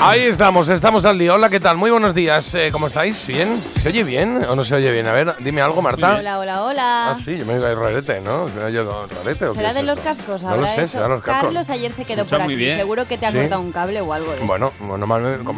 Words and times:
Ahí 0.00 0.20
estamos, 0.20 0.68
estamos 0.68 1.04
al 1.04 1.18
día. 1.18 1.34
Hola, 1.34 1.50
¿qué 1.50 1.58
tal? 1.58 1.76
Muy 1.76 1.90
buenos 1.90 2.14
días. 2.14 2.54
Eh, 2.54 2.68
¿Cómo 2.70 2.86
estáis? 2.86 3.26
¿Bien? 3.26 3.56
¿Se 3.82 3.88
oye 3.88 4.04
bien 4.04 4.44
o 4.48 4.54
no 4.54 4.62
se 4.62 4.76
oye 4.76 4.92
bien? 4.92 5.06
A 5.08 5.12
ver, 5.12 5.34
dime 5.40 5.60
algo, 5.60 5.82
Marta. 5.82 6.16
Hola, 6.18 6.38
hola, 6.38 6.62
hola. 6.62 7.10
Ah, 7.10 7.16
sí, 7.22 7.36
yo 7.36 7.44
me 7.44 7.54
ahí 7.54 7.74
rarete, 7.74 8.20
¿no? 8.20 8.46
¿Me 8.56 8.62
oye 8.64 8.80
rarete 8.82 9.46
o 9.46 9.52
qué 9.52 9.56
¿Será 9.56 9.70
es 9.70 9.74
de 9.74 9.82
los 9.82 9.98
esto? 9.98 10.08
cascos? 10.10 10.42
No 10.44 10.50
lo 10.50 10.54
¿Habrá 10.54 10.74
sé, 10.76 10.82
eso? 10.84 10.92
serán 10.92 11.10
los 11.10 11.22
cascos. 11.22 11.42
Carlos 11.46 11.70
ayer 11.70 11.92
se 11.92 12.04
quedó 12.04 12.18
Escucha 12.22 12.36
por 12.36 12.44
muy 12.44 12.54
aquí. 12.54 12.64
bien. 12.64 12.78
Seguro 12.78 13.06
que 13.08 13.18
te 13.18 13.26
ha 13.26 13.32
Sí. 13.32 13.38
cortado 13.38 13.60
un 13.60 13.72
cable 13.72 14.00
o 14.00 14.12
algo 14.12 14.30
de 14.30 14.36
eso. 14.38 14.46
Bueno, 14.46 14.72
como 14.78 14.96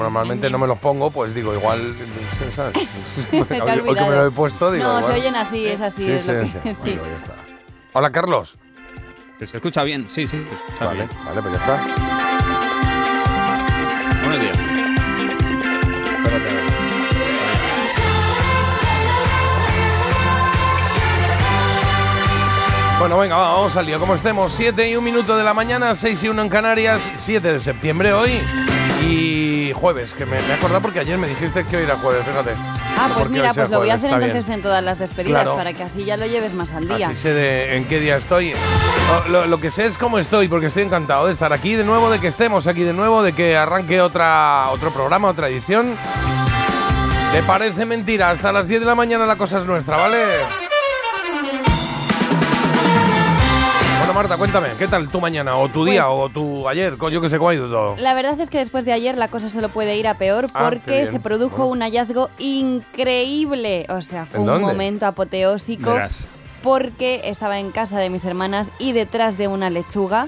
normalmente 0.04 0.48
no 0.48 0.58
me 0.58 0.66
los 0.66 0.78
pongo, 0.78 1.10
pues 1.10 1.34
digo, 1.34 1.52
igual, 1.54 1.94
¿sabes? 2.56 2.76
Hoy, 3.32 3.40
hoy 3.40 3.46
que 3.46 3.54
me 3.54 3.72
olvidado. 3.90 4.10
lo 4.10 4.26
he 4.26 4.30
puesto, 4.30 4.72
digo, 4.72 4.84
No, 4.84 4.98
igual. 5.00 5.12
se 5.14 5.20
oyen 5.20 5.36
así, 5.36 5.66
es 5.66 5.80
así, 5.82 6.04
Sí, 6.04 6.10
es 6.12 6.26
lo 6.26 6.42
sí, 6.44 6.50
que... 6.64 6.74
sí. 6.74 6.80
sí. 6.82 6.90
Bueno, 6.96 7.02
ya 7.12 7.16
está. 7.18 7.34
Hola, 7.92 8.10
Carlos. 8.10 8.56
¿Se 9.38 9.44
escucha 9.56 9.84
bien? 9.84 10.08
Sí, 10.08 10.26
sí, 10.26 10.38
se 10.48 10.54
escucha 10.54 10.86
Vale, 10.86 11.04
bien. 11.06 11.10
vale, 11.26 11.42
pues 11.42 11.54
ya 11.54 11.60
está. 11.60 12.29
Buenos 14.30 14.46
días. 14.46 14.56
Bueno, 23.00 23.18
venga, 23.18 23.36
va, 23.36 23.52
vamos 23.54 23.76
al 23.76 23.86
lío. 23.86 23.98
Como 23.98 24.14
estemos, 24.14 24.52
7 24.52 24.88
y 24.88 24.94
un 24.94 25.02
minuto 25.02 25.36
de 25.36 25.42
la 25.42 25.52
mañana, 25.52 25.96
6 25.96 26.22
y 26.22 26.28
1 26.28 26.42
en 26.42 26.48
Canarias, 26.48 27.10
7 27.16 27.54
de 27.54 27.58
septiembre 27.58 28.12
hoy 28.12 28.38
y 29.02 29.72
jueves, 29.74 30.12
que 30.12 30.26
me, 30.26 30.40
me 30.42 30.48
he 30.48 30.52
acordado 30.52 30.82
porque 30.82 31.00
ayer 31.00 31.18
me 31.18 31.26
dijiste 31.26 31.64
que 31.64 31.78
hoy 31.78 31.82
era 31.82 31.96
jueves, 31.96 32.24
fíjate. 32.24 32.79
Ah, 33.02 33.08
pues 33.16 33.30
mira, 33.30 33.54
pues 33.54 33.70
lo 33.70 33.78
voy 33.78 33.88
a 33.90 33.94
hacer 33.94 34.10
está 34.10 34.16
entonces 34.24 34.46
bien. 34.46 34.58
en 34.58 34.62
todas 34.62 34.84
las 34.84 34.98
despedidas 34.98 35.42
Claro. 35.42 35.56
para 35.56 35.72
que 35.72 35.82
así 35.82 36.04
ya 36.04 36.16
lo 36.16 36.26
lleves 36.26 36.52
más 36.52 36.70
al 36.72 36.86
día. 36.86 37.06
Así 37.06 37.16
sé 37.16 37.32
de 37.32 37.76
en 37.76 37.86
qué 37.86 37.98
día 37.98 38.16
estoy. 38.16 38.52
Lo 39.28 39.58
que 39.60 39.70
sé 39.70 39.86
es 39.86 39.96
cómo 39.96 40.18
estoy, 40.18 40.48
porque 40.48 40.66
estoy 40.66 40.82
encantado 40.82 41.26
de 41.26 41.32
estar 41.32 41.52
aquí 41.52 41.74
de 41.74 41.84
nuevo, 41.84 42.10
de 42.10 42.20
que 42.20 42.28
estemos 42.28 42.66
aquí 42.66 42.82
de 42.82 42.92
nuevo, 42.92 43.22
de 43.22 43.32
que 43.32 43.56
arranque 43.56 44.00
otra, 44.00 44.68
otro 44.70 44.90
programa, 44.92 45.28
otra 45.28 45.48
edición. 45.48 45.96
¿Te 47.32 47.42
parece 47.44 47.86
mentira? 47.86 48.30
Hasta 48.30 48.52
las 48.52 48.66
10 48.68 48.80
de 48.80 48.86
la 48.86 48.94
mañana 48.94 49.24
la 49.24 49.36
cosa 49.36 49.58
es 49.58 49.64
nuestra, 49.64 49.96
¿vale? 49.96 50.18
Bueno, 54.10 54.22
Marta, 54.22 54.36
cuéntame, 54.38 54.68
¿qué 54.76 54.88
tal 54.88 55.08
tu 55.08 55.20
mañana, 55.20 55.54
o 55.56 55.68
tu 55.68 55.84
día, 55.84 56.08
o 56.10 56.28
tu 56.28 56.68
ayer? 56.68 56.96
Yo 57.12 57.20
que 57.20 57.28
sé 57.28 57.38
cómo 57.38 57.50
ha 57.50 57.54
ido 57.54 57.68
todo. 57.68 57.94
La 57.96 58.12
verdad 58.12 58.40
es 58.40 58.50
que 58.50 58.58
después 58.58 58.84
de 58.84 58.92
ayer 58.92 59.16
la 59.16 59.28
cosa 59.28 59.48
solo 59.48 59.68
puede 59.68 59.96
ir 59.98 60.08
a 60.08 60.14
peor 60.14 60.48
Ah, 60.52 60.64
porque 60.68 61.06
se 61.06 61.20
produjo 61.20 61.58
Bueno. 61.58 61.72
un 61.74 61.80
hallazgo 61.82 62.28
increíble. 62.40 63.86
O 63.88 64.00
sea, 64.02 64.26
fue 64.26 64.38
¿En 64.38 64.40
un 64.40 64.46
dónde? 64.48 64.66
momento 64.66 65.06
apoteósico 65.06 65.92
Verás. 65.92 66.26
porque 66.60 67.20
estaba 67.26 67.60
en 67.60 67.70
casa 67.70 68.00
de 68.00 68.10
mis 68.10 68.24
hermanas 68.24 68.68
y 68.80 68.90
detrás 68.90 69.38
de 69.38 69.46
una 69.46 69.70
lechuga, 69.70 70.26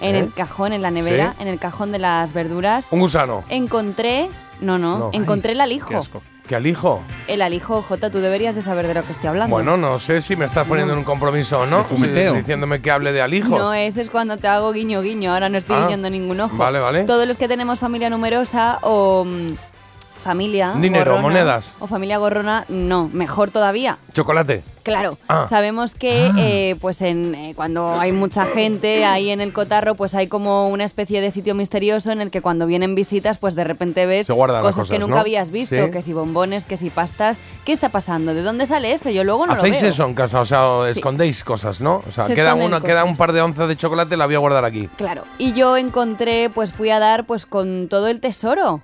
en 0.00 0.16
¿Eh? 0.16 0.18
el 0.18 0.32
cajón, 0.34 0.72
en 0.72 0.82
la 0.82 0.90
nevera, 0.90 1.34
Sí. 1.36 1.42
en 1.42 1.48
el 1.50 1.60
cajón 1.60 1.92
de 1.92 2.00
las 2.00 2.32
verduras, 2.32 2.88
Un 2.90 2.98
gusano. 2.98 3.44
encontré, 3.50 4.28
no, 4.60 4.78
no, 4.78 4.98
No. 4.98 5.10
encontré 5.12 5.52
el 5.52 5.58
Qué 5.58 5.62
alijo. 5.62 5.96
asco. 5.96 6.22
¿Qué 6.46 6.56
alijo? 6.56 7.02
El 7.26 7.40
alijo, 7.40 7.80
Jota, 7.80 8.10
tú 8.10 8.18
deberías 8.18 8.54
de 8.54 8.60
saber 8.60 8.86
de 8.86 8.92
lo 8.92 9.02
que 9.02 9.12
estoy 9.12 9.28
hablando. 9.28 9.54
Bueno, 9.54 9.78
no 9.78 9.98
sé 9.98 10.20
si 10.20 10.36
me 10.36 10.44
estás 10.44 10.66
poniendo 10.66 10.92
en 10.92 10.98
un 10.98 11.04
compromiso 11.04 11.60
o 11.60 11.66
no. 11.66 11.86
Si- 11.88 12.06
diciéndome 12.06 12.82
que 12.82 12.90
hable 12.90 13.12
de 13.12 13.22
alijos. 13.22 13.58
No, 13.58 13.72
ese 13.72 14.02
es 14.02 14.10
cuando 14.10 14.36
te 14.36 14.46
hago 14.46 14.70
guiño 14.72 15.00
guiño, 15.00 15.32
ahora 15.32 15.48
no 15.48 15.56
estoy 15.56 15.76
Ah, 15.78 15.84
guiñando 15.86 16.10
ningún 16.10 16.38
ojo. 16.40 16.54
vale, 16.58 16.80
vale. 16.80 17.04
Todos 17.04 17.26
los 17.26 17.38
que 17.38 17.48
tenemos 17.48 17.78
familia 17.78 18.10
numerosa 18.10 18.78
o 18.82 19.24
mm, 19.24 19.52
familia 20.24 20.72
Dinero, 20.76 21.12
gorrona, 21.12 21.22
monedas. 21.22 21.76
o 21.78 21.86
familia 21.86 22.18
gorrona, 22.18 22.64
no, 22.68 23.08
mejor 23.12 23.50
todavía. 23.50 23.98
Chocolate. 24.12 24.62
Claro, 24.82 25.16
Ah. 25.28 25.46
sabemos 25.48 25.94
que 25.94 26.30
eh, 26.36 26.76
pues 26.80 27.00
en, 27.00 27.34
eh, 27.34 27.52
cuando 27.56 27.88
hay 27.98 28.12
mucha 28.12 28.44
gente 28.44 29.06
ahí 29.06 29.30
en 29.30 29.40
el 29.40 29.52
cotarro, 29.54 29.94
pues 29.94 30.14
hay 30.14 30.26
como 30.26 30.68
una 30.68 30.84
especie 30.84 31.22
de 31.22 31.30
sitio 31.30 31.54
misterioso 31.54 32.10
en 32.10 32.20
el 32.20 32.30
que 32.30 32.42
cuando 32.42 32.66
vienen 32.66 32.94
visitas, 32.94 33.38
pues 33.38 33.54
de 33.54 33.64
repente 33.64 34.04
ves 34.04 34.26
cosas, 34.26 34.88
que 34.90 34.98
nunca 34.98 35.14
¿no? 35.14 35.20
habías 35.20 35.50
visto, 35.50 35.74
Sí. 35.86 35.90
que 35.90 36.02
si 36.02 36.12
bombones, 36.12 36.64
que 36.66 36.76
si 36.76 36.90
pastas. 36.90 37.38
¿Qué 37.64 37.72
está 37.72 37.88
pasando? 37.88 38.34
¿De 38.34 38.42
dónde 38.42 38.66
sale 38.66 38.92
eso? 38.92 39.08
Yo 39.08 39.24
luego 39.24 39.46
no 39.46 39.54
¿Hacéis 39.54 39.76
lo 39.76 39.80
veo. 39.82 39.90
eso 39.90 40.04
en 40.06 40.14
casa? 40.14 40.40
O 40.40 40.44
sea, 40.44 40.66
o 40.68 40.84
Sí. 40.84 40.98
escondéis 40.98 41.44
cosas, 41.44 41.80
¿no? 41.80 42.02
O 42.06 42.12
sea, 42.12 42.26
Se 42.26 42.34
queda, 42.34 42.54
una, 42.54 42.80
queda 42.82 43.04
un 43.04 43.16
par 43.16 43.32
de 43.32 43.40
onzas 43.40 43.68
de 43.68 43.76
chocolate, 43.76 44.16
la 44.18 44.26
voy 44.26 44.34
a 44.34 44.38
guardar 44.38 44.64
aquí. 44.66 44.88
Claro, 44.96 45.22
y 45.38 45.54
yo 45.54 45.78
encontré, 45.78 46.50
pues 46.50 46.72
fui 46.72 46.90
a 46.90 46.98
dar 46.98 47.24
pues 47.24 47.46
con 47.46 47.88
todo 47.88 48.08
el 48.08 48.20
tesoro. 48.20 48.82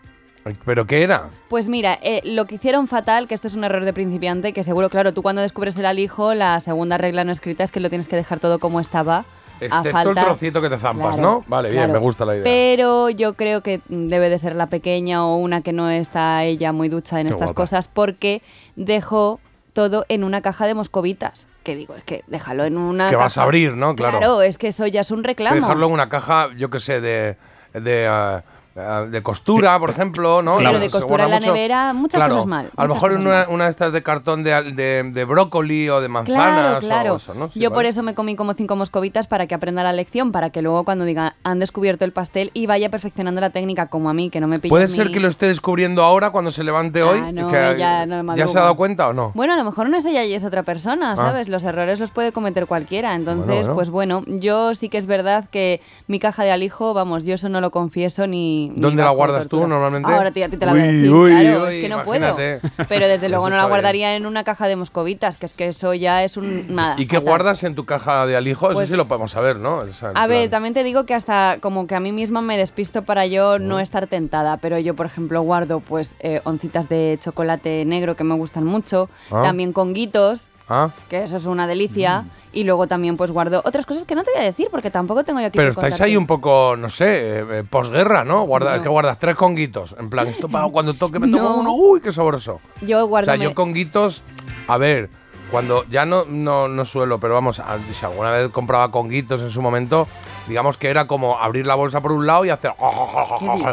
¿Pero 0.64 0.86
qué 0.86 1.02
era? 1.02 1.28
Pues 1.48 1.68
mira, 1.68 1.98
eh, 2.02 2.22
lo 2.24 2.46
que 2.46 2.54
hicieron 2.54 2.88
fatal, 2.88 3.28
que 3.28 3.34
esto 3.34 3.46
es 3.46 3.54
un 3.54 3.64
error 3.64 3.84
de 3.84 3.92
principiante, 3.92 4.52
que 4.52 4.62
seguro, 4.62 4.88
claro, 4.88 5.12
tú 5.12 5.22
cuando 5.22 5.42
descubres 5.42 5.76
el 5.76 5.84
alijo, 5.86 6.34
la 6.34 6.60
segunda 6.60 6.96
regla 6.98 7.24
no 7.24 7.32
escrita 7.32 7.62
es 7.62 7.70
que 7.70 7.80
lo 7.80 7.88
tienes 7.90 8.08
que 8.08 8.16
dejar 8.16 8.40
todo 8.40 8.58
como 8.58 8.80
estaba. 8.80 9.18
a 9.18 9.24
Excepto 9.64 9.90
falta- 9.90 10.20
el 10.22 10.26
trocito 10.26 10.62
que 10.62 10.70
te 10.70 10.78
zampas, 10.78 11.16
Claro, 11.16 11.22
¿no? 11.22 11.44
Vale, 11.46 11.68
bien, 11.68 11.82
claro. 11.84 11.92
me 11.92 11.98
gusta 11.98 12.24
la 12.24 12.34
idea. 12.34 12.44
Pero 12.44 13.10
yo 13.10 13.34
creo 13.34 13.62
que 13.62 13.82
debe 13.88 14.30
de 14.30 14.38
ser 14.38 14.54
la 14.56 14.68
pequeña 14.68 15.26
o 15.26 15.36
una 15.36 15.60
que 15.60 15.74
no 15.74 15.90
está 15.90 16.44
ella 16.44 16.72
muy 16.72 16.88
ducha 16.88 17.20
en 17.20 17.26
Qué 17.26 17.32
estas 17.34 17.48
guapa. 17.48 17.62
cosas, 17.62 17.86
porque 17.88 18.40
dejó 18.76 19.38
todo 19.74 20.06
en 20.08 20.24
una 20.24 20.40
caja 20.40 20.66
de 20.66 20.72
moscovitas. 20.74 21.46
Que 21.62 21.76
digo, 21.76 21.94
es 21.94 22.04
que 22.04 22.24
déjalo 22.26 22.64
en 22.64 22.78
una 22.78 23.08
Que 23.08 23.12
caja. 23.16 23.24
vas 23.24 23.36
a 23.38 23.42
abrir, 23.42 23.72
¿no? 23.76 23.94
Claro. 23.94 24.16
Claro, 24.18 24.40
es 24.40 24.56
que 24.56 24.68
eso 24.68 24.86
ya 24.86 25.02
es 25.02 25.10
un 25.10 25.22
reclamo. 25.22 25.56
dejarlo 25.56 25.86
en 25.88 25.92
una 25.92 26.08
caja, 26.08 26.48
yo 26.56 26.70
qué 26.70 26.80
sé, 26.80 27.02
de... 27.02 27.36
de 27.74 28.06
ah, 28.08 28.42
de 28.74 29.22
costura, 29.22 29.78
por 29.78 29.90
ejemplo, 29.90 30.42
¿no? 30.42 30.56
Claro, 30.56 30.78
de 30.78 30.88
costura 30.90 31.24
en 31.24 31.30
la 31.30 31.40
nevera, 31.40 31.92
muchas 31.92 32.18
Claro, 32.18 32.34
cosas 32.36 32.46
mal, 32.46 32.70
A 32.76 32.86
lo 32.86 32.94
mejor 32.94 33.12
una, 33.12 33.46
una 33.48 33.64
de 33.64 33.70
estas 33.70 33.92
de 33.92 34.02
cartón 34.02 34.44
de, 34.44 34.62
de, 34.72 35.02
de 35.12 35.24
brócoli 35.24 35.88
o 35.88 36.00
de 36.00 36.08
manzanas 36.08 36.78
Claro, 36.84 37.14
o 37.14 37.16
eso, 37.16 37.34
¿no? 37.34 37.48
Sí, 37.48 37.58
Yo 37.58 37.72
por 37.72 37.84
eso 37.84 38.02
me 38.02 38.14
comí 38.14 38.36
como 38.36 38.54
cinco 38.54 38.76
moscovitas 38.76 39.26
para 39.26 39.46
que 39.46 39.54
aprenda 39.56 39.82
la 39.82 39.92
lección, 39.92 40.30
para 40.30 40.50
que 40.50 40.62
luego 40.62 40.84
cuando 40.84 41.04
diga 41.04 41.34
han 41.42 41.58
descubierto 41.58 42.04
el 42.04 42.12
pastel 42.12 42.50
y 42.54 42.66
vaya 42.66 42.90
perfeccionando 42.90 43.40
la 43.40 43.50
técnica 43.50 43.86
como 43.86 44.08
a 44.08 44.14
mí, 44.14 44.30
que 44.30 44.40
no 44.40 44.46
me 44.46 44.56
pille 44.56 44.70
¿Puede 44.70 44.86
ser 44.88 45.10
que 45.10 45.18
lo 45.20 45.28
esté 45.28 45.46
descubriendo 45.46 46.04
ahora 46.04 46.30
cuando 46.30 46.52
se 46.52 46.62
levante 46.62 47.00
Ah, 47.02 47.06
hoy? 47.06 47.20
no, 47.32 47.48
Que- 47.48 48.06
no 48.06 48.36
¿Ya 48.36 48.46
se 48.46 48.56
ha 48.58 48.62
dado 48.62 48.76
cuenta 48.76 49.08
o 49.08 49.12
no? 49.12 49.32
Bueno, 49.34 49.52
a 49.54 49.56
lo 49.56 49.64
mejor 49.64 49.88
no 49.88 49.96
es 49.96 50.04
ella 50.04 50.24
y 50.24 50.32
es 50.32 50.44
otra 50.44 50.62
persona, 50.62 51.12
Ah. 51.12 51.16
¿sabes? 51.16 51.48
Los 51.48 51.64
errores 51.64 51.98
los 51.98 52.12
puede 52.12 52.30
cometer 52.32 52.66
cualquiera. 52.66 53.14
Entonces, 53.14 53.46
Bueno, 53.46 53.60
bueno. 53.62 53.74
pues 53.74 53.90
bueno, 53.90 54.22
yo 54.26 54.74
sí 54.74 54.88
que 54.88 54.98
es 54.98 55.06
verdad 55.06 55.46
que 55.50 55.80
mi 56.06 56.18
caja 56.20 56.44
de 56.44 56.52
alijo, 56.52 56.94
vamos, 56.94 57.24
yo 57.24 57.34
eso 57.34 57.48
no 57.48 57.60
lo 57.60 57.70
confieso 57.70 58.26
ni. 58.26 58.59
¿Dónde 58.74 59.02
la 59.02 59.10
guardas 59.10 59.48
tú 59.48 59.66
normalmente? 59.66 60.10
Ahora 60.12 60.30
tía, 60.30 60.46
a 60.46 60.48
ti 60.48 60.56
te 60.56 60.66
la 60.66 60.72
voy 60.72 60.80
a 60.80 60.84
Uy, 60.84 60.92
decir, 60.92 61.10
uy, 61.12 61.30
claro, 61.30 61.62
uy, 61.62 61.74
es 61.76 61.82
que 61.82 61.88
no 61.88 62.02
imagínate. 62.02 62.60
puedo. 62.60 62.86
Pero 62.88 63.08
desde 63.08 63.28
luego 63.30 63.48
no 63.50 63.56
la 63.56 63.64
guardaría 63.64 64.16
en 64.16 64.26
una 64.26 64.44
caja 64.44 64.66
de 64.68 64.76
moscovitas, 64.76 65.36
que 65.38 65.46
es 65.46 65.54
que 65.54 65.68
eso 65.68 65.94
ya 65.94 66.22
es 66.24 66.36
un. 66.36 66.66
Nada. 66.74 66.94
¿Y 66.98 67.06
qué 67.06 67.16
fatal. 67.16 67.28
guardas 67.30 67.64
en 67.64 67.74
tu 67.74 67.84
caja 67.86 68.26
de 68.26 68.36
alijo? 68.36 68.66
Eso 68.66 68.74
Pues- 68.74 68.88
sí 68.90 68.96
lo 68.96 69.08
podemos 69.08 69.30
saber, 69.32 69.56
¿no? 69.56 69.76
O 69.78 69.92
sea, 69.92 70.10
en 70.10 70.18
A 70.18 70.26
ver, 70.26 70.50
también 70.50 70.74
te 70.74 70.82
digo 70.84 71.06
que 71.06 71.14
hasta 71.14 71.56
como 71.60 71.86
que 71.86 71.94
a 71.94 72.00
mí 72.00 72.12
misma 72.12 72.40
me 72.42 72.58
despisto 72.58 73.02
para 73.02 73.26
yo 73.26 73.58
no 73.58 73.80
estar 73.80 74.06
tentada, 74.06 74.58
pero 74.58 74.78
yo, 74.78 74.94
por 74.94 75.06
ejemplo, 75.06 75.40
guardo 75.42 75.80
pues 75.80 76.14
eh, 76.20 76.40
oncitas 76.44 76.88
de 76.88 77.18
chocolate 77.22 77.84
negro 77.86 78.16
que 78.16 78.24
me 78.24 78.34
gustan 78.34 78.64
mucho, 78.64 79.08
Ah. 79.30 79.40
también 79.42 79.72
conguitos, 79.72 80.49
Ah, 80.72 80.88
que 81.08 81.24
eso 81.24 81.36
es 81.36 81.46
una 81.46 81.66
delicia, 81.66 82.24
y 82.52 82.62
luego 82.62 82.86
también 82.86 83.16
pues 83.16 83.32
guardo 83.32 83.60
otras 83.64 83.84
cosas 83.86 84.04
que 84.04 84.14
no 84.14 84.22
te 84.22 84.30
voy 84.30 84.40
a 84.40 84.44
decir 84.44 84.68
porque 84.70 84.88
tampoco 84.90 85.24
tengo 85.24 85.40
yo 85.40 85.46
aquí 85.46 85.56
pero 85.58 85.66
que 85.68 85.70
estáis 85.72 85.94
contarte. 85.94 86.10
ahí 86.12 86.16
un 86.16 86.28
poco, 86.28 86.76
no 86.78 86.88
sé, 86.88 87.40
eh, 87.40 87.44
eh, 87.50 87.64
posguerra, 87.68 88.24
¿no? 88.24 88.42
Guarda, 88.44 88.76
No. 88.76 88.82
que 88.84 88.88
guardas 88.88 89.18
tres 89.18 89.34
conguitos. 89.34 89.96
En 89.98 90.08
plan, 90.08 90.28
esto 90.28 90.48
para 90.48 90.68
cuando 90.68 90.94
toque 90.94 91.18
me 91.18 91.28
tomo 91.28 91.48
No. 91.48 91.56
uno, 91.56 91.72
uy, 91.74 92.00
qué 92.00 92.12
sabroso. 92.12 92.60
Yo 92.82 93.04
O 93.04 93.08
guardo 93.08 93.24
sea, 93.26 93.36
me- 93.36 93.44
yo 93.44 93.54
conguitos, 93.54 94.22
a 94.68 94.78
ver, 94.78 95.10
cuando 95.50 95.84
ya 95.90 96.04
no, 96.06 96.24
no, 96.26 96.68
no 96.68 96.84
suelo, 96.84 97.18
pero 97.18 97.34
vamos, 97.34 97.60
si 97.92 98.04
alguna 98.06 98.30
vez 98.30 98.48
compraba 98.50 98.92
conguitos 98.92 99.40
en 99.40 99.50
su 99.50 99.60
momento, 99.60 100.06
digamos 100.46 100.78
que 100.78 100.88
era 100.88 101.08
como 101.08 101.36
abrir 101.40 101.66
la 101.66 101.74
bolsa 101.74 102.00
por 102.00 102.12
un 102.12 102.24
lado 102.28 102.44
y 102.44 102.50
hacer 102.50 102.70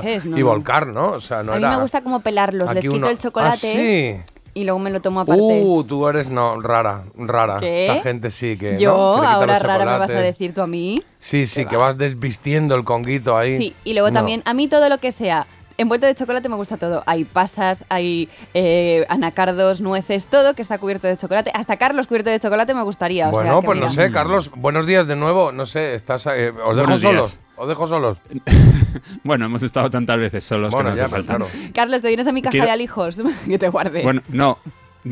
dices? 0.02 0.26
No, 0.26 0.36
y 0.38 0.42
volcar, 0.42 0.88
¿no? 0.88 1.10
O 1.12 1.20
sea, 1.20 1.44
no 1.44 1.52
a 1.54 1.56
mí 1.58 1.62
era 1.62 1.76
me 1.76 1.82
gusta 1.84 2.02
como 2.02 2.22
pelarlos, 2.22 2.74
les 2.74 2.82
quito 2.84 2.96
uno- 2.96 3.08
el 3.10 3.20
chocolate 3.20 3.54
Ah, 3.54 3.56
sí. 3.58 4.37
Y 4.58 4.64
luego 4.64 4.80
me 4.80 4.90
lo 4.90 5.00
tomo 5.02 5.20
aparte. 5.20 5.42
Uh, 5.44 5.84
tú 5.84 6.08
eres 6.08 6.32
no 6.32 6.60
rara, 6.60 7.04
rara. 7.16 7.58
¿Qué? 7.60 7.88
Esta 7.88 8.02
gente 8.02 8.32
sí 8.32 8.58
que 8.58 8.78
yo, 8.80 8.96
ahora 9.24 9.60
rara 9.60 9.86
me 9.86 10.00
vas 10.00 10.10
a 10.10 10.14
decir 10.14 10.52
tú 10.56 10.62
a 10.64 10.68
mí. 10.68 11.04
Sí, 11.20 11.46
sí, 11.46 11.66
que 11.66 11.78
vas 11.78 11.96
desvistiendo 11.98 12.74
el 12.74 12.84
conguito 12.84 13.38
ahí. 13.38 13.56
Sí, 13.56 13.76
y 13.84 13.94
luego 13.94 14.08
No. 14.10 14.16
también, 14.16 14.42
a 14.46 14.56
mí 14.56 14.68
todo 14.68 14.90
lo 14.90 14.98
que 14.98 15.12
sea 15.12 15.46
envuelto 15.78 16.08
de 16.08 16.16
chocolate 16.16 16.50
me 16.50 16.56
gusta 16.56 16.78
todo. 16.78 17.04
Hay 17.06 17.24
pasas, 17.24 17.86
hay 17.90 18.30
eh, 18.56 19.06
anacardos, 19.10 19.80
nueces, 19.80 20.26
todo 20.26 20.56
que 20.56 20.64
está 20.64 20.80
cubierto 20.80 21.06
de 21.06 21.18
chocolate. 21.18 21.52
Hasta 21.54 21.78
Carlos 21.78 22.08
cubierto 22.08 22.32
de 22.32 22.40
chocolate 22.40 22.74
me 22.74 22.82
gustaría. 22.82 23.28
o 23.28 23.32
Bueno, 23.32 23.52
sea 23.52 23.60
que 23.62 23.66
pues 23.68 23.80
no 23.80 23.92
sé, 23.92 24.12
Carlos, 24.12 24.50
buenos 24.56 24.88
días 24.88 25.06
de 25.06 25.16
nuevo. 25.16 25.52
No 25.52 25.68
sé, 25.68 25.94
estás, 25.94 26.26
eh, 26.26 26.50
os 26.50 26.76
dejo 26.76 26.88
Buenos 26.88 27.02
días. 27.02 27.14
solos. 27.14 27.40
¿Os 27.58 27.68
dejo 27.68 27.88
solos? 27.88 28.20
Bueno, 29.24 29.46
hemos 29.46 29.62
estado 29.64 29.90
tantas 29.90 30.18
veces 30.18 30.44
solos 30.44 30.72
bueno, 30.72 30.90
que 30.92 30.96
no 30.96 31.02
ya, 31.04 31.10
falta. 31.10 31.36
claro. 31.38 31.48
Carlos, 31.74 32.02
te 32.02 32.08
vienes 32.08 32.28
a 32.28 32.32
mi 32.32 32.42
caja 32.42 32.52
Quiero- 32.52 32.66
de 32.66 32.72
alijos 32.72 33.18
que 33.48 33.58
te 33.60 33.70
guarde. 33.70 34.02
Bueno, 34.04 34.22
no. 34.30 34.58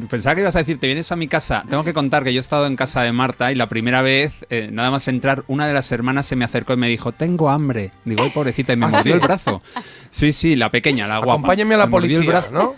Pensaba 0.09 0.35
que 0.35 0.41
ibas 0.41 0.55
a 0.55 0.59
decir, 0.59 0.77
te 0.79 0.87
vienes 0.87 1.09
a 1.11 1.15
mi 1.15 1.27
casa. 1.27 1.63
Tengo 1.69 1.83
que 1.85 1.93
contar 1.93 2.23
que 2.23 2.33
yo 2.33 2.39
he 2.39 2.41
estado 2.41 2.65
en 2.65 2.75
casa 2.75 3.01
de 3.03 3.13
Marta 3.13 3.51
y 3.51 3.55
la 3.55 3.69
primera 3.69 4.01
vez, 4.01 4.33
eh, 4.49 4.69
nada 4.71 4.91
más 4.91 5.07
entrar, 5.07 5.43
una 5.47 5.67
de 5.67 5.73
las 5.73 5.89
hermanas 5.91 6.25
se 6.25 6.35
me 6.35 6.43
acercó 6.43 6.73
y 6.73 6.77
me 6.77 6.89
dijo, 6.89 7.11
tengo 7.13 7.49
hambre. 7.49 7.91
Digo, 8.03 8.23
ay, 8.23 8.29
pobrecita, 8.31 8.73
y 8.73 8.77
me 8.77 8.87
¿Ah, 8.87 8.89
mordió 8.89 9.13
sí? 9.13 9.19
el 9.19 9.19
brazo. 9.19 9.61
Sí, 10.09 10.33
sí, 10.33 10.55
la 10.57 10.69
pequeña, 10.69 11.07
la 11.07 11.19
guapa. 11.19 11.33
Acompáñame 11.33 11.75
a 11.75 11.77
la 11.77 11.85
Me 11.85 11.87
el 11.87 11.91
policía, 11.91 12.19
brazo. 12.29 12.51
¿no? 12.51 12.75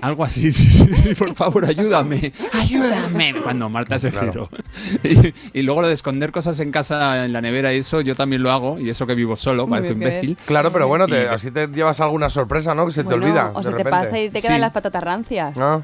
Algo 0.00 0.24
así, 0.24 0.50
sí, 0.52 0.70
sí, 0.70 1.14
por 1.14 1.34
favor, 1.34 1.64
ayúdame, 1.64 2.32
ayúdame. 2.52 3.34
Cuando 3.42 3.68
Marta 3.68 3.98
se 3.98 4.10
Claro. 4.10 4.48
giró. 4.48 4.50
Y, 5.52 5.58
y 5.58 5.62
luego 5.62 5.82
lo 5.82 5.88
de 5.88 5.94
esconder 5.94 6.32
cosas 6.32 6.58
en 6.60 6.70
casa, 6.70 7.24
en 7.24 7.32
la 7.32 7.40
nevera 7.40 7.72
y 7.74 7.78
eso, 7.78 8.00
yo 8.00 8.14
también 8.14 8.42
lo 8.42 8.50
hago, 8.50 8.78
y 8.78 8.88
eso 8.90 9.06
que 9.06 9.14
vivo 9.14 9.36
solo, 9.36 9.66
Muy 9.66 9.78
parezco 9.78 9.98
bien, 9.98 10.08
imbécil. 10.12 10.36
Claro, 10.46 10.72
pero 10.72 10.88
bueno, 10.88 11.06
te- 11.06 11.24
Y- 11.24 11.26
así 11.26 11.50
te 11.50 11.66
llevas 11.68 12.00
alguna 12.00 12.30
sorpresa, 12.30 12.74
¿no? 12.74 12.86
Que 12.86 12.92
se 12.92 13.04
te 13.04 13.14
olvida. 13.14 13.50
O 13.54 13.58
de 13.58 13.64
se 13.64 13.70
te 13.70 13.76
repente. 13.78 13.90
pasa 13.90 14.18
y 14.18 14.30
te 14.30 14.40
quedan 14.40 14.56
Sí. 14.56 14.60
las 14.60 14.72
patatas 14.72 15.02
rancias. 15.04 15.58
Ah, 15.58 15.80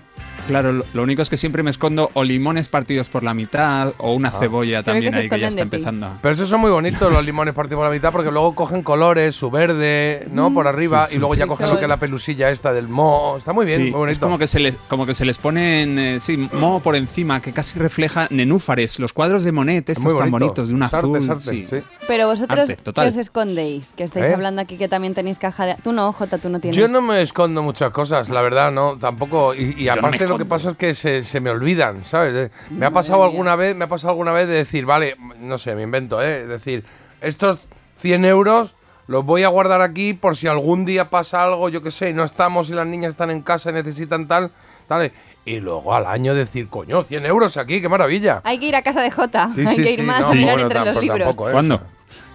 Claro, 0.49 0.73
lo, 0.73 0.85
lo 0.93 1.03
único 1.03 1.23
es 1.23 1.31
que 1.31 1.37
siempre 1.37 1.63
me 1.63 1.71
escondo 1.71 2.11
o 2.15 2.25
limones 2.25 2.69
partidos 2.69 3.09
por 3.09 3.23
la 3.23 3.35
mitad 3.35 3.93
o 3.99 4.13
una 4.15 4.29
Ah. 4.29 4.39
cebolla 4.41 4.79
que 4.79 4.85
también 4.91 5.15
ahí 5.15 5.29
que 5.29 5.39
ya 5.41 5.49
está 5.49 5.63
empezando. 5.63 6.11
Pero 6.21 6.35
esos 6.35 6.49
son 6.49 6.61
muy 6.61 6.71
bonitos 6.71 7.13
los 7.13 7.25
limones 7.25 7.55
partidos 7.55 7.79
por 7.79 7.87
la 7.89 7.93
mitad 7.95 8.13
porque 8.13 8.31
luego 8.31 8.55
cogen 8.55 8.83
colores, 8.83 9.35
su 9.37 9.51
verde, 9.51 10.27
¿no? 10.33 10.53
Por 10.53 10.67
arriba 10.67 11.07
Sí, 11.07 11.13
sí. 11.13 11.17
y 11.17 11.19
luego 11.21 11.35
ya 11.35 11.45
Sí, 11.45 11.49
cogen 11.49 11.69
lo 11.71 11.77
que 11.79 11.83
es 11.85 11.89
la 11.89 11.97
pelusilla 11.99 12.51
esta 12.51 12.73
del 12.73 12.89
mo. 12.89 13.37
Está 13.39 13.53
muy 13.53 13.67
bien, 13.67 13.79
Sí, 13.79 13.83
muy 13.91 13.93
bonito. 14.01 14.13
es 14.13 14.19
como 14.19 14.39
que 14.39 14.47
se 14.49 14.59
les 14.61 14.77
como 14.89 15.07
que 15.07 15.15
se 15.15 15.25
les 15.25 15.39
ponen 15.39 15.99
eh, 15.99 16.19
sí, 16.21 16.37
moho 16.53 16.81
por 16.81 16.97
encima 16.97 17.41
que 17.41 17.53
casi 17.53 17.79
refleja 17.79 18.27
nenúfares, 18.31 18.99
los 18.99 19.13
cuadros 19.13 19.45
de 19.45 19.53
Monet, 19.53 19.89
Es 19.89 19.99
estos 19.99 20.13
muy 20.15 20.21
tan 20.21 20.31
bonito. 20.31 20.47
bonitos 20.55 20.69
de 20.69 20.75
un 20.75 20.83
arte, 20.83 20.97
azul, 20.97 21.19
es 21.19 21.29
arte, 21.29 21.43
sí. 21.45 21.67
sí. 21.71 21.77
Pero 22.07 22.27
vosotros, 22.27 22.59
Arte, 22.71 22.77
total. 22.77 23.05
¿qué 23.05 23.09
os 23.11 23.17
escondéis? 23.17 23.93
Que 23.97 24.05
estáis 24.05 24.27
¿Eh? 24.27 24.35
hablando 24.35 24.63
aquí 24.63 24.77
que 24.79 24.89
también 24.89 25.13
tenéis 25.15 25.39
caja 25.39 25.67
de... 25.67 25.75
Tú 25.83 25.93
no, 25.93 26.11
Jota, 26.13 26.39
tú 26.39 26.49
no 26.49 26.59
tienes. 26.59 26.77
Yo 26.77 26.89
no 26.89 27.03
me 27.03 27.21
escondo 27.21 27.63
muchas 27.63 27.91
cosas, 27.91 28.29
la 28.31 28.41
verdad, 28.41 28.73
no, 28.73 28.97
tampoco. 28.99 29.55
Y, 29.55 29.75
y 29.77 29.85
Yo 29.85 29.97
no 29.97 30.03
me 30.03 30.09
aparte 30.17 30.25
lo 30.39 30.45
que 30.45 30.49
pasa 30.49 30.71
es 30.71 30.77
que 30.77 30.95
se, 30.95 31.23
se 31.25 31.41
me 31.41 31.51
olvidan, 31.51 32.05
¿sabes? 32.05 32.35
Eh, 32.35 32.51
Me 32.71 32.87
ha 32.87 32.91
pasado 32.91 33.19
Madre 33.19 33.31
mía. 33.31 33.33
alguna 33.39 33.57
vez, 33.57 33.77
me 33.77 33.85
ha 33.85 33.89
pasado 33.89 34.11
alguna 34.11 34.33
vez 34.33 34.47
de 34.49 34.55
decir, 34.55 34.85
vale, 34.87 35.17
no 35.41 35.59
sé, 35.59 35.75
me 35.75 35.83
invento, 35.83 36.23
¿eh? 36.23 36.43
Es 36.43 36.49
decir, 36.49 36.85
estos 37.21 37.59
100 38.01 38.25
euros 38.25 38.75
los 39.07 39.25
voy 39.25 39.43
a 39.43 39.49
guardar 39.49 39.81
aquí 39.81 40.15
por 40.15 40.37
si 40.37 40.47
algún 40.49 40.85
día 40.85 41.11
pasa 41.11 41.43
algo, 41.45 41.69
yo 41.69 41.83
qué 41.83 41.91
sé, 41.91 42.11
y 42.11 42.13
no 42.13 42.25
estamos 42.25 42.69
y 42.71 42.73
las 42.75 42.87
niñas 42.87 43.11
están 43.11 43.31
en 43.31 43.43
casa 43.43 43.71
y 43.71 43.73
necesitan 43.75 44.29
tal, 44.29 44.51
tal. 44.87 45.13
Y 45.45 45.61
luego 45.61 45.95
al 45.95 46.05
año 46.05 46.35
decir, 46.35 46.69
coño, 46.69 47.03
100 47.05 47.25
euros 47.25 47.57
aquí, 47.57 47.81
qué 47.81 47.89
maravilla. 47.89 48.43
Hay 48.45 48.59
que 48.59 48.67
ir 48.67 48.77
a 48.77 48.83
casa 48.83 49.01
de 49.01 49.11
Jota. 49.11 49.49
Sí, 49.55 49.65
Hay 49.67 49.77
sí, 49.77 49.83
que 49.83 49.91
ir 49.93 49.97
sí, 50.01 50.03
más 50.03 50.21
no, 50.21 50.29
a 50.29 50.35
mirar 50.35 50.53
bueno, 50.53 50.63
entre 50.65 50.79
los 50.81 50.85
tampoco- 50.89 51.01
libros. 51.01 51.19
tampoco, 51.21 51.49
¿eh? 51.49 51.53
¿Cuándo? 51.53 51.81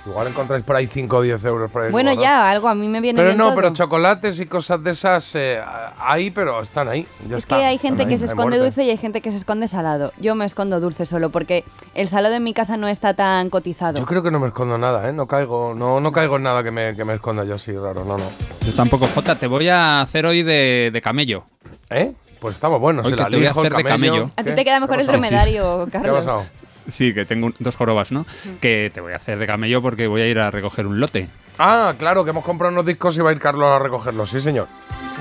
Igual 0.06 0.28
encontráis 0.28 0.66
por 0.66 0.76
ahí 0.76 0.86
5 0.86 1.16
o 1.16 1.22
10 1.22 1.46
euros 1.46 1.72
por 1.72 1.84
ahí. 1.84 1.92
Bueno, 1.92 2.12
ya, 2.14 2.50
algo 2.52 2.68
a 2.68 2.76
mí 2.76 2.90
me 2.90 3.00
viene 3.00 3.16
Pero 3.18 3.30
bien 3.30 3.38
no, 3.38 3.46
todo. 3.48 3.56
pero 3.56 3.74
chocolates 3.74 4.38
y 4.40 4.46
cosas 4.48 4.84
de 4.84 4.92
esas 4.92 5.34
eh, 5.36 5.62
hay, 5.98 6.30
pero 6.32 6.62
están 6.62 6.90
ahí. 6.90 7.08
ya 7.30 7.38
Es 7.38 7.44
está, 7.46 7.58
que 7.58 7.64
hay 7.66 7.78
gente 7.78 8.04
ahí, 8.04 8.10
que 8.10 8.18
se 8.18 8.26
esconde 8.26 8.58
muerte. 8.58 8.66
dulce 8.66 8.84
y 8.84 8.90
hay 8.90 8.98
gente 8.98 9.22
que 9.22 9.32
se 9.32 9.38
esconde 9.38 9.70
salado. 9.70 10.12
Yo 10.20 10.36
me 10.36 10.44
escondo 10.44 10.82
dulce 10.82 11.06
solo 11.06 11.30
porque 11.30 11.64
el 11.94 12.10
salado 12.10 12.36
en 12.36 12.44
mi 12.44 12.54
casa 12.54 12.76
no 12.76 12.90
está 12.90 13.14
tan 13.14 13.50
cotizado. 13.50 13.98
Yo 13.98 14.06
creo 14.06 14.22
que 14.22 14.30
no 14.32 14.42
me 14.42 14.48
escondo 14.48 14.78
nada, 14.78 15.08
¿eh? 15.10 15.14
No 15.14 15.26
caigo, 15.26 15.74
no, 15.74 16.02
no 16.02 16.12
caigo 16.12 16.36
en 16.36 16.44
nada 16.44 16.64
que 16.64 16.72
me, 16.72 16.96
que 16.98 17.06
me 17.06 17.14
esconda 17.14 17.46
yo 17.46 17.56
así, 17.56 17.72
raro, 17.72 18.04
no, 18.04 18.18
no. 18.18 18.26
Yo 18.66 18.74
tampoco, 18.74 19.08
Jota, 19.08 19.36
te 19.36 19.48
voy 19.48 19.70
a 19.70 20.02
hacer 20.02 20.26
hoy 20.26 20.44
de, 20.44 20.90
de 20.92 21.02
camello. 21.02 21.46
¿Eh? 21.90 22.12
Pues 22.42 22.56
estamos 22.56 22.82
buenos. 22.82 23.06
Hoy 23.06 23.14
el 23.14 23.18
que 23.20 23.24
te 23.24 23.30
voy 23.38 23.46
a 23.46 23.52
alijo, 23.52 23.62
el 23.62 23.68
hacer 23.68 23.78
de 23.78 23.84
camello. 23.90 24.14
camello. 24.14 24.32
a 24.36 24.44
ti 24.44 24.52
te 24.54 24.66
queda 24.66 24.80
mejor 24.82 24.98
¿Qué 24.98 25.02
el 25.04 25.08
dromedario, 25.08 25.88
¿Qué 25.90 25.98
ha 25.98 26.02
Carlos. 26.02 26.18
pasado? 26.26 26.46
Sí, 26.88 27.14
que 27.14 27.26
tengo 27.26 27.48
un- 27.48 27.54
dos 27.60 27.76
jorobas, 27.76 28.12
¿no? 28.12 28.26
Que 28.62 28.92
te 28.94 29.02
voy 29.02 29.14
a 29.14 29.18
hacer 29.18 29.38
de 29.40 29.48
camello 29.48 29.82
porque 29.82 30.08
voy 30.08 30.22
a 30.22 30.28
ir 30.28 30.40
a 30.40 30.52
recoger 30.52 30.86
un 30.88 31.00
lote. 31.00 31.30
Ah, 31.60 31.94
claro, 32.00 32.24
que 32.24 32.32
hemos 32.32 32.44
comprado 32.44 32.74
unos 32.74 32.86
discos 32.86 33.16
y 33.16 33.20
va 33.22 33.30
a 33.30 33.34
ir 33.34 33.40
Carlos 33.40 33.66
a 33.70 33.78
recogerlos, 33.80 34.30
sí, 34.30 34.42
señor. 34.42 34.68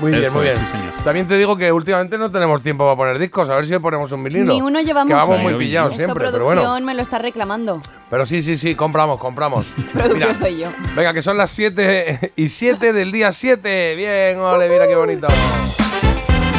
Muy 0.01 0.11
bien, 0.11 0.33
muy 0.33 0.47
es, 0.47 0.55
bien. 0.57 0.65
sí, 0.65 0.71
señor. 0.75 0.91
También 1.03 1.27
te 1.27 1.37
digo 1.37 1.55
que 1.55 1.71
últimamente 1.71 2.17
no 2.17 2.31
tenemos 2.31 2.63
tiempo 2.63 2.83
para 2.85 2.95
poner 2.95 3.19
discos, 3.19 3.47
a 3.49 3.55
ver 3.55 3.67
si 3.67 3.73
hoy 3.75 3.79
ponemos 3.79 4.11
un 4.11 4.23
vinilo. 4.23 4.51
Ni 4.51 4.59
uno 4.59 4.81
llevamos, 4.81 5.07
Que 5.09 5.13
vamos 5.13 5.39
muy 5.41 5.53
pillados 5.53 5.91
Esto 5.91 5.99
siempre, 6.05 6.25
pero 6.25 6.37
producción 6.37 6.67
bueno. 6.71 6.85
me 6.87 6.95
lo 6.95 7.03
está 7.03 7.19
reclamando. 7.19 7.79
Pero 8.09 8.25
sí, 8.25 8.41
sí, 8.41 8.57
sí, 8.57 8.73
compramos, 8.73 9.19
compramos. 9.19 9.67
Producción 9.93 10.29
Mira, 10.31 10.33
soy 10.33 10.57
yo. 10.59 10.69
Venga, 10.95 11.13
que 11.13 11.21
son 11.21 11.37
las 11.37 11.51
7 11.51 12.33
y 12.35 12.49
7 12.49 12.91
del 12.93 13.11
día 13.11 13.31
7. 13.31 13.93
Bien, 13.95 14.39
ole, 14.39 14.67
mira 14.67 14.87
qué 14.87 14.95
bonito. 14.95 15.27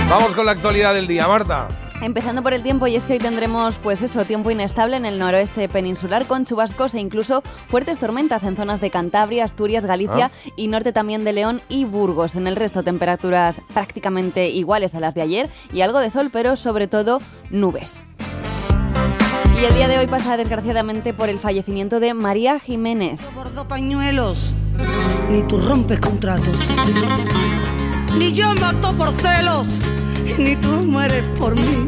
Vamos 0.08 0.32
con 0.34 0.46
la 0.46 0.52
actualidad 0.52 0.94
del 0.94 1.08
día, 1.08 1.26
Marta. 1.26 1.66
Empezando 2.04 2.42
por 2.42 2.52
el 2.52 2.62
tiempo, 2.62 2.86
y 2.86 2.96
es 2.96 3.04
que 3.04 3.14
hoy 3.14 3.18
tendremos, 3.18 3.76
pues 3.76 4.02
eso, 4.02 4.26
tiempo 4.26 4.50
inestable 4.50 4.98
en 4.98 5.06
el 5.06 5.18
noroeste 5.18 5.70
peninsular 5.70 6.26
con 6.26 6.44
chubascos 6.44 6.92
e 6.92 7.00
incluso 7.00 7.42
fuertes 7.68 7.98
tormentas 7.98 8.42
en 8.42 8.56
zonas 8.56 8.82
de 8.82 8.90
Cantabria, 8.90 9.42
Asturias, 9.44 9.86
Galicia 9.86 10.30
Ah. 10.34 10.50
y 10.54 10.68
norte 10.68 10.92
también 10.92 11.24
de 11.24 11.32
León 11.32 11.62
y 11.70 11.86
Burgos. 11.86 12.34
En 12.34 12.46
el 12.46 12.56
resto, 12.56 12.82
temperaturas 12.82 13.56
prácticamente 13.72 14.50
iguales 14.50 14.94
a 14.94 15.00
las 15.00 15.14
de 15.14 15.22
ayer 15.22 15.48
y 15.72 15.80
algo 15.80 15.98
de 15.98 16.10
sol, 16.10 16.28
pero 16.30 16.56
sobre 16.56 16.88
todo 16.88 17.20
nubes. 17.50 17.94
Y 19.58 19.64
el 19.64 19.74
día 19.74 19.88
de 19.88 19.96
hoy 19.96 20.06
pasa 20.06 20.36
desgraciadamente 20.36 21.14
por 21.14 21.30
el 21.30 21.38
fallecimiento 21.38 22.00
de 22.00 22.12
María 22.12 22.58
Jiménez. 22.58 23.18
bordo 23.34 23.66
pañuelos, 23.66 24.52
ni 25.30 25.42
tú 25.44 25.58
rompes 25.58 26.00
contratos, 26.02 26.68
ni 28.18 28.32
yo 28.32 28.54
mato 28.56 28.92
por 28.94 29.10
celos, 29.12 29.66
ni 30.38 30.56
tú 30.56 30.68
mueres 30.68 31.24
por 31.38 31.54
mí. 31.54 31.86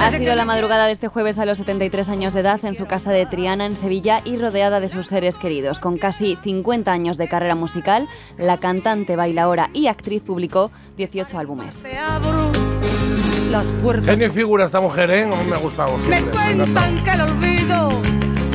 Ha 0.00 0.10
sido 0.10 0.34
la 0.34 0.44
madrugada 0.44 0.86
de 0.86 0.92
este 0.92 1.06
jueves 1.08 1.38
a 1.38 1.44
los 1.46 1.56
73 1.58 2.08
años 2.08 2.34
de 2.34 2.40
edad 2.40 2.60
en 2.64 2.74
su 2.74 2.86
casa 2.86 3.10
de 3.12 3.24
Triana, 3.26 3.64
en 3.64 3.76
Sevilla, 3.76 4.20
y 4.24 4.36
rodeada 4.36 4.80
de 4.80 4.88
sus 4.88 5.06
seres 5.06 5.36
queridos. 5.36 5.78
Con 5.78 5.96
casi 5.98 6.36
50 6.42 6.90
años 6.92 7.16
de 7.16 7.28
carrera 7.28 7.54
musical, 7.54 8.06
la 8.38 8.58
cantante, 8.58 9.14
bailaora 9.16 9.70
y 9.72 9.86
actriz 9.86 10.22
publicó 10.24 10.70
18 10.96 11.38
álbumes. 11.38 11.76
Te 11.78 11.96
abro 11.96 12.50
las 13.50 13.72
puertas. 13.74 14.18
Genio 14.18 14.32
figura 14.32 14.64
esta 14.64 14.80
mujer, 14.80 15.10
¿eh? 15.10 15.22
A 15.24 15.26
mí 15.28 15.48
me 15.48 15.54
ha 15.56 15.60
gustado 15.60 15.96
Me 15.96 16.16
siempre. 16.16 16.38
me 16.38 16.52
encanta. 16.52 16.80
cuentan 16.82 17.04
que 17.04 17.10
el 17.10 17.20
olvido 17.20 18.00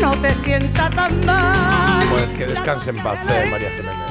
no 0.01 0.11
te 0.17 0.29
sienta 0.35 0.89
tan 0.89 1.25
mal. 1.25 2.05
Pues 2.11 2.25
que 2.37 2.45
descanse 2.47 2.89
en 2.91 2.97
paz, 2.97 3.17
eh, 3.23 3.47
María 3.49 3.69
Jiménez. 3.69 4.06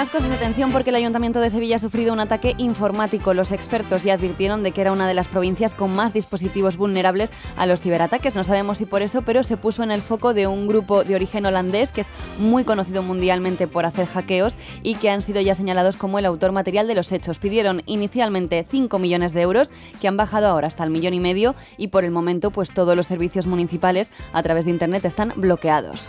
Más 0.00 0.08
cosas, 0.08 0.30
atención, 0.30 0.72
porque 0.72 0.88
el 0.88 0.96
Ayuntamiento 0.96 1.40
de 1.40 1.50
Sevilla 1.50 1.76
ha 1.76 1.78
sufrido 1.78 2.14
un 2.14 2.20
ataque 2.20 2.54
informático. 2.56 3.34
Los 3.34 3.52
expertos 3.52 4.02
ya 4.02 4.14
advirtieron 4.14 4.62
de 4.62 4.72
que 4.72 4.80
era 4.80 4.92
una 4.92 5.06
de 5.06 5.12
las 5.12 5.28
provincias 5.28 5.74
con 5.74 5.94
más 5.94 6.14
dispositivos 6.14 6.78
vulnerables 6.78 7.30
a 7.54 7.66
los 7.66 7.82
ciberataques. 7.82 8.34
No 8.34 8.42
sabemos 8.42 8.78
si 8.78 8.86
por 8.86 9.02
eso, 9.02 9.20
pero 9.20 9.42
se 9.42 9.58
puso 9.58 9.82
en 9.82 9.90
el 9.90 10.00
foco 10.00 10.32
de 10.32 10.46
un 10.46 10.66
grupo 10.66 11.04
de 11.04 11.16
origen 11.16 11.44
holandés 11.44 11.90
que 11.90 12.00
es 12.00 12.06
muy 12.38 12.64
conocido 12.64 13.02
mundialmente 13.02 13.66
por 13.66 13.84
hacer 13.84 14.06
hackeos 14.06 14.54
y 14.82 14.94
que 14.94 15.10
han 15.10 15.20
sido 15.20 15.42
ya 15.42 15.54
señalados 15.54 15.96
como 15.96 16.18
el 16.18 16.24
autor 16.24 16.52
material 16.52 16.88
de 16.88 16.94
los 16.94 17.12
hechos. 17.12 17.38
Pidieron 17.38 17.82
inicialmente 17.84 18.64
5 18.70 18.98
millones 18.98 19.34
de 19.34 19.42
euros, 19.42 19.70
que 20.00 20.08
han 20.08 20.16
bajado 20.16 20.46
ahora 20.46 20.68
hasta 20.68 20.82
el 20.82 20.88
millón 20.88 21.12
y 21.12 21.20
medio, 21.20 21.54
y 21.76 21.88
por 21.88 22.06
el 22.06 22.10
momento, 22.10 22.52
pues 22.52 22.72
todos 22.72 22.96
los 22.96 23.06
servicios 23.06 23.46
municipales 23.46 24.08
a 24.32 24.42
través 24.42 24.64
de 24.64 24.70
Internet 24.70 25.04
están 25.04 25.34
bloqueados. 25.36 26.08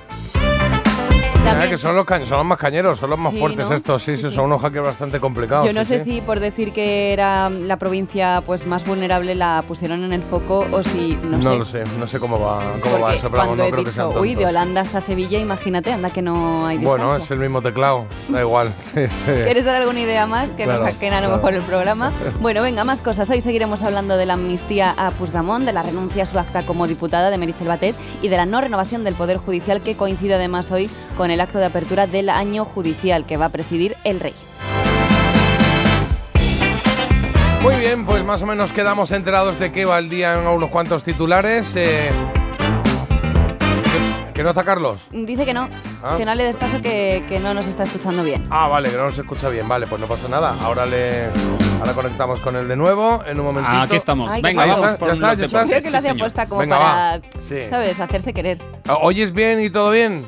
También- 1.44 1.70
que 1.72 1.78
son 1.78 1.96
los, 1.96 2.06
son 2.28 2.38
los 2.38 2.46
más 2.46 2.58
cañeros, 2.58 3.00
son 3.00 3.10
los 3.10 3.20
más 3.20 3.34
Sí, 3.34 3.40
fuertes 3.40 3.70
¿no? 3.70 3.76
estos, 3.76 4.04
sí, 4.04 4.18
Sí, 4.18 4.24
sí, 4.24 4.32
son 4.36 4.46
unos 4.46 4.62
hackers 4.62 4.86
bastante 4.86 5.20
complicados. 5.20 5.66
Yo 5.66 5.74
no 5.74 5.84
sé 5.86 6.04
si 6.04 6.22
por 6.22 6.40
decir 6.40 6.72
que 6.74 7.14
era 7.14 7.50
la 7.50 7.78
provincia 7.78 8.44
pues 8.46 8.66
más 8.68 8.86
vulnerable 8.86 9.36
la 9.36 9.64
pusieron 9.68 10.04
en 10.04 10.14
el 10.14 10.22
foco 10.24 10.68
o 10.72 10.84
si 10.84 11.18
no, 11.24 11.38
No 11.38 11.52
sé. 11.52 11.58
lo 11.58 11.66
sé, 11.66 11.84
no 12.00 12.08
sé 12.08 12.20
cómo 12.20 12.40
va, 12.40 12.60
cómo 12.82 13.00
va 13.00 13.14
eso, 13.16 13.30
pero 13.30 13.44
cuando 13.46 13.56
no 13.56 13.64
he 13.64 13.72
creo 13.72 13.84
que 13.86 13.90
dicho, 13.92 14.10
uy, 14.20 14.36
de. 14.36 14.46
Holanda 14.46 14.82
hasta 14.82 15.02
Sevilla, 15.02 15.40
imagínate, 15.40 15.92
anda 15.94 16.10
que 16.10 16.22
no 16.22 16.68
hay 16.68 16.78
distancia. 16.78 17.06
Bueno, 17.06 17.24
es 17.24 17.32
el 17.32 17.40
mismo 17.40 17.62
teclado, 17.62 18.06
da 18.30 18.42
igual. 18.42 18.74
¿Quieres 19.26 19.66
dar 19.66 19.76
alguna 19.78 20.00
idea 20.02 20.26
más 20.28 20.52
que 20.52 20.64
Claro, 20.66 20.84
nos 20.84 20.90
hackeen 20.94 21.14
a 21.14 21.22
lo 21.22 21.30
mejor 21.30 21.54
el 21.54 21.62
programa? 21.64 22.12
Bueno, 22.40 22.62
venga, 22.62 22.84
más 22.84 23.02
cosas. 23.02 23.30
Hoy 23.30 23.42
seguiremos 23.42 23.82
hablando 23.82 24.18
de 24.18 24.26
la 24.26 24.34
amnistía 24.34 24.94
a 24.98 25.12
Puigdemont, 25.12 25.66
de 25.66 25.74
la 25.74 25.84
renuncia 25.84 26.24
a 26.24 26.26
su 26.26 26.38
acta 26.38 26.64
como 26.66 26.86
diputada 26.88 27.30
de 27.30 27.38
Meritxell 27.38 27.68
Batet 27.68 27.96
y 28.22 28.28
de 28.28 28.38
la 28.38 28.46
no 28.46 28.62
renovación 28.62 29.04
del 29.04 29.16
Poder 29.16 29.38
Judicial 29.38 29.82
que 29.82 29.96
coincide 29.96 30.36
además 30.36 30.70
hoy 30.72 30.90
con 31.18 31.31
el 31.32 31.42
acto 31.42 31.58
de 31.58 31.66
apertura 31.66 32.08
del 32.08 32.30
año 32.30 32.66
judicial 32.66 33.26
que 33.26 33.38
va 33.38 33.46
a 33.46 33.50
presidir 33.50 33.96
el 34.04 34.20
rey. 34.20 34.34
Muy 37.62 37.76
bien, 37.76 38.06
pues 38.06 38.24
más 38.24 38.42
o 38.42 38.48
menos 38.48 38.72
quedamos 38.74 39.12
enterados 39.12 39.60
de 39.60 39.72
qué 39.72 39.86
va 39.86 40.00
el 40.00 40.10
día 40.10 40.34
en 40.34 40.48
unos 40.48 40.70
cuantos 40.72 41.04
titulares. 41.04 41.76
eh. 41.76 42.10
¿Qué- 43.60 44.34
¿Qué 44.34 44.44
nota 44.44 44.64
Carlos? 44.64 45.00
Dice 45.12 45.46
que 45.46 45.54
no, 45.54 45.70
Ah. 46.02 46.16
que 46.18 46.26
no 46.26 46.34
le 46.34 46.44
des 46.46 46.56
paso 46.56 46.82
que, 46.82 47.24
que 47.30 47.40
no 47.40 47.54
nos 47.54 47.68
está 47.68 47.84
escuchando 47.84 48.24
bien. 48.24 48.48
Ah, 48.50 48.68
vale, 48.68 48.90
que 48.90 48.98
no 48.98 49.06
nos 49.06 49.18
escucha 49.18 49.50
bien. 49.50 49.68
Vale, 49.68 49.86
pues 49.86 50.02
no 50.02 50.08
pasa 50.08 50.28
nada. 50.28 50.56
Ahora 50.64 50.88
le 50.88 51.26
ahora 51.80 51.94
conectamos 51.94 52.40
con 52.40 52.56
él 52.56 52.68
de 52.68 52.76
nuevo 52.76 53.22
en 53.28 53.40
un 53.40 53.46
momentito. 53.46 53.78
Aquí 53.78 53.96
estamos. 53.96 54.32
Ay, 54.34 54.42
Venga, 54.42 54.66
vamos 54.66 54.92
Ya 54.94 54.98
por 54.98 55.10
está, 55.12 55.34
ya 55.36 55.46
está. 55.46 55.64
Creo 55.66 55.82
que 55.82 55.92
lo 55.92 55.92
Sí, 55.92 55.98
hace 55.98 56.10
apuesta 56.10 56.48
como 56.48 56.62
Venga, 56.62 56.80
para, 56.80 57.18
va. 57.18 57.22
Sí. 57.48 57.68
¿sabes?, 57.68 58.00
hacerse 58.00 58.34
querer. 58.34 58.58
¿Oyes 59.02 59.34
bien 59.34 59.60
y 59.62 59.70
todo 59.70 59.92
bien? 59.92 60.26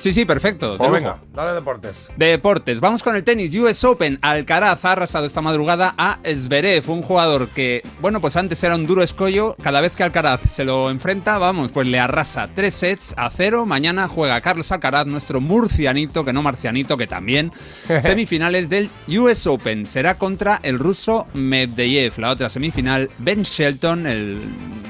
Sí, 0.00 0.12
sí, 0.12 0.24
perfecto. 0.24 0.78
Pues 0.78 0.90
venga, 0.90 1.18
dale 1.34 1.52
deportes. 1.52 2.08
De 2.16 2.26
deportes, 2.26 2.80
vamos 2.80 3.02
con 3.02 3.14
el 3.14 3.22
tenis. 3.22 3.54
US 3.54 3.84
Open. 3.84 4.18
Alcaraz 4.22 4.84
ha 4.84 4.92
arrasado 4.92 5.26
esta 5.26 5.42
madrugada 5.42 5.94
a 5.98 6.18
Zverev, 6.24 6.88
un 6.90 7.02
jugador 7.02 7.48
que, 7.48 7.82
bueno, 8.00 8.20
pues 8.20 8.36
antes 8.36 8.62
era 8.64 8.74
un 8.74 8.86
duro 8.86 9.02
escollo. 9.02 9.54
Cada 9.62 9.80
vez 9.80 9.94
que 9.94 10.02
Alcaraz 10.02 10.40
se 10.50 10.64
lo 10.64 10.90
enfrenta, 10.90 11.36
vamos, 11.38 11.70
pues 11.70 11.86
le 11.86 12.00
arrasa 12.00 12.48
tres 12.54 12.74
sets 12.74 13.14
a 13.18 13.30
cero. 13.30 13.66
Mañana 13.66 14.08
juega 14.08 14.40
Carlos 14.40 14.72
Alcaraz, 14.72 15.06
nuestro 15.06 15.40
murcianito, 15.40 16.24
que 16.24 16.32
no 16.32 16.42
marcianito, 16.42 16.96
que 16.96 17.06
también. 17.06 17.52
Semifinales 18.02 18.70
del 18.70 18.88
US 19.08 19.46
Open. 19.46 19.84
Será 19.84 20.16
contra 20.16 20.60
el 20.62 20.78
ruso 20.78 21.26
Medvedev. 21.34 22.18
La 22.18 22.30
otra 22.30 22.48
semifinal, 22.48 23.10
Ben 23.18 23.42
Shelton, 23.42 24.06
el 24.06 24.40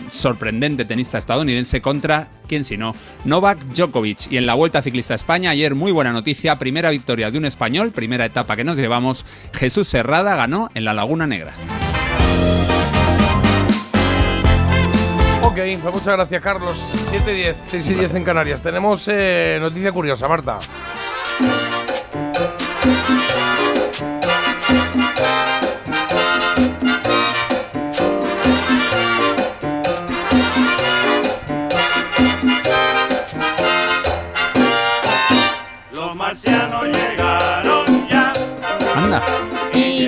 sorprendente 0.08 0.84
tenista 0.84 1.18
estadounidense, 1.18 1.80
contra, 1.80 2.28
¿quién 2.50 2.64
si 2.64 2.76
no? 2.76 2.96
Novak 3.24 3.64
Djokovic. 3.66 4.26
Y 4.28 4.36
en 4.36 4.44
la 4.44 4.54
Vuelta 4.54 4.82
Ciclista 4.82 5.14
a 5.14 5.16
España, 5.16 5.50
ayer 5.50 5.76
muy 5.76 5.92
buena 5.92 6.12
noticia, 6.12 6.58
primera 6.58 6.90
victoria 6.90 7.30
de 7.30 7.38
un 7.38 7.44
español, 7.44 7.92
primera 7.92 8.24
etapa 8.24 8.56
que 8.56 8.64
nos 8.64 8.76
llevamos, 8.76 9.24
Jesús 9.54 9.86
Serrada 9.86 10.34
ganó 10.34 10.68
en 10.74 10.84
la 10.84 10.92
Laguna 10.92 11.28
Negra. 11.28 11.52
Ok, 15.42 15.58
pues 15.80 15.94
muchas 15.94 16.16
gracias, 16.16 16.42
Carlos. 16.42 16.90
7 17.10 17.32
y 17.32 17.36
10, 17.36 17.56
6 17.70 17.88
y 17.88 17.94
10 17.94 18.14
en 18.16 18.24
Canarias. 18.24 18.62
Tenemos 18.62 19.06
eh, 19.06 19.58
noticia 19.60 19.92
curiosa, 19.92 20.26
Marta. 20.26 20.58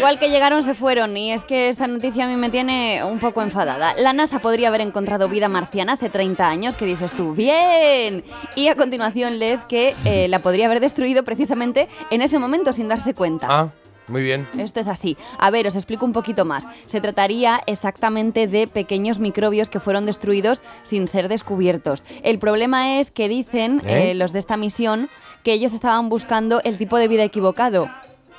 Igual 0.02 0.18
que 0.18 0.30
llegaron, 0.30 0.64
se 0.64 0.74
fueron. 0.74 1.16
Y 1.16 1.30
es 1.30 1.44
que 1.44 1.68
esta 1.68 1.86
noticia 1.86 2.24
a 2.24 2.26
mí 2.26 2.34
me 2.34 2.50
tiene 2.50 3.04
un 3.04 3.20
poco 3.20 3.40
enfadada. 3.40 3.94
La 3.94 4.12
NASA 4.12 4.40
podría 4.40 4.66
haber 4.66 4.80
encontrado 4.80 5.28
vida 5.28 5.48
marciana 5.48 5.92
hace 5.92 6.10
30 6.10 6.48
años, 6.48 6.74
que 6.74 6.86
dices 6.86 7.12
tú, 7.12 7.34
¡bien! 7.34 8.24
Y 8.56 8.66
a 8.66 8.74
continuación 8.74 9.38
lees 9.38 9.60
que 9.60 9.94
eh, 10.04 10.26
la 10.26 10.40
podría 10.40 10.66
haber 10.66 10.80
destruido 10.80 11.22
precisamente 11.22 11.86
en 12.10 12.20
ese 12.20 12.40
momento 12.40 12.72
sin 12.72 12.88
darse 12.88 13.14
cuenta. 13.14 13.46
Ah, 13.48 13.68
muy 14.08 14.22
bien. 14.22 14.48
Esto 14.58 14.80
es 14.80 14.88
así. 14.88 15.16
A 15.38 15.52
ver, 15.52 15.68
os 15.68 15.76
explico 15.76 16.04
un 16.04 16.12
poquito 16.12 16.44
más. 16.44 16.66
Se 16.86 17.00
trataría 17.00 17.60
exactamente 17.66 18.48
de 18.48 18.66
pequeños 18.66 19.20
microbios 19.20 19.68
que 19.68 19.78
fueron 19.78 20.04
destruidos 20.04 20.62
sin 20.82 21.06
ser 21.06 21.28
descubiertos. 21.28 22.02
El 22.24 22.40
problema 22.40 22.98
es 22.98 23.12
que 23.12 23.28
dicen 23.28 23.80
¿Eh? 23.86 24.10
eh, 24.10 24.14
los 24.16 24.32
de 24.32 24.40
esta 24.40 24.56
misión 24.56 25.08
que 25.44 25.52
ellos 25.52 25.72
estaban 25.72 26.08
buscando 26.08 26.60
el 26.64 26.76
tipo 26.76 26.96
de 26.96 27.06
vida 27.06 27.22
equivocado. 27.22 27.88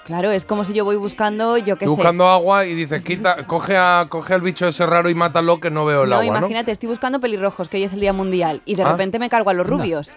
Claro, 0.06 0.32
es 0.32 0.44
como 0.46 0.64
si 0.66 0.74
yo 0.74 0.84
voy 0.84 0.98
buscando, 0.98 1.58
yo 1.58 1.78
qué 1.78 1.86
sé. 1.86 1.92
buscando 1.92 2.28
agua 2.28 2.66
y 2.66 2.74
dices, 2.76 3.04
quita, 3.04 3.46
coge, 3.48 3.78
a, 3.78 4.08
coge 4.10 4.34
al 4.34 4.42
bicho 4.42 4.68
ese 4.68 4.86
raro 4.86 5.10
y 5.10 5.16
mátalo 5.16 5.60
que 5.62 5.70
no 5.70 5.86
veo 5.86 6.04
el 6.04 6.10
no, 6.10 6.16
agua, 6.18 6.26
¿no? 6.32 6.38
imagínate, 6.40 6.72
estoy 6.72 6.90
buscando 6.90 7.20
pelirrojos, 7.22 7.70
que 7.70 7.78
hoy 7.78 7.84
es 7.84 7.94
el 7.94 8.02
Día 8.02 8.12
Mundial, 8.14 8.62
y 8.66 8.76
de 8.76 8.84
Ah. 8.84 8.92
repente 8.92 9.18
me 9.20 9.30
cargo 9.30 9.50
a 9.50 9.54
los 9.54 9.66
rubios. 9.66 10.14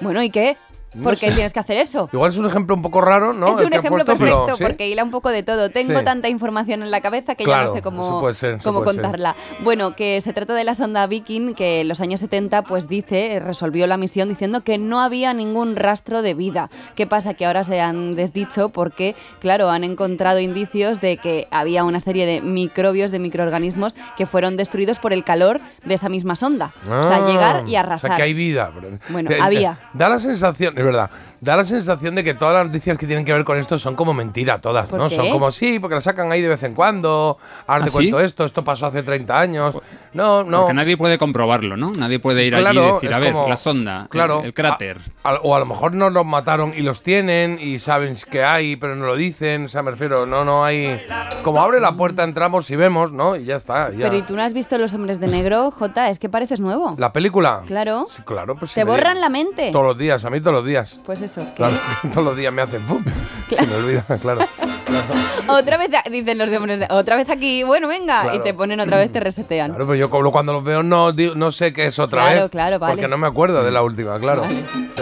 Bueno, 0.00 0.22
¿y 0.22 0.30
qué? 0.30 0.56
No 0.94 1.02
¿Por 1.02 1.18
qué 1.18 1.28
sé. 1.28 1.34
tienes 1.34 1.52
que 1.52 1.60
hacer 1.60 1.76
eso? 1.76 2.08
Igual 2.12 2.30
es 2.32 2.38
un 2.38 2.46
ejemplo 2.46 2.74
un 2.74 2.80
poco 2.80 3.02
raro, 3.02 3.34
¿no? 3.34 3.58
es 3.60 3.66
un 3.66 3.72
ejemplo 3.72 4.04
puesto, 4.04 4.12
pero 4.16 4.16
perfecto 4.46 4.56
¿sí? 4.56 4.62
porque 4.64 4.88
hila 4.88 5.04
un 5.04 5.10
poco 5.10 5.28
de 5.28 5.42
todo. 5.42 5.68
Tengo 5.70 5.98
Sí. 5.98 6.04
tanta 6.04 6.28
información 6.28 6.82
en 6.82 6.90
la 6.90 7.00
cabeza 7.02 7.34
que 7.34 7.44
ya 7.44 7.64
no 7.64 7.72
sé 7.74 7.82
cómo, 7.82 8.32
ser, 8.32 8.58
cómo 8.62 8.78
ser. 8.84 8.84
contarla. 9.02 9.36
Bueno, 9.60 9.94
que 9.94 10.20
se 10.22 10.32
trata 10.32 10.54
de 10.54 10.64
la 10.64 10.72
sonda 10.74 11.06
Viking 11.06 11.54
que 11.54 11.82
en 11.82 11.88
los 11.88 12.00
años 12.00 12.20
70 12.20 12.62
pues 12.62 12.88
dice, 12.88 13.34
eh, 13.34 13.40
resolvió 13.40 13.86
la 13.86 13.98
misión 13.98 14.28
diciendo 14.30 14.62
que 14.62 14.78
no 14.78 15.00
había 15.00 15.34
ningún 15.34 15.76
rastro 15.76 16.22
de 16.22 16.32
vida. 16.32 16.70
¿Qué 16.94 17.06
pasa? 17.06 17.34
Que 17.34 17.44
ahora 17.44 17.62
se 17.64 17.80
han 17.80 18.14
desdicho 18.14 18.70
porque, 18.70 19.14
claro, 19.40 19.68
han 19.68 19.84
encontrado 19.84 20.40
indicios 20.40 21.00
de 21.02 21.18
que 21.18 21.46
había 21.50 21.84
una 21.84 22.00
serie 22.00 22.24
de 22.24 22.40
microbios, 22.40 23.10
de 23.10 23.18
microorganismos 23.18 23.94
que 24.16 24.24
fueron 24.26 24.56
destruidos 24.56 24.98
por 24.98 25.12
el 25.12 25.24
calor 25.24 25.60
de 25.84 25.94
esa 25.94 26.08
misma 26.08 26.36
sonda. 26.36 26.72
o 26.84 27.04
sea, 27.04 27.16
Ah, 27.16 27.26
llegar 27.26 27.56
y 27.66 27.66
O 27.66 27.70
sea, 27.70 27.80
arrasar. 27.80 28.16
que 28.16 28.22
hay 28.22 28.32
vida. 28.34 28.72
Bueno, 29.10 29.30
había. 29.42 29.76
Da 29.92 30.08
la 30.08 30.18
sensación, 30.18 30.74
verdad, 30.86 31.10
da 31.40 31.56
la 31.56 31.64
sensación 31.64 32.14
de 32.14 32.24
que 32.24 32.34
todas 32.34 32.54
las 32.54 32.66
noticias 32.66 32.96
que 32.98 33.06
tienen 33.06 33.24
que 33.24 33.32
ver 33.32 33.44
con 33.44 33.58
esto 33.58 33.78
son 33.78 33.94
como 33.94 34.14
mentira, 34.14 34.60
todas, 34.60 34.86
¿Por 34.86 34.98
¿no? 34.98 35.08
qué? 35.08 35.16
Son 35.16 35.30
como, 35.30 35.50
sí, 35.50 35.78
porque 35.78 35.94
las 35.96 36.04
sacan 36.04 36.30
ahí 36.32 36.40
de 36.42 36.48
vez 36.48 36.62
en 36.62 36.74
cuando, 36.74 37.38
ahora 37.66 37.84
te 37.84 37.88
¿Ah, 37.88 37.92
sí? 37.92 37.92
cuento 37.94 38.20
esto, 38.20 38.44
esto 38.44 38.64
pasó 38.64 38.86
hace 38.86 39.02
30 39.02 39.38
años. 39.38 39.74
No, 40.14 40.44
no. 40.44 40.60
Porque 40.62 40.74
nadie 40.74 40.96
puede 40.96 41.18
comprobarlo, 41.18 41.76
¿no? 41.76 41.92
Nadie 41.92 42.18
puede 42.18 42.44
ir 42.44 42.54
allí 42.54 42.64
y 42.66 42.70
Claro, 42.72 42.94
decir, 42.94 43.12
a 43.14 43.18
ver, 43.18 43.32
como- 43.32 43.48
la 43.48 43.56
sonda, 43.56 44.02
el- 44.02 44.08
claro, 44.08 44.42
el, 44.42 44.54
cráter. 44.54 44.98
a- 45.22 45.30
a- 45.30 45.40
o 45.42 45.54
a 45.54 45.58
lo 45.58 45.66
mejor 45.66 45.92
no 45.92 46.08
los 46.10 46.24
mataron 46.24 46.72
y 46.74 46.80
los 46.82 47.02
tienen 47.02 47.58
y 47.60 47.78
saben 47.78 48.16
que 48.30 48.42
hay, 48.42 48.76
pero 48.76 48.96
no 48.96 49.06
lo 49.06 49.14
dicen. 49.16 49.66
O 49.66 49.68
sea, 49.68 49.82
me 49.82 49.90
refiero, 49.90 50.24
no, 50.26 50.44
no 50.44 50.64
hay. 50.64 51.04
Como 51.42 51.60
abre 51.60 51.80
la 51.80 51.92
puerta, 51.96 52.24
entramos 52.24 52.70
y 52.70 52.76
vemos, 52.76 53.12
¿no? 53.12 53.36
Y 53.36 53.44
ya 53.44 53.56
está. 53.56 53.90
ya. 53.90 53.98
Pero 53.98 54.16
¿y 54.16 54.22
tú 54.22 54.34
no 54.36 54.42
has 54.42 54.54
visto 54.54 54.78
Los 54.78 54.94
Hombres 54.94 55.20
de 55.20 55.26
Negro, 55.26 55.70
Jota? 55.76 56.08
Es 56.08 56.18
que 56.18 56.28
pareces 56.28 56.60
nuevo. 56.60 56.94
¿La 56.98 57.12
película? 57.12 57.62
Claro. 57.66 58.06
Sí, 58.10 58.22
claro, 58.24 58.56
pues 58.56 58.70
sí 58.70 58.76
Te 58.76 58.84
me- 58.84 58.90
borran 58.92 59.20
la 59.20 59.28
mente. 59.28 59.70
Todos 59.70 59.84
los 59.86 59.98
días, 59.98 60.24
a 60.24 60.30
mí 60.30 60.40
todos 60.40 60.54
los 60.54 60.64
días. 60.66 61.00
Pues 61.04 61.20
eso. 61.26 61.40
que- 61.42 61.52
Claro, 61.54 61.74
todos 62.12 62.24
los 62.24 62.36
días 62.36 62.52
me 62.52 62.62
hacen 62.62 62.82
¡pum! 62.82 63.04
Se 63.50 63.66
me 63.66 63.74
olvida, 63.76 64.02
claro. 64.20 64.40
Otra 65.48 65.76
vez, 65.76 65.90
dicen 66.10 66.38
los 66.38 66.50
de 66.50 66.56
hombres 66.56 66.80
de, 66.80 66.86
otra 66.90 67.14
vez 67.16 67.28
aquí, 67.30 67.62
bueno, 67.62 67.86
venga, 67.86 68.22
Claro. 68.22 68.36
y 68.38 68.42
te 68.42 68.52
ponen 68.54 68.80
otra 68.80 68.96
vez, 68.96 69.12
te 69.12 69.20
resetean. 69.20 69.70
Claro, 69.70 69.84
pero 69.86 69.94
yo 69.96 70.10
como 70.10 70.32
cuando 70.32 70.52
los 70.52 70.64
veo 70.64 70.82
no, 70.82 71.12
sé 71.52 71.72
qué 71.72 71.86
es 71.86 71.98
otra 72.00 72.22
Claro, 72.22 72.42
vez. 72.42 72.50
claro, 72.50 72.78
vale. 72.80 72.94
Porque 72.94 73.08
no 73.08 73.16
me 73.18 73.26
acuerdo 73.28 73.62
de 73.62 73.70
la 73.70 73.82
última, 73.82 74.18
claro. 74.18 74.42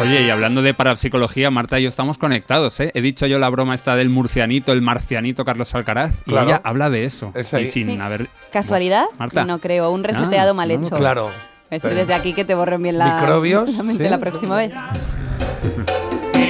Oye, 0.03 0.23
y 0.23 0.31
hablando 0.31 0.61
de 0.63 0.75
parapsicología, 0.75 1.51
Marta 1.51 1.79
y 1.81 1.85
yo 1.85 1.89
estamos 1.89 2.19
conectados, 2.19 2.79
¿eh? 2.81 2.91
He 2.95 3.01
dicho 3.01 3.27
yo 3.27 3.39
la 3.39 3.49
broma 3.49 3.75
esta 3.75 3.97
del 3.97 4.11
murcianito, 4.11 4.73
el 4.73 4.83
marcianito 4.83 5.45
Carlos 5.47 5.75
Alcaraz, 5.75 6.13
Claro. 6.25 6.47
y 6.47 6.51
ella 6.51 6.61
habla 6.65 6.91
de 6.91 7.05
eso. 7.05 7.31
Es 7.35 7.55
ahí. 7.55 7.65
Y 7.65 7.71
sin 7.71 7.89
Sí. 7.89 7.99
haber... 8.01 8.27
¿Casualidad? 8.53 9.05
Marta. 9.19 9.45
No 9.47 9.59
creo, 9.61 9.91
un 9.91 10.05
reseteado 10.05 10.51
Ah, 10.51 10.55
mal 10.55 10.69
no, 10.69 10.79
no, 10.79 10.87
hecho. 10.87 10.97
Claro. 10.97 11.31
Es 11.71 11.81
decir, 11.83 11.97
desde 11.97 12.13
aquí 12.15 12.35
que 12.35 12.45
te 12.45 12.55
borren 12.55 12.83
bien 12.83 12.99
la, 12.99 13.21
Microbios, 13.21 13.71
la 13.77 13.83
mente 13.83 14.05
sí. 14.05 14.11
la 14.11 14.19
próxima 14.19 14.57
vez. 14.57 14.73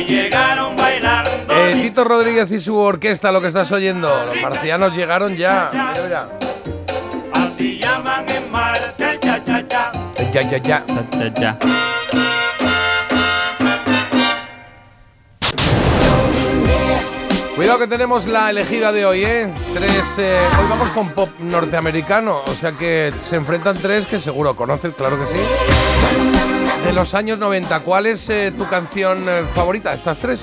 Y 0.06 0.10
llegaron 0.12 0.76
bailando. 0.76 1.30
Eh, 1.50 1.70
Tito 1.82 2.04
Rodríguez 2.04 2.50
y 2.50 2.60
su 2.60 2.76
orquesta, 2.76 3.32
lo 3.32 3.40
que 3.40 3.48
estás 3.48 3.70
oyendo. 3.72 4.08
Los 4.26 4.40
marcianos 4.42 4.94
llegaron 4.94 5.36
ya. 5.36 5.70
Mira, 5.72 5.94
mira. 6.04 6.28
Así 7.32 7.78
llaman 7.78 8.28
en 8.28 8.50
Marte 8.50 9.10
el 9.12 9.20
cha 9.20 9.44
cha 9.44 9.68
cha. 9.68 9.92
Ya, 10.32 10.42
ya, 10.42 10.58
ya. 10.58 10.84
Ya, 10.86 11.18
ya, 11.18 11.34
ya. 11.34 11.58
Cuidado 17.56 17.78
que 17.78 17.86
tenemos 17.86 18.26
la 18.26 18.50
elegida 18.50 18.90
de 18.90 19.06
hoy, 19.06 19.24
¿eh? 19.24 19.48
Tres. 19.72 20.18
eh, 20.18 20.38
hoy 20.58 20.66
vamos 20.68 20.88
con 20.90 21.10
pop 21.10 21.28
norteamericano. 21.38 22.40
O 22.46 22.54
sea 22.54 22.72
que 22.72 23.12
se 23.28 23.36
enfrentan 23.36 23.76
tres 23.78 24.06
que 24.06 24.18
seguro 24.18 24.56
conoces, 24.56 24.92
claro 24.94 25.16
que 25.18 25.26
sí. 25.36 26.43
De 26.84 26.92
los 26.92 27.14
años 27.14 27.38
90, 27.38 27.80
¿cuál 27.80 28.06
es 28.06 28.28
eh, 28.28 28.52
tu 28.56 28.68
canción 28.68 29.24
eh, 29.26 29.44
favorita? 29.54 29.94
¿Estas 29.94 30.18
tres? 30.18 30.40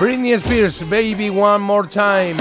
Britney 0.00 0.32
Spears, 0.32 0.82
Baby 0.88 1.30
One 1.30 1.64
More 1.64 1.88
Time. 1.88 2.34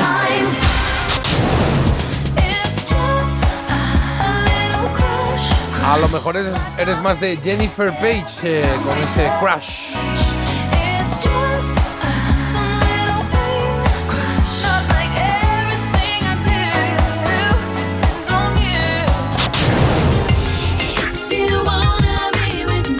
A 5.83 5.97
lo 5.99 6.09
mejor 6.09 6.35
eres, 6.35 7.01
más 7.01 7.19
de 7.19 7.37
Jennifer 7.37 7.91
Page 7.91 8.25
eh, 8.43 8.65
con 8.83 8.97
ese 8.97 9.31
crash. 9.39 10.24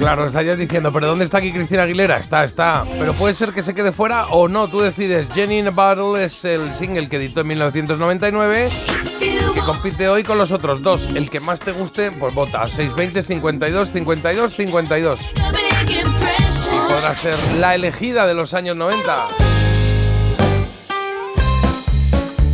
Claro, 0.05 0.27
estarías 0.27 0.59
diciendo, 0.59 0.93
pero 0.93 1.07
¿dónde 1.07 1.25
está 1.25 1.39
aquí 1.39 1.51
Cristina 1.51 1.81
Aguilera? 1.81 2.17
Está, 2.17 2.43
está. 2.43 2.85
Pero 2.99 3.13
puede 3.13 3.33
ser 3.33 3.53
que 3.53 3.63
se 3.63 3.73
quede 3.73 3.91
fuera 3.91 4.27
o 4.27 4.47
no, 4.47 4.67
tú 4.67 4.79
decides. 4.79 5.27
Jenny 5.33 5.57
in 5.57 5.67
a 5.69 5.71
Bottle 5.71 6.23
es 6.23 6.45
el 6.45 6.75
single 6.75 7.09
que 7.09 7.15
editó 7.15 7.41
en 7.41 7.47
1999 7.47 8.69
que 9.19 9.59
compite 9.61 10.07
hoy 10.07 10.21
con 10.23 10.37
los 10.37 10.51
otros 10.51 10.83
dos. 10.83 11.09
El 11.15 11.31
que 11.31 11.39
más 11.39 11.59
te 11.59 11.71
guste, 11.71 12.11
pues 12.11 12.35
vota. 12.35 12.69
620 12.69 13.23
52 13.23 13.91
52 13.91 14.53
52. 14.53 15.19
Y 16.67 16.87
podrá 16.87 17.15
ser 17.15 17.33
la 17.59 17.73
elegida 17.73 18.27
de 18.27 18.35
los 18.35 18.53
años 18.53 18.77
90. 18.77 19.44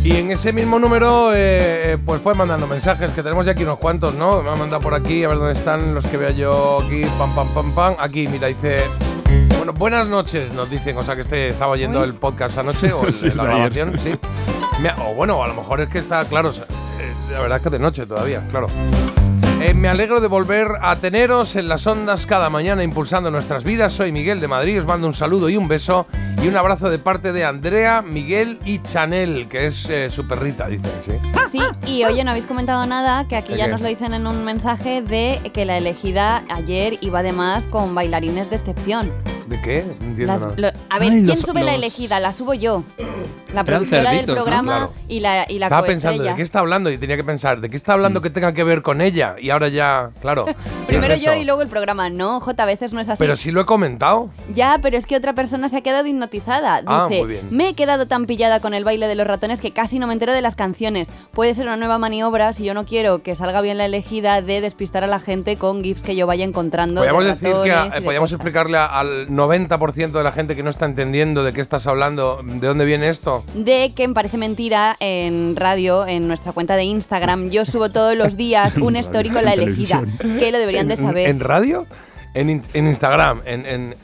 Y 0.04 0.16
en 0.16 0.32
ese 0.32 0.52
mismo 0.52 0.80
número, 0.80 1.32
eh, 1.32 1.92
eh, 1.92 1.98
pues 2.04 2.20
puedes 2.20 2.36
mandando 2.36 2.66
mensajes, 2.66 3.12
que 3.12 3.22
tenemos 3.22 3.46
ya 3.46 3.52
aquí 3.52 3.62
unos 3.62 3.78
cuantos, 3.78 4.14
¿no? 4.14 4.42
Me 4.42 4.50
han 4.50 4.58
mandado 4.58 4.82
por 4.82 4.94
aquí, 4.94 5.22
a 5.22 5.28
ver 5.28 5.38
dónde 5.38 5.52
están 5.52 5.94
los 5.94 6.04
que 6.06 6.16
vea 6.16 6.30
yo 6.30 6.80
aquí, 6.84 7.02
pam, 7.18 7.32
pam, 7.34 7.46
pam, 7.54 7.72
pam. 7.74 7.94
Aquí, 8.00 8.26
mira, 8.26 8.48
dice... 8.48 8.82
Bueno, 9.58 9.72
buenas 9.74 10.08
noches, 10.08 10.52
nos 10.54 10.68
dicen, 10.68 10.98
o 10.98 11.04
sea 11.04 11.14
que 11.14 11.20
este 11.20 11.48
estaba 11.50 11.70
oyendo 11.72 12.00
Uy. 12.00 12.06
el 12.06 12.14
podcast 12.14 12.58
anoche 12.58 12.92
o 12.92 13.04
el- 13.06 13.14
Sí, 13.14 13.30
la 13.30 13.44
grabación, 13.44 13.92
sí. 14.02 14.12
O 15.06 15.14
bueno, 15.14 15.40
a 15.40 15.46
lo 15.46 15.54
mejor 15.54 15.80
es 15.80 15.88
que 15.88 15.98
está, 16.00 16.24
claro, 16.24 16.48
o 16.48 16.52
sea, 16.52 16.64
eh, 16.64 17.12
la 17.32 17.40
verdad 17.40 17.58
es 17.58 17.62
que 17.62 17.70
de 17.70 17.78
noche 17.78 18.04
todavía, 18.04 18.42
claro. 18.50 18.66
Eh, 19.60 19.72
me 19.74 19.88
alegro 19.88 20.20
de 20.20 20.26
volver 20.26 20.66
a 20.82 20.96
teneros 20.96 21.54
en 21.54 21.68
las 21.68 21.86
ondas 21.86 22.26
cada 22.26 22.50
mañana 22.50 22.82
impulsando 22.82 23.30
nuestras 23.30 23.62
vidas. 23.62 23.92
Soy 23.92 24.10
Miguel 24.10 24.40
de 24.40 24.48
Madrid, 24.48 24.80
os 24.80 24.86
mando 24.86 25.06
un 25.06 25.14
saludo 25.14 25.48
y 25.48 25.56
un 25.56 25.68
beso 25.68 26.08
y 26.42 26.48
un 26.48 26.56
abrazo 26.56 26.90
de 26.90 26.98
parte 26.98 27.32
de 27.32 27.44
Andrea, 27.44 28.02
Miguel 28.02 28.58
y 28.64 28.80
Chanel, 28.82 29.46
que 29.48 29.66
es 29.68 29.88
eh, 29.88 30.10
su 30.10 30.26
perrita, 30.26 30.66
dicen, 30.66 30.90
sí. 31.04 31.12
Sí, 31.52 31.60
y 31.86 32.04
oye, 32.04 32.24
no 32.24 32.30
habéis 32.30 32.46
comentado 32.46 32.84
nada, 32.86 33.28
que 33.28 33.36
aquí 33.36 33.52
¿De 33.52 33.58
ya 33.58 33.66
qué? 33.66 33.70
nos 33.72 33.80
lo 33.82 33.86
dicen 33.88 34.14
en 34.14 34.26
un 34.26 34.44
mensaje 34.44 35.02
de 35.02 35.38
que 35.52 35.64
la 35.66 35.76
elegida 35.76 36.42
ayer 36.48 36.96
iba 37.02 37.18
además 37.20 37.64
con 37.66 37.94
bailarines 37.94 38.48
de 38.50 38.56
excepción. 38.56 39.12
¿De 39.46 39.60
qué? 39.60 39.84
No 40.00 40.06
entiendo 40.06 40.32
Las- 40.32 40.40
nada. 40.40 40.54
lo- 40.56 40.68
a 40.88 40.98
ver, 40.98 41.10
Ay, 41.10 41.16
¿quién 41.24 41.26
los- 41.26 41.40
sube 41.40 41.60
la 41.62 41.72
los- 41.72 41.74
elegida? 41.74 42.20
La 42.20 42.32
subo 42.32 42.54
yo. 42.54 42.82
La 43.52 43.64
productora 43.64 43.98
del 44.12 44.20
cerditos, 44.20 44.28
¿no? 44.36 44.42
programa 44.44 44.72
Claro. 44.78 44.92
y 45.08 45.20
la, 45.20 45.44
y 45.46 45.58
la 45.58 45.66
Estaba 45.66 45.86
pensando, 45.86 46.12
coestrella. 46.16 46.30
¿de 46.30 46.36
qué 46.36 46.42
está 46.42 46.60
hablando? 46.60 46.90
Y 46.90 46.96
tenía 46.96 47.16
que 47.18 47.24
pensar, 47.24 47.60
¿de 47.60 47.68
qué 47.68 47.76
está 47.76 47.92
hablando 47.92 48.22
que 48.22 48.30
tenga 48.30 48.54
que 48.54 48.64
ver 48.64 48.80
con 48.80 49.02
ella? 49.02 49.36
Y 49.38 49.50
ahora 49.50 49.68
ya, 49.68 50.08
claro. 50.22 50.46
¿qué 50.46 50.54
Primero 50.86 51.12
es 51.12 51.20
yo 51.22 51.34
y 51.34 51.44
luego 51.44 51.60
el 51.60 51.68
programa. 51.68 52.08
No, 52.08 52.40
J, 52.40 52.62
a 52.62 52.66
veces 52.66 52.94
no 52.94 53.00
es 53.00 53.10
así. 53.10 53.18
Pero 53.18 53.36
sí 53.36 53.50
lo 53.50 53.60
he 53.60 53.66
comentado. 53.66 54.30
Ya, 54.54 54.78
pero 54.80 54.96
es 54.96 55.04
que 55.04 55.16
otra 55.16 55.34
persona 55.34 55.68
se 55.68 55.76
ha 55.76 55.80
quedado 55.82 56.06
Dice, 56.32 56.84
Ah, 56.86 57.06
muy 57.08 57.26
bien. 57.26 57.48
me 57.50 57.68
he 57.68 57.74
quedado 57.74 58.06
tan 58.06 58.26
pillada 58.26 58.60
con 58.60 58.74
el 58.74 58.84
baile 58.84 59.06
de 59.06 59.14
los 59.14 59.26
ratones 59.26 59.60
que 59.60 59.70
casi 59.72 59.98
no 59.98 60.06
me 60.06 60.12
entero 60.14 60.32
de 60.32 60.40
las 60.40 60.54
canciones. 60.56 61.10
Puede 61.32 61.54
ser 61.54 61.66
una 61.66 61.76
nueva 61.76 61.98
maniobra 61.98 62.52
si 62.52 62.64
yo 62.64 62.74
no 62.74 62.84
quiero 62.84 63.22
que 63.22 63.34
salga 63.34 63.60
bien 63.60 63.78
la 63.78 63.84
elegida 63.84 64.40
de 64.42 64.60
despistar 64.60 65.04
a 65.04 65.06
la 65.06 65.20
gente 65.20 65.56
con 65.56 65.82
gifs 65.82 66.02
que 66.02 66.16
yo 66.16 66.26
vaya 66.26 66.44
encontrando. 66.44 67.02
de 67.02 67.08
Podríamos 67.10 67.40
decir 67.40 67.56
que 67.64 67.72
a- 67.72 67.86
y 67.86 67.90
de 67.90 68.00
podríamos 68.02 68.30
cosas. 68.30 68.40
explicarle 68.40 68.78
a- 68.78 68.86
al 68.86 69.28
90% 69.34 70.18
de 70.18 70.24
la 70.24 70.32
gente 70.32 70.56
que 70.56 70.62
no 70.62 70.70
está 70.70 70.86
entendiendo 70.86 71.44
de 71.44 71.52
qué 71.52 71.60
estás 71.60 71.86
hablando, 71.86 72.40
de 72.42 72.66
dónde 72.66 72.84
viene 72.84 73.08
esto. 73.08 73.44
De 73.54 73.92
que 73.94 74.08
me 74.08 74.14
parece 74.14 74.38
mentira 74.38 74.96
en 75.00 75.56
radio, 75.56 76.06
en 76.06 76.28
nuestra 76.28 76.52
cuenta 76.52 76.76
de 76.76 76.84
Instagram, 76.84 77.50
yo 77.50 77.64
subo 77.64 77.90
todos 77.90 78.16
los 78.16 78.36
días 78.36 78.76
un 78.78 78.96
story 78.96 79.30
con 79.30 79.44
la 79.44 79.54
En 79.54 79.60
elegida. 79.62 80.02
Que 80.38 80.50
lo 80.52 80.58
deberían 80.58 80.88
de 80.88 80.94
¿En- 80.94 81.00
saber. 81.00 81.28
¿En 81.28 81.40
radio? 81.40 81.86
En, 82.34 82.48
in- 82.48 82.62
en 82.72 82.86
Instagram, 82.88 83.40
en, 83.44 83.66
en- 83.66 83.94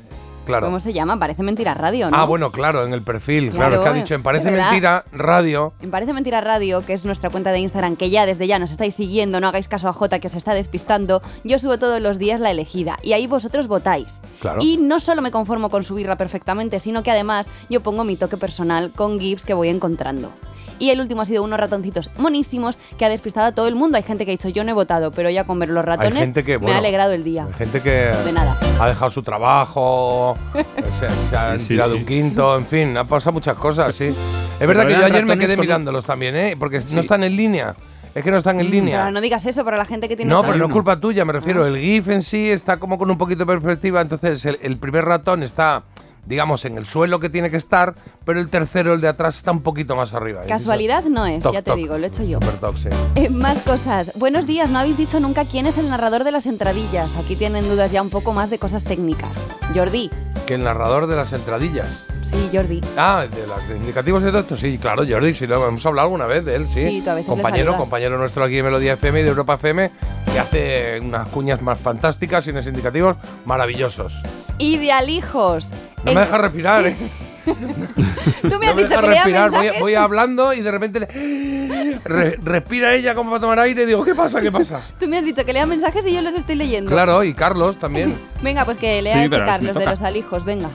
claro. 0.49 0.67
¿Cómo 0.67 0.81
se 0.81 0.93
llama? 0.93 1.19
Parece 1.19 1.43
mentira 1.43 1.75
radio, 1.75 2.11
¿no? 2.11 2.17
Ah, 2.17 2.25
bueno, 2.25 2.51
claro, 2.51 2.85
en 2.85 2.93
el 2.93 3.03
perfil. 3.03 3.51
Claro, 3.51 3.59
Claro, 3.59 3.75
es 3.77 3.81
que 3.83 3.89
ha 3.89 3.93
dicho 4.03 4.15
en 4.15 4.23
Parece. 4.23 4.51
Mentira 4.51 5.05
Radio. 5.13 5.73
Me 5.81 5.89
parece 5.89 6.13
mentira 6.13 6.41
radio, 6.41 6.85
que 6.85 6.95
es 6.95 7.05
nuestra 7.05 7.31
cuenta 7.31 7.53
de 7.53 7.59
Instagram, 7.61 7.97
que 7.97 8.11
ya 8.11 8.27
desde 8.27 8.47
ya 8.47 8.59
nos 8.59 8.71
estáis 8.71 8.95
siguiendo, 8.95 9.41
no 9.41 9.49
hagáis 9.49 9.69
caso 9.69 9.89
a 9.89 9.93
Jota 9.93 10.19
que 10.19 10.27
os 10.29 10.35
está 10.35 10.55
despistando. 10.55 11.23
Yo 11.45 11.59
subo 11.59 11.79
todos 11.79 12.01
los 12.01 12.19
días 12.19 12.41
la 12.41 12.51
elegida 12.51 12.99
y 13.03 13.13
ahí 13.13 13.27
vosotros 13.27 13.69
votáis. 13.69 14.21
Claro. 14.41 14.61
Y 14.63 14.79
no 14.79 15.01
solo 15.01 15.23
me 15.23 15.31
conformo 15.31 15.71
con 15.71 15.85
subirla 15.85 16.17
perfectamente, 16.17 16.81
sino 16.81 17.03
que 17.03 17.11
además 17.11 17.47
yo 17.69 17.81
pongo 17.83 18.05
mi 18.05 18.17
toque 18.17 18.37
personal 18.37 18.91
con 18.93 19.21
GIFs 19.21 19.45
que 19.45 19.55
voy 19.55 19.69
encontrando. 19.69 20.33
Y 20.79 20.91
el 20.91 21.01
último 21.01 21.23
ha 21.23 21.25
sido 21.25 21.43
unos 21.43 21.59
ratoncitos 21.59 22.11
monísimos 22.19 22.77
que 22.99 23.05
ha 23.05 23.09
despistado 23.09 23.47
a 23.49 23.53
todo 23.53 23.67
el 23.69 23.75
mundo. 23.75 23.97
Hay 23.97 24.03
gente 24.05 24.25
que 24.25 24.31
ha 24.31 24.35
dicho 24.35 24.49
yo 24.49 24.63
no 24.65 24.71
he 24.71 24.75
votado, 24.75 25.11
pero 25.11 25.29
ya 25.31 25.45
con 25.45 25.59
ver 25.59 25.71
los 25.71 25.85
ratones 25.85 26.15
gente 26.19 26.45
que, 26.45 26.53
me 26.53 26.65
bueno, 26.65 26.77
ha 26.77 26.79
alegrado 26.79 27.13
el 27.13 27.25
día. 27.25 27.45
Hay 27.47 27.53
gente 27.55 27.81
que 27.83 27.91
De 28.25 28.33
nada. 28.33 28.57
ha 28.81 28.89
dejado 28.89 29.11
su 29.11 29.23
trabajo, 29.23 30.37
se, 31.01 31.11
se 31.31 31.37
han 31.37 31.59
Sí, 31.59 31.65
sí, 31.67 31.69
tirado 31.75 31.93
sí. 31.95 31.99
un 32.01 32.07
quinto, 32.07 32.57
en 32.57 32.65
fin, 32.67 32.97
han 32.97 33.07
pasado 33.07 33.33
muchas 33.33 33.57
cosas, 33.57 33.95
sí. 33.95 34.07
Es 34.61 34.67
verdad 34.67 34.87
que 34.87 34.93
yo 34.95 35.05
ayer 35.05 35.25
me 35.27 35.37
quedé 35.39 35.57
con 35.57 35.65
mirándolos 35.67 36.05
también, 36.05 36.37
¿eh? 36.37 36.57
Porque 36.59 36.81
Sí. 36.81 36.95
no 36.95 37.01
están 37.01 37.23
en 37.25 37.37
línea. 37.37 37.75
Es 38.15 38.25
que 38.25 38.31
no 38.31 38.39
están 38.39 38.59
en 38.59 38.71
línea. 38.71 38.99
Pero 39.01 39.11
no 39.13 39.21
digas 39.21 39.45
eso 39.47 39.65
para 39.65 39.77
la 39.77 39.85
gente 39.85 40.09
que 40.09 40.17
tiene 40.17 40.31
No, 40.31 40.39
todo- 40.41 40.47
pero 40.53 40.59
no 40.59 40.67
es 40.67 40.73
culpa 40.73 40.99
tuya, 40.99 41.25
me 41.25 41.33
refiero. 41.33 41.67
El 41.67 41.79
GIF 41.79 42.09
en 42.09 42.23
sí 42.23 42.51
está 42.51 42.79
como 42.79 42.99
con 42.99 43.11
un 43.11 43.19
poquito 43.19 43.41
de 43.41 43.47
perspectiva, 43.47 44.01
entonces 44.01 44.45
el, 44.47 44.59
el 44.63 44.77
primer 44.79 45.05
ratón 45.05 45.43
está, 45.43 45.83
digamos, 46.29 46.65
en 46.67 46.77
el 46.77 46.85
suelo 46.85 47.19
que 47.21 47.31
tiene 47.31 47.51
que 47.51 47.57
estar, 47.57 47.95
pero 48.25 48.39
el 48.39 48.51
tercero, 48.51 48.93
el 48.93 49.01
de 49.01 49.09
atrás, 49.09 49.37
está 49.39 49.51
un 49.51 49.63
poquito 49.63 49.97
más 49.97 50.13
arriba. 50.13 50.43
Casualidad 50.47 51.05
no 51.05 51.25
es, 51.27 51.43
Toc, 51.43 51.55
ya 51.55 51.63
te 51.63 51.71
toc. 51.71 51.79
digo, 51.79 51.97
lo 51.97 52.05
he 52.05 52.09
hecho 52.09 52.23
yo. 52.23 52.39
Super 52.41 52.61
toc, 52.61 52.77
sí. 52.77 52.89
Eh, 53.15 53.31
más 53.31 53.59
cosas. 53.63 54.13
Buenos 54.17 54.47
días, 54.47 54.71
no 54.71 54.79
habéis 54.79 54.99
dicho 54.99 55.21
nunca 55.21 55.47
quién 55.47 55.67
es 55.67 55.79
el 55.79 55.89
narrador 55.89 56.25
de 56.25 56.31
las 56.33 56.45
entradillas. 56.47 57.17
Aquí 57.17 57.35
tienen 57.35 57.69
dudas 57.69 57.91
ya 57.91 58.03
un 58.03 58.11
poco 58.11 58.33
más 58.35 58.51
de 58.51 58.59
cosas 58.59 58.85
técnicas. 58.85 59.41
Jordi. 59.75 60.11
Que 60.47 60.55
el 60.55 60.65
narrador 60.65 61.07
de 61.07 61.17
las 61.17 61.33
entradillas. 61.33 62.05
Sí, 62.31 62.51
Jordi. 62.53 62.81
Ah, 62.97 63.27
de 63.31 63.47
los 63.47 63.63
indicativos 63.81 64.23
y 64.23 64.27
todo 64.27 64.41
esto, 64.41 64.57
sí, 64.57 64.79
claro, 64.79 65.03
Jordi, 65.09 65.35
sí, 65.35 65.47
lo 65.47 65.67
hemos 65.67 65.85
hablado 65.87 66.07
alguna 66.07 66.27
vez 66.27 66.45
de 66.45 66.57
él, 66.57 66.69
sí. 66.69 66.87
Sí, 66.89 67.01
tú 67.05 67.11
a 67.11 67.15
veces 67.15 67.29
compañero, 67.31 67.77
compañero 67.77 68.19
nuestro 68.19 68.45
aquí 68.45 68.57
de 68.57 68.63
Melodía 68.63 68.95
FM 68.95 69.21
y 69.21 69.23
de 69.23 69.29
Europa 69.31 69.55
FM, 69.55 69.91
que 70.33 70.39
hace 70.39 71.01
unas 71.01 71.27
cuñas 71.29 71.63
más 71.63 71.79
fantásticas 71.79 72.47
y 72.47 72.51
unos 72.51 72.67
indicativos 72.67 73.17
maravillosos. 73.45 74.23
Idealijos. 74.59 75.69
No 76.05 76.11
En- 76.11 76.15
me 76.15 76.21
deja 76.23 76.39
respirar, 76.39 76.87
¿eh? 76.87 76.97
Tú 77.49 77.55
me 78.59 78.67
No 78.67 78.71
has 78.71 78.77
me 78.77 78.83
dicho 78.83 78.89
deja 78.89 79.01
que 79.01 79.07
lea 79.09 79.15
respirar, 79.25 79.51
voy, 79.51 79.59
mensajes. 79.61 79.81
voy 79.81 79.95
hablando 79.95 80.53
y 80.53 80.61
de 80.61 80.71
repente 80.71 81.01
le- 81.01 81.99
re- 82.05 82.39
respira 82.43 82.95
ella 82.95 83.15
como 83.15 83.31
para 83.31 83.41
tomar 83.41 83.59
aire 83.61 83.85
y 83.85 83.87
digo, 83.87 84.05
¿qué 84.05 84.15
pasa? 84.15 84.41
¿Qué 84.43 84.53
pasa? 84.53 84.81
Tú 85.01 85.09
me 85.09 85.17
has 85.19 85.25
dicho 85.25 85.45
que 85.47 85.53
lea 85.55 85.65
mensajes 85.65 86.05
y 86.07 86.13
yo 86.13 86.21
los 86.21 86.35
estoy 86.35 86.57
leyendo. 86.57 86.91
Claro, 86.91 87.25
y 87.25 87.33
Carlos 87.33 87.79
también. 87.79 88.15
Venga, 88.43 88.65
pues 88.67 88.77
que 88.77 89.01
lea 89.01 89.15
Sí, 89.15 89.21
este 89.25 89.39
Carlos 89.39 89.75
de 89.75 89.87
los 89.87 90.03
alijos, 90.03 90.45
venga. 90.45 90.69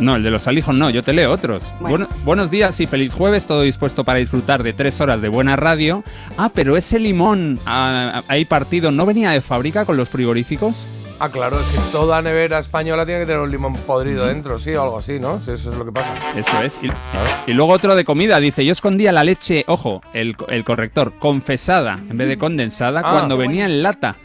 No, 0.00 0.16
el 0.16 0.22
de 0.22 0.30
los 0.30 0.46
alijos 0.46 0.74
no, 0.74 0.90
yo 0.90 1.02
te 1.02 1.12
leo 1.14 1.32
otros. 1.32 1.62
Bueno. 1.80 2.06
Bueno, 2.06 2.08
buenos 2.24 2.50
días 2.50 2.78
y 2.80 2.86
feliz 2.86 3.12
jueves, 3.14 3.46
todo 3.46 3.62
dispuesto 3.62 4.04
para 4.04 4.18
disfrutar 4.18 4.62
de 4.62 4.74
tres 4.74 5.00
horas 5.00 5.22
de 5.22 5.28
buena 5.28 5.56
radio. 5.56 6.04
Ah, 6.36 6.50
pero 6.54 6.76
ese 6.76 7.00
limón 7.00 7.58
ah, 7.64 8.22
ahí 8.28 8.44
partido, 8.44 8.90
¿no 8.90 9.06
venía 9.06 9.30
de 9.30 9.40
fábrica 9.40 9.86
con 9.86 9.96
los 9.96 10.08
frigoríficos? 10.10 10.86
Ah, 11.18 11.30
claro, 11.30 11.58
es 11.58 11.64
que 11.68 11.78
toda 11.92 12.20
nevera 12.20 12.58
española 12.58 13.06
tiene 13.06 13.20
que 13.22 13.26
tener 13.28 13.40
un 13.40 13.50
limón 13.50 13.72
podrido 13.72 14.26
dentro, 14.26 14.58
sí, 14.58 14.74
o 14.74 14.82
algo 14.82 14.98
así, 14.98 15.18
¿no? 15.18 15.40
Sí, 15.42 15.52
eso 15.52 15.70
es 15.70 15.76
lo 15.78 15.86
que 15.86 15.92
pasa. 15.92 16.14
Eso 16.36 16.62
es. 16.62 16.78
Y, 16.82 16.90
y 17.50 17.54
luego 17.54 17.72
otro 17.72 17.94
de 17.94 18.04
comida, 18.04 18.38
dice, 18.38 18.66
yo 18.66 18.72
escondía 18.72 19.12
la 19.12 19.24
leche, 19.24 19.64
ojo, 19.66 20.02
el, 20.12 20.36
el 20.48 20.62
corrector, 20.62 21.14
confesada 21.18 21.94
en 22.10 22.18
vez 22.18 22.28
de 22.28 22.36
condensada 22.36 23.00
Ah. 23.02 23.12
cuando 23.12 23.38
venía 23.38 23.64
en 23.64 23.82
lata. 23.82 24.16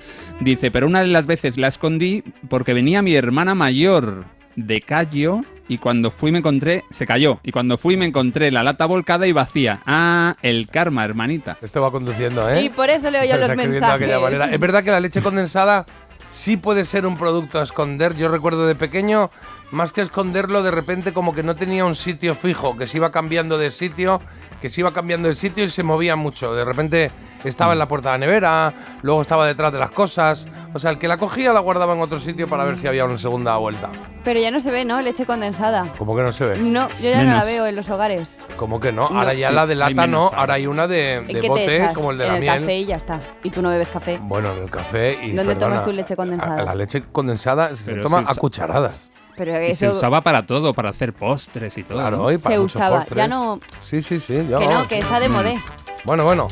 Dice, 0.42 0.70
pero 0.70 0.86
una 0.86 1.00
de 1.00 1.08
las 1.08 1.26
veces 1.26 1.56
la 1.58 1.70
escondí 1.70 2.26
porque 2.50 2.74
venía 2.74 3.02
mi 3.02 3.16
hermana 3.16 3.56
mayor 3.56 4.26
de 4.58 4.82
Cayo 4.82 5.46
y 5.72 5.78
cuando 5.78 6.12
fui 6.12 6.34
me 6.34 6.40
encontré, 6.40 6.84
se 6.90 7.08
cayó, 7.08 7.40
y 7.44 7.54
cuando 7.54 7.78
fui 7.78 7.96
me 7.96 8.06
encontré 8.06 8.52
la 8.52 8.62
lata 8.62 8.86
volcada 8.86 9.26
y 9.26 9.32
vacía. 9.32 9.82
Ah, 9.86 10.36
el 10.42 10.68
karma, 10.68 11.06
hermanita. 11.06 11.58
Este 11.62 11.80
va 11.80 11.92
conduciendo, 11.92 12.50
¿eh? 12.50 12.64
Y 12.64 12.70
por 12.70 12.90
eso 12.90 13.10
leo 13.10 13.24
yo 13.24 13.38
los 13.38 13.56
mensajes. 13.56 14.10
Es 14.52 14.60
verdad 14.60 14.84
que 14.84 14.92
la 14.92 15.00
leche 15.00 15.22
condensada 15.22 15.86
sí 16.30 16.58
puede 16.58 16.84
ser 16.84 17.06
un 17.06 17.18
producto 17.18 17.58
a 17.62 17.64
esconder. 17.64 18.18
Yo 18.18 18.28
recuerdo 18.28 18.68
de 18.68 18.76
pequeño, 18.76 19.32
más 19.72 19.94
que 19.94 20.02
esconderlo, 20.02 20.62
de 20.62 20.72
repente 20.72 21.14
como 21.14 21.34
que 21.34 21.42
no 21.42 21.56
tenía 21.56 21.86
un 21.86 21.96
sitio 21.96 22.36
fijo, 22.36 22.78
que 22.78 22.86
se 22.86 22.98
iba 22.98 23.14
cambiando 23.14 23.58
de 23.58 23.72
sitio, 23.72 24.22
que 24.62 24.69
se 24.69 24.82
iba 24.82 24.93
cambiando 24.93 25.28
de 25.28 25.36
sitio 25.36 25.63
y 25.63 25.69
se 25.69 25.82
movía 25.84 26.15
mucho. 26.15 26.54
De 26.54 26.63
repente 26.63 27.12
estaba 27.43 27.74
en 27.74 27.80
la 27.80 27.88
puerta 27.88 28.12
de 28.12 28.19
la 28.19 28.26
nevera, 28.26 28.74
luego 29.02 29.21
estaba 29.21 29.47
detrás 29.47 29.74
de 29.74 29.80
las 29.80 29.89
cosas. 29.91 30.47
O 30.74 30.80
sea, 30.80 30.91
el 30.91 31.00
que 31.00 31.08
la 31.08 31.17
cogía 31.17 31.52
la 31.52 31.60
guardaba 31.60 31.93
en 31.95 32.02
otro 32.02 32.19
sitio 32.19 32.47
para 32.47 32.63
ver 32.63 32.78
si 32.78 32.88
había 32.88 33.04
una 33.06 33.17
segunda 33.17 33.58
vuelta. 33.58 33.89
Pero 34.24 34.39
ya 34.39 34.52
no 34.52 34.60
se 34.60 34.69
ve, 34.71 34.86
¿no? 34.86 35.02
Leche 35.02 35.26
condensada. 35.26 35.91
Como 35.97 36.15
que 36.15 36.21
no 36.21 36.32
se 36.32 36.45
ve. 36.45 36.58
No, 36.60 36.88
yo 37.02 37.10
ya 37.10 37.24
no 37.24 37.34
la 37.34 37.43
veo 37.43 37.65
en 37.65 37.76
los 37.76 37.89
hogares. 37.89 38.38
Como 38.56 38.80
que 38.80 38.91
no. 38.91 39.10
No. 39.10 39.19
Ahora 39.19 39.34
ya 39.34 39.50
Sí, 39.50 39.56
la 39.56 39.65
de 39.67 39.76
lata 39.76 40.06
no, 40.08 40.26
ahora. 40.26 40.38
ahora 40.38 40.54
hay 40.54 40.67
una 40.67 40.88
de, 40.88 41.15
¿En 41.15 41.28
de 41.28 41.34
qué 41.34 41.41
te 41.41 41.47
bote 41.50 41.76
echas? 41.78 41.93
como 41.93 42.12
el 42.12 42.19
de 42.19 42.24
en 42.26 42.30
la 42.30 42.36
el 42.36 42.41
miel. 42.41 42.60
café 42.60 42.78
y 42.78 42.86
ya 42.86 42.95
está. 42.97 43.19
Y 43.43 43.50
tú 43.50 43.62
no 43.63 43.69
bebes 43.69 43.89
café. 43.89 44.19
Bueno, 44.21 44.52
en 44.56 44.63
el 44.63 44.69
café 44.69 45.17
y. 45.24 45.32
¿Dónde 45.32 45.56
perdona, 45.56 45.76
tomas 45.78 45.84
tu 45.84 45.91
leche 45.91 46.15
condensada? 46.15 46.62
a- 46.62 46.65
La 46.65 46.76
leche 46.76 47.04
condensada 47.12 47.76
se 47.76 47.91
Pero 47.91 48.04
toma 48.04 48.24
a 48.28 48.36
cucharadas. 48.36 49.10
Pero 49.36 49.76
se 49.76 49.89
usaba 49.89 50.22
para 50.22 50.46
todo, 50.46 50.74
para 50.74 50.89
hacer 50.89 51.13
postres 51.13 51.78
y 51.78 51.84
todo. 51.84 51.98
Claro, 51.98 52.17
¿no? 52.17 52.32
y 52.32 52.38
para 52.38 52.56
se 52.56 52.60
usaba. 52.62 52.98
postres. 53.00 53.17
Ya 53.17 53.28
no. 53.28 53.60
Sí, 53.84 54.02
sí, 54.02 54.20
sí. 54.20 54.46
ya 54.50 54.58
Que 54.58 54.67
no, 54.67 54.88
que 54.88 55.00
está 55.00 55.20
de 55.20 55.30
modé. 55.30 55.60
Bueno, 56.04 56.24
bueno. 56.24 56.48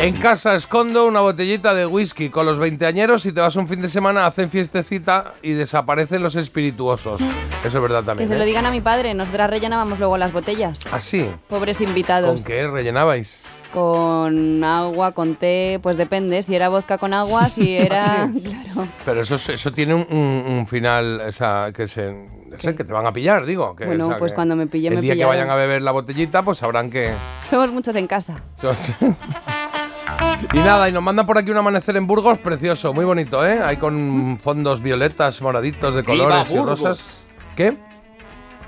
En 0.00 0.16
casa 0.16 0.54
escondo 0.54 1.06
una 1.06 1.20
botellita 1.20 1.74
de 1.74 1.84
whisky 1.84 2.30
con 2.30 2.46
los 2.46 2.58
veinteañeros 2.58 3.26
y 3.26 3.32
te 3.32 3.40
vas 3.42 3.54
un 3.56 3.68
fin 3.68 3.82
de 3.82 3.88
semana, 3.88 4.26
hacen 4.26 4.48
fiestecita 4.50 5.34
y 5.42 5.52
desaparecen 5.52 6.22
los 6.22 6.36
espirituosos. 6.36 7.20
Eso 7.64 7.78
es 7.78 7.82
verdad 7.82 8.00
Que 8.00 8.06
también. 8.06 8.28
se 8.28 8.36
lo 8.36 8.42
¿eh? 8.42 8.46
digan 8.46 8.64
a 8.64 8.70
mi 8.70 8.80
padre. 8.80 9.12
Nosotras 9.12 9.50
rellenábamos 9.50 9.98
luego 9.98 10.16
las 10.16 10.32
botellas. 10.32 10.80
Así. 10.90 11.28
Pobres 11.48 11.80
invitados. 11.82 12.34
¿Con 12.34 12.44
qué 12.44 12.66
rellenabais? 12.66 13.40
Con 13.72 14.64
agua, 14.64 15.12
con 15.12 15.36
té, 15.36 15.78
pues 15.82 15.96
depende. 15.96 16.42
Si 16.42 16.54
era 16.56 16.68
vodka 16.68 16.98
con 16.98 17.14
agua, 17.14 17.48
si 17.48 17.76
era. 17.76 18.28
claro. 18.42 18.88
Pero 19.04 19.20
eso, 19.22 19.36
eso 19.36 19.72
tiene 19.72 19.94
un, 19.94 20.06
un- 20.10 20.44
un 20.58 20.66
final, 20.66 21.20
o 21.20 21.30
sea, 21.32 21.70
que 21.74 21.86
se, 21.86 22.14
que 22.60 22.72
te 22.72 22.92
van 22.92 23.06
a 23.06 23.12
pillar, 23.12 23.46
digo. 23.46 23.76
Que, 23.76 23.86
Bueno, 23.86 24.06
o 24.06 24.08
sea, 24.08 24.18
pues 24.18 24.32
que 24.32 24.36
cuando 24.36 24.56
me 24.56 24.66
pille, 24.66 24.88
El 24.88 24.96
me 24.96 25.00
día 25.00 25.12
que 25.12 25.18
pillarán. 25.18 25.36
vayan 25.38 25.50
a 25.50 25.54
beber 25.54 25.82
la 25.82 25.92
botellita, 25.92 26.42
pues 26.42 26.58
sabrán 26.58 26.90
que... 26.90 27.12
Somos 27.42 27.70
muchos 27.70 27.94
en 27.94 28.06
casa. 28.08 28.42
y 30.52 30.58
nada, 30.58 30.88
y 30.88 30.92
nos 30.92 31.02
mandan 31.02 31.26
por 31.26 31.38
aquí 31.38 31.50
un 31.50 31.56
amanecer 31.58 31.96
en 31.96 32.06
Burgos 32.08 32.38
precioso, 32.40 32.92
muy 32.92 33.04
bonito, 33.04 33.46
¿eh? 33.46 33.60
Hay 33.64 33.76
con 33.76 34.38
fondos 34.42 34.82
violetas, 34.82 35.40
moraditos 35.42 35.94
de 35.94 36.02
¡Viva 36.02 36.44
colores 36.44 36.50
y 36.50 36.56
rosas. 36.56 37.24
¿Qué? 37.56 37.76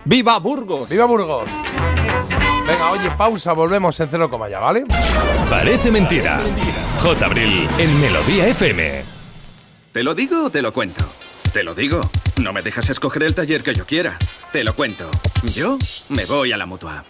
¡Viva 0.05 0.39
Burgos! 0.39 0.89
¡Viva 0.89 1.07
Burgos! 1.07 1.49
Venga, 2.83 2.91
oye, 2.91 3.11
pausa, 3.13 3.53
volvemos 3.53 3.99
en 4.01 4.09
cero 4.11 4.29
coma 4.29 4.49
ya, 4.49 4.59
¿vale? 4.59 4.85
Parece 5.49 5.93
mentira. 5.93 6.41
J. 7.01 7.27
Abril 7.27 7.69
en 7.79 8.01
Melodía 8.01 8.49
FM. 8.49 9.05
¿Te 9.93 10.03
lo 10.03 10.17
digo 10.17 10.47
o 10.47 10.51
te 10.51 10.63
lo 10.63 10.73
cuento? 10.73 11.05
Te 11.53 11.63
lo 11.63 11.77
digo. 11.77 12.01
No 12.43 12.53
me 12.53 12.61
dejas 12.61 12.91
escoger 12.91 13.23
el 13.23 13.37
taller 13.37 13.63
que 13.63 13.73
yo 13.73 13.87
quiera. 13.87 14.19
Te 14.51 14.65
lo 14.65 14.75
cuento. 14.75 15.09
Yo 15.45 15.79
me 16.09 16.25
voy 16.27 16.51
a 16.51 16.57
la 16.57 16.67
mutua. 16.67 17.05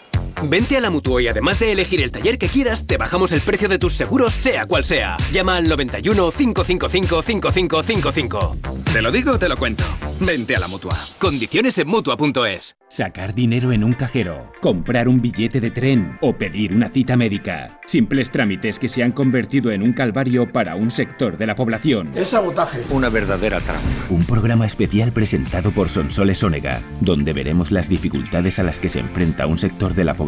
Vente 0.44 0.76
a 0.76 0.80
la 0.80 0.90
Mutua 0.90 1.22
y 1.22 1.28
además 1.28 1.58
de 1.60 1.72
elegir 1.72 2.00
el 2.00 2.10
taller 2.10 2.38
que 2.38 2.48
quieras, 2.48 2.86
te 2.86 2.96
bajamos 2.96 3.32
el 3.32 3.40
precio 3.40 3.68
de 3.68 3.78
tus 3.78 3.92
seguros, 3.92 4.32
sea 4.32 4.66
cual 4.66 4.84
sea. 4.84 5.16
Llama 5.32 5.56
al 5.56 5.68
91 5.68 6.32
555 6.32 7.22
5555. 7.22 8.56
Te 8.92 9.00
lo 9.00 9.12
digo, 9.12 9.38
te 9.38 9.48
lo 9.48 9.56
cuento. 9.56 9.84
Vente 10.20 10.54
a 10.56 10.60
la 10.60 10.68
Mutua. 10.68 10.94
Condiciones 11.18 11.78
en 11.78 11.88
Mutua.es. 11.88 12.76
Sacar 12.88 13.34
dinero 13.34 13.72
en 13.72 13.84
un 13.84 13.94
cajero, 13.94 14.52
comprar 14.60 15.08
un 15.08 15.22
billete 15.22 15.60
de 15.60 15.70
tren 15.70 16.18
o 16.20 16.34
pedir 16.36 16.74
una 16.74 16.90
cita 16.90 17.16
médica. 17.16 17.80
Simples 17.86 18.30
trámites 18.30 18.78
que 18.78 18.88
se 18.88 19.02
han 19.02 19.12
convertido 19.12 19.70
en 19.70 19.82
un 19.82 19.94
calvario 19.94 20.52
para 20.52 20.76
un 20.76 20.90
sector 20.90 21.38
de 21.38 21.46
la 21.46 21.54
población. 21.54 22.10
Es 22.14 22.28
sabotaje. 22.28 22.82
Una 22.90 23.08
verdadera 23.08 23.60
trampa. 23.60 23.88
Un 24.10 24.24
programa 24.24 24.66
especial 24.66 25.10
presentado 25.12 25.72
por 25.72 25.88
Sonsoles 25.88 26.42
Onega, 26.44 26.82
donde 27.00 27.32
veremos 27.32 27.70
las 27.70 27.88
dificultades 27.88 28.58
a 28.58 28.62
las 28.62 28.78
que 28.78 28.90
se 28.90 29.00
enfrenta 29.00 29.46
un 29.46 29.58
sector 29.58 29.94
de 29.94 30.04
la 30.04 30.12
población 30.12 30.21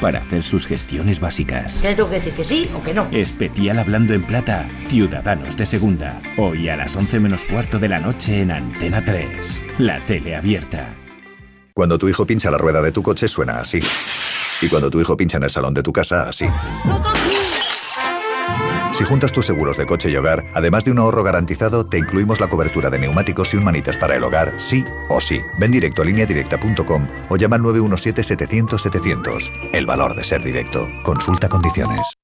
para 0.00 0.20
hacer 0.20 0.42
sus 0.42 0.66
gestiones 0.66 1.20
básicas. 1.20 1.80
¿Qué 1.82 1.94
tengo 1.94 2.08
que 2.08 2.16
decir? 2.16 2.32
¿Que 2.34 2.44
sí 2.44 2.70
o 2.74 2.82
que 2.82 2.94
no? 2.94 3.08
Especial 3.10 3.78
Hablando 3.78 4.14
en 4.14 4.22
Plata, 4.22 4.68
Ciudadanos 4.88 5.56
de 5.56 5.66
Segunda. 5.66 6.20
Hoy 6.36 6.68
a 6.68 6.76
las 6.76 6.94
11 6.96 7.20
menos 7.20 7.44
cuarto 7.44 7.78
de 7.78 7.88
la 7.88 7.98
noche 7.98 8.40
en 8.40 8.50
Antena 8.50 9.04
3. 9.04 9.62
La 9.78 10.04
tele 10.06 10.36
abierta. 10.36 10.94
Cuando 11.74 11.98
tu 11.98 12.08
hijo 12.08 12.24
pincha 12.24 12.50
la 12.50 12.58
rueda 12.58 12.80
de 12.80 12.92
tu 12.92 13.02
coche 13.02 13.28
suena 13.28 13.60
así. 13.60 13.80
Y 14.62 14.68
cuando 14.68 14.90
tu 14.90 15.00
hijo 15.00 15.16
pincha 15.16 15.36
en 15.38 15.44
el 15.44 15.50
salón 15.50 15.74
de 15.74 15.82
tu 15.82 15.92
casa, 15.92 16.28
así. 16.28 16.46
Si 18.96 19.04
juntas 19.04 19.30
tus 19.30 19.44
seguros 19.44 19.76
de 19.76 19.84
coche 19.84 20.10
y 20.10 20.16
hogar, 20.16 20.46
además 20.54 20.86
de 20.86 20.90
un 20.90 20.98
ahorro 20.98 21.22
garantizado, 21.22 21.84
te 21.84 21.98
incluimos 21.98 22.40
la 22.40 22.48
cobertura 22.48 22.88
de 22.88 22.98
neumáticos 22.98 23.52
y 23.52 23.58
un 23.58 23.64
manitas 23.64 23.98
para 23.98 24.16
el 24.16 24.24
hogar, 24.24 24.54
sí 24.56 24.86
o 25.10 25.20
sí. 25.20 25.42
Ven 25.58 25.70
directo 25.70 26.00
a 26.00 26.06
lineadirecta.com 26.06 27.06
o 27.28 27.36
llama 27.36 27.56
al 27.56 27.62
917-700-700. 27.62 29.50
El 29.74 29.84
valor 29.84 30.16
de 30.16 30.24
ser 30.24 30.42
directo. 30.42 30.88
Consulta 31.02 31.50
condiciones. 31.50 32.14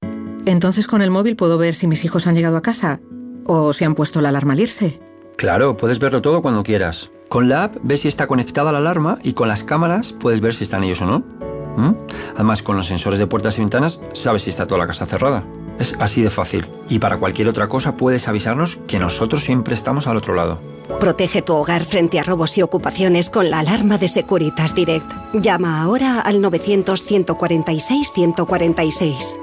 Entonces 0.46 0.86
con 0.86 1.02
el 1.02 1.10
móvil 1.10 1.36
puedo 1.36 1.58
ver 1.58 1.74
si 1.74 1.86
mis 1.86 2.06
hijos 2.06 2.26
han 2.26 2.36
llegado 2.36 2.56
a 2.56 2.62
casa 2.62 3.00
o 3.44 3.74
si 3.74 3.84
han 3.84 3.94
puesto 3.94 4.22
la 4.22 4.30
alarma 4.30 4.54
al 4.54 4.60
irse. 4.60 4.98
Claro, 5.36 5.76
puedes 5.76 5.98
verlo 5.98 6.22
todo 6.22 6.40
cuando 6.40 6.62
quieras. 6.62 7.10
Con 7.28 7.50
la 7.50 7.64
app 7.64 7.76
ves 7.82 8.00
si 8.00 8.08
está 8.08 8.26
conectada 8.26 8.72
la 8.72 8.78
alarma 8.78 9.18
y 9.22 9.34
con 9.34 9.46
las 9.46 9.62
cámaras 9.62 10.14
puedes 10.14 10.40
ver 10.40 10.54
si 10.54 10.64
están 10.64 10.84
ellos 10.84 11.02
o 11.02 11.06
no. 11.06 11.18
¿Mm? 11.76 11.96
Además, 12.34 12.62
con 12.62 12.78
los 12.78 12.86
sensores 12.86 13.18
de 13.18 13.26
puertas 13.26 13.58
y 13.58 13.60
ventanas 13.60 14.00
sabes 14.14 14.44
si 14.44 14.48
está 14.48 14.64
toda 14.64 14.78
la 14.78 14.86
casa 14.86 15.04
cerrada. 15.04 15.44
Es 15.78 15.94
así 15.98 16.22
de 16.22 16.30
fácil. 16.30 16.66
Y 16.88 16.98
para 16.98 17.18
cualquier 17.18 17.48
otra 17.48 17.68
cosa 17.68 17.96
puedes 17.96 18.28
avisarnos 18.28 18.78
que 18.86 18.98
nosotros 18.98 19.44
siempre 19.44 19.74
estamos 19.74 20.06
al 20.06 20.16
otro 20.16 20.34
lado. 20.34 20.58
Protege 21.00 21.42
tu 21.42 21.54
hogar 21.54 21.84
frente 21.84 22.20
a 22.20 22.22
robos 22.22 22.56
y 22.58 22.62
ocupaciones 22.62 23.30
con 23.30 23.50
la 23.50 23.60
alarma 23.60 23.98
de 23.98 24.08
Securitas 24.08 24.74
Direct. 24.74 25.10
Llama 25.34 25.82
ahora 25.82 26.20
al 26.20 26.42
900-146-146. 26.42 29.38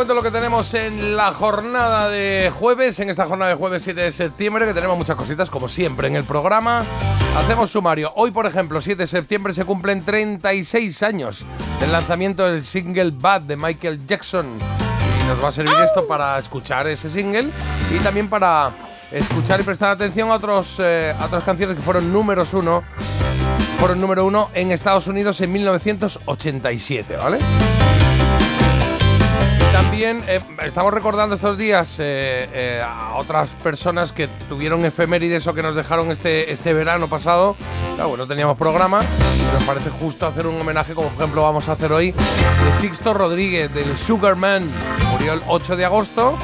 Cuento 0.00 0.14
lo 0.14 0.22
que 0.22 0.30
tenemos 0.30 0.72
en 0.72 1.14
la 1.14 1.30
jornada 1.30 2.08
de 2.08 2.50
jueves, 2.58 2.98
en 3.00 3.10
esta 3.10 3.26
jornada 3.26 3.50
de 3.50 3.56
jueves 3.58 3.82
7 3.82 4.00
de 4.00 4.12
septiembre, 4.12 4.64
que 4.64 4.72
tenemos 4.72 4.96
muchas 4.96 5.14
cositas, 5.14 5.50
como 5.50 5.68
siempre 5.68 6.08
en 6.08 6.16
el 6.16 6.24
programa. 6.24 6.82
Hacemos 7.36 7.70
sumario. 7.70 8.10
Hoy, 8.16 8.30
por 8.30 8.46
ejemplo, 8.46 8.80
7 8.80 9.02
de 9.02 9.06
septiembre, 9.06 9.52
se 9.52 9.66
cumplen 9.66 10.02
36 10.02 11.02
años 11.02 11.44
del 11.80 11.92
lanzamiento 11.92 12.50
del 12.50 12.64
single 12.64 13.10
Bad 13.14 13.42
de 13.42 13.58
Michael 13.58 14.06
Jackson. 14.06 14.46
Y 15.22 15.28
nos 15.28 15.44
va 15.44 15.48
a 15.48 15.52
servir 15.52 15.74
esto 15.84 16.08
para 16.08 16.38
escuchar 16.38 16.86
ese 16.86 17.10
single 17.10 17.50
y 17.94 17.98
también 17.98 18.30
para 18.30 18.72
escuchar 19.12 19.60
y 19.60 19.64
prestar 19.64 19.90
atención 19.90 20.30
a, 20.30 20.36
otros, 20.36 20.76
eh, 20.78 21.14
a 21.20 21.26
otras 21.26 21.44
canciones 21.44 21.76
que 21.76 21.82
fueron 21.82 22.10
números 22.10 22.54
uno, 22.54 22.84
fueron 23.78 24.00
número 24.00 24.24
uno 24.24 24.48
en 24.54 24.70
Estados 24.70 25.08
Unidos 25.08 25.42
en 25.42 25.52
1987, 25.52 27.16
¿vale? 27.16 27.38
También 29.72 30.22
eh, 30.26 30.40
estamos 30.64 30.92
recordando 30.92 31.36
estos 31.36 31.56
días 31.56 31.96
eh, 32.00 32.48
eh, 32.52 32.82
a 32.84 33.14
otras 33.14 33.50
personas 33.62 34.10
que 34.12 34.28
tuvieron 34.48 34.84
efemérides 34.84 35.46
o 35.46 35.54
que 35.54 35.62
nos 35.62 35.76
dejaron 35.76 36.10
este, 36.10 36.52
este 36.52 36.74
verano 36.74 37.08
pasado. 37.08 37.56
Claro, 37.94 38.16
no 38.16 38.26
teníamos 38.26 38.56
programa. 38.56 39.00
y 39.02 39.54
Nos 39.54 39.64
parece 39.64 39.90
justo 39.90 40.26
hacer 40.26 40.46
un 40.48 40.60
homenaje, 40.60 40.94
como 40.94 41.08
por 41.08 41.18
ejemplo 41.18 41.42
vamos 41.42 41.68
a 41.68 41.72
hacer 41.72 41.92
hoy, 41.92 42.10
de 42.12 42.80
Sixto 42.80 43.14
Rodríguez, 43.14 43.72
del 43.72 43.96
Sugarman. 43.96 44.68
Murió 45.12 45.34
el 45.34 45.42
8 45.46 45.76
de 45.76 45.84
agosto. 45.84 46.36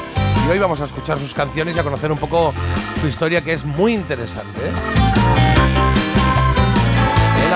Y 0.46 0.50
hoy 0.50 0.58
vamos 0.60 0.80
a 0.80 0.84
escuchar 0.84 1.18
sus 1.18 1.34
canciones 1.34 1.74
y 1.74 1.80
a 1.80 1.82
conocer 1.82 2.12
un 2.12 2.18
poco 2.18 2.54
su 3.00 3.08
historia, 3.08 3.42
que 3.42 3.52
es 3.52 3.64
muy 3.64 3.94
interesante. 3.94 4.60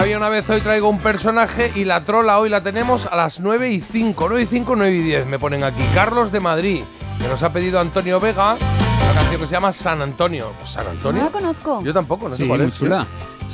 ¿Eh? 0.01 0.03
Había 0.03 0.17
una 0.17 0.29
vez 0.29 0.49
hoy 0.49 0.61
traigo 0.61 0.89
un 0.89 0.99
personaje 0.99 1.73
y 1.75 1.85
la 1.85 2.05
trola 2.05 2.39
hoy 2.39 2.49
la 2.49 2.61
tenemos 2.63 3.07
a 3.07 3.17
las 3.17 3.41
9 3.41 3.71
y 3.71 3.81
5. 3.81 4.27
9 4.29 4.43
y 4.43 4.47
5, 4.47 4.77
9 4.77 4.93
y 4.97 5.03
10 5.03 5.27
me 5.27 5.39
ponen 5.39 5.65
aquí. 5.65 5.83
Carlos 5.95 6.33
de 6.33 6.41
Madrid, 6.41 6.83
que 7.21 7.29
nos 7.29 7.43
ha 7.43 7.53
pedido 7.53 7.81
Antonio 7.81 8.19
Vega 8.21 8.55
Una 8.55 9.15
canción 9.15 9.41
que 9.41 9.47
se 9.47 9.53
llama 9.53 9.73
San 9.73 10.03
Antonio. 10.03 10.53
Pues 10.59 10.71
San 10.71 10.87
Antonio. 10.87 11.21
No 11.23 11.27
la 11.29 11.33
conozco. 11.33 11.83
Yo 11.83 11.93
tampoco, 11.93 12.29
no 12.29 12.35
sé 12.37 12.43
Sí, 12.43 12.49
cuál 12.49 12.61
muy 12.61 12.69
es. 12.71 12.75
chula. 12.79 13.07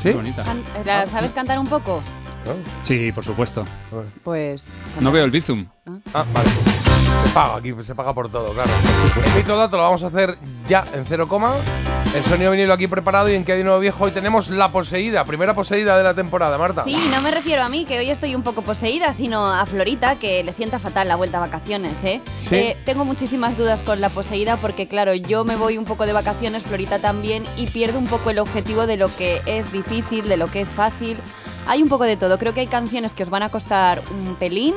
¿Sí? 0.02 0.10
bonita. 0.12 0.44
Can- 0.44 0.62
¿la 0.84 1.06
¿Sabes 1.06 1.32
cantar 1.32 1.58
un 1.58 1.66
poco? 1.66 2.02
Sí, 2.84 3.10
por 3.12 3.24
supuesto. 3.24 3.64
Pues. 4.22 4.62
No 5.00 5.10
veo 5.10 5.24
el 5.24 5.30
Bizum. 5.32 5.66
Ah, 6.14 6.24
vale. 6.32 6.48
Se 7.24 7.28
paga 7.32 7.56
aquí, 7.56 7.74
se 7.82 7.94
paga 7.94 8.12
por 8.14 8.28
todo, 8.28 8.52
claro. 8.52 8.70
El 9.36 9.44
dato 9.46 9.76
lo 9.76 9.82
vamos 9.82 10.02
a 10.02 10.06
hacer 10.06 10.38
ya 10.66 10.84
en 10.94 11.04
cero 11.06 11.26
coma. 11.26 11.56
El 12.14 12.24
sonido 12.24 12.50
vinilo 12.50 12.72
aquí 12.72 12.86
preparado 12.86 13.28
y 13.28 13.34
en 13.34 13.44
que 13.44 13.52
hay 13.52 13.62
nuevo 13.62 13.78
viejo 13.78 14.04
hoy 14.04 14.10
tenemos 14.10 14.48
la 14.48 14.70
poseída, 14.70 15.24
primera 15.26 15.54
poseída 15.54 15.98
de 15.98 16.04
la 16.04 16.14
temporada, 16.14 16.56
Marta. 16.56 16.84
Sí, 16.84 16.96
no 17.12 17.20
me 17.20 17.30
refiero 17.30 17.62
a 17.62 17.68
mí, 17.68 17.84
que 17.84 17.98
hoy 17.98 18.08
estoy 18.08 18.34
un 18.34 18.42
poco 18.42 18.62
poseída, 18.62 19.12
sino 19.12 19.52
a 19.52 19.66
Florita, 19.66 20.14
que 20.14 20.42
le 20.42 20.54
sienta 20.54 20.78
fatal 20.78 21.08
la 21.08 21.16
vuelta 21.16 21.36
a 21.36 21.40
vacaciones, 21.40 21.98
¿eh? 22.04 22.22
Sí. 22.40 22.54
Eh, 22.56 22.76
tengo 22.86 23.04
muchísimas 23.04 23.58
dudas 23.58 23.80
con 23.80 24.00
la 24.00 24.08
poseída 24.08 24.56
porque, 24.56 24.88
claro, 24.88 25.14
yo 25.14 25.44
me 25.44 25.56
voy 25.56 25.76
un 25.76 25.84
poco 25.84 26.06
de 26.06 26.14
vacaciones, 26.14 26.62
Florita 26.62 27.00
también, 27.00 27.44
y 27.56 27.66
pierdo 27.66 27.98
un 27.98 28.06
poco 28.06 28.30
el 28.30 28.38
objetivo 28.38 28.86
de 28.86 28.96
lo 28.96 29.14
que 29.14 29.42
es 29.44 29.70
difícil, 29.70 30.26
de 30.26 30.38
lo 30.38 30.46
que 30.46 30.62
es 30.62 30.70
fácil. 30.70 31.18
Hay 31.66 31.82
un 31.82 31.90
poco 31.90 32.04
de 32.04 32.16
todo. 32.16 32.38
Creo 32.38 32.54
que 32.54 32.60
hay 32.60 32.68
canciones 32.68 33.12
que 33.12 33.24
os 33.24 33.30
van 33.30 33.42
a 33.42 33.50
costar 33.50 34.02
un 34.10 34.36
pelín 34.36 34.74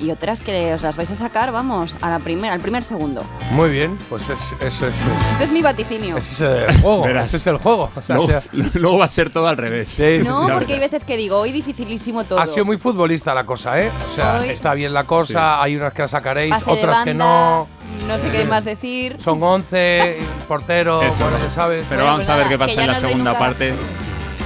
y 0.00 0.10
otras 0.10 0.40
que 0.40 0.72
os 0.74 0.82
las 0.82 0.96
vais 0.96 1.10
a 1.10 1.14
sacar, 1.14 1.52
vamos, 1.52 1.96
a 2.00 2.08
la 2.10 2.18
primera, 2.18 2.54
al 2.54 2.60
primer 2.60 2.82
segundo. 2.82 3.22
Muy 3.52 3.70
bien, 3.70 3.98
pues 4.08 4.28
es, 4.30 4.40
eso 4.60 4.86
es, 4.88 4.94
Este 5.32 5.44
es 5.44 5.50
mi 5.52 5.62
vaticinio. 5.62 6.16
ese 6.16 6.32
es 6.32 6.40
el 6.74 6.80
juego. 6.80 7.02
Verás. 7.02 7.26
Ese 7.26 7.36
es 7.36 7.46
el 7.46 7.58
juego. 7.58 7.90
O 7.94 8.00
sea, 8.00 8.16
luego, 8.16 8.30
sea- 8.30 8.42
luego 8.74 8.98
va 8.98 9.04
a 9.04 9.08
ser 9.08 9.30
todo 9.30 9.46
al 9.46 9.56
revés. 9.56 9.88
sí, 9.88 10.20
No, 10.24 10.46
sí. 10.46 10.52
porque 10.54 10.72
hay 10.74 10.80
veces 10.80 11.04
que 11.04 11.16
digo, 11.16 11.36
hoy 11.38 11.52
dificilísimo 11.52 12.24
todo. 12.24 12.40
Ha 12.40 12.46
sido 12.46 12.64
muy 12.64 12.78
futbolista 12.78 13.34
la 13.34 13.44
cosa, 13.44 13.80
¿eh? 13.80 13.90
O 14.10 14.14
sea, 14.14 14.38
Hoy- 14.40 14.48
está 14.48 14.74
bien 14.74 14.92
la 14.94 15.04
cosa, 15.04 15.62
hay 15.62 15.76
unas 15.76 15.92
que 15.92 16.02
la 16.02 16.08
sacaréis, 16.08 16.54
otras 16.66 17.04
que 17.04 17.14
no. 17.14 17.68
No 18.06 18.18
sé 18.18 18.30
qué 18.30 18.44
más 18.44 18.64
decir. 18.64 19.16
Son 19.20 19.42
11, 19.42 20.18
portero, 20.48 21.02
Eso, 21.02 21.18
bueno, 21.28 21.38
sabes. 21.54 21.84
Pero 21.88 22.02
Bueno, 22.02 22.12
vamos 22.18 22.28
a 22.28 22.36
ver 22.36 22.48
qué 22.48 22.58
pasa 22.58 22.80
en 22.80 22.86
la 22.86 22.92
no 22.94 23.00
segunda 23.00 23.38
parte. 23.38 23.74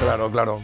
Claro, 0.03 0.31
claro. 0.31 0.61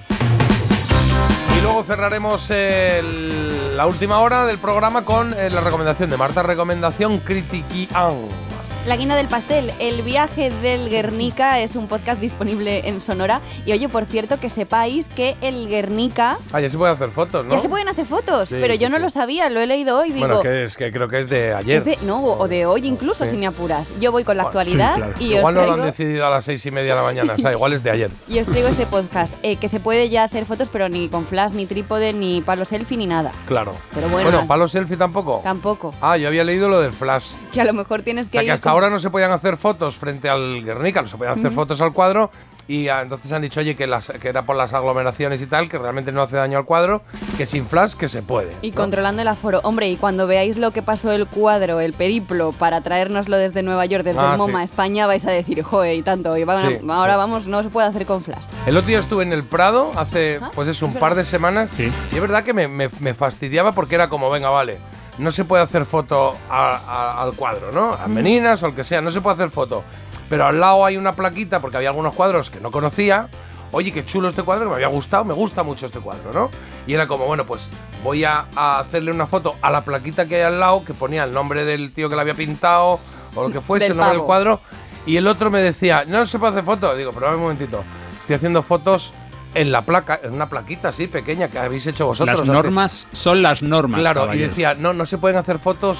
Y 1.56 1.62
luego 1.62 1.82
cerraremos 1.84 2.50
el- 2.50 3.59
la 3.76 3.86
última 3.86 4.20
hora 4.20 4.46
del 4.46 4.58
programa 4.58 5.04
con 5.04 5.32
eh, 5.32 5.50
la 5.50 5.60
recomendación 5.60 6.10
de 6.10 6.16
Marta, 6.16 6.42
recomendación 6.42 7.18
critiquian. 7.18 8.49
La 8.86 8.96
guinda 8.96 9.14
del 9.14 9.28
pastel, 9.28 9.72
el 9.78 10.00
viaje 10.02 10.50
del 10.50 10.88
Guernica 10.88 11.60
es 11.60 11.76
un 11.76 11.86
podcast 11.86 12.18
disponible 12.18 12.88
en 12.88 13.02
Sonora. 13.02 13.40
Y 13.66 13.72
oye, 13.72 13.90
por 13.90 14.06
cierto, 14.06 14.40
que 14.40 14.48
sepáis 14.48 15.06
que 15.08 15.36
el 15.42 15.68
Guernica 15.68 16.38
Ah, 16.50 16.60
ya 16.60 16.70
se 16.70 16.78
puede 16.78 16.90
hacer 16.90 17.10
fotos, 17.10 17.44
¿no? 17.44 17.52
ya 17.52 17.60
se 17.60 17.68
pueden 17.68 17.88
hacer 17.88 18.06
fotos, 18.06 18.48
Sí, 18.48 18.56
pero 18.58 18.72
sí, 18.72 18.80
yo 18.80 18.88
no 18.88 18.96
sí. 18.96 19.02
lo 19.02 19.10
sabía, 19.10 19.50
lo 19.50 19.60
he 19.60 19.66
leído 19.66 19.98
hoy. 20.00 20.12
Digo, 20.12 20.26
Bueno, 20.26 20.40
que 20.40 20.64
es 20.64 20.78
que 20.78 20.90
creo 20.90 21.08
que 21.08 21.20
es 21.20 21.28
de 21.28 21.52
ayer. 21.52 21.76
es 21.76 21.84
de, 21.84 21.98
no, 22.06 22.22
o 22.24 22.48
de 22.48 22.64
hoy 22.64 22.86
incluso, 22.86 23.26
si 23.26 23.36
me 23.36 23.46
apuras. 23.46 23.90
Yo 24.00 24.12
voy 24.12 24.24
con 24.24 24.38
la 24.38 24.44
actualidad 24.44 24.94
claro. 24.96 25.12
y, 25.20 25.34
os 25.34 25.38
Igual 25.40 25.54
no 25.54 25.60
lo 25.60 25.66
han 25.66 25.72
traigo, 25.74 25.84
decidido 25.86 26.26
a 26.26 26.30
las 26.30 26.46
seis 26.46 26.64
y 26.64 26.70
media 26.70 26.92
de 26.94 27.00
la 27.00 27.04
mañana, 27.04 27.34
o 27.34 27.38
sea, 27.38 27.52
igual 27.52 27.74
es 27.74 27.84
de 27.84 27.90
ayer. 27.90 28.10
y 28.28 28.38
os 28.40 28.46
traigo 28.46 28.68
este 28.68 28.86
podcast, 28.86 29.34
eh, 29.42 29.56
que 29.56 29.68
se 29.68 29.78
puede 29.78 30.08
ya 30.08 30.24
hacer 30.24 30.46
fotos, 30.46 30.70
pero 30.72 30.88
ni 30.88 31.10
con 31.10 31.26
flash, 31.26 31.52
ni 31.52 31.66
trípode, 31.66 32.14
ni 32.14 32.40
palo 32.40 32.64
selfie, 32.64 32.96
ni 32.96 33.06
nada. 33.06 33.30
Claro. 33.46 33.72
Pero 33.94 34.08
bueno, 34.08 34.30
Bueno, 34.30 34.46
palo 34.48 34.66
selfie 34.68 34.96
tampoco. 34.96 35.42
Tampoco. 35.44 35.94
Ah, 36.00 36.16
yo 36.16 36.28
había 36.28 36.44
leído 36.44 36.70
lo 36.70 36.80
del 36.80 36.94
flash. 36.94 37.26
Que 37.52 37.60
a 37.60 37.64
lo 37.64 37.74
mejor 37.74 38.00
tienes 38.00 38.28
O 38.28 38.30
que 38.30 38.38
sea, 38.38 38.42
ir 38.42 38.48
que 38.48 38.54
hasta 38.70 38.86
ahora 38.86 38.90
no 38.90 38.98
se 38.98 39.10
podían 39.10 39.30
hacer 39.32 39.56
fotos 39.56 39.96
frente 39.96 40.28
al 40.28 40.64
Guernica, 40.64 41.02
no 41.02 41.08
se 41.08 41.16
podían 41.16 41.34
hacer 41.38 41.48
Ujú. 41.52 41.54
fotos 41.60 41.80
al 41.80 41.92
cuadro. 41.92 42.30
Y 42.68 42.86
ah, 42.88 43.02
entonces 43.02 43.32
han 43.32 43.42
dicho, 43.42 43.58
oye, 43.58 43.74
que, 43.74 43.88
las, 43.88 44.10
que 44.20 44.28
era 44.28 44.42
por 44.46 44.54
las 44.54 44.72
aglomeraciones 44.72 45.42
y 45.42 45.46
tal, 45.46 45.68
que 45.68 45.76
realmente 45.76 46.12
no 46.12 46.22
hace 46.22 46.36
daño 46.36 46.56
al 46.56 46.64
cuadro, 46.64 47.02
que 47.36 47.44
sin 47.44 47.66
flash 47.66 47.94
que 47.94 48.08
se 48.08 48.22
puede. 48.22 48.54
Y 48.62 48.70
¿no? 48.70 48.76
controlando 48.76 49.22
el 49.22 49.26
aforo. 49.26 49.58
Hombre, 49.64 49.88
y 49.88 49.96
cuando 49.96 50.28
veáis 50.28 50.56
lo 50.56 50.70
que 50.70 50.80
pasó 50.80 51.10
el 51.10 51.26
cuadro, 51.26 51.80
el 51.80 51.94
periplo, 51.94 52.52
para 52.52 52.80
traérnoslo 52.80 53.36
desde 53.38 53.64
Nueva 53.64 53.86
York, 53.86 54.04
desde 54.04 54.20
Ah, 54.20 54.32
el 54.32 54.38
MoMA 54.38 54.58
sí. 54.58 54.60
a 54.60 54.64
España, 54.64 55.06
vais 55.08 55.24
a 55.24 55.32
decir, 55.32 55.60
joder, 55.64 55.96
y 55.96 56.02
tanto. 56.02 56.36
Y 56.36 56.44
van- 56.44 56.64
Sí, 56.68 56.78
ahora 56.88 57.14
sí. 57.14 57.18
vamos, 57.18 57.46
no 57.48 57.60
se 57.64 57.70
puede 57.70 57.88
hacer 57.88 58.06
con 58.06 58.22
flash. 58.22 58.44
El 58.66 58.76
otro 58.76 58.86
día 58.86 59.00
estuve 59.00 59.24
en 59.24 59.32
el 59.32 59.42
Prado 59.42 59.90
hace, 59.96 60.38
Ah, 60.40 60.52
pues 60.54 60.68
eso, 60.68 60.86
un 60.86 60.92
es 60.92 60.98
par 60.98 61.10
verdad. 61.10 61.24
de 61.24 61.28
semanas. 61.28 61.70
Sí. 61.72 61.90
Y 62.12 62.14
es 62.14 62.20
verdad 62.20 62.44
que 62.44 62.52
me, 62.52 62.68
me- 62.68 62.90
me 63.00 63.14
fastidiaba 63.14 63.72
porque 63.72 63.96
era 63.96 64.08
como, 64.08 64.30
venga, 64.30 64.48
vale, 64.48 64.78
no 65.20 65.30
se 65.30 65.44
puede 65.44 65.62
hacer 65.62 65.84
foto 65.86 66.36
a- 66.50 66.76
a- 66.76 67.22
al 67.22 67.34
cuadro, 67.34 67.70
¿no? 67.72 67.92
A 67.94 68.08
meninas 68.08 68.62
o 68.62 68.66
al 68.66 68.74
que 68.74 68.84
sea, 68.84 69.00
no 69.00 69.10
se 69.10 69.20
puede 69.20 69.34
hacer 69.34 69.50
foto. 69.50 69.84
Pero 70.28 70.46
al 70.46 70.58
lado 70.60 70.84
hay 70.84 70.96
una 70.96 71.14
plaquita 71.14 71.60
porque 71.60 71.76
había 71.76 71.90
algunos 71.90 72.14
cuadros 72.14 72.50
que 72.50 72.60
no 72.60 72.70
conocía. 72.70 73.28
Oye, 73.72 73.92
qué 73.92 74.04
chulo 74.04 74.28
este 74.28 74.42
cuadro, 74.42 74.68
me 74.68 74.74
había 74.76 74.88
gustado, 74.88 75.24
me 75.24 75.34
gusta 75.34 75.62
mucho 75.62 75.86
este 75.86 76.00
cuadro, 76.00 76.32
¿no? 76.32 76.50
Y 76.86 76.94
era 76.94 77.06
como, 77.06 77.26
bueno, 77.26 77.46
pues 77.46 77.68
voy 78.02 78.24
a, 78.24 78.46
a 78.56 78.80
hacerle 78.80 79.12
una 79.12 79.26
foto 79.28 79.54
a 79.62 79.70
la 79.70 79.82
plaquita 79.84 80.26
que 80.26 80.36
hay 80.36 80.42
al 80.42 80.58
lado 80.58 80.84
que 80.84 80.92
ponía 80.94 81.22
el 81.24 81.32
nombre 81.32 81.64
del 81.64 81.92
tío 81.92 82.08
que 82.10 82.16
la 82.16 82.22
había 82.22 82.34
pintado 82.34 82.98
o 83.34 83.42
lo 83.42 83.50
que 83.52 83.60
fuese, 83.60 83.86
el 83.86 83.96
nombre 83.96 84.16
del 84.18 84.26
cuadro. 84.26 84.60
Y 85.06 85.16
el 85.16 85.26
otro 85.28 85.50
me 85.50 85.60
decía, 85.60 86.04
no 86.06 86.26
se 86.26 86.38
puede 86.38 86.52
hacer 86.52 86.64
foto. 86.64 86.94
Digo, 86.96 87.12
pero 87.12 87.30
un 87.32 87.40
momentito, 87.40 87.84
estoy 88.20 88.36
haciendo 88.36 88.62
fotos 88.62 89.12
en 89.54 89.72
la 89.72 89.82
placa, 89.82 90.20
en 90.22 90.32
una 90.32 90.48
plaquita 90.48 90.88
así 90.88 91.06
pequeña 91.06 91.48
que 91.48 91.58
habéis 91.58 91.86
hecho 91.86 92.06
vosotros. 92.06 92.38
Las 92.38 92.48
así. 92.48 92.50
normas 92.50 93.08
son 93.12 93.42
las 93.42 93.62
normas. 93.62 94.00
Claro, 94.00 94.32
y 94.34 94.38
decía, 94.38 94.74
no, 94.74 94.92
no 94.92 95.06
se 95.06 95.18
pueden 95.18 95.36
hacer 95.36 95.58
fotos 95.58 95.98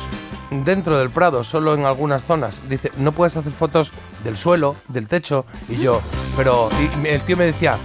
dentro 0.51 0.99
del 0.99 1.11
Prado, 1.11 1.45
solo 1.45 1.75
en 1.75 1.85
algunas 1.85 2.25
zonas. 2.25 2.61
Dice, 2.69 2.93
no 2.97 3.13
puedes 3.13 3.37
hacer 3.37 3.53
fotos 3.53 3.93
del 4.25 4.37
suelo, 4.37 4.77
del 4.89 5.09
techo. 5.09 5.47
Y 5.69 5.77
yo, 5.77 6.01
pero 6.37 6.69
y 7.05 7.09
el 7.09 7.23
tío 7.23 7.37
me 7.37 7.45
decía, 7.45 7.79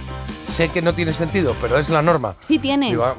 sé 0.44 0.68
que 0.68 0.82
no 0.82 0.94
tiene 0.94 1.12
sentido, 1.12 1.54
pero 1.60 1.78
es 1.78 1.88
la 1.88 2.02
norma. 2.02 2.36
Sí 2.40 2.58
tiene. 2.58 2.90
Digo, 2.90 3.04
ah, 3.04 3.16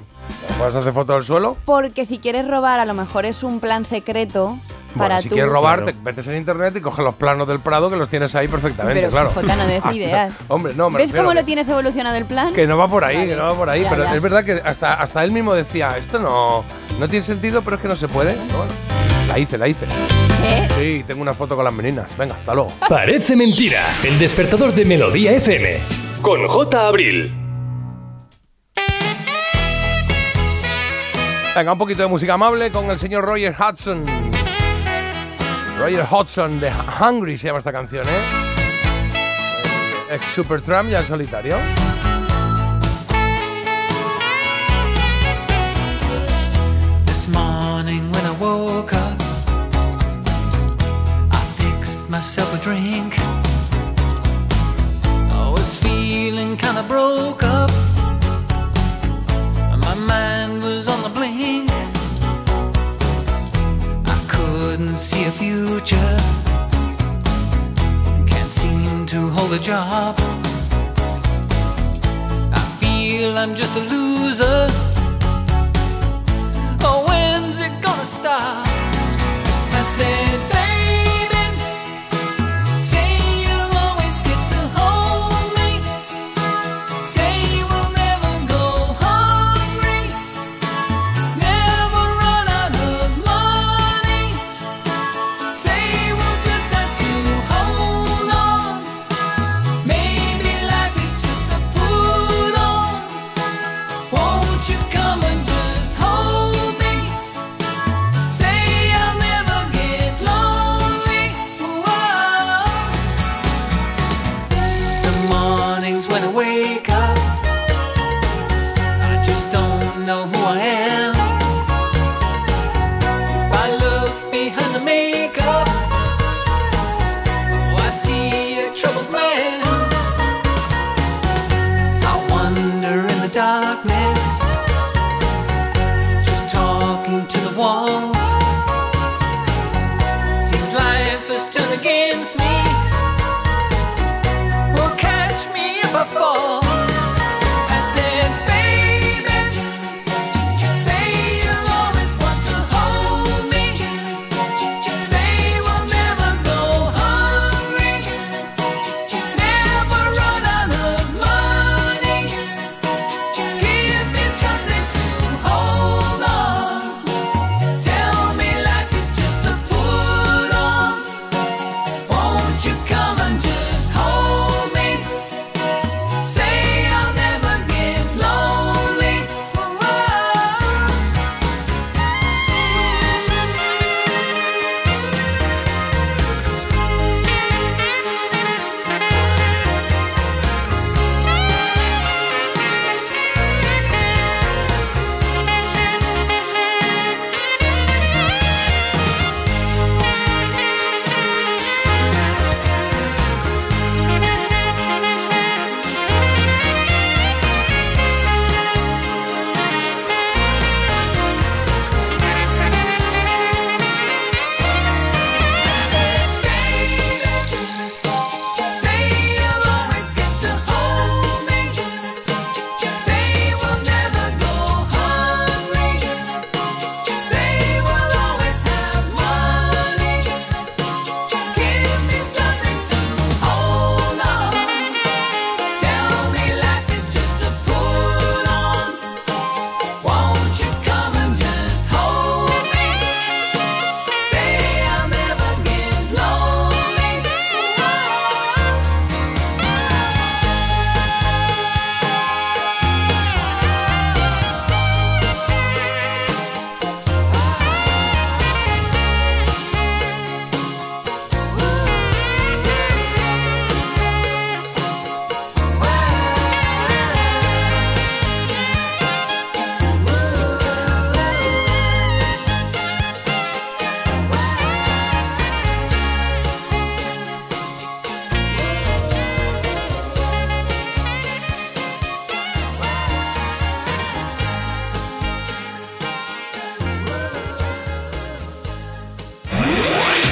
¿puedes 0.57 0.75
hacer 0.75 0.93
fotos 0.93 1.15
del 1.17 1.23
suelo? 1.25 1.57
Porque 1.65 2.05
si 2.05 2.19
quieres 2.19 2.47
robar, 2.47 2.79
a 2.79 2.85
lo 2.85 2.93
mejor 2.93 3.25
es 3.25 3.43
un 3.43 3.59
plan 3.59 3.85
secreto 3.85 4.57
para 4.97 5.07
bueno, 5.15 5.21
si 5.21 5.29
tú. 5.29 5.35
quieres 5.35 5.51
robar, 5.51 5.83
Claro. 5.83 5.93
te 5.97 6.03
metes 6.03 6.27
en 6.27 6.37
internet 6.37 6.75
y 6.75 6.81
coges 6.81 7.03
los 7.05 7.13
planos 7.15 7.47
del 7.47 7.59
Prado 7.59 7.89
que 7.89 7.97
los 7.97 8.09
tienes 8.09 8.33
ahí 8.35 8.47
perfectamente, 8.47 8.99
Pero, 9.01 9.11
claro. 9.11 9.29
Jota, 9.33 9.55
no 9.55 9.67
des 9.67 9.83
ideas. 9.93 10.33
Hombre, 10.47 10.73
no, 10.75 10.89
me 10.89 10.97
¿Ves 10.99 11.13
cómo 11.13 11.33
lo 11.33 11.43
tienes 11.43 11.67
evolucionado 11.67 12.15
el 12.17 12.25
plan? 12.25 12.51
Que 12.53 12.65
no 12.65 12.77
va 12.77 12.87
por 12.87 13.03
ahí, 13.03 13.17
Vale. 13.17 13.29
que 13.29 13.35
no 13.35 13.43
va 13.43 13.53
por 13.53 13.69
ahí. 13.69 13.83
Ya, 13.83 13.89
pero 13.89 14.03
ya. 14.05 14.15
es 14.15 14.21
verdad 14.21 14.43
que 14.43 14.53
hasta, 14.63 14.93
hasta 14.95 15.23
él 15.23 15.31
mismo 15.31 15.53
decía, 15.53 15.97
esto 15.97 16.17
no, 16.19 16.63
no 16.99 17.07
tiene 17.09 17.25
sentido, 17.25 17.61
pero 17.61 17.75
es 17.75 17.81
que 17.81 17.87
no 17.87 17.95
se 17.95 18.07
puede. 18.07 18.35
La 19.27 19.37
hice, 19.37 19.57
la 19.57 19.67
hice. 19.67 19.85
¿Eh? 20.45 20.67
Sí, 20.79 21.03
tengo 21.05 21.21
una 21.21 21.33
foto 21.33 21.55
con 21.55 21.65
las 21.65 21.73
meninas. 21.73 22.15
Venga, 22.17 22.35
hasta 22.35 22.55
luego. 22.55 22.71
Parece 22.89 23.35
mentira. 23.35 23.83
El 24.03 24.17
despertador 24.17 24.73
de 24.73 24.85
Melodía 24.85 25.33
FM. 25.33 25.79
Con 26.21 26.47
J. 26.47 26.87
Abril. 26.87 27.46
Venga, 31.57 31.73
un 31.73 31.79
poquito 31.79 32.03
de 32.03 32.07
música 32.07 32.35
amable 32.35 32.69
con 32.69 32.91
el 32.91 32.99
señor 32.99 33.25
Roger 33.25 33.55
Hudson. 33.57 34.05
Roger 35.79 36.05
Hudson 36.07 36.59
de 36.59 36.71
Hungry 37.01 37.35
se 37.35 37.47
llama 37.47 37.57
esta 37.57 37.71
canción, 37.71 38.05
¿eh? 38.07 38.21
Ex 40.11 40.23
Supertramp 40.35 40.91
ya 40.91 40.99
en 40.99 41.07
solitario. 41.07 41.57
This 47.07 47.27
morning 47.27 48.03
when 48.11 48.23
I 48.23 48.35
woke 48.39 48.93
up, 48.93 49.19
I 51.31 51.39
fixed 51.57 52.07
myself 52.07 52.53
a 52.53 52.57
drink. 52.63 53.17
I 55.31 55.49
was 55.49 55.73
feeling 55.73 56.55
kinda 56.55 56.83
broke 56.83 57.41
up. 57.41 57.66
See 64.97 65.25
a 65.25 65.31
future. 65.31 66.17
Can't 68.25 68.49
seem 68.49 69.05
to 69.05 69.27
hold 69.29 69.53
a 69.53 69.59
job. 69.59 70.15
I 72.51 72.61
feel 72.79 73.37
I'm 73.37 73.53
just 73.53 73.75
a 73.77 73.81
loser. 73.81 74.67
Oh, 76.81 77.05
when's 77.07 77.59
it 77.59 77.79
gonna 77.83 78.05
stop? 78.05 78.65
I 79.79 79.83
said, 79.83 80.56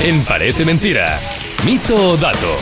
En 0.06 0.24
Parece 0.24 0.64
Mentira. 0.64 1.20
Mito 1.66 2.12
o 2.12 2.16
dato. 2.16 2.56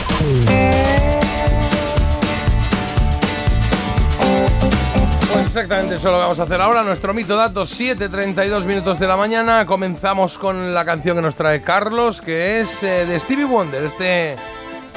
Pues 5.30 5.44
exactamente 5.44 5.96
eso 5.96 6.08
es 6.08 6.12
lo 6.14 6.18
vamos 6.20 6.40
a 6.40 6.44
hacer 6.44 6.58
ahora. 6.62 6.82
Nuestro 6.82 7.12
mito 7.12 7.36
datos, 7.36 7.78
7.32 7.78 8.64
minutos 8.64 8.98
de 8.98 9.06
la 9.06 9.18
mañana. 9.18 9.66
Comenzamos 9.66 10.38
con 10.38 10.72
la 10.72 10.86
canción 10.86 11.16
que 11.16 11.22
nos 11.22 11.34
trae 11.34 11.60
Carlos, 11.60 12.22
que 12.22 12.60
es 12.60 12.82
eh, 12.82 13.04
de 13.04 13.20
Stevie 13.20 13.44
Wonder, 13.44 13.84
este 13.84 14.36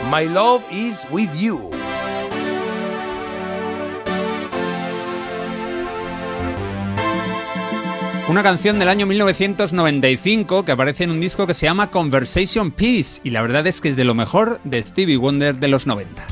My 0.09 0.29
Love 0.29 0.63
is 0.71 1.05
With 1.11 1.33
You. 1.33 1.76
Una 8.29 8.43
canción 8.43 8.77
del 8.77 8.89
año 8.89 9.05
1995 9.05 10.65
que 10.65 10.73
aparece 10.73 11.05
en 11.05 11.11
un 11.11 11.21
disco 11.21 11.47
que 11.47 11.53
se 11.53 11.65
llama 11.65 11.87
Conversation 11.87 12.71
Peace 12.71 13.21
y 13.23 13.29
la 13.29 13.41
verdad 13.41 13.65
es 13.67 13.79
que 13.79 13.89
es 13.89 13.95
de 13.95 14.03
lo 14.03 14.15
mejor 14.15 14.59
de 14.65 14.85
Stevie 14.85 15.15
Wonder 15.15 15.55
de 15.55 15.69
los 15.69 15.87
90. 15.87 16.27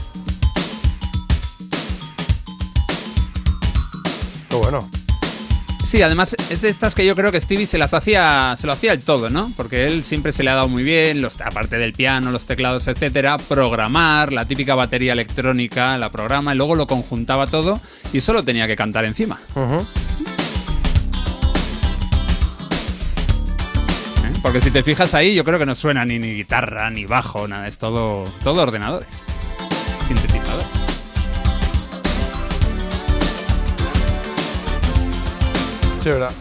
Qué 4.50 4.56
bueno. 4.58 4.90
Sí, 5.86 6.02
además 6.02 6.36
es 6.50 6.62
de 6.64 6.70
estas 6.70 6.96
que 6.96 7.06
yo 7.06 7.16
creo 7.16 7.32
que 7.32 7.40
Stevie 7.40 7.66
se 7.66 7.78
las 7.78 7.94
hacía, 7.94 8.56
se 8.58 8.68
lo 8.68 8.74
hacía 8.74 8.92
el 8.92 9.00
todo, 9.00 9.30
¿no? 9.30 9.54
Porque 9.56 9.88
él 9.88 10.04
siempre 10.04 10.34
se 10.34 10.44
le 10.44 10.50
ha 10.50 10.56
dado 10.56 10.68
muy 10.68 10.84
bien, 10.84 11.22
los, 11.22 11.40
aparte 11.40 11.78
del 11.78 11.94
piano, 11.94 12.30
los 12.32 12.46
teclados, 12.46 12.90
etcétera, 12.90 13.38
programar, 13.38 14.34
la 14.34 14.46
típica 14.46 14.76
batería 14.76 15.14
electrónica, 15.14 15.98
la 15.98 16.12
programa 16.12 16.54
y 16.54 16.58
luego 16.58 16.76
lo 16.76 16.88
conjuntaba 16.88 17.48
todo 17.48 17.80
y 18.12 18.20
solo 18.20 18.44
tenía 18.44 18.68
que 18.68 18.76
cantar 18.76 19.06
encima. 19.06 19.40
Porque 24.46 24.62
si 24.62 24.70
te 24.70 24.84
fijas 24.84 25.16
ahí, 25.16 25.34
yo 25.34 25.44
creo 25.44 25.58
que 25.58 25.66
no 25.66 25.74
suena 25.74 26.06
ni, 26.06 26.20
guitarra, 26.20 26.92
ni 26.92 27.08
bajo, 27.08 27.48
nada, 27.48 27.68
es 27.68 27.80
todo, 27.80 28.26
todo 28.44 28.62
ordenadores. 28.62 29.10
Sintetizador. 30.08 30.64
Sí, 36.04 36.10
verdad. 36.10 36.32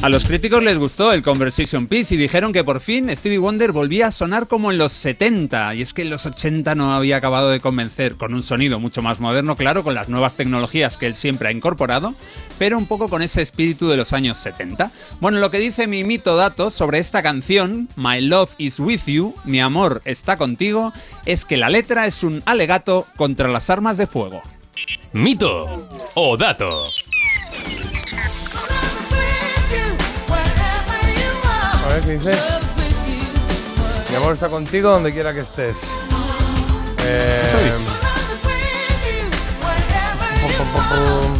A 0.00 0.08
los 0.08 0.24
críticos 0.24 0.62
les 0.62 0.78
gustó 0.78 1.12
el 1.12 1.24
Conversation 1.24 1.88
Piece 1.88 2.14
y 2.14 2.18
dijeron 2.18 2.52
que 2.52 2.62
por 2.62 2.78
fin 2.78 3.10
Stevie 3.10 3.38
Wonder 3.38 3.72
volvía 3.72 4.06
a 4.06 4.10
sonar 4.12 4.46
como 4.46 4.70
en 4.70 4.78
los 4.78 4.92
70. 4.92 5.74
Y 5.74 5.82
es 5.82 5.92
que 5.92 6.02
en 6.02 6.10
los 6.10 6.24
80 6.24 6.76
no 6.76 6.94
había 6.94 7.16
acabado 7.16 7.50
de 7.50 7.58
convencer, 7.58 8.14
con 8.14 8.32
un 8.32 8.44
sonido 8.44 8.78
mucho 8.78 9.02
más 9.02 9.18
moderno, 9.18 9.56
claro, 9.56 9.82
con 9.82 9.96
las 9.96 10.08
nuevas 10.08 10.34
tecnologías 10.34 10.96
que 10.96 11.06
él 11.06 11.16
siempre 11.16 11.48
ha 11.48 11.52
incorporado, 11.52 12.14
pero 12.60 12.78
un 12.78 12.86
poco 12.86 13.08
con 13.08 13.22
ese 13.22 13.42
espíritu 13.42 13.88
de 13.88 13.96
los 13.96 14.12
años 14.12 14.38
70. 14.38 14.92
Bueno, 15.20 15.40
lo 15.40 15.50
que 15.50 15.58
dice 15.58 15.88
mi 15.88 16.04
mito 16.04 16.36
dato 16.36 16.70
sobre 16.70 17.00
esta 17.00 17.20
canción, 17.20 17.88
My 17.96 18.20
Love 18.20 18.52
is 18.58 18.78
With 18.78 19.06
You, 19.06 19.34
mi 19.44 19.60
amor 19.60 20.00
está 20.04 20.36
contigo, 20.36 20.92
es 21.26 21.44
que 21.44 21.56
la 21.56 21.70
letra 21.70 22.06
es 22.06 22.22
un 22.22 22.40
alegato 22.46 23.04
contra 23.16 23.48
las 23.48 23.68
armas 23.68 23.96
de 23.96 24.06
fuego. 24.06 24.42
Mito 25.12 25.88
o 26.14 26.36
dato. 26.36 26.70
A 31.88 31.92
ver 31.94 32.00
qué 32.02 32.18
dice. 32.18 32.32
Mi 34.10 34.16
amor 34.16 34.34
está 34.34 34.48
contigo 34.48 34.90
donde 34.90 35.10
quiera 35.10 35.32
que 35.32 35.40
estés. 35.40 35.76
Eh, 37.06 37.72
pum. 40.42 41.34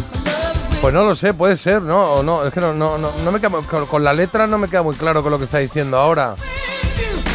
Pues 0.81 0.93
no 0.93 1.03
lo 1.03 1.13
sé, 1.13 1.35
puede 1.35 1.55
ser, 1.55 1.83
¿no? 1.83 2.13
O 2.13 2.23
no, 2.23 2.45
es 2.47 2.53
que 2.53 2.61
no, 2.61 2.73
no, 2.73 2.97
no, 2.97 3.11
no 3.23 3.31
me 3.31 3.39
queda, 3.39 3.61
con, 3.61 3.85
con 3.85 4.03
la 4.03 4.13
letra 4.13 4.47
no 4.47 4.57
me 4.57 4.67
queda 4.69 4.81
muy 4.81 4.95
claro 4.95 5.21
con 5.21 5.31
lo 5.31 5.37
que 5.37 5.45
está 5.45 5.59
diciendo 5.59 5.97
ahora. 5.97 6.35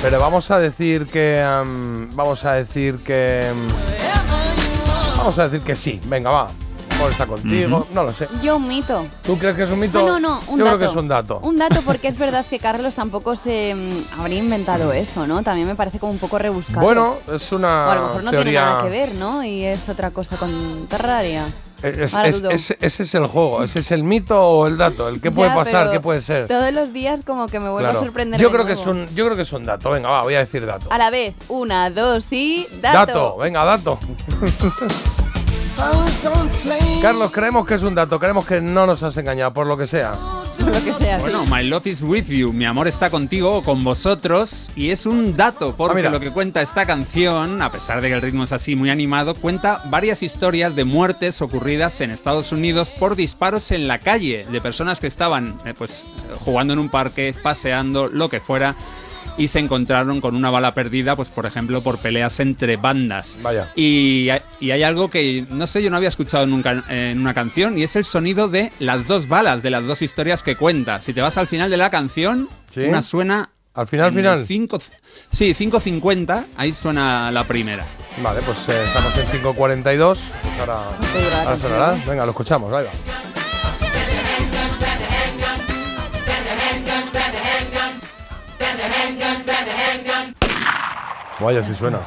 Pero 0.02 0.18
vamos 0.18 0.50
a 0.50 0.58
decir 0.58 1.06
que. 1.06 1.40
am, 1.40 2.10
vamos 2.16 2.44
a 2.44 2.54
decir 2.54 2.98
que. 3.04 3.48
am, 3.48 3.68
vamos 5.18 5.38
a 5.38 5.48
decir 5.48 5.64
que 5.64 5.76
sí. 5.76 6.00
Venga, 6.06 6.30
va. 6.30 6.63
Mejor 7.04 7.10
está 7.12 7.26
contigo. 7.26 7.86
No 7.92 8.02
lo 8.04 8.12
sé. 8.12 8.28
Yo 8.42 8.56
un 8.56 8.66
mito. 8.68 9.06
¿Tú 9.22 9.38
crees 9.38 9.56
que 9.56 9.62
es 9.64 9.70
un 9.70 9.78
mito? 9.80 10.00
No, 10.00 10.18
no, 10.18 10.20
no, 10.20 10.40
un 10.48 10.58
Yo 10.58 10.64
dato. 10.64 10.76
creo 10.76 10.78
que 10.78 10.92
es 10.92 11.00
un 11.02 11.08
dato. 11.08 11.38
Un 11.42 11.56
dato 11.56 11.82
porque 11.84 12.08
es 12.08 12.18
verdad 12.18 12.44
que 12.48 12.58
Carlos 12.58 12.94
tampoco 12.94 13.36
se 13.36 13.74
mm, 13.74 14.20
habría 14.20 14.38
inventado 14.38 14.92
eso, 14.92 15.26
¿no? 15.26 15.42
También 15.42 15.66
me 15.68 15.74
parece 15.74 15.98
como 15.98 16.12
un 16.12 16.18
poco 16.18 16.38
rebuscado. 16.38 16.80
Bueno, 16.80 17.16
es 17.32 17.52
una 17.52 17.86
o 17.86 17.90
a 17.90 17.94
lo 17.94 18.02
mejor 18.06 18.24
no 18.24 18.30
teoría. 18.30 18.52
tiene 18.52 18.66
nada 18.66 18.82
que 18.82 18.88
ver, 18.90 19.14
¿no? 19.14 19.44
Y 19.44 19.64
es 19.64 19.88
otra 19.88 20.10
cosa 20.10 20.36
con 20.36 20.86
Terraria. 20.88 21.44
Es- 21.82 22.14
Ahora 22.14 22.28
es- 22.28 22.40
dudo. 22.40 22.50
es- 22.50 22.74
ese 22.80 23.02
es 23.02 23.14
el 23.14 23.26
juego, 23.26 23.62
ese 23.62 23.80
es 23.80 23.90
el 23.92 24.04
mito 24.04 24.40
o 24.40 24.66
el 24.66 24.78
dato. 24.78 25.06
El 25.08 25.20
qué 25.20 25.30
puede 25.30 25.50
Ya, 25.50 25.54
pasar, 25.54 25.80
pero 25.82 25.92
qué 25.92 26.00
puede 26.00 26.22
ser. 26.22 26.48
Todos 26.48 26.72
los 26.72 26.94
días 26.94 27.20
como 27.26 27.46
que 27.48 27.60
me 27.60 27.68
vuelvo 27.68 27.80
Claro. 27.90 28.00
a 28.00 28.04
sorprender. 28.04 28.40
Yo 28.40 28.48
de 28.48 28.54
creo 28.54 28.66
que 28.66 28.72
es 28.72 28.86
nuevo. 28.86 29.00
un, 29.02 29.14
yo 29.14 29.24
creo 29.26 29.36
que 29.36 29.42
es 29.42 29.52
un 29.52 29.64
dato. 29.64 29.90
Venga, 29.90 30.08
va, 30.08 30.22
voy 30.22 30.34
a 30.34 30.38
decir 30.38 30.64
dato. 30.64 30.86
A 30.90 30.96
la 30.96 31.10
vez, 31.10 31.34
una, 31.48 31.90
dos 31.90 32.32
y. 32.32 32.66
Dato. 32.80 33.36
venga, 33.36 33.64
dato. 33.66 33.98
Carlos, 37.02 37.30
creemos 37.32 37.66
que 37.66 37.74
es 37.74 37.82
un 37.82 37.94
dato, 37.94 38.18
creemos 38.18 38.46
que 38.46 38.60
no 38.60 38.86
nos 38.86 39.02
has 39.02 39.16
engañado, 39.16 39.52
por 39.52 39.66
lo 39.66 39.76
que 39.76 39.86
sea. 39.86 40.14
Lo 40.58 40.72
que 40.72 41.04
sea. 41.04 41.18
Bueno, 41.18 41.44
My 41.46 41.62
Love 41.64 41.86
is 41.88 42.02
with 42.02 42.24
you, 42.26 42.52
mi 42.52 42.64
amor 42.64 42.88
está 42.88 43.10
contigo 43.10 43.56
o 43.56 43.62
con 43.62 43.82
vosotros 43.84 44.70
y 44.76 44.90
es 44.90 45.04
un 45.04 45.36
dato 45.36 45.74
porque 45.76 45.92
Ah, 45.92 45.96
mira. 45.96 46.10
lo 46.10 46.20
que 46.20 46.30
cuenta 46.30 46.62
esta 46.62 46.86
canción, 46.86 47.60
a 47.60 47.70
pesar 47.70 48.00
de 48.00 48.08
que 48.08 48.14
el 48.14 48.22
ritmo 48.22 48.44
es 48.44 48.52
así 48.52 48.76
muy 48.76 48.88
animado, 48.90 49.34
cuenta 49.34 49.82
varias 49.86 50.22
historias 50.22 50.74
de 50.76 50.84
muertes 50.84 51.42
ocurridas 51.42 52.00
en 52.00 52.10
Estados 52.10 52.52
Unidos 52.52 52.92
por 52.98 53.16
disparos 53.16 53.70
en 53.72 53.86
la 53.88 53.98
calle 53.98 54.46
de 54.50 54.60
personas 54.60 55.00
que 55.00 55.08
estaban 55.08 55.56
eh, 55.66 55.74
pues 55.76 56.04
jugando 56.40 56.72
en 56.72 56.78
un 56.78 56.88
parque, 56.88 57.34
paseando, 57.42 58.08
lo 58.08 58.28
que 58.28 58.40
fuera 58.40 58.74
y 59.36 59.48
se 59.48 59.58
encontraron 59.58 60.20
con 60.20 60.34
una 60.36 60.50
bala 60.50 60.74
perdida, 60.74 61.16
pues 61.16 61.28
por 61.28 61.46
ejemplo 61.46 61.82
por 61.82 61.98
peleas 61.98 62.38
entre 62.40 62.76
bandas. 62.76 63.38
Vaya. 63.42 63.68
Y, 63.76 64.28
hay- 64.30 64.42
y 64.60 64.70
hay 64.70 64.82
algo 64.82 65.08
que 65.10 65.46
no 65.50 65.66
sé, 65.66 65.82
yo 65.82 65.90
no 65.90 65.96
había 65.96 66.08
escuchado 66.08 66.46
nunca 66.46 66.84
en 66.88 67.20
una 67.20 67.34
canción 67.34 67.76
y 67.78 67.82
es 67.82 67.96
el 67.96 68.04
sonido 68.04 68.48
de 68.48 68.72
las 68.78 69.06
dos 69.06 69.28
balas, 69.28 69.62
de 69.62 69.70
las 69.70 69.84
dos 69.86 70.02
historias 70.02 70.42
que 70.42 70.56
cuenta. 70.56 71.00
Si 71.00 71.12
te 71.12 71.20
vas 71.20 71.36
al 71.38 71.46
final 71.48 71.70
de 71.70 71.76
la 71.76 71.90
canción, 71.90 72.48
Sí. 72.72 72.80
una 72.80 73.02
suena... 73.02 73.50
Al 73.76 73.88
final, 73.88 74.12
final. 74.12 74.46
cinco- 74.46 74.78
sí, 75.32 75.52
5.50, 75.52 76.44
ahí 76.56 76.72
suena 76.72 77.32
la 77.32 77.42
primera. 77.42 77.84
Vale, 78.22 78.40
pues 78.42 78.68
eh, 78.68 78.84
estamos 78.86 79.12
en 79.18 79.26
5.42. 79.42 80.18
Ahora, 80.60 80.88
ahora 81.44 81.58
sonará. 81.60 82.04
Venga, 82.06 82.24
lo 82.24 82.30
escuchamos, 82.30 82.72
ahí 82.72 82.84
va. 82.84 83.33
Vaya, 91.40 91.62
si 91.62 91.74
suena. 91.74 92.00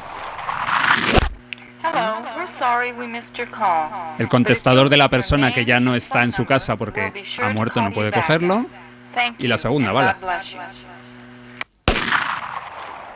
El 4.18 4.28
contestador 4.28 4.88
de 4.88 4.96
la 4.96 5.08
persona 5.08 5.52
que 5.52 5.64
ya 5.64 5.80
no 5.80 5.94
está 5.94 6.22
en 6.22 6.32
su 6.32 6.44
casa 6.44 6.76
porque 6.76 7.12
ha 7.40 7.48
muerto 7.50 7.82
no 7.82 7.92
puede 7.92 8.12
cogerlo. 8.12 8.66
Y 9.38 9.46
la 9.46 9.58
segunda 9.58 9.92
bala. 9.92 10.16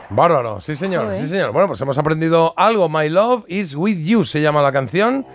Bárbaro, 0.09 0.61
sí 0.61 0.75
señor, 0.75 1.15
sí 1.15 1.27
señor. 1.27 1.51
Bueno, 1.51 1.67
pues 1.67 1.81
hemos 1.81 1.97
aprendido 1.97 2.53
algo. 2.55 2.87
My 2.87 3.09
Love 3.09 3.45
is 3.47 3.75
with 3.75 3.97
you 3.97 4.25
se 4.25 4.41
llama 4.41 4.61
la 4.61 4.71
canción. 4.71 5.25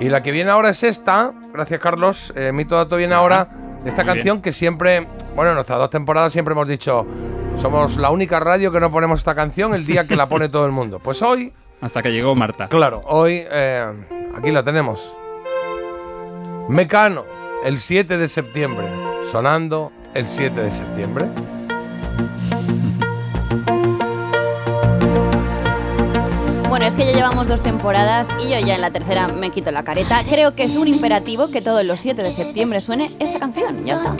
Y 0.00 0.08
la 0.08 0.22
que 0.22 0.32
viene 0.32 0.50
ahora 0.50 0.70
es 0.70 0.82
esta. 0.82 1.32
Gracias, 1.52 1.80
Carlos. 1.80 2.32
Eh, 2.34 2.50
Mito 2.52 2.74
Dato 2.76 2.96
viene 2.96 3.14
ahora. 3.14 3.48
Esta 3.84 4.04
Muy 4.04 4.14
canción 4.14 4.40
que 4.40 4.52
siempre, 4.52 5.06
bueno, 5.34 5.50
en 5.50 5.54
nuestras 5.56 5.78
dos 5.78 5.90
temporadas 5.90 6.32
siempre 6.32 6.52
hemos 6.52 6.66
dicho, 6.68 7.06
somos 7.60 7.96
la 7.96 8.10
única 8.10 8.40
radio 8.40 8.72
que 8.72 8.80
no 8.80 8.90
ponemos 8.90 9.20
esta 9.20 9.34
canción 9.34 9.74
el 9.74 9.84
día 9.86 10.06
que 10.06 10.16
la 10.16 10.28
pone 10.28 10.48
todo 10.48 10.64
el 10.66 10.72
mundo. 10.72 10.98
Pues 11.02 11.20
hoy, 11.22 11.52
Hasta 11.80 12.02
que 12.02 12.10
llegó 12.12 12.34
Marta. 12.34 12.68
claro, 12.68 13.02
hoy 13.04 13.42
eh, 13.50 13.86
aquí 14.36 14.50
la 14.50 14.62
tenemos. 14.62 15.14
Mecano, 16.68 17.24
el 17.64 17.78
7 17.78 18.16
de 18.16 18.28
septiembre. 18.28 18.86
Sonando 19.30 19.92
el 20.14 20.26
7 20.26 20.60
de 20.62 20.70
septiembre. 20.70 21.26
Bueno, 26.84 26.98
es 26.98 27.02
que 27.02 27.10
ya 27.10 27.16
llevamos 27.16 27.48
dos 27.48 27.62
temporadas 27.62 28.28
y 28.38 28.50
yo 28.50 28.58
ya 28.58 28.74
en 28.74 28.82
la 28.82 28.90
tercera 28.90 29.26
me 29.28 29.50
quito 29.50 29.70
la 29.70 29.84
careta. 29.84 30.20
Creo 30.28 30.54
que 30.54 30.64
es 30.64 30.76
un 30.76 30.86
imperativo 30.86 31.48
que 31.48 31.62
todos 31.62 31.82
los 31.82 31.98
7 32.00 32.22
de 32.22 32.30
septiembre 32.30 32.82
suene 32.82 33.06
esta 33.20 33.38
canción. 33.38 33.86
Ya 33.86 33.94
está. 33.94 34.14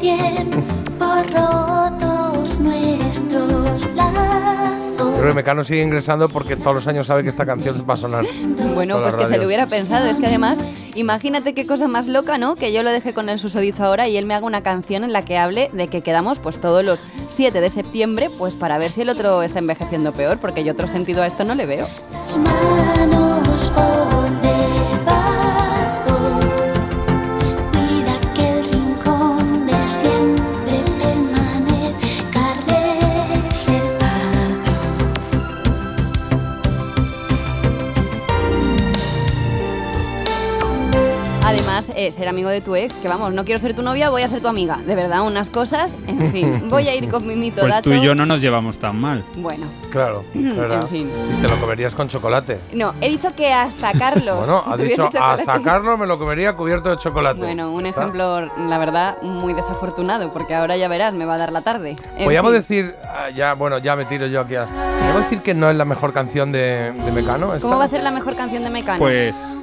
Por 0.99 1.31
rotos 1.31 2.61
nuestros 2.61 3.95
lazos. 3.95 4.85
Creo 4.97 5.29
que 5.29 5.35
Mecano 5.35 5.63
sigue 5.63 5.83
ingresando 5.83 6.29
porque 6.29 6.57
todos 6.57 6.77
los 6.77 6.87
años 6.87 7.07
sabe 7.07 7.23
que 7.23 7.29
esta 7.29 7.45
canción 7.45 7.85
va 7.89 7.95
a 7.95 7.97
sonar. 7.99 8.25
Bueno, 8.75 8.99
pues 9.01 9.15
que 9.15 9.27
se 9.27 9.37
lo 9.37 9.47
hubiera 9.47 9.67
pensado. 9.67 10.07
Es 10.07 10.17
que 10.17 10.27
además, 10.27 10.59
imagínate 10.95 11.53
qué 11.53 11.67
cosa 11.67 11.87
más 11.87 12.07
loca, 12.07 12.39
¿no? 12.39 12.57
Que 12.57 12.73
yo 12.73 12.83
lo 12.83 12.91
deje 12.91 13.13
con 13.13 13.29
el 13.29 13.39
susodicho 13.39 13.85
ahora 13.85 14.09
y 14.09 14.17
él 14.17 14.25
me 14.25 14.35
haga 14.35 14.47
una 14.47 14.63
canción 14.63 15.05
en 15.05 15.13
la 15.13 15.25
que 15.25 15.37
hable 15.37 15.71
de 15.73 15.89
que 15.89 16.01
quedamos 16.01 16.39
pues 16.39 16.59
todos 16.59 16.83
los 16.83 16.99
7 17.29 17.61
de 17.61 17.69
septiembre 17.69 18.31
pues 18.39 18.55
para 18.55 18.79
ver 18.79 18.91
si 18.93 19.03
el 19.03 19.11
otro 19.11 19.43
está 19.43 19.59
envejeciendo 19.59 20.13
peor, 20.13 20.39
porque 20.39 20.65
yo 20.65 20.73
otro 20.73 20.87
sentido 20.87 21.23
a 21.23 21.27
esto 21.27 21.45
no 21.45 21.55
le 21.55 21.67
veo. 21.67 21.87
Manos 22.63 23.71
por 23.71 24.44
Además, 41.75 41.97
eh, 41.97 42.11
ser 42.13 42.29
amigo 42.29 42.51
de 42.51 42.61
tu 42.61 42.77
ex, 42.77 42.95
que 42.95 43.09
vamos, 43.09 43.33
no 43.33 43.45
quiero 43.45 43.61
ser 43.61 43.75
tu 43.75 43.83
novia, 43.83 44.09
voy 44.09 44.23
a 44.23 44.29
ser 44.29 44.41
tu 44.41 44.47
amiga. 44.47 44.77
De 44.87 44.95
verdad, 44.95 45.23
unas 45.27 45.51
cosas. 45.51 45.93
En 46.07 46.31
fin, 46.33 46.69
voy 46.69 46.87
a 46.89 46.95
ir 46.95 47.09
con 47.11 47.27
mi 47.27 47.35
mito 47.35 47.63
Pues 47.63 47.73
dato. 47.75 47.91
tú 47.91 47.97
y 47.97 48.01
yo 48.01 48.15
no 48.15 48.25
nos 48.27 48.41
llevamos 48.41 48.79
tan 48.79 48.97
mal. 49.01 49.25
Bueno, 49.39 49.67
Claro, 49.91 50.23
fin. 50.91 51.11
Y 51.11 51.43
te 51.43 51.49
lo 51.49 51.61
comerías 51.61 51.93
con 51.95 52.09
chocolate. 52.09 52.61
no, 52.75 52.95
he 53.01 53.09
dicho 53.09 53.35
que 53.35 53.53
hasta 53.53 53.91
Carlos. 53.93 54.39
Bueno, 54.39 54.63
si 54.65 54.71
ha 54.73 54.77
dicho 54.85 55.05
chocolate. 55.07 55.43
hasta 55.43 55.63
Carlos 55.63 55.99
me 55.99 56.07
lo 56.07 56.17
comería 56.19 56.55
cubierto 56.55 56.91
de 56.91 56.97
chocolate. 56.99 57.41
Bueno, 57.41 57.73
un 57.73 57.87
¿Está? 57.87 58.03
ejemplo, 58.03 58.41
la 58.69 58.79
verdad, 58.79 59.21
muy 59.23 59.53
desafortunado, 59.53 60.33
porque 60.33 60.55
ahora 60.55 60.77
ya 60.77 60.87
verás, 60.87 61.13
me 61.15 61.25
va 61.25 61.35
a 61.35 61.39
dar 61.39 61.51
la 61.53 61.63
tarde. 61.63 61.97
En 62.17 62.25
Podríamos 62.25 62.53
fin. 62.53 62.61
decir, 62.61 62.95
ah, 63.05 63.31
ya, 63.31 63.55
bueno, 63.55 63.79
ya 63.79 63.97
me 63.97 64.05
tiro 64.05 64.27
yo 64.29 64.41
aquí 64.43 64.55
a. 64.55 64.67
¿Podríamos 64.67 65.23
decir 65.25 65.41
que 65.43 65.55
no 65.55 65.69
es 65.71 65.77
la 65.77 65.85
mejor 65.85 66.13
canción 66.13 66.53
de, 66.53 66.93
de 66.93 67.13
Mecano? 67.13 67.53
esta? 67.55 67.67
¿Cómo 67.67 67.79
va 67.79 67.85
a 67.85 67.89
ser 67.89 68.03
la 68.05 68.11
mejor 68.13 68.37
canción 68.37 68.63
de 68.63 68.71
Mecano? 68.71 68.99
Pues, 68.99 69.59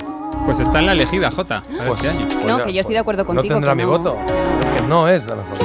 pues 0.46 0.60
está 0.60 0.80
en 0.80 0.86
la 0.88 0.92
elegida, 0.94 1.32
Jota, 1.32 1.58
a 1.58 1.62
Pues- 1.86 1.98
este 1.98 2.10
año. 2.10 2.26
pues 2.28 2.46
No, 2.46 2.58
ya, 2.60 2.64
que 2.66 2.74
yo 2.74 2.80
estoy 2.82 2.94
de 2.96 3.00
acuerdo 3.00 3.24
No 3.24 3.28
contigo, 3.28 3.56
tendrá 3.56 3.72
que 3.72 3.76
mi 3.78 3.84
no. 3.84 3.90
voto. 3.90 4.18
Que 4.76 4.82
no 4.84 5.08
es 5.08 5.26
la 5.26 5.36
mejor. 5.36 5.58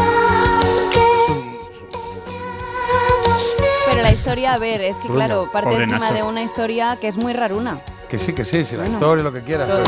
Pero 3.89 4.03
la 4.03 4.13
historia, 4.13 4.55
a 4.55 4.59
ver, 4.59 4.81
es 4.83 4.97
que 4.97 5.09
claro, 5.09 5.49
parte 5.53 5.71
pobre 5.71 5.85
encima 5.85 6.01
Nacho. 6.01 6.15
de 6.15 6.23
una 6.23 6.43
historia 6.43 6.97
que 7.01 7.09
es 7.09 7.17
muy 7.17 7.33
raruna. 7.33 7.79
Que 8.09 8.19
sí, 8.19 8.33
que 8.33 8.45
sí, 8.45 8.65
sí, 8.65 8.77
la 8.77 8.83
Bueno, 8.83 8.99
historia, 8.99 9.25
lo 9.25 9.33
que 9.33 9.43
quieras. 9.43 9.69
pero- 9.69 9.83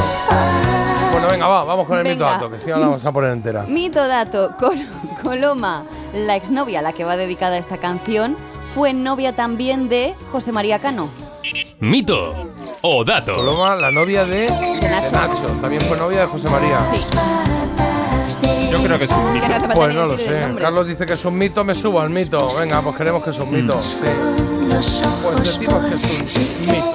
Bueno, 1.12 1.28
venga, 1.30 1.46
va, 1.48 1.64
vamos 1.64 1.86
con 1.86 1.98
el 1.98 2.04
mito 2.04 2.24
dato, 2.24 2.50
que 2.50 2.58
si 2.60 2.66
no 2.70 2.78
la 2.78 2.86
vamos 2.86 3.04
a 3.04 3.12
poner 3.12 3.32
entera. 3.32 3.62
Mito 3.68 4.06
dato, 4.06 4.54
Col- 4.58 4.86
Coloma, 5.22 5.84
la 6.14 6.36
exnovia 6.36 6.80
a 6.80 6.82
la 6.82 6.92
que 6.92 7.04
va 7.04 7.16
dedicada 7.16 7.58
esta 7.58 7.78
canción, 7.78 8.36
fue 8.74 8.92
novia 8.92 9.34
también 9.34 9.88
de 9.88 10.14
José 10.32 10.52
María 10.52 10.78
Cano. 10.78 11.08
Mito 11.80 12.34
o 12.82 13.04
dato. 13.04 13.36
Coloma, 13.36 13.76
la 13.76 13.90
novia 13.90 14.24
de, 14.24 14.42
de 14.42 15.10
Nacho. 15.12 15.46
También 15.60 15.80
fue 15.82 15.96
novia 15.96 16.20
de 16.20 16.26
José 16.26 16.48
María. 16.48 16.78
Yo 18.70 18.82
creo 18.82 18.98
que 18.98 19.04
es 19.04 19.10
un 19.10 19.32
mito. 19.32 19.46
Que 19.46 19.48
no 19.48 19.54
hace 19.56 19.66
falta 19.66 19.74
Pues 19.74 19.88
ni 19.88 19.94
no 19.94 20.06
lo 20.06 20.12
decir 20.12 20.28
el 20.28 20.34
sé. 20.34 20.40
nombre. 20.46 20.64
Carlos 20.64 20.86
dice 20.86 21.06
que 21.06 21.12
es 21.14 21.24
un 21.24 21.38
mito, 21.38 21.64
me 21.64 21.74
subo 21.74 22.00
al 22.00 22.10
mito. 22.10 22.48
Venga, 22.58 22.82
pues 22.82 22.96
queremos 22.96 23.22
que 23.22 23.30
es 23.30 23.38
un 23.38 23.52
mito. 23.52 23.82
Sí. 23.82 23.96
Pues 25.22 25.42
decimos 25.42 25.84
que 25.86 25.94
es 25.94 26.36
un 26.36 26.66
mito. 26.66 26.94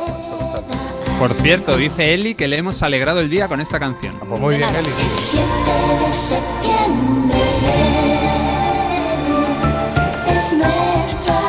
Por 1.20 1.34
cierto, 1.36 1.78
dice 1.78 2.14
Eli 2.14 2.36
que 2.36 2.48
le 2.48 2.58
hemos 2.58 2.82
alegrado 2.84 3.20
el 3.22 3.30
día 3.30 3.48
con 3.48 3.62
esta 3.62 3.80
canción. 3.80 4.20
Pues 4.20 4.40
muy 4.40 4.58
bien, 4.58 4.70
Eli. 4.76 4.90
7 10.38 11.43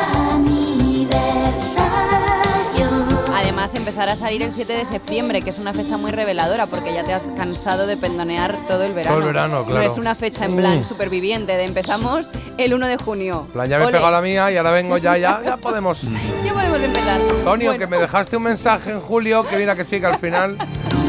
Además, 3.65 3.79
empezará 3.79 4.11
a 4.11 4.15
salir 4.15 4.43
el 4.43 4.51
7 4.51 4.73
de 4.73 4.85
septiembre, 4.85 5.41
que 5.41 5.49
es 5.49 5.57
una 5.57 5.73
fecha 5.73 5.97
muy 5.97 6.11
reveladora, 6.11 6.67
porque 6.67 6.93
ya 6.93 7.03
te 7.03 7.13
has 7.13 7.23
cansado 7.35 7.87
de 7.87 7.97
pendonear 7.97 8.55
todo 8.67 8.83
el 8.83 8.93
verano. 8.93 9.15
Todo 9.15 9.27
el 9.27 9.33
verano, 9.33 9.63
claro. 9.65 9.83
No 9.87 9.91
es 9.91 9.97
una 9.97 10.13
fecha 10.13 10.45
en 10.45 10.55
plan 10.55 10.81
Mm. 10.81 10.83
superviviente, 10.83 11.53
de 11.57 11.63
empezamos 11.65 12.29
el 12.59 12.75
1 12.75 12.85
de 12.87 12.97
junio. 12.97 13.45
En 13.47 13.53
plan, 13.53 13.67
ya 13.67 13.79
me 13.79 13.85
he 13.85 13.87
pegado 13.87 14.11
la 14.11 14.21
mía 14.21 14.51
y 14.51 14.57
ahora 14.57 14.69
vengo 14.69 14.99
ya, 14.99 15.17
ya, 15.17 15.41
ya 15.43 15.57
podemos. 15.61 16.01
Ya 16.43 16.53
podemos 16.53 16.79
empezar. 16.79 17.19
Antonio, 17.21 17.71
Bueno. 17.71 17.79
que 17.79 17.87
me 17.87 17.97
dejaste 17.97 18.37
un 18.37 18.43
mensaje 18.43 18.91
en 18.91 19.01
julio, 19.01 19.43
que 19.47 19.57
mira 19.57 19.75
que 19.75 19.83
sí, 19.83 19.99
que 19.99 20.05
al 20.05 20.19
final. 20.19 20.57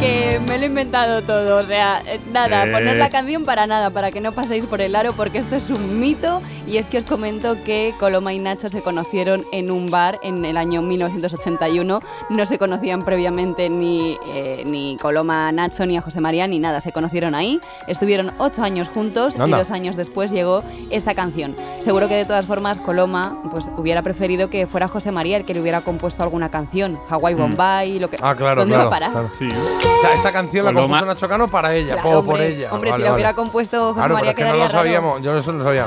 que 0.00 0.40
me 0.46 0.58
lo 0.58 0.64
he 0.64 0.66
inventado 0.66 1.22
todo. 1.22 1.58
O 1.58 1.64
sea, 1.64 2.02
eh, 2.06 2.20
nada, 2.32 2.66
Eh. 2.66 2.72
poner 2.72 2.96
la 2.96 3.10
canción 3.10 3.44
para 3.44 3.66
nada, 3.66 3.90
para 3.90 4.10
que 4.10 4.20
no 4.20 4.32
paséis 4.32 4.64
por 4.66 4.80
el 4.80 4.94
aro, 4.94 5.12
porque 5.14 5.38
esto 5.38 5.56
es 5.56 5.70
un 5.70 5.98
mito. 5.98 6.40
Y 6.66 6.76
es 6.76 6.86
que 6.86 6.98
os 6.98 7.04
comento 7.04 7.56
que 7.64 7.92
Coloma 7.98 8.32
y 8.32 8.38
Nacho 8.38 8.70
se 8.70 8.82
conocieron 8.82 9.44
en 9.52 9.70
un 9.70 9.90
bar 9.90 10.18
en 10.22 10.44
el 10.44 10.56
año 10.56 10.82
1981. 10.82 12.00
No 12.30 12.46
se 12.46 12.58
conocían 12.58 13.02
previamente 13.04 13.68
ni, 13.70 14.16
eh, 14.34 14.62
ni 14.66 14.96
Coloma 14.98 15.48
a 15.48 15.52
Nacho 15.52 15.86
ni 15.86 15.96
a 15.96 16.00
José 16.02 16.20
María 16.20 16.46
ni 16.46 16.58
nada. 16.58 16.80
Se 16.80 16.92
conocieron 16.92 17.34
ahí, 17.34 17.60
estuvieron 17.86 18.32
ocho 18.38 18.62
años 18.62 18.88
juntos 18.88 19.34
y 19.36 19.40
Anda. 19.40 19.58
dos 19.58 19.70
años 19.70 19.96
después 19.96 20.30
llegó 20.30 20.62
esta 20.90 21.14
canción. 21.14 21.56
Seguro 21.80 22.08
que 22.08 22.14
de 22.14 22.24
todas 22.24 22.44
formas 22.46 22.78
Coloma 22.78 23.38
pues 23.50 23.68
hubiera 23.76 24.02
preferido 24.02 24.50
que 24.50 24.66
fuera 24.66 24.86
José 24.88 25.10
María 25.10 25.38
el 25.38 25.44
que 25.44 25.54
le 25.54 25.60
hubiera 25.60 25.80
compuesto 25.80 26.22
alguna 26.22 26.50
canción. 26.50 26.98
Hawaii 27.08 27.34
Mm. 27.34 27.38
Bombay, 27.38 27.98
lo 27.98 28.10
que. 28.10 28.16
Ah, 28.20 28.34
claro, 28.36 28.60
¿Dónde 28.62 28.74
claro. 28.76 28.90
va 28.90 28.96
a 28.96 29.00
parar? 29.00 29.12
claro. 29.12 29.87
O 29.96 30.00
sea, 30.00 30.14
esta 30.14 30.32
canción 30.32 30.64
la 30.64 30.72
compuso 30.72 31.04
Nacho 31.06 31.28
Cano 31.28 31.48
para 31.48 31.74
ella, 31.74 31.94
Claro, 31.94 32.08
por, 32.10 32.16
hombre, 32.18 32.32
por 32.36 32.40
ella. 32.42 32.68
Hombre, 32.72 32.90
Vale, 32.90 33.02
si 33.02 33.04
lo 33.06 33.10
vale. 33.12 33.14
hubiera 33.14 33.34
compuesto 33.34 33.80
José 33.80 33.94
Claro, 33.94 34.06
pero 34.06 34.14
María 34.14 34.30
es 34.30 34.36
que 34.36 34.44
no 34.44 34.52
lo 34.52 34.58
raro. 34.60 34.70
sabíamos, 34.70 35.22
yo 35.22 35.36
eso 35.38 35.52
no 35.52 35.58
lo 35.58 35.64
sabía. 35.64 35.86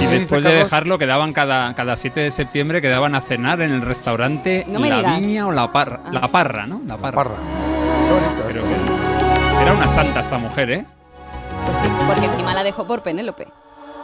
Y 0.00 0.06
después 0.06 0.42
de 0.42 0.52
dejarlo, 0.52 0.98
quedaban 0.98 1.32
cada, 1.32 1.74
cada 1.74 1.96
7 1.96 2.20
de 2.20 2.30
septiembre, 2.30 2.82
quedaban 2.82 3.14
a 3.14 3.20
cenar 3.22 3.60
en 3.62 3.72
el 3.72 3.80
restaurante 3.82 4.64
No 4.68 4.78
La 4.80 4.96
digas. 4.98 5.18
Viña 5.20 5.46
o 5.46 5.52
La 5.52 5.72
Parra. 5.72 6.00
La 6.10 6.28
Parra, 6.28 6.66
¿no? 6.66 6.82
La 6.86 6.96
Parra. 6.98 7.30
Que 8.48 9.62
era 9.62 9.72
una 9.72 9.88
santa 9.88 10.20
esta 10.20 10.38
mujer, 10.38 10.70
¿eh? 10.72 10.84
Pues 11.64 11.78
sí, 11.82 11.88
porque 12.06 12.26
encima 12.26 12.52
la 12.54 12.62
dejó 12.64 12.84
por 12.84 13.00
Penélope. 13.02 13.48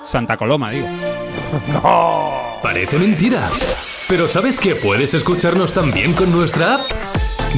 Santa 0.04 0.36
Coloma, 0.36 0.70
digo. 0.70 0.86
No. 1.72 2.30
Parece 2.62 2.98
mentira. 2.98 3.40
Pero 4.08 4.26
¿sabes 4.28 4.58
que 4.60 4.74
puedes 4.74 5.14
escucharnos 5.14 5.72
también 5.72 6.12
con 6.12 6.30
nuestra 6.32 6.74
app? 6.76 6.80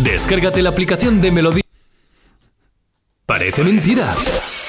Descárgate 0.02 0.62
la 0.62 0.70
aplicación 0.70 1.20
de 1.20 1.30
Melodía. 1.30 1.62
Parece 3.26 3.62
mentira. 3.62 4.06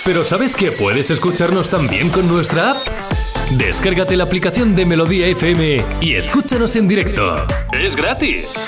Pero 0.03 0.25
¿sabes 0.25 0.55
que 0.55 0.71
puedes 0.71 1.09
escucharnos 1.09 1.69
también 1.69 2.09
con 2.09 2.27
nuestra 2.27 2.71
app? 2.71 2.77
Descárgate 3.51 4.17
la 4.17 4.25
aplicación 4.25 4.75
de 4.75 4.85
Melodía 4.85 5.27
FM 5.27 5.85
y 6.01 6.15
escúchanos 6.15 6.75
en 6.75 6.87
directo. 6.87 7.47
Es 7.71 7.95
gratis. 7.95 8.67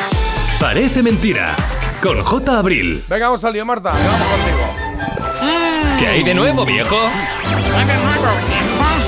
Parece 0.59 1.03
mentira. 1.03 1.55
Con 2.01 2.23
J. 2.23 2.57
Abril. 2.57 3.03
Venga, 3.09 3.27
vamos 3.27 3.43
al 3.43 3.53
lío, 3.53 3.65
Marta, 3.65 3.91
vamos 3.91 4.31
contigo. 4.31 4.65
¿Qué 5.99 6.07
hay 6.07 6.23
de 6.23 6.33
nuevo, 6.33 6.65
viejo? 6.65 6.97
Vamos 7.73 9.02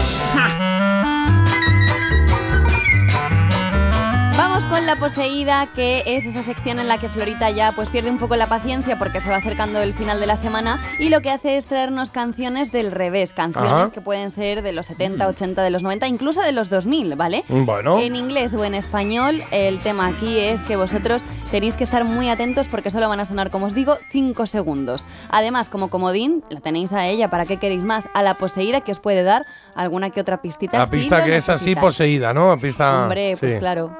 con 4.85 4.93
La 4.93 4.95
Poseída, 4.97 5.67
que 5.73 6.03
es 6.05 6.25
esa 6.25 6.43
sección 6.43 6.77
en 6.77 6.87
la 6.87 6.99
que 6.99 7.09
Florita 7.09 7.49
ya 7.49 7.71
pues 7.71 7.89
pierde 7.89 8.11
un 8.11 8.19
poco 8.19 8.35
la 8.35 8.47
paciencia 8.47 8.99
porque 8.99 9.19
se 9.19 9.29
va 9.29 9.37
acercando 9.37 9.81
el 9.81 9.95
final 9.95 10.19
de 10.19 10.27
la 10.27 10.37
semana 10.37 10.79
y 10.99 11.09
lo 11.09 11.21
que 11.21 11.31
hace 11.31 11.57
es 11.57 11.65
traernos 11.65 12.11
canciones 12.11 12.71
del 12.71 12.91
revés, 12.91 13.33
canciones 13.33 13.71
Ajá. 13.71 13.91
que 13.91 14.01
pueden 14.01 14.29
ser 14.29 14.61
de 14.61 14.73
los 14.73 14.85
70, 14.85 15.27
80, 15.27 15.63
de 15.63 15.69
los 15.71 15.81
90, 15.81 16.07
incluso 16.07 16.41
de 16.41 16.51
los 16.51 16.69
2000, 16.69 17.15
¿vale? 17.15 17.45
Bueno. 17.47 17.99
En 17.99 18.15
inglés 18.15 18.53
o 18.53 18.63
en 18.63 18.75
español, 18.75 19.41
el 19.49 19.79
tema 19.79 20.07
aquí 20.07 20.37
es 20.37 20.61
que 20.61 20.75
vosotros 20.75 21.23
tenéis 21.49 21.75
que 21.75 21.83
estar 21.83 22.03
muy 22.03 22.29
atentos 22.29 22.67
porque 22.67 22.91
solo 22.91 23.09
van 23.09 23.19
a 23.19 23.25
sonar, 23.25 23.49
como 23.49 23.65
os 23.65 23.73
digo, 23.73 23.97
5 24.11 24.45
segundos. 24.45 25.05
Además, 25.29 25.69
como 25.69 25.89
comodín, 25.89 26.43
la 26.49 26.59
tenéis 26.59 26.93
a 26.93 27.07
ella, 27.07 27.29
¿para 27.29 27.45
qué 27.45 27.57
queréis 27.57 27.83
más? 27.83 28.07
A 28.13 28.21
la 28.21 28.35
poseída 28.35 28.81
que 28.81 28.91
os 28.91 28.99
puede 28.99 29.23
dar 29.23 29.47
alguna 29.73 30.11
que 30.11 30.21
otra 30.21 30.41
pistita. 30.41 30.77
La 30.77 30.85
si 30.85 30.97
pista 30.97 31.19
lo 31.19 31.25
que 31.25 31.37
es 31.37 31.49
así 31.49 31.75
poseída, 31.75 32.33
¿no? 32.33 32.55
Pista. 32.59 33.03
Hombre, 33.03 33.35
pues 33.39 33.53
sí. 33.53 33.57
claro. 33.57 33.97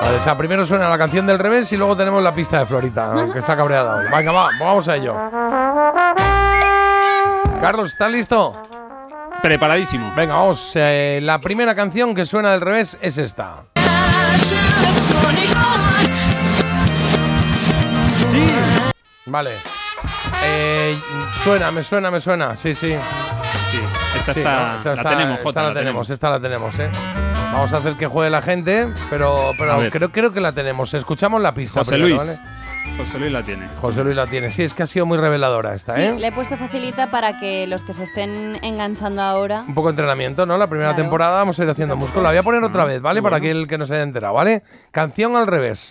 Vale, 0.00 0.18
o 0.18 0.22
sea, 0.22 0.36
primero 0.36 0.64
suena 0.66 0.88
la 0.88 0.98
canción 0.98 1.26
del 1.26 1.38
revés 1.38 1.72
y 1.72 1.76
luego 1.76 1.96
tenemos 1.96 2.22
la 2.22 2.34
pista 2.34 2.58
de 2.60 2.66
Florita, 2.66 3.08
¿no? 3.08 3.32
que 3.32 3.38
está 3.40 3.56
cabreada 3.56 3.96
hoy. 3.96 4.04
Venga, 4.14 4.32
va, 4.32 4.48
vamos 4.60 4.86
a 4.88 4.96
ello. 4.96 5.14
Carlos, 7.60 7.92
¿estás 7.92 8.10
listo? 8.10 8.52
Preparadísimo. 9.42 10.12
Venga, 10.14 10.34
vamos. 10.34 10.72
eh, 10.74 11.20
la 11.22 11.40
primera 11.40 11.74
canción 11.74 12.14
que 12.14 12.24
suena 12.24 12.52
del 12.52 12.60
revés 12.60 12.98
es 13.00 13.18
esta. 13.18 13.62
Vale. 19.26 19.50
Eh, 20.44 20.98
suena, 21.42 21.70
me 21.70 21.82
suena, 21.82 22.10
me 22.10 22.20
suena. 22.20 22.54
Sí, 22.56 22.74
sí. 22.74 22.94
Sí, 23.70 23.80
esta 24.16 24.34
Sí, 24.34 24.40
está, 24.40 24.56
¿no? 24.56 24.76
Esta 24.78 24.88
la 24.90 24.94
está- 24.96 25.10
tenemos, 25.10 25.32
esta 25.38 25.42
Jota, 25.48 25.62
la, 25.62 25.68
la 25.68 25.74
tenemos, 25.80 26.10
esta 26.10 26.30
la 26.30 26.40
tenemos, 26.40 26.78
¿eh? 26.78 26.90
Vamos 27.56 27.72
a 27.72 27.78
hacer 27.78 27.96
que 27.96 28.06
juegue 28.06 28.28
la 28.28 28.42
gente, 28.42 28.86
pero, 29.08 29.52
creo, 29.90 30.12
creo 30.12 30.30
que 30.32 30.40
la 30.40 30.52
tenemos. 30.52 30.92
Escuchamos 30.92 31.40
la 31.40 31.54
pista. 31.54 31.80
José 31.80 31.92
primero, 31.92 32.16
Luis. 32.22 32.28
¿vale? 32.36 32.38
José 32.98 33.18
Luis 33.18 33.32
la 33.32 33.42
tiene. 33.42 33.66
José 33.80 34.04
Luis 34.04 34.14
la 34.14 34.26
tiene. 34.26 34.52
Sí, 34.52 34.62
es 34.62 34.74
que 34.74 34.82
ha 34.82 34.86
sido 34.86 35.06
muy 35.06 35.16
reveladora 35.16 35.74
esta, 35.74 35.94
Sí, 35.94 36.02
¿eh? 36.02 36.14
le 36.18 36.26
he 36.28 36.32
puesto 36.32 36.58
facilita 36.58 37.10
para 37.10 37.38
que 37.40 37.66
los 37.66 37.82
que 37.82 37.94
se 37.94 38.02
estén 38.02 38.58
enganchando 38.62 39.22
ahora. 39.22 39.62
Un 39.66 39.74
poco 39.74 39.88
de 39.88 39.92
entrenamiento, 39.92 40.44
¿no? 40.44 40.58
La 40.58 40.66
primera 40.68 40.90
Claro. 40.90 41.02
temporada 41.02 41.36
vamos 41.38 41.58
a 41.58 41.64
ir 41.64 41.70
haciendo 41.70 41.96
músculo. 41.96 42.22
La 42.24 42.28
voy 42.28 42.38
a 42.38 42.42
poner 42.42 42.62
otra 42.62 42.84
vez, 42.84 43.00
¿vale? 43.00 43.22
Para 43.22 43.38
aquel 43.38 43.66
que 43.66 43.78
no 43.78 43.86
se 43.86 43.94
haya 43.94 44.02
enterado, 44.02 44.34
¿vale? 44.34 44.62
Canción 44.90 45.34
al 45.34 45.46
revés. 45.46 45.88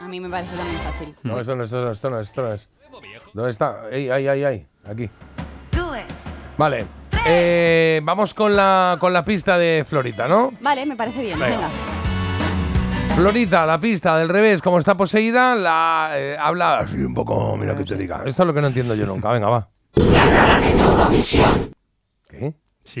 A 0.00 0.08
mí 0.08 0.20
me 0.20 0.28
parece 0.28 0.56
también 0.56 0.80
fácil. 0.82 1.16
No, 1.24 1.40
esto 1.40 1.56
no, 1.56 1.64
esto 1.64 1.84
no, 1.84 1.90
esto 1.90 2.10
no, 2.10 2.20
esto 2.20 2.42
no 2.42 2.52
es. 2.52 2.68
¿Dónde 3.34 3.50
está? 3.50 3.80
Ey, 3.90 4.08
ay, 4.10 4.28
ay, 4.28 4.44
ay. 4.44 4.66
Aquí. 4.88 5.10
Vale. 6.58 6.86
Eh, 7.26 8.00
vamos 8.04 8.32
con 8.34 8.54
la, 8.54 8.96
con 9.00 9.12
la 9.12 9.24
pista 9.24 9.58
de 9.58 9.84
Florita, 9.88 10.28
¿no? 10.28 10.52
Vale, 10.60 10.86
me 10.86 10.96
parece 10.96 11.20
bien. 11.22 11.38
Venga. 11.38 11.56
Venga. 11.56 11.68
Florita, 13.14 13.64
la 13.66 13.78
pista 13.78 14.16
del 14.18 14.28
revés, 14.28 14.60
como 14.62 14.78
está 14.78 14.94
poseída, 14.94 15.54
la 15.54 16.10
eh, 16.14 16.36
habla 16.38 16.78
así 16.80 16.96
un 16.98 17.14
poco, 17.14 17.56
mira 17.56 17.74
que 17.74 17.84
te 17.84 17.96
diga. 17.96 18.22
Esto 18.26 18.42
es 18.42 18.46
lo 18.46 18.52
que 18.54 18.60
no 18.60 18.66
entiendo 18.66 18.94
yo 18.94 19.06
nunca. 19.06 19.30
Venga, 19.30 19.48
va. 19.48 19.68
¿Qué? 22.28 22.52
Sí. 22.84 23.00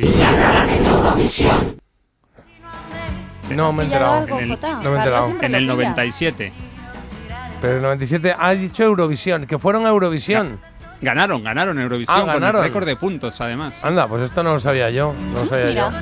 No 3.54 3.72
me 3.72 3.84
he 3.84 3.86
¿Pillado 3.86 4.16
enterado. 4.22 4.38
En 4.40 4.50
el- 4.50 4.58
no 4.82 4.90
me 4.90 4.96
he 4.96 4.98
enterado. 4.98 5.28
En 5.40 5.54
el 5.54 5.62
pilla. 5.62 5.74
97. 5.74 6.52
Pero 7.60 7.76
el 7.76 7.82
97 7.82 8.34
ha 8.38 8.50
dicho 8.52 8.82
Eurovisión, 8.84 9.46
que 9.46 9.58
fueron 9.58 9.86
a 9.86 9.90
Eurovisión. 9.90 10.58
Ganaron, 11.00 11.42
ganaron 11.42 11.78
Eurovisión 11.78 12.16
Ah, 12.18 12.24
ganaron. 12.24 12.52
con 12.52 12.60
el 12.60 12.62
récord 12.68 12.86
de 12.86 12.96
puntos, 12.96 13.40
además. 13.40 13.84
Anda, 13.84 14.06
pues 14.08 14.22
esto 14.22 14.42
no 14.42 14.54
lo 14.54 14.60
sabía 14.60 14.90
yo. 14.90 15.14
No 15.32 15.40
lo 15.44 15.46
sabía 15.48 15.66
Mira. 15.66 15.90
yo. 15.90 15.96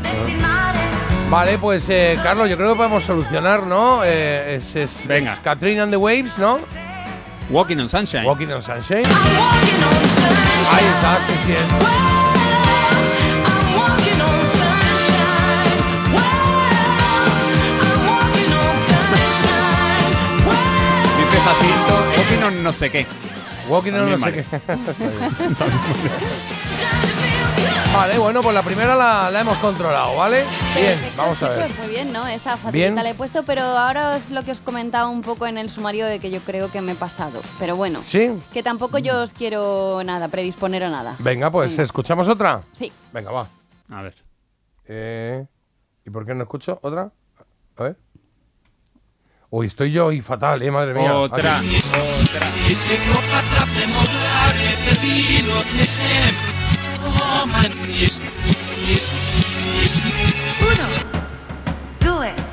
Vale, 1.30 1.59
pues 1.59 1.88
eh, 1.88 2.16
Carlos, 2.22 2.49
yo 2.49 2.57
creo 2.57 2.70
que 2.70 2.76
podemos 2.76 3.03
solucionar, 3.03 3.64
¿no? 3.64 4.03
Eh, 4.05 4.57
es, 4.57 4.76
es, 4.76 5.07
Venga. 5.07 5.32
es 5.32 5.38
Katrina 5.40 5.82
and 5.82 5.92
the 5.92 5.97
Waves, 5.97 6.36
¿no? 6.38 6.61
Walking 7.51 7.78
on 7.78 7.88
Sunshine. 7.88 8.24
Walking 8.24 8.49
on 8.49 8.62
Sunshine. 8.62 9.05
Ahí 9.07 10.84
está, 10.84 11.18
sí, 11.26 11.34
sí. 11.47 11.55
Dice 21.16 21.40
Jacinto, 21.40 21.95
Walking 22.18 22.42
on 22.47 22.62
no 22.62 22.72
sé 22.72 22.90
qué. 22.90 23.07
Walking 23.68 23.92
no 23.92 24.18
sé 24.18 24.32
qué. 24.32 24.44
vale, 27.94 28.18
bueno, 28.18 28.42
pues 28.42 28.54
la 28.54 28.62
primera 28.62 28.94
la, 28.94 29.30
la 29.30 29.40
hemos 29.40 29.56
controlado, 29.58 30.16
¿vale? 30.16 30.44
Bien, 30.74 30.98
Perfecto, 30.98 31.22
vamos 31.22 31.42
a 31.42 31.48
ver. 31.48 31.66
chicos, 31.68 31.78
Muy 31.78 31.88
bien, 31.94 32.12
¿no? 32.12 32.26
Esta 32.26 32.56
facilita 32.56 33.02
la 33.02 33.10
he 33.10 33.14
puesto, 33.14 33.42
pero 33.44 33.62
ahora 33.62 34.16
es 34.16 34.30
lo 34.30 34.42
que 34.42 34.50
os 34.52 34.60
comentaba 34.60 35.08
un 35.08 35.22
poco 35.22 35.46
en 35.46 35.56
el 35.58 35.70
sumario 35.70 36.06
de 36.06 36.18
que 36.20 36.30
yo 36.30 36.40
creo 36.40 36.70
que 36.70 36.80
me 36.82 36.92
he 36.92 36.96
pasado. 36.96 37.40
Pero 37.58 37.76
bueno, 37.76 38.00
¿Sí? 38.04 38.30
que 38.52 38.62
tampoco 38.62 38.98
yo 38.98 39.22
os 39.22 39.32
quiero 39.32 40.02
nada, 40.04 40.28
predisponer 40.28 40.82
o 40.84 40.90
nada. 40.90 41.14
Venga, 41.20 41.50
pues 41.50 41.70
Venga. 41.70 41.82
escuchamos 41.84 42.28
otra. 42.28 42.62
Sí. 42.72 42.92
Venga, 43.12 43.30
va. 43.30 43.48
A 43.90 44.02
ver. 44.02 44.14
Eh, 44.86 45.46
¿Y 46.04 46.10
por 46.10 46.26
qué 46.26 46.34
no 46.34 46.42
escucho 46.42 46.78
otra? 46.82 47.10
A 47.76 47.82
ver. 47.82 47.96
Uy, 49.57 49.68
estoy 49.68 49.92
yo 49.92 50.11
y 50.11 50.20
fatal, 50.20 50.61
eh, 50.62 50.70
madre 50.72 50.94
mía. 50.94 51.14
Otra. 51.14 51.38
Otra. 51.38 51.61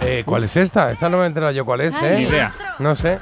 Eh, 0.01 0.21
¿Cuál 0.23 0.43
es 0.43 0.55
esta? 0.55 0.91
Esta 0.91 1.09
no 1.09 1.17
me 1.17 1.23
he 1.23 1.25
enterado 1.25 1.51
yo 1.51 1.65
cuál 1.65 1.81
es, 1.81 1.95
¿eh? 2.03 2.17
Ni 2.17 2.25
idea. 2.25 2.53
No 2.77 2.95
sé. 2.95 3.17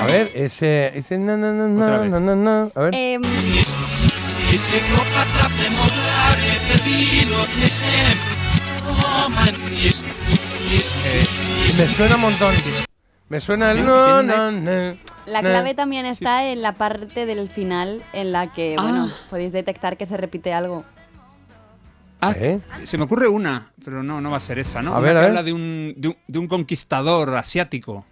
A 0.00 0.06
ver, 0.06 0.30
ese. 0.36 0.96
ese 0.96 1.18
na, 1.18 1.36
na, 1.36 1.48
Otra 1.74 1.98
vez. 1.98 2.10
na, 2.12 2.20
na, 2.20 2.36
na. 2.36 2.68
A 2.72 2.80
ver. 2.82 2.94
Em, 2.94 3.20
Me 11.80 11.86
suena 11.88 12.14
un 12.16 12.20
montón. 12.20 12.54
Me 13.28 13.40
suena 13.40 13.70
el. 13.72 13.84
No, 13.84 14.22
no, 14.22 14.50
no, 14.50 14.70
la 15.26 15.42
no. 15.42 15.48
clave 15.48 15.74
también 15.74 16.04
está 16.04 16.44
en 16.50 16.62
la 16.62 16.72
parte 16.72 17.24
del 17.26 17.48
final 17.48 18.02
en 18.12 18.32
la 18.32 18.52
que, 18.52 18.74
Ah. 18.78 18.82
bueno, 18.82 19.10
podéis 19.30 19.52
detectar 19.52 19.96
que 19.96 20.04
se 20.06 20.16
repite 20.16 20.52
algo. 20.52 20.84
Ah, 22.20 22.34
se 22.84 22.98
me 22.98 23.04
ocurre 23.04 23.28
una, 23.28 23.72
pero 23.82 24.02
no, 24.02 24.20
no 24.20 24.30
va 24.30 24.36
a 24.36 24.40
ser 24.40 24.58
esa, 24.58 24.82
¿no? 24.82 24.90
A 24.94 24.98
Una 24.98 25.00
ver, 25.00 25.12
que 25.14 25.18
a 25.18 25.20
ver. 25.22 25.28
habla 25.30 25.42
de 25.42 25.52
un, 25.54 25.94
de, 25.96 26.08
un, 26.08 26.16
de 26.28 26.38
un 26.38 26.48
conquistador 26.48 27.34
asiático. 27.34 28.04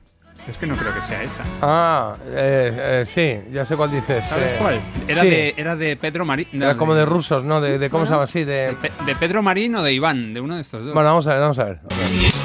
Es 0.48 0.56
que 0.56 0.66
no 0.66 0.74
creo 0.76 0.94
que 0.94 1.02
sea 1.02 1.22
esa. 1.22 1.42
Ah, 1.60 2.16
eh, 2.30 3.02
eh, 3.04 3.04
sí, 3.44 3.52
ya 3.52 3.66
sé 3.66 3.76
cuál 3.76 3.90
dices. 3.90 4.26
¿Sabes 4.26 4.52
eh, 4.52 4.56
cuál? 4.58 4.80
Era, 5.06 5.20
sí. 5.20 5.28
de, 5.28 5.54
era 5.58 5.76
de 5.76 5.94
Pedro 5.96 6.24
Marín. 6.24 6.46
Era 6.54 6.74
como 6.78 6.94
de 6.94 7.04
rusos, 7.04 7.44
¿no? 7.44 7.60
De, 7.60 7.78
de- 7.78 7.90
¿Cómo 7.90 8.06
se 8.06 8.12
llama 8.12 8.22
así? 8.24 8.44
De... 8.44 8.74
Pe- 8.80 8.90
de 9.04 9.14
Pedro 9.16 9.42
Marín 9.42 9.74
o 9.74 9.82
de 9.82 9.92
Iván, 9.92 10.32
de 10.32 10.40
uno 10.40 10.54
de 10.54 10.62
estos 10.62 10.82
dos. 10.86 10.94
Bueno, 10.94 11.10
vamos 11.10 11.26
a 11.26 11.30
ver, 11.34 11.40
vamos 11.40 11.58
a 11.58 11.64
ver. 11.64 11.80
E 11.90 12.30
se 12.30 12.42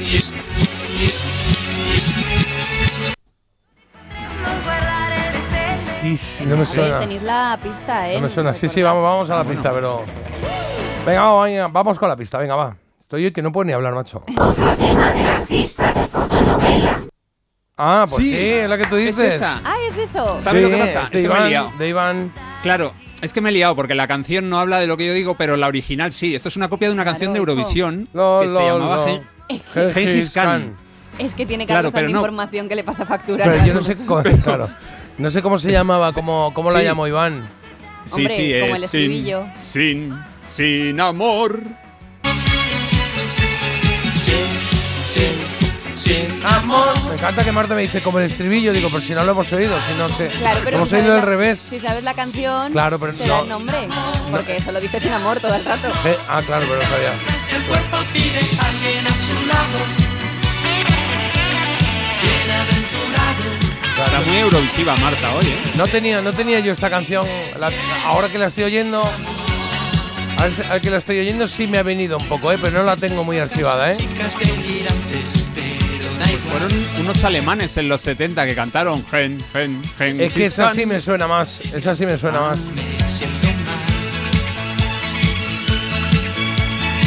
yes, 0.00 0.32
yes, 0.98 1.16
yes. 1.92 2.14
Is, 6.02 6.40
no 6.46 6.56
me 6.56 6.64
suena. 6.64 6.98
tenéis 7.00 7.22
la 7.22 7.58
pista, 7.62 8.08
¿eh? 8.10 8.14
No 8.20 8.28
me 8.28 8.32
suena. 8.34 8.54
Sí, 8.54 8.68
sí, 8.70 8.82
vamos, 8.82 9.02
vamos 9.02 9.28
a 9.30 9.34
la 9.36 9.44
pista, 9.44 9.70
pero. 9.72 10.02
Venga, 11.04 11.22
vamos, 11.22 11.44
venga, 11.44 11.68
vamos 11.68 11.98
con 11.98 12.08
la 12.08 12.16
pista, 12.16 12.38
venga, 12.38 12.56
va. 12.56 12.74
Estoy 13.00 13.26
hoy 13.26 13.32
que 13.32 13.42
no 13.42 13.52
puedo 13.52 13.64
ni 13.66 13.72
hablar, 13.72 13.94
macho. 13.94 14.24
Ah, 17.76 18.06
pues 18.08 18.22
sí, 18.22 18.32
Sí, 18.34 18.48
es 18.48 18.68
la 18.70 18.76
que 18.78 18.84
tú 18.86 18.96
es 18.96 19.06
dices. 19.16 19.34
esa. 19.34 19.60
Ah, 19.64 19.74
es 19.88 19.96
eso. 19.96 20.40
¿Sabes 20.40 20.62
Sí, 20.64 20.70
lo 20.70 20.76
que 20.76 20.82
pasa? 20.82 20.98
es 21.00 21.04
Es 21.06 21.10
de 21.10 21.22
que 21.22 21.28
me 21.28 21.34
he 21.34 21.36
Iván, 21.38 21.48
liado. 21.48 21.72
de 21.78 21.88
Iván. 21.88 22.32
Claro, 22.62 22.90
es 23.22 23.32
que 23.32 23.40
me 23.40 23.50
he 23.50 23.52
liado 23.52 23.76
porque 23.76 23.94
la 23.94 24.06
canción 24.08 24.48
no 24.48 24.58
habla 24.58 24.78
de 24.78 24.86
lo 24.86 24.96
que 24.96 25.06
yo 25.06 25.12
digo, 25.12 25.34
pero 25.36 25.56
la 25.56 25.66
original 25.68 26.12
sí. 26.12 26.34
Esto 26.34 26.48
es 26.48 26.56
una 26.56 26.68
copia 26.68 26.88
de 26.88 26.94
una 26.94 27.04
canción 27.04 27.32
de 27.32 27.38
Eurovisión 27.38 28.08
que 28.12 28.48
se 28.48 28.66
llamaba 28.66 29.06
Gengis 29.92 30.30
Khan. 30.30 30.76
Es 31.18 31.34
que 31.34 31.44
tiene 31.44 31.66
Claro, 31.66 31.90
Carlos 31.90 31.92
pero 31.92 32.06
tanta 32.06 32.12
no. 32.12 32.18
información 32.20 32.68
que 32.68 32.74
le 32.76 32.84
pasa 32.84 33.04
factura. 33.04 33.44
Pero 33.44 33.66
yo 33.66 33.74
no 33.74 33.82
sé 33.82 33.96
cómo, 33.96 34.22
claro, 34.44 34.68
no 35.18 35.30
sé 35.30 35.42
cómo 35.42 35.58
se 35.58 35.70
llamaba, 35.70 36.12
cómo, 36.12 36.52
cómo 36.54 36.70
la 36.70 36.82
llamó 36.82 37.06
Iván. 37.06 37.44
Sí, 38.06 38.14
Hombre, 38.14 38.36
sí, 38.36 38.60
como 38.60 38.74
es 38.76 38.82
el 38.84 38.88
sin, 38.88 39.00
estribillo. 39.00 39.46
sin, 39.58 40.18
sin 40.46 41.00
amor. 41.00 41.60
Sin 45.04 45.69
amor. 46.44 46.86
Me 47.08 47.14
encanta 47.14 47.44
que 47.44 47.52
Marta 47.52 47.74
me 47.74 47.82
dice 47.82 48.02
como 48.02 48.18
el 48.20 48.30
estribillo, 48.30 48.72
digo, 48.72 48.88
pero 48.90 49.02
si 49.02 49.12
no 49.14 49.24
lo 49.24 49.32
hemos 49.32 49.52
oído, 49.52 49.76
si 49.88 49.94
no 49.98 50.08
sé. 50.08 50.28
Claro, 50.28 50.60
pero 50.64 50.76
hemos 50.78 50.88
si 50.88 50.96
oído 50.96 51.14
la- 51.16 51.20
revés. 51.22 51.60
Si 51.68 51.78
sabes 51.80 52.02
la 52.04 52.14
canción, 52.14 52.72
Claro, 52.72 52.98
pero 52.98 53.12
te 53.12 53.26
da 53.26 53.36
no. 53.38 53.42
el 53.42 53.48
nombre. 53.48 53.88
Porque 54.30 54.56
eso 54.56 54.72
lo 54.72 54.80
dice 54.80 54.98
sin 55.00 55.12
amor 55.12 55.40
todo 55.40 55.54
el 55.54 55.64
rato. 55.64 55.88
Eh, 56.04 56.16
ah, 56.28 56.40
claro, 56.46 56.66
pero 56.68 56.80
no 56.82 56.88
sabía. 56.88 57.12
Si 57.38 57.54
el 57.54 57.62
cuerpo 57.64 57.96
pide 58.12 58.38
alguien 58.38 59.06
a 59.06 59.10
su 59.10 59.46
lado. 59.46 59.78
Bienaventurado. 62.22 64.04
Está 64.06 64.20
muy 64.22 64.36
eurovisiva 64.36 64.96
Marta 64.96 65.30
hoy, 65.34 65.46
¿eh? 65.48 65.62
No 65.76 65.86
tenía, 65.86 66.20
no 66.22 66.32
tenía 66.32 66.60
yo 66.60 66.72
esta 66.72 66.88
canción. 66.90 67.26
la- 67.58 67.70
ahora 68.06 68.28
que 68.28 68.38
la 68.38 68.46
estoy 68.46 68.64
oyendo. 68.64 69.02
A 70.38 70.44
ver, 70.44 70.54
si- 70.54 70.62
a 70.62 70.72
ver 70.72 70.80
que 70.80 70.90
la 70.90 70.96
estoy 70.98 71.18
oyendo 71.20 71.46
sí 71.46 71.66
me 71.66 71.76
ha 71.76 71.82
venido 71.82 72.16
un 72.16 72.26
poco, 72.26 72.50
¿eh? 72.50 72.58
pero 72.60 72.78
no 72.78 72.84
la 72.84 72.96
tengo 72.96 73.24
muy 73.24 73.38
archivada. 73.38 73.90
¿eh? 73.90 73.96
Fueron 76.38 76.70
unos 77.00 77.24
alemanes 77.24 77.76
en 77.76 77.88
los 77.88 78.00
70 78.00 78.46
que 78.46 78.54
cantaron 78.54 79.04
Gen, 79.06 79.38
Gen, 79.52 79.82
Gen. 79.98 80.20
Es 80.20 80.32
que 80.32 80.46
esa 80.46 80.72
sí 80.72 80.86
me 80.86 81.00
suena 81.00 81.26
más. 81.26 81.60
Esa 81.60 81.96
sí 81.96 82.06
me 82.06 82.18
suena 82.18 82.40
más. 82.40 82.58
Me 82.66 83.08
siento 83.08 83.46
mal. 83.46 83.56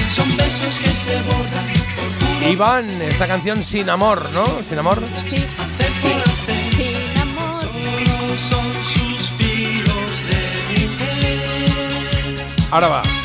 Son 0.09 0.37
besos 0.37 0.79
que 0.79 0.89
se 0.89 1.15
borran 1.23 1.65
por 1.95 2.37
puro 2.37 2.51
Iván, 2.51 3.01
esta 3.01 3.27
canción 3.27 3.63
Sin 3.63 3.89
Amor, 3.89 4.29
¿no? 4.33 4.45
Sin 4.69 4.77
Amor. 4.77 5.01
Sí, 5.29 5.37
sin 5.37 7.21
amor. 7.21 7.61
Solo 7.61 8.37
son 8.37 8.65
suspiros 8.85 10.13
de 10.27 10.87
mujer. 10.87 12.45
Ahora 12.71 12.89
va. 12.89 13.22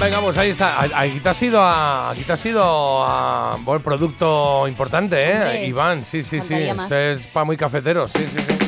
Venga, 0.00 0.20
pues 0.22 0.38
ahí 0.38 0.50
está. 0.50 0.80
Aquí 0.80 1.20
te 1.20 1.28
has 1.28 1.42
ido 1.42 1.60
a. 1.60 2.10
Aquí 2.10 2.22
te 2.22 2.32
has 2.32 2.46
ido 2.46 2.62
a. 3.04 3.58
Buen 3.62 3.82
producto 3.82 4.66
importante, 4.66 5.22
¿eh? 5.22 5.34
Hombre, 5.34 5.66
Iván, 5.66 6.04
sí, 6.04 6.22
sí, 6.22 6.40
sí. 6.40 6.54
más. 6.74 6.90
Es 6.90 7.20
para 7.26 7.44
muy 7.44 7.56
cafeteros, 7.56 8.10
sí, 8.12 8.26
sí, 8.34 8.42
sí. 8.48 8.60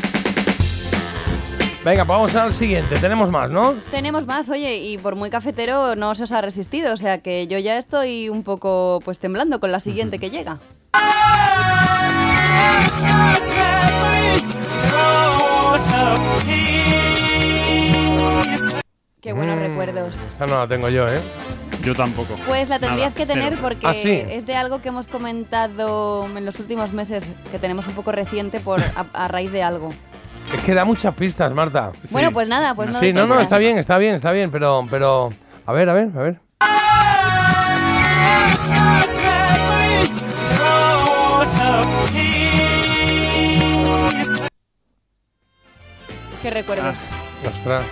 Venga, 1.84 2.04
pues 2.04 2.16
vamos 2.16 2.36
al 2.36 2.54
siguiente. 2.54 2.96
Tenemos 2.96 3.30
más, 3.30 3.50
¿no? 3.50 3.74
Tenemos 3.90 4.26
más, 4.26 4.48
oye, 4.48 4.76
y 4.76 4.98
por 4.98 5.16
muy 5.16 5.30
cafetero 5.30 5.96
no 5.96 6.14
se 6.14 6.24
os 6.24 6.32
ha 6.32 6.40
resistido, 6.40 6.94
o 6.94 6.96
sea 6.96 7.18
que 7.18 7.48
yo 7.48 7.58
ya 7.58 7.76
estoy 7.76 8.28
un 8.28 8.44
poco 8.44 9.00
pues 9.04 9.18
temblando 9.18 9.58
con 9.58 9.72
la 9.72 9.80
siguiente 9.80 10.18
que 10.18 10.30
llega. 10.30 10.60
Qué 19.22 19.32
buenos 19.32 19.56
Mm, 19.56 19.60
recuerdos. 19.60 20.14
Esta 20.28 20.46
no 20.46 20.58
la 20.58 20.66
tengo 20.66 20.88
yo, 20.88 21.08
¿eh? 21.08 21.20
Yo 21.84 21.94
tampoco. 21.94 22.34
Pues 22.44 22.68
la 22.68 22.80
tendrías 22.80 23.12
Nada, 23.12 23.16
que 23.16 23.24
tener 23.32 23.50
cero. 23.50 23.58
porque 23.62 23.86
Ah, 23.86 23.94
sí. 23.94 24.10
es 24.28 24.46
de 24.46 24.56
algo 24.56 24.82
que 24.82 24.88
hemos 24.88 25.06
comentado 25.06 26.26
en 26.36 26.44
los 26.44 26.58
últimos 26.58 26.92
meses, 26.92 27.24
que 27.52 27.60
tenemos 27.60 27.86
un 27.86 27.94
poco 27.94 28.10
reciente 28.10 28.58
por 28.58 28.80
a, 28.96 29.06
a 29.12 29.28
raíz 29.28 29.52
de 29.52 29.62
algo. 29.62 29.90
Es 30.52 30.60
que 30.64 30.74
da 30.74 30.84
muchas 30.84 31.14
pistas, 31.14 31.52
Marta. 31.54 31.92
Bueno, 32.10 32.32
pues 32.32 32.48
nada, 32.48 32.74
pues 32.74 32.90
no 32.92 32.98
Sí, 32.98 33.12
no, 33.12 33.28
no, 33.28 33.38
está 33.40 33.58
bien, 33.58 33.78
está 33.78 33.96
bien, 33.96 34.16
está 34.16 34.32
bien, 34.32 34.50
pero, 34.50 34.84
pero. 34.90 35.28
A 35.66 35.72
ver, 35.72 35.88
a 35.88 35.94
ver, 35.94 36.08
a 36.16 36.20
ver. 36.22 36.40
¿Qué 46.42 46.50
recuerdos? 46.50 46.96
Ostras, 47.46 47.84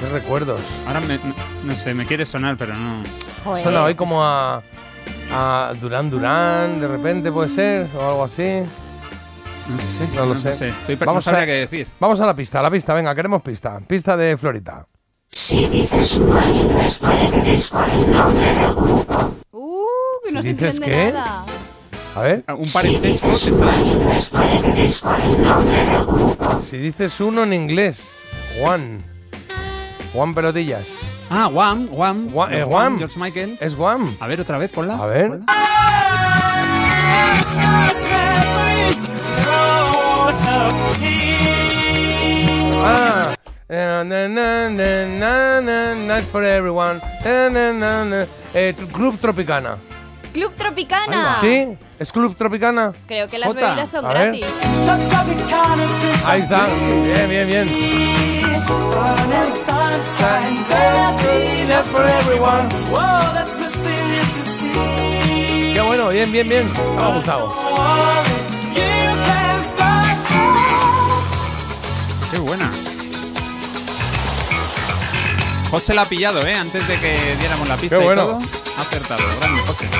qué 0.00 0.08
recuerdos. 0.08 0.60
Ahora 0.86 1.00
me- 1.00 1.16
no, 1.18 1.34
no 1.64 1.76
sé, 1.76 1.94
me 1.94 2.06
quiere 2.06 2.24
sonar, 2.24 2.56
pero 2.56 2.74
no. 2.74 3.02
Joder. 3.44 3.62
Suena 3.62 3.84
hoy 3.84 3.94
como 3.94 4.24
a. 4.24 4.62
a 5.32 5.72
Durán 5.80 6.10
Durán, 6.10 6.80
de 6.80 6.88
repente 6.88 7.30
puede 7.32 7.48
ser, 7.48 7.88
o 7.96 8.00
algo 8.08 8.24
así. 8.24 8.62
No 9.68 9.78
sé, 9.80 10.08
No 10.16 10.26
lo 10.26 10.34
sé. 10.34 10.50
Estoy 10.70 10.96
per- 10.96 11.06
Vamos 11.06 11.26
no 11.26 11.32
a- 11.36 11.44
qué 11.44 11.52
decir. 11.52 11.86
Vamos 12.00 12.18
a 12.20 12.26
la 12.26 12.34
pista, 12.34 12.60
a 12.60 12.62
la 12.62 12.70
pista, 12.70 12.94
venga, 12.94 13.14
queremos 13.14 13.42
pista. 13.42 13.78
Pista 13.86 14.16
de 14.16 14.36
Florita. 14.38 14.86
Si 15.30 15.66
dices 15.66 16.16
uno 16.16 16.40
en 16.40 16.54
inglés 16.56 16.98
puede 16.98 17.30
que 17.30 17.50
discore 17.50 17.92
el 17.92 18.10
nombre 18.12 18.46
del 18.46 18.74
grupo. 18.74 19.34
Uh, 19.52 19.84
que 20.24 20.32
no 20.32 20.42
Si 20.42 20.48
se 20.48 20.54
dices 20.54 20.74
entiende 20.76 20.86
qué? 21.06 21.12
nada. 21.12 21.44
A 22.16 22.20
ver, 22.22 22.44
Un 22.48 22.64
Si 22.64 22.72
parentesco 22.72 23.28
dices 23.28 23.44
te 23.44 23.52
uno 23.52 23.70
en 23.72 23.86
inglés 23.86 24.28
puede 24.30 24.62
que 24.74 24.82
discore 24.82 25.22
el 25.24 25.42
nombre 25.42 25.76
del 25.84 26.04
grupo. 26.06 26.62
si 26.68 26.76
dices 26.78 27.20
uno 27.20 27.42
en 27.42 27.52
inglés, 27.52 28.10
Juan. 28.58 29.04
Juan 30.14 30.34
Pelotillas. 30.34 30.86
Ah, 31.30 31.48
Wham, 31.48 31.88
Wham. 31.92 32.30
Gua- 32.30 32.50
eh, 32.52 32.60
Los 32.60 32.68
Wham. 32.70 32.98
George 32.98 33.18
Michael. 33.18 33.58
Es 33.60 33.74
Juan. 33.74 34.16
A 34.20 34.26
ver, 34.26 34.40
otra 34.40 34.58
vez, 34.58 34.70
ponla. 34.72 34.94
A 34.94 35.06
ver. 35.06 35.28
ponla. 35.28 35.44
Ah. 42.80 43.34
Eh, 43.68 44.04
na, 44.04 44.04
na, 44.28 44.68
na, 44.70 45.04
na, 45.04 45.60
na, 45.60 45.94
Night 45.94 46.24
for 46.32 46.42
everyone. 46.42 47.00
Na, 47.24 47.48
na, 47.52 47.72
na, 47.72 48.04
na. 48.04 48.20
Eh, 48.54 48.72
Club 48.92 49.18
Tropicana. 49.20 49.76
Club 50.38 50.54
Tropicana. 50.54 51.36
¿Sí? 51.40 51.66
¿Es 51.98 52.12
Club 52.12 52.36
Tropicana? 52.36 52.92
Creo 53.08 53.26
que 53.28 53.38
las 53.38 53.48
Jota, 53.48 53.70
bebidas 53.70 53.90
son 53.90 54.06
a 54.06 54.08
ver. 54.12 54.30
gratis. 54.30 54.46
Ahí 56.26 56.42
está. 56.42 56.64
Bien, 56.64 57.28
bien, 57.28 57.48
bien. 57.48 58.78
Qué 65.74 65.80
bueno, 65.80 66.08
bien, 66.10 66.30
bien, 66.32 66.48
bien. 66.48 66.70
Me 66.96 67.02
ha 67.02 67.14
gustado. 67.14 67.54
Qué 72.30 72.38
buena. 72.38 72.70
José 75.70 75.94
la 75.94 76.02
ha 76.02 76.06
pillado, 76.06 76.40
¿eh? 76.46 76.54
Antes 76.54 76.86
de 76.88 76.98
que 76.98 77.36
diéramos 77.40 77.68
la 77.68 77.76
pista 77.76 77.98
Qué 77.98 78.04
bueno. 78.04 78.22
y 78.22 78.26
todo. 78.26 78.38
Ha 78.78 78.82
acertado. 78.82 79.22
Grande, 79.40 79.60
José. 79.62 79.97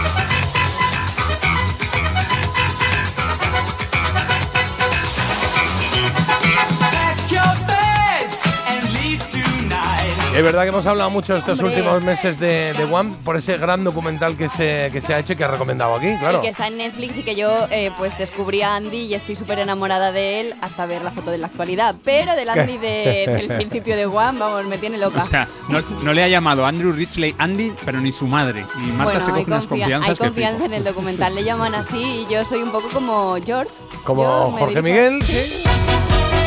Es 10.38 10.44
verdad 10.44 10.62
que 10.62 10.68
hemos 10.68 10.86
hablado 10.86 11.10
mucho 11.10 11.36
estos 11.36 11.58
Hombre. 11.58 11.74
últimos 11.74 12.04
meses 12.04 12.38
de, 12.38 12.72
de 12.72 12.84
One 12.84 13.12
por 13.24 13.36
ese 13.36 13.58
gran 13.58 13.82
documental 13.82 14.36
que 14.36 14.48
se, 14.48 14.88
que 14.92 15.00
se 15.00 15.12
ha 15.12 15.18
hecho 15.18 15.32
y 15.32 15.36
que 15.36 15.42
ha 15.42 15.48
recomendado 15.48 15.96
aquí, 15.96 16.16
claro. 16.20 16.38
Y 16.38 16.42
que 16.42 16.48
está 16.50 16.68
en 16.68 16.76
Netflix 16.76 17.16
y 17.16 17.22
que 17.24 17.34
yo 17.34 17.66
eh, 17.72 17.90
pues 17.98 18.16
descubrí 18.18 18.62
a 18.62 18.76
Andy 18.76 18.98
y 18.98 19.14
estoy 19.14 19.34
súper 19.34 19.58
enamorada 19.58 20.12
de 20.12 20.38
él 20.40 20.54
hasta 20.60 20.86
ver 20.86 21.02
la 21.02 21.10
foto 21.10 21.32
de 21.32 21.38
la 21.38 21.48
actualidad. 21.48 21.96
Pero 22.04 22.36
del 22.36 22.48
Andy 22.50 22.78
de- 22.78 23.24
del 23.48 23.56
principio 23.56 23.96
de 23.96 24.06
One, 24.06 24.38
vamos, 24.38 24.64
me 24.66 24.78
tiene 24.78 24.96
loca. 24.98 25.24
O 25.24 25.26
sea, 25.26 25.48
no, 25.68 25.80
no 26.04 26.12
le 26.12 26.22
ha 26.22 26.28
llamado 26.28 26.64
Andrew 26.66 26.92
Richley 26.92 27.34
Andy, 27.36 27.72
pero 27.84 28.00
ni 28.00 28.12
su 28.12 28.28
madre. 28.28 28.64
Y 28.76 28.92
Marta 28.92 29.04
bueno, 29.14 29.24
se 29.26 29.30
coge 29.32 29.44
unas 29.48 29.64
confia- 29.68 29.68
confianzas 29.68 30.08
hay 30.10 30.16
confianza 30.16 30.64
en 30.66 30.74
el 30.74 30.84
documental, 30.84 31.34
le 31.34 31.42
llaman 31.42 31.74
así 31.74 32.26
y 32.28 32.32
yo 32.32 32.44
soy 32.44 32.62
un 32.62 32.70
poco 32.70 32.88
como 32.90 33.36
George. 33.44 33.72
Como 34.04 34.52
Jorge 34.52 34.80
dirijo- 34.80 34.82
Miguel, 34.84 35.20
sí. 35.20 35.64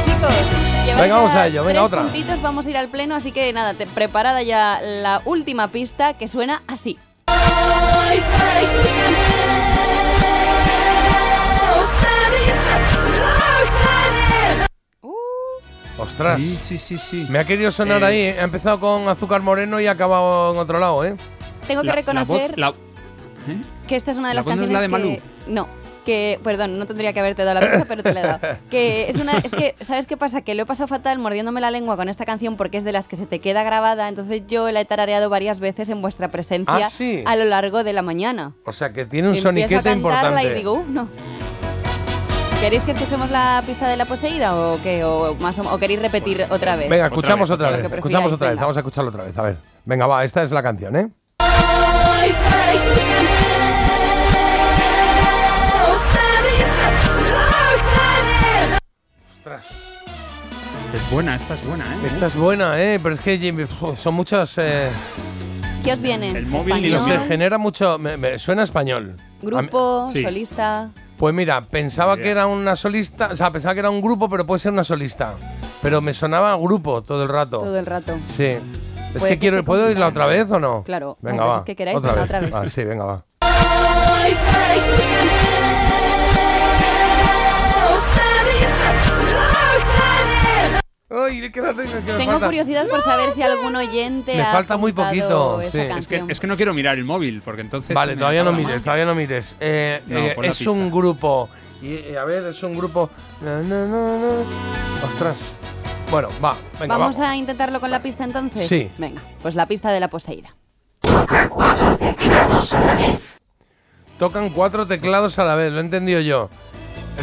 Chicos, 0.06 0.36
lleváis 0.86 1.02
Venga, 1.04 1.16
vamos 1.16 1.34
a 1.36 1.48
ello, 1.48 1.64
venga, 1.64 1.80
tres 1.80 1.86
otra. 1.88 2.02
puntitos, 2.04 2.42
vamos 2.42 2.66
a 2.66 2.70
ir 2.70 2.78
al 2.78 2.88
pleno, 2.90 3.16
así 3.16 3.32
que 3.32 3.52
nada, 3.54 3.74
te- 3.74 3.88
preparada 3.88 4.42
ya 4.42 4.80
la 4.82 5.22
última 5.26 5.68
pista 5.70 6.14
que 6.16 6.28
suena 6.28 6.62
así. 6.68 6.98
Ostras. 15.98 16.42
Sí, 16.42 16.56
sí, 16.56 16.78
sí, 16.78 16.98
sí. 16.98 17.28
Me 17.30 17.40
ha 17.40 17.44
querido 17.44 17.70
sonar 17.72 18.02
Eh, 18.04 18.06
ahí. 18.06 18.18
¿eh? 18.22 18.38
Ha 18.40 18.44
empezado 18.44 18.80
con 18.80 19.08
azúcar 19.08 19.42
moreno 19.42 19.80
y 19.80 19.88
ha 19.88 19.92
acabado 19.92 20.54
en 20.54 20.58
otro 20.60 20.80
lado, 20.80 21.04
¿eh? 21.06 21.16
Tengo 21.68 21.82
que 21.82 21.88
La- 21.88 21.94
la 21.94 21.96
reconocer 22.02 22.52
voz- 22.52 22.58
la- 22.58 22.74
que 23.88 23.96
esta 23.96 24.12
es 24.12 24.18
una 24.18 24.30
de 24.30 24.34
¿La 24.34 24.40
las 24.40 24.46
voz 24.46 24.56
no 24.56 24.62
es 24.64 24.68
canciones 24.70 24.92
la 24.92 24.98
de 24.98 25.04
que 25.16 25.22
no 25.48 25.68
que 26.06 26.40
perdón 26.44 26.80
no 26.80 26.86
tendría 26.86 27.14
que 27.14 27.20
haberte 27.20 27.44
dado 27.44 27.60
la 27.62 27.68
pista 27.70 27.86
pero 27.88 28.02
te 28.04 28.14
la 28.14 28.20
he 28.22 28.24
dado 28.24 28.40
que 28.72 29.10
es 29.10 29.18
una 29.18 29.38
es 29.38 29.52
que 29.52 29.76
sabes 29.82 30.06
qué 30.08 30.18
pasa 30.18 30.42
que 30.42 30.56
lo 30.56 30.64
he 30.64 30.66
pasado 30.66 30.88
fatal 30.88 31.20
mordiéndome 31.20 31.62
la 31.62 31.70
lengua 31.72 31.96
con 31.96 32.10
esta 32.10 32.26
canción 32.26 32.58
porque 32.58 32.78
es 32.78 32.84
de 32.84 32.92
las 32.92 33.08
que 33.08 33.16
se 33.16 33.26
te 33.26 33.40
queda 33.40 33.64
grabada 33.64 34.08
entonces 34.08 34.42
yo 34.48 34.70
la 34.72 34.82
he 34.82 34.86
tarareado 34.86 35.30
varias 35.30 35.60
veces 35.60 35.90
en 35.90 36.02
vuestra 36.02 36.30
presencia 36.30 36.88
Ah, 36.88 36.90
sí. 36.90 37.24
a 37.26 37.36
lo 37.36 37.46
largo 37.46 37.84
de 37.84 37.94
la 37.94 38.02
mañana 38.02 38.54
O 38.66 38.72
sea, 38.72 38.92
que 38.94 39.06
tiene 39.06 39.28
un 39.30 39.36
Empiezo 39.36 39.50
a 39.50 39.52
soniquete 39.52 39.84
cantarla 39.84 39.96
importante. 40.42 40.52
y 40.52 40.54
digo 40.56 40.74
"Uf, 40.74 40.88
no 40.88 41.08
¿Queréis 42.62 42.84
que 42.84 42.92
escuchemos 42.92 43.32
la 43.32 43.64
pista 43.66 43.88
de 43.90 43.98
la 43.98 44.06
poseída 44.06 44.56
o 44.56 44.80
qué? 44.84 45.04
¿O, 45.04 45.34
más 45.40 45.58
o, 45.58 45.64
o 45.64 45.80
queréis 45.80 46.00
repetir 46.00 46.46
otra 46.52 46.76
vez? 46.76 46.90
Venga, 46.90 47.08
escuchamos 47.08 47.50
vez, 47.50 47.56
otra 47.56 47.70
otra 47.70 47.82
vez. 47.88 47.92
Escuchamos 47.94 48.32
otra 48.34 48.50
vez. 48.52 48.60
Vamos 48.60 48.78
a 48.78 48.80
escucharlo 48.82 49.10
otra 49.10 49.24
vez. 49.24 49.36
A 49.36 49.42
ver. 49.42 49.58
Venga, 49.84 50.06
va. 50.06 50.24
Esta 50.24 50.44
es 50.44 50.52
la 50.52 50.62
canción, 50.62 50.96
¿eh? 50.96 51.10
Ostras. 59.42 59.66
Es 60.94 61.10
buena, 61.12 61.36
esta 61.36 61.56
es 61.56 61.66
buena, 61.66 61.86
¿eh? 61.86 61.98
Esta 62.08 62.28
es 62.28 62.36
buena, 62.36 62.80
¿eh? 62.80 63.00
Pero 63.02 63.16
es 63.16 63.22
que 63.22 63.68
son 63.98 64.14
muchas... 64.14 64.56
eh, 64.60 64.88
¿Qué 65.84 65.94
os 65.94 66.00
viene? 66.00 66.30
El 66.30 66.46
móvil 66.46 66.76
ni 66.76 66.90
lo 66.90 66.98
no 67.00 67.04
¿Español? 67.08 67.22
sé, 67.24 67.28
genera 67.28 67.58
mucho... 67.58 67.98
me- 67.98 68.18
me- 68.18 68.38
suena 68.38 68.62
español. 68.62 69.16
A 69.18 69.22
mí- 69.24 69.28
¿Grupo? 69.42 70.08
Sí. 70.14 70.22
¿Solista? 70.22 70.92
Pues 71.18 71.34
mira, 71.34 71.62
pensaba 71.62 72.18
que 72.18 72.30
era 72.30 72.46
una 72.46 72.76
solista, 72.76 73.30
o 73.32 73.36
sea, 73.36 73.50
pensaba 73.52 73.74
que 73.74 73.80
era 73.80 73.90
un 73.90 74.02
grupo, 74.02 74.30
pero 74.30 74.46
puede 74.46 74.60
ser 74.60 74.74
una 74.74 74.84
solista. 74.84 75.34
Pero 75.82 76.02
me 76.02 76.14
sonaba 76.14 76.56
grupo 76.58 77.02
todo 77.02 77.24
el 77.24 77.30
rato. 77.30 77.60
Todo 77.60 77.80
el 77.80 77.86
rato. 77.88 78.18
Sí. 78.38 78.58
Es 79.16 79.24
que 79.24 79.40
quiero, 79.40 79.64
¿puedo 79.66 79.86
oírla 79.88 80.06
complicado. 80.06 80.28
otra 80.30 80.44
vez 80.44 80.52
o 80.52 80.60
no? 80.60 80.84
Claro, 80.84 81.18
Venga, 81.22 81.46
va. 81.46 81.54
veces 81.54 81.66
que 81.66 81.76
queráis, 81.76 81.98
otra, 81.98 82.14
vez. 82.14 82.24
otra 82.26 82.40
vez. 82.42 82.54
Ah, 82.54 82.64
sí, 82.70 82.84
venga, 82.84 83.06
va. 83.06 83.26
Ay, 91.14 91.52
que 91.52 91.62
la 91.62 91.74
tengo, 91.74 91.92
que 91.92 92.12
me 92.14 92.18
Tengo 92.18 92.32
falta. 92.32 92.46
curiosidad 92.46 92.88
por 92.88 93.02
saber 93.02 93.32
si 93.32 93.42
algún 93.42 93.76
oyente 93.76 94.34
Me 94.34 94.42
ha 94.44 94.54
falta 94.54 94.78
muy 94.78 94.94
poquito, 94.94 95.62
sí. 95.70 95.78
Es 95.78 96.08
que, 96.08 96.24
es 96.28 96.40
que 96.40 96.48
no 96.48 96.56
quiero 96.56 96.74
mirar 96.74 96.98
el 96.98 97.04
móvil, 97.04 97.42
porque 97.44 97.62
entonces. 97.62 97.94
Vale, 97.94 98.16
todavía 98.16 98.44
no 98.44 98.54
mires, 98.54 98.82
todavía 98.82 99.06
no 99.06 99.14
mires. 99.14 99.56
Eh, 99.60 100.02
No, 100.08 100.18
eh, 100.20 100.36
es 100.44 100.58
pista. 100.60 100.72
un 100.72 100.90
grupo. 100.90 101.50
Y, 101.82 101.96
eh, 101.96 102.18
a 102.18 102.24
ver, 102.24 102.46
es 102.48 102.64
un 102.64 102.78
grupo. 102.78 103.10
Na, 103.42 103.62
na. 103.62 103.88
Ostras. 105.04 105.38
Bueno, 106.10 106.28
va, 106.44 106.56
venga, 106.80 106.98
¿Vamos 106.98 107.18
vamos. 107.18 107.30
a 107.32 107.36
intentarlo 107.36 107.80
con 107.82 107.90
la 107.92 108.02
pista 108.02 108.24
entonces? 108.24 108.68
Sí. 108.70 108.90
Venga, 108.98 109.22
pues 109.42 109.56
la 109.56 109.66
pista 109.66 109.92
de 109.92 110.00
la 110.00 110.08
poseída. 110.10 110.54
Tocan 114.20 114.50
cuatro 114.50 114.88
teclados 114.88 115.40
a 115.40 115.44
la 115.44 115.56
vez, 115.56 115.72
lo 115.72 115.80
he 115.80 115.82
entendido 115.82 116.20
yo. 116.22 116.50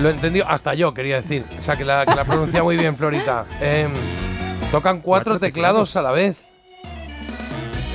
Lo 0.01 0.09
he 0.09 0.12
entendido 0.12 0.46
hasta 0.49 0.74
yo, 0.74 0.94
quería 0.94 1.16
decir. 1.16 1.44
O 1.59 1.62
sea, 1.62 1.76
que 1.76 1.84
la, 1.84 2.07
que 2.07 2.14
la 2.14 2.24
pronuncia 2.24 2.62
muy 2.62 2.76
bien, 2.76 2.96
Florita. 2.96 3.44
Em, 3.61 3.90
tocan 4.70 5.01
cuatro, 5.01 5.32
Cuatro 5.32 5.38
teclados 5.40 5.90
teclados. 5.90 5.96
a 5.96 6.03
la 6.03 6.12
vez. 6.12 6.36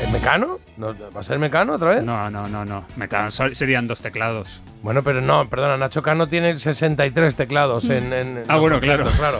¿Es 0.01 0.11
mecano? 0.11 0.59
¿No, 0.75 0.93
¿Va 1.15 1.21
a 1.21 1.23
ser 1.23 1.39
mecano 1.39 1.73
otra 1.73 1.89
vez? 1.89 2.03
No, 2.03 2.29
no, 2.29 2.47
no, 2.47 2.65
no. 2.65 2.83
Me 2.97 3.07
cago- 3.07 3.29
so- 3.31 3.53
serían 3.55 3.87
dos 3.87 4.01
teclados. 4.01 4.61
Bueno, 4.81 5.01
pero 5.03 5.21
no, 5.21 5.47
perdona, 5.49 5.77
Nacho 5.77 6.01
Cano 6.01 6.27
tiene 6.27 6.57
63 6.57 7.35
teclados 7.35 7.85
en. 7.85 8.11
en- 8.11 8.37
en 8.39 8.43
Ah, 8.49 8.57
bueno, 8.57 8.79
claro. 8.81 9.05
claro. 9.17 9.39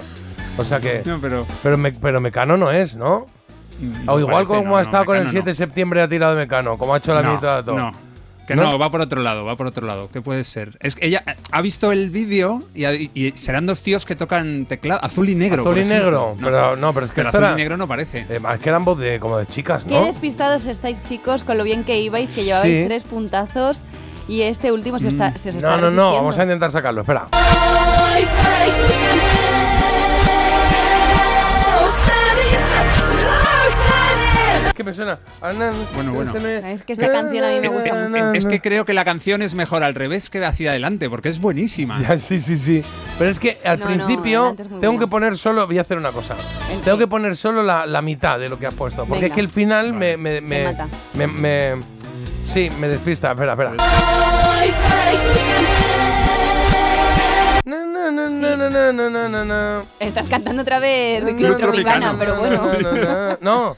O 0.57 0.64
sea 0.64 0.80
que. 0.80 1.01
No, 1.05 1.20
pero. 1.20 1.45
Pero, 1.64 1.78
me- 1.78 1.91
pero 1.91 2.22
Mecano 2.22 2.55
no 2.55 2.72
es, 2.72 2.95
¿no? 2.95 3.26
no 3.82 4.14
o 4.14 4.20
igual 4.20 4.45
parece, 4.45 4.53
como 4.53 4.64
no, 4.70 4.76
ha 4.78 4.80
no, 4.80 4.84
estado 4.86 5.03
con 5.05 5.16
el 5.18 5.24
Mecano 5.24 5.32
7 5.32 5.45
de 5.45 5.51
no. 5.51 5.55
septiembre 5.57 6.01
ha 6.01 6.07
tirado 6.07 6.36
de 6.36 6.41
Mecano, 6.43 6.78
como 6.78 6.93
ha 6.93 6.97
hecho 6.99 7.14
la 7.14 7.24
No, 7.24 7.34
mitad 7.36 7.57
de 7.57 7.64
todo. 7.64 7.78
No. 7.78 7.91
Que 8.47 8.55
¿No? 8.55 8.63
¿No? 8.63 8.77
va 8.77 8.91
por 8.91 8.99
otro 8.99 9.21
lado, 9.21 9.45
va 9.45 9.55
por 9.55 9.67
otro 9.67 9.87
lado. 9.87 10.09
¿Qué 10.11 10.21
puede 10.21 10.43
ser? 10.43 10.77
Es 10.81 10.95
que 10.95 11.05
ella 11.07 11.23
ha 11.51 11.61
visto 11.61 11.93
el 11.93 12.09
vídeo 12.09 12.63
y, 12.75 12.85
y 13.13 13.31
serán 13.37 13.65
dos 13.65 13.83
tíos 13.83 14.05
que 14.05 14.15
tocan 14.17 14.65
teclado 14.65 15.03
azul 15.03 15.29
y 15.29 15.35
negro. 15.35 15.61
Azul 15.61 15.77
y 15.77 15.85
negro. 15.85 16.35
pero 16.41 16.75
no, 16.75 16.93
pero 16.93 17.05
es 17.05 17.11
que 17.11 17.15
pero 17.15 17.29
esto 17.29 17.37
azul 17.37 17.45
era- 17.47 17.53
y 17.53 17.57
negro 17.57 17.77
no 17.77 17.87
parece. 17.87 18.25
Eh, 18.29 18.39
es 18.53 18.59
que 18.59 18.69
eran 18.69 18.83
voz 18.83 18.99
de, 18.99 19.19
como 19.21 19.37
de 19.37 19.45
chicas, 19.47 19.83
Qué 19.85 19.93
¿no? 19.97 20.05
despistados 20.05 20.65
estáis, 20.65 21.01
chicos, 21.03 21.43
con 21.43 21.57
lo 21.57 21.63
bien 21.63 21.85
que 21.85 21.99
ibais, 22.01 22.31
que 22.31 22.43
llevabais 22.43 22.79
Sí. 22.79 22.83
tres 22.85 23.03
puntazos 23.03 23.77
y 24.27 24.41
este 24.41 24.71
último 24.73 24.99
se, 24.99 25.07
está, 25.07 25.37
se 25.37 25.49
os 25.49 25.55
está 25.55 25.77
No, 25.77 25.83
no, 25.83 25.91
no, 25.91 26.13
vamos 26.13 26.37
a 26.37 26.43
intentar 26.43 26.69
sacarlo, 26.71 27.01
espera. 27.01 27.27
Es 28.17 29.32
que 34.84 34.89
me 34.91 34.93
suena. 34.95 35.19
Bueno, 35.95 36.13
bueno. 36.13 36.34
Es 36.67 36.84
que 36.84 36.93
esta 36.93 37.11
canción 37.11 37.43
a 37.43 37.49
mí 37.49 37.59
me 37.59 37.67
gusta 37.69 37.93
mucho. 37.95 38.34
Es 38.34 38.45
que 38.45 38.59
creo 38.61 38.86
que 38.86 38.93
la 38.93 39.05
canción 39.05 39.41
es 39.41 39.55
mejor 39.55 39.84
al 39.84 39.95
revés 39.95 40.29
que 40.29 40.43
hacia 40.43 40.71
adelante, 40.71 41.09
porque 41.09 41.29
es 41.29 41.39
buenísima. 41.39 41.99
Ya, 42.01 42.17
sí, 42.17 42.39
sí, 42.39 42.57
sí. 42.57 42.84
Pero 43.17 43.29
es 43.29 43.39
que 43.39 43.57
al 43.63 43.79
No, 43.79 43.86
principio 43.86 44.55
tengo 44.57 44.69
buena. 44.79 44.99
que 44.99 45.07
poner 45.07 45.38
solo. 45.38 45.65
Voy 45.67 45.77
a 45.77 45.81
hacer 45.81 45.97
una 45.97 46.11
cosa. 46.11 46.36
¿El 46.71 46.81
Tengo 46.81 46.97
qué? 46.97 47.03
que 47.03 47.07
poner 47.07 47.36
solo 47.38 47.63
la, 47.63 47.86
la 47.86 48.01
mitad 48.01 48.39
de 48.39 48.49
lo 48.49 48.59
que 48.59 48.67
has 48.67 48.73
puesto. 48.73 49.05
Porque 49.05 49.21
Venga. 49.21 49.27
es 49.27 49.34
que 49.34 49.41
el 49.41 49.49
final 49.49 49.93
me, 49.93 50.17
me, 50.17 50.41
me, 50.41 50.65
mata. 50.65 50.88
me- 51.13 51.27
me- 51.27 51.75
Sí, 52.45 52.69
me 52.79 52.88
despista. 52.89 53.31
Espera, 53.31 53.53
espera. 53.53 53.73
No, 57.66 57.86
no, 57.86 58.11
no, 58.11 58.28
sí. 58.28 58.36
no, 58.36 58.57
no, 58.57 58.91
no, 58.91 59.09
no, 59.09 59.30
no, 59.30 59.45
no. 59.45 59.86
Estás 59.99 60.28
cantando 60.28 60.64
otra 60.64 60.80
vez 60.80 61.24
de 61.24 61.34
Club 61.34 61.57
Tropicana, 61.57 62.14
pero 62.20 62.36
bueno. 62.36 62.59
No, 62.82 63.38
no, 63.41 63.76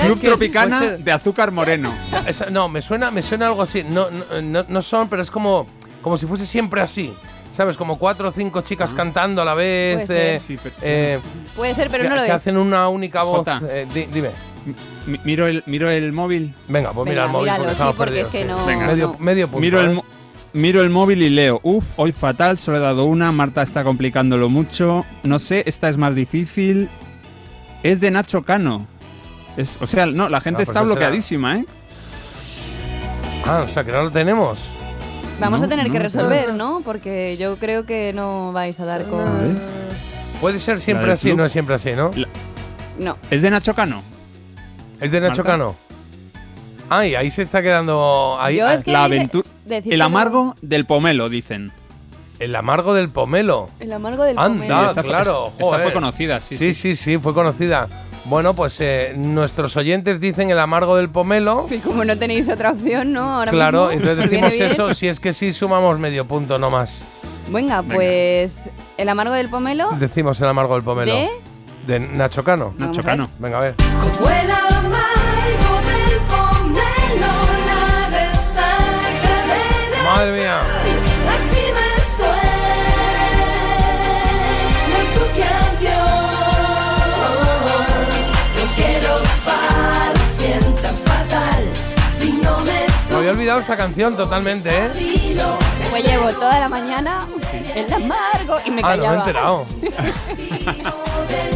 Club 0.00 0.20
Tropicana 0.20 0.84
es, 0.84 1.04
de 1.04 1.12
azúcar 1.12 1.52
moreno. 1.52 1.92
Es, 2.26 2.50
no, 2.50 2.66
me 2.68 2.80
suena, 2.80 3.10
me 3.10 3.20
suena 3.20 3.48
algo 3.48 3.60
así. 3.60 3.84
No, 3.84 4.08
no, 4.10 4.64
no 4.66 4.82
son, 4.82 5.08
pero 5.08 5.20
es 5.20 5.30
como, 5.30 5.66
como 6.00 6.16
si 6.16 6.24
fuese 6.24 6.46
siempre 6.46 6.80
así. 6.80 7.14
¿sabes? 7.52 7.76
Como 7.76 7.98
cuatro 7.98 8.28
o 8.28 8.32
cinco 8.32 8.60
chicas 8.60 8.90
ah. 8.92 8.96
cantando 8.96 9.42
a 9.42 9.44
la 9.44 9.54
vez. 9.54 9.96
Puede 9.96 10.06
ser, 10.06 10.34
eh, 10.34 10.40
sí, 10.40 10.58
pero, 10.62 10.74
eh, 10.82 11.18
puede 11.54 11.74
ser 11.74 11.90
pero 11.90 12.04
que, 12.04 12.08
no 12.10 12.16
lo 12.16 12.22
que 12.22 12.28
es. 12.28 12.34
hacen 12.34 12.56
una 12.56 12.88
única 12.88 13.22
voz. 13.22 13.46
Eh, 13.68 13.86
di, 13.92 14.04
dime. 14.06 14.30
Mi- 15.06 15.20
Miro 15.24 15.46
el, 15.46 15.62
miro 15.66 15.90
el 15.90 16.12
móvil. 16.12 16.54
Venga, 16.68 16.92
pues 16.92 17.04
Venga, 17.08 17.10
mira 17.10 17.24
el 17.26 17.30
móvil 17.32 17.50
míralo, 17.52 17.64
porque 17.64 17.76
sí, 17.84 17.94
porque 17.96 18.20
es 18.22 18.26
que 18.28 18.42
sí. 18.42 18.44
no- 18.48 18.66
Venga. 18.66 18.86
Medio, 18.86 19.06
no. 19.08 19.16
medio 19.24 19.46
punto. 19.48 19.60
Miro 19.60 19.80
el, 19.80 19.90
¿eh? 19.90 19.94
mo- 19.94 20.04
miro 20.52 20.82
el 20.82 20.90
móvil 20.90 21.22
y 21.22 21.30
leo. 21.30 21.60
Uf, 21.62 21.84
hoy 21.96 22.12
fatal, 22.12 22.58
solo 22.58 22.78
he 22.78 22.80
dado 22.80 23.04
una. 23.04 23.32
Marta 23.32 23.62
está 23.62 23.84
complicándolo 23.84 24.48
mucho. 24.48 25.04
No 25.22 25.38
sé, 25.38 25.62
esta 25.66 25.88
es 25.88 25.96
más 25.96 26.14
difícil. 26.14 26.88
Es 27.82 28.00
de 28.00 28.10
Nacho 28.10 28.42
Cano. 28.42 28.86
Es, 29.56 29.76
o 29.80 29.86
sea, 29.86 30.06
no, 30.06 30.28
la 30.28 30.40
gente 30.40 30.60
Ah, 30.60 30.64
está 30.64 30.72
pues 30.80 30.82
ese 30.90 30.92
era- 30.98 31.06
bloqueadísima, 31.08 31.56
¿eh? 31.58 31.64
Ah, 33.46 33.62
o 33.64 33.68
sea, 33.68 33.84
que 33.84 33.92
no 33.92 34.02
lo 34.02 34.10
tenemos. 34.10 34.58
Vamos 35.38 35.60
a 35.60 35.64
No, 35.64 35.68
tener 35.68 35.90
que 35.90 35.98
resolver, 35.98 36.54
¿no? 36.54 36.80
Porque 36.84 37.36
yo 37.38 37.58
creo 37.58 37.84
que 37.86 38.12
no 38.14 38.52
vais 38.52 38.80
a 38.80 38.84
dar 38.86 39.04
con... 39.06 39.58
Puede 40.40 40.58
ser 40.58 40.80
siempre 40.80 41.06
del 41.06 41.14
así, 41.14 41.28
club. 41.28 41.38
no 41.38 41.44
es 41.44 41.52
siempre 41.52 41.74
así, 41.74 41.92
¿no? 41.92 42.10
La- 42.14 42.28
No. 42.98 43.16
¿Es 43.30 43.42
de 43.42 43.50
Nacho 43.50 43.74
Cano? 43.74 44.02
Es 45.00 45.10
de 45.10 45.20
Nacho 45.20 45.36
Marta. 45.38 45.52
Cano. 45.52 45.76
Ay, 46.88 47.14
ahí 47.14 47.30
se 47.30 47.42
está 47.42 47.62
quedando. 47.62 48.36
Ahí, 48.40 48.56
Yo 48.56 48.66
ah, 48.66 48.74
es 48.74 48.82
que 48.82 48.92
La 48.92 49.04
aventura. 49.04 49.48
El 49.68 50.00
amargo 50.02 50.54
del 50.62 50.84
pomelo, 50.86 51.28
dicen. 51.28 51.72
El 52.38 52.54
amargo 52.54 52.94
del 52.94 53.08
pomelo. 53.08 53.68
El 53.80 53.92
amargo 53.92 54.22
del 54.24 54.38
Anda, 54.38 54.60
pomelo. 54.66 54.94
fue- 54.94 55.02
claro. 55.04 55.52
esta 55.58 55.78
fue 55.80 55.92
conocida, 55.92 56.40
sí, 56.40 56.56
Sí, 56.56 56.74
sí. 56.74 56.94
sí, 56.94 56.96
sí, 56.96 57.18
fue 57.18 57.34
conocida. 57.34 57.88
Bueno, 58.26 58.54
pues 58.54 58.76
eh, 58.80 59.14
nuestros 59.16 59.76
oyentes 59.76 60.20
dicen 60.20 60.50
el 60.50 60.58
amargo 60.58 60.96
del 60.96 61.08
pomelo. 61.08 61.66
Y 61.70 61.78
como 61.78 62.04
no 62.04 62.16
tenéis 62.16 62.48
otra 62.48 62.72
opción, 62.72 63.12
¿no? 63.12 63.38
Ahora 63.38 63.50
claro, 63.52 63.88
mismo, 63.88 63.92
entonces 64.02 64.24
¿os 64.24 64.30
viene 64.30 64.50
decimos 64.50 64.72
eso. 64.72 64.94
Si 64.94 65.08
es 65.08 65.18
que 65.18 65.32
sí, 65.32 65.52
sumamos 65.52 65.98
medio 65.98 66.26
punto, 66.26 66.58
no 66.58 66.70
más. 66.70 67.00
Venga, 67.48 67.82
pues 67.82 68.54
el 68.96 69.08
amargo 69.08 69.32
del 69.32 69.48
pomelo 69.48 69.88
Decimos 69.98 70.40
el 70.40 70.48
amargo 70.48 70.74
del 70.74 70.82
pomelo. 70.84 71.12
de 71.12 71.30
De 71.86 72.00
Nacho 72.00 72.42
Cano. 72.44 72.74
Nacho 72.76 73.02
Cano. 73.02 73.30
Venga, 73.38 73.58
a 73.58 73.60
ver. 73.62 73.74
No 92.42 92.60
me 92.60 92.86
Me 93.10 93.16
había 93.16 93.30
olvidado 93.32 93.60
esta 93.60 93.76
canción 93.76 94.16
totalmente, 94.16 94.68
¿eh? 94.70 94.90
Pues 95.90 96.04
llevo 96.04 96.28
toda 96.32 96.60
la 96.60 96.68
mañana 96.68 97.20
el 97.74 97.92
amargo 97.92 98.58
y 98.64 98.70
me 98.70 98.82
Ah, 98.84 98.96
no 98.96 99.02
me 99.02 99.04
he 99.04 99.08
callaba. 99.08 99.16
enterado. 99.16 99.66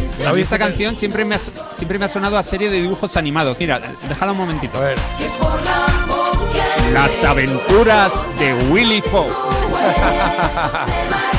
A 0.27 0.33
mí 0.33 0.41
esta 0.41 0.57
canción 0.57 0.95
siempre 0.95 1.25
me, 1.25 1.35
ha, 1.35 1.39
siempre 1.39 1.97
me 1.97 2.05
ha 2.05 2.07
sonado 2.07 2.37
a 2.37 2.43
serie 2.43 2.69
de 2.69 2.81
dibujos 2.81 3.17
animados. 3.17 3.57
Mira, 3.59 3.81
déjala 4.07 4.31
un 4.31 4.37
momentito. 4.37 4.77
A 4.77 4.81
ver. 4.81 4.97
Las 6.93 7.23
aventuras 7.23 8.11
de 8.37 8.53
Willy 8.71 9.01
Fogg. 9.01 9.31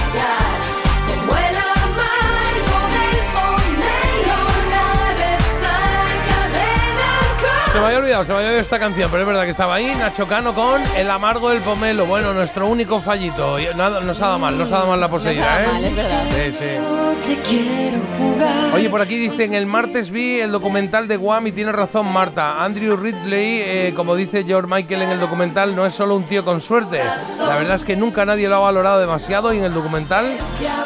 Se 7.72 7.78
me 7.78 7.86
había 7.86 7.98
olvidado, 8.00 8.24
se 8.24 8.32
me 8.32 8.38
había 8.38 8.48
olvidado 8.48 8.62
esta 8.62 8.78
canción, 8.78 9.10
pero 9.10 9.22
es 9.22 9.26
verdad 9.26 9.44
que 9.44 9.50
estaba 9.50 9.76
ahí 9.76 9.86
Nacho 9.98 10.28
Cano 10.28 10.54
con 10.54 10.82
El 10.94 11.10
amargo 11.10 11.48
del 11.48 11.62
pomelo. 11.62 12.04
Bueno, 12.04 12.34
nuestro 12.34 12.66
único 12.66 13.00
fallito. 13.00 13.58
Y 13.58 13.66
Nada, 13.74 14.00
nos 14.00 14.20
ha 14.20 14.26
dado 14.26 14.38
mal, 14.38 14.58
nos 14.58 14.68
ha 14.70 14.76
dado 14.76 14.88
mal 14.88 15.00
la 15.00 15.08
poseída, 15.08 15.40
Nos 15.40 15.48
ha 15.48 15.62
dado 15.62 15.70
¿eh? 15.70 15.72
mal, 15.72 15.84
es 15.84 15.96
verdad. 15.96 16.22
Sí, 16.34 16.52
sí. 16.52 17.34
Te 17.34 17.42
quiero 17.48 17.98
jugar. 18.18 18.74
Oye, 18.74 18.90
por 18.90 19.00
aquí 19.00 19.16
dicen, 19.16 19.54
el 19.54 19.64
martes 19.64 20.10
vi 20.10 20.40
el 20.40 20.52
documental 20.52 21.08
de 21.08 21.16
Guam 21.16 21.46
y 21.46 21.52
tiene 21.52 21.72
razón 21.72 22.12
Marta. 22.12 22.62
Andrew 22.62 22.94
Ridley, 22.94 23.62
eh, 23.62 23.92
como 23.96 24.16
dice 24.16 24.44
George 24.44 24.68
Michael 24.70 25.02
en 25.02 25.10
el 25.10 25.20
documental, 25.20 25.74
no 25.74 25.86
es 25.86 25.94
solo 25.94 26.14
un 26.16 26.24
tío 26.24 26.44
con 26.44 26.60
suerte. 26.60 27.00
La 27.38 27.56
verdad 27.56 27.76
es 27.76 27.84
que 27.84 27.96
nunca 27.96 28.26
nadie 28.26 28.48
lo 28.48 28.56
ha 28.56 28.60
valorado 28.60 29.00
demasiado 29.00 29.52
y 29.54 29.58
en 29.58 29.64
el 29.64 29.72
documental 29.72 30.26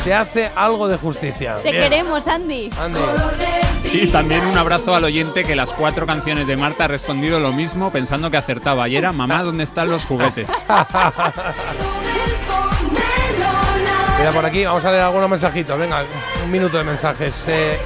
se 0.04 0.14
hace 0.14 0.50
algo 0.54 0.86
de 0.86 0.98
justicia. 0.98 1.56
Te 1.62 1.72
Bien. 1.72 1.82
queremos, 1.82 2.24
Andy. 2.28 2.70
Andy. 2.80 3.00
Y 3.92 4.08
también 4.08 4.44
un 4.44 4.58
abrazo 4.58 4.94
al 4.94 5.04
oyente 5.04 5.44
que 5.44 5.56
las 5.56 5.72
cuatro 5.72 6.06
canciones 6.06 6.46
de 6.46 6.56
Marta 6.56 6.75
ha 6.84 6.88
respondido 6.88 7.40
lo 7.40 7.52
mismo 7.52 7.90
pensando 7.90 8.30
que 8.30 8.36
acertaba. 8.36 8.88
Y 8.88 8.96
era, 8.96 9.12
mamá, 9.12 9.42
¿dónde 9.42 9.64
están 9.64 9.88
los 9.88 10.04
juguetes? 10.04 10.48
Mira, 14.18 14.30
por 14.32 14.46
aquí 14.46 14.64
vamos 14.64 14.84
a 14.84 14.90
leer 14.90 15.02
algunos 15.04 15.28
mensajitos. 15.28 15.78
Venga, 15.78 16.02
un 16.44 16.50
minuto 16.50 16.78
de 16.78 16.84
mensajes. 16.84 17.44
Eh, 17.48 17.78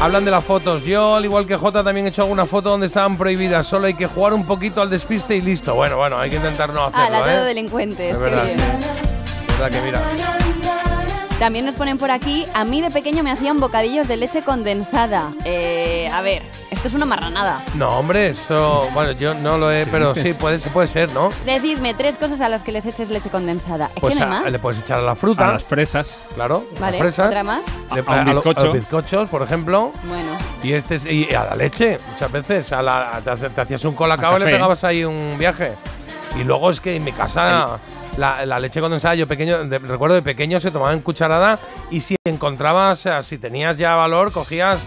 hablan 0.00 0.24
de 0.24 0.30
las 0.30 0.44
fotos. 0.44 0.82
Yo, 0.84 1.16
al 1.16 1.24
igual 1.24 1.46
que 1.46 1.56
Jota, 1.56 1.82
también 1.82 2.06
he 2.06 2.10
hecho 2.10 2.22
alguna 2.22 2.44
foto 2.46 2.68
donde 2.70 2.86
estaban 2.88 3.16
prohibidas. 3.16 3.66
Solo 3.66 3.86
hay 3.86 3.94
que 3.94 4.06
jugar 4.06 4.34
un 4.34 4.44
poquito 4.46 4.82
al 4.82 4.90
despiste 4.90 5.36
y 5.36 5.40
listo. 5.40 5.74
Bueno, 5.74 5.96
bueno, 5.96 6.18
hay 6.18 6.28
que 6.30 6.36
intentar 6.36 6.70
no 6.72 6.90
Ah, 6.92 7.08
la 7.10 7.18
hacerlo, 7.20 7.42
¿eh? 7.42 7.44
delincuentes. 7.46 8.10
Es 8.12 8.16
qué 8.16 8.22
verdad. 8.22 8.44
bien. 8.44 8.60
Es 8.60 9.58
verdad 9.58 9.70
que 9.70 9.80
mira. 9.86 10.00
También 11.38 11.64
nos 11.66 11.76
ponen 11.76 11.98
por 11.98 12.10
aquí, 12.10 12.44
a 12.52 12.64
mí 12.64 12.80
de 12.80 12.90
pequeño 12.90 13.22
me 13.22 13.30
hacían 13.30 13.60
bocadillos 13.60 14.08
de 14.08 14.16
leche 14.16 14.42
condensada. 14.42 15.30
Eh, 15.44 16.10
a 16.12 16.20
ver, 16.20 16.42
esto 16.72 16.88
es 16.88 16.94
una 16.94 17.04
marranada. 17.06 17.62
No, 17.76 17.90
hombre, 17.96 18.30
eso. 18.30 18.88
Bueno, 18.92 19.12
yo 19.12 19.34
no 19.34 19.56
lo 19.56 19.70
he, 19.70 19.86
pero 19.86 20.16
sí, 20.16 20.32
puede, 20.32 20.58
puede 20.58 20.88
ser, 20.88 21.12
¿no? 21.12 21.30
Decidme 21.46 21.94
tres 21.94 22.16
cosas 22.16 22.40
a 22.40 22.48
las 22.48 22.62
que 22.62 22.72
les 22.72 22.86
eches 22.86 23.10
leche 23.10 23.30
condensada. 23.30 23.88
¿Es 23.94 24.00
Pues 24.00 24.14
que 24.14 24.20
no 24.20 24.26
hay 24.26 24.32
a- 24.36 24.40
más? 24.42 24.52
le 24.52 24.58
puedes 24.58 24.80
echar 24.80 24.98
a 24.98 25.02
la 25.02 25.14
fruta. 25.14 25.48
A 25.48 25.52
las 25.52 25.64
fresas. 25.64 26.24
Claro, 26.34 26.64
Vale, 26.80 26.98
las 26.98 27.02
fresas. 27.06 27.28
¿otra 27.28 27.44
más? 27.44 27.62
Le- 27.94 28.00
A- 28.04 28.18
a 28.18 28.20
un 28.22 28.34
los 28.34 28.72
bizcochos, 28.72 29.30
por 29.30 29.42
ejemplo. 29.42 29.92
Bueno. 30.08 30.32
Y 30.64 30.72
este 30.72 30.96
es- 30.96 31.06
y 31.06 31.32
a 31.32 31.44
la 31.44 31.54
leche, 31.54 31.98
muchas 32.12 32.32
veces. 32.32 32.72
A 32.72 32.82
la, 32.82 33.22
te, 33.24 33.60
hacías 33.60 33.84
un 33.84 33.94
colacao 33.94 34.36
y 34.38 34.40
le 34.40 34.46
pegabas 34.46 34.82
ahí 34.82 35.04
un 35.04 35.36
viaje. 35.38 35.72
Y 36.34 36.42
luego 36.42 36.70
es 36.70 36.80
que 36.80 36.96
en 36.96 37.04
mi 37.04 37.12
casa 37.12 37.78
la, 38.18 38.58
leche 38.58 38.80
condensada, 38.80 39.14
yo 39.14 39.26
pequeño, 39.26 39.64
de- 39.64 39.78
recuerdo 39.78 40.14
de 40.16 40.22
pequeño 40.22 40.60
se 40.60 40.70
tomaba 40.70 40.92
en 40.92 41.00
cucharada 41.00 41.58
y 41.90 42.00
si 42.00 42.16
encontrabas, 42.26 43.08
si 43.22 43.38
tenías 43.38 43.76
ya 43.76 43.94
valor, 43.96 44.32
cogías 44.32 44.80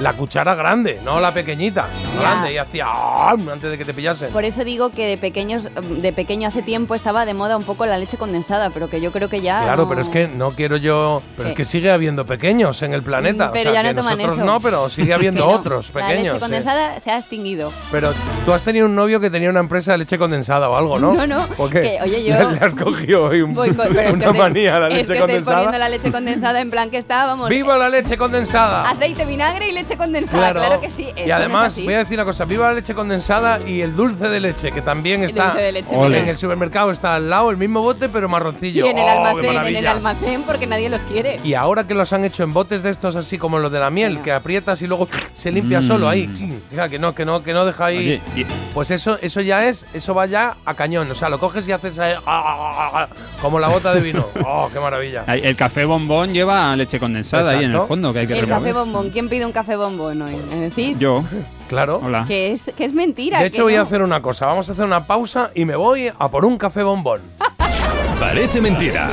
la 0.00 0.12
cuchara 0.12 0.54
grande, 0.54 1.00
no 1.04 1.20
la 1.20 1.32
pequeñita. 1.32 1.86
Grande, 2.18 2.52
y 2.52 2.58
hacía 2.58 2.86
¡ah! 2.88 3.30
antes 3.32 3.70
de 3.70 3.78
que 3.78 3.84
te 3.84 3.94
pillasen. 3.94 4.30
Por 4.30 4.44
eso 4.44 4.64
digo 4.64 4.90
que 4.90 5.06
de 5.06 5.16
pequeños, 5.16 5.68
de 5.74 6.12
pequeño 6.12 6.48
hace 6.48 6.62
tiempo 6.62 6.94
estaba 6.94 7.24
de 7.26 7.34
moda 7.34 7.56
un 7.56 7.64
poco 7.64 7.86
la 7.86 7.98
leche 7.98 8.16
condensada, 8.16 8.70
pero 8.70 8.88
que 8.88 9.00
yo 9.00 9.12
creo 9.12 9.28
que 9.28 9.40
ya. 9.40 9.62
Claro, 9.64 9.82
no- 9.84 9.88
pero 9.88 10.00
es 10.02 10.08
que 10.08 10.28
no 10.28 10.50
quiero 10.52 10.76
yo. 10.76 11.22
Pero 11.36 11.50
es 11.50 11.54
que 11.54 11.64
sigue 11.64 11.90
habiendo 11.90 12.26
pequeños 12.26 12.82
en 12.82 12.94
el 12.94 13.02
planeta. 13.02 13.48
Mm, 13.48 13.52
Pero 13.52 13.70
o 13.70 13.72
sea, 13.72 13.82
ya 13.82 13.88
que 13.88 13.94
no 13.94 14.00
toman 14.02 14.18
nosotros 14.18 14.38
eso. 14.38 14.46
no, 14.46 14.60
pero 14.60 14.90
sigue 14.90 15.14
habiendo 15.14 15.46
Que 15.46 15.52
no. 15.52 15.58
otros 15.58 15.88
La 15.94 16.00
pequeños. 16.06 16.22
leche 16.24 16.34
sí. 16.34 16.40
condensada 16.40 17.00
se 17.00 17.10
ha 17.10 17.18
extinguido. 17.18 17.72
Pero 17.90 18.12
tú 18.44 18.52
has 18.52 18.62
tenido 18.62 18.86
un 18.86 18.94
novio 18.94 19.20
que 19.20 19.30
tenía 19.30 19.50
una 19.50 19.60
empresa 19.60 19.92
de 19.92 19.98
leche 19.98 20.18
condensada 20.18 20.68
o 20.68 20.76
algo, 20.76 20.98
¿no? 20.98 21.14
No, 21.24 21.26
no, 21.26 21.46
que, 21.70 21.98
oye, 22.02 22.24
yo- 22.24 22.34
Le, 22.50 22.58
has 22.58 22.74
cogido 22.74 23.24
hoy 23.24 23.40
un- 23.42 23.54
Voy 23.54 23.68
con- 23.74 23.88
pero 23.88 24.00
es 24.00 24.06
que 24.08 24.12
una 24.12 24.24
estoy- 24.26 24.38
manía 24.38 24.76
a 24.76 24.80
la 24.80 24.86
es 24.88 24.92
leche 24.94 25.06
que 25.06 25.12
estoy 25.14 25.20
condensada. 25.20 25.56
poniendo 25.56 25.78
la 25.78 25.88
leche 25.88 26.12
condensada 26.12 26.60
en 26.60 26.70
plan 26.70 26.90
que 26.90 26.98
está, 26.98 27.26
vamos. 27.26 27.48
¡Viva 27.48 27.76
la 27.78 27.88
leche 27.88 28.16
condensada! 28.18 28.88
Aceite, 28.90 29.24
vinagre 29.24 29.68
y 29.68 29.72
leche 29.72 29.96
condensada, 29.96 30.52
claro, 30.52 30.80
que 30.80 30.90
sí. 30.90 31.08
Y 31.16 31.28
no 31.28 31.34
además, 31.34 31.78
voy 31.82 31.94
a 31.94 31.98
decir 32.04 32.18
una 32.18 32.24
cosa: 32.24 32.44
viva 32.44 32.68
la 32.68 32.74
leche 32.74 32.94
condensada 32.94 33.58
y 33.66 33.80
el 33.80 33.94
dulce 33.96 34.28
de 34.28 34.40
leche, 34.40 34.72
que 34.72 34.80
también 34.82 35.22
está. 35.24 35.46
dulce 35.48 35.62
de 35.62 35.72
leche. 35.72 35.94
En 36.18 36.28
el 36.28 36.38
supermercado 36.38 36.90
está 36.90 37.14
al 37.16 37.28
lado 37.28 37.50
el 37.50 37.56
mismo 37.56 37.82
bote, 37.82 38.08
pero 38.08 38.26
Sí, 38.26 38.30
marroncillo. 38.32 38.86
en 38.86 38.98
el 38.98 39.04
¡Oh, 39.04 39.10
almacén, 39.26 39.66
en 39.66 39.76
el 39.76 39.86
almacén, 39.86 40.42
porque 40.42 40.66
nadie 40.66 40.88
los 40.88 41.00
quiere. 41.02 41.40
Y 41.44 41.54
ahora 41.54 41.86
que 41.86 41.94
los 41.94 42.12
han 42.12 42.24
hecho 42.24 42.42
en 42.44 42.52
botes 42.52 42.82
de 42.82 42.90
estos 42.90 43.16
así 43.16 43.38
como 43.38 43.58
los 43.58 43.70
de 43.72 43.78
la 43.80 43.90
miel, 43.90 44.20
que 44.22 44.32
aprietas 44.32 44.80
y 44.82 44.86
luego 44.86 45.08
se 45.36 45.50
limpia 45.52 45.82
solo 45.82 46.08
ahí. 46.08 46.30
Sea, 46.68 46.88
que 46.88 46.98
no, 46.98 47.14
que 47.14 47.24
no, 47.24 47.42
que 47.42 47.52
no 47.52 47.64
deja 47.66 47.86
ahí. 47.86 47.98
Oye, 47.98 48.22
y- 48.36 48.44
Pues 48.74 48.90
eso, 48.90 49.18
eso 49.22 49.40
ya 49.40 49.66
es, 49.68 49.86
eso 49.94 50.14
va 50.14 50.26
ya 50.26 50.56
a 50.64 50.74
cañón. 50.74 51.10
O 51.10 51.14
sea, 51.14 51.28
lo 51.28 51.38
coges 51.38 51.66
y 51.68 51.72
haces 51.72 51.98
ahí, 51.98 52.12
ah, 52.14 52.20
ah, 52.26 52.56
ah, 52.58 52.90
ah, 52.94 53.08
como 53.40 53.58
la 53.58 53.68
bota 53.68 53.94
de 53.94 54.00
vino. 54.00 54.26
¡Oh, 54.46 54.68
qué 54.72 54.80
maravilla! 54.80 55.24
El 55.26 55.56
café 55.56 55.84
bombón 55.84 56.32
lleva 56.34 56.74
leche 56.76 56.98
condensada 56.98 57.50
ahí 57.52 57.58
en 57.58 57.64
el 57.64 57.70
Exacto. 57.72 57.88
fondo 57.88 58.12
que 58.12 58.18
hay 58.20 58.26
que 58.26 58.34
El 58.34 58.40
café 58.48 58.52
remover. 58.66 58.74
bombón. 58.74 59.10
¿Quién 59.10 59.28
pide 59.28 59.46
un 59.46 59.52
café 59.52 59.76
bombón 59.76 60.22
hoy? 60.22 60.36
¿Me 60.50 60.56
decís? 60.68 60.98
Yo. 60.98 61.22
Claro. 61.74 62.00
Hola. 62.04 62.24
Que 62.28 62.52
es, 62.52 62.70
que 62.76 62.84
es 62.84 62.92
mentira. 62.92 63.38
De 63.38 63.50
que 63.50 63.56
hecho, 63.56 63.64
voy 63.64 63.74
a 63.74 63.82
hacer 63.82 64.00
una 64.00 64.22
cosa. 64.22 64.46
Vamos 64.46 64.68
a 64.68 64.72
hacer 64.72 64.84
una 64.84 65.06
pausa 65.06 65.50
y 65.56 65.64
me 65.64 65.74
voy 65.74 66.08
a 66.16 66.28
por 66.28 66.44
un 66.44 66.56
café 66.56 66.84
bombón. 66.84 67.20
Parece 68.20 68.60
mentira. 68.60 69.10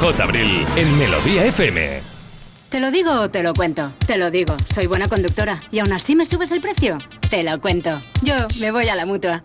J. 0.00 0.22
Abril 0.24 0.66
en 0.76 0.98
Melodía 0.98 1.44
FM. 1.44 2.00
¿Te 2.70 2.80
lo 2.80 2.90
digo 2.90 3.12
o 3.12 3.30
te 3.30 3.42
lo 3.42 3.52
cuento? 3.54 3.92
Te 4.06 4.16
lo 4.16 4.30
digo, 4.30 4.56
soy 4.68 4.86
buena 4.86 5.06
conductora. 5.06 5.60
¿Y 5.70 5.78
aún 5.78 5.92
así 5.92 6.16
me 6.16 6.24
subes 6.26 6.50
el 6.52 6.60
precio? 6.60 6.98
Te 7.30 7.44
lo 7.44 7.60
cuento. 7.60 7.90
Yo 8.22 8.34
me 8.60 8.72
voy 8.72 8.88
a 8.88 8.94
la 8.94 9.06
mutua. 9.06 9.44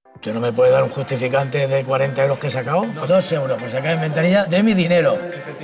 ¿Usted 0.21 0.35
no 0.35 0.39
me 0.39 0.53
puede 0.53 0.71
dar 0.71 0.83
un 0.83 0.89
justificante 0.89 1.67
de 1.67 1.83
40 1.83 2.21
euros 2.21 2.37
que 2.37 2.45
he 2.45 2.49
sacado? 2.51 2.85
Dos 3.07 3.31
euros 3.31 3.57
por 3.57 3.71
sacar 3.71 3.95
en 3.95 4.01
ventanilla 4.01 4.45
de 4.45 4.61
mi 4.61 4.75
dinero. 4.75 5.17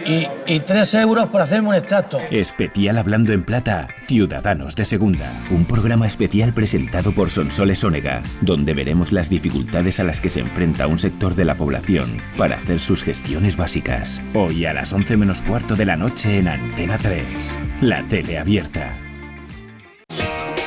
Y, 0.04 0.28
y 0.48 0.60
tres 0.62 0.96
euros 0.96 1.30
por 1.30 1.42
hacerme 1.42 1.70
un 1.70 1.76
extracto. 1.76 2.20
Especial 2.32 2.98
Hablando 2.98 3.34
en 3.34 3.44
Plata, 3.44 3.88
Ciudadanos 4.02 4.76
de 4.76 4.86
Segunda. 4.86 5.32
Un 5.52 5.66
programa 5.66 6.08
especial 6.08 6.54
presentado 6.54 7.12
por 7.12 7.30
Sonsoles 7.30 7.84
Onega, 7.84 8.24
donde 8.42 8.74
veremos 8.74 9.12
las 9.12 9.30
dificultades 9.30 10.00
a 10.00 10.04
las 10.04 10.20
que 10.20 10.30
se 10.30 10.40
enfrenta 10.40 10.88
un 10.88 10.98
sector 10.98 11.36
de 11.36 11.46
la 11.46 11.54
población 11.54 12.20
para 12.36 12.56
hacer 12.56 12.80
sus 12.80 13.04
gestiones 13.04 13.58
básicas. 13.58 14.24
Hoy 14.34 14.66
a 14.66 14.74
las 14.74 14.92
11 14.92 15.18
menos 15.18 15.40
cuarto 15.44 15.76
de 15.76 15.86
la 15.86 15.98
noche 15.98 16.40
en 16.40 16.48
Antena 16.48 16.98
3. 16.98 17.60
La 17.82 18.02
tele 18.08 18.40
abierta. 18.40 18.98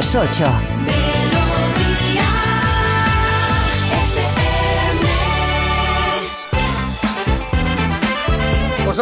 Las 0.00 0.14
8. 0.14 0.59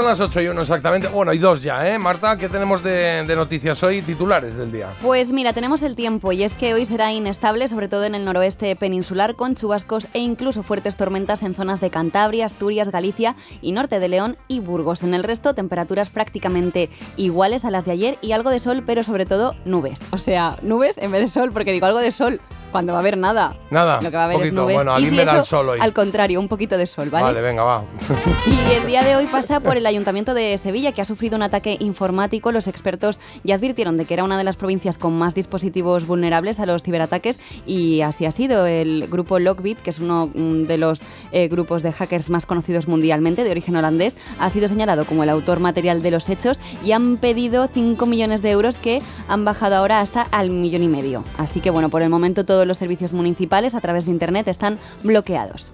Las 0.09 0.21
8 0.21 0.41
y 0.41 0.49
1 0.49 0.61
exactamente. 0.61 1.09
Bueno, 1.09 1.33
y 1.35 1.39
dos 1.39 1.63
ya, 1.63 1.87
¿eh? 1.87 1.99
Marta, 1.99 2.39
¿qué 2.39 2.49
tenemos 2.49 2.83
de, 2.83 3.25
de 3.25 3.37
noticias 3.37 3.83
hoy? 3.83 4.01
Titulares 4.01 4.57
del 4.57 4.73
día. 4.73 4.89
Pues 5.03 5.29
mira, 5.29 5.53
tenemos 5.53 5.83
el 5.83 5.97
tiempo 5.97 6.33
y 6.33 6.43
es 6.43 6.55
que 6.55 6.73
hoy 6.73 6.87
será 6.87 7.13
inestable, 7.13 7.69
sobre 7.69 7.89
todo 7.89 8.05
en 8.05 8.15
el 8.15 8.25
noroeste 8.25 8.75
peninsular, 8.75 9.37
con 9.37 9.55
chubascos 9.55 10.07
e 10.15 10.21
incluso 10.21 10.63
fuertes 10.63 10.97
tormentas 10.97 11.43
en 11.43 11.55
zonas 11.55 11.81
de 11.81 11.91
Cantabria, 11.91 12.47
Asturias, 12.47 12.91
Galicia 12.91 13.37
y 13.61 13.73
norte 13.73 14.01
de 14.01 14.09
León 14.09 14.39
y 14.49 14.61
Burgos. 14.61 15.03
En 15.03 15.13
el 15.13 15.25
resto, 15.25 15.55
temperaturas 15.55 16.09
prácticamente 16.09 16.89
iguales 17.17 17.67
a 17.67 17.71
las 17.71 17.85
de 17.85 17.93
ayer 17.93 18.19
y 18.23 18.33
algo 18.33 18.51
de 18.51 18.61
sol, 18.61 18.83
pero 18.87 19.05
sobre 19.05 19.27
todo 19.27 19.55
nubes. 19.67 20.01
O 20.11 20.19
sea, 20.19 20.57
nubes 20.63 20.97
en 20.97 21.13
vez 21.13 21.21
de 21.21 21.29
sol, 21.29 21.51
porque 21.53 21.73
digo 21.73 21.87
algo 21.87 21.99
de 21.99 22.13
sol 22.13 22.41
cuando 22.71 22.93
va 22.93 22.99
a 22.99 23.01
haber 23.01 23.17
nada. 23.17 23.57
Nada. 23.71 24.01
Lo 24.01 24.11
que 24.11 24.17
va 24.17 24.23
a 24.23 24.25
haber 24.27 24.43
es 24.43 24.53
nubes. 24.53 24.75
Bueno, 24.75 24.99
y 24.99 25.07
si 25.07 25.11
me 25.11 25.25
da 25.25 25.39
el 25.41 25.45
sol 25.45 25.69
hoy. 25.69 25.79
Al 25.81 25.93
contrario, 25.93 26.41
un 26.41 26.49
poquito 26.49 26.77
de 26.77 26.87
sol, 26.87 27.11
¿vale? 27.11 27.25
Vale, 27.25 27.41
venga, 27.41 27.63
va. 27.63 27.85
Y 28.47 28.73
el 28.73 28.87
día 28.87 29.03
de 29.03 29.17
hoy 29.17 29.27
pasa 29.27 29.61
por 29.61 29.77
el 29.77 29.87
Ayuntamiento 29.87 30.35
de 30.35 30.57
Sevilla, 30.59 30.93
que 30.93 31.03
ha 31.03 31.05
sufrido 31.05 31.37
un 31.37 31.43
ataque 31.43 31.77
informático. 31.81 32.53
Los 32.53 32.67
expertos 32.67 33.19
ya 33.45 33.57
advirtieron 33.57 33.97
de 33.97 34.05
que 34.05 34.15
era 34.15 34.25
una 34.25 34.39
de 34.39 34.45
las 34.45 34.57
provincias 34.57 34.97
con 34.97 35.19
más 35.19 35.35
dispositivos 35.35 36.07
vulnerables 36.07 36.61
a 36.61 36.67
los 36.67 36.83
ciberataques 36.83 37.39
y 37.67 38.01
así 38.01 38.27
ha 38.27 38.33
sido. 38.33 38.67
El 38.67 39.07
grupo 39.09 39.39
Lockbit, 39.39 39.79
que 39.79 39.91
es 39.91 39.99
uno 39.99 40.31
mm, 40.35 40.65
de 40.65 40.79
los 40.79 41.01
eh, 41.33 41.49
grupos 41.49 41.83
de 41.83 41.93
hackers 41.93 42.31
más 42.31 42.47
conocidos 42.47 42.89
mundialmente, 42.89 43.45
de 43.45 43.51
origen 43.51 43.77
holandés, 43.77 44.17
ha 44.39 44.51
sido 44.51 44.69
señalado 44.69 45.05
como 45.05 45.23
el 45.23 45.29
autor 45.29 45.61
material 45.61 46.03
de 46.03 46.11
los 46.11 46.29
hechos 46.29 46.59
y 46.85 46.93
han 46.93 47.17
pedido 47.17 47.69
5 47.73 48.07
millones 48.07 48.43
de 48.43 48.51
euros 48.51 48.77
que 48.77 49.03
han 49.29 49.45
bajado 49.45 49.77
ahora 49.77 50.01
hasta 50.01 50.23
al 50.23 50.51
millón 50.51 50.83
y 50.83 50.89
medio. 50.89 51.25
Así 51.37 51.61
que 51.61 51.71
bueno, 51.71 51.89
por 51.89 52.03
el 52.03 52.11
momento 52.11 52.45
todos 52.59 52.67
los 52.67 52.79
servicios 52.79 53.13
municipales 53.13 53.77
a 53.77 53.81
través 53.81 54.07
de 54.07 54.11
Internet 54.11 54.49
están 54.49 54.81
bloqueados. 55.05 55.71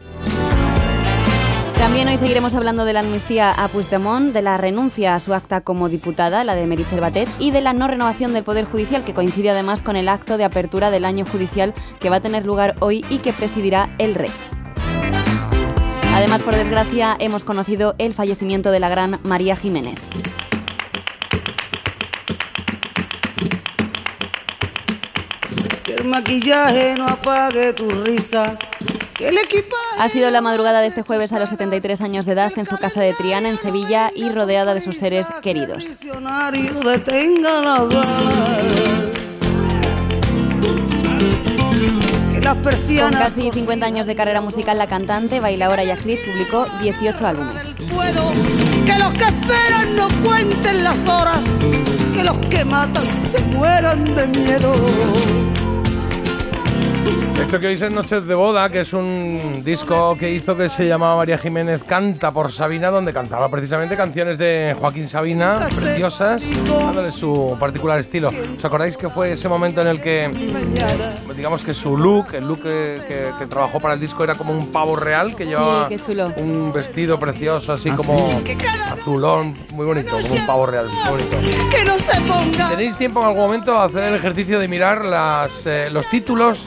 También 1.79 2.09
hoy 2.09 2.19
seguiremos 2.19 2.53
hablando 2.53 2.85
de 2.85 2.93
la 2.93 3.01
amnistía 3.01 3.51
a 3.53 3.69
Puigdemont, 3.69 4.35
de 4.35 4.43
la 4.43 4.59
renuncia 4.59 5.15
a 5.15 5.21
su 5.21 5.33
acta 5.33 5.63
como 5.63 5.89
diputada, 5.89 6.45
la 6.45 6.55
de 6.55 6.67
Meritxell 6.67 7.01
Batet, 7.01 7.31
y 7.39 7.53
de 7.53 7.63
la 7.63 7.73
no 7.73 7.89
renovación 7.89 8.35
del 8.35 8.45
Poder 8.45 8.67
Judicial, 8.67 9.03
que 9.03 9.15
coincide 9.15 9.49
además 9.49 9.81
con 9.81 9.97
el 9.97 10.11
acto 10.11 10.37
de 10.37 10.45
apertura 10.45 10.91
del 10.91 11.07
año 11.07 11.25
judicial 11.25 11.73
que 12.01 12.11
va 12.11 12.17
a 12.17 12.21
tener 12.21 12.45
lugar 12.45 12.75
hoy 12.81 13.03
y 13.09 13.17
que 13.19 13.33
presidirá 13.33 13.89
el 13.97 14.15
rey. 14.15 14.31
Además, 16.13 16.43
por 16.43 16.55
desgracia, 16.55 17.17
hemos 17.19 17.45
conocido 17.45 17.95
el 17.97 18.13
fallecimiento 18.13 18.71
de 18.73 18.81
la 18.81 18.91
gran 18.91 19.21
María 19.23 19.57
Jiménez. 19.57 19.99
Que 25.95 26.03
el 26.03 26.09
maquillaje 26.09 26.97
no 26.97 27.07
apague 27.07 27.73
tu 27.73 27.89
risa. 27.89 28.59
Que 29.17 29.29
el 29.29 29.39
equipaje. 29.39 30.01
Ha 30.01 30.09
sido 30.09 30.29
la 30.31 30.41
madrugada 30.41 30.81
de 30.81 30.89
este 30.89 31.03
jueves 31.03 31.33
a 31.33 31.39
los 31.39 31.51
73 31.51 32.01
años 32.01 32.27
de 32.27 32.33
edad 32.33 32.53
en 32.57 32.67
su 32.67 32.77
casa 32.79 33.01
de 33.01 33.13
Triana, 33.13 33.49
en 33.49 33.59
Sevilla, 33.59 34.11
y 34.13 34.29
rodeada 34.29 34.75
de 34.75 34.81
sus 34.81 34.97
seres 34.97 35.25
queridos. 35.41 35.85
Con 43.01 43.13
casi 43.13 43.51
50 43.53 43.87
años 43.87 44.07
de 44.07 44.17
carrera 44.17 44.41
musical, 44.41 44.77
la 44.79 44.89
cantante, 44.89 45.39
bailaora 45.39 45.85
y 45.85 45.91
actriz 45.91 46.19
publicó 46.27 46.67
18 46.83 47.27
álbumes. 47.27 47.55
Que 48.85 48.99
los 48.99 49.13
que 49.15 49.25
esperan 49.25 49.97
no 49.97 50.09
cuenten 50.25 50.83
las 50.83 51.07
horas. 51.07 51.43
Que 52.13 52.25
los 52.25 52.39
que 52.39 52.65
matan 52.65 53.05
se 53.23 53.41
mueran 53.57 54.05
de 54.15 54.27
miedo. 54.27 55.54
Esto 57.41 57.61
que 57.61 57.67
oís 57.69 57.83
es 57.83 57.93
Noches 57.93 58.27
de 58.27 58.35
Boda, 58.35 58.69
que 58.71 58.81
es 58.81 58.93
un 58.93 59.63
disco 59.65 60.17
que 60.19 60.31
hizo 60.31 60.57
que 60.57 60.69
se 60.69 60.87
llamaba 60.89 61.17
María 61.17 61.37
Jiménez 61.37 61.83
Canta 61.85 62.31
por 62.33 62.51
Sabina, 62.51 62.91
donde 62.91 63.13
cantaba 63.13 63.49
precisamente 63.49 63.97
canciones 63.97 64.39
de 64.39 64.75
Joaquín 64.79 65.09
Sabina, 65.09 65.59
preciosas, 65.77 66.43
dándole 66.67 67.13
su 67.13 67.57
particular 67.61 68.01
estilo. 68.01 68.31
¿Os 68.57 68.65
acordáis 68.65 68.97
que 68.97 69.09
fue 69.11 69.33
ese 69.33 69.49
momento 69.49 69.83
en 69.83 69.89
el 69.89 70.01
que, 70.01 70.31
digamos 71.37 71.63
que 71.63 71.75
su 71.75 71.97
look, 71.97 72.29
el 72.35 72.47
look 72.49 72.63
que, 72.63 73.01
que- 73.07 73.31
que 73.39 73.47
trabajó 73.47 73.79
para 73.81 73.95
el 73.95 74.01
disco 74.01 74.25
era 74.25 74.35
como 74.37 74.53
un 74.53 74.69
pavo 74.73 74.97
real, 74.97 75.35
que 75.37 75.45
llevaba 75.47 75.89
un 76.37 76.73
vestido 76.73 77.19
precioso, 77.19 77.73
así 77.75 77.91
Ah, 77.91 77.97
como 77.97 78.17
sí. 78.47 78.57
azulón, 78.93 79.57
muy 79.73 79.85
bonito, 79.87 80.11
como 80.21 80.35
un 80.35 80.47
pavo 80.47 80.67
real, 80.67 80.87
muy 81.11 81.23
bonito. 81.23 81.37
Que 81.71 81.85
no 81.85 81.95
se 81.99 82.21
ponga. 82.23 82.71
¿Tenéis 82.71 82.97
tiempo 82.97 83.21
en 83.21 83.27
algún 83.27 83.43
momento 83.43 83.79
a 83.79 83.85
hacer 83.85 84.05
el 84.05 84.15
ejercicio 84.15 84.59
de 84.59 84.69
mirar 84.69 85.05
las, 85.05 85.67
eh, 85.67 85.89
los 85.93 86.09
títulos 86.09 86.63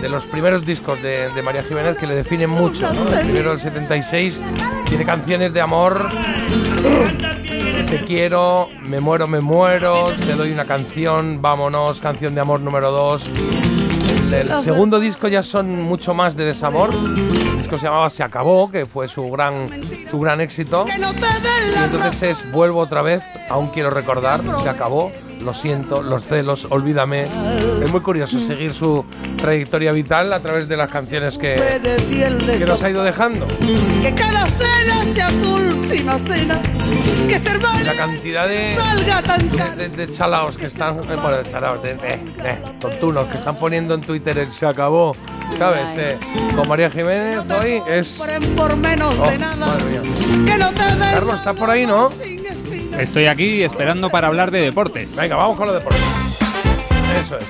de 0.00 0.08
los 0.10 0.24
primeros 0.24 0.66
discos 0.66 1.00
de, 1.02 1.28
María 1.42 1.62
Jiménez 1.62 1.96
que 1.96 2.06
le 2.06 2.14
definen 2.14 2.50
mucho? 2.50 2.92
¿no? 2.92 3.08
El 3.12 3.24
primero 3.24 3.50
del 3.50 3.60
76 3.60 4.40
tiene 4.88 5.04
canciones 5.04 5.52
de 5.52 5.60
amor. 5.60 6.08
Te 7.86 8.04
quiero, 8.06 8.68
me 8.82 9.00
muero, 9.00 9.26
me 9.26 9.40
muero, 9.40 10.06
te 10.26 10.34
doy 10.34 10.52
una 10.52 10.64
canción, 10.64 11.40
vámonos, 11.40 12.00
canción 12.00 12.34
de 12.34 12.40
amor 12.40 12.60
número 12.60 12.90
2. 12.90 13.30
El, 14.32 14.52
segundo 14.62 15.00
disco 15.00 15.26
ya 15.26 15.42
son 15.42 15.82
mucho 15.82 16.14
más 16.14 16.36
de 16.36 16.44
desamor. 16.44 16.90
El 16.92 17.58
disco 17.58 17.78
se 17.78 17.84
llamaba 17.84 18.10
Se 18.10 18.22
acabó, 18.22 18.70
que 18.70 18.86
fue 18.86 19.08
su 19.08 19.28
gran, 19.30 19.68
su 20.08 20.20
gran 20.20 20.40
éxito. 20.40 20.86
Y 20.88 21.82
entonces 21.82 22.22
es 22.22 22.52
Vuelvo 22.52 22.80
otra 22.80 23.02
vez, 23.02 23.22
aún 23.48 23.68
quiero 23.68 23.90
recordar, 23.90 24.40
se 24.62 24.68
acabó, 24.68 25.10
lo 25.42 25.54
siento, 25.54 26.02
los 26.02 26.24
celos, 26.24 26.66
olvídame. 26.70 27.26
Es 27.82 27.90
muy 27.90 28.00
curioso 28.00 28.38
seguir 28.40 28.72
su 28.72 29.04
trayectoria 29.36 29.92
vital 29.92 30.32
a 30.32 30.40
través 30.40 30.68
de 30.68 30.76
las 30.76 30.90
canciones 30.90 31.38
que, 31.38 31.54
que 32.58 32.64
nos 32.66 32.82
ha 32.82 32.90
ido 32.90 33.02
dejando. 33.02 33.46
Que 34.02 34.14
cada 34.14 34.46
cena 34.46 35.04
sea 35.14 35.28
tu 35.30 35.54
última 35.56 36.18
cena. 36.18 36.60
Que 37.28 37.38
ser 37.38 37.60
la 37.84 37.94
cantidad 37.94 38.48
de, 38.48 38.76
salga 38.76 39.22
tan 39.22 39.50
de, 39.76 39.88
de- 39.88 40.06
de 40.06 40.12
chalaos 40.12 40.56
que 40.56 40.66
están, 40.66 40.96
bueno, 40.96 41.36
de 41.38 41.50
chalaos, 41.50 41.82
de, 41.82 41.96
tontunos 42.80 43.26
que 43.26 43.36
están 43.38 43.56
poniendo 43.56 43.94
en 43.94 44.00
Twitter 44.00 44.36
el 44.38 44.50
se 44.52 44.66
acabó, 44.66 45.14
¿sabes? 45.56 45.86
Eh, 45.96 46.18
con 46.56 46.68
María 46.68 46.90
Jiménez 46.90 47.44
hoy 47.60 47.80
es... 47.88 48.20
por 48.56 48.76
menos 48.76 49.14
Oh, 49.18 49.30
de 49.30 49.38
nada. 49.38 49.56
madre 49.56 49.84
mía. 49.84 50.02
Que 50.46 50.58
no 50.58 50.68
te 50.70 50.82
den 50.82 50.98
Carlos, 50.98 51.34
¿estás 51.36 51.56
por 51.56 51.70
ahí, 51.70 51.86
no? 51.86 52.10
Estoy 52.98 53.26
aquí 53.26 53.62
esperando 53.62 54.10
para 54.10 54.26
hablar 54.26 54.50
de 54.50 54.60
deportes. 54.60 55.14
Venga, 55.16 55.36
vamos 55.36 55.56
con 55.56 55.66
los 55.66 55.76
deportes. 55.76 56.02
Eso 57.24 57.38
es. 57.38 57.44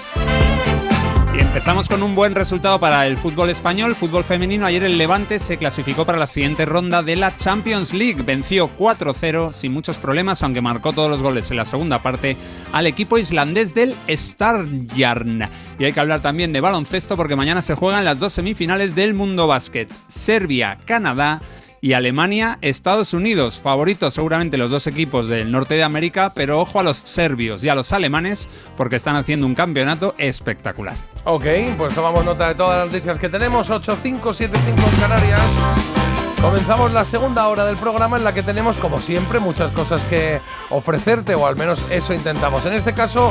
Y 1.37 1.41
empezamos 1.41 1.89
con 1.89 2.03
un 2.03 2.17
buen 2.17 2.35
resultado 2.35 2.81
para 2.81 3.07
el 3.07 3.17
fútbol 3.17 3.51
español, 3.51 3.95
fútbol 3.95 4.25
femenino. 4.25 4.67
Ayer 4.67 4.83
el 4.83 4.99
Levante 4.99 5.39
se 5.39 5.59
clasificó 5.59 6.05
para 6.05 6.19
la 6.19 6.27
siguiente 6.27 6.67
ronda 6.67 7.05
de 7.05 7.15
la 7.15 7.37
Champions 7.37 7.95
League. 7.95 8.23
Venció 8.23 8.69
4-0 8.77 9.53
sin 9.53 9.73
muchos 9.73 9.97
problemas, 9.97 10.43
aunque 10.43 10.61
marcó 10.61 10.93
todos 10.93 11.09
los 11.09 11.23
goles 11.23 11.49
en 11.51 11.59
la 11.59 11.65
segunda 11.65 12.03
parte 12.03 12.37
al 12.73 12.89
equipo 12.89 13.17
islandés 13.17 13.75
del 13.75 13.95
Starjarn. 14.09 15.49
Y 15.79 15.85
hay 15.85 15.93
que 15.93 16.01
hablar 16.01 16.21
también 16.21 16.53
de 16.53 16.61
baloncesto 16.61 17.17
porque 17.17 17.37
mañana 17.37 17.63
se 17.63 17.77
juegan 17.77 18.05
las 18.05 18.19
dos 18.19 18.33
semifinales 18.33 18.97
del 18.97 19.15
Mundo 19.15 19.47
Básquet. 19.47 19.89
Serbia, 20.09 20.79
Canadá 20.85 21.41
y 21.81 21.95
Alemania, 21.95 22.59
Estados 22.63 23.15
Unidos. 23.15 23.61
Favoritos 23.61 24.15
seguramente 24.15 24.57
los 24.59 24.71
dos 24.71 24.87
equipos 24.87 25.29
del 25.29 25.51
norte 25.51 25.75
de 25.75 25.83
América, 25.83 26.33
pero 26.35 26.61
ojo 26.61 26.81
a 26.81 26.83
los 26.83 26.97
serbios 26.97 27.63
y 27.65 27.69
a 27.69 27.75
los 27.75 27.93
alemanes 27.93 28.49
porque 28.77 28.97
están 28.97 29.17
haciendo 29.17 29.47
un 29.47 29.55
campeonato 29.55 30.15
espectacular. 30.19 30.97
Ok, 31.25 31.45
pues 31.77 31.95
tomamos 31.95 32.25
nota 32.25 32.49
de 32.49 32.55
todas 32.55 32.79
las 32.79 32.87
noticias 32.93 33.19
que 33.19 33.29
tenemos. 33.29 33.69
8575 33.71 34.91
en 34.95 35.01
Canarias. 35.01 36.00
Comenzamos 36.41 36.91
la 36.93 37.05
segunda 37.05 37.47
hora 37.49 37.67
del 37.67 37.77
programa 37.77 38.17
en 38.17 38.25
la 38.25 38.33
que 38.33 38.43
tenemos, 38.43 38.79
como 38.79 38.99
siempre, 38.99 39.41
muchas 39.41 39.71
cosas 39.73 40.03
que 40.05 40.41
ofrecerte, 40.71 41.35
o 41.35 41.47
al 41.47 41.55
menos 41.55 41.79
eso 41.91 42.15
intentamos. 42.15 42.65
En 42.65 42.73
este 42.73 42.95
caso, 42.95 43.31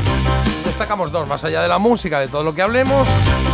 destacamos 0.64 1.12
dos, 1.12 1.28
más 1.28 1.44
allá 1.44 1.64
de 1.64 1.68
la 1.68 1.80
música, 1.80 2.20
de 2.20 2.28
todo 2.28 2.44
lo 2.44 2.54
que 2.54 2.62
hablemos 2.62 3.08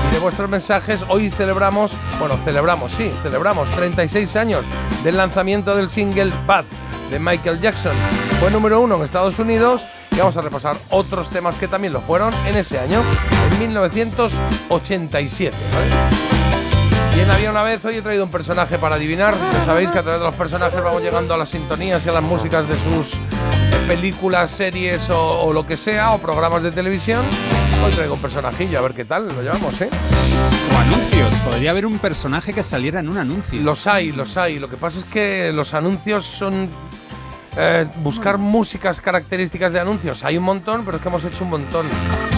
y 0.09 0.13
de 0.13 0.19
vuestros 0.19 0.49
mensajes. 0.49 1.05
Hoy 1.07 1.31
celebramos, 1.31 1.93
bueno, 2.19 2.35
celebramos, 2.43 2.91
sí, 2.91 3.09
celebramos 3.23 3.69
36 3.71 4.35
años 4.35 4.65
del 5.05 5.15
lanzamiento 5.15 5.73
del 5.73 5.89
single 5.89 6.33
Bad 6.45 6.65
de 7.09 7.17
Michael 7.17 7.61
Jackson. 7.61 7.95
Fue 8.41 8.51
número 8.51 8.81
uno 8.81 8.97
en 8.97 9.03
Estados 9.03 9.39
Unidos 9.39 9.83
y 10.11 10.17
vamos 10.17 10.35
a 10.35 10.41
repasar 10.41 10.75
otros 10.89 11.29
temas 11.29 11.55
que 11.55 11.69
también 11.69 11.93
lo 11.93 12.01
fueron 12.01 12.33
en 12.45 12.57
ese 12.57 12.77
año, 12.77 13.01
en 13.53 13.59
1987. 13.59 15.55
¿vale? 15.73 16.34
¿Quién 17.15 17.31
había 17.31 17.49
una 17.49 17.63
vez? 17.63 17.83
Hoy 17.85 17.95
he 17.95 18.01
traído 18.01 18.25
un 18.25 18.29
personaje 18.29 18.77
para 18.77 18.95
adivinar. 18.95 19.33
Ya 19.53 19.63
sabéis 19.63 19.89
que 19.89 19.99
a 19.99 20.03
través 20.03 20.19
de 20.19 20.25
los 20.25 20.35
personajes 20.35 20.83
vamos 20.83 21.01
llegando 21.01 21.33
a 21.33 21.37
las 21.37 21.47
sintonías 21.47 22.05
y 22.05 22.09
a 22.09 22.11
las 22.11 22.21
músicas 22.21 22.67
de 22.67 22.75
sus 22.77 23.17
películas, 23.87 24.51
series 24.51 25.09
o, 25.09 25.43
o 25.43 25.53
lo 25.53 25.65
que 25.65 25.77
sea, 25.77 26.11
o 26.11 26.17
programas 26.17 26.61
de 26.61 26.71
televisión. 26.71 27.23
Hoy 27.85 27.93
traigo 27.93 28.15
un 28.15 28.21
personajillo, 28.21 28.79
a 28.79 28.81
ver 28.81 28.93
qué 28.93 29.05
tal 29.05 29.29
lo 29.29 29.41
llevamos, 29.41 29.79
¿eh? 29.79 29.89
O 30.73 30.77
anuncios. 30.77 31.33
Podría 31.37 31.71
haber 31.71 31.85
un 31.85 31.99
personaje 31.99 32.51
que 32.51 32.63
saliera 32.63 32.99
en 32.99 33.07
un 33.07 33.17
anuncio. 33.17 33.61
Los 33.61 33.87
hay, 33.87 34.11
los 34.11 34.35
hay. 34.35 34.59
Lo 34.59 34.69
que 34.69 34.75
pasa 34.75 34.99
es 34.99 35.05
que 35.05 35.53
los 35.53 35.73
anuncios 35.73 36.25
son 36.25 36.69
eh, 37.55 37.85
buscar 38.03 38.37
músicas 38.37 38.99
características 38.99 39.71
de 39.71 39.79
anuncios. 39.79 40.25
Hay 40.25 40.37
un 40.37 40.43
montón, 40.43 40.83
pero 40.83 40.97
es 40.97 41.01
que 41.01 41.07
hemos 41.07 41.23
hecho 41.23 41.45
un 41.45 41.51
montón. 41.51 41.87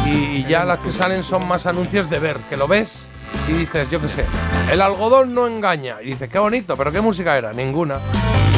Y, 0.05 0.37
y 0.37 0.45
ya 0.47 0.65
las 0.65 0.77
que 0.77 0.91
salen 0.91 1.23
son 1.23 1.47
más 1.47 1.65
anuncios 1.65 2.11
de 2.11 2.19
ver, 2.19 2.37
que 2.47 2.55
lo 2.55 2.67
ves 2.67 3.07
y 3.47 3.53
dices, 3.53 3.89
yo 3.89 4.01
qué 4.01 4.09
sé, 4.09 4.25
el 4.71 4.81
algodón 4.81 5.33
no 5.33 5.47
engaña. 5.47 5.97
Y 6.01 6.07
dices, 6.07 6.29
qué 6.29 6.39
bonito, 6.39 6.75
pero 6.77 6.91
¿qué 6.91 7.01
música 7.01 7.37
era? 7.37 7.53
Ninguna. 7.53 7.95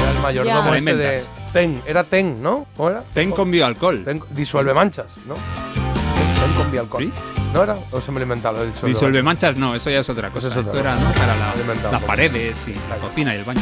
Era 0.01 0.11
el 0.11 0.19
mayordomo 0.19 0.71
Ya. 0.71 0.77
este 0.77 0.95
de. 0.95 1.23
Ten, 1.53 1.81
era 1.85 2.03
Ten, 2.03 2.41
¿no? 2.41 2.67
¿Cómo 2.77 2.89
era? 2.89 3.03
Ten 3.13 3.31
con 3.31 3.49
bioalcohol. 3.51 4.03
Ten- 4.05 4.21
disuelve 4.31 4.73
manchas, 4.73 5.07
¿no? 5.27 5.35
Ten 5.35 6.53
con 6.55 6.71
bioalcohol. 6.71 7.11
¿No 7.53 7.63
era? 7.63 7.75
¿O 7.91 7.99
se 7.99 8.11
me 8.11 8.19
lo 8.19 8.21
he 8.21 8.23
inventado? 8.25 8.63
disuelve 8.63 8.87
Disuelve 8.93 9.23
manchas, 9.23 9.55
no, 9.55 9.73
eso 9.73 9.89
ya 9.89 9.99
es 9.99 10.09
otra 10.09 10.29
cosa. 10.29 10.49
es 10.49 10.57
otra 10.57 10.71
Esto 10.71 10.79
era. 10.79 10.95
¿no? 10.95 11.11
para 11.13 11.35
la- 11.35 11.91
las 11.91 12.03
paredes 12.03 12.67
y 12.67 12.75
la 12.89 12.97
cocina 12.97 13.33
y 13.35 13.39
el 13.39 13.43
baño. 13.43 13.61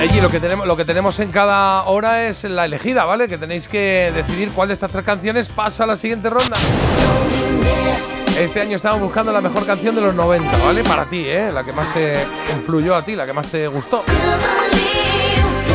Eji, 0.00 0.20
lo 0.20 0.28
que 0.28 0.40
tenemos, 0.40 0.66
lo 0.66 0.76
que 0.76 0.84
tenemos 0.84 1.18
en 1.20 1.30
cada 1.30 1.84
hora 1.84 2.24
es 2.26 2.42
la 2.44 2.64
elegida, 2.64 3.04
¿vale? 3.04 3.28
Que 3.28 3.38
tenéis 3.38 3.68
que 3.68 4.10
decidir 4.14 4.50
cuál 4.50 4.68
de 4.68 4.74
estas 4.74 4.90
tres 4.90 5.04
canciones 5.04 5.48
pasa 5.48 5.84
a 5.84 5.86
la 5.86 5.96
siguiente 5.96 6.28
ronda. 6.30 6.56
Este 8.38 8.60
año 8.60 8.76
estamos 8.76 9.00
buscando 9.00 9.32
la 9.32 9.40
mejor 9.40 9.64
canción 9.66 9.94
de 9.94 10.00
los 10.00 10.14
90, 10.14 10.58
¿vale? 10.64 10.82
Para 10.84 11.04
ti, 11.04 11.24
¿eh? 11.26 11.50
La 11.52 11.62
que 11.64 11.72
más 11.72 11.92
te 11.92 12.16
influyó 12.52 12.96
a 12.96 13.04
ti, 13.04 13.14
la 13.14 13.26
que 13.26 13.32
más 13.32 13.46
te 13.46 13.68
gustó. 13.68 14.02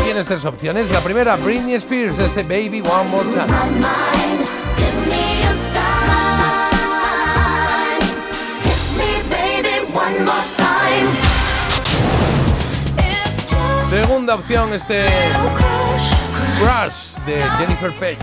Tienes 0.03 0.25
tres 0.25 0.43
opciones. 0.45 0.89
La 0.91 0.99
primera, 1.01 1.35
Britney 1.35 1.75
Spears, 1.75 2.17
este 2.19 2.43
Baby 2.43 2.81
One 2.81 3.09
More 3.09 3.23
Time. 3.23 3.47
Segunda 13.89 14.35
opción, 14.35 14.73
este 14.73 15.05
Crush 16.59 17.15
de 17.25 17.43
Jennifer 17.57 17.93
Page. 17.93 18.17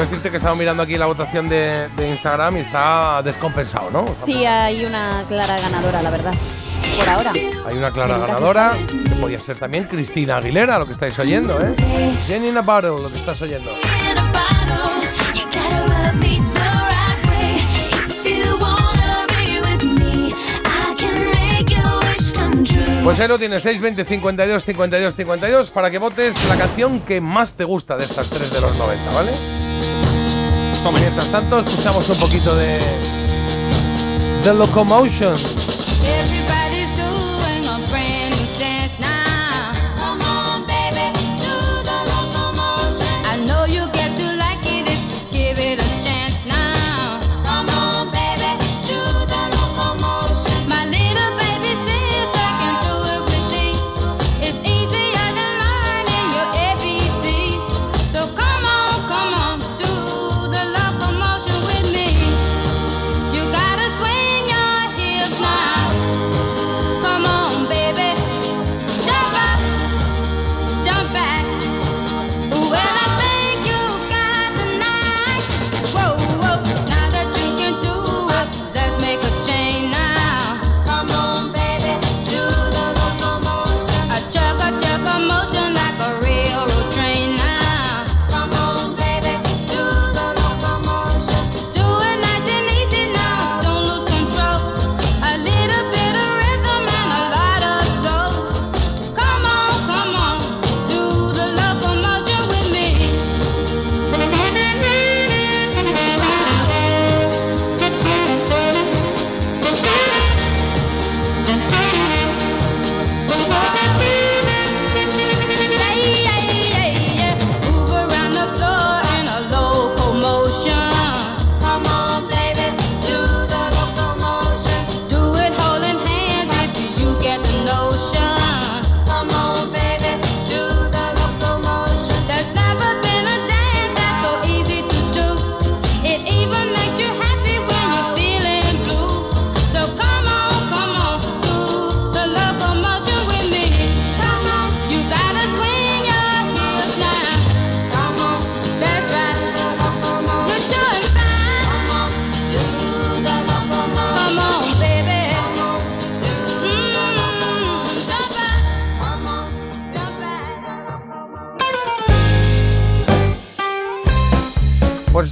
Decirte 0.00 0.30
que 0.30 0.38
estamos 0.38 0.58
mirando 0.58 0.82
aquí 0.82 0.96
la 0.96 1.06
votación 1.06 1.48
de, 1.48 1.88
de 1.96 2.08
Instagram 2.10 2.56
y 2.56 2.60
está 2.60 3.22
descompensado, 3.22 3.90
¿no? 3.90 4.06
Sí, 4.24 4.44
hay 4.44 4.84
una 4.84 5.24
clara 5.28 5.56
ganadora, 5.58 6.02
la 6.02 6.10
verdad. 6.10 6.34
Por 6.96 7.08
ahora. 7.08 7.32
Hay 7.66 7.76
una 7.76 7.92
clara 7.92 8.18
ganadora, 8.18 8.72
que 9.08 9.14
podría 9.16 9.40
ser 9.40 9.56
también 9.58 9.84
Cristina 9.84 10.36
Aguilera, 10.38 10.78
lo 10.78 10.86
que 10.86 10.92
estáis 10.92 11.18
oyendo, 11.18 11.60
¿eh? 11.60 11.74
Jenny 12.26 12.48
in 12.48 12.58
a 12.58 12.62
Bottle, 12.62 12.90
lo 12.90 13.10
que 13.10 13.18
estás 13.18 13.40
oyendo. 13.42 13.70
Pues 23.04 23.18
ahí 23.18 23.28
lo 23.28 23.38
tienes, 23.38 23.62
620 23.62 24.04
52 24.04 24.64
52 24.64 25.14
52 25.16 25.70
para 25.70 25.90
que 25.90 25.98
votes 25.98 26.48
la 26.48 26.56
canción 26.56 27.00
que 27.00 27.20
más 27.20 27.54
te 27.54 27.64
gusta 27.64 27.96
de 27.96 28.04
estas 28.04 28.28
tres 28.28 28.52
de 28.52 28.60
los 28.60 28.76
90, 28.76 29.10
¿vale? 29.10 29.59
Mientras 30.88 31.30
tanto, 31.30 31.60
escuchamos 31.60 32.08
un 32.08 32.18
poquito 32.18 32.56
de 32.56 32.78
The 34.42 34.54
Locomotion. 34.54 35.36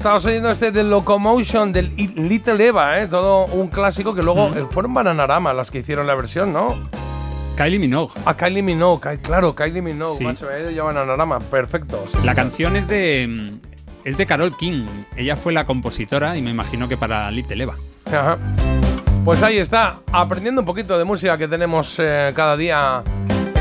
Estabas 0.09 0.25
oyendo 0.25 0.51
este 0.51 0.73
de 0.73 0.85
Locomotion 0.85 1.71
del 1.71 1.95
Little 1.95 2.67
Eva, 2.67 2.99
¿eh? 2.99 3.09
Todo 3.09 3.45
un 3.45 3.69
clásico 3.69 4.15
que 4.15 4.23
luego 4.23 4.47
eh, 4.57 4.65
fueron 4.71 4.95
Bananarama 4.95 5.53
las 5.53 5.71
que 5.71 5.81
hicieron 5.81 6.07
la 6.07 6.15
versión, 6.15 6.51
¿no? 6.51 6.75
Kylie 7.59 7.79
Minogue. 7.79 8.15
A 8.25 8.35
Kylie 8.35 8.63
Minogue, 8.63 9.19
claro, 9.21 9.55
Kylie 9.55 9.83
Minogue, 9.83 10.17
Sí. 10.17 10.25
macho, 10.25 10.47
me 10.47 10.73
ya 10.73 10.83
Bananarama, 10.83 11.41
perfecto. 11.41 12.03
sí, 12.11 12.17
La 12.25 12.33
sí. 12.33 12.37
canción 12.37 12.75
es 12.77 12.89
de 12.89 13.27
mm, 13.29 13.59
es 14.05 14.17
de 14.17 14.25
Carol 14.25 14.57
King. 14.57 14.87
Ella 15.15 15.37
fue 15.37 15.53
la 15.53 15.67
compositora 15.67 16.39
y 16.39 16.41
me 16.41 16.53
imagino 16.53 16.89
que 16.89 16.97
para 16.97 17.31
Little 17.31 17.63
Eva. 17.65 17.75
Ajá. 18.07 18.39
Pues 19.27 19.43
ahí 19.43 19.59
está, 19.59 19.97
aprendiendo 20.11 20.63
un 20.63 20.67
poquito 20.67 20.97
de 20.97 21.05
música 21.05 21.37
que 21.37 21.49
tenemos 21.49 21.99
eh, 21.99 22.33
cada 22.35 22.57
día, 22.57 23.03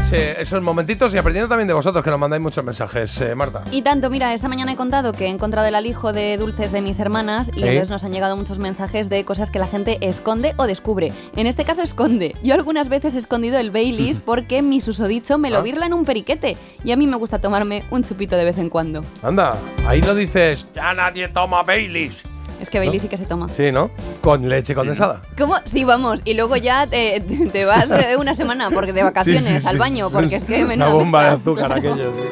ese- 0.08 0.42
esos 0.42 0.62
momentitos 0.62 1.14
y 1.14 1.18
aprendiendo 1.18 1.50
también 1.50 1.68
de 1.68 1.74
vosotros 1.74 2.04
que 2.04 2.10
nos 2.10 2.20
mandáis 2.20 2.42
muchos 2.42 2.64
mensajes, 2.64 3.20
eh, 3.22 3.36
Marta. 3.36 3.64
Y 3.72 3.82
tanto, 3.82 4.10
mira, 4.10 4.34
esta 4.34 4.48
mañana 4.48 4.72
he 4.72 4.76
contado 4.78 5.12
que 5.12 5.26
he 5.26 5.30
encontrado 5.30 5.68
el 5.68 5.76
alijo 5.76 6.14
de 6.14 6.38
dulces 6.38 6.72
de 6.72 6.82
mis 6.82 6.98
hermanas 7.00 7.52
y 7.54 7.60
entonces 7.64 7.90
nos 7.90 8.04
han 8.06 8.12
llegado 8.14 8.38
muchos 8.38 8.58
mensajes 8.60 9.10
de 9.10 9.26
cosas 9.26 9.50
que 9.50 9.60
la 9.60 9.68
gente 9.68 9.98
esconde 10.02 10.54
o 10.58 10.66
descubre. 10.66 11.12
En 11.36 11.46
este 11.48 11.66
caso 11.66 11.82
esconde. 11.82 12.34
Yo 12.42 12.54
algunas 12.54 12.88
veces 12.90 13.16
he 13.16 13.18
escondido 13.18 13.58
el 13.60 13.70
Baileys 13.72 14.18
porque 14.26 14.62
mi 14.62 14.80
susodicho 14.82 15.38
me 15.38 15.50
lo 15.50 15.58
Ah. 15.58 15.62
virla 15.62 15.86
en 15.88 15.94
un 15.94 16.06
periquete 16.06 16.56
y 16.84 16.92
a 16.92 16.96
mí 16.96 17.06
me 17.06 17.18
gusta 17.18 17.40
tomarme 17.40 17.84
un 17.92 18.04
chupito 18.04 18.38
de 18.38 18.46
vez 18.46 18.58
en 18.60 18.70
cuando. 18.70 19.02
Anda, 19.24 19.58
ahí 19.88 20.02
lo 20.02 20.16
dices, 20.16 20.68
ya 20.74 20.94
nadie 20.94 21.28
toma 21.28 21.64
Baileys. 21.64 22.14
Es 22.62 22.70
que 22.70 22.80
Baileys 22.80 23.02
sí 23.04 23.08
que 23.08 23.18
se 23.18 23.26
toma. 23.26 23.50
Sí, 23.50 23.72
¿no? 23.72 23.92
Con 24.22 24.50
leche 24.50 24.74
condensada. 24.74 25.22
¿Cómo? 25.38 25.56
Sí, 25.66 25.84
vamos. 25.84 26.22
Y 26.26 26.34
luego 26.34 26.56
ya 26.58 26.88
te, 26.88 27.22
vas 27.66 27.90
eh, 27.92 28.18
una 28.18 28.34
semana 28.34 28.72
porque 28.72 28.94
de 28.94 29.04
vacaciones 29.04 29.46
Sí, 29.46 29.54
sí, 29.54 29.60
sí, 29.60 29.68
al 29.68 29.78
baño, 29.78 30.08
sí. 30.10 30.14
porque 30.16 30.36
es 30.38 30.44
que 30.44 30.58
Una 30.60 30.68
menuda 30.68 30.90
bomba 30.90 31.24
de 31.24 31.30
azúcar 31.30 31.72
aquello, 31.78 32.12
sí. 32.18 32.24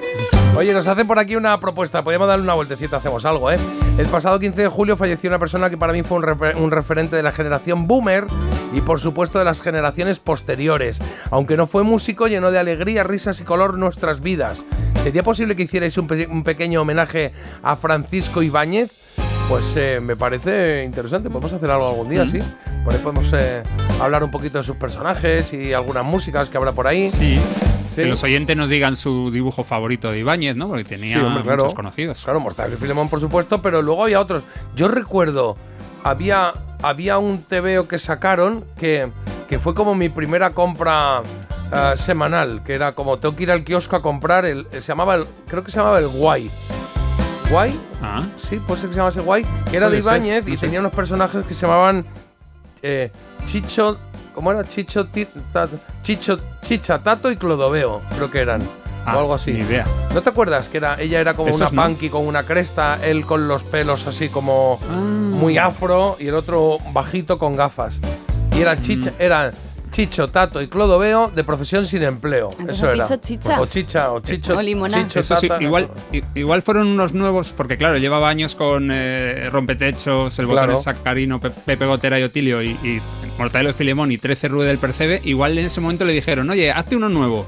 Oye, 0.57 0.73
nos 0.73 0.87
hacen 0.87 1.05
por 1.05 1.19
aquí 1.19 1.35
una 1.35 1.59
propuesta. 1.59 2.01
Podríamos 2.03 2.27
darle 2.29 2.43
una 2.43 2.53
vueltecita, 2.53 2.97
hacemos 2.97 3.25
algo, 3.25 3.51
¿eh? 3.51 3.57
El 3.97 4.07
pasado 4.07 4.39
15 4.39 4.61
de 4.63 4.67
julio 4.69 4.95
falleció 4.97 5.29
una 5.29 5.37
persona 5.37 5.69
que 5.69 5.77
para 5.77 5.91
mí 5.93 6.01
fue 6.01 6.17
un, 6.17 6.23
refer- 6.23 6.55
un 6.57 6.71
referente 6.71 7.15
de 7.17 7.23
la 7.23 7.31
generación 7.33 7.87
boomer 7.87 8.25
y, 8.73 8.79
por 8.81 8.99
supuesto, 9.01 9.37
de 9.37 9.45
las 9.45 9.59
generaciones 9.61 10.19
posteriores. 10.19 10.99
Aunque 11.29 11.57
no 11.57 11.67
fue 11.67 11.83
músico, 11.83 12.27
llenó 12.27 12.51
de 12.51 12.59
alegría, 12.59 13.03
risas 13.03 13.41
y 13.41 13.43
color 13.43 13.77
nuestras 13.77 14.21
vidas. 14.21 14.63
¿Sería 15.03 15.23
posible 15.23 15.55
que 15.57 15.63
hicierais 15.63 15.97
un, 15.97 16.07
pe- 16.07 16.27
un 16.27 16.43
pequeño 16.43 16.81
homenaje 16.81 17.33
a 17.61 17.75
Francisco 17.75 18.41
Ibáñez? 18.41 18.91
Pues 19.49 19.75
eh, 19.77 19.99
me 20.01 20.15
parece 20.15 20.83
interesante. 20.83 21.29
Podemos 21.29 21.53
hacer 21.53 21.69
algo 21.69 21.87
algún 21.89 22.09
día, 22.09 22.25
Mm. 22.25 22.31
sí. 22.31 22.39
Por 22.83 22.93
ahí 22.93 22.99
podemos 22.99 23.31
eh, 23.33 23.63
hablar 24.01 24.23
un 24.23 24.31
poquito 24.31 24.57
de 24.57 24.63
sus 24.63 24.75
personajes 24.75 25.53
y 25.53 25.73
algunas 25.73 26.03
músicas 26.05 26.49
que 26.49 26.57
habrá 26.57 26.71
por 26.71 26.87
ahí. 26.87 27.11
Sí. 27.11 27.39
Sí. 27.39 28.01
Que 28.01 28.05
los 28.07 28.21
oyentes 28.23 28.57
nos 28.57 28.69
digan 28.69 28.97
su 28.97 29.31
dibujo 29.31 29.63
favorito 29.63 30.11
de 30.11 30.19
Ibáñez, 30.19 30.55
¿no? 30.57 30.67
Porque 30.67 30.83
tenía 30.83 31.17
Sí, 31.17 31.23
hombre, 31.23 31.43
claro. 31.43 31.63
muchos 31.63 31.75
conocidos. 31.75 32.21
Claro, 32.25 32.41
Mortadelo 32.41 32.75
y 32.75 32.77
Filemón, 32.77 33.07
por 33.07 33.21
supuesto, 33.21 33.61
pero 33.61 33.81
luego 33.81 34.03
había 34.03 34.19
otros. 34.19 34.43
Yo 34.75 34.89
recuerdo, 34.89 35.55
había, 36.03 36.53
había 36.83 37.17
un 37.19 37.41
TVO 37.43 37.87
que 37.87 37.97
sacaron 37.97 38.65
que, 38.77 39.09
que 39.47 39.59
fue 39.59 39.73
como 39.73 39.95
mi 39.95 40.09
primera 40.09 40.49
compra 40.51 41.21
eh, 41.71 41.93
semanal, 41.95 42.63
que 42.65 42.73
era 42.73 42.95
como 42.95 43.17
tengo 43.19 43.35
que 43.37 43.43
ir 43.43 43.51
al 43.51 43.63
kiosco 43.63 43.95
a 43.95 44.01
comprar 44.01 44.43
el. 44.45 44.67
Se 44.71 44.81
llamaba 44.81 45.15
el. 45.15 45.25
Creo 45.47 45.63
que 45.63 45.71
se 45.71 45.77
llamaba 45.77 45.99
el 45.99 46.07
Guay. 46.09 46.51
¿Guay? 47.49 47.79
Ah. 48.01 48.23
Sí, 48.37 48.57
puede 48.59 48.81
ser 48.81 48.89
que 48.89 48.95
se 48.95 48.99
llamase 48.99 49.21
Guay. 49.21 49.45
Que 49.69 49.77
era 49.77 49.89
de 49.89 49.99
Ibáñez 49.99 50.45
no 50.45 50.53
y 50.53 50.57
sé. 50.57 50.65
tenía 50.65 50.79
unos 50.79 50.93
personajes 50.93 51.45
que 51.45 51.53
se 51.53 51.61
llamaban 51.65 52.05
eh, 52.81 53.11
Chicho. 53.45 53.97
¿Cómo 54.33 54.51
era? 54.51 54.63
Chicho, 54.63 55.07
Chicho, 56.03 56.39
Chicha, 56.61 56.99
Tato 56.99 57.31
y 57.31 57.37
Clodoveo, 57.37 58.01
creo 58.15 58.29
que 58.29 58.39
eran. 58.41 58.61
Ah, 59.05 59.15
o 59.15 59.19
algo 59.19 59.35
así. 59.35 59.51
ni 59.53 59.59
idea. 59.59 59.85
¿No 60.15 60.21
te 60.23 60.29
acuerdas 60.31 60.67
que 60.67 60.77
era 60.77 60.99
ella 60.99 61.21
era 61.21 61.35
como 61.35 61.49
Esos 61.49 61.71
una 61.71 61.83
no. 61.83 61.87
punky 61.89 62.09
con 62.09 62.25
una 62.25 62.43
cresta, 62.43 62.97
él 63.03 63.23
con 63.23 63.47
los 63.47 63.63
pelos 63.63 64.07
así 64.07 64.29
como 64.29 64.79
Ah. 64.89 64.95
muy 64.95 65.57
afro 65.59 66.17
y 66.19 66.27
el 66.27 66.33
otro 66.35 66.79
bajito 66.91 67.37
con 67.37 67.55
gafas? 67.55 67.99
Y 68.51 68.55
Mm. 68.57 68.61
era 68.61 68.79
chicha, 68.81 69.13
eran 69.19 69.51
Chicho, 69.95 70.27
Tato 70.29 70.61
y 70.61 70.67
Clodoveo 70.67 71.31
de 71.33 71.43
profesión 71.45 71.85
sin 71.85 72.03
empleo. 72.03 72.49
Entonces 72.51 72.75
Eso 72.77 72.91
era. 72.91 73.07
dicho 73.07 73.17
chicha. 73.21 73.61
O 73.61 73.65
chicha, 73.65 74.11
o 74.11 74.19
chicho. 74.19 74.57
O 74.57 74.61
limoná. 74.61 74.97
Chicho, 75.07 75.21
Eso 75.21 75.37
sí, 75.37 75.47
Tata, 75.47 75.63
igual, 76.35 76.61
fueron 76.61 76.87
unos 76.87 77.13
nuevos, 77.13 77.53
porque 77.55 77.77
claro, 77.77 77.97
llevaba 77.97 78.27
años 78.27 78.55
con 78.55 78.89
eh, 78.91 79.49
Rompetechos, 79.51 80.37
El 80.37 80.47
Botón 80.47 80.65
Claro. 80.65 80.81
Sacarino, 80.81 81.39
Pe- 81.39 81.49
Pepe 81.51 81.85
Gotera 81.85 82.19
y 82.19 82.23
Otilio 82.23 82.61
y, 82.61 82.71
y 82.83 83.01
Mortadelo 83.37 83.69
y 83.69 83.73
Filemón 83.73 84.11
y 84.11 84.17
13 84.17 84.49
Rue 84.49 84.65
del 84.65 84.79
Percebe. 84.79 85.21
Igual 85.23 85.57
en 85.57 85.65
ese 85.67 85.79
momento 85.79 86.03
le 86.03 86.11
dijeron, 86.11 86.49
oye, 86.49 86.71
hazte 86.71 86.97
uno 86.97 87.07
nuevo. 87.07 87.45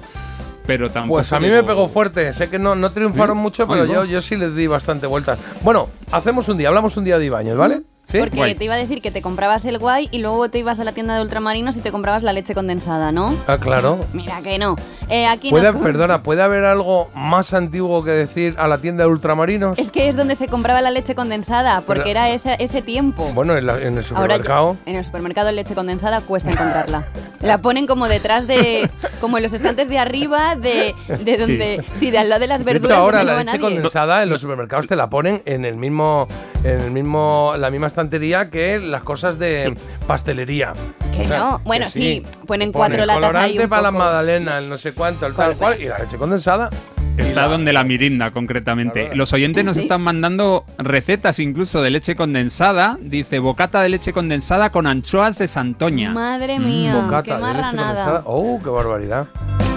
Pero 0.65 0.89
tampoco. 0.89 1.17
Pues 1.19 1.33
a 1.33 1.39
mí 1.41 1.49
me 1.49 1.63
pegó 1.63 1.89
fuerte. 1.89 2.31
Sé 2.31 2.49
que 2.49 2.59
no, 2.59 2.75
no 2.75 2.91
triunfaron 2.91 3.37
mucho, 3.37 3.67
pero 3.67 3.83
Ay, 3.83 3.89
yo, 3.89 4.05
yo 4.05 4.21
sí 4.21 4.37
les 4.37 4.55
di 4.55 4.67
bastante 4.67 5.05
vueltas. 5.07 5.37
Bueno, 5.63 5.89
hacemos 6.11 6.47
un 6.47 6.57
día, 6.57 6.69
hablamos 6.69 6.95
un 6.95 7.03
día 7.03 7.19
de 7.19 7.25
Ibáñez, 7.25 7.55
¿vale? 7.57 7.81
¿Sí? 8.09 8.19
Porque 8.19 8.37
Guay. 8.37 8.55
te 8.55 8.63
iba 8.63 8.73
a 8.75 8.77
decir 8.77 9.01
que 9.01 9.11
te 9.11 9.21
comprabas 9.21 9.65
el 9.65 9.79
guay 9.79 10.07
y 10.11 10.19
luego 10.19 10.47
te 10.49 10.59
ibas 10.59 10.79
a 10.79 10.85
la 10.85 10.93
tienda 10.93 11.13
de 11.15 11.21
ultramarinos 11.21 11.75
y 11.75 11.81
te 11.81 11.91
comprabas 11.91 12.23
la 12.23 12.31
leche 12.31 12.53
condensada, 12.55 13.11
¿no? 13.11 13.35
Ah, 13.47 13.57
claro. 13.57 14.05
Mira 14.13 14.41
que 14.41 14.57
no. 14.57 14.77
Eh, 15.09 15.25
aquí 15.27 15.49
¿Puede, 15.49 15.73
nos 15.73 15.81
perdona, 15.81 16.23
¿puede 16.23 16.41
haber 16.41 16.63
algo 16.63 17.09
más 17.13 17.53
antiguo 17.53 18.03
que 18.05 18.11
decir 18.11 18.55
a 18.57 18.67
la 18.69 18.77
tienda 18.77 19.03
de 19.03 19.09
ultramarinos? 19.09 19.77
Es 19.77 19.91
que 19.91 20.07
es 20.07 20.15
donde 20.15 20.35
se 20.35 20.47
compraba 20.47 20.81
la 20.81 20.91
leche 20.91 21.15
condensada, 21.15 21.81
porque 21.81 21.99
Pero- 22.03 22.11
era 22.11 22.29
ese, 22.29 22.55
ese 22.59 22.81
tiempo. 22.81 23.29
Bueno, 23.33 23.57
en, 23.57 23.65
la- 23.65 23.73
en 23.75 23.81
el 23.81 23.89
Ahora 23.97 24.03
supermercado. 24.03 24.77
ya- 24.85 24.91
en 24.91 24.97
el 24.97 25.03
supermercado 25.05 25.51
leche 25.51 25.75
condensada 25.75 26.21
cuesta 26.21 26.49
encontrarla. 26.51 27.05
La 27.41 27.57
ponen 27.59 27.87
como 27.87 28.07
detrás 28.07 28.47
de, 28.47 28.89
como 29.21 29.37
en 29.37 29.43
los 29.43 29.53
estantes 29.53 29.89
de 29.89 29.99
arriba 29.99 30.55
de, 30.55 30.95
de 31.23 31.37
donde, 31.37 31.83
sí. 31.99 32.09
de 32.09 32.17
al 32.19 32.29
lado 32.29 32.39
de 32.41 32.47
las 32.47 32.59
De 32.63 32.71
verduras. 32.71 32.91
hecho, 32.97 33.01
ahora 33.01 33.23
la 33.25 33.33
leche 33.33 33.45
nadie. 33.45 33.59
condensada 33.59 34.23
en 34.23 34.29
los 34.29 34.39
supermercados 34.41 34.87
te 34.87 34.95
la 34.95 35.09
ponen 35.09 35.41
en 35.45 35.63
el 35.65 35.75
mismo, 35.75 36.25
en 36.63 36.79
el 36.79 36.91
mismo, 36.91 37.53
la 37.57 37.69
misma 37.69 37.87
estantería 38.01 38.51
que 38.51 38.77
las 38.79 39.01
cosas 39.01 39.39
de 39.39 39.73
pastelería. 40.05 40.73
Que 41.15 41.21
O 41.23 41.25
sea, 41.25 41.39
no, 41.39 41.59
bueno, 41.63 41.85
que 41.85 41.91
sí, 41.91 42.21
ponen 42.45 42.45
Ponen 42.45 42.71
cuatro 42.71 43.05
latas 43.05 43.23
ahí 43.23 43.29
colorante 43.31 43.63
un 43.63 43.69
para 43.69 43.81
la 43.81 43.91
magdalena, 43.91 44.57
el 44.59 44.69
no 44.69 44.77
sé 44.77 44.93
cuánto, 44.93 45.25
el 45.25 45.33
tal 45.33 45.55
cual, 45.55 45.81
y 45.81 45.85
la 45.85 45.97
leche 45.97 46.17
condensada. 46.17 46.69
Está 47.17 47.47
donde 47.47 47.73
la 47.73 47.83
mirinda, 47.83 48.29
concretamente. 48.29 49.09
Los 49.15 49.33
oyentes 49.33 49.65
nos 49.65 49.73
¿Sí? 49.73 49.79
están 49.79 50.01
mandando 50.03 50.63
recetas 50.77 51.39
incluso 51.39 51.81
de 51.81 51.89
leche 51.89 52.15
condensada. 52.15 52.95
Dice 53.01 53.39
bocata 53.39 53.81
de 53.81 53.89
leche 53.89 54.13
condensada 54.13 54.69
con 54.69 54.85
anchoas 54.85 55.39
de 55.39 55.47
Santoña. 55.47 56.11
Madre 56.11 56.59
mía, 56.59 56.93
Mm, 56.93 57.05
Bocata 57.05 57.23
qué 57.23 57.31
de 57.31 57.37
leche 57.39 57.53
condensada. 57.53 57.93
marranada. 57.93 58.21
Oh, 58.25 58.59
qué 58.63 58.69
barbaridad. 58.69 59.25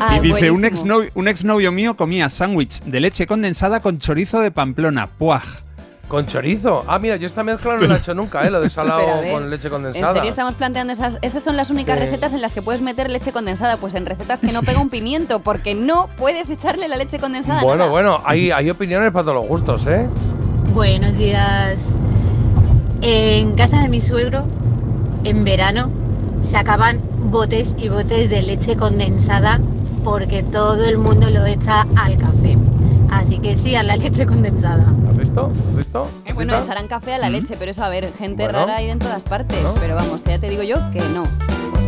Ah, 0.02 0.18
y 0.18 0.20
dice, 0.20 0.50
un 0.50 0.66
exnovio, 0.66 1.10
un 1.14 1.28
exnovio 1.28 1.72
mío 1.72 1.96
comía 1.96 2.28
sándwich 2.28 2.82
de 2.82 3.00
leche 3.00 3.26
condensada 3.26 3.80
con 3.80 3.98
chorizo 3.98 4.40
de 4.40 4.50
Pamplona. 4.50 5.06
¡Puaj! 5.06 5.42
Con 6.10 6.26
chorizo. 6.26 6.84
Ah, 6.88 6.98
mira, 6.98 7.14
yo 7.14 7.28
esta 7.28 7.44
mezcla 7.44 7.76
no 7.76 7.86
la 7.86 7.94
he 7.94 7.98
hecho 7.98 8.14
nunca, 8.14 8.44
¿eh? 8.44 8.50
Lo 8.50 8.60
de 8.60 8.68
salado 8.68 9.06
ver, 9.06 9.32
con 9.32 9.48
leche 9.48 9.68
¿En 9.68 9.72
condensada. 9.74 10.14
serio 10.14 10.28
estamos 10.28 10.54
planteando 10.56 10.92
esas? 10.92 11.18
Esas 11.22 11.44
son 11.44 11.56
las 11.56 11.70
únicas 11.70 11.96
Sí. 12.00 12.04
recetas 12.06 12.32
en 12.32 12.42
las 12.42 12.50
que 12.50 12.62
puedes 12.62 12.82
meter 12.82 13.08
leche 13.08 13.30
condensada. 13.30 13.76
Pues 13.76 13.94
en 13.94 14.06
recetas 14.06 14.40
que 14.40 14.50
no 14.50 14.62
pega 14.62 14.80
un 14.80 14.90
pimiento, 14.90 15.38
porque 15.38 15.76
no 15.76 16.08
puedes 16.18 16.50
echarle 16.50 16.88
la 16.88 16.96
leche 16.96 17.20
condensada. 17.20 17.62
Bueno, 17.62 17.78
nada. 17.84 17.90
bueno, 17.92 18.20
hay, 18.24 18.50
hay 18.50 18.68
opiniones 18.70 19.12
para 19.12 19.22
todos 19.26 19.36
los 19.36 19.46
gustos, 19.46 19.86
¿eh? 19.86 20.08
Buenos 20.74 21.16
días. 21.16 21.76
En 23.02 23.54
casa 23.54 23.80
de 23.80 23.88
mi 23.88 24.00
suegro, 24.00 24.42
en 25.22 25.44
verano, 25.44 25.90
sacaban 26.42 27.00
botes 27.30 27.76
y 27.78 27.88
botes 27.88 28.28
de 28.30 28.42
leche 28.42 28.74
condensada 28.76 29.60
porque 30.02 30.42
todo 30.42 30.84
el 30.86 30.98
mundo 30.98 31.30
lo 31.30 31.46
echa 31.46 31.86
al 31.96 32.16
café. 32.16 32.56
Así 33.10 33.38
que 33.38 33.56
sí, 33.56 33.74
a 33.74 33.82
la 33.82 33.96
leche 33.96 34.24
condensada. 34.26 34.84
¿Has 35.08 35.16
visto? 35.16 35.46
¿Has 35.46 35.76
visto? 35.76 36.08
Eh, 36.24 36.32
bueno, 36.32 36.52
¿Qué 36.52 36.56
tal? 36.58 36.64
echarán 36.64 36.88
café 36.88 37.14
a 37.14 37.18
la 37.18 37.28
leche, 37.28 37.56
pero 37.58 37.70
eso, 37.72 37.82
a 37.82 37.88
ver, 37.88 38.10
gente 38.18 38.44
Bueno. 38.44 38.58
rara 38.60 38.76
hay 38.76 38.90
en 38.90 38.98
todas 38.98 39.22
partes. 39.22 39.58
Pero 39.80 39.94
vamos, 39.96 40.22
que 40.22 40.30
ya 40.30 40.38
te 40.38 40.48
digo 40.48 40.62
yo 40.62 40.76
que 40.92 41.00
no. 41.12 41.24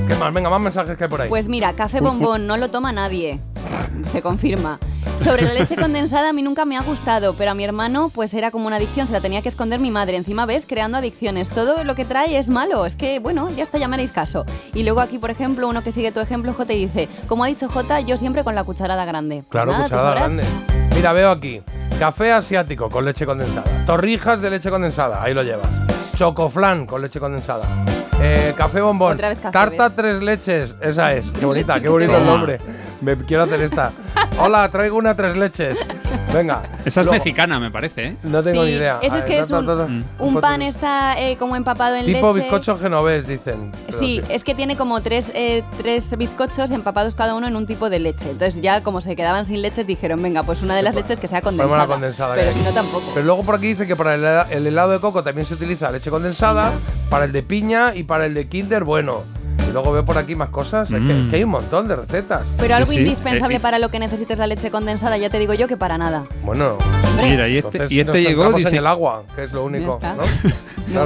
¿Qué 0.08 0.14
más? 0.16 0.32
Venga, 0.32 0.50
más 0.50 0.60
mensajes 0.60 0.96
que 0.96 1.04
hay 1.04 1.10
por 1.10 1.20
ahí. 1.20 1.28
Pues 1.28 1.48
mira, 1.48 1.72
café 1.72 2.00
bombón 2.00 2.46
no 2.46 2.56
lo 2.56 2.68
toma 2.68 2.92
nadie. 2.92 3.40
Se 4.12 4.22
confirma. 4.22 4.78
Sobre 5.22 5.42
la 5.42 5.54
leche 5.54 5.76
condensada 5.76 6.30
a 6.30 6.32
mí 6.32 6.42
nunca 6.42 6.64
me 6.64 6.76
ha 6.76 6.82
gustado, 6.82 7.34
pero 7.34 7.52
a 7.52 7.54
mi 7.54 7.62
hermano 7.62 8.10
pues 8.12 8.34
era 8.34 8.50
como 8.50 8.66
una 8.66 8.76
adicción, 8.76 9.06
se 9.06 9.12
la 9.12 9.20
tenía 9.20 9.40
que 9.40 9.48
esconder 9.48 9.78
mi 9.78 9.90
madre. 9.90 10.16
Encima 10.16 10.46
ves, 10.46 10.66
creando 10.66 10.98
adicciones. 10.98 11.48
Todo 11.48 11.84
lo 11.84 11.94
que 11.94 12.04
trae 12.04 12.38
es 12.38 12.48
malo. 12.48 12.86
Es 12.86 12.96
que, 12.96 13.20
bueno, 13.20 13.48
ya 13.50 13.62
hasta 13.62 13.78
llamaréis 13.78 14.10
caso. 14.10 14.44
Y 14.74 14.82
luego 14.82 15.00
aquí, 15.00 15.18
por 15.18 15.30
ejemplo, 15.30 15.68
uno 15.68 15.82
que 15.82 15.92
sigue 15.92 16.10
tu 16.10 16.18
ejemplo, 16.18 16.52
J, 16.52 16.72
dice, 16.72 17.08
como 17.28 17.44
ha 17.44 17.46
dicho 17.46 17.68
J, 17.68 18.00
yo 18.00 18.16
siempre 18.16 18.42
con 18.42 18.54
la 18.56 18.64
cucharada 18.64 19.04
grande. 19.04 19.44
Claro, 19.48 19.70
Nada, 19.70 19.84
¿tú 19.84 19.90
cucharada 19.90 20.14
grande. 20.14 20.44
Mira, 20.96 21.12
veo 21.12 21.30
aquí. 21.30 21.62
Café 21.98 22.32
asiático 22.32 22.88
con 22.88 23.04
leche 23.04 23.24
condensada. 23.24 23.86
Torrijas 23.86 24.42
de 24.42 24.50
leche 24.50 24.70
condensada. 24.70 25.22
Ahí 25.22 25.34
lo 25.34 25.44
llevas. 25.44 25.68
Chocoflan 26.16 26.86
con 26.86 27.00
leche 27.00 27.20
condensada. 27.20 27.64
Eh, 28.24 28.54
café 28.56 28.80
bombón. 28.80 29.14
Otra 29.14 29.30
vez 29.30 29.38
café, 29.38 29.52
Tarta 29.52 29.88
¿ves? 29.88 29.96
tres 29.96 30.22
leches. 30.22 30.76
Esa 30.80 31.12
es. 31.12 31.30
Qué 31.32 31.44
bonita, 31.44 31.80
qué 31.80 31.88
bonito 31.88 32.16
el 32.18 32.24
nombre. 32.24 32.58
Me 33.00 33.16
quiero 33.16 33.42
hacer 33.42 33.60
esta. 33.62 33.90
Hola, 34.44 34.68
traigo 34.70 34.96
una 34.96 35.14
tres 35.14 35.36
leches. 35.36 35.78
Venga. 36.34 36.62
Esa 36.84 37.00
es 37.00 37.06
luego- 37.06 37.12
mexicana, 37.12 37.60
me 37.60 37.70
parece, 37.70 38.06
¿eh? 38.08 38.16
No 38.24 38.42
tengo 38.42 38.64
Sí, 38.64 38.70
ni 38.70 38.76
idea. 38.76 38.98
Eso 39.00 39.16
es 39.16 39.22
A 39.22 39.26
que 39.26 39.34
ver, 39.34 39.44
es 39.44 39.50
un, 39.50 40.04
un 40.18 40.40
pan 40.40 40.62
está 40.62 41.16
eh, 41.20 41.36
como 41.36 41.54
empapado 41.54 41.94
en 41.94 42.06
Tipo 42.06 42.32
leche. 42.32 42.40
bizcocho 42.48 42.76
genovés, 42.78 43.26
dicen. 43.28 43.70
Sí, 43.98 44.20
es 44.28 44.42
que 44.42 44.54
tiene 44.54 44.76
como 44.76 45.00
tres, 45.00 45.30
eh, 45.34 45.62
tres 45.78 46.16
bizcochos 46.16 46.70
empapados 46.72 47.14
cada 47.14 47.34
uno 47.34 47.46
en 47.46 47.54
un 47.54 47.66
tipo 47.66 47.88
de 47.88 48.00
leche. 48.00 48.30
Entonces 48.30 48.60
ya 48.60 48.82
como 48.82 49.00
se 49.00 49.14
quedaban 49.14 49.44
sin 49.44 49.62
leches 49.62 49.86
dijeron, 49.86 50.20
venga, 50.22 50.42
pues 50.42 50.60
una 50.62 50.74
de 50.74 50.82
las 50.82 50.94
leches 50.96 51.18
que 51.20 51.28
sea 51.28 51.40
condensada. 51.40 51.78
la 51.78 51.86
condensada. 51.86 52.34
Pero 52.34 52.52
si 52.52 52.60
no 52.62 52.72
tampoco. 52.72 53.04
Pero 53.14 53.26
luego 53.26 53.42
por 53.44 53.54
aquí 53.56 53.68
dice 53.68 53.86
que 53.86 53.94
para 53.94 54.14
el, 54.14 54.24
el 54.50 54.66
helado 54.66 54.90
de 54.90 54.98
coco 55.00 55.22
también 55.22 55.46
se 55.46 55.54
utiliza 55.54 55.90
leche 55.92 56.10
condensada, 56.10 56.72
para 57.10 57.26
el 57.26 57.32
de 57.32 57.42
piña 57.44 57.94
y 57.94 58.02
para 58.02 58.26
el 58.26 58.34
de 58.34 58.48
Kinder, 58.48 58.82
bueno. 58.82 59.22
Y 59.68 59.72
luego 59.72 59.92
veo 59.92 60.04
por 60.04 60.18
aquí 60.18 60.34
más 60.34 60.48
cosas. 60.50 60.90
Es, 60.90 60.94
que, 60.96 61.00
Mm. 61.00 61.10
es 61.26 61.30
que 61.30 61.36
hay 61.36 61.44
un 61.44 61.50
montón 61.50 61.88
de 61.88 61.96
recetas. 61.96 62.42
Pero 62.58 62.74
algo 62.74 62.90
Sí, 62.90 62.96
sí. 62.98 63.02
indispensable 63.02 63.56
Eh, 63.56 63.60
para 63.60 63.78
lo 63.78 63.88
que 63.90 63.98
necesites 63.98 64.38
la 64.38 64.46
leche 64.46 64.70
condensada, 64.70 65.16
ya 65.18 65.30
te 65.30 65.38
digo 65.38 65.54
yo 65.54 65.68
que 65.68 65.76
para 65.76 65.96
nada. 65.98 66.24
Bueno, 66.42 66.76
Mira, 67.22 67.48
y 67.48 67.58
este, 67.58 67.68
entonces 67.78 67.92
y 67.92 68.00
este 68.00 68.12
nos 68.12 68.20
llegó, 68.20 68.52
dice, 68.52 68.68
en 68.70 68.76
el 68.76 68.86
agua, 68.86 69.22
que 69.34 69.44
es 69.44 69.52
lo 69.52 69.64
único. 69.64 69.94
Está. 69.94 70.16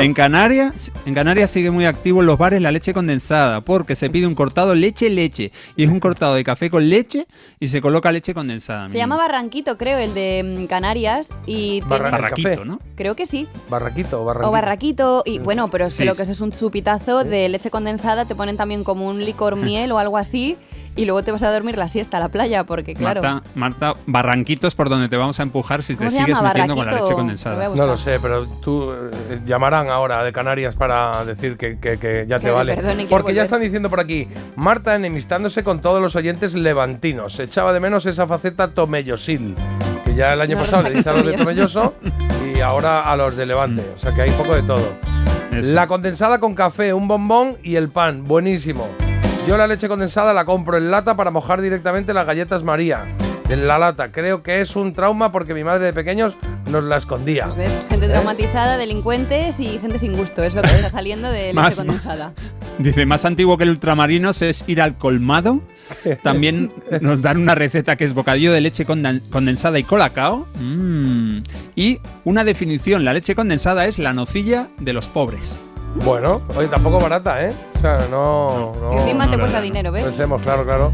En 0.01 0.15
Canarias, 0.15 0.91
en 1.05 1.15
Canarias 1.15 1.51
sigue 1.51 1.71
muy 1.71 1.85
activo 1.85 2.21
en 2.21 2.27
los 2.27 2.39
bares 2.39 2.61
la 2.61 2.73
leche 2.73 2.93
condensada, 2.95 3.61
porque 3.61 3.95
se 3.95 4.11
pide 4.11 4.27
un 4.27 4.35
cortado 4.35 4.75
leche 4.75 5.09
leche 5.11 5.53
y 5.77 5.85
es 5.85 5.91
un 5.91 6.01
cortado 6.01 6.35
de 6.35 6.43
café 6.45 6.71
con 6.71 6.89
leche 6.89 7.27
y 7.61 7.69
se 7.69 7.81
coloca 7.81 8.11
leche 8.11 8.35
condensada. 8.35 8.89
Se 8.89 8.97
llama 8.99 9.17
Barranquito, 9.17 9.77
creo, 9.79 9.99
el 9.99 10.13
de 10.15 10.61
mm, 10.63 10.67
Canarias. 10.67 11.29
Y 11.47 11.81
Barra- 11.83 12.11
tiene- 12.11 12.11
Barraquito, 12.11 12.49
café. 12.51 12.65
¿no? 12.65 12.81
Creo 12.97 13.15
que 13.15 13.27
sí. 13.27 13.47
Barraquito, 13.69 14.25
barraquito. 14.25 14.49
O 14.49 14.53
barraquito, 14.53 15.23
y 15.27 15.39
bueno, 15.39 15.69
pero 15.69 15.91
Sí, 15.91 16.05
lo 16.05 16.15
que 16.15 16.23
eso 16.23 16.33
es 16.33 16.41
un 16.41 16.51
chupitazo 16.53 17.23
de 17.25 17.49
leche 17.49 17.71
condensada, 17.71 18.25
te 18.25 18.35
ponen 18.35 18.57
también 18.57 18.83
como 18.83 19.07
un 19.09 19.25
licor 19.25 19.57
miel 19.57 19.93
o 19.93 19.99
algo 19.99 20.19
así, 20.19 20.57
y 20.97 21.05
luego 21.05 21.23
te 21.23 21.31
vas 21.31 21.43
a 21.43 21.53
dormir 21.53 21.77
la 21.79 21.89
siesta 21.89 22.17
a 22.17 22.21
la 22.21 22.29
playa, 22.31 22.65
porque 22.65 22.95
claro. 22.95 23.23
Marta, 23.23 23.51
Marta, 23.55 23.95
Barranquitos 24.07 24.75
por 24.75 24.89
donde 24.89 25.09
te 25.09 25.17
vamos 25.17 25.39
a 25.39 25.43
empujar 25.43 25.83
si 25.83 25.93
te 25.95 25.99
¿Cómo 25.99 26.11
se 26.11 26.17
sigues 26.17 26.37
llama? 26.37 26.49
metiendo 26.49 26.75
con 26.77 26.87
la 26.87 26.93
leche 26.93 27.13
condensada. 27.15 27.69
No 27.75 27.87
lo 27.87 27.97
sé, 27.97 28.19
pero 28.21 28.47
tú 28.47 28.91
eh, 28.93 29.41
llamarán 29.47 29.89
ahora 29.91 30.25
de 30.25 30.33
Canarias 30.33 30.75
para 30.75 31.25
decir 31.25 31.57
que, 31.57 31.79
que- 31.79 31.99
que 31.99 32.25
ya 32.29 32.39
te 32.39 32.47
Que 32.47 32.51
vale. 32.51 32.75
Porque 33.09 33.35
ya 33.35 33.43
volver. 33.43 33.45
están 33.45 33.61
diciendo 33.61 33.91
por 33.91 34.01
aquí, 34.01 34.27
Marta 34.57 34.95
enemistándose 34.95 35.63
con 35.63 35.81
todos 35.81 36.01
los 36.01 36.17
oyentes 36.17 36.55
levantinos. 36.55 37.35
Se 37.35 37.43
echaba 37.45 37.73
de 37.73 37.81
menos 37.81 38.07
esa 38.07 38.27
faceta 38.27 38.69
tomellosil, 38.69 39.55
que 40.05 40.15
ya 40.15 40.33
el 40.33 40.41
año 40.41 40.57
No, 40.57 40.63
pasado 40.63 40.83
le 40.85 40.91
diste 40.91 41.11
a 41.11 41.13
los 41.13 41.27
de 41.27 41.37
Tomelloso. 41.37 41.95
Y 42.57 42.61
ahora 42.61 43.03
a 43.11 43.17
los 43.17 43.37
de 43.37 43.45
Levante. 43.45 43.83
O 43.97 43.99
sea 44.01 44.15
que 44.15 44.23
hay 44.23 44.31
un 44.31 44.37
poco 44.37 44.55
de 44.55 44.63
todo. 44.63 44.95
Eso. 45.53 45.73
La 45.73 45.87
condensada 45.87 46.39
con 46.41 46.55
café, 46.55 46.95
un 46.95 47.07
bombón 47.07 47.57
y 47.63 47.77
el 47.77 47.89
pan, 47.91 48.27
buenísimo. 48.27 48.89
Yo 49.47 49.57
la 49.57 49.67
leche 49.69 49.87
condensada 49.89 50.33
la 50.35 50.45
compro 50.45 50.77
en 50.77 50.91
lata 50.91 51.17
para 51.17 51.31
mojar 51.31 51.61
directamente 51.63 52.13
las 52.13 52.27
galletas 52.27 52.65
María. 52.65 53.05
En 53.49 53.69
la 53.69 53.79
lata. 53.79 54.11
Creo 54.11 54.43
que 54.43 54.61
es 54.61 54.75
un 54.75 54.93
trauma 54.93 55.31
porque 55.31 55.55
mi 55.55 55.63
madre 55.63 55.85
de 55.87 55.93
pequeños 55.93 56.35
nos 56.69 56.83
la 56.83 56.97
escondía. 56.97 57.45
Pues 57.45 57.57
ves, 57.57 57.85
gente 57.89 58.07
¿Eh? 58.07 58.09
traumatizada, 58.09 58.77
delincuentes 58.77 59.61
y 59.61 59.79
gente 59.79 60.01
sin 60.01 60.17
gusto. 60.17 60.43
Es 60.43 60.53
lo 60.55 60.63
que 60.63 60.69
está 60.75 60.91
saliendo 60.91 61.31
de 61.31 61.43
leche 61.43 61.55
Más- 61.55 61.77
condensada. 61.77 62.33
Dice, 62.79 63.07
más 63.07 63.25
antiguo 63.25 63.57
que 63.57 63.65
el 63.65 63.71
ultramarinos 63.71 64.43
es 64.43 64.65
ir 64.67 64.83
al 64.83 64.99
colmado. 64.99 65.61
También 66.25 66.73
nos 67.01 67.23
dan 67.23 67.39
una 67.39 67.55
receta 67.55 67.95
que 67.95 68.05
es 68.05 68.15
bocadillo 68.15 68.53
de 68.53 68.61
leche 68.61 68.85
condensada 68.85 69.79
y 69.79 69.85
colacao. 69.85 70.49
Mm. 70.61 71.39
Y 71.77 72.01
una 72.25 72.43
definición, 72.43 73.05
la 73.05 73.13
leche 73.13 73.37
condensada 73.37 73.87
es 73.87 74.01
la 74.01 74.13
nocilla 74.13 74.69
de 74.79 74.93
los 74.93 75.07
pobres. 75.07 75.55
Bueno, 76.05 76.43
oye, 76.57 76.69
tampoco 76.69 77.01
barata, 77.01 77.43
¿eh? 77.45 77.53
O 77.75 77.79
sea, 77.79 77.97
no. 78.11 78.75
no 78.81 78.93
Encima 78.93 79.29
te 79.29 79.37
no, 79.37 79.43
cuesta 79.43 79.59
no. 79.59 79.65
dinero, 79.65 79.93
¿ves? 79.93 80.05
Pensemos, 80.05 80.41
claro, 80.43 80.65
claro. 80.65 80.93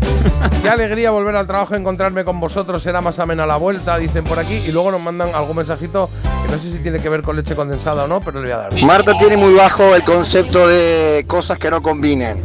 Qué 0.62 0.68
alegría 0.68 1.10
volver 1.10 1.36
al 1.36 1.46
trabajo, 1.46 1.74
encontrarme 1.74 2.24
con 2.24 2.40
vosotros, 2.40 2.82
será 2.82 3.00
más 3.00 3.18
amena 3.18 3.46
la 3.46 3.56
vuelta, 3.56 3.98
dicen 3.98 4.24
por 4.24 4.38
aquí. 4.38 4.54
Y 4.66 4.72
luego 4.72 4.90
nos 4.90 5.00
mandan 5.00 5.34
algún 5.34 5.56
mensajito 5.56 6.08
que 6.44 6.52
no 6.52 6.58
sé 6.62 6.72
si 6.72 6.78
tiene 6.78 6.98
que 6.98 7.08
ver 7.08 7.22
con 7.22 7.36
leche 7.36 7.54
condensada 7.54 8.04
o 8.04 8.08
no, 8.08 8.20
pero 8.20 8.40
le 8.40 8.46
voy 8.46 8.52
a 8.52 8.56
dar. 8.58 8.82
Marta 8.84 9.16
tiene 9.18 9.36
muy 9.36 9.54
bajo 9.54 9.94
el 9.94 10.02
concepto 10.04 10.66
de 10.66 11.24
cosas 11.26 11.58
que 11.58 11.70
no 11.70 11.82
combinen. 11.82 12.42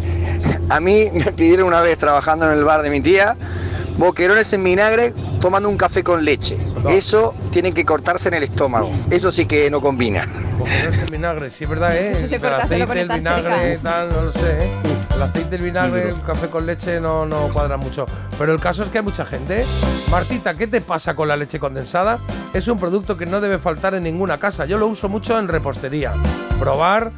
A 0.69 0.79
mí 0.79 1.09
me 1.13 1.31
pidieron 1.31 1.67
una 1.67 1.81
vez 1.81 1.97
trabajando 1.97 2.45
en 2.45 2.57
el 2.57 2.63
bar 2.63 2.81
de 2.81 2.89
mi 2.89 3.01
tía 3.01 3.35
boquerones 3.98 4.52
en 4.53 4.64
vinagre 4.64 5.14
tomando 5.41 5.69
un 5.69 5.78
café 5.78 6.03
con 6.03 6.24
leche. 6.24 6.57
Eso 6.90 7.36
tiene 7.52 7.74
que 7.74 7.86
cortarse 7.86 8.30
en 8.30 8.36
el 8.36 8.44
estómago. 8.44 8.91
Eso 9.10 9.32
sí 9.32 9.45
que 9.45 9.69
no 9.69 9.82
combina. 9.82 10.28
Boquerones 10.57 10.99
en 10.99 11.06
vinagre, 11.07 11.49
sí, 11.49 11.64
es 11.65 11.69
verdad, 11.69 11.95
¿eh? 11.95 12.11
Eso 12.11 12.36
el 12.36 12.53
aceite, 12.53 12.88
con 12.88 12.98
el 12.98 13.10
vinagre, 13.10 13.80
tal, 13.84 14.11
no 14.11 14.22
lo 14.22 14.34
sé, 14.34 14.65
¿eh? 14.65 14.72
El 15.14 15.22
aceite, 15.24 15.56
el 15.56 15.64
vinagre, 15.64 16.10
el 16.10 16.22
café 16.22 16.48
con 16.48 16.65
leche 16.65 16.99
no, 16.99 17.26
no 17.26 17.49
cuadra 17.49 17.78
mucho. 17.78 18.06
Pero 18.38 18.53
el 18.53 18.60
caso 18.60 18.84
es 18.84 18.90
que 18.90 18.99
hay 18.99 19.03
mucha 19.03 19.26
gente. 19.26 19.61
¿eh? 19.61 19.65
Martita, 20.11 20.56
¿qué 20.56 20.68
te 20.68 20.80
pasa 20.80 21.15
con 21.15 21.28
la 21.28 21.36
leche 21.36 21.60
condensada? 21.60 22.19
Es 22.53 22.68
un 22.68 22.78
producto 22.78 23.18
que 23.18 23.26
no 23.26 23.41
debe 23.41 23.57
faltar 23.57 23.95
en 23.95 24.03
ninguna 24.03 24.38
casa. 24.38 24.65
Yo 24.65 24.78
lo 24.78 24.86
uso 24.86 25.10
mucho 25.10 25.40
en 25.40 25.48
repostería. 25.48 26.14
Probar, 26.60 27.11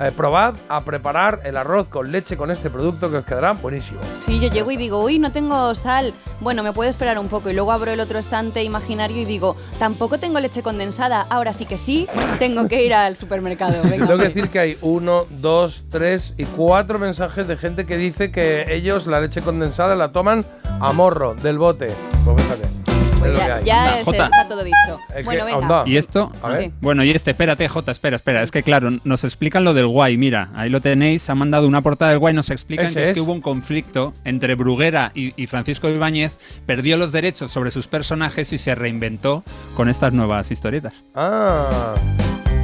eh, 0.00 0.12
probad 0.16 0.54
a 0.68 0.82
preparar 0.82 1.40
el 1.44 1.56
arroz 1.56 1.88
con 1.88 2.10
leche 2.12 2.36
con 2.36 2.50
este 2.50 2.70
producto 2.70 3.10
que 3.10 3.18
os 3.18 3.24
quedará 3.24 3.52
buenísimo. 3.52 4.00
Sí, 4.24 4.38
yo 4.40 4.48
llego 4.48 4.70
y 4.70 4.76
digo, 4.76 5.02
uy, 5.02 5.18
no 5.18 5.32
tengo 5.32 5.74
sal. 5.74 6.12
Bueno, 6.40 6.62
me 6.62 6.72
puedo 6.72 6.88
esperar 6.88 7.18
un 7.18 7.28
poco. 7.28 7.50
Y 7.50 7.54
luego 7.54 7.72
abro 7.72 7.90
el 7.90 8.00
otro 8.00 8.18
estante 8.18 8.62
imaginario 8.62 9.16
y 9.16 9.24
digo, 9.24 9.56
tampoco 9.78 10.18
tengo 10.18 10.40
leche 10.40 10.62
condensada. 10.62 11.26
Ahora 11.30 11.52
sí 11.52 11.66
que 11.66 11.78
sí, 11.78 12.06
tengo 12.38 12.68
que 12.68 12.84
ir 12.84 12.94
al 12.94 13.16
supermercado. 13.16 13.82
Venga, 13.82 14.06
Tengo 14.06 14.18
que 14.18 14.28
decir 14.28 14.48
que 14.48 14.58
hay 14.58 14.78
uno, 14.82 15.26
dos, 15.30 15.84
tres 15.90 16.34
y 16.38 16.44
cuatro 16.44 16.98
mensajes 16.98 17.48
de 17.48 17.56
gente 17.56 17.86
que 17.86 17.96
dice 17.96 18.30
que 18.30 18.74
ellos 18.74 19.06
la 19.06 19.20
leche 19.20 19.42
condensada 19.42 19.96
la 19.96 20.12
toman 20.12 20.44
a 20.80 20.92
morro 20.92 21.34
del 21.34 21.58
bote. 21.58 21.92
Pues 22.24 22.42
fíjate. 22.42 22.87
Pues 23.18 23.64
ya 23.64 24.02
Jota. 24.04 24.24
está 24.26 24.48
todo 24.48 24.64
dicho. 24.64 24.98
Es 25.14 25.24
Bueno, 25.24 25.46
que, 25.46 25.54
venga. 25.56 25.82
Y 25.86 25.96
esto, 25.96 26.30
A 26.42 26.48
ver. 26.48 26.70
bueno, 26.80 27.02
y 27.04 27.10
este, 27.10 27.32
espérate, 27.32 27.68
Jota, 27.68 27.92
espera, 27.92 28.16
espera. 28.16 28.42
Es 28.42 28.50
que 28.50 28.62
claro, 28.62 28.90
nos 29.04 29.24
explican 29.24 29.64
lo 29.64 29.74
del 29.74 29.86
guay. 29.86 30.16
Mira, 30.16 30.50
ahí 30.54 30.70
lo 30.70 30.80
tenéis, 30.80 31.28
ha 31.30 31.34
mandado 31.34 31.66
una 31.66 31.80
portada 31.82 32.10
del 32.12 32.20
guay, 32.20 32.34
nos 32.34 32.50
explican 32.50 32.86
Ese 32.86 32.94
que 32.94 33.02
es, 33.02 33.08
es. 33.08 33.14
que 33.14 33.20
hubo 33.20 33.32
un 33.32 33.40
conflicto 33.40 34.14
entre 34.24 34.54
Bruguera 34.54 35.10
y, 35.14 35.32
y 35.40 35.46
Francisco 35.46 35.88
Ibáñez, 35.88 36.38
perdió 36.66 36.96
los 36.96 37.12
derechos 37.12 37.50
sobre 37.50 37.70
sus 37.70 37.88
personajes 37.88 38.52
y 38.52 38.58
se 38.58 38.74
reinventó 38.74 39.42
con 39.76 39.88
estas 39.88 40.12
nuevas 40.12 40.50
historietas. 40.50 40.92
Ah, 41.14 41.94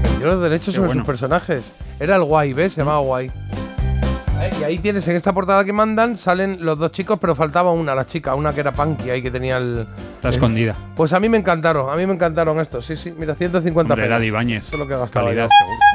perdió 0.03 0.27
los 0.29 0.43
derechos 0.43 0.67
Qué 0.67 0.73
sobre 0.77 0.87
bueno. 0.89 1.03
sus 1.03 1.07
personajes. 1.09 1.63
Era 2.01 2.17
el 2.17 2.25
guay, 2.25 2.53
¿ves? 2.53 2.73
Se 2.75 2.81
llamaba 2.81 2.99
guay. 3.01 3.31
Eh, 4.45 4.51
Y 4.61 4.65
ahí 4.65 4.79
tienes, 4.79 5.07
en 5.09 5.17
esta 5.17 5.33
portada 5.33 5.65
que 5.65 5.73
mandan, 5.73 6.17
salen 6.17 6.59
los 6.61 6.79
dos 6.79 6.93
chicos, 6.93 7.19
pero 7.21 7.35
faltaba 7.35 7.73
una, 7.73 7.95
la 7.95 8.07
chica, 8.07 8.35
una 8.35 8.53
que 8.53 8.61
era 8.61 8.73
punky 8.73 9.11
ahí 9.11 9.23
que 9.23 9.31
tenía 9.31 9.57
el. 9.57 9.87
Está 10.17 10.29
escondida. 10.31 10.75
Pues 10.97 11.13
a 11.13 11.21
mí 11.21 11.29
me 11.29 11.39
encantaron, 11.39 11.93
a 11.93 11.97
mí 11.97 12.07
me 12.07 12.15
encantaron 12.15 12.61
estos, 12.61 12.85
sí, 12.87 12.97
sí, 12.97 13.15
mira, 13.17 13.35
150 13.35 13.93
Hombre, 13.93 14.07
era 14.07 14.17
pelas. 14.17 14.21
de 14.21 14.27
Ibáñez. 14.27 14.63
Eso 14.67 14.73
es 14.75 14.79
lo 14.79 14.87
que 14.89 14.97
gastaba 14.97 15.27
Calidad, 15.27 15.49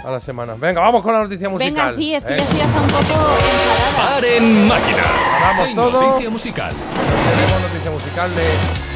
yo 0.04 0.10
a 0.10 0.12
la 0.12 0.20
semana. 0.20 0.56
Venga, 0.60 0.82
vamos 0.82 1.02
con 1.04 1.14
la 1.14 1.24
noticia 1.24 1.50
musical. 1.50 1.74
Venga, 1.74 1.96
sí, 1.96 2.14
es 2.14 2.24
que 2.24 2.34
¿eh? 2.34 2.38
ya 2.38 2.44
estoy 2.44 2.60
hasta 2.62 2.82
un 2.82 2.88
poco 2.88 3.00
enfadada. 3.02 4.16
Paren 4.16 4.68
máquinas. 4.68 5.06
Vamos 5.42 5.76
noticia 5.76 6.30
musical. 6.30 6.74
Tenemos 6.74 7.62
noticia 7.62 7.92
musical 7.92 8.36
de 8.36 8.44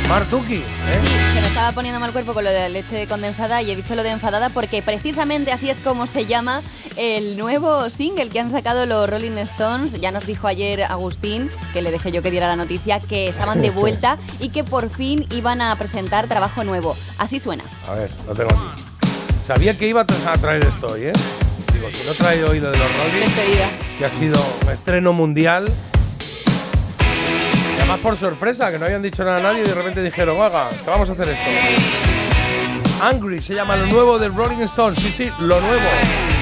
Martuki. 0.10 0.56
¿eh? 0.56 0.62
Sí, 1.04 1.34
se 1.36 1.42
me 1.42 1.48
estaba 1.48 1.72
poniendo 1.72 2.00
mal 2.00 2.12
cuerpo 2.12 2.34
con 2.34 2.44
lo 2.44 2.50
de 2.52 2.60
la 2.60 2.70
leche 2.70 3.08
condensada 3.08 3.62
y 3.62 3.72
he 3.72 3.76
dicho 3.76 3.96
lo 3.96 4.04
de 4.04 4.10
enfadada 4.10 4.50
porque 4.50 4.82
precisamente 4.82 5.52
así 5.52 5.70
es 5.70 5.80
como 5.80 6.06
se 6.08 6.26
llama 6.26 6.62
el 6.98 7.38
nuevo 7.38 7.90
single 7.90 8.30
que 8.30 8.40
han 8.40 8.52
sacado 8.52 8.86
los 8.86 9.10
Rolling 9.10 9.38
Stones. 9.40 9.94
Ya 10.00 10.12
nos 10.12 10.26
dijo 10.26 10.48
ayer 10.48 10.84
Agustín, 10.84 11.50
que 11.74 11.82
le 11.82 11.90
dejé 11.92 12.12
yo 12.12 12.22
que 12.22 12.30
diera 12.32 12.48
la 12.48 12.56
noticia, 12.56 13.00
que 13.00 13.28
estaban 13.28 13.62
de 13.62 13.70
vuelta 13.72 14.18
y 14.40 14.50
que 14.50 14.64
por 14.64 14.90
fin 14.90 15.26
iban 15.32 15.62
a 15.62 15.76
presentar 15.78 16.28
trabajo 16.28 16.64
nuevo. 16.64 16.96
Así 17.18 17.40
suena. 17.40 17.64
A 17.88 17.94
ver, 17.94 18.12
lo 18.28 18.34
tengo 18.36 18.52
aquí. 18.52 18.84
Sabía 19.46 19.78
que 19.78 19.88
iba 19.88 20.02
a 20.02 20.08
tra- 20.08 20.34
a 20.34 20.38
traer 20.38 20.64
esto 20.64 20.88
hoy, 20.88 21.06
¿eh? 21.06 21.14
Digo, 21.74 21.88
si 21.92 22.08
no 22.08 22.14
trae 22.14 22.44
hoy 22.44 22.60
lo 22.60 22.72
de 22.72 22.78
los 22.78 22.88
Rolling, 22.88 23.26
que 23.98 24.06
ha 24.06 24.10
sido 24.10 24.42
un 24.66 24.72
estreno 24.72 25.12
mundial. 25.12 25.70
Por 28.02 28.18
sorpresa, 28.18 28.70
que 28.72 28.80
no 28.80 28.86
habían 28.86 29.02
dicho 29.02 29.24
nada 29.24 29.38
a 29.38 29.42
nadie 29.42 29.62
y 29.62 29.64
de 29.64 29.74
repente 29.76 30.02
dijeron, 30.02 30.42
haga, 30.42 30.68
que 30.70 30.90
vamos 30.90 31.10
a 31.10 31.14
hacer 31.14 31.30
esto. 31.30 31.50
Angry 33.02 33.42
se 33.42 33.54
llama 33.54 33.78
lo 33.78 33.86
nuevo 33.86 34.20
de 34.20 34.28
Rolling 34.28 34.62
Stones. 34.64 35.00
Sí, 35.00 35.10
sí, 35.10 35.32
lo 35.40 35.62
nuevo. 35.62 36.33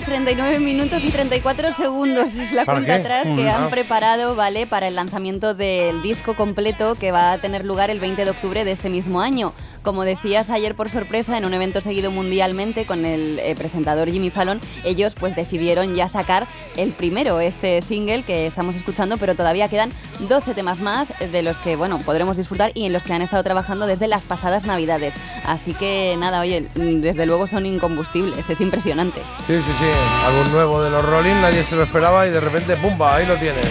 Horas, 0.00 0.04
39 0.06 0.58
minutos 0.60 1.02
y 1.04 1.10
34 1.10 1.72
segundos. 1.72 2.34
Es 2.34 2.52
la 2.52 2.64
¿Para 2.64 2.78
cuenta 2.78 2.94
qué? 2.96 3.00
atrás 3.00 3.24
que 3.24 3.44
Mm, 3.44 3.48
han 3.48 3.62
ah. 3.64 3.68
preparado, 3.70 4.34
¿vale? 4.34 4.66
Para 4.66 4.88
el 4.88 4.94
lanzamiento 4.94 5.54
del 5.54 6.02
disco 6.02 6.34
completo 6.34 6.94
que 6.94 7.12
va 7.12 7.32
a 7.32 7.38
tener 7.38 7.64
lugar 7.64 7.90
el 7.90 8.00
20 8.00 8.24
de 8.24 8.30
octubre 8.30 8.64
de 8.64 8.72
este 8.72 8.88
mismo 8.90 9.20
año. 9.20 9.52
Como 9.82 10.04
decías 10.04 10.50
ayer 10.50 10.74
por 10.74 10.90
sorpresa, 10.90 11.38
en 11.38 11.46
un 11.46 11.54
evento 11.54 11.80
seguido 11.80 12.10
mundialmente 12.10 12.84
con 12.84 13.06
el 13.06 13.38
eh, 13.38 13.54
presentador 13.56 14.10
Jimmy 14.10 14.28
Fallon, 14.30 14.60
ellos 14.84 15.14
pues 15.18 15.34
decidieron 15.34 15.94
ya 15.94 16.06
sacar 16.06 16.46
el 16.76 16.90
primero, 16.92 17.40
este 17.40 17.80
single 17.80 18.22
que 18.24 18.46
estamos 18.46 18.76
escuchando, 18.76 19.16
pero 19.16 19.34
todavía 19.34 19.68
quedan 19.68 19.90
12 20.28 20.52
temas 20.52 20.80
más 20.80 21.08
de 21.32 21.42
los 21.42 21.56
que, 21.58 21.76
bueno, 21.76 21.98
podremos 21.98 22.36
disfrutar 22.36 22.72
y 22.74 22.84
en 22.84 22.92
los 22.92 23.02
que 23.04 23.14
han 23.14 23.22
estado 23.22 23.42
trabajando 23.42 23.86
desde 23.86 24.06
las 24.06 24.24
pasadas 24.24 24.64
navidades. 24.64 25.14
Así 25.46 25.72
que 25.72 26.14
nada, 26.18 26.40
oye, 26.40 26.68
desde 26.74 27.24
luego 27.24 27.46
son 27.46 27.64
incombustibles, 27.64 28.50
es 28.50 28.60
impresionante. 28.60 29.20
Sí, 29.46 29.56
sí, 29.56 29.72
sí. 29.78 29.89
Algún 30.26 30.52
nuevo 30.52 30.82
de 30.82 30.90
los 30.90 31.04
Rolling, 31.04 31.34
nadie 31.40 31.62
se 31.64 31.74
lo 31.76 31.82
esperaba 31.82 32.26
y 32.26 32.30
de 32.30 32.40
repente, 32.40 32.76
¡pumba! 32.76 33.16
Ahí 33.16 33.26
lo 33.26 33.34
tienes. 33.36 33.66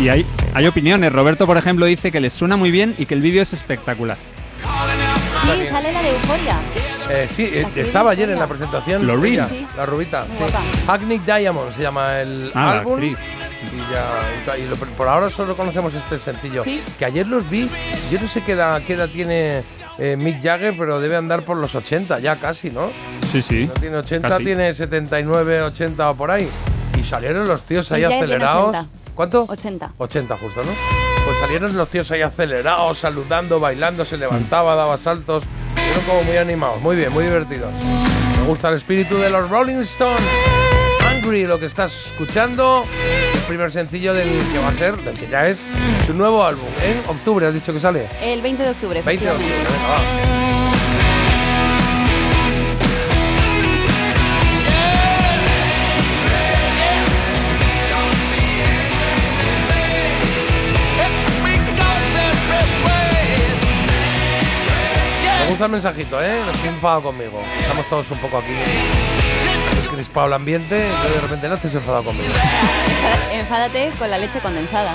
Y 0.00 0.08
hay, 0.08 0.26
hay 0.54 0.66
opiniones. 0.66 1.12
Roberto, 1.12 1.46
por 1.46 1.56
ejemplo, 1.56 1.86
dice 1.86 2.12
que 2.12 2.20
les 2.20 2.32
suena 2.32 2.56
muy 2.56 2.70
bien 2.70 2.94
y 2.98 3.06
que 3.06 3.14
el 3.14 3.20
vídeo 3.20 3.42
es 3.42 3.52
espectacular. 3.52 4.16
Sí, 5.44 5.66
sale 5.70 5.92
la 5.92 6.02
de 6.02 6.10
Euforia. 6.10 6.58
Eh, 7.08 7.28
sí, 7.30 7.44
eh, 7.52 7.66
estaba 7.76 8.10
ayer 8.10 8.30
en 8.30 8.38
la 8.38 8.46
presentación. 8.46 9.02
Ella, 9.08 9.48
Sí. 9.48 9.66
La 9.76 9.86
rubita. 9.86 10.22
Sí. 10.22 10.54
Hackney 10.86 11.18
Diamond 11.24 11.74
se 11.74 11.82
llama 11.82 12.20
el 12.20 12.50
Ah, 12.54 12.78
álbum. 12.78 13.02
Y 13.02 13.12
ya, 13.92 14.56
y 14.56 14.68
lo- 14.68 14.76
por 14.76 15.08
ahora 15.08 15.30
solo 15.30 15.56
conocemos 15.56 15.94
este 15.94 16.18
sencillo. 16.18 16.64
Sí. 16.64 16.82
Que 16.98 17.04
ayer 17.04 17.26
los 17.26 17.48
vi, 17.48 17.68
yo 18.10 18.20
no 18.20 18.28
sé 18.28 18.42
qué 18.42 18.52
edad, 18.52 18.82
qué 18.86 18.94
edad 18.94 19.08
tiene 19.08 19.62
eh, 19.98 20.16
Mick 20.18 20.42
Jagger, 20.42 20.74
pero 20.78 21.00
debe 21.00 21.16
andar 21.16 21.42
por 21.42 21.56
los 21.56 21.74
80 21.74 22.18
ya 22.20 22.36
casi, 22.36 22.70
¿no? 22.70 22.90
Sí, 23.30 23.42
sí. 23.42 23.66
No 23.66 23.74
tiene 23.74 23.96
80, 23.98 24.28
Casi. 24.28 24.44
tiene 24.44 24.74
79, 24.74 25.62
80 25.62 26.10
o 26.10 26.14
por 26.14 26.30
ahí. 26.30 26.48
Y 26.98 27.04
salieron 27.04 27.46
los 27.48 27.62
tíos 27.62 27.90
ahí 27.92 28.04
acelerados. 28.04 28.68
80. 28.70 28.86
¿Cuánto? 29.14 29.46
80. 29.48 29.92
80 29.98 30.36
justo, 30.38 30.60
¿no? 30.62 30.70
Pues 31.24 31.38
salieron 31.40 31.76
los 31.76 31.88
tíos 31.88 32.10
ahí 32.10 32.22
acelerados, 32.22 32.98
saludando, 32.98 33.58
bailando, 33.58 34.04
se 34.04 34.16
levantaba, 34.16 34.74
daba 34.76 34.96
saltos. 34.96 35.42
Fueron 35.74 36.04
como 36.04 36.22
muy 36.24 36.36
animados, 36.36 36.80
muy 36.80 36.96
bien, 36.96 37.12
muy 37.12 37.24
divertidos. 37.24 37.72
Me 38.40 38.46
gusta 38.46 38.68
el 38.68 38.76
espíritu 38.76 39.16
de 39.16 39.30
los 39.30 39.48
Rolling 39.50 39.80
Stones. 39.80 40.20
Lo 41.26 41.58
que 41.58 41.66
estás 41.66 42.06
escuchando, 42.06 42.86
el 43.34 43.40
primer 43.48 43.72
sencillo 43.72 44.14
del 44.14 44.28
que 44.28 44.58
va 44.60 44.68
a 44.68 44.72
ser, 44.74 44.96
del 44.96 45.18
que 45.18 45.26
ya 45.26 45.48
es, 45.48 45.58
su 46.06 46.14
nuevo 46.14 46.44
álbum. 46.44 46.68
En 46.84 46.98
octubre 47.10 47.44
has 47.44 47.52
dicho 47.52 47.72
que 47.72 47.80
sale. 47.80 48.06
El 48.22 48.42
20 48.42 48.62
de 48.62 48.70
octubre, 48.70 49.02
20 49.02 49.24
de 49.24 49.30
octubre, 49.32 49.52
venga, 49.52 49.70
va. 49.88 49.98
Me 65.42 65.48
gusta 65.48 65.64
el 65.64 65.72
mensajito, 65.72 66.22
¿eh? 66.22 66.40
No 66.46 66.52
estoy 66.52 66.68
enfadado 66.68 67.02
conmigo. 67.02 67.42
Estamos 67.58 67.88
todos 67.88 68.10
un 68.12 68.18
poco 68.18 68.38
aquí 68.38 68.52
crispado 69.96 70.26
el 70.26 70.34
ambiente, 70.34 70.76
y 70.76 71.14
de 71.14 71.20
repente 71.20 71.48
no 71.48 71.54
estés 71.54 71.74
enfadado 71.74 72.04
conmigo. 72.04 72.28
Enfádate 73.32 73.90
con 73.98 74.10
la 74.10 74.18
leche 74.18 74.38
condensada. 74.40 74.94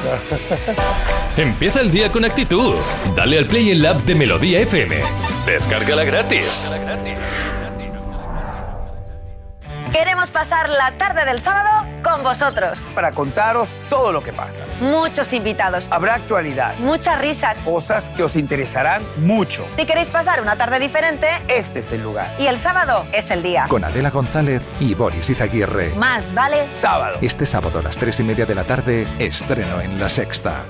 Empieza 1.38 1.82
el 1.82 1.90
día 1.92 2.12
con 2.12 2.24
actitud. 2.24 2.76
Dale 3.16 3.40
al 3.40 3.46
play 3.46 3.72
en 3.72 3.82
la 3.82 3.92
app 3.92 4.02
de 4.02 4.16
Melodía 4.16 4.60
FM. 4.60 5.02
Descárgala 5.46 6.04
gratis. 6.04 6.68
Queremos 9.92 10.30
pasar 10.30 10.70
la 10.70 10.94
tarde 10.98 11.26
del 11.26 11.40
sábado 11.42 11.86
con 12.02 12.24
vosotros. 12.24 12.90
para 12.96 13.12
contaros 13.12 13.76
todo 13.90 14.12
lo 14.14 14.24
que 14.24 14.32
pasa. 14.32 14.64
Muchos 14.80 15.34
invitados, 15.34 15.86
Habrá 15.92 16.16
actualidad, 16.16 16.76
muchas 16.80 17.20
risas. 17.22 17.60
cosas 17.62 18.10
que 18.10 18.24
os 18.24 18.36
interesarán 18.38 19.02
mucho. 19.18 19.66
Si 19.78 19.86
queréis 19.86 20.10
pasar 20.10 20.42
una 20.42 20.56
tarde 20.56 20.80
diferente, 20.80 21.28
Este 21.50 21.80
es 21.80 21.92
el 21.92 22.02
lugar. 22.04 22.28
y 22.40 22.48
el 22.48 22.58
sábado 22.58 23.06
es 23.12 23.32
el 23.32 23.44
día. 23.44 23.66
Con 23.68 23.84
Adela 23.84 24.10
González 24.12 24.62
y 24.80 24.94
Boris 24.94 25.30
Izaguirre. 25.30 25.90
Más 25.96 26.34
vale 26.34 26.70
Sábado. 26.70 27.18
Este 27.22 27.46
sábado 27.46 27.80
a 27.80 27.82
las 27.82 27.98
3 27.98 28.22
y 28.22 28.24
media 28.24 28.46
de 28.46 28.56
la 28.56 28.64
tarde, 28.64 29.06
estreno 29.20 29.82
en 29.82 30.00
La 30.00 30.08
Sexta. 30.10 30.64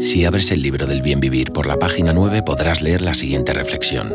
Si 0.00 0.24
abres 0.24 0.50
el 0.50 0.62
libro 0.62 0.86
del 0.86 1.02
bien 1.02 1.20
vivir 1.20 1.52
por 1.52 1.66
la 1.66 1.76
página 1.78 2.12
9 2.12 2.42
podrás 2.42 2.82
leer 2.82 3.00
la 3.02 3.14
siguiente 3.14 3.52
reflexión. 3.52 4.14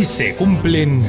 Hoy 0.00 0.06
se 0.06 0.34
cumplen... 0.34 1.04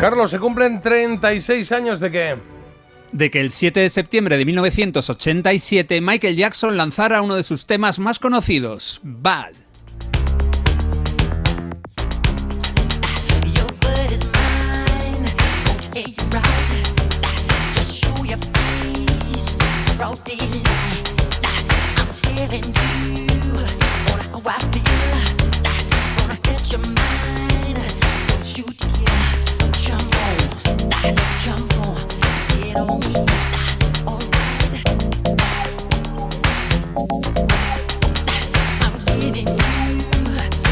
Carlos, 0.00 0.32
se 0.32 0.40
cumplen 0.40 0.82
36 0.82 1.70
años 1.70 2.00
de 2.00 2.10
qué? 2.10 2.36
de 3.12 3.30
que 3.30 3.40
el 3.40 3.52
7 3.52 3.78
de 3.78 3.90
septiembre 3.90 4.36
de 4.36 4.44
1987 4.44 6.00
Michael 6.00 6.34
Jackson 6.34 6.76
lanzara 6.76 7.22
uno 7.22 7.36
de 7.36 7.44
sus 7.44 7.66
temas 7.66 8.00
más 8.00 8.18
conocidos, 8.18 8.98
Bad. 9.04 9.52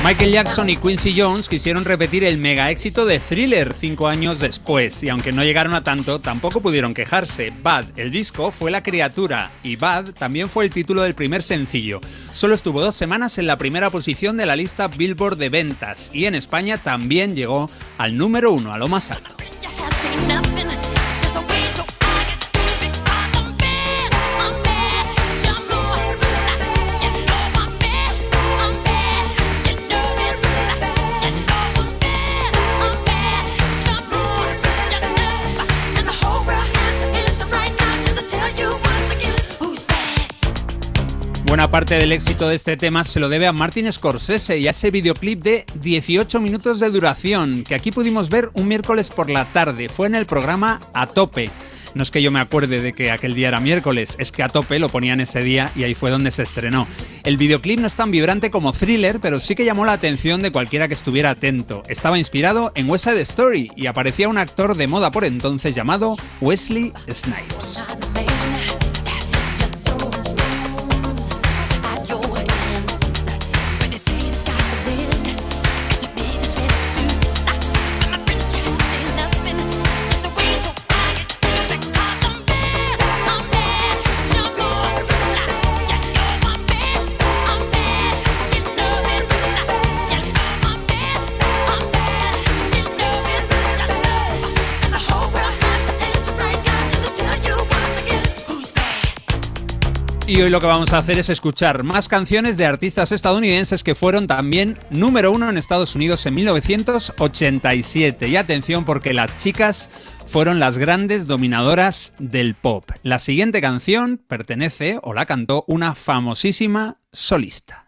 Michael 0.09 0.33
Jackson 0.33 0.71
y 0.71 0.77
Quincy 0.79 1.15
Jones 1.21 1.51
quisieron 1.51 1.85
repetir 1.85 2.25
el 2.25 2.39
mega 2.39 2.71
éxito 2.71 3.05
de 3.05 3.19
Thriller 3.19 3.75
cinco 3.79 4.09
años 4.09 4.39
después, 4.39 5.03
y 5.03 5.11
aunque 5.11 5.33
no 5.33 5.45
llegaron 5.45 5.75
a 5.75 5.85
tanto, 5.85 6.19
tampoco 6.19 6.63
pudieron 6.63 6.95
quejarse. 6.95 7.53
Bad, 7.63 7.85
el 7.97 8.11
disco, 8.11 8.51
fue 8.51 8.71
la 8.71 8.83
criatura, 8.83 9.51
y 9.63 9.77
Bad 9.77 10.15
también 10.15 10.49
fue 10.49 10.65
el 10.65 10.71
título 10.71 11.03
del 11.03 11.13
primer 11.13 11.43
sencillo. 11.43 12.01
Solo 12.33 12.55
estuvo 12.55 12.81
dos 12.81 12.95
semanas 12.95 13.37
en 13.37 13.47
la 13.47 13.59
primera 13.59 13.91
posición 13.91 14.39
de 14.39 14.47
la 14.47 14.57
lista 14.57 14.89
Billboard 14.89 15.37
de 15.37 15.51
ventas, 15.51 16.11
y 16.15 16.25
en 16.25 16.35
España 16.35 16.79
también 16.79 17.37
llegó 17.37 17.71
al 17.99 18.17
número 18.17 18.51
uno, 18.55 18.73
a 18.73 18.79
lo 18.79 18.89
más 18.89 19.11
alto. 19.11 19.38
Parte 41.79 41.95
del 41.95 42.11
éxito 42.11 42.49
de 42.49 42.57
este 42.57 42.77
tema 42.77 43.05
se 43.05 43.21
lo 43.21 43.29
debe 43.29 43.47
a 43.47 43.53
Martin 43.53 43.93
Scorsese 43.93 44.59
y 44.59 44.67
a 44.67 44.73
ese 44.73 44.91
videoclip 44.91 45.41
de 45.45 45.65
18 45.81 46.41
minutos 46.41 46.81
de 46.81 46.91
duración 46.91 47.63
que 47.63 47.77
aquí 47.77 47.93
pudimos 47.93 48.31
ver 48.31 48.51
un 48.55 48.67
miércoles 48.67 49.11
por 49.11 49.31
la 49.31 49.45
tarde. 49.45 49.89
Fue 49.89 50.09
en 50.09 50.17
el 50.17 50.27
programa 50.27 50.81
A 50.93 51.07
Tope. 51.07 51.53
No 51.95 52.03
es 52.03 52.11
que 52.11 52.21
yo 52.21 52.33
me 52.33 52.41
acuerde 52.41 52.83
de 52.83 52.95
que 52.95 53.13
aquel 53.13 53.33
día 53.37 53.47
era 53.47 53.61
miércoles, 53.61 54.17
es 54.19 54.33
que 54.33 54.43
a 54.43 54.49
tope 54.49 54.81
lo 54.81 54.89
ponían 54.89 55.21
ese 55.21 55.41
día 55.45 55.71
y 55.77 55.85
ahí 55.85 55.95
fue 55.95 56.11
donde 56.11 56.33
se 56.33 56.43
estrenó. 56.43 56.89
El 57.23 57.37
videoclip 57.37 57.79
no 57.79 57.87
es 57.87 57.95
tan 57.95 58.11
vibrante 58.11 58.51
como 58.51 58.73
thriller, 58.73 59.21
pero 59.21 59.39
sí 59.39 59.55
que 59.55 59.65
llamó 59.65 59.85
la 59.85 59.93
atención 59.93 60.43
de 60.43 60.51
cualquiera 60.51 60.89
que 60.89 60.95
estuviera 60.95 61.31
atento. 61.31 61.85
Estaba 61.89 62.19
inspirado 62.19 62.73
en 62.75 62.91
West 62.91 63.05
Side 63.05 63.21
Story 63.21 63.71
y 63.77 63.87
aparecía 63.87 64.29
un 64.29 64.39
actor 64.39 64.75
de 64.77 64.89
moda 64.89 65.13
por 65.13 65.25
entonces 65.25 65.77
llamado 65.77 66.17
Wesley 66.41 66.93
Snipes. 67.09 67.85
Y 100.29 100.43
hoy 100.43 100.51
lo 100.51 100.61
que 100.61 100.67
vamos 100.67 100.93
a 100.93 100.99
hacer 100.99 101.19
es 101.19 101.31
escuchar 101.31 101.85
más 101.85 102.07
canciones 102.07 102.59
de 102.59 102.67
artistas 102.67 103.13
estadounidenses 103.13 103.83
que 103.83 103.95
fueron 103.95 104.27
también 104.27 104.79
número 104.91 105.33
uno 105.33 105.49
en 105.49 105.57
Estados 105.57 105.95
Unidos 105.95 106.27
en 106.27 106.35
1987. 106.35 108.29
Y 108.29 108.37
atención 108.37 108.85
porque 108.85 109.15
las 109.15 109.39
chicas 109.39 109.89
fueron 110.27 110.61
las 110.61 110.77
grandes 110.77 111.27
dominadoras 111.29 112.13
del 112.19 112.55
pop. 112.55 112.91
La 113.03 113.19
siguiente 113.19 113.63
canción 113.63 114.21
pertenece 114.29 115.01
o 115.03 115.15
la 115.15 115.25
cantó 115.25 115.65
una 115.67 115.95
famosísima 115.95 116.99
solista. 117.11 117.87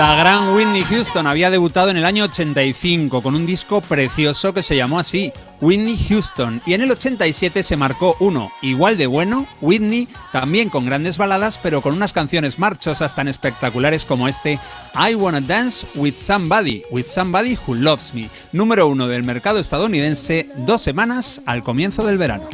La 0.00 0.14
gran 0.14 0.54
Whitney 0.54 0.80
Houston 0.80 1.26
había 1.26 1.50
debutado 1.50 1.90
en 1.90 1.98
el 1.98 2.06
año 2.06 2.24
85 2.24 3.20
con 3.22 3.34
un 3.34 3.44
disco 3.44 3.82
precioso 3.82 4.54
que 4.54 4.62
se 4.62 4.74
llamó 4.74 4.98
así, 4.98 5.30
Whitney 5.60 5.98
Houston, 6.08 6.62
y 6.64 6.72
en 6.72 6.80
el 6.80 6.90
87 6.90 7.62
se 7.62 7.76
marcó 7.76 8.16
uno 8.18 8.50
igual 8.62 8.96
de 8.96 9.06
bueno, 9.06 9.46
Whitney, 9.60 10.08
también 10.32 10.70
con 10.70 10.86
grandes 10.86 11.18
baladas, 11.18 11.58
pero 11.58 11.82
con 11.82 11.92
unas 11.92 12.14
canciones 12.14 12.58
marchosas 12.58 13.14
tan 13.14 13.28
espectaculares 13.28 14.06
como 14.06 14.26
este 14.26 14.58
I 14.94 15.16
Wanna 15.16 15.42
Dance 15.42 15.86
with 15.96 16.14
Somebody, 16.16 16.82
with 16.90 17.04
Somebody 17.04 17.58
Who 17.66 17.74
Loves 17.74 18.14
Me, 18.14 18.30
número 18.52 18.88
uno 18.88 19.06
del 19.06 19.22
mercado 19.22 19.58
estadounidense 19.58 20.48
dos 20.56 20.80
semanas 20.80 21.42
al 21.44 21.62
comienzo 21.62 22.06
del 22.06 22.16
verano. 22.16 22.48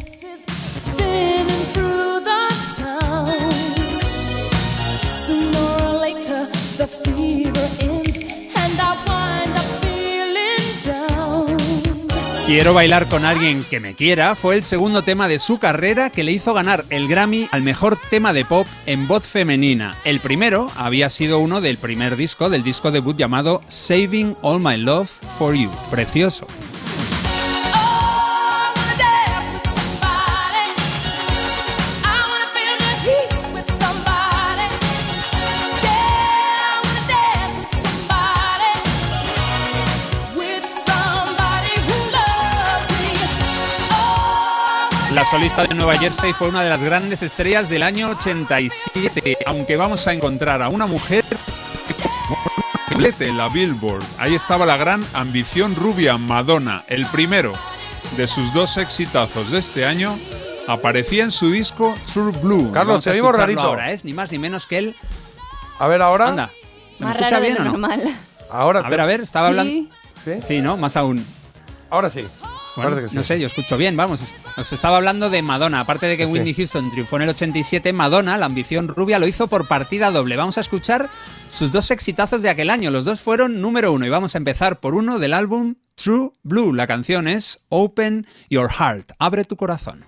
Quiero 12.46 12.74
bailar 12.74 13.08
con 13.08 13.24
alguien 13.24 13.64
que 13.64 13.80
me 13.80 13.96
quiera 13.96 14.36
fue 14.36 14.54
el 14.54 14.62
segundo 14.62 15.02
tema 15.02 15.26
de 15.26 15.40
su 15.40 15.58
carrera 15.58 16.10
que 16.10 16.22
le 16.22 16.30
hizo 16.30 16.54
ganar 16.54 16.84
el 16.90 17.08
Grammy 17.08 17.48
al 17.50 17.62
mejor 17.62 17.98
tema 18.08 18.32
de 18.32 18.44
pop 18.44 18.68
en 18.86 19.08
voz 19.08 19.24
femenina. 19.24 19.96
El 20.04 20.20
primero 20.20 20.70
había 20.76 21.10
sido 21.10 21.40
uno 21.40 21.60
del 21.60 21.76
primer 21.76 22.14
disco, 22.14 22.48
del 22.48 22.62
disco 22.62 22.92
debut 22.92 23.16
llamado 23.16 23.62
Saving 23.66 24.36
All 24.42 24.60
My 24.60 24.76
Love 24.76 25.10
for 25.36 25.56
You. 25.56 25.72
Precioso. 25.90 26.46
Solista 45.36 45.66
de 45.66 45.74
Nueva 45.74 45.98
Jersey 45.98 46.32
fue 46.32 46.48
una 46.48 46.62
de 46.62 46.70
las 46.70 46.80
grandes 46.80 47.22
estrellas 47.22 47.68
del 47.68 47.82
año 47.82 48.08
87, 48.08 49.36
aunque 49.44 49.76
vamos 49.76 50.06
a 50.06 50.14
encontrar 50.14 50.62
a 50.62 50.70
una 50.70 50.86
mujer 50.86 51.26
en 53.20 53.36
la 53.36 53.50
Billboard. 53.50 54.02
Ahí 54.16 54.34
estaba 54.34 54.64
la 54.64 54.78
gran 54.78 55.04
ambición 55.12 55.74
rubia 55.74 56.16
Madonna, 56.16 56.84
el 56.88 57.04
primero 57.04 57.52
de 58.16 58.26
sus 58.26 58.50
dos 58.54 58.78
exitazos 58.78 59.50
de 59.50 59.58
este 59.58 59.84
año 59.84 60.16
Aparecía 60.68 61.24
en 61.24 61.30
su 61.30 61.50
disco 61.50 61.94
True 62.14 62.32
Blue. 62.40 62.72
Carlos, 62.72 62.86
Vamos 62.88 63.04
te 63.04 63.10
escucharlo 63.10 63.38
rarito. 63.38 63.60
Ahora, 63.60 63.92
es 63.92 64.04
ni 64.06 64.14
más 64.14 64.32
ni 64.32 64.38
menos 64.38 64.66
que 64.66 64.78
él. 64.78 64.96
A 65.78 65.86
ver, 65.86 66.00
ahora. 66.00 66.28
Anda. 66.28 66.50
¿Se 66.96 67.04
me 67.04 67.10
Más 67.10 67.16
escucha 67.16 67.38
raro 67.38 67.42
de 67.42 67.48
bien 67.50 67.60
o 67.60 67.64
no? 67.64 67.70
normal. 67.72 68.16
Ahora. 68.50 68.80
A 68.80 68.88
ver, 68.88 69.00
a 69.00 69.04
ver, 69.04 69.20
estaba 69.20 69.48
hablando. 69.48 69.70
Sí. 69.70 69.90
¿Sí? 70.24 70.32
Sí, 70.42 70.60
¿no? 70.62 70.76
Más 70.76 70.96
aún. 70.96 71.24
Ahora 71.88 72.10
sí. 72.10 72.26
Bueno, 72.76 72.90
Parece 72.90 73.02
que 73.06 73.08
sí. 73.10 73.16
No 73.16 73.22
sé, 73.22 73.40
yo 73.40 73.46
escucho 73.46 73.76
bien, 73.76 73.96
vamos. 73.96 74.34
Os 74.56 74.72
estaba 74.72 74.96
hablando 74.98 75.30
de 75.30 75.42
Madonna. 75.42 75.80
Aparte 75.80 76.06
de 76.06 76.16
que 76.16 76.26
Sí. 76.26 76.32
Whitney 76.32 76.54
Houston 76.54 76.90
triunfó 76.90 77.16
en 77.16 77.22
el 77.22 77.28
87, 77.30 77.92
Madonna, 77.92 78.36
la 78.38 78.46
ambición 78.46 78.88
rubia, 78.88 79.18
lo 79.18 79.26
hizo 79.26 79.46
por 79.48 79.66
partida 79.68 80.10
doble. 80.10 80.36
Vamos 80.36 80.58
a 80.58 80.60
escuchar 80.60 81.08
sus 81.50 81.72
dos 81.72 81.90
exitazos 81.90 82.42
de 82.42 82.50
aquel 82.50 82.70
año. 82.70 82.90
Los 82.90 83.04
dos 83.04 83.20
fueron 83.20 83.60
número 83.60 83.92
uno. 83.92 84.06
Y 84.06 84.10
vamos 84.10 84.34
a 84.34 84.38
empezar 84.38 84.80
por 84.80 84.94
uno 84.94 85.18
del 85.18 85.32
álbum 85.32 85.76
True 85.94 86.30
Blue. 86.42 86.74
La 86.74 86.86
canción 86.86 87.28
es 87.28 87.60
Open 87.68 88.26
Your 88.50 88.70
Heart. 88.70 89.12
Abre 89.18 89.44
tu 89.44 89.56
corazón. 89.56 90.04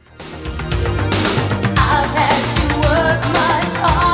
I've 1.77 2.15
had 2.15 2.55
to 2.55 2.81
work 2.81 3.25
much 3.29 4.08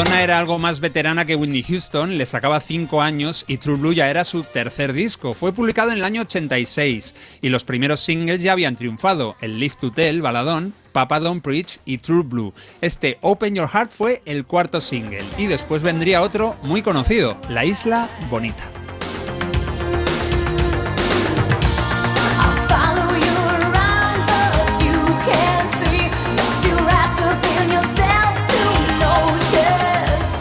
Madonna 0.00 0.22
era 0.22 0.38
algo 0.38 0.58
más 0.58 0.80
veterana 0.80 1.26
que 1.26 1.36
Whitney 1.36 1.62
Houston, 1.62 2.16
le 2.16 2.24
sacaba 2.24 2.60
5 2.60 3.02
años 3.02 3.44
y 3.46 3.58
True 3.58 3.76
Blue 3.76 3.92
ya 3.92 4.08
era 4.08 4.24
su 4.24 4.44
tercer 4.44 4.94
disco. 4.94 5.34
Fue 5.34 5.52
publicado 5.52 5.90
en 5.90 5.98
el 5.98 6.04
año 6.04 6.22
86 6.22 7.14
y 7.42 7.50
los 7.50 7.64
primeros 7.64 8.00
singles 8.00 8.42
ya 8.42 8.52
habían 8.52 8.76
triunfado, 8.76 9.36
el 9.42 9.60
Live 9.60 9.74
to 9.78 9.92
Tell, 9.92 10.22
Baladón, 10.22 10.72
Papa 10.92 11.20
Don't 11.20 11.44
Preach 11.44 11.80
y 11.84 11.98
True 11.98 12.22
Blue. 12.22 12.54
Este 12.80 13.18
Open 13.20 13.54
Your 13.54 13.68
Heart 13.68 13.92
fue 13.92 14.22
el 14.24 14.46
cuarto 14.46 14.80
single 14.80 15.22
y 15.36 15.48
después 15.48 15.82
vendría 15.82 16.22
otro 16.22 16.56
muy 16.62 16.80
conocido, 16.80 17.38
La 17.50 17.66
Isla 17.66 18.08
Bonita. 18.30 18.79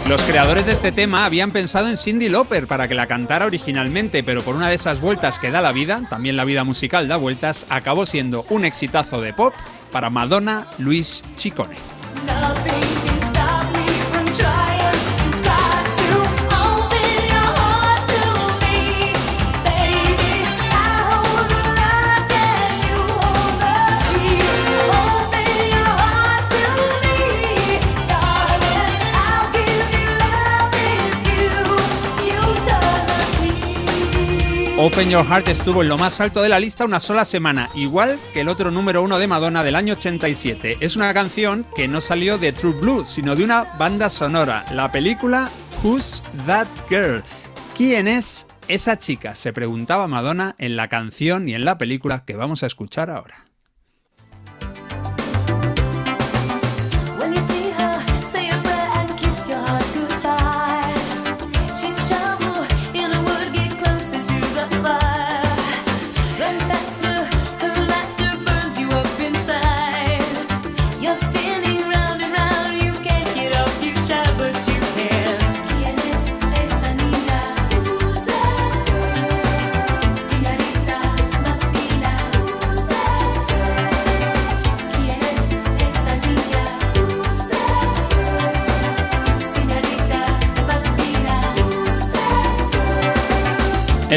Los 0.10 0.24
creadores 0.24 0.66
de 0.66 0.72
este 0.72 0.92
tema 0.92 1.24
habían 1.24 1.52
pensado 1.52 1.88
en 1.88 1.96
Cindy 1.96 2.30
Lauper 2.30 2.66
para 2.66 2.88
que 2.88 2.96
la 2.96 3.06
cantara 3.06 3.46
originalmente, 3.46 4.24
pero 4.24 4.42
por 4.42 4.56
una 4.56 4.68
de 4.68 4.74
esas 4.74 5.02
vueltas 5.02 5.38
que 5.38 5.52
da 5.52 5.62
la 5.62 5.72
vida, 5.72 6.02
también 6.10 6.36
la 6.36 6.46
vida 6.46 6.64
musical 6.64 7.08
da 7.08 7.16
vueltas, 7.16 7.68
acabó 7.70 8.08
siendo 8.08 8.44
un 8.50 8.66
exitazo 8.66 9.22
de 9.22 9.34
pop 9.34 9.54
para 9.92 10.10
Madonna 10.10 10.66
Luis 10.80 11.24
Ciccone. 11.38 11.76
Open 34.82 35.10
Your 35.10 35.26
Heart 35.26 35.50
estuvo 35.50 35.82
en 35.82 35.90
lo 35.90 35.98
más 35.98 36.22
alto 36.22 36.42
de 36.42 36.48
la 36.48 36.58
lista 36.58 36.86
una 36.86 37.02
sola 37.02 37.26
semana, 37.26 37.70
igual 37.76 38.18
que 38.32 38.40
el 38.40 38.48
otro 38.48 38.72
número 38.72 39.04
uno 39.04 39.20
de 39.20 39.28
Madonna 39.28 39.62
del 39.62 39.76
año 39.76 39.96
87. 39.96 40.78
Es 40.80 40.96
una 40.96 41.14
canción 41.14 41.66
que 41.76 41.90
no 41.90 42.00
salió 42.00 42.38
de 42.38 42.54
True 42.54 42.80
Blue, 42.80 43.06
sino 43.06 43.36
de 43.36 43.44
una 43.44 43.66
banda 43.78 44.10
sonora, 44.10 44.64
la 44.72 44.90
película 44.90 45.50
Who's 45.84 46.24
That 46.46 46.68
Girl? 46.88 47.22
¿Quién 47.76 48.08
es 48.08 48.48
esa 48.70 48.98
chica? 48.98 49.36
Se 49.36 49.52
preguntaba 49.52 50.08
Madonna 50.08 50.56
en 50.60 50.78
la 50.78 50.88
canción 50.88 51.50
y 51.50 51.56
en 51.56 51.66
la 51.66 51.78
película 51.78 52.24
que 52.24 52.38
vamos 52.38 52.64
a 52.64 52.68
escuchar 52.68 53.10
ahora. 53.10 53.49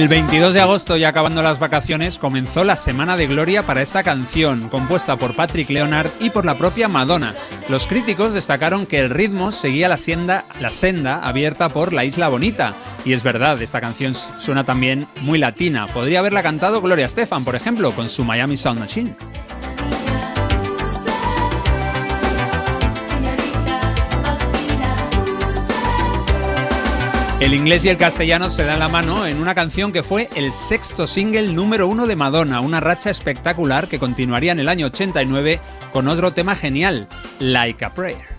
El 0.02 0.08
22 0.08 0.52
de 0.52 0.60
agosto, 0.60 0.96
ya 0.96 1.10
acabando 1.10 1.44
las 1.44 1.60
vacaciones, 1.60 2.18
comenzó 2.18 2.64
la 2.64 2.74
Semana 2.74 3.16
de 3.16 3.28
Gloria 3.28 3.62
para 3.62 3.82
esta 3.82 4.02
canción, 4.02 4.68
compuesta 4.68 5.14
por 5.14 5.36
Patrick 5.36 5.70
Leonard 5.70 6.10
y 6.18 6.30
por 6.30 6.44
la 6.44 6.58
propia 6.58 6.88
Madonna. 6.88 7.36
Los 7.68 7.86
críticos 7.86 8.32
destacaron 8.32 8.84
que 8.84 8.98
el 8.98 9.10
ritmo 9.10 9.52
seguía 9.52 9.88
la 9.88 9.96
la 10.58 10.70
senda 10.70 11.20
abierta 11.20 11.68
por 11.68 11.92
La 11.92 12.04
Isla 12.04 12.28
Bonita. 12.28 12.74
Y 13.04 13.12
es 13.12 13.22
verdad, 13.22 13.62
esta 13.62 13.80
canción 13.80 14.16
suena 14.38 14.64
también 14.64 15.06
muy 15.20 15.38
latina. 15.38 15.86
Podría 15.86 16.18
haberla 16.18 16.42
cantado 16.42 16.82
Gloria 16.82 17.06
Estefan, 17.06 17.44
por 17.44 17.54
ejemplo, 17.54 17.92
con 17.92 18.08
su 18.08 18.24
Miami 18.24 18.56
Sound 18.56 18.80
Machine. 18.80 19.14
El 27.42 27.54
inglés 27.54 27.84
y 27.84 27.88
el 27.88 27.96
castellano 27.96 28.50
se 28.50 28.64
dan 28.64 28.78
la 28.78 28.86
mano 28.86 29.26
en 29.26 29.38
una 29.38 29.52
canción 29.52 29.92
que 29.92 30.04
fue 30.04 30.28
el 30.36 30.52
sexto 30.52 31.08
single 31.08 31.52
número 31.52 31.88
uno 31.88 32.06
de 32.06 32.14
Madonna, 32.14 32.60
una 32.60 32.78
racha 32.78 33.10
espectacular 33.10 33.88
que 33.88 33.98
continuaría 33.98 34.52
en 34.52 34.60
el 34.60 34.68
año 34.68 34.86
89 34.86 35.58
con 35.92 36.06
otro 36.06 36.32
tema 36.32 36.54
genial, 36.54 37.08
Like 37.40 37.84
a 37.84 37.92
Prayer. 37.94 38.31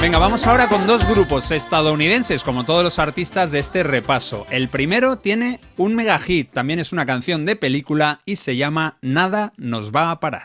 Venga, 0.00 0.18
vamos 0.18 0.46
ahora 0.46 0.68
con 0.68 0.86
dos 0.86 1.04
grupos 1.08 1.50
estadounidenses, 1.50 2.44
como 2.44 2.64
todos 2.64 2.84
los 2.84 3.00
artistas 3.00 3.50
de 3.50 3.58
este 3.58 3.82
repaso. 3.82 4.46
El 4.48 4.68
primero 4.68 5.16
tiene 5.16 5.58
un 5.76 5.96
mega 5.96 6.20
hit, 6.20 6.52
también 6.52 6.78
es 6.78 6.92
una 6.92 7.04
canción 7.04 7.44
de 7.44 7.56
película 7.56 8.20
y 8.24 8.36
se 8.36 8.56
llama 8.56 8.96
Nada 9.02 9.52
nos 9.56 9.90
va 9.90 10.12
a 10.12 10.20
parar. 10.20 10.44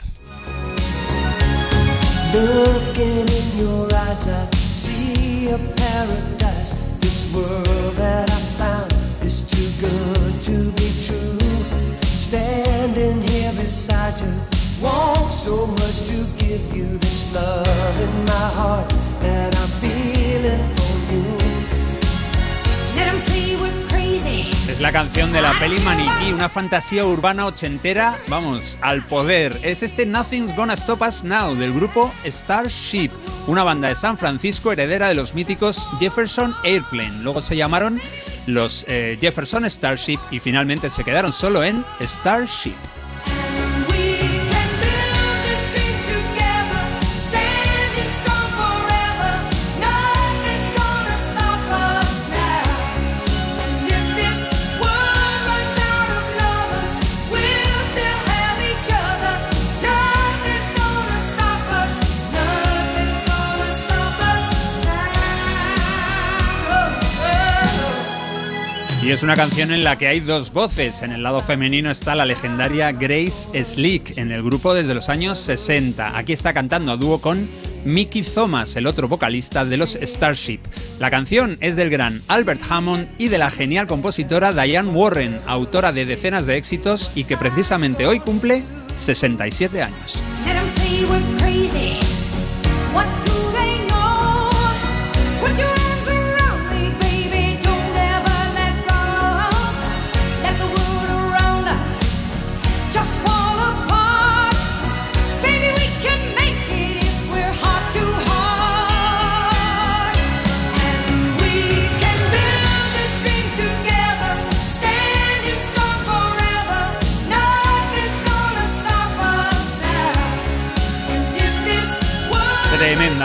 Standing 12.33 13.21
here 13.21 13.51
beside 13.53 14.19
you, 14.19 14.52
want 14.83 15.31
so 15.31 15.65
much 15.67 16.07
to 16.07 16.17
give 16.37 16.61
you 16.75 16.85
this 16.99 17.33
love 17.33 18.01
in 18.01 18.25
my 18.25 18.47
heart 18.57 18.89
that 19.21 19.55
I'm 19.55 19.71
feeling 19.79 20.63
for 20.75 21.13
you. 21.13 21.23
Let 22.97 23.17
see 23.17 23.55
we're 23.55 23.87
crazy. 23.87 24.49
Es 24.69 24.81
la 24.81 24.91
canción 24.91 25.31
de 25.31 25.41
la 25.41 25.53
peli 25.53 25.79
Maniquí, 25.79 26.33
una 26.33 26.49
fantasía 26.49 27.05
urbana 27.05 27.45
ochentera, 27.45 28.17
vamos, 28.27 28.77
al 28.81 29.03
poder. 29.05 29.55
Es 29.63 29.83
este 29.83 30.05
Nothing's 30.05 30.55
Gonna 30.55 30.73
Stop 30.73 31.01
Us 31.01 31.23
Now 31.23 31.55
del 31.55 31.73
grupo 31.73 32.13
Starship, 32.25 33.11
una 33.47 33.63
banda 33.63 33.87
de 33.87 33.95
San 33.95 34.17
Francisco 34.17 34.71
heredera 34.71 35.07
de 35.07 35.15
los 35.15 35.33
míticos 35.33 35.89
Jefferson 35.99 36.53
Airplane. 36.63 37.23
Luego 37.23 37.41
se 37.41 37.55
llamaron 37.55 38.01
los 38.47 38.85
eh, 38.89 39.17
Jefferson 39.21 39.69
Starship 39.69 40.19
y 40.29 40.39
finalmente 40.39 40.89
se 40.89 41.03
quedaron 41.03 41.31
solo 41.31 41.63
en 41.63 41.85
Starship. 42.01 42.92
Es 69.13 69.21
una 69.21 69.35
canción 69.35 69.71
en 69.71 69.83
la 69.83 69.95
que 69.95 70.07
hay 70.07 70.21
dos 70.21 70.53
voces. 70.53 71.03
En 71.03 71.11
el 71.11 71.21
lado 71.21 71.39
femenino 71.41 71.91
está 71.91 72.15
la 72.15 72.25
legendaria 72.25 72.91
Grace 72.91 73.63
Slick, 73.63 74.17
en 74.17 74.31
el 74.31 74.41
grupo 74.41 74.73
desde 74.73 74.95
los 74.95 75.07
años 75.07 75.37
60. 75.37 76.17
Aquí 76.17 76.33
está 76.33 76.51
cantando 76.53 76.91
a 76.91 76.97
dúo 76.97 77.19
con 77.21 77.47
Mickey 77.85 78.23
Thomas, 78.23 78.75
el 78.75 78.87
otro 78.87 79.07
vocalista 79.07 79.65
de 79.65 79.77
los 79.77 79.91
Starship. 80.01 80.61
La 80.99 81.11
canción 81.11 81.57
es 81.61 81.75
del 81.75 81.91
gran 81.91 82.19
Albert 82.27 82.61
Hammond 82.67 83.07
y 83.19 83.27
de 83.27 83.37
la 83.37 83.51
genial 83.51 83.85
compositora 83.85 84.51
Diane 84.51 84.89
Warren, 84.89 85.41
autora 85.45 85.91
de 85.91 86.05
decenas 86.05 86.47
de 86.47 86.57
éxitos 86.57 87.11
y 87.15 87.25
que 87.25 87.37
precisamente 87.37 88.07
hoy 88.07 88.19
cumple 88.19 88.63
67 88.97 89.83
años. 89.83 90.23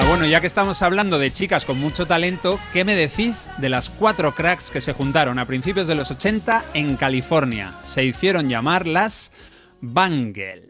Bueno, 0.07 0.27
ya 0.27 0.41
que 0.41 0.47
estamos 0.47 0.83
hablando 0.83 1.19
de 1.19 1.31
chicas 1.31 1.65
con 1.65 1.79
mucho 1.79 2.07
talento, 2.07 2.59
¿qué 2.73 2.85
me 2.85 2.95
decís 2.95 3.51
de 3.59 3.69
las 3.69 3.91
cuatro 3.91 4.35
cracks 4.35 4.71
que 4.71 4.81
se 4.81 4.93
juntaron 4.93 5.39
a 5.39 5.45
principios 5.45 5.87
de 5.87 5.95
los 5.95 6.11
80 6.11 6.65
en 6.75 6.97
California? 6.97 7.73
Se 7.85 8.05
hicieron 8.05 8.49
llamar 8.49 8.87
las 8.87 9.33
Bangles. 9.81 10.68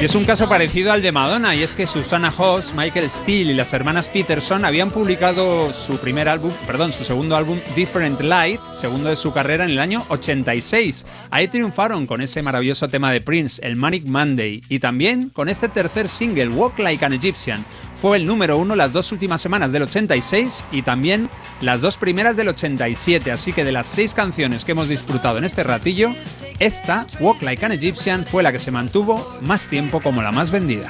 Y 0.00 0.04
es 0.04 0.14
un 0.14 0.24
caso 0.24 0.48
parecido 0.48 0.92
al 0.92 1.02
de 1.02 1.10
Madonna, 1.10 1.56
y 1.56 1.64
es 1.64 1.74
que 1.74 1.84
Susana 1.84 2.32
Hoss, 2.38 2.72
Michael 2.72 3.10
Steele 3.10 3.50
y 3.50 3.54
las 3.56 3.72
hermanas 3.72 4.08
Peterson 4.08 4.64
habían 4.64 4.92
publicado 4.92 5.74
su 5.74 5.98
primer 5.98 6.28
álbum, 6.28 6.52
perdón, 6.68 6.92
su 6.92 7.02
segundo 7.02 7.34
álbum 7.34 7.58
Different 7.74 8.20
Light, 8.20 8.60
segundo 8.72 9.08
de 9.08 9.16
su 9.16 9.32
carrera 9.32 9.64
en 9.64 9.70
el 9.70 9.80
año 9.80 10.04
86. 10.08 11.04
Ahí 11.30 11.48
triunfaron 11.48 12.06
con 12.06 12.20
ese 12.20 12.42
maravilloso 12.42 12.86
tema 12.86 13.10
de 13.10 13.20
Prince, 13.20 13.60
el 13.66 13.74
Manic 13.74 14.06
Monday, 14.06 14.62
y 14.68 14.78
también 14.78 15.30
con 15.30 15.48
este 15.48 15.68
tercer 15.68 16.08
single, 16.08 16.50
Walk 16.50 16.78
Like 16.78 17.04
an 17.04 17.14
Egyptian. 17.14 17.64
Fue 18.00 18.16
el 18.16 18.26
número 18.26 18.58
uno 18.58 18.76
las 18.76 18.92
dos 18.92 19.10
últimas 19.10 19.40
semanas 19.40 19.72
del 19.72 19.82
86 19.82 20.64
y 20.70 20.82
también 20.82 21.28
las 21.60 21.80
dos 21.80 21.96
primeras 21.96 22.36
del 22.36 22.46
87, 22.46 23.32
así 23.32 23.52
que 23.52 23.64
de 23.64 23.72
las 23.72 23.86
seis 23.86 24.14
canciones 24.14 24.64
que 24.64 24.70
hemos 24.72 24.88
disfrutado 24.88 25.38
en 25.38 25.44
este 25.44 25.64
ratillo, 25.64 26.14
esta, 26.60 27.08
Walk 27.18 27.42
Like 27.42 27.66
an 27.66 27.72
Egyptian, 27.72 28.24
fue 28.24 28.44
la 28.44 28.52
que 28.52 28.60
se 28.60 28.70
mantuvo 28.70 29.36
más 29.40 29.66
tiempo 29.66 30.00
como 30.00 30.22
la 30.22 30.30
más 30.30 30.52
vendida. 30.52 30.88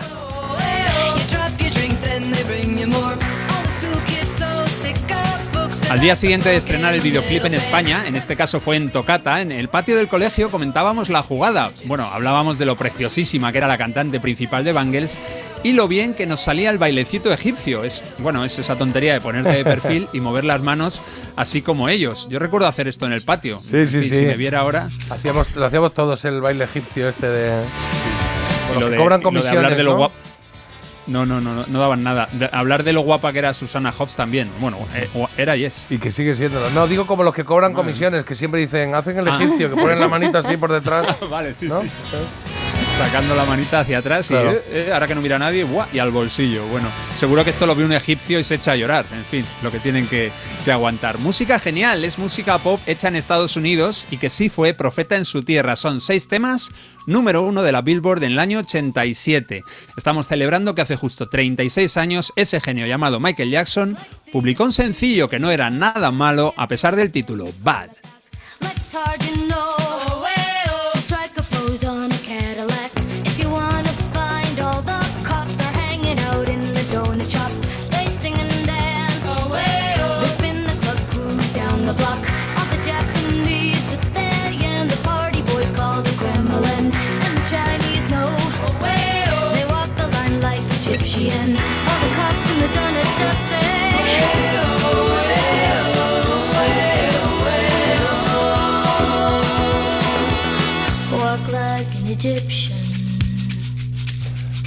Al 5.91 6.01
día 6.01 6.15
siguiente 6.15 6.51
de 6.51 6.57
estrenar 6.57 6.93
el 6.93 7.01
videoclip 7.01 7.47
en 7.47 7.55
España, 7.55 8.05
en 8.07 8.15
este 8.15 8.37
caso 8.37 8.61
fue 8.61 8.77
en 8.77 8.91
Tocata, 8.91 9.41
en 9.41 9.51
el 9.51 9.69
patio 9.69 9.97
del 9.97 10.09
colegio 10.09 10.51
comentábamos 10.51 11.09
la 11.09 11.23
jugada. 11.23 11.71
Bueno, 11.87 12.05
hablábamos 12.05 12.59
de 12.59 12.67
lo 12.67 12.77
preciosísima 12.77 13.53
que 13.53 13.59
era 13.59 13.67
la 13.67 13.79
cantante 13.79 14.21
principal 14.21 14.65
de 14.65 14.73
Bangles 14.73 15.19
y 15.63 15.73
lo 15.73 15.89
bien 15.89 16.15
que 16.15 16.27
nos 16.27 16.41
salía 16.41 16.71
el 16.71 16.79
bailecito 16.79 17.33
egipcio. 17.33 17.85
Es, 17.85 18.03
bueno, 18.19 18.45
es 18.45 18.59
esa 18.59 18.77
tontería 18.77 19.13
de 19.15 19.21
ponerte 19.21 19.51
de 19.51 19.65
perfil 19.65 20.09
y 20.13 20.21
mover 20.21 20.45
las 20.45 20.63
manos 20.63 21.01
así 21.37 21.63
como 21.63 21.89
ellos. 21.89 22.29
Yo 22.31 22.39
recuerdo 22.39 22.67
hacer 22.67 22.89
esto 22.89 23.07
en 23.07 23.13
el 23.13 23.23
patio. 23.23 23.59
Sí, 23.59 23.87
sí, 23.87 24.03
sí. 24.03 24.09
Si 24.11 24.21
me 24.23 24.35
viera 24.37 24.61
ahora. 24.61 24.87
Hacíamos, 25.11 25.57
lo 25.57 25.67
hacíamos 25.67 25.93
todos 25.95 26.25
el 26.25 26.41
baile 26.41 26.65
egipcio 26.65 27.09
este 27.09 27.29
de. 27.29 27.63
Bueno, 28.69 28.81
lo 28.83 28.91
de- 28.91 28.97
cobran 28.97 29.19
lo 29.19 29.19
de 29.19 29.25
comisiones. 29.25 29.57
hablar 29.59 29.77
de 29.77 29.83
lo 29.83 29.93
¿no? 29.93 29.99
guap- 30.09 30.11
No, 31.07 31.25
no, 31.25 31.41
no, 31.41 31.55
no, 31.55 31.65
no 31.67 31.79
daban 31.81 32.03
nada. 32.03 32.29
De- 32.33 32.51
hablar 32.53 32.85
de 32.85 32.93
lo 32.93 33.01
guapa 33.01 33.33
que 33.33 33.39
era 33.39 33.55
Susana 33.55 33.93
Hobbs 33.97 34.15
también. 34.17 34.51
Bueno, 34.61 34.77
eh, 34.95 35.09
era 35.39 35.57
Yes. 35.57 35.87
Y 35.89 35.99
que 35.99 36.13
sigue 36.13 36.35
siendo. 36.35 36.69
No, 36.71 36.87
digo 36.87 37.07
como 37.07 37.23
los 37.25 37.33
que 37.35 37.45
cobran 37.45 37.73
comisiones, 37.73 38.25
que 38.25 38.35
siempre 38.35 38.61
dicen, 38.61 38.95
hacen 38.95 39.19
el 39.19 39.27
Ah. 39.29 39.39
egipcio, 39.41 39.71
que 39.75 39.81
ponen 39.81 39.99
la 39.99 40.09
manita 40.09 40.41
así 40.41 40.57
por 40.59 40.71
detrás. 40.79 41.17
vale, 41.31 41.55
sí, 41.55 41.67
¿no? 41.69 41.81
sí. 41.83 41.89
Sacando 42.99 43.35
la 43.37 43.45
manita 43.45 43.81
hacia 43.81 43.99
atrás 43.99 44.27
Claro. 44.29 44.53
y 44.53 44.55
eh, 44.57 44.63
eh, 44.89 44.91
ahora 44.93 45.07
que 45.07 45.15
no 45.15 45.23
mira 45.23 45.39
nadie, 45.39 45.65
¡buah! 45.65 45.87
y 45.93 45.99
al 45.99 46.11
bolsillo. 46.11 46.67
Bueno, 46.67 46.91
seguro 47.15 47.43
que 47.45 47.51
esto 47.51 47.65
lo 47.67 47.75
ve 47.75 47.85
un 47.85 47.93
egipcio 47.93 48.39
y 48.39 48.45
se 48.45 48.57
echa 48.57 48.73
a 48.73 48.77
llorar. 48.77 49.07
En 49.13 49.25
fin, 49.25 49.45
lo 49.63 49.71
que 49.71 49.79
tienen 49.81 50.07
que, 50.09 50.31
que 50.65 50.73
aguantar. 50.73 51.19
Música 51.19 51.59
genial, 51.59 52.05
es 52.05 52.19
música 52.19 52.59
pop 52.59 52.81
hecha 52.87 53.09
en 53.09 53.17
Estados 53.17 53.57
Unidos 53.57 54.07
y 54.11 54.19
que 54.19 54.29
sí 54.29 54.49
fue 54.51 54.75
profeta 54.75 55.17
en 55.17 55.25
su 55.25 55.43
tierra. 55.43 55.77
Son 55.77 56.01
seis 56.01 56.29
temas, 56.29 56.71
número 57.07 57.43
uno 57.43 57.63
de 57.63 57.73
la 57.73 57.83
Billboard 57.83 58.25
en 58.25 58.33
el 58.33 58.39
año 58.41 58.59
87. 58.59 59.63
Estamos 59.97 60.27
celebrando 60.29 60.75
que 60.75 60.83
hace 60.83 60.97
justo 60.97 61.29
36 61.29 61.97
años 61.97 62.33
ese 62.37 62.61
genio 62.61 62.87
llamado 62.87 63.21
Michael 63.21 63.51
Jackson 63.51 63.97
publicó 64.33 64.65
un 64.65 64.73
sencillo 64.73 65.29
que 65.31 65.39
no 65.39 65.51
era 65.51 65.71
nada 65.71 66.11
malo 66.11 66.53
a 66.57 66.69
pesar 66.69 66.95
del 66.97 67.11
título, 67.11 67.47
Bad. 67.63 67.89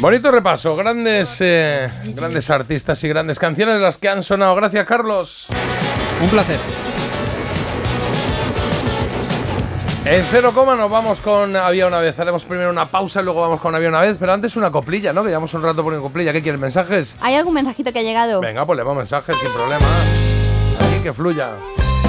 Bonito 0.02 0.32
repaso, 0.32 0.76
grandes, 0.76 1.38
eh, 1.42 1.88
grandes 2.16 2.50
artistas 2.50 3.04
y 3.04 3.08
grandes 3.08 3.38
canciones 3.38 3.80
las 3.80 4.00
que 4.00 4.10
han 4.10 4.24
sonado. 4.24 4.56
Gracias, 4.56 4.88
Carlos. 4.88 5.46
Un 6.20 6.28
placer. 6.28 6.60
En 10.04 10.26
cero 10.32 10.54
coma 10.56 10.76
nos 10.76 10.90
vamos 10.90 11.22
con 11.22 11.56
Había 11.56 11.86
una 11.86 12.00
vez. 12.00 12.20
Haremos 12.20 12.44
primero 12.46 12.72
una 12.72 12.88
pausa 12.88 13.22
y 13.22 13.26
luego 13.26 13.42
vamos 13.42 13.62
con 13.62 13.76
Había 13.76 13.90
una 13.90 14.02
vez. 14.02 14.18
Pero 14.20 14.34
antes 14.34 14.56
una 14.56 14.72
coplilla, 14.72 15.14
¿no? 15.14 15.22
Que 15.22 15.30
llevamos 15.30 15.54
un 15.54 15.62
rato 15.62 15.84
poniendo 15.84 16.02
coplilla. 16.02 16.34
¿Qué 16.34 16.42
quieres? 16.42 16.60
¿Mensajes? 16.60 17.16
¿Hay 17.22 17.36
algún 17.36 17.54
mensajito 17.54 17.94
que 17.94 18.00
ha 18.00 18.04
llegado? 18.04 18.42
Venga, 18.42 18.66
pues 18.66 18.78
le 18.78 18.84
vamos 18.84 19.02
mensajes 19.04 19.36
sin 19.36 19.52
problema. 19.52 19.86
Aquí 20.80 21.04
que 21.04 21.14
fluya. 21.14 21.52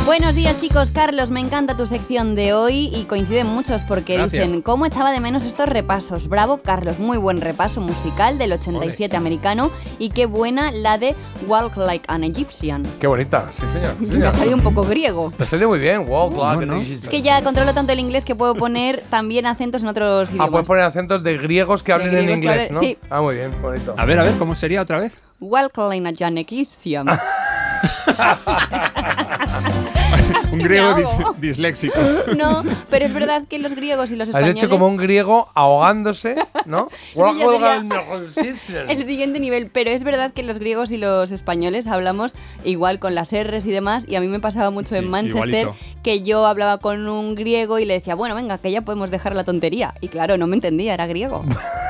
Buenos 0.04 0.34
días 0.34 0.60
chicos, 0.60 0.90
Carlos, 0.92 1.30
me 1.30 1.38
encanta 1.38 1.76
tu 1.76 1.86
sección 1.86 2.34
de 2.34 2.52
hoy 2.54 2.90
y 2.92 3.04
coinciden 3.04 3.46
muchos 3.46 3.82
porque 3.82 4.14
Gracias. 4.16 4.44
dicen, 4.44 4.60
¿cómo 4.60 4.84
echaba 4.84 5.12
de 5.12 5.20
menos 5.20 5.44
estos 5.44 5.68
repasos? 5.68 6.28
Bravo, 6.28 6.58
Carlos, 6.58 6.98
muy 6.98 7.18
buen 7.18 7.40
repaso 7.40 7.80
musical 7.80 8.36
del 8.36 8.52
87 8.52 9.16
americano 9.16 9.70
y 10.00 10.10
qué 10.10 10.26
buena 10.26 10.72
la 10.72 10.98
de 10.98 11.14
Walk 11.46 11.76
Like 11.76 12.04
an 12.08 12.24
Egyptian. 12.24 12.82
Qué 13.00 13.06
bonita, 13.06 13.48
sí, 13.52 13.62
señor. 13.72 13.94
sí, 14.00 14.06
Me 14.18 14.32
salido 14.32 14.56
un 14.56 14.62
poco 14.62 14.82
griego. 14.82 15.32
Te 15.38 15.46
salió 15.46 15.68
muy 15.68 15.78
bien. 15.78 16.04
Walk 16.08 16.36
like 16.36 16.64
an 16.64 16.80
Es 16.80 16.86
Egyptian. 16.86 17.10
que 17.10 17.22
ya 17.22 17.42
controlo 17.42 17.72
tanto 17.72 17.92
el 17.92 18.00
inglés 18.00 18.24
que 18.24 18.34
puedo 18.34 18.56
poner 18.56 19.04
también 19.08 19.46
acentos 19.46 19.82
en 19.82 19.88
otros 19.88 20.28
Ah, 20.30 20.32
idiomas. 20.32 20.50
puedes 20.50 20.66
poner 20.66 20.84
acentos 20.84 21.22
de 21.22 21.38
griegos 21.38 21.84
que 21.84 21.92
hablen 21.92 22.08
en 22.08 22.14
griegos 22.16 22.26
que 22.26 22.34
inglés, 22.38 22.70
hablen- 22.70 22.74
¿no? 22.74 22.80
sí. 22.80 22.98
Ah, 23.08 23.20
muy 23.22 23.36
bien, 23.36 23.52
bonito. 23.62 23.94
A 23.96 24.04
ver, 24.04 24.18
a 24.18 24.24
ver, 24.24 24.32
¿cómo 24.36 24.56
sería 24.56 24.82
otra 24.82 24.98
vez? 24.98 25.12
Walk 25.40 25.78
Like 25.78 26.24
an 26.24 26.38
Egyptian. 26.38 27.06
Un 30.52 30.58
¿Qué 30.58 30.64
griego 30.64 30.94
dis- 30.94 31.36
disléxico. 31.38 31.98
No, 32.36 32.62
pero 32.90 33.06
es 33.06 33.14
verdad 33.14 33.44
que 33.48 33.58
los 33.58 33.74
griegos 33.74 34.10
y 34.10 34.16
los 34.16 34.28
Has 34.28 34.34
españoles... 34.34 34.56
hecho 34.56 34.68
como 34.68 34.86
un 34.86 34.98
griego 34.98 35.48
ahogándose, 35.54 36.34
¿no? 36.66 36.88
El 38.88 39.04
siguiente 39.06 39.40
nivel, 39.40 39.70
pero 39.72 39.90
es 39.90 40.04
verdad 40.04 40.32
que 40.32 40.42
los 40.42 40.58
griegos 40.58 40.90
y 40.90 40.98
los 40.98 41.30
españoles 41.30 41.86
hablamos 41.86 42.34
igual 42.64 42.98
con 42.98 43.14
las 43.14 43.30
R's 43.32 43.64
y 43.64 43.70
demás, 43.70 44.04
y 44.06 44.16
a 44.16 44.20
mí 44.20 44.28
me 44.28 44.40
pasaba 44.40 44.70
mucho 44.70 44.94
en 44.96 45.08
Manchester 45.10 45.48
igualito. 45.48 45.76
que 46.02 46.20
yo 46.22 46.44
hablaba 46.46 46.76
con 46.78 47.08
un 47.08 47.34
griego 47.34 47.78
y 47.78 47.86
le 47.86 47.94
decía, 47.94 48.14
bueno, 48.14 48.34
venga, 48.34 48.58
que 48.58 48.70
ya 48.70 48.82
podemos 48.82 49.10
dejar 49.10 49.34
la 49.34 49.44
tontería. 49.44 49.94
Y 50.02 50.08
claro, 50.08 50.36
no 50.36 50.46
me 50.46 50.56
entendía, 50.56 50.92
era 50.94 51.06
griego. 51.06 51.44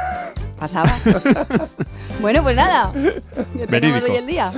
Pasaba. 0.59 0.93
Bueno, 2.23 2.43
pues 2.43 2.57
nada. 2.57 2.93
Ya 3.55 3.67
tenemos 3.67 4.03
hoy 4.05 4.17
el 4.17 4.27
día. 4.27 4.53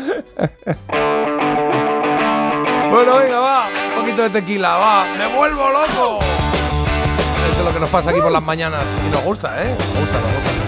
Bueno, 2.91 3.17
venga, 3.17 3.41
va. 3.41 3.69
Un 3.97 4.01
poquito 4.03 4.23
de 4.23 4.31
tequila, 4.31 4.77
va. 4.77 5.07
¡Me 5.19 5.27
vuelvo 5.35 5.69
loco! 5.71 6.19
Eso 7.51 7.61
es 7.61 7.65
lo 7.65 7.73
que 7.73 7.81
nos 7.81 7.91
pasa 7.91 8.11
aquí 8.11 8.21
por 8.21 8.31
las 8.31 8.43
mañanas. 8.43 8.85
Y 9.05 9.11
nos 9.11 9.25
gusta, 9.25 9.63
¿eh? 9.63 9.75
Nos 9.77 9.99
gusta, 9.99 10.21
nos 10.21 10.33
gusta. 10.33 10.64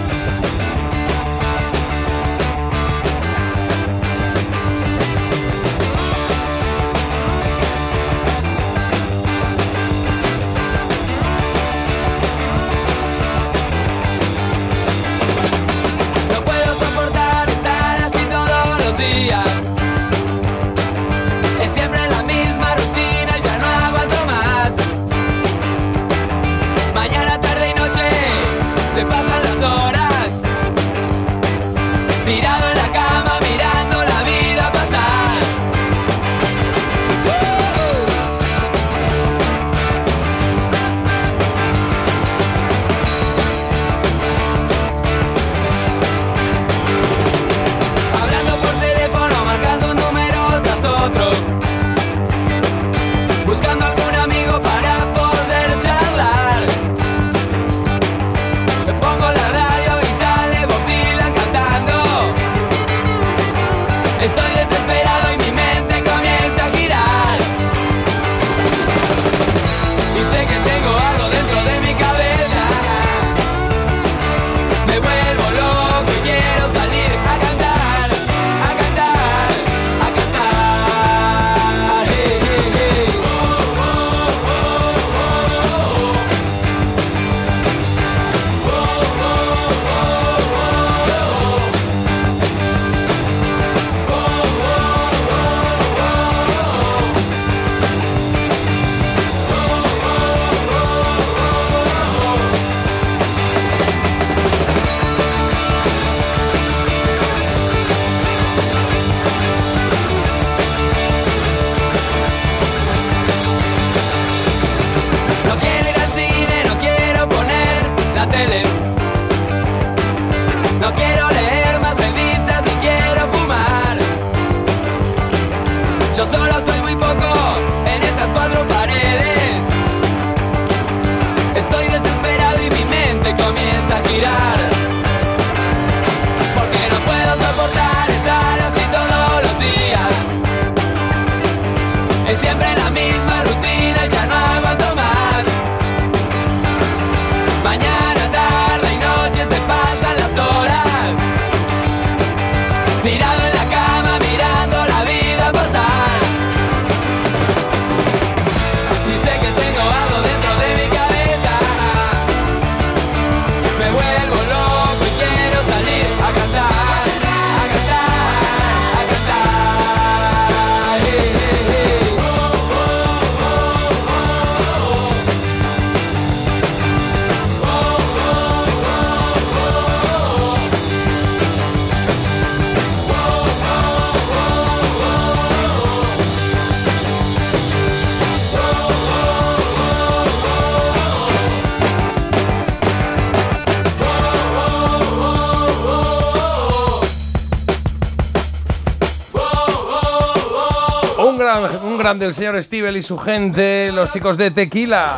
Gran, 202.07 202.15
un 202.15 202.19
grande 202.19 202.25
el 202.25 202.33
señor 202.33 202.63
Stivel 202.63 202.95
y 202.95 203.01
su 203.01 203.17
gente, 203.17 203.91
los 203.91 204.13
chicos 204.13 204.37
de 204.37 204.51
Tequila. 204.51 205.17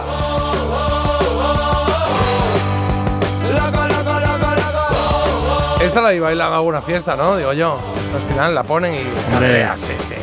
Esta 5.82 6.02
la 6.02 6.20
bailan 6.20 6.52
a 6.52 6.56
alguna 6.56 6.82
fiesta, 6.82 7.16
¿no? 7.16 7.38
Digo 7.38 7.54
yo. 7.54 7.78
Al 8.14 8.34
final 8.34 8.56
la 8.56 8.64
ponen 8.64 8.96
y. 8.96 9.34
Hombre. 9.34 9.64
Ah, 9.64 9.76
sí, 9.78 9.94
sí. 10.08 10.16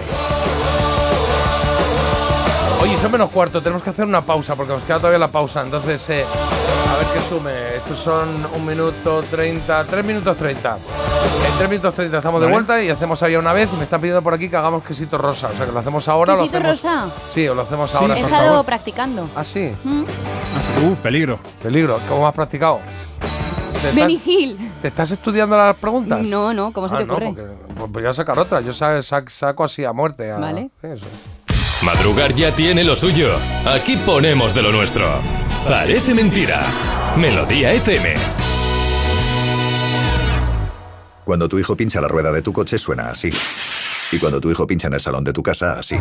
Oye, 2.82 2.98
son 2.98 3.12
menos 3.12 3.30
cuarto, 3.30 3.62
tenemos 3.62 3.82
que 3.82 3.90
hacer 3.90 4.04
una 4.04 4.22
pausa 4.22 4.54
porque 4.56 4.72
nos 4.72 4.82
queda 4.82 4.98
todavía 4.98 5.18
la 5.18 5.28
pausa. 5.28 5.62
Entonces, 5.62 6.08
eh, 6.10 6.24
a 6.24 6.96
ver 6.98 7.06
qué 7.14 7.20
sume. 7.28 7.76
Estos 7.76 7.98
son 7.98 8.46
un 8.54 8.66
minuto 8.66 9.22
treinta, 9.30 9.84
tres 9.84 10.04
minutos 10.04 10.36
treinta. 10.36 10.78
En 11.46 11.58
tres 11.58 11.70
minutos 11.70 11.94
treinta 11.94 12.18
estamos 12.18 12.40
de 12.40 12.46
Vale. 12.46 12.54
vuelta 12.56 12.82
y 12.82 12.90
hacemos 12.90 13.22
ahí 13.22 13.36
una 13.36 13.52
vez. 13.52 13.68
Y 13.72 13.76
me 13.76 13.84
están 13.84 14.00
pidiendo 14.00 14.22
por 14.22 14.34
aquí 14.34 14.48
que 14.48 14.56
hagamos 14.56 14.82
quesito 14.84 15.16
rosa. 15.18 15.48
O 15.52 15.56
sea, 15.56 15.66
que 15.66 15.72
lo 15.72 15.78
hacemos 15.78 16.06
ahora 16.08 16.34
lo 16.34 16.38
¿Quesito 16.40 16.58
hacemos. 16.58 16.82
rosa? 16.82 17.06
Sí, 17.34 17.48
o 17.48 17.54
lo 17.54 17.62
hacemos 17.62 17.92
He 17.94 17.96
ahora. 17.96 18.14
por 18.14 18.24
estado 18.24 18.46
favor. 18.50 18.66
practicando. 18.66 19.28
Ah, 19.36 19.44
sí. 19.44 19.72
Mm. 19.84 20.02
Uh, 20.02 20.94
peligro. 20.96 21.38
Peligro. 21.62 21.98
¿Cómo 22.08 22.26
has 22.26 22.34
practicado? 22.34 22.80
¿Te 23.82 23.92
Benny 23.92 24.20
Hill. 24.24 24.58
¿Te 24.82 24.88
estás 24.88 25.10
estudiando 25.10 25.56
las 25.56 25.76
preguntas? 25.76 26.20
No, 26.22 26.52
no, 26.52 26.72
¿cómo 26.72 26.88
se 26.88 26.94
Ah, 26.96 26.98
te 26.98 27.06
no, 27.06 27.12
ocurre? 27.14 27.26
porque- 27.34 27.74
pues 27.76 27.92
voy 27.92 28.06
a 28.06 28.12
sacar 28.12 28.38
otra. 28.38 28.60
Yo 28.60 28.72
sa- 28.72 29.02
sa- 29.02 29.24
saco 29.28 29.64
así 29.64 29.84
a 29.84 29.92
muerte. 29.92 30.30
a- 30.32 30.38
Vale. 30.38 30.70
Eso. 30.82 31.06
Madrugar 31.84 32.32
ya 32.34 32.50
tiene 32.52 32.82
lo 32.84 32.96
suyo. 32.96 33.28
Aquí 33.66 33.96
ponemos 33.98 34.54
de 34.54 34.62
lo 34.62 34.72
nuestro. 34.72 35.06
Parece 35.68 36.14
mentira. 36.14 36.62
Melodía 37.16 37.70
FM. 37.72 38.14
Cuando 41.26 41.48
tu 41.48 41.58
hijo 41.58 41.76
pincha 41.76 42.00
la 42.00 42.06
rueda 42.06 42.30
de 42.30 42.40
tu 42.40 42.52
coche 42.52 42.78
suena 42.78 43.10
así. 43.10 43.30
Y 44.12 44.18
cuando 44.20 44.40
tu 44.40 44.48
hijo 44.48 44.64
pincha 44.64 44.86
en 44.86 44.94
el 44.94 45.00
salón 45.00 45.24
de 45.24 45.32
tu 45.32 45.42
casa, 45.42 45.80
así. 45.80 45.96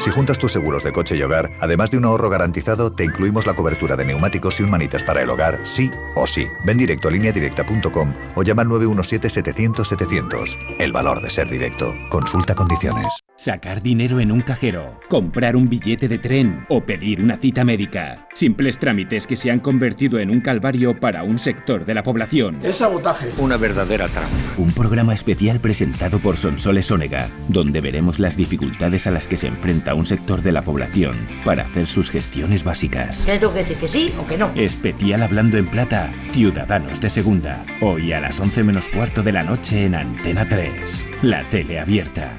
Si 0.00 0.10
juntas 0.10 0.36
tus 0.36 0.50
seguros 0.50 0.82
de 0.82 0.90
coche 0.90 1.16
y 1.16 1.22
hogar, 1.22 1.52
además 1.60 1.92
de 1.92 1.98
un 1.98 2.06
ahorro 2.06 2.28
garantizado, 2.28 2.90
te 2.90 3.04
incluimos 3.04 3.46
la 3.46 3.54
cobertura 3.54 3.94
de 3.94 4.04
neumáticos 4.04 4.58
y 4.58 4.64
un 4.64 4.70
manitas 4.70 5.04
para 5.04 5.22
el 5.22 5.30
hogar, 5.30 5.60
sí 5.64 5.92
o 6.16 6.26
sí. 6.26 6.48
Ven 6.64 6.76
directo 6.76 7.06
a 7.06 7.12
lineadirecta.com 7.12 8.14
o 8.34 8.42
llama 8.42 8.62
al 8.62 8.68
917-700-700. 8.68 10.76
El 10.80 10.90
valor 10.90 11.22
de 11.22 11.30
ser 11.30 11.48
directo. 11.48 11.94
Consulta 12.10 12.56
condiciones. 12.56 13.21
Sacar 13.42 13.82
dinero 13.82 14.20
en 14.20 14.30
un 14.30 14.40
cajero, 14.40 15.00
comprar 15.08 15.56
un 15.56 15.68
billete 15.68 16.06
de 16.06 16.16
tren 16.16 16.64
o 16.68 16.84
pedir 16.84 17.20
una 17.20 17.36
cita 17.36 17.64
médica. 17.64 18.28
Simples 18.34 18.78
trámites 18.78 19.26
que 19.26 19.34
se 19.34 19.50
han 19.50 19.58
convertido 19.58 20.20
en 20.20 20.30
un 20.30 20.40
calvario 20.40 21.00
para 21.00 21.24
un 21.24 21.40
sector 21.40 21.84
de 21.84 21.92
la 21.92 22.04
población. 22.04 22.60
Es 22.62 22.76
sabotaje. 22.76 23.32
Una 23.38 23.56
verdadera 23.56 24.06
trampa. 24.06 24.30
Un 24.58 24.70
programa 24.70 25.12
especial 25.12 25.58
presentado 25.58 26.20
por 26.20 26.36
Sonsoles 26.36 26.88
Onega, 26.92 27.26
donde 27.48 27.80
veremos 27.80 28.20
las 28.20 28.36
dificultades 28.36 29.08
a 29.08 29.10
las 29.10 29.26
que 29.26 29.36
se 29.36 29.48
enfrenta 29.48 29.96
un 29.96 30.06
sector 30.06 30.42
de 30.42 30.52
la 30.52 30.62
población 30.62 31.16
para 31.44 31.64
hacer 31.64 31.88
sus 31.88 32.12
gestiones 32.12 32.62
básicas. 32.62 33.26
¿Qué 33.26 33.40
tengo 33.40 33.52
que 33.52 33.58
decir? 33.58 33.76
¿Que 33.78 33.88
sí 33.88 34.14
o 34.20 34.24
que 34.24 34.38
no? 34.38 34.52
Especial 34.54 35.20
Hablando 35.20 35.58
en 35.58 35.66
Plata, 35.66 36.12
Ciudadanos 36.30 37.00
de 37.00 37.10
Segunda. 37.10 37.64
Hoy 37.80 38.12
a 38.12 38.20
las 38.20 38.38
11 38.38 38.62
menos 38.62 38.86
cuarto 38.86 39.24
de 39.24 39.32
la 39.32 39.42
noche 39.42 39.84
en 39.84 39.96
Antena 39.96 40.46
3. 40.46 41.06
La 41.22 41.42
tele 41.50 41.80
abierta. 41.80 42.38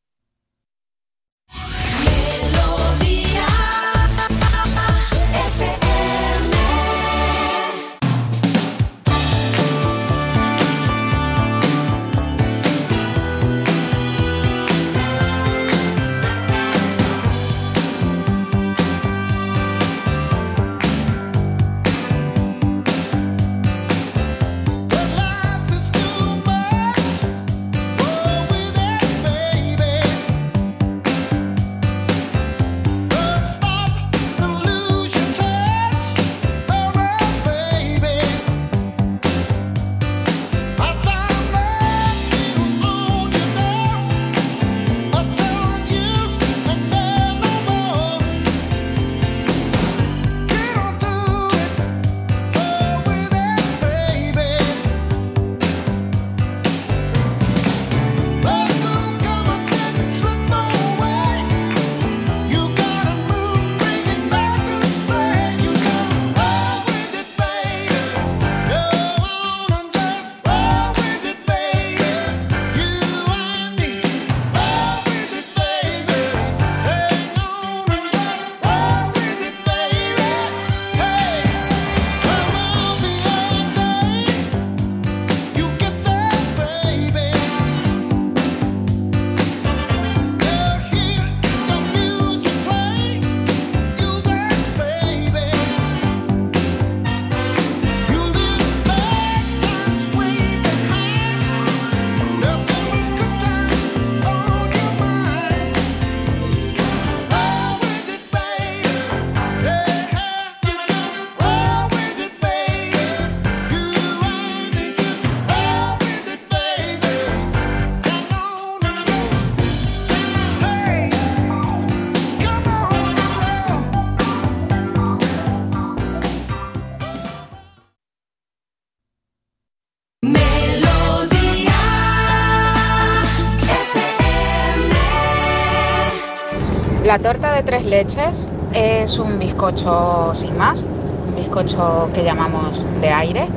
Tres 137.63 137.85
leches 137.85 138.49
es 138.73 139.19
un 139.19 139.39
bizcocho 139.39 140.33
sin 140.33 140.57
más, 140.57 140.83
un 141.27 141.35
bizcocho 141.35 142.09
que 142.13 142.23
llamamos 142.23 142.83
de 143.01 143.09
aire. 143.09 143.47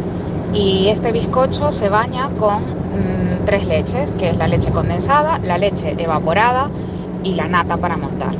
Y 0.52 0.88
este 0.88 1.12
bizcocho 1.12 1.72
se 1.72 1.88
baña 1.88 2.30
con 2.38 2.62
mm, 2.62 3.44
tres 3.44 3.66
leches, 3.66 4.12
que 4.12 4.30
es 4.30 4.36
la 4.36 4.46
leche 4.48 4.70
condensada, 4.72 5.38
la 5.38 5.58
leche 5.58 5.94
evaporada 5.98 6.70
y 7.24 7.34
la 7.34 7.48
nata 7.48 7.76
para 7.76 7.96
montar. 7.96 8.38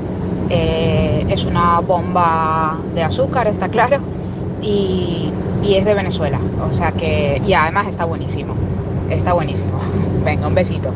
Eh, 0.49 1.27
es 1.29 1.45
una 1.45 1.81
bomba 1.81 2.85
de 2.95 3.03
azúcar, 3.03 3.47
está 3.49 3.69
claro, 3.69 3.99
y, 4.61 5.33
y 5.63 5.75
es 5.75 5.85
de 5.85 5.95
Venezuela. 5.95 6.41
O 6.61 6.73
sea 6.73 6.93
que, 6.93 7.41
y 7.43 7.53
además 7.55 7.89
está 7.89 8.05
buenísimo. 8.05 8.55
Está 9.09 9.33
buenísimo. 9.33 9.79
Venga, 10.25 10.47
un 10.47 10.55
besito. 10.55 10.95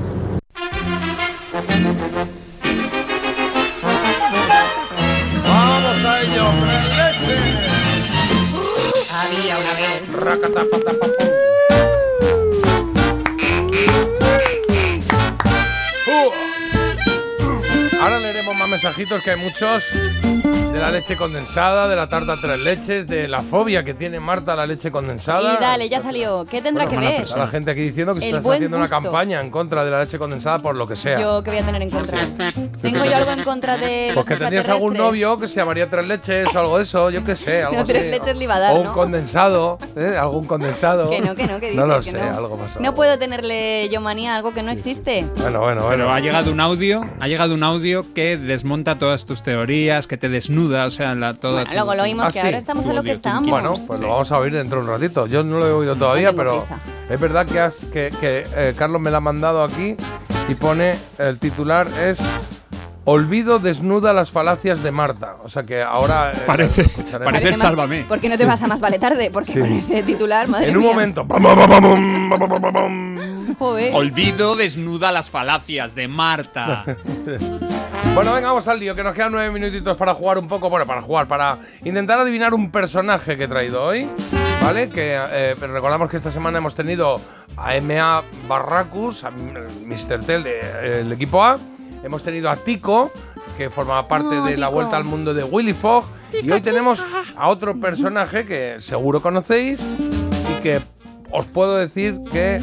Que 19.07 19.31
hay 19.31 19.37
muchos 19.37 20.38
de 20.73 20.79
la 20.79 20.91
leche 20.91 21.17
condensada, 21.17 21.89
de 21.89 21.97
la 21.97 22.09
tarta 22.09 22.37
tres 22.41 22.61
leches, 22.61 23.07
de 23.07 23.27
la 23.29 23.43
fobia 23.43 23.85
que 23.85 23.95
tiene 23.95 24.21
Marta 24.21 24.53
a 24.53 24.57
la 24.57 24.67
leche 24.67 24.91
condensada. 24.91 25.55
Y 25.55 25.57
dale, 25.61 25.89
ya 25.89 26.01
salió. 26.03 26.45
¿Qué 26.45 26.61
tendrá 26.61 26.87
que 26.87 26.97
ver? 26.97 27.23
Está 27.23 27.39
la 27.39 27.49
gente 27.49 27.71
aquí 27.71 27.81
diciendo 27.81 28.15
que 28.15 28.21
El 28.29 28.37
estás 28.37 28.53
haciendo 28.55 28.77
una 28.77 28.87
gusto. 28.87 29.03
campaña 29.03 29.41
en 29.41 29.51
contra 29.51 29.85
de 29.85 29.91
la 29.91 30.01
leche 30.01 30.19
condensada 30.19 30.59
por 30.59 30.77
lo 30.77 30.87
que 30.87 30.97
sea. 30.97 31.21
Yo, 31.21 31.43
¿qué 31.43 31.51
voy 31.51 31.61
a 31.61 31.65
tener 31.65 31.83
en 31.83 31.91
contra? 31.91 32.19
¿Tengo 32.81 33.05
yo 33.05 33.17
algo 33.17 33.31
en 33.33 33.43
contra 33.45 33.77
de 33.79 34.07
los 34.09 34.15
Porque 34.15 34.37
tenías 34.37 34.69
algún 34.69 34.95
novio 34.95 35.39
que 35.39 35.49
se 35.49 35.57
llamaría 35.57 35.89
tres 35.89 36.07
leches 36.07 36.55
o 36.55 36.59
algo 36.59 36.77
de 36.79 36.85
eso, 36.85 37.11
yo 37.11 37.25
qué 37.25 37.35
sé, 37.37 37.63
algo 37.65 37.79
No, 37.79 37.85
tres 37.85 38.03
así. 38.03 38.11
leches 38.11 38.37
le 38.37 38.45
iba 38.45 38.57
a 38.57 38.61
dar, 38.61 38.73
O 38.75 38.79
un 38.81 38.85
¿no? 38.85 38.93
condensado, 38.95 39.79
¿eh? 39.97 40.17
Algún 40.19 40.45
condensado. 40.47 41.11
Que 41.11 41.21
no, 41.21 41.35
que 41.35 41.47
no, 41.47 41.61
que 41.61 41.75
No 41.75 41.87
lo 41.87 42.01
que 42.01 42.11
sé, 42.11 42.19
no. 42.19 42.37
algo 42.37 42.57
pasó. 42.59 42.81
No 42.81 42.95
puedo 42.95 43.19
tenerle 43.19 43.89
yo 43.91 44.01
manía 44.01 44.35
a 44.35 44.37
algo 44.37 44.53
que 44.53 44.63
no 44.63 44.71
existe. 44.71 45.25
Bueno, 45.37 45.61
bueno, 45.61 45.83
bueno. 45.83 45.89
Pero 46.05 46.13
ha 46.13 46.21
llegado 46.21 46.51
un 46.53 46.61
audio, 46.61 47.03
ha 47.21 47.27
llegado 47.29 47.55
un 47.55 47.63
audio 47.63 48.05
que 48.15 48.37
desmonta 48.37 48.99
todas 48.99 49.25
tus 49.25 49.43
teorías, 49.43 50.07
que 50.07 50.17
te 50.17 50.29
desnuda, 50.29 50.58
o 50.67 50.91
sea, 50.91 51.15
la, 51.15 51.35
toda 51.35 51.65
Bueno, 51.65 51.73
luego 51.73 51.95
lo 51.95 52.03
oímos 52.03 52.25
Ah, 52.25 52.31
que 52.33 52.41
sí. 52.41 52.47
ahora 52.47 52.59
estamos 52.59 52.85
en 52.87 52.95
lo 52.97 53.03
que 53.03 53.13
estamos. 53.13 53.49
Bueno, 53.51 53.77
pues 53.87 54.01
lo 54.01 54.09
vamos 54.09 54.31
a 54.33 54.39
oír 54.39 54.53
dentro 54.53 54.79
de 54.81 54.85
un 54.87 54.91
ratito. 54.91 55.27
Yo 55.27 55.43
no 55.45 55.59
lo 55.59 55.67
he 55.67 55.71
oído 55.73 55.97
todavía, 55.97 56.31
tengo 56.31 56.39
pero 56.43 56.59
prisa. 56.61 56.79
es 57.09 57.21
verdad 57.21 57.47
que, 57.47 57.61
has- 57.61 57.77
que, 57.93 58.13
que, 58.21 58.45
eh, 58.57 58.75
Carlos 58.77 59.01
me 59.01 59.11
la 59.11 59.19
ha 59.19 59.21
mandado 59.21 59.63
aquí 59.63 59.97
y 60.49 60.55
pone 60.55 60.97
el 61.19 61.39
titular 61.39 61.87
es 62.01 62.19
Olvido 63.11 63.59
desnuda 63.59 64.13
las 64.13 64.31
falacias 64.31 64.83
de 64.83 64.91
Marta. 64.91 65.37
O 65.43 65.49
sea 65.49 65.63
que 65.63 65.83
ahora 65.83 66.33
eh, 66.33 66.43
Parece- 66.47 66.85
parece 67.25 67.51
más- 67.53 67.61
Sálvame. 67.61 68.03
¿Por 68.07 68.21
qué 68.21 68.29
no 68.29 68.37
te 68.37 68.45
vas 68.45 68.63
a 68.63 68.67
más 68.67 68.81
vale 68.83 68.99
tarde? 68.99 69.31
Porque 69.31 69.55
Sí. 69.55 69.61
con 69.61 69.73
ese 69.73 70.03
titular, 70.03 70.47
madre 70.47 70.69
En 70.69 70.77
un 70.77 70.83
mía. 70.83 70.93
momento. 70.93 71.27
Olvido 73.95 74.57
desnuda 74.57 75.11
las 75.11 75.31
falacias 75.31 75.95
de 75.95 76.07
Marta. 76.07 76.85
Bueno, 78.15 78.33
venga, 78.35 78.49
vamos 78.49 78.67
al 78.67 78.81
lío, 78.81 78.95
que 78.97 79.05
nos 79.05 79.15
quedan 79.15 79.31
nueve 79.31 79.51
minutitos 79.53 79.97
para 79.97 80.13
jugar 80.13 80.39
un 80.39 80.49
poco, 80.49 80.69
bueno, 80.69 80.85
para 80.87 81.01
jugar, 81.01 81.29
para 81.29 81.59
intentar 81.85 82.19
adivinar 82.19 82.53
un 82.53 82.71
personaje 82.73 83.37
que 83.37 83.45
he 83.45 83.49
traído 83.49 83.85
hoy, 83.85 84.09
¿vale? 84.61 84.89
Que 84.91 85.15
eh, 85.17 85.55
recordamos 85.55 86.11
que 86.11 86.17
esta 86.17 86.33
semana 86.33 86.59
hemos 86.59 86.75
tenido 86.75 87.21
a 87.57 87.81
MA 87.81 88.23
Barracus, 88.49 89.23
a 89.23 89.31
Mr. 89.31 90.23
Tel 90.27 90.43
del 90.43 91.13
equipo 91.13 91.45
A, 91.45 91.59
hemos 92.03 92.25
tenido 92.25 92.51
a 92.51 92.57
Tico, 92.57 93.13
que 93.57 93.71
formaba 93.71 94.09
parte 94.09 94.37
Oh, 94.39 94.45
de 94.45 94.57
la 94.57 94.67
Tico. 94.67 94.73
vuelta 94.81 94.97
al 94.97 95.05
mundo 95.05 95.33
de 95.33 95.45
Willy 95.45 95.75
Fogg, 95.75 96.05
y 96.43 96.51
hoy 96.51 96.61
tenemos 96.61 97.01
a 97.37 97.49
otro 97.49 97.79
personaje 97.79 98.45
que 98.45 98.81
seguro 98.81 99.23
conocéis 99.23 99.81
y 99.81 100.61
que 100.61 100.81
os 101.31 101.47
puedo 101.47 101.77
decir 101.77 102.19
que 102.33 102.61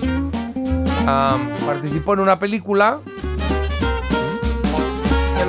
am, 1.08 1.50
participó 1.66 2.14
en 2.16 2.20
una 2.20 2.40
película 2.40 3.00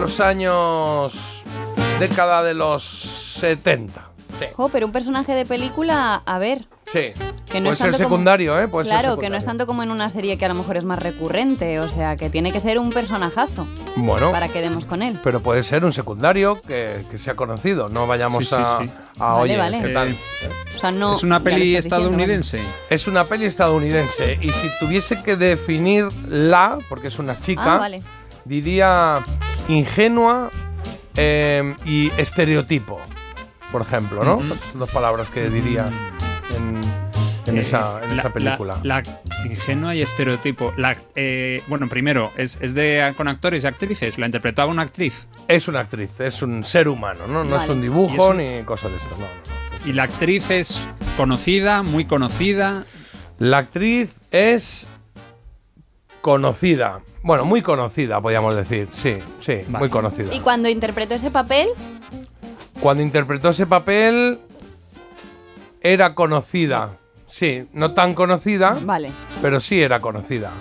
los 0.07 0.21
años 0.21 1.13
década 1.99 2.45
de 2.45 2.55
los 2.55 2.85
70. 2.85 4.03
Sí. 4.39 4.45
Jo, 4.53 4.69
pero 4.69 4.87
un 4.87 4.93
personaje 4.93 5.33
de 5.35 5.45
película, 5.45 6.23
a 6.25 6.39
ver. 6.39 6.69
Sí. 6.87 7.11
Que 7.51 7.59
no 7.61 7.65
Puede 7.65 7.73
es 7.73 7.79
ser 7.79 7.87
tanto 7.91 7.97
como- 8.05 8.09
secundario, 8.11 8.61
¿eh? 8.61 8.69
Puede 8.69 8.85
ser 8.89 9.01
claro, 9.01 9.19
que 9.19 9.29
no 9.31 9.37
es 9.37 9.45
tanto 9.45 9.67
como 9.67 9.83
en 9.83 9.91
una 9.91 10.09
serie 10.09 10.39
que 10.39 10.45
a 10.45 10.49
lo 10.49 10.55
mejor 10.55 10.77
es 10.77 10.85
más 10.85 11.01
recurrente. 11.01 11.81
O 11.81 11.91
sea, 11.91 12.15
que 12.17 12.31
tiene 12.31 12.53
que 12.53 12.61
ser 12.61 12.79
un 12.79 12.91
personajazo 12.93 13.67
Bueno, 13.97 14.31
para 14.31 14.47
que 14.49 14.61
demos 14.61 14.85
con 14.85 15.03
él. 15.03 15.19
pero 15.25 15.41
puede 15.41 15.65
ser 15.65 15.85
un 15.85 15.93
secundario 15.93 16.61
que, 16.61 17.05
que 17.11 17.19
sea 17.19 17.35
conocido. 17.35 17.89
No 17.89 18.07
vayamos 18.07 18.47
Sí, 18.49 18.55
a, 18.57 18.79
sí. 18.83 18.91
a, 19.19 19.33
Vale, 19.33 19.41
oye, 19.43 19.57
vale. 19.57 19.81
¿qué 19.83 19.89
tal? 19.89 20.09
Eh, 20.11 20.17
O 20.77 20.79
sea, 20.81 20.93
no. 20.93 21.15
es 21.15 21.25
una 21.25 21.41
peli 21.41 21.57
diciendo, 21.63 21.79
estadounidense. 21.81 22.61
Es 22.91 23.09
una 23.09 23.25
peli 23.25 23.47
estadounidense 23.47 24.39
y 24.41 24.51
si 24.53 24.71
tuviese 24.79 25.21
que 25.25 25.35
definirla, 25.37 26.79
porque 26.89 27.09
es 27.09 27.19
una 27.19 27.41
chica, 27.41 27.75
Ah, 27.75 27.79
vale. 27.79 28.03
diría 28.45 29.17
ingenua 29.69 30.51
eh, 31.17 31.75
y 31.85 32.11
estereotipo, 32.19 33.01
por 33.73 33.83
ejemplo, 33.83 34.23
¿no? 34.25 34.39
Son 34.39 34.79
dos 34.79 34.91
palabras 34.91 35.29
que 35.29 35.49
diría 35.51 35.87
en, 36.57 36.81
en 37.47 37.57
Eh, 37.57 37.61
esa, 37.61 38.01
en 38.05 38.17
la- 38.17 38.23
esa 38.23 38.33
película. 38.33 38.79
La, 38.83 39.03
la 39.03 39.47
ingenua 39.47 39.95
y 39.95 40.03
estereotipo. 40.03 40.73
La, 40.77 40.97
eh, 41.15 41.63
bueno, 41.69 41.89
primero, 41.89 42.33
es, 42.37 42.59
es 42.61 42.75
de 42.75 43.13
con 43.17 43.29
actores 43.29 43.65
y 43.65 43.67
actrices. 43.67 44.19
La 44.19 44.27
interpretaba 44.27 44.71
una 44.71 44.83
actriz. 44.83 45.27
Es 45.49 45.69
una 45.69 45.81
actriz, 45.81 46.19
es 46.21 46.43
un 46.43 46.65
ser 46.65 46.89
humano, 46.89 47.27
¿no? 47.29 47.45
No 47.45 47.63
es 47.63 47.69
un 47.69 47.81
dibujo 47.81 48.15
es 48.15 48.31
un- 48.31 48.37
ni 48.39 48.63
cosa 48.65 48.89
de 48.89 48.97
esto, 48.97 49.11
no, 49.17 49.21
no, 49.21 49.27
no. 49.27 49.89
Y 49.89 49.93
la 49.93 50.03
actriz 50.05 50.51
es 50.51 50.89
conocida, 51.17 51.83
muy 51.85 52.05
conocida. 52.05 52.85
La 53.39 53.59
actriz 53.59 54.17
es 54.33 54.89
conocida. 56.21 57.03
Bueno, 57.27 57.45
muy 57.45 57.61
conocida, 57.61 58.21
podríamos 58.21 58.55
decir. 58.55 58.89
Sí, 58.93 59.19
sí, 59.41 59.59
muy 59.67 59.89
conocida. 59.89 60.33
Y 60.33 60.39
cuando 60.39 60.69
interpretó 60.69 61.17
ese 61.17 61.33
papel, 61.33 61.67
Cuando 62.79 63.03
interpretó 63.03 63.49
ese 63.51 63.67
papel, 63.67 64.39
era 65.81 66.15
conocida. 66.15 66.91
Sí, 67.29 67.67
no 67.73 67.95
tan 67.95 68.15
conocida, 68.15 68.79
vale. 68.81 69.11
pero 69.43 69.59
sí 69.59 69.83
era 69.83 69.99
conocida. 69.99 70.53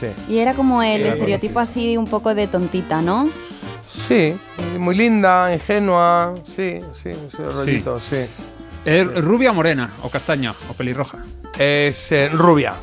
Sí. 0.00 0.08
Y 0.28 0.38
era 0.38 0.54
como 0.54 0.82
el 0.82 1.02
Era 1.02 1.10
estereotipo 1.10 1.60
así 1.60 1.96
un 1.96 2.08
poco 2.08 2.34
de 2.34 2.48
tontita, 2.48 3.00
¿no? 3.00 3.30
Sí, 3.86 4.34
muy 4.76 4.96
linda, 4.96 5.54
ingenua. 5.54 6.34
Sí, 6.46 6.80
sí, 7.00 7.10
ese 7.10 7.44
rollito, 7.44 8.00
sí. 8.00 8.26
¿Es 8.84 9.22
rubia 9.22 9.52
o 9.52 9.54
morena? 9.54 9.88
¿O 10.02 10.10
castaña? 10.10 10.52
¿O 10.68 10.72
pelirroja? 10.72 11.18
Es 11.58 12.10
eh, 12.10 12.28
rubia. 12.28 12.74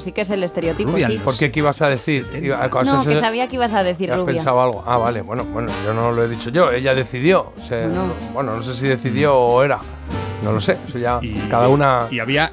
Pues 0.00 0.04
sí 0.06 0.12
que 0.12 0.22
es 0.22 0.30
el 0.30 0.42
estereotipo, 0.42 0.92
Rubia, 0.92 1.08
sí. 1.08 1.18
¿Por 1.22 1.36
qué? 1.36 1.52
¿Qué 1.52 1.60
ibas 1.60 1.82
a 1.82 1.90
decir? 1.90 2.26
Iba- 2.42 2.66
No, 2.84 3.04
que 3.04 3.20
sabía 3.20 3.48
que 3.48 3.56
ibas 3.56 3.74
a 3.74 3.82
decir 3.82 4.10
¿Has 4.10 4.18
rubia. 4.20 4.32
pensado 4.36 4.62
algo? 4.62 4.82
Ah, 4.86 4.96
vale, 4.96 5.20
bueno, 5.20 5.44
bueno, 5.44 5.70
yo 5.84 5.92
no 5.92 6.10
lo 6.10 6.24
he 6.24 6.28
dicho 6.28 6.48
yo, 6.48 6.72
ella 6.72 6.94
decidió. 6.94 7.52
O 7.62 7.66
sea, 7.68 7.86
Bueno. 7.86 8.06
no- 8.06 8.14
bueno, 8.32 8.56
no 8.56 8.62
sé 8.62 8.74
si 8.74 8.86
decidió 8.88 9.36
o 9.36 9.62
era. 9.62 9.78
No 10.42 10.52
lo 10.52 10.60
sé, 10.60 10.78
eso 10.88 10.98
ya 10.98 11.20
cada 11.50 11.68
una. 11.68 12.06
Y 12.10 12.18
había. 12.18 12.50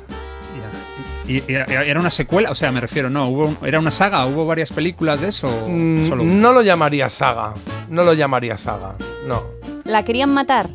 Y, 1.26 1.38
y- 1.38 1.44
y 1.48 1.54
era 1.56 2.00
una 2.02 2.10
secuela, 2.10 2.52
o 2.52 2.56
sea, 2.56 2.70
me 2.74 2.82
refiero, 2.82 3.10
no, 3.10 3.30
hubo 3.30 3.46
un- 3.46 3.58
era 3.64 3.80
una 3.80 3.92
saga, 3.92 4.26
hubo 4.26 4.46
varias 4.46 4.74
películas 4.74 5.22
de 5.22 5.30
eso. 5.30 5.50
Mm, 5.70 6.06
solo 6.10 6.24
no 6.26 6.52
lo 6.52 6.62
llamaría 6.64 7.10
saga. 7.10 7.54
No 7.90 8.04
lo 8.04 8.14
llamaría 8.14 8.58
saga. 8.58 8.96
No. 9.26 9.42
¿La 9.86 10.04
querían 10.04 10.34
matar? 10.34 10.70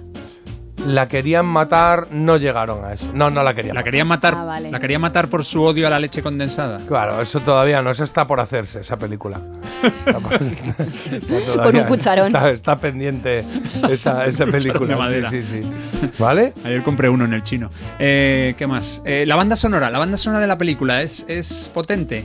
La 0.87 1.07
querían 1.07 1.47
matar, 1.47 2.09
no 2.11 2.37
llegaron 2.39 2.85
a 2.85 2.93
eso. 2.95 3.11
No, 3.15 3.31
no 3.31 3.43
la 3.45 3.55
querían 3.55 3.77
La 3.77 3.85
querían 3.85 4.09
matar, 4.09 4.35
Ah, 4.37 4.45
vale. 4.45 4.71
la 4.71 4.81
querían 4.81 5.01
matar 5.01 5.29
por 5.29 5.45
su 5.45 5.63
odio 5.63 5.87
a 5.87 5.91
la 5.91 6.01
leche 6.01 6.23
condensada. 6.23 6.81
Claro, 6.89 7.21
eso 7.23 7.39
todavía 7.41 7.81
no, 7.83 7.91
eso 7.91 8.03
está 8.03 8.27
por 8.27 8.41
hacerse, 8.41 8.81
esa 8.81 8.97
película. 8.97 9.41
Está 9.85 10.15
Con 11.63 11.77
un 11.77 11.85
cucharón. 11.85 12.27
Está, 12.27 12.51
está 12.51 12.77
pendiente 12.79 13.45
esa, 13.91 14.27
esa 14.27 14.47
película. 14.47 14.87
de 14.89 14.97
madera. 14.97 15.31
Sí, 15.31 15.43
sí, 15.43 15.63
sí. 15.63 16.11
¿Vale? 16.19 16.53
Ayer 16.65 16.83
compré 16.83 17.09
uno 17.09 17.25
en 17.25 17.33
el 17.35 17.43
chino. 17.45 17.71
Eh, 17.99 18.55
¿Qué 18.59 18.67
más? 18.67 19.03
Eh, 19.05 19.25
la 19.27 19.37
banda 19.37 19.55
sonora, 19.57 19.89
la 19.91 19.99
banda 19.99 20.17
sonora 20.17 20.41
de 20.41 20.47
la 20.49 20.59
película 20.59 21.03
es, 21.03 21.25
es 21.29 21.71
potente. 21.73 22.25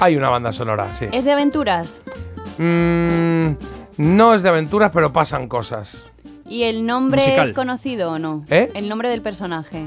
Hay 0.00 0.14
una 0.16 0.28
banda 0.28 0.52
sonora, 0.52 0.88
sí. 0.98 1.06
¿Es 1.10 1.24
de 1.24 1.32
aventuras? 1.32 1.94
Mm, 2.58 3.52
no 3.96 4.34
es 4.34 4.42
de 4.42 4.48
aventuras, 4.48 4.90
pero 4.92 5.12
pasan 5.12 5.48
cosas. 5.48 6.04
¿Y 6.48 6.62
el 6.64 6.86
nombre 6.86 7.20
Musical. 7.22 7.48
es 7.50 7.54
conocido 7.54 8.12
o 8.12 8.18
no? 8.18 8.44
¿Eh? 8.50 8.68
El 8.74 8.88
nombre 8.88 9.08
del 9.10 9.20
personaje. 9.22 9.86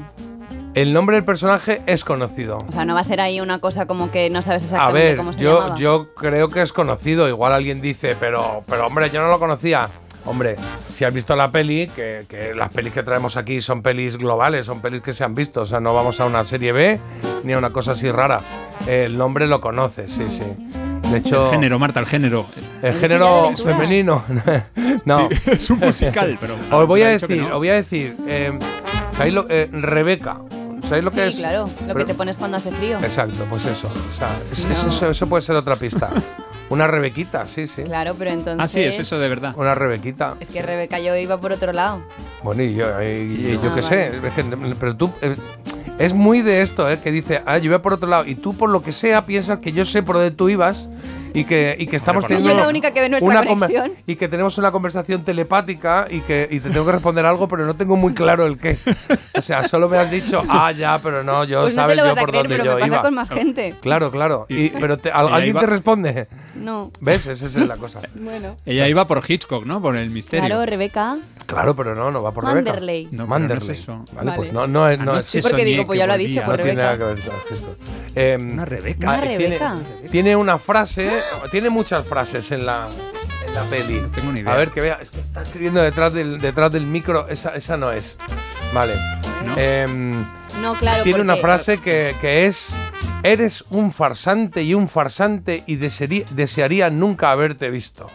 El 0.74 0.92
nombre 0.92 1.16
del 1.16 1.24
personaje 1.24 1.82
es 1.86 2.04
conocido. 2.04 2.56
O 2.68 2.72
sea, 2.72 2.84
no 2.84 2.94
va 2.94 3.00
a 3.00 3.04
ser 3.04 3.20
ahí 3.20 3.40
una 3.40 3.58
cosa 3.58 3.86
como 3.86 4.10
que 4.10 4.30
no 4.30 4.40
sabes 4.42 4.62
A 4.62 4.66
exactamente 4.66 5.06
ver, 5.08 5.16
cómo 5.16 5.32
se 5.34 5.40
yo, 5.40 5.58
llamaba. 5.58 5.76
yo 5.76 6.14
creo 6.14 6.48
que 6.50 6.62
es 6.62 6.72
conocido. 6.72 7.28
Igual 7.28 7.52
alguien 7.52 7.80
dice, 7.82 8.16
pero, 8.18 8.64
pero 8.66 8.86
hombre, 8.86 9.10
yo 9.10 9.20
no 9.20 9.28
lo 9.28 9.38
conocía. 9.38 9.88
Hombre, 10.24 10.56
si 10.94 11.04
has 11.04 11.12
visto 11.12 11.34
la 11.36 11.50
peli, 11.50 11.88
que, 11.88 12.24
que 12.28 12.54
las 12.54 12.70
pelis 12.70 12.92
que 12.92 13.02
traemos 13.02 13.36
aquí 13.36 13.60
son 13.60 13.82
pelis 13.82 14.16
globales, 14.16 14.64
son 14.66 14.80
pelis 14.80 15.02
que 15.02 15.12
se 15.12 15.24
han 15.24 15.34
visto. 15.34 15.62
O 15.62 15.66
sea, 15.66 15.80
no 15.80 15.92
vamos 15.94 16.20
a 16.20 16.26
una 16.26 16.44
serie 16.44 16.70
B 16.72 16.98
ni 17.44 17.52
a 17.52 17.58
una 17.58 17.70
cosa 17.70 17.92
así 17.92 18.10
rara. 18.10 18.40
El 18.86 19.18
nombre 19.18 19.46
lo 19.48 19.60
conoces, 19.60 20.10
sí, 20.12 20.26
sí. 20.30 20.44
De 21.12 21.18
hecho, 21.18 21.44
el 21.46 21.50
género, 21.50 21.78
Marta, 21.78 22.00
el 22.00 22.06
género. 22.06 22.46
el 22.82 22.94
género 22.94 23.52
femenino. 23.56 24.24
no. 25.04 25.28
Sí, 25.30 25.36
es 25.50 25.70
un 25.70 25.78
musical, 25.78 26.38
pero. 26.40 26.56
Os 26.70 26.86
voy 26.86 27.02
a 27.02 27.06
que 27.06 27.26
decir, 27.26 27.42
no. 27.42 27.46
os 27.48 27.54
voy 27.58 27.68
a 27.68 27.74
decir, 27.74 28.16
eh, 28.26 28.58
¿sabéis 29.16 29.34
lo, 29.34 29.46
eh, 29.48 29.68
Rebeca? 29.72 30.38
¿Sabéis 30.88 31.04
lo 31.04 31.10
que 31.10 31.22
sí, 31.22 31.28
es? 31.28 31.36
claro. 31.36 31.70
Lo 31.86 31.94
que 31.94 32.04
te 32.04 32.14
pones 32.14 32.36
cuando 32.36 32.56
hace 32.56 32.70
frío. 32.72 32.98
Exacto, 32.98 33.46
pues 33.48 33.64
eso. 33.66 33.88
o 33.88 34.12
sea, 34.12 34.28
es- 34.50 34.64
No. 34.64 34.72
es 34.72 34.84
eso, 34.84 35.10
eso 35.10 35.26
puede 35.28 35.42
ser 35.42 35.56
otra 35.56 35.76
pista. 35.76 36.10
Una 36.70 36.86
Rebequita, 36.86 37.46
sí, 37.46 37.66
sí. 37.66 37.82
Claro, 37.82 38.14
pero 38.18 38.30
entonces... 38.30 38.58
Ah, 38.58 38.66
sí, 38.66 38.80
es 38.80 38.98
eso 38.98 39.18
de 39.18 39.28
verdad. 39.28 39.52
Una 39.56 39.74
Rebequita. 39.74 40.36
Es 40.40 40.48
que 40.48 40.62
Rebeca 40.62 40.98
yo 40.98 41.14
iba 41.16 41.36
por 41.36 41.52
otro 41.52 41.72
lado. 41.74 42.02
Bueno, 42.42 42.62
y 42.62 42.74
yo, 42.74 42.86
y- 43.02 43.06
y 43.06 43.60
yo 43.62 43.70
Ah, 43.70 43.74
qué 43.74 43.82
sé. 43.82 44.06
es 44.06 44.32
que- 44.34 44.74
pero 44.80 44.96
tú. 44.96 45.10
eh, 45.20 45.36
es 45.98 46.12
muy 46.14 46.42
de 46.42 46.62
esto, 46.62 46.90
¿eh? 46.90 46.98
Que 47.00 47.10
dice, 47.12 47.42
ah, 47.46 47.58
yo 47.58 47.70
voy 47.70 47.80
por 47.80 47.92
otro 47.92 48.08
lado. 48.08 48.24
Y 48.26 48.34
tú, 48.34 48.56
por 48.56 48.70
lo 48.70 48.82
que 48.82 48.92
sea, 48.92 49.24
piensas 49.26 49.58
que 49.60 49.72
yo 49.72 49.84
sé 49.84 50.02
por 50.02 50.16
dónde 50.16 50.30
tú 50.32 50.48
ibas. 50.48 50.88
Y 51.34 51.44
que, 51.44 51.76
y 51.78 51.86
que 51.86 51.96
estamos 51.96 52.24
Soy 52.24 52.32
yo 52.32 52.38
teniendo. 52.40 52.62
la 52.64 52.68
única 52.68 52.92
que 52.92 53.00
ve 53.00 53.08
nuestra 53.08 53.26
una 53.26 53.42
conexión. 53.46 53.92
Y 54.06 54.16
que 54.16 54.28
tenemos 54.28 54.58
una 54.58 54.70
conversación 54.70 55.24
telepática 55.24 56.06
y 56.10 56.20
que 56.20 56.46
y 56.50 56.60
te 56.60 56.68
tengo 56.68 56.84
que 56.84 56.92
responder 56.92 57.24
algo, 57.24 57.48
pero 57.48 57.64
no 57.64 57.74
tengo 57.74 57.96
muy 57.96 58.12
claro 58.12 58.44
el 58.44 58.58
qué. 58.58 58.76
O 59.38 59.40
sea, 59.40 59.66
solo 59.66 59.88
me 59.88 59.96
has 59.96 60.10
dicho, 60.10 60.42
ah, 60.50 60.72
ya, 60.72 61.00
pero 61.02 61.24
no, 61.24 61.44
yo 61.44 61.62
Pues 61.62 61.74
no 61.74 61.80
te 61.86 61.94
sabes 61.94 61.96
lo 61.96 62.02
yo 62.02 62.08
vas 62.10 62.18
a 62.18 62.20
por 62.20 62.28
creer, 62.28 62.42
dónde 62.44 62.56
pero 62.58 62.64
yo 62.66 62.74
me 62.74 62.80
pasa 62.82 62.92
iba. 62.92 63.02
con 63.02 63.14
más 63.14 63.30
gente. 63.30 63.74
Claro, 63.80 64.10
claro. 64.10 64.44
Y, 64.50 64.68
pero 64.70 64.98
te- 64.98 65.10
¿al- 65.10 65.28
ella 65.28 65.36
¿alguien 65.36 65.50
iba- 65.56 65.60
te 65.60 65.66
responde? 65.68 66.28
No. 66.54 66.90
¿Ves? 67.00 67.26
Esa 67.26 67.46
es 67.46 67.54
la 67.56 67.76
cosa. 67.76 68.00
Bueno. 68.14 68.56
Ella 68.66 68.86
iba 68.88 69.06
por 69.06 69.22
Hitchcock, 69.26 69.64
¿no? 69.64 69.80
Por 69.80 69.96
el 69.96 70.10
misterio. 70.10 70.46
Claro, 70.46 70.64
Rebeca. 70.66 71.18
Claro, 71.46 71.74
pero 71.74 71.94
no, 71.94 72.10
no 72.10 72.22
va 72.22 72.32
por 72.32 72.44
Rebeca. 72.44 72.64
Manderley. 72.64 73.04
No, 73.04 73.10
pero 73.10 73.22
no 73.22 73.26
Manderley. 73.28 73.70
es 73.70 73.78
eso. 73.80 74.04
Vale, 74.12 74.26
Vale. 74.30 74.36
pues 74.36 74.52
no, 74.52 74.66
no 74.66 74.88
es. 74.88 74.98
No 74.98 75.20
Sí, 75.22 75.40
porque 75.42 75.64
digo, 75.64 75.84
pues 75.84 75.98
ya 75.98 76.06
lo 76.06 76.12
ha 76.12 76.16
dicho, 76.18 76.40
no 76.40 76.46
por 76.46 76.56
tiene 76.56 76.70
Rebeca. 76.72 76.82
nada 76.84 76.98
que 76.98 77.04
ver 77.04 77.20
con 77.26 77.34
esto. 77.54 77.76
Em, 78.14 78.52
Una 78.52 78.64
Rebeca. 78.64 79.06
Una 79.08 79.16
ah, 79.18 79.20
tiene- 79.22 79.38
Rebeca. 79.38 79.76
Tiene, 80.10 80.36
una 80.36 80.58
frase, 80.58 81.10
tiene 81.50 81.70
muchas 81.70 82.06
frases 82.06 82.50
en 82.52 82.66
la, 82.66 82.88
en 83.46 83.54
la 83.54 83.62
peli. 83.64 84.00
No 84.00 84.08
tengo 84.10 84.32
ni 84.32 84.40
idea. 84.40 84.52
A 84.52 84.56
ver, 84.56 84.70
que 84.70 84.80
vea, 84.82 84.98
es 85.00 85.10
que 85.10 85.20
está 85.20 85.42
escribiendo 85.42 85.80
detrás 85.82 86.12
del, 86.12 86.38
detrás 86.38 86.70
del 86.70 86.86
micro, 86.86 87.26
esa, 87.28 87.50
esa 87.54 87.76
no 87.76 87.90
es. 87.92 88.16
Vale. 88.74 88.94
¿No? 89.46 89.56
Em, 89.56 90.24
No, 90.60 90.74
claro, 90.74 91.02
tiene 91.02 91.20
una 91.20 91.34
porque- 91.34 91.42
frase 91.42 91.80
que, 91.80 92.14
que 92.20 92.46
es: 92.46 92.74
Eres 93.22 93.64
un 93.70 93.92
farsante 93.92 94.62
y 94.62 94.74
un 94.74 94.88
farsante 94.88 95.64
y 95.66 95.76
desearía, 95.76 96.24
desearía 96.32 96.90
nunca 96.90 97.30
haberte 97.30 97.70
visto. 97.70 98.08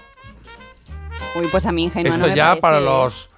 Uy, 1.36 1.48
pues 1.52 1.66
a 1.66 1.72
mí 1.72 1.86
ingenua 1.86 2.10
Esto 2.10 2.22
no 2.22 2.28
me 2.28 2.36
ya 2.36 2.46
parece, 2.48 2.62
para 2.62 2.80
los 2.80 3.30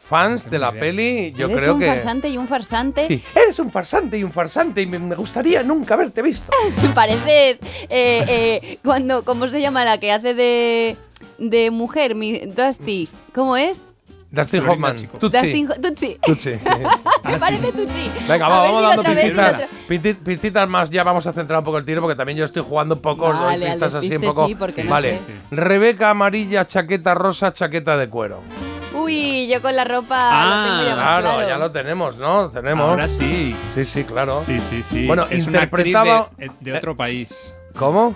fans 0.00 0.50
de 0.50 0.58
la 0.58 0.72
peli, 0.72 1.32
yo 1.36 1.46
Eres 1.46 1.58
creo 1.58 1.74
un 1.74 1.80
que... 1.80 1.86
farsante 1.86 2.28
y 2.28 2.36
un 2.36 2.48
farsante. 2.48 3.06
Sí, 3.06 3.22
eres 3.34 3.58
un 3.60 3.70
farsante 3.70 4.18
y 4.18 4.24
un 4.24 4.32
farsante 4.32 4.82
y 4.82 4.86
me, 4.86 4.98
me 4.98 5.14
gustaría 5.14 5.62
nunca 5.62 5.94
haberte 5.94 6.20
visto. 6.22 6.52
Pareces 6.94 7.58
eh, 7.88 8.24
eh, 8.28 8.78
cuando, 8.84 9.24
¿cómo 9.24 9.46
se 9.48 9.60
llama 9.60 9.84
la 9.84 9.98
que 9.98 10.10
hace 10.12 10.34
de, 10.34 10.96
de 11.38 11.70
mujer? 11.70 12.14
Mi, 12.14 12.38
Dusty. 12.40 13.08
¿Cómo 13.32 13.56
es? 13.56 13.82
Dustin 14.30 14.68
Hoffman. 14.68 14.96
Tutsi. 14.96 15.08
Dustin 15.18 15.68
Tutsi. 15.82 16.18
Tutsi, 16.22 16.54
sí. 16.58 16.68
Me 17.24 17.38
parece 17.38 17.72
Tutsi. 17.72 18.10
Venga, 18.28 18.48
va, 18.48 18.62
vamos 18.62 18.82
dando 18.82 19.02
pistitas. 19.02 19.62
Pistitas 20.24 20.68
más, 20.68 20.88
ya 20.90 21.02
vamos 21.02 21.26
a 21.26 21.32
centrar 21.32 21.58
un 21.58 21.64
poco 21.64 21.78
el 21.78 21.84
tiro 21.84 22.00
porque 22.00 22.14
también 22.16 22.38
yo 22.38 22.44
estoy 22.44 22.62
jugando 22.62 22.94
un 22.94 23.00
poco 23.00 23.32
Vale, 23.32 23.66
pistas 23.70 23.94
así 23.94 24.14
un 24.14 24.22
poco. 24.22 24.46
sí, 24.46 24.54
porque 24.54 24.84
no 24.84 24.90
vale. 24.90 25.18
sé. 25.18 25.20
Rebeca 25.50 26.10
amarilla, 26.10 26.66
chaqueta 26.66 27.14
rosa, 27.14 27.52
chaqueta 27.52 27.96
de 27.96 28.08
cuero. 28.08 28.40
Uy, 28.94 29.48
yo 29.48 29.62
con 29.62 29.74
la 29.74 29.84
ropa 29.84 30.44
lo 30.44 30.64
tengo 30.64 30.88
ya 30.90 30.96
más 30.96 31.04
claro, 31.04 31.22
claro. 31.36 31.48
ya 31.48 31.58
lo 31.58 31.70
tenemos, 31.72 32.16
¿no? 32.16 32.50
Tenemos. 32.50 32.88
Ahora 32.88 33.08
sí. 33.08 33.54
Sí, 33.74 33.84
sí, 33.84 34.04
claro. 34.04 34.40
Sí, 34.40 34.58
sí, 34.60 34.82
sí. 34.82 35.06
Bueno, 35.06 35.26
es 35.30 35.46
una 35.46 35.62
actriz 35.62 35.86
interpretaba. 35.86 36.30
de, 36.36 36.50
de 36.60 36.76
otro 36.76 36.96
país. 36.96 37.54
¿Cómo? 37.76 38.14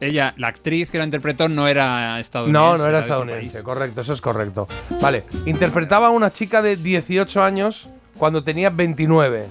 Ella, 0.00 0.34
la 0.36 0.48
actriz 0.48 0.90
que 0.90 0.98
la 0.98 1.04
interpretó, 1.04 1.48
no 1.48 1.66
era 1.68 2.18
estadounidense. 2.20 2.68
No, 2.68 2.76
no 2.78 2.86
era 2.86 3.00
estadounidense, 3.00 3.62
correcto, 3.62 4.00
eso 4.00 4.12
es 4.12 4.20
correcto. 4.20 4.66
Vale, 5.00 5.24
interpretaba 5.46 6.08
a 6.08 6.10
una 6.10 6.30
chica 6.32 6.62
de 6.62 6.76
18 6.76 7.42
años 7.42 7.88
cuando 8.18 8.42
tenía 8.44 8.70
29. 8.70 9.46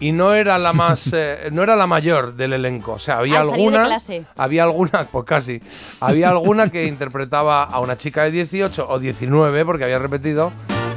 Y 0.00 0.10
no 0.10 0.34
era 0.34 0.58
la 0.58 0.72
más, 0.72 1.10
eh, 1.12 1.48
no 1.52 1.62
era 1.62 1.76
la 1.76 1.86
mayor 1.86 2.34
del 2.34 2.54
elenco. 2.54 2.94
O 2.94 2.98
sea, 2.98 3.18
había 3.18 3.40
Al 3.40 3.50
salir 3.50 3.70
de 3.70 3.76
alguna, 3.76 3.84
clase. 3.84 4.24
había 4.36 4.62
alguna, 4.64 5.04
pues 5.12 5.24
casi, 5.24 5.62
había 6.00 6.30
alguna 6.30 6.70
que 6.70 6.86
interpretaba 6.86 7.62
a 7.62 7.78
una 7.78 7.96
chica 7.96 8.24
de 8.24 8.32
18 8.32 8.86
o 8.88 8.98
19 8.98 9.64
porque 9.64 9.84
había 9.84 10.00
repetido 10.00 10.52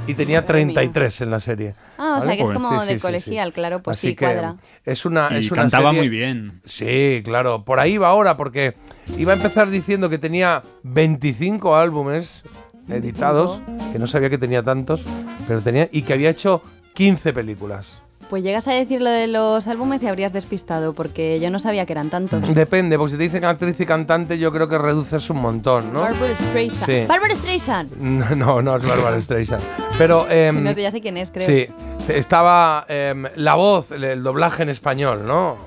y 0.07 0.13
tenía 0.13 0.45
33 0.45 1.21
en 1.21 1.31
la 1.31 1.39
serie. 1.39 1.75
Ah, 1.97 2.17
o 2.19 2.23
sea 2.25 2.35
que 2.35 2.41
es 2.43 2.49
como 2.49 2.69
sí, 2.69 2.75
de 2.75 2.81
sí, 2.81 2.87
sí, 2.87 2.95
sí. 2.95 3.01
colegial, 3.01 3.53
claro, 3.53 3.81
pues 3.81 3.97
Así 3.97 4.09
sí, 4.09 4.15
cuadra. 4.15 4.55
Es 4.83 5.05
una, 5.05 5.29
Y 5.31 5.37
es 5.37 5.51
una 5.51 5.61
cantaba 5.63 5.89
serie- 5.89 5.99
muy 6.01 6.09
bien. 6.09 6.61
Sí, 6.65 7.21
claro. 7.23 7.63
Por 7.65 7.79
ahí 7.79 7.97
va 7.97 8.09
ahora, 8.09 8.37
porque 8.37 8.75
iba 9.17 9.33
a 9.33 9.35
empezar 9.35 9.69
diciendo 9.69 10.09
que 10.09 10.17
tenía 10.17 10.61
25 10.83 11.75
álbumes 11.75 12.43
editados, 12.89 13.61
que 13.91 13.99
no 13.99 14.07
sabía 14.07 14.29
que 14.29 14.37
tenía 14.37 14.61
tantos, 14.63 15.03
pero 15.47 15.61
tenía, 15.61 15.89
y 15.91 16.03
que 16.03 16.13
había 16.13 16.29
hecho 16.29 16.61
15 16.93 17.33
películas. 17.33 18.01
Pues 18.29 18.43
llegas 18.43 18.67
a 18.67 18.71
decir 18.73 19.01
lo 19.01 19.09
de 19.09 19.27
los 19.27 19.67
álbumes 19.67 20.01
y 20.03 20.07
habrías 20.07 20.33
despistado, 20.33 20.93
porque 20.93 21.39
yo 21.39 21.49
no 21.49 21.59
sabía 21.59 21.85
que 21.85 21.93
eran 21.93 22.09
tantos. 22.09 22.41
Depende, 22.53 22.97
porque 22.97 23.11
si 23.11 23.17
te 23.17 23.23
dicen 23.23 23.45
actriz 23.45 23.79
y 23.79 23.85
cantante, 23.85 24.37
yo 24.37 24.51
creo 24.51 24.67
que 24.67 24.77
reduces 24.77 25.29
un 25.29 25.37
montón, 25.37 25.93
¿no? 25.93 26.01
Barbara 26.01 26.35
Streisand. 26.35 26.85
Sí. 26.85 27.05
Barbara 27.07 27.35
Streisand. 27.35 27.97
No, 27.97 28.35
no, 28.35 28.61
no 28.61 28.77
es 28.77 28.87
Barbara 28.87 29.21
Streisand. 29.21 29.63
Pero. 29.97 30.29
em, 30.29 30.63
no 30.63 30.73
sé, 30.73 30.81
ya 30.81 30.91
sé 30.91 31.01
quién 31.01 31.17
es, 31.17 31.29
creo. 31.29 31.45
Sí, 31.45 31.67
estaba 32.07 32.85
em, 32.87 33.25
la 33.35 33.55
voz, 33.55 33.91
el, 33.91 34.23
doblaje 34.23 34.63
en 34.63 34.69
español, 34.69 35.25
¿no? 35.25 35.57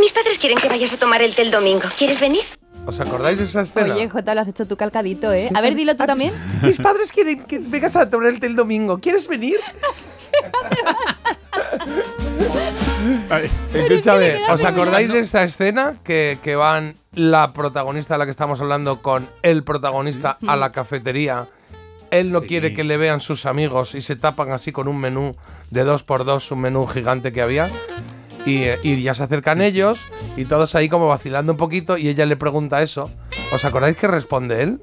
Mis 0.00 0.12
padres 0.12 0.38
quieren 0.38 0.58
que 0.58 0.68
vayas 0.68 0.92
a 0.92 0.96
tomar 0.96 1.20
el 1.20 1.34
té 1.34 1.42
el 1.42 1.50
domingo. 1.50 1.88
¿Quieres 1.98 2.20
venir? 2.20 2.42
¿Os 2.86 2.98
acordáis 3.00 3.38
de 3.38 3.44
esa 3.44 3.62
escena? 3.62 3.94
Oye, 3.94 4.08
Jota, 4.08 4.34
lo 4.34 4.40
has 4.40 4.48
hecho 4.48 4.66
tú 4.66 4.76
calcadito, 4.76 5.32
¿eh? 5.32 5.50
A 5.54 5.60
ver, 5.60 5.74
dilo 5.74 5.96
tú 5.96 6.04
también. 6.06 6.32
Mis 6.62 6.78
padres 6.78 7.12
quieren 7.12 7.44
que 7.44 7.58
vengas 7.58 7.96
a 7.96 8.08
tomar 8.08 8.28
el 8.28 8.40
té 8.40 8.46
el 8.46 8.56
domingo. 8.56 8.98
¿Quieres 8.98 9.28
venir? 9.28 9.58
Escúchame, 13.74 14.38
¿os 14.50 14.64
acordáis 14.64 15.12
de 15.12 15.20
esta 15.20 15.44
escena 15.44 15.96
que, 16.04 16.38
que 16.42 16.56
van 16.56 16.96
la 17.14 17.52
protagonista 17.52 18.14
de 18.14 18.18
la 18.18 18.24
que 18.24 18.30
estamos 18.30 18.60
hablando 18.60 19.00
con 19.02 19.28
el 19.42 19.64
protagonista 19.64 20.38
a 20.46 20.56
la 20.56 20.70
cafetería? 20.70 21.46
Él 22.10 22.30
no 22.30 22.42
quiere 22.42 22.74
que 22.74 22.82
le 22.82 22.96
vean 22.96 23.20
sus 23.20 23.46
amigos 23.46 23.94
y 23.94 24.02
se 24.02 24.16
tapan 24.16 24.52
así 24.52 24.72
con 24.72 24.88
un 24.88 24.98
menú 24.98 25.32
de 25.70 25.84
dos 25.84 26.02
por 26.02 26.24
dos, 26.24 26.50
un 26.50 26.60
menú 26.60 26.86
gigante 26.86 27.32
que 27.32 27.42
había. 27.42 27.70
Y, 28.46 28.64
y 28.82 29.02
ya 29.02 29.14
se 29.14 29.22
acercan 29.22 29.60
ellos 29.60 30.00
y 30.36 30.46
todos 30.46 30.74
ahí 30.74 30.88
como 30.88 31.06
vacilando 31.06 31.52
un 31.52 31.58
poquito 31.58 31.98
y 31.98 32.08
ella 32.08 32.26
le 32.26 32.36
pregunta 32.36 32.82
eso. 32.82 33.10
¿Os 33.52 33.64
acordáis 33.64 33.96
que 33.96 34.08
responde 34.08 34.62
él? 34.62 34.80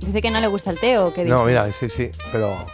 Dice 0.00 0.22
que 0.22 0.30
no 0.30 0.40
le 0.40 0.46
gusta 0.46 0.70
el 0.70 0.78
té 0.78 0.98
o 0.98 1.12
qué 1.12 1.24
dice. 1.24 1.34
No, 1.34 1.44
mira, 1.44 1.70
sí, 1.72 1.88
sí, 1.88 2.10
pero... 2.30 2.66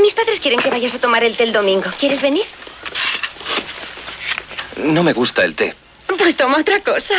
Mis 0.00 0.14
padres 0.14 0.40
quieren 0.40 0.60
que 0.60 0.70
vayas 0.70 0.94
a 0.94 0.98
tomar 0.98 1.24
el 1.24 1.36
té 1.36 1.44
el 1.44 1.52
domingo. 1.52 1.90
¿Quieres 1.98 2.22
venir? 2.22 2.44
No 4.76 5.02
me 5.02 5.12
gusta 5.12 5.44
el 5.44 5.54
té. 5.54 5.74
Pues 6.18 6.36
toma 6.36 6.58
otra 6.58 6.80
cosa. 6.80 7.14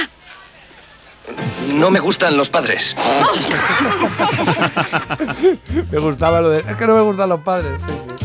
No 1.73 1.91
me 1.91 1.99
gustan 1.99 2.37
los 2.37 2.49
padres. 2.49 2.95
me 5.91 5.97
gustaba 5.99 6.41
lo 6.41 6.49
de. 6.49 6.59
Es 6.59 6.75
que 6.75 6.87
no 6.87 6.95
me 6.95 7.01
gustan 7.01 7.29
los 7.29 7.41
padres. 7.41 7.79
sí, 7.87 7.93
sí. 8.07 8.15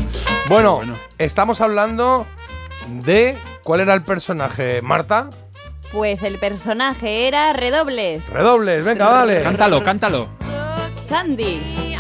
Bueno, 0.49 0.81
estamos 1.19 1.61
hablando 1.61 2.27
de. 2.89 3.37
¿Cuál 3.63 3.81
era 3.81 3.95
el 3.95 4.03
personaje? 4.03 4.83
¿Marta? 4.83 5.31
Pues 5.93 6.23
el 6.23 6.39
personaje 6.39 7.29
era 7.29 7.53
Redobles. 7.53 8.29
Redobles, 8.29 8.85
venga, 8.85 9.11
dale. 9.11 9.43
Cántalo, 9.43 9.83
cántalo. 9.83 10.29
Sandy. 11.09 11.94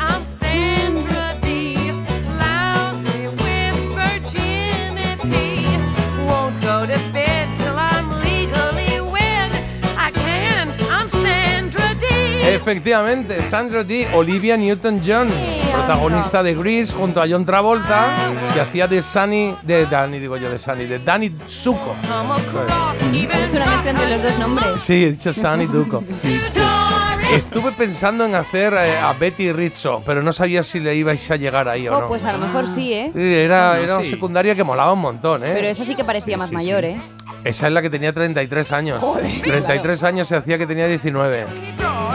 Efectivamente, 12.68 13.42
Sandra 13.42 13.84
Dee, 13.84 14.08
Olivia 14.14 14.56
Newton-John, 14.56 15.28
protagonista 15.70 16.42
de 16.42 16.54
Grease 16.54 16.94
junto 16.94 17.20
a 17.20 17.26
John 17.28 17.44
Travolta, 17.44 18.16
que 18.54 18.60
hacía 18.62 18.88
de 18.88 19.02
Sunny, 19.02 19.54
de 19.64 19.84
Danny, 19.84 20.18
digo 20.18 20.38
yo, 20.38 20.48
de 20.48 20.58
Sunny, 20.58 20.86
de 20.86 20.98
Danny 20.98 21.30
Zuko. 21.46 21.94
Hecho 22.00 23.56
una 23.58 23.66
mezcla 23.66 23.90
entre 23.90 24.08
los 24.08 24.22
dos 24.22 24.38
nombres. 24.38 24.66
Sí, 24.82 25.04
he 25.04 25.10
dicho 25.10 25.30
Sunny 25.34 25.66
Zuko. 25.66 26.02
Estuve 27.34 27.72
pensando 27.72 28.24
en 28.24 28.34
hacer 28.34 28.72
eh, 28.72 28.96
a 28.98 29.12
Betty 29.12 29.52
Rizzo, 29.52 30.02
pero 30.06 30.22
no 30.22 30.32
sabía 30.32 30.62
si 30.62 30.80
le 30.80 30.94
ibais 30.94 31.30
a 31.30 31.36
llegar 31.36 31.68
ahí 31.68 31.86
o 31.88 31.94
Oh, 31.96 32.00
no. 32.00 32.08
pues 32.08 32.24
a 32.24 32.32
lo 32.32 32.38
mejor 32.38 32.66
sí, 32.74 32.94
¿eh? 32.94 33.10
Sí, 33.14 33.20
era, 33.34 33.70
Bueno, 33.76 33.84
era 33.84 33.98
sí. 34.00 34.10
secundaria 34.10 34.54
que 34.54 34.64
molaba 34.64 34.92
un 34.94 35.00
montón, 35.00 35.44
¿eh? 35.44 35.50
Pero 35.54 35.68
esa 35.68 35.84
sí 35.84 35.94
que 35.94 36.04
parecía 36.04 36.38
más 36.38 36.50
mayor, 36.52 36.84
¿eh? 36.84 36.96
Esa 37.44 37.66
es 37.66 37.72
la 37.74 37.82
que 37.82 37.90
tenía 37.90 38.12
33 38.14 38.72
años. 38.72 39.00
Joder, 39.02 39.26
33 39.42 40.02
años 40.04 40.28
se 40.28 40.36
hacía 40.36 40.56
que 40.56 40.66
tenía 40.66 40.86
19. 40.86 41.44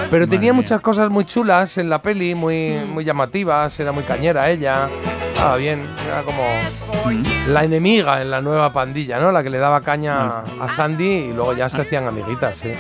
Pero 0.10 0.28
tenía 0.28 0.54
muchas 0.54 0.82
cosas 0.82 1.10
muy 1.10 1.26
chulas 1.26 1.78
en 1.78 1.90
la 1.90 2.02
peli, 2.02 2.34
muy, 2.36 2.80
Mm. 2.86 2.94
muy 2.94 3.04
llamativas, 3.06 3.80
era 3.80 3.92
muy 3.92 4.04
cañera 4.04 4.50
ella. 4.50 4.88
Estaba 5.34 5.56
bien, 5.58 5.82
era 6.08 6.24
como 6.24 6.42
la 7.48 7.64
enemiga 7.64 8.22
en 8.22 8.30
la 8.32 8.42
nueva 8.42 8.74
pandilla, 8.74 9.20
¿no? 9.20 9.32
La 9.32 9.42
que 9.44 9.50
le 9.50 9.58
daba 9.60 9.82
caña 9.82 10.40
a 10.60 10.68
Sandy 10.76 11.06
y 11.30 11.34
luego 11.34 11.54
ya 11.54 11.70
se 11.70 11.82
hacían 11.82 12.08
amiguitas, 12.08 12.58
sí. 12.58 12.72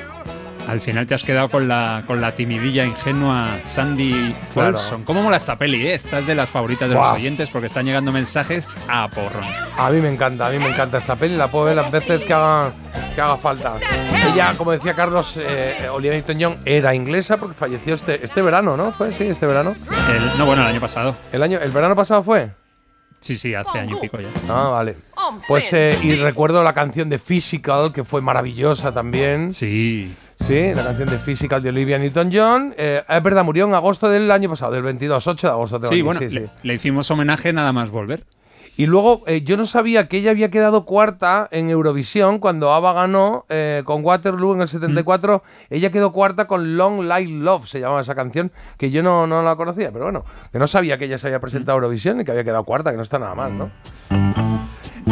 Al 0.69 0.81
final 0.81 1.07
te 1.07 1.15
has 1.15 1.23
quedado 1.23 1.49
con 1.49 1.67
la, 1.67 2.03
con 2.05 2.21
la 2.21 2.31
timidilla 2.31 2.85
ingenua 2.85 3.57
Sandy 3.65 4.35
Claro. 4.53 4.77
¿Cómo 5.03 5.23
mola 5.23 5.37
esta 5.37 5.57
peli? 5.57 5.87
Eh? 5.87 5.93
Esta 5.95 6.19
es 6.19 6.27
de 6.27 6.35
las 6.35 6.49
favoritas 6.49 6.87
de 6.89 6.95
los 6.95 7.07
oyentes 7.07 7.49
porque 7.49 7.67
están 7.67 7.85
llegando 7.85 8.11
mensajes 8.11 8.67
a 8.87 9.07
porrón. 9.07 9.43
A 9.77 9.89
mí 9.89 9.99
me 9.99 10.09
encanta, 10.09 10.47
a 10.47 10.51
mí 10.51 10.59
me 10.59 10.67
encanta 10.67 10.99
esta 10.99 11.15
peli, 11.15 11.35
la 11.35 11.47
puedo 11.47 11.65
ver 11.65 11.75
las 11.75 11.91
veces 11.91 12.23
que 12.23 12.33
haga, 12.33 12.71
que 13.15 13.21
haga 13.21 13.37
falta. 13.37 13.73
Ella, 14.31 14.53
como 14.57 14.71
decía 14.71 14.93
Carlos, 14.93 15.37
eh, 15.37 15.87
Olivia 15.91 16.17
Newton-John 16.17 16.57
era 16.65 16.93
inglesa 16.93 17.37
porque 17.37 17.55
falleció 17.55 17.95
este, 17.95 18.23
este 18.23 18.41
verano, 18.41 18.77
¿no? 18.77 18.91
¿Fue? 18.91 19.11
Sí, 19.11 19.23
este 19.23 19.47
verano. 19.47 19.75
El- 20.09 20.37
no, 20.37 20.45
bueno, 20.45 20.61
el 20.61 20.67
año 20.67 20.81
pasado. 20.81 21.15
¿El, 21.31 21.41
año, 21.41 21.59
¿El 21.59 21.71
verano 21.71 21.95
pasado 21.95 22.23
fue? 22.23 22.51
Sí, 23.19 23.37
sí, 23.37 23.53
hace 23.53 23.77
año 23.79 23.97
y 23.97 23.99
pico 23.99 24.19
ya. 24.19 24.29
Ah, 24.47 24.69
vale. 24.69 24.95
Pues, 25.47 25.73
eh, 25.73 25.97
y 26.03 26.15
recuerdo 26.15 26.63
la 26.63 26.73
canción 26.73 27.09
de 27.09 27.19
Physical, 27.19 27.91
que 27.91 28.05
fue 28.05 28.21
maravillosa 28.21 28.93
también. 28.93 29.51
Sí. 29.51 30.15
Sí, 30.47 30.73
la 30.73 30.83
canción 30.83 31.09
de 31.09 31.17
Physical 31.19 31.61
de 31.61 31.69
Olivia 31.69 31.99
Newton-John. 31.99 32.73
Eh, 32.77 33.03
es 33.07 33.23
verdad, 33.23 33.43
murió 33.43 33.65
en 33.65 33.73
agosto 33.75 34.09
del 34.09 34.31
año 34.31 34.49
pasado, 34.49 34.71
del 34.71 34.81
22, 34.83 35.27
8 35.27 35.47
de 35.47 35.51
agosto. 35.51 35.79
tengo 35.79 35.89
Sí, 35.91 35.95
aquí, 35.95 36.01
bueno, 36.01 36.19
sí, 36.21 36.29
sí. 36.29 36.35
Le, 36.35 36.49
le 36.63 36.73
hicimos 36.73 37.11
homenaje 37.11 37.53
nada 37.53 37.71
más 37.71 37.91
volver. 37.91 38.25
Y 38.77 38.85
luego, 38.85 39.23
eh, 39.27 39.41
yo 39.41 39.57
no 39.57 39.65
sabía 39.67 40.07
que 40.07 40.17
ella 40.17 40.31
había 40.31 40.49
quedado 40.49 40.85
cuarta 40.85 41.49
en 41.51 41.69
Eurovisión 41.69 42.39
cuando 42.39 42.71
ABBA 42.73 42.93
ganó 42.93 43.45
eh, 43.49 43.81
con 43.83 44.03
Waterloo 44.05 44.53
en 44.55 44.61
el 44.61 44.69
74. 44.69 45.43
Ella 45.69 45.91
quedó 45.91 46.13
cuarta 46.13 46.47
con 46.47 46.77
Long 46.77 47.01
Light 47.03 47.29
Love, 47.29 47.67
se 47.67 47.81
llamaba 47.81 47.99
esa 47.99 48.15
canción, 48.15 48.53
que 48.77 48.89
yo 48.89 49.03
no, 49.03 49.27
no 49.27 49.43
la 49.43 49.57
conocía, 49.57 49.91
pero 49.91 50.05
bueno, 50.05 50.23
que 50.53 50.59
no 50.59 50.65
sabía 50.67 50.97
que 50.97 51.05
ella 51.05 51.17
se 51.17 51.27
había 51.27 51.41
presentado 51.41 51.75
a 51.75 51.79
Eurovisión 51.79 52.21
y 52.21 52.23
que 52.23 52.31
había 52.31 52.45
quedado 52.45 52.63
cuarta, 52.63 52.91
que 52.91 52.97
no 52.97 53.03
está 53.03 53.19
nada 53.19 53.35
mal, 53.35 53.57
¿no? 53.57 53.69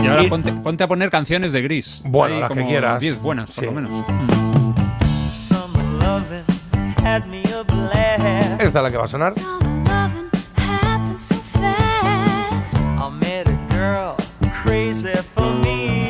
Y 0.02 0.08
ahora 0.08 0.24
ponte, 0.30 0.54
ponte 0.54 0.84
a 0.86 0.88
poner 0.88 1.10
canciones 1.10 1.52
de 1.52 1.62
Gris. 1.62 2.04
Bueno, 2.08 2.40
las 2.40 2.50
que 2.50 2.56
como 2.56 2.70
quieras. 2.70 3.00
10 3.02 3.22
buenas, 3.22 3.48
por 3.52 3.56
Sí. 3.56 3.66
lo 3.66 3.72
menos. 3.74 4.06
Esta 8.60 8.80
es 8.80 8.84
la 8.84 8.92
que 8.92 8.98
va 8.98 9.06
a 9.06 9.08
sonar. 9.08 9.34
I 13.00 13.10
met 13.22 13.48
a 13.48 13.58
girl 13.70 14.16
crazy 14.64 15.16
for 15.36 15.54
me. 15.64 16.07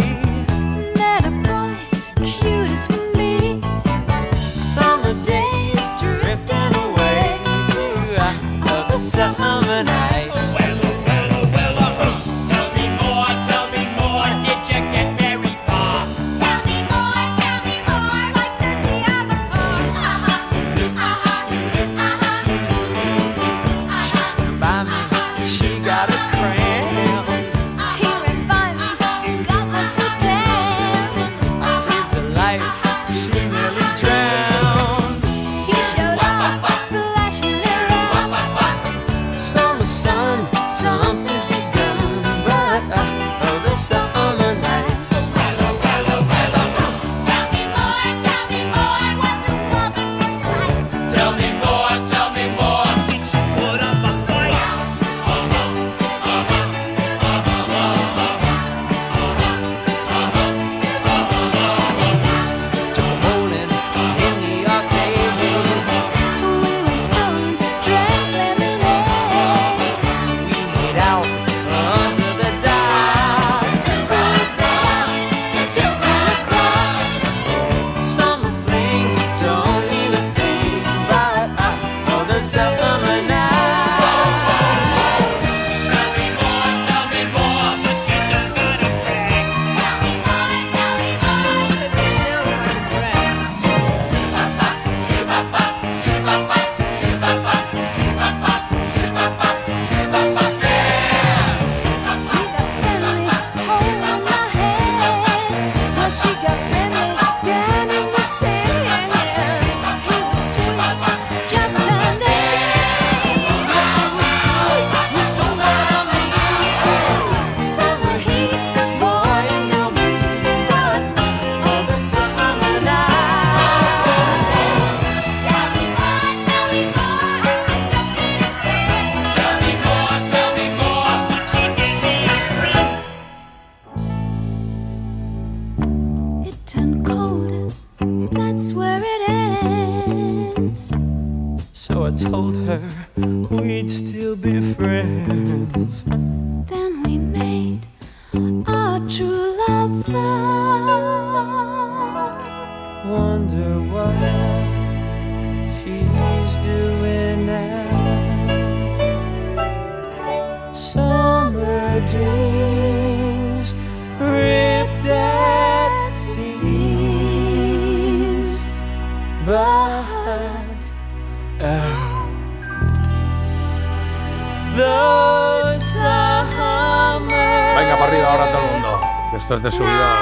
Ahora 178.27 178.51
todo 178.51 178.61
el 178.61 178.71
mundo. 178.71 179.01
Esto 179.35 179.55
es 179.55 179.63
de 179.63 179.71
subida. 179.71 180.17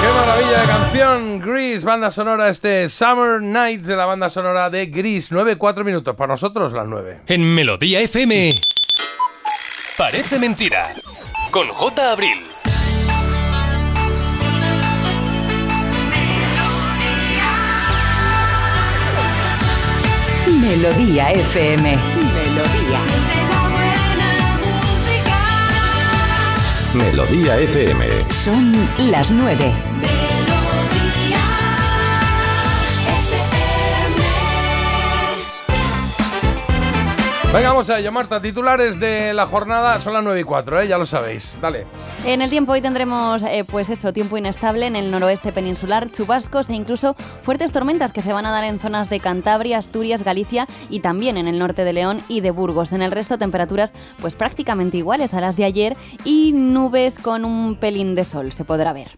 ¡Qué 0.00 0.12
maravilla 0.12 0.60
de 0.60 0.66
canción! 0.66 1.40
Grease, 1.40 1.84
banda 1.84 2.10
sonora, 2.10 2.48
este 2.48 2.88
Summer 2.88 3.42
Night 3.42 3.82
de 3.82 3.96
la 3.96 4.06
banda 4.06 4.30
sonora 4.30 4.70
de 4.70 4.86
Grease. 4.86 5.34
9-4 5.34 5.84
minutos, 5.84 6.14
para 6.16 6.32
nosotros 6.34 6.72
las 6.72 6.86
9. 6.86 7.20
En 7.26 7.54
Melodía 7.54 8.00
FM. 8.00 8.60
Parece 9.98 10.38
mentira. 10.38 10.94
Con 11.50 11.68
J. 11.68 12.12
Abril. 12.12 12.55
Melodía 20.68 21.30
FM. 21.30 21.96
Melodía. 21.96 23.00
Melodía 26.92 27.56
FM. 27.58 28.32
Son 28.32 28.72
las 28.98 29.30
nueve. 29.30 29.72
Venga, 37.56 37.70
vamos 37.70 37.88
a 37.88 37.98
ello, 37.98 38.12
Marta. 38.12 38.42
Titulares 38.42 39.00
de 39.00 39.32
la 39.32 39.46
jornada 39.46 39.98
son 40.02 40.12
las 40.12 40.22
9 40.22 40.40
y 40.40 40.44
4, 40.44 40.82
¿eh? 40.82 40.88
ya 40.88 40.98
lo 40.98 41.06
sabéis. 41.06 41.58
Dale. 41.58 41.86
En 42.26 42.42
el 42.42 42.50
tiempo 42.50 42.72
hoy 42.72 42.82
tendremos, 42.82 43.42
eh, 43.44 43.64
pues 43.66 43.88
eso, 43.88 44.12
tiempo 44.12 44.36
inestable 44.36 44.86
en 44.86 44.94
el 44.94 45.10
noroeste 45.10 45.52
peninsular, 45.52 46.12
chubascos 46.12 46.68
e 46.68 46.74
incluso 46.74 47.14
fuertes 47.40 47.72
tormentas 47.72 48.12
que 48.12 48.20
se 48.20 48.34
van 48.34 48.44
a 48.44 48.50
dar 48.50 48.64
en 48.64 48.78
zonas 48.78 49.08
de 49.08 49.20
Cantabria, 49.20 49.78
Asturias, 49.78 50.22
Galicia 50.22 50.68
y 50.90 51.00
también 51.00 51.38
en 51.38 51.48
el 51.48 51.58
norte 51.58 51.84
de 51.84 51.94
León 51.94 52.20
y 52.28 52.42
de 52.42 52.50
Burgos. 52.50 52.92
En 52.92 53.00
el 53.00 53.10
resto 53.10 53.38
temperaturas 53.38 53.94
pues 54.20 54.36
prácticamente 54.36 54.98
iguales 54.98 55.32
a 55.32 55.40
las 55.40 55.56
de 55.56 55.64
ayer 55.64 55.96
y 56.24 56.52
nubes 56.52 57.14
con 57.14 57.46
un 57.46 57.76
pelín 57.76 58.14
de 58.16 58.24
sol 58.24 58.52
se 58.52 58.66
podrá 58.66 58.92
ver. 58.92 59.12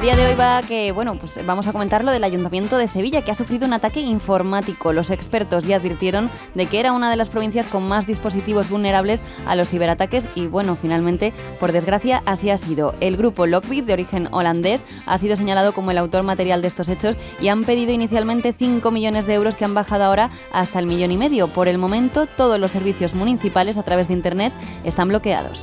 El 0.00 0.06
día 0.06 0.16
de 0.16 0.28
hoy 0.28 0.34
va 0.34 0.62
que, 0.62 0.92
bueno, 0.92 1.16
pues 1.16 1.44
vamos 1.44 1.66
a 1.66 1.72
comentar 1.72 2.04
lo 2.04 2.10
del 2.10 2.24
Ayuntamiento 2.24 2.78
de 2.78 2.88
Sevilla, 2.88 3.20
que 3.20 3.32
ha 3.32 3.34
sufrido 3.34 3.66
un 3.66 3.74
ataque 3.74 4.00
informático. 4.00 4.94
Los 4.94 5.10
expertos 5.10 5.66
ya 5.66 5.76
advirtieron 5.76 6.30
de 6.54 6.64
que 6.64 6.80
era 6.80 6.94
una 6.94 7.10
de 7.10 7.16
las 7.16 7.28
provincias 7.28 7.66
con 7.66 7.86
más 7.86 8.06
dispositivos 8.06 8.70
vulnerables 8.70 9.20
a 9.44 9.56
los 9.56 9.68
ciberataques 9.68 10.24
y, 10.34 10.46
bueno, 10.46 10.78
finalmente, 10.80 11.34
por 11.60 11.72
desgracia, 11.72 12.22
así 12.24 12.48
ha 12.48 12.56
sido. 12.56 12.94
El 13.00 13.18
grupo 13.18 13.44
Lockbit, 13.44 13.84
de 13.84 13.92
origen 13.92 14.28
holandés, 14.30 14.82
ha 15.04 15.18
sido 15.18 15.36
señalado 15.36 15.74
como 15.74 15.90
el 15.90 15.98
autor 15.98 16.22
material 16.22 16.62
de 16.62 16.68
estos 16.68 16.88
hechos 16.88 17.18
y 17.38 17.48
han 17.48 17.64
pedido 17.64 17.92
inicialmente 17.92 18.54
5 18.58 18.90
millones 18.90 19.26
de 19.26 19.34
euros 19.34 19.54
que 19.54 19.66
han 19.66 19.74
bajado 19.74 20.04
ahora 20.04 20.30
hasta 20.50 20.78
el 20.78 20.86
millón 20.86 21.10
y 21.10 21.18
medio. 21.18 21.48
Por 21.48 21.68
el 21.68 21.76
momento, 21.76 22.24
todos 22.24 22.58
los 22.58 22.70
servicios 22.70 23.12
municipales 23.12 23.76
a 23.76 23.82
través 23.82 24.08
de 24.08 24.14
Internet 24.14 24.54
están 24.82 25.08
bloqueados. 25.08 25.62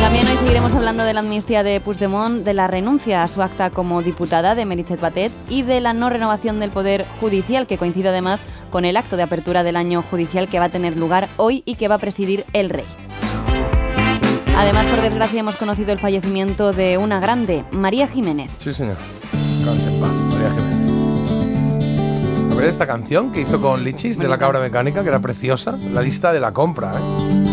También 0.00 0.26
hoy 0.26 0.36
seguiremos 0.38 0.74
hablando 0.74 1.04
de 1.04 1.12
la 1.12 1.20
amnistía 1.20 1.62
de 1.62 1.78
Puigdemont, 1.80 2.42
de 2.42 2.54
la 2.54 2.66
renuncia 2.66 3.22
a 3.22 3.28
su 3.28 3.42
acta 3.42 3.68
como 3.68 4.00
diputada 4.02 4.54
de 4.54 4.64
Meritxell 4.64 4.98
Batet 4.98 5.30
y 5.48 5.62
de 5.62 5.80
la 5.80 5.92
no 5.92 6.08
renovación 6.08 6.58
del 6.58 6.70
Poder 6.70 7.06
Judicial, 7.20 7.66
que 7.66 7.76
coincide 7.78 8.08
además 8.08 8.40
con 8.70 8.86
el 8.86 8.96
acto 8.96 9.16
de 9.16 9.24
apertura 9.24 9.62
del 9.62 9.76
año 9.76 10.02
judicial 10.02 10.48
que 10.48 10.58
va 10.58 10.64
a 10.64 10.68
tener 10.70 10.96
lugar 10.96 11.28
hoy 11.36 11.62
y 11.66 11.74
que 11.74 11.86
va 11.86 11.96
a 11.96 11.98
presidir 11.98 12.46
el 12.54 12.70
rey. 12.70 12.86
Además, 14.56 14.86
por 14.86 15.02
desgracia, 15.02 15.40
hemos 15.40 15.56
conocido 15.56 15.92
el 15.92 15.98
fallecimiento 15.98 16.72
de 16.72 16.96
una 16.98 17.20
grande, 17.20 17.64
María 17.70 18.08
Jiménez. 18.08 18.50
Sí, 18.58 18.72
señor. 18.72 18.96
Paz, 18.96 20.14
María 20.30 20.50
Jiménez. 20.50 20.80
A 22.50 22.54
ver 22.54 22.64
esta 22.68 22.86
canción 22.86 23.32
que 23.32 23.42
hizo 23.42 23.60
con 23.60 23.84
Lichis 23.84 24.18
de 24.18 24.28
la 24.28 24.38
cabra 24.38 24.60
mecánica, 24.60 25.02
que 25.02 25.08
era 25.08 25.20
preciosa. 25.20 25.78
La 25.92 26.00
lista 26.02 26.32
de 26.32 26.40
la 26.40 26.52
compra, 26.52 26.92
¿eh? 26.94 27.49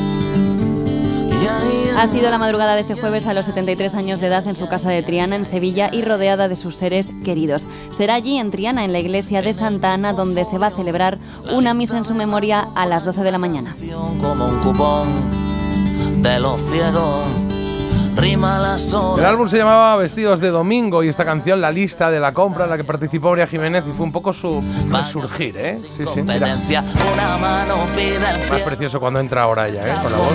Ha 1.97 2.07
sido 2.07 2.29
la 2.29 2.37
madrugada 2.37 2.75
de 2.75 2.81
este 2.81 2.93
jueves 2.93 3.25
a 3.25 3.33
los 3.33 3.45
73 3.45 3.95
años 3.95 4.21
de 4.21 4.27
edad 4.27 4.45
en 4.47 4.55
su 4.55 4.67
casa 4.67 4.89
de 4.89 5.01
Triana, 5.03 5.35
en 5.35 5.45
Sevilla, 5.45 5.89
y 5.91 6.01
rodeada 6.01 6.47
de 6.47 6.55
sus 6.55 6.75
seres 6.75 7.09
queridos. 7.25 7.63
Será 7.95 8.15
allí, 8.15 8.37
en 8.37 8.51
Triana, 8.51 8.85
en 8.85 8.93
la 8.93 8.99
iglesia 8.99 9.41
de 9.41 9.53
Santa 9.53 9.93
Ana, 9.93 10.13
donde 10.13 10.45
se 10.45 10.57
va 10.57 10.67
a 10.67 10.71
celebrar 10.71 11.17
una 11.51 11.73
misa 11.73 11.97
en 11.97 12.05
su 12.05 12.13
memoria 12.13 12.67
a 12.75 12.85
las 12.85 13.05
12 13.05 13.23
de 13.23 13.31
la 13.31 13.37
mañana. 13.37 13.75
como 14.21 14.45
un 14.45 14.59
cupón 14.59 15.07
de 16.21 16.39
los 16.39 16.61
ciegos. 16.71 17.56
Rima 18.17 18.57
la 18.57 18.73
El 18.73 18.79
sola. 18.79 19.29
álbum 19.29 19.47
se 19.47 19.57
llamaba 19.57 19.95
Vestidos 19.95 20.39
de 20.39 20.49
Domingo 20.49 21.03
y 21.03 21.09
esta 21.09 21.23
canción, 21.23 21.61
La 21.61 21.69
lista 21.71 22.09
de 22.09 22.19
la 22.19 22.33
compra, 22.33 22.63
en 22.63 22.71
la 22.71 22.77
que 22.77 22.83
participó 22.83 23.29
María 23.29 23.45
Jiménez 23.45 23.83
y 23.87 23.91
fue 23.91 24.05
un 24.07 24.11
poco 24.11 24.33
su 24.33 24.63
resurgir, 24.89 25.55
¿eh? 25.55 25.77
Sí, 25.79 25.87
sí, 26.13 26.21
mira. 26.23 26.35
El 26.35 26.59
Más 28.49 28.61
precioso 28.61 28.99
cuando 28.99 29.19
entra 29.19 29.43
ahora 29.43 29.67
ella, 29.67 29.83
¿eh? 29.85 29.93
Con 30.01 30.11
la 30.11 30.17
voz. 30.17 30.27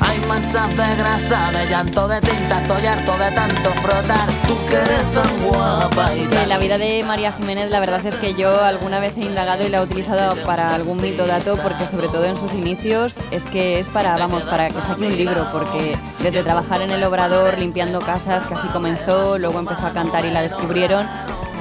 Hay 0.00 0.20
manchas 0.28 0.68
de 0.68 0.96
grasa, 0.98 1.50
de 1.52 1.70
llanto, 1.70 2.06
de 2.06 2.20
tinta. 2.20 2.60
Estoy 2.60 2.86
harto 2.86 3.12
de 3.16 3.30
tanto 3.30 3.70
frotar. 3.80 4.28
Tú 4.46 4.54
que 4.68 4.76
eres 4.76 5.02
tan 5.14 5.42
guapa 5.42 6.14
y 6.14 6.22
En 6.36 6.48
la 6.48 6.58
vida 6.58 6.76
de 6.78 7.02
María 7.04 7.32
Jiménez, 7.32 7.70
la 7.70 7.80
verdad 7.80 8.04
es 8.04 8.14
que 8.16 8.34
yo 8.34 8.62
alguna 8.62 9.00
vez 9.00 9.16
he 9.16 9.22
indagado 9.22 9.64
y 9.66 9.70
la 9.70 9.78
he 9.78 9.82
utilizado 9.82 10.36
para 10.44 10.74
algún 10.74 11.00
mito 11.00 11.26
dato, 11.26 11.56
porque 11.56 11.86
sobre 11.86 12.08
todo 12.08 12.24
en 12.24 12.36
sus 12.36 12.52
inicios 12.52 13.14
es 13.30 13.44
que 13.44 13.80
es 13.80 13.86
para, 13.88 14.16
vamos, 14.18 14.42
para 14.42 14.66
que 14.66 14.74
saque 14.74 15.06
un 15.06 15.16
libro, 15.16 15.46
porque 15.52 15.96
desde 16.20 16.42
trabajar 16.42 16.73
en 16.82 16.90
el 16.90 17.02
obrador, 17.04 17.56
limpiando 17.58 18.00
casas, 18.00 18.46
que 18.46 18.54
así 18.54 18.68
comenzó, 18.68 19.38
luego 19.38 19.58
empezó 19.58 19.86
a 19.86 19.90
cantar 19.92 20.24
y 20.24 20.30
la 20.30 20.42
descubrieron. 20.42 21.06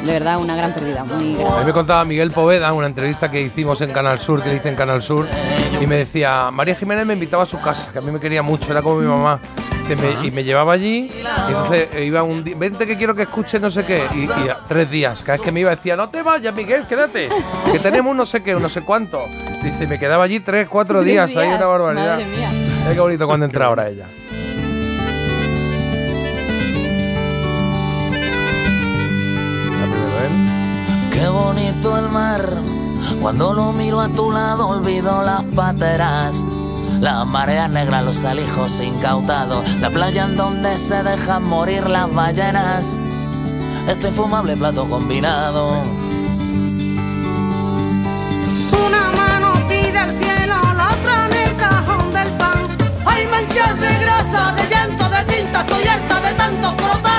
De 0.05 0.11
verdad, 0.11 0.37
una 0.37 0.55
gran 0.57 0.73
pérdida, 0.73 1.03
muy 1.05 1.35
A 1.35 1.37
grande. 1.37 1.59
mí 1.61 1.65
me 1.65 1.71
contaba 1.71 2.03
Miguel 2.03 2.31
Poveda 2.31 2.67
en 2.67 2.73
una 2.73 2.87
entrevista 2.87 3.31
que 3.31 3.39
hicimos 3.41 3.79
en 3.79 3.91
Canal 3.91 4.19
Sur, 4.19 4.41
que 4.43 4.49
le 4.49 4.55
hice 4.55 4.67
en 4.69 4.75
Canal 4.75 5.01
Sur, 5.01 5.25
y 5.81 5.87
me 5.87 5.95
decía, 5.95 6.49
María 6.51 6.75
Jiménez 6.75 7.05
me 7.05 7.13
invitaba 7.13 7.43
a 7.43 7.45
su 7.45 7.59
casa, 7.61 7.89
que 7.93 7.99
a 7.99 8.01
mí 8.01 8.11
me 8.11 8.19
quería 8.19 8.41
mucho, 8.41 8.69
era 8.71 8.81
como 8.81 8.97
mi 8.97 9.07
mamá. 9.07 9.39
Que 9.87 9.95
me- 9.97 10.25
y 10.25 10.31
me 10.31 10.43
llevaba 10.45 10.71
allí, 10.73 11.09
y 11.11 11.47
entonces 11.49 11.89
eh, 11.93 12.05
iba 12.05 12.23
un 12.23 12.41
día, 12.43 12.55
vente 12.57 12.87
que 12.87 12.95
quiero 12.97 13.13
que 13.15 13.23
escuches 13.23 13.61
no 13.61 13.69
sé 13.69 13.85
qué, 13.85 14.01
y, 14.13 14.25
y 14.45 14.49
a- 14.49 14.57
tres 14.67 14.89
días, 14.89 15.19
cada 15.21 15.33
vez 15.37 15.41
que 15.41 15.51
me 15.51 15.59
iba 15.59 15.71
decía, 15.71 15.95
no 15.97 16.07
te 16.09 16.21
vayas 16.21 16.53
Miguel, 16.55 16.85
quédate, 16.87 17.27
que 17.71 17.79
tenemos 17.79 18.11
un 18.11 18.17
no 18.17 18.25
sé 18.25 18.41
qué, 18.43 18.55
un 18.55 18.61
no 18.61 18.69
sé 18.69 18.81
cuánto. 18.81 19.25
Dice, 19.61 19.87
me 19.87 19.99
quedaba 19.99 20.23
allí 20.25 20.39
tres, 20.41 20.67
cuatro 20.69 20.99
Tres 20.99 21.11
días, 21.11 21.29
ahí 21.31 21.47
días, 21.47 21.57
una 21.59 21.67
barbaridad. 21.67 22.11
madre 22.17 22.25
mía. 22.25 22.49
Ay, 22.87 22.93
qué 22.95 22.99
bonito 23.01 23.25
cuando 23.27 23.45
entra 23.45 23.65
ahora 23.67 23.87
ella. 23.89 24.05
Qué 31.23 31.29
bonito 31.29 31.97
el 31.97 32.09
mar. 32.09 32.41
Cuando 33.21 33.53
lo 33.53 33.71
miro 33.71 34.01
a 34.01 34.09
tu 34.09 34.29
lado 34.29 34.67
olvido 34.67 35.23
las 35.23 35.41
pateras. 35.55 36.43
Las 36.99 37.25
mareas 37.25 37.69
negras, 37.69 38.03
los 38.03 38.25
alijos 38.25 38.81
incautados. 38.81 39.75
La 39.75 39.89
playa 39.89 40.25
en 40.25 40.35
donde 40.35 40.77
se 40.77 41.01
dejan 41.01 41.45
morir 41.45 41.87
las 41.87 42.13
ballenas. 42.13 42.97
Este 43.87 44.09
infumable 44.09 44.57
plato 44.57 44.83
combinado. 44.89 45.69
Una 48.85 49.11
mano 49.15 49.53
pide 49.69 49.97
al 49.97 50.11
cielo, 50.11 50.55
la 50.75 50.89
otra 50.91 51.27
en 51.27 51.33
el 51.47 51.55
cajón 51.55 52.13
del 52.13 52.27
pan. 52.33 52.67
Hay 53.05 53.25
manchas 53.27 53.79
de 53.79 53.97
grasa, 53.99 54.51
de 54.57 54.69
llanto, 54.69 55.07
de 55.07 55.23
tinta, 55.33 55.61
estoy 55.61 55.87
harta 55.87 56.19
de 56.19 56.33
tanto 56.33 56.75
frotar. 56.83 57.12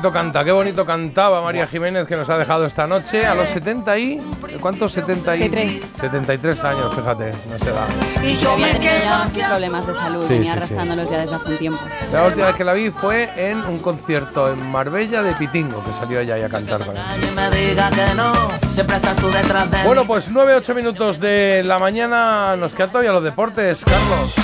Bonito 0.00 0.12
canta, 0.18 0.42
qué 0.44 0.52
bonito 0.52 0.86
cantaba 0.86 1.42
María 1.42 1.66
Jiménez 1.66 2.06
que 2.06 2.16
nos 2.16 2.30
ha 2.30 2.38
dejado 2.38 2.64
esta 2.64 2.86
noche 2.86 3.26
a 3.26 3.34
los 3.34 3.46
70 3.48 3.98
y 3.98 4.18
¿cuántos? 4.58 4.92
70 4.92 5.36
y- 5.36 5.40
73. 5.40 5.90
73 6.00 6.64
años, 6.64 6.94
fíjate, 6.94 7.32
no 7.50 7.58
se 7.62 7.70
da. 7.70 7.86
Tenido 8.14 8.56
ya 8.58 9.24
muchos 9.26 9.42
problemas 9.48 9.86
de 9.86 9.94
salud, 9.94 10.26
Sí, 10.26 10.34
venía 10.34 10.52
sí, 10.54 10.58
sí. 10.58 10.64
arrastrándolos 10.64 11.10
ya 11.10 11.18
desde 11.18 11.34
hace 11.36 11.50
un 11.50 11.58
tiempo. 11.58 11.80
La 12.12 12.24
última 12.24 12.46
vez 12.46 12.56
que 12.56 12.64
la 12.64 12.72
vi 12.72 12.90
fue 12.90 13.28
en 13.36 13.58
un 13.66 13.78
concierto 13.80 14.50
en 14.50 14.70
Marbella 14.72 15.22
de 15.22 15.32
Pitingo, 15.34 15.84
que 15.84 15.92
salió 15.92 16.18
ella 16.20 16.36
ahí 16.36 16.42
a 16.44 16.48
cantar 16.48 16.82
con 16.82 16.96
él. 16.96 17.02
me 17.36 17.50
diga 17.50 17.90
que 17.90 18.14
no, 18.14 18.32
siempre 18.70 18.96
estás 18.96 19.16
tú 19.16 19.28
detrás 19.30 19.70
de 19.70 19.76
mí. 19.76 19.82
Bueno, 19.84 20.06
pues 20.06 20.30
9-8 20.30 20.74
minutos 20.74 21.20
de 21.20 21.62
la 21.62 21.78
mañana, 21.78 22.56
nos 22.56 22.72
quedan 22.72 22.88
todavía 22.88 23.12
los 23.12 23.22
deportes, 23.22 23.84
Carlos. 23.84 24.34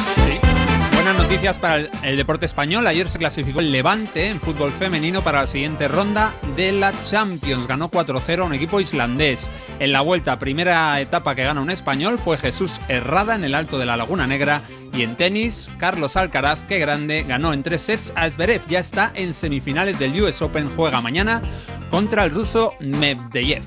Buenas 1.07 1.23
noticias 1.23 1.61
para 1.61 1.77
el, 1.77 2.17
deporte 2.17 2.47
español. 2.47 2.85
Ayer 2.85 3.09
se 3.09 3.19
clasificó 3.19 3.61
el 3.61 3.71
Levante 3.71 4.27
en 4.27 4.41
fútbol 4.41 4.73
femenino 4.73 5.23
para 5.23 5.43
la 5.43 5.47
siguiente 5.47 5.87
ronda 5.87 6.35
de 6.57 6.73
la 6.73 6.93
Champions. 7.01 7.69
Ganó 7.69 7.93
4-0 7.93 8.41
a 8.41 8.45
un 8.45 8.55
equipo 8.55 8.81
islandés. 8.81 9.49
En 9.79 9.93
la 9.93 10.01
vuelta, 10.01 10.41
primera 10.41 11.01
etapa 11.01 11.37
que 11.37 11.45
gana 11.45 11.61
un 11.61 11.71
español 11.71 12.19
fue 12.19 12.39
Jesús 12.39 12.81
Herrada 12.89 13.37
en 13.37 13.45
el 13.45 13.55
Alto 13.55 13.79
de 13.79 13.87
la 13.87 13.97
Laguna 13.97 14.27
Negra. 14.27 14.63
Y 14.93 15.05
en 15.05 15.15
tenis, 15.15 15.71
Carlos 15.79 16.17
Alcaraz, 16.17 16.65
que 16.65 16.81
grande, 16.81 17.23
ganó 17.23 17.53
en 17.53 17.63
tres 17.63 17.83
sets 17.83 18.13
a 18.17 18.29
Zverev. 18.29 18.67
Ya 18.67 18.81
está 18.81 19.13
en 19.15 19.33
semifinales 19.33 20.01
del 20.01 20.21
US 20.21 20.43
Open. 20.43 20.69
Juega 20.75 21.01
mañana 21.01 21.41
contra 21.89 22.25
el 22.25 22.33
ruso 22.33 22.75
Medvedev. 22.81 23.63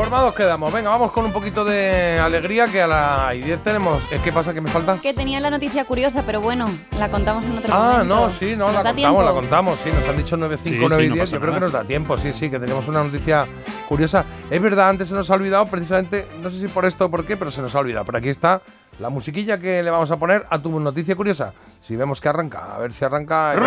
Informados 0.00 0.34
quedamos. 0.34 0.72
Venga, 0.72 0.88
vamos 0.88 1.12
con 1.12 1.26
un 1.26 1.32
poquito 1.32 1.62
de 1.62 2.18
alegría 2.18 2.66
que 2.68 2.80
a 2.80 2.86
la 2.86 3.34
y 3.34 3.42
10 3.42 3.62
tenemos. 3.62 4.02
¿Eh, 4.10 4.18
¿Qué 4.24 4.32
pasa? 4.32 4.54
¿Qué 4.54 4.62
me 4.62 4.70
falta? 4.70 4.96
Que 4.98 5.12
tenía 5.12 5.40
la 5.40 5.50
noticia 5.50 5.84
curiosa, 5.84 6.22
pero 6.24 6.40
bueno, 6.40 6.64
la 6.98 7.10
contamos 7.10 7.44
en 7.44 7.58
otro 7.58 7.70
Ah, 7.74 7.98
momento. 7.98 8.14
no, 8.14 8.30
sí, 8.30 8.56
no, 8.56 8.64
¿Nos 8.64 8.72
la 8.76 8.82
contamos, 8.82 8.96
tiempo? 8.96 9.22
la 9.22 9.32
contamos, 9.32 9.78
sí, 9.84 9.90
nos 9.92 10.08
han 10.08 10.16
dicho 10.16 10.38
9, 10.38 10.58
5, 10.62 10.74
Sí, 10.74 10.78
9 10.88 10.96
sí, 10.96 11.06
y 11.06 11.08
no 11.10 11.14
10, 11.16 11.22
pasa 11.22 11.36
yo 11.36 11.40
creo 11.42 11.52
que 11.54 11.60
nos 11.60 11.72
da 11.72 11.84
tiempo, 11.84 12.16
sí, 12.16 12.32
sí, 12.32 12.48
que 12.50 12.58
tenemos 12.58 12.88
una 12.88 13.04
noticia 13.04 13.46
curiosa. 13.90 14.24
Es 14.50 14.62
verdad, 14.62 14.88
antes 14.88 15.06
se 15.08 15.14
nos 15.14 15.30
ha 15.30 15.34
olvidado 15.34 15.66
precisamente, 15.66 16.26
no 16.42 16.50
sé 16.50 16.58
si 16.60 16.68
por 16.68 16.86
esto 16.86 17.04
o 17.04 17.10
por 17.10 17.26
qué, 17.26 17.36
pero 17.36 17.50
se 17.50 17.60
nos 17.60 17.74
ha 17.74 17.80
olvidado. 17.80 18.06
Pero 18.06 18.16
aquí 18.18 18.30
está 18.30 18.62
la 19.00 19.10
musiquilla 19.10 19.58
que 19.60 19.82
le 19.82 19.90
vamos 19.90 20.10
a 20.10 20.16
poner 20.16 20.46
a 20.48 20.58
tu 20.58 20.80
noticia 20.80 21.14
curiosa. 21.14 21.52
Si 21.82 21.94
vemos 21.94 22.22
que 22.22 22.28
arranca, 22.30 22.74
a 22.74 22.78
ver 22.78 22.94
si 22.94 23.04
arranca. 23.04 23.52
Es 23.52 23.60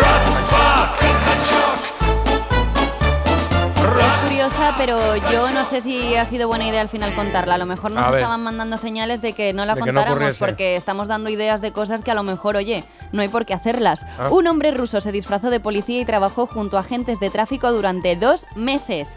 curiosa, 4.44 4.74
pero 4.76 4.98
yo 5.32 5.50
no 5.50 5.64
sé 5.68 5.80
si 5.80 6.14
ha 6.16 6.24
sido 6.24 6.48
buena 6.48 6.66
idea 6.66 6.80
al 6.80 6.88
final 6.88 7.14
contarla. 7.14 7.54
A 7.54 7.58
lo 7.58 7.66
mejor 7.66 7.90
nos 7.92 8.06
A 8.06 8.10
ver. 8.10 8.20
estaban 8.20 8.42
mandando 8.42 8.76
señales 8.78 9.22
de 9.22 9.32
que 9.32 9.52
no 9.52 9.64
la 9.64 9.74
De 9.74 9.82
que 9.82 9.92
no 9.92 10.00
contáramos 10.04 10.36
porque 10.38 10.76
estamos 10.76 11.08
dando 11.08 11.30
ideas 11.30 11.60
de 11.60 11.72
cosas 11.72 12.02
que 12.02 12.10
a 12.10 12.14
lo 12.14 12.22
mejor, 12.22 12.56
oye, 12.56 12.84
no 13.12 13.22
hay 13.22 13.28
por 13.28 13.46
qué 13.46 13.54
hacerlas. 13.54 14.02
Ah. 14.18 14.28
Un 14.30 14.46
hombre 14.46 14.70
ruso 14.70 15.00
se 15.00 15.12
disfrazó 15.12 15.50
de 15.50 15.60
policía 15.60 16.00
y 16.00 16.04
trabajó 16.04 16.46
junto 16.46 16.76
a 16.76 16.80
agentes 16.80 17.20
de 17.20 17.30
tráfico 17.30 17.72
durante 17.72 18.16
dos 18.16 18.46
meses. 18.54 19.10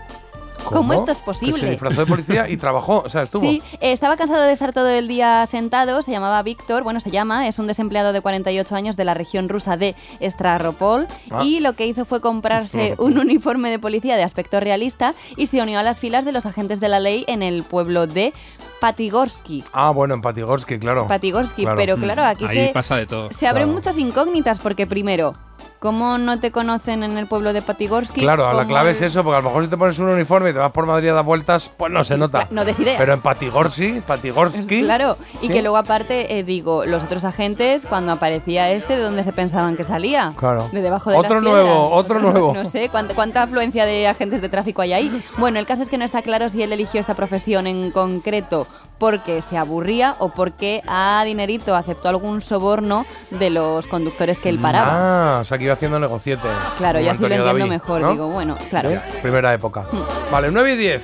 ¿Cómo, 0.76 0.94
esto 0.94 1.12
es 1.12 1.18
Que 1.20 1.24
posible? 1.26 1.60
se 1.60 1.70
disfrazó 1.70 2.02
de 2.02 2.08
policía 2.08 2.50
y 2.50 2.58
trabajó, 2.58 3.04
o 3.06 3.10
sea, 3.10 3.24
estuvo. 3.24 3.42
Sí, 3.42 3.62
eh, 3.80 3.92
estaba 3.92 4.18
cansado 4.18 4.44
de 4.44 4.52
estar 4.52 4.74
todo 4.74 4.88
el 4.90 5.08
día 5.08 5.46
sentado, 5.48 6.02
se 6.02 6.12
llamaba 6.12 6.42
Víctor, 6.44 6.84
bueno, 6.84 7.00
se 7.00 7.12
llama, 7.12 7.48
es 7.48 7.60
un 7.60 7.68
desempleado 7.68 8.14
de 8.14 8.22
48 8.22 8.76
años 8.76 8.96
de 8.98 9.04
la 9.06 9.14
región 9.14 9.50
rusa 9.50 9.78
de 9.78 9.96
Stavropol 10.22 11.08
Ah. 11.32 11.44
y 11.44 11.60
lo 11.60 11.74
que 11.74 11.86
hizo 11.88 12.06
fue 12.06 12.22
comprarse 12.22 12.96
un 12.98 13.18
uniforme 13.18 13.70
de 13.70 13.80
policía 13.80 14.16
de 14.16 14.24
aspecto 14.24 14.60
realista 14.60 15.14
y 15.36 15.48
se 15.48 15.62
unió 15.62 15.80
a 15.80 15.84
las 15.84 16.00
filas 16.00 16.26
de 16.26 16.32
los 16.32 16.46
agentes 16.46 16.80
de 16.80 16.90
la 16.90 17.00
ley 17.00 17.24
en 17.28 17.42
el 17.44 17.64
pueblo 17.64 18.08
de 18.08 18.34
Patigorsky. 18.80 19.64
Ah, 19.74 19.90
bueno, 19.90 20.14
en 20.14 20.22
Patigorsky, 20.22 20.78
claro. 20.80 21.08
Patigorsky, 21.08 21.64
Claro. 21.64 21.78
pero 21.78 21.98
claro, 21.98 22.24
aquí 22.24 22.46
Ahí 22.48 22.68
se, 22.68 22.74
pasa 22.74 22.96
de 22.96 23.06
todo. 23.08 23.32
se 23.32 23.48
abren 23.48 23.66
Claro. 23.66 23.76
muchas 23.78 23.98
incógnitas 23.98 24.60
porque 24.60 24.86
primero, 24.88 25.34
¿cómo 25.80 26.18
no 26.18 26.40
te 26.40 26.52
conocen 26.52 27.04
en 27.04 27.18
el 27.18 27.28
pueblo 27.28 27.54
de 27.54 27.62
Patigorsky? 27.62 28.22
Claro, 28.22 28.46
la 28.52 28.64
¿Cómo 28.64 28.68
clave 28.68 28.92
es 28.92 29.02
eso, 29.02 29.24
porque 29.24 29.38
a 29.38 29.42
lo 29.42 29.50
mejor 29.50 29.64
si 29.64 29.70
te 29.70 29.78
pones 29.78 30.00
un 30.00 30.10
uniforme 30.10 30.50
y 30.50 30.54
te 30.54 30.60
vas 30.60 30.72
por 30.72 30.86
Madrid 30.86 31.10
a 31.10 31.14
dar 31.14 31.26
vueltas, 31.26 31.72
pues 31.76 31.92
no 31.92 32.04
se 32.04 32.18
nota. 32.18 32.48
No 32.52 32.66
des 32.66 32.80
ideas. 32.80 32.98
Pero 32.98 33.14
en 33.14 33.22
Patigorsky, 33.22 34.02
Patigorsky. 34.06 34.82
Claro, 34.82 35.16
y 35.42 35.48
Sí. 35.48 35.54
que 35.54 35.62
luego 35.62 35.78
aparte, 35.78 36.38
eh, 36.40 36.44
digo, 36.44 36.86
los 36.86 37.04
otros 37.04 37.24
agentes, 37.24 37.84
cuando 37.88 38.12
aparecía 38.12 38.70
este, 38.72 38.98
¿de 38.98 39.04
dónde 39.04 39.24
se 39.24 39.34
pensaban 39.34 39.76
que 39.78 39.84
salía? 39.84 40.34
Claro. 40.38 40.70
De 40.72 40.82
debajo 40.82 41.12
de 41.12 41.18
Otro 41.18 41.42
las 41.42 41.44
nuevo, 41.52 41.90
otro 41.92 42.20
nuevo. 42.20 42.54
No 42.54 42.66
sé, 42.70 42.90
¿cuánta, 42.90 43.14
cuánta 43.16 43.44
afluencia 43.44 43.86
de 43.86 44.08
agentes 44.08 44.42
de 44.42 44.50
tráfico 44.50 44.82
hay 44.82 44.94
ahí? 44.94 45.24
Bueno, 45.38 45.60
el 45.60 45.66
caso 45.66 45.84
es 45.84 45.90
que 45.90 45.98
no 45.98 46.06
está 46.06 46.22
claro 46.22 46.50
si 46.50 46.62
él 46.64 46.74
eligió 46.74 47.00
esta 47.00 47.14
profesión 47.14 47.68
en 47.68 47.92
concreto 47.92 48.68
porque 48.98 49.42
se 49.42 49.58
aburría 49.58 50.16
o 50.20 50.30
porque 50.30 50.82
a 50.88 51.24
dinerito 51.26 51.76
aceptó 51.76 52.10
algún 52.10 52.42
soborno 52.42 53.06
de 53.32 53.50
los 53.50 53.88
conductores 53.88 54.40
que 54.40 54.50
él 54.50 54.60
paraba. 54.60 55.38
Ah, 55.38 55.40
o 55.42 55.44
sea 55.44 55.58
que 55.58 55.66
iba 55.66 55.74
haciendo 55.74 56.00
negociete. 56.00 56.48
claro, 56.78 57.00
yo 57.00 57.12
así 57.12 57.22
lo 57.22 57.28
entiendo 57.28 57.46
David, 57.46 57.66
mejor, 57.66 58.02
¿no? 58.02 58.12
digo, 58.12 58.28
bueno, 58.30 58.56
claro. 58.70 58.90
Primera 59.22 59.54
época. 59.54 59.86
Hmm. 59.92 60.32
Vale, 60.32 60.50
9 60.52 60.74
y 60.74 60.78
10. 60.78 61.04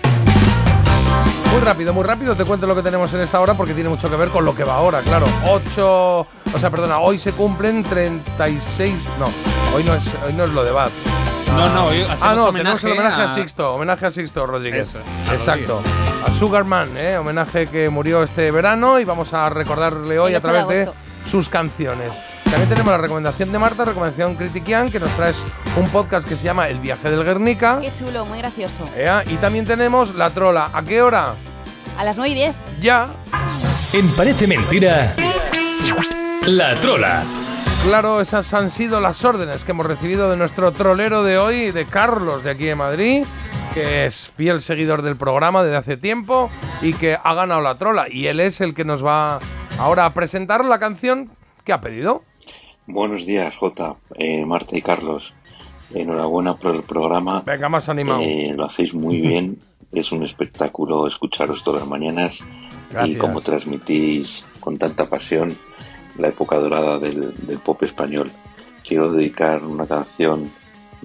Muy 1.51 1.61
rápido, 1.61 1.93
muy 1.93 2.03
rápido 2.03 2.35
te 2.35 2.45
cuento 2.45 2.65
lo 2.65 2.75
que 2.75 2.81
tenemos 2.81 3.13
en 3.13 3.21
esta 3.21 3.39
hora 3.39 3.53
porque 3.53 3.75
tiene 3.75 3.87
mucho 3.87 4.09
que 4.09 4.15
ver 4.15 4.29
con 4.29 4.43
lo 4.43 4.55
que 4.55 4.63
va 4.63 4.75
ahora, 4.75 5.01
claro. 5.01 5.27
8, 5.47 6.19
o 6.19 6.27
sea, 6.59 6.71
perdona, 6.71 6.99
hoy 6.99 7.19
se 7.19 7.31
cumplen 7.31 7.83
36, 7.83 9.07
no, 9.19 9.27
hoy 9.75 9.83
no 9.83 9.93
es, 9.93 10.03
hoy 10.25 10.33
no 10.33 10.45
es 10.45 10.49
lo 10.49 10.63
de 10.63 10.71
Bad. 10.71 10.89
No, 11.55 11.69
no, 11.69 11.85
hoy 11.87 12.01
hacemos 12.01 12.17
Ah, 12.21 12.33
no, 12.35 12.45
homenaje 12.45 12.77
tenemos 12.77 12.83
el 12.83 12.91
homenaje 12.91 13.21
a... 13.21 13.25
a- 13.31 13.35
Sixto, 13.35 13.73
homenaje 13.75 14.05
a 14.05 14.11
Sixto 14.11 14.45
Rodríguez. 14.45 14.87
Eso, 14.87 14.99
a 15.29 15.33
Exacto. 15.33 15.81
A 16.27 16.31
Sugarman, 16.31 16.97
¿eh? 16.97 17.17
homenaje 17.17 17.67
que 17.67 17.89
murió 17.89 18.23
este 18.23 18.49
verano 18.51 18.99
y 18.99 19.05
vamos 19.05 19.33
a 19.33 19.49
recordarle 19.49 20.19
hoy 20.19 20.33
a 20.33 20.37
8 20.37 20.47
de 20.47 20.53
través 20.53 20.67
de 20.85 20.91
sus 21.29 21.49
canciones. 21.49 22.11
También 22.43 22.69
tenemos 22.69 22.91
la 22.91 22.97
recomendación 22.97 23.51
de 23.51 23.59
Marta, 23.59 23.85
recomendación 23.85 24.35
Critiquian, 24.35 24.89
que 24.91 24.99
nos 24.99 25.09
traes 25.15 25.37
un 25.77 25.87
podcast 25.89 26.27
que 26.27 26.35
se 26.35 26.43
llama 26.43 26.67
El 26.69 26.79
viaje 26.79 27.09
del 27.09 27.23
Guernica. 27.23 27.79
Qué 27.81 27.91
chulo, 27.97 28.25
muy 28.25 28.37
gracioso. 28.39 28.87
Y 29.27 29.35
también 29.37 29.65
tenemos 29.65 30.15
La 30.15 30.29
Trola. 30.31 30.69
¿A 30.73 30.83
qué 30.83 31.01
hora? 31.01 31.33
A 31.97 32.03
las 32.03 32.15
9 32.17 32.31
y 32.31 32.35
10. 32.35 32.55
Ya. 32.81 33.07
En 33.93 34.07
Parece 34.15 34.47
Mentira, 34.47 35.13
La 36.47 36.75
Trola. 36.75 37.23
Claro, 37.83 38.21
esas 38.21 38.53
han 38.53 38.69
sido 38.69 39.01
las 39.01 39.25
órdenes 39.25 39.65
que 39.65 39.71
hemos 39.71 39.85
recibido 39.85 40.31
de 40.31 40.37
nuestro 40.37 40.71
trolero 40.71 41.21
de 41.21 41.37
hoy, 41.37 41.71
de 41.71 41.85
Carlos, 41.85 42.41
de 42.41 42.51
aquí 42.51 42.63
de 42.63 42.75
Madrid, 42.75 43.25
que 43.73 44.05
es 44.05 44.31
fiel 44.31 44.61
seguidor 44.61 45.01
del 45.01 45.17
programa 45.17 45.63
desde 45.63 45.75
hace 45.75 45.97
tiempo 45.97 46.49
y 46.81 46.93
que 46.93 47.17
ha 47.21 47.33
ganado 47.33 47.59
la 47.61 47.77
trola. 47.77 48.05
Y 48.09 48.27
él 48.27 48.39
es 48.39 48.61
el 48.61 48.73
que 48.73 48.85
nos 48.85 49.05
va 49.05 49.39
ahora 49.77 50.05
a 50.05 50.13
presentar 50.13 50.63
la 50.63 50.79
canción 50.79 51.29
que 51.65 51.73
ha 51.73 51.81
pedido. 51.81 52.23
Buenos 52.87 53.25
días, 53.25 53.55
Jota, 53.57 53.95
eh, 54.15 54.45
Marta 54.45 54.77
y 54.77 54.81
Carlos. 54.81 55.33
Enhorabuena 55.93 56.55
por 56.55 56.73
el 56.73 56.83
programa. 56.83 57.43
Venga, 57.45 57.67
más 57.67 57.89
animado. 57.89 58.21
Eh, 58.21 58.53
lo 58.55 58.65
hacéis 58.65 58.93
muy 58.93 59.19
bien. 59.21 59.59
Es 59.91 60.13
un 60.13 60.23
espectáculo 60.23 61.05
escucharos 61.05 61.63
todas 61.63 61.81
las 61.81 61.89
mañanas 61.89 62.39
y 63.05 63.15
cómo 63.15 63.41
transmitís 63.41 64.45
con 64.61 64.77
tanta 64.77 65.09
pasión 65.09 65.57
la 66.17 66.29
época 66.29 66.57
dorada 66.57 66.99
del, 66.99 67.33
del 67.45 67.59
pop 67.59 67.81
español. 67.83 68.31
Quiero 68.85 69.11
dedicar 69.11 69.63
una 69.63 69.87
canción 69.87 70.51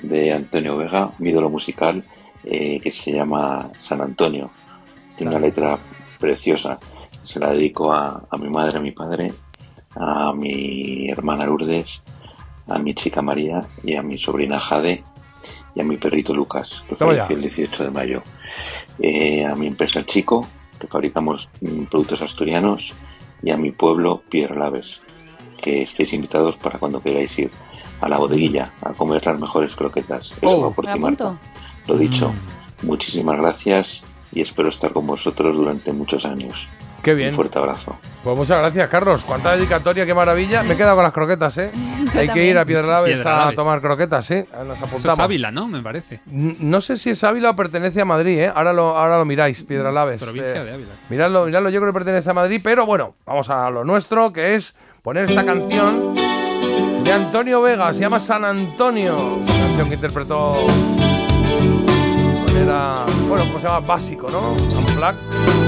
de 0.02 0.32
Antonio 0.32 0.76
Vega, 0.76 1.10
mi 1.18 1.30
ídolo 1.30 1.50
musical, 1.50 2.02
eh, 2.44 2.80
que 2.80 2.90
se 2.90 3.12
llama 3.12 3.70
San 3.78 4.00
Antonio. 4.00 4.50
Tiene 5.16 5.34
una 5.34 5.46
letra 5.46 5.78
preciosa. 6.18 6.78
Se 7.22 7.40
la 7.40 7.52
dedico 7.52 7.92
a, 7.92 8.26
a 8.30 8.38
mi 8.38 8.48
madre, 8.48 8.78
a 8.78 8.80
mi 8.80 8.92
padre, 8.92 9.32
a 9.96 10.32
mi 10.32 11.10
hermana 11.10 11.46
Lourdes, 11.46 12.00
a 12.68 12.78
mi 12.78 12.94
chica 12.94 13.22
María 13.22 13.66
y 13.82 13.96
a 13.96 14.02
mi 14.02 14.18
sobrina 14.18 14.60
Jade 14.60 15.02
y 15.74 15.80
a 15.80 15.84
mi 15.84 15.96
perrito 15.96 16.34
Lucas, 16.34 16.84
que 16.88 16.96
falleció 16.96 17.36
el 17.36 17.42
18 17.42 17.84
de 17.84 17.90
mayo. 17.90 18.22
Eh, 18.98 19.44
a 19.44 19.54
mi 19.54 19.66
empresa 19.66 20.00
El 20.00 20.06
Chico, 20.06 20.46
que 20.78 20.86
fabricamos 20.86 21.48
mm, 21.60 21.84
productos 21.84 22.22
asturianos, 22.22 22.94
y 23.42 23.50
a 23.50 23.56
mi 23.56 23.70
pueblo 23.70 24.22
Laves, 24.56 25.00
que 25.62 25.82
estéis 25.82 26.12
invitados 26.12 26.56
para 26.56 26.78
cuando 26.78 27.00
queráis 27.02 27.38
ir 27.38 27.50
a 28.00 28.08
la 28.08 28.18
bodeguilla 28.18 28.70
a 28.82 28.92
comer 28.92 29.24
las 29.26 29.40
mejores 29.40 29.74
croquetas. 29.74 30.32
Eso 30.40 30.50
Oh. 30.50 30.60
va 30.62 30.70
por 30.70 30.86
ti, 30.90 30.98
Marta. 30.98 31.36
Lo 31.86 31.96
dicho, 31.96 32.30
Mm. 32.82 32.86
muchísimas 32.86 33.36
gracias 33.38 34.02
y 34.32 34.40
espero 34.40 34.68
estar 34.68 34.92
con 34.92 35.06
vosotros 35.06 35.56
durante 35.56 35.92
muchos 35.92 36.24
años. 36.24 36.66
Qué 37.02 37.14
bien. 37.14 37.30
Un 37.30 37.36
fuerte 37.36 37.58
abrazo. 37.58 37.96
Pues 38.24 38.36
muchas 38.36 38.58
gracias, 38.58 38.88
Carlos. 38.90 39.22
Cuánta 39.24 39.56
dedicatoria, 39.56 40.04
qué 40.04 40.12
maravilla. 40.14 40.62
Me 40.64 40.74
he 40.74 40.76
quedado 40.76 40.96
con 40.96 41.04
las 41.04 41.12
croquetas, 41.12 41.56
¿eh? 41.58 41.70
Hay 42.14 42.28
que 42.28 42.44
ir 42.46 42.58
a 42.58 42.64
Piedralaves 42.64 43.12
a 43.20 43.22
Piedralaves. 43.22 43.54
tomar 43.56 43.80
croquetas, 43.80 44.30
¿eh? 44.32 44.46
Nos 44.66 44.76
Eso 44.76 44.86
apuntamos. 44.86 45.18
es 45.18 45.24
Ávila, 45.24 45.50
¿no? 45.52 45.68
Me 45.68 45.80
parece. 45.80 46.20
N- 46.30 46.56
No 46.60 46.80
sé 46.80 46.96
si 46.96 47.10
es 47.10 47.22
Ávila 47.24 47.50
o 47.50 47.56
pertenece 47.56 48.00
a 48.00 48.04
Madrid, 48.04 48.38
¿eh? 48.40 48.52
Ahora 48.54 48.72
lo, 48.72 48.98
ahora 48.98 49.16
lo 49.18 49.24
miráis, 49.24 49.62
Piedralaves. 49.62 50.20
Provincia 50.22 50.50
Eh, 50.56 50.64
de 50.64 50.74
Ávila. 50.74 50.92
Miradlo, 51.08 51.46
miradlo, 51.46 51.70
yo 51.70 51.80
creo 51.80 51.92
que 51.92 51.98
pertenece 51.98 52.28
a 52.30 52.34
Madrid, 52.34 52.60
pero 52.62 52.84
bueno, 52.84 53.14
vamos 53.24 53.48
a 53.48 53.70
lo 53.70 53.84
nuestro, 53.84 54.32
que 54.32 54.56
es 54.56 54.76
poner 55.02 55.30
esta 55.30 55.44
canción 55.44 56.14
de 56.16 57.12
Antonio 57.12 57.62
Vega, 57.62 57.94
se 57.94 58.00
llama 58.00 58.18
San 58.20 58.44
Antonio, 58.44 59.36
una 59.36 59.46
canción 59.46 59.88
que 59.88 59.94
interpretó 59.94 60.56
de 62.46 62.52
manera, 62.52 63.04
bueno, 63.28 63.44
¿cómo 63.46 63.58
se 63.60 63.66
llama? 63.66 63.80
Básico, 63.86 64.28
¿no? 64.30 64.52
Unplugged. 64.78 65.67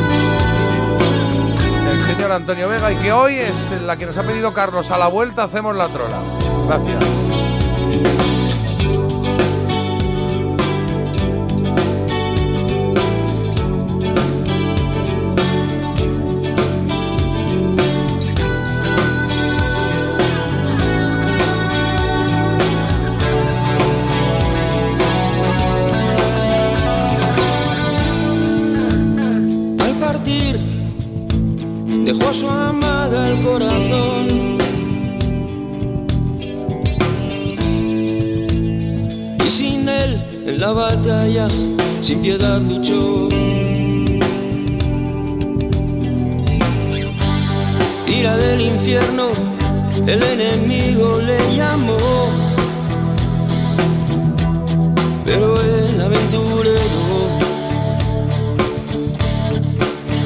Señor 2.10 2.32
Antonio 2.32 2.68
Vega 2.68 2.90
y 2.90 2.96
que 2.96 3.12
hoy 3.12 3.36
es 3.36 3.70
la 3.82 3.96
que 3.96 4.04
nos 4.04 4.18
ha 4.18 4.24
pedido 4.24 4.52
Carlos. 4.52 4.90
A 4.90 4.98
la 4.98 5.06
vuelta 5.06 5.44
hacemos 5.44 5.76
la 5.76 5.86
trola. 5.86 6.20
Gracias. 6.66 7.49
La 40.70 40.74
batalla 40.74 41.48
sin 42.00 42.20
piedad 42.20 42.60
luchó. 42.60 43.28
Ira 48.06 48.36
del 48.36 48.60
infierno, 48.60 49.30
el 50.06 50.22
enemigo 50.22 51.18
le 51.18 51.38
llamó. 51.56 51.98
Pero 55.24 55.60
el 55.60 56.00
aventurero, 56.00 57.02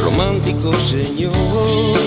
romántico 0.05 0.75
señor, 0.75 1.99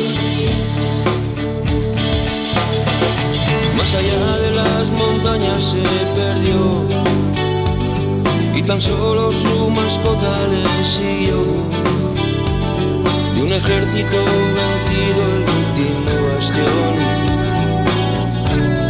más 3.78 3.96
allá 3.96 4.22
de 4.44 4.52
las 4.60 4.86
montañas 5.00 5.64
se 5.72 5.82
perdió 6.16 7.07
tan 8.68 8.82
solo 8.82 9.32
su 9.32 9.70
mascota 9.70 10.46
le 10.52 10.84
siguió. 10.84 11.42
De 13.34 13.42
un 13.42 13.54
ejército 13.54 14.18
vencido 14.58 15.22
el 15.36 15.44
último 15.58 16.12
bastión, 16.28 16.94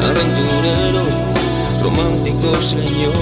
aventurero, 0.10 1.04
romántico 1.84 2.56
señor. 2.56 3.14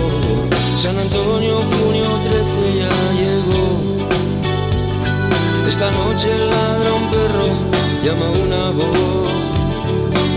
San 0.77 0.97
Antonio, 0.97 1.55
junio 1.71 2.05
13 2.23 2.79
ya 2.79 2.95
llegó. 3.19 3.65
Esta 5.67 5.91
noche 5.91 6.29
ladra 6.51 6.93
un 6.93 7.09
perro, 7.09 7.49
llama 8.01 8.27
una 8.45 8.69
voz. 8.69 9.55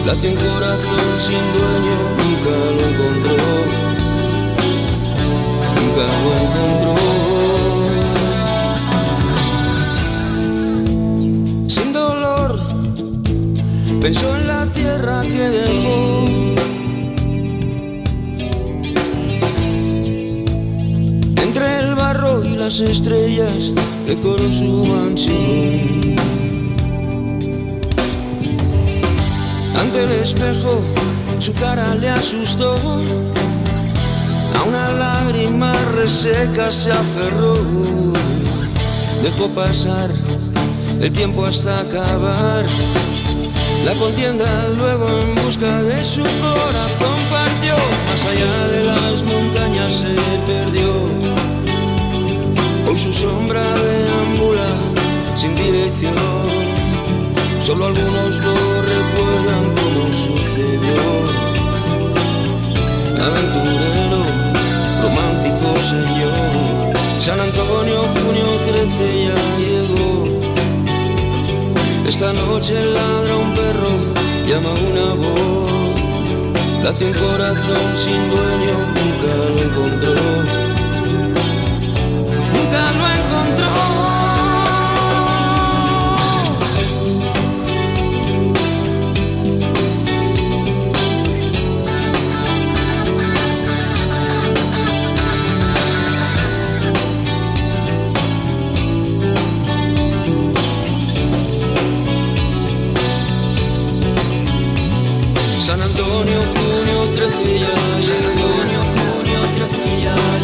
Late 0.05 0.29
un 0.31 0.35
corazón 0.35 1.11
sin 1.25 1.45
dueño, 1.55 1.97
nunca 2.19 2.53
lo 2.75 2.81
encontró. 2.89 3.88
Sin 11.67 11.93
dolor, 11.93 12.61
pensó 14.01 14.37
en 14.37 14.47
la 14.47 14.67
tierra 14.67 15.23
que 15.23 15.51
dejó. 15.51 16.25
Entre 21.43 21.79
el 21.81 21.95
barro 21.97 22.45
y 22.45 22.57
las 22.57 22.79
estrellas 22.79 23.73
decoró 24.07 24.53
su 24.53 24.87
mansión. 24.87 26.17
Ante 29.81 30.05
el 30.05 30.11
espejo 30.23 30.81
su 31.41 31.53
cara 31.55 31.97
le 31.97 32.09
asustó. 32.09 32.77
A 34.57 34.63
una 34.65 34.93
lágrima 34.93 35.73
reseca 35.97 36.71
se 36.73 36.91
aferró. 36.91 37.55
Dejó 39.23 39.49
pasar 39.49 40.11
el 41.01 41.13
tiempo 41.13 41.45
hasta 41.45 41.81
acabar. 41.81 42.67
La 43.85 43.95
contienda 43.95 44.47
luego 44.77 45.09
en 45.21 45.35
busca 45.37 45.83
de 45.83 46.05
su 46.05 46.23
corazón 46.23 47.19
partió. 47.31 47.77
Más 48.11 48.25
allá 48.25 48.67
de 48.69 48.85
las 48.85 49.23
montañas 49.23 49.95
se 49.95 50.15
perdió. 50.47 50.93
Hoy 52.89 52.99
su 52.99 53.13
sombra 53.13 53.63
deambula 53.63 54.67
sin 55.37 55.55
dirección. 55.55 56.15
Solo 57.65 57.87
algunos 57.87 58.39
lo 58.41 58.83
recuerdan 58.83 59.75
como 59.75 60.09
sucedió. 60.13 61.48
Aventurero, 63.21 64.21
romántico 65.03 65.67
señor. 65.93 66.93
San 67.21 67.41
Antonio, 67.41 67.99
junio 68.15 68.47
13 68.67 69.25
ya 69.27 69.39
llegó. 69.59 70.09
Esta 72.07 72.33
noche 72.33 72.75
ladra 72.75 73.37
un 73.37 73.55
perro, 73.55 73.93
llama 74.47 74.71
una 74.91 75.15
voz. 75.15 75.99
Late 76.83 77.05
un 77.05 77.13
corazón 77.13 77.85
sin 77.97 78.31
dueño, 78.31 78.75
nunca 78.97 79.31
lo 79.55 79.61
encontró. 79.69 80.68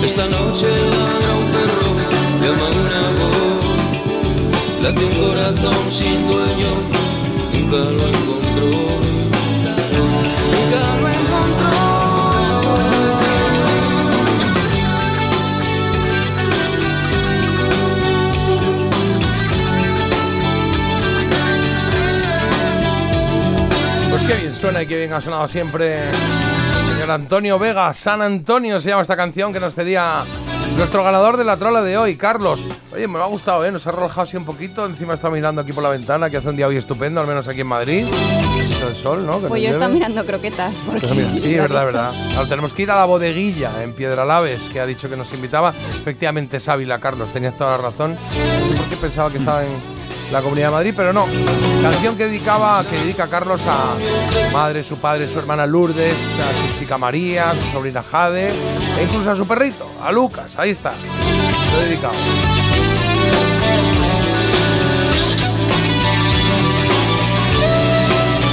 Esta 0.05 0.27
noche 0.27 0.67
ladra 0.69 1.35
un 1.35 1.51
perro, 1.51 1.89
llama 2.43 2.67
una 2.69 3.03
voz 3.19 3.65
Late 4.83 5.03
un 5.03 5.13
corazón 5.15 5.91
sin 5.91 6.27
dueño, 6.29 6.73
nunca 7.55 7.79
lo 7.91 8.07
encontró. 8.07 8.69
Nunca 10.53 10.81
lo 11.01 11.09
encontró. 11.09 11.74
Pues 24.11 24.23
qué 24.23 24.35
bien 24.35 24.55
suena 24.55 24.83
y 24.83 24.87
qué 24.87 24.99
bien 24.99 25.13
ha 25.15 25.21
sonado 25.23 25.49
siempre. 25.49 26.03
Antonio 27.11 27.59
Vega, 27.59 27.93
San 27.95 28.23
Antonio 28.23 28.81
se 28.81 28.89
llama 28.91 29.03
esta 29.03 29.16
canción 29.16 29.53
que 29.53 29.61
nos 29.61 29.73
pedía 29.74 30.24
nuestro 30.77 31.05
ganador 31.05 31.37
de 31.37 31.45
la 31.45 31.57
trola 31.57 31.83
de 31.83 31.97
hoy, 31.99 32.16
Carlos. 32.16 32.61
Oye, 32.93 33.07
me 33.09 33.19
ha 33.19 33.24
gustado, 33.27 33.65
¿eh? 33.65 33.73
Nos 33.73 33.87
ha 33.87 33.93
relajado 33.93 34.23
así 34.23 34.37
un 34.37 34.45
poquito. 34.45 34.87
Encima 34.87 35.15
está 35.15 35.31
mirando 35.31 35.61
aquí 35.61 35.73
por 35.73 35.83
la 35.83 35.89
ventana, 35.91 36.31
que 36.31 36.37
hace 36.39 36.49
un 36.49 36.57
día 36.57 36.66
hoy 36.69 36.77
estupendo, 36.77 37.21
al 37.21 37.27
menos 37.27 37.47
aquí 37.49 37.61
en 37.63 37.66
Madrid. 37.66 38.07
El 38.87 38.95
sol, 38.95 39.24
¿no? 39.27 39.41
Que 39.41 39.47
Pues 39.49 39.63
yo 39.63 39.69
estaba 39.71 39.87
llueve. 39.87 39.99
mirando 39.99 40.24
croquetas. 40.27 40.74
Porque 40.87 41.01
Pues 41.07 41.13
mira, 41.16 41.31
sí, 41.43 41.55
es 41.55 41.61
verdad, 41.63 41.85
verdad. 41.87 42.13
Ahora 42.37 42.49
tenemos 42.49 42.73
que 42.74 42.83
ir 42.83 42.91
a 42.91 42.97
la 42.97 43.05
bodeguilla 43.07 43.83
en 43.83 43.93
Piedralaves, 43.95 44.63
que 44.71 44.79
ha 44.81 44.87
dicho 44.87 45.09
que 45.09 45.16
nos 45.16 45.33
invitaba. 45.33 45.73
Efectivamente, 45.91 46.59
es 46.59 46.69
Ávila, 46.69 46.99
Carlos, 46.99 47.33
tenías 47.33 47.57
toda 47.57 47.73
la 47.73 47.77
razón. 47.79 48.13
No 48.15 48.69
sé 48.69 48.74
por 48.77 48.89
qué 48.89 48.97
pensaba 48.97 49.31
que 49.31 49.39
estaba 49.39 49.63
en 49.65 49.71
la 50.35 50.43
Comunidad 50.43 50.66
de 50.66 50.72
Madrid, 50.72 50.95
pero 50.96 51.13
no. 51.13 51.27
Canción 51.80 52.16
que 52.16 52.27
dedicaba, 52.27 52.85
que 52.85 52.96
dedica 52.98 53.29
Carlos 53.29 53.61
a 53.69 53.95
su 54.48 54.53
madre, 54.53 54.82
su 54.82 54.98
padre, 54.98 55.29
su 55.29 55.38
hermana 55.38 55.64
Lourdes, 55.64 56.16
a 56.40 56.72
su 56.72 56.79
chica 56.80 56.98
María, 56.98 57.51
a 57.51 57.54
su 57.54 57.63
sobrina 57.71 58.03
Jade, 58.03 58.48
e 58.48 59.03
incluso 59.04 59.30
a 59.30 59.37
su 59.37 59.46
perrito, 59.46 59.88
a 60.03 60.11
Lucas. 60.11 60.53
Ahí 60.56 60.71
está. 60.71 60.90
Lo 60.90 61.80
he 61.80 61.85
dedicado. 61.85 62.14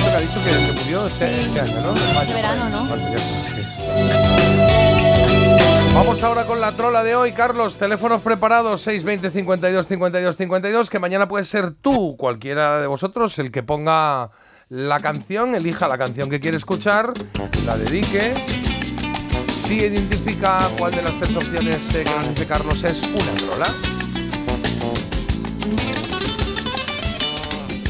Que 0.03 0.15
ha 0.15 0.19
dicho 0.19 0.43
que 0.43 0.49
se 0.51 0.83
murió 0.83 1.07
este, 1.07 1.41
este 1.41 1.59
año, 1.61 1.81
¿no? 1.81 1.93
Este 1.95 2.33
verano. 2.35 2.69
¿no? 2.69 4.50
Vamos 5.93 6.23
ahora 6.23 6.45
con 6.45 6.61
la 6.61 6.71
trola 6.71 7.03
de 7.03 7.15
hoy, 7.15 7.33
Carlos. 7.33 7.75
Teléfonos 7.75 8.21
preparados 8.21 8.81
620 8.81 9.29
52 9.29 9.87
52 9.87 10.37
52. 10.37 10.89
Que 10.89 10.99
mañana 10.99 11.27
puede 11.27 11.43
ser 11.43 11.71
tú, 11.71 12.15
cualquiera 12.17 12.79
de 12.79 12.87
vosotros, 12.87 13.37
el 13.39 13.51
que 13.51 13.61
ponga 13.61 14.31
la 14.69 14.99
canción, 15.01 15.53
elija 15.53 15.89
la 15.89 15.97
canción 15.97 16.29
que 16.29 16.39
quiere 16.39 16.55
escuchar, 16.55 17.11
la 17.65 17.77
dedique. 17.77 18.33
Si 19.63 19.75
identifica 19.75 20.61
cuál 20.77 20.91
de 20.91 21.03
las 21.03 21.13
tres 21.19 21.35
opciones 21.35 21.77
que 21.91 22.05
nos 22.05 22.29
dice 22.29 22.45
Carlos 22.45 22.83
es 22.85 23.01
una 23.03 23.33
trola. 23.35 23.67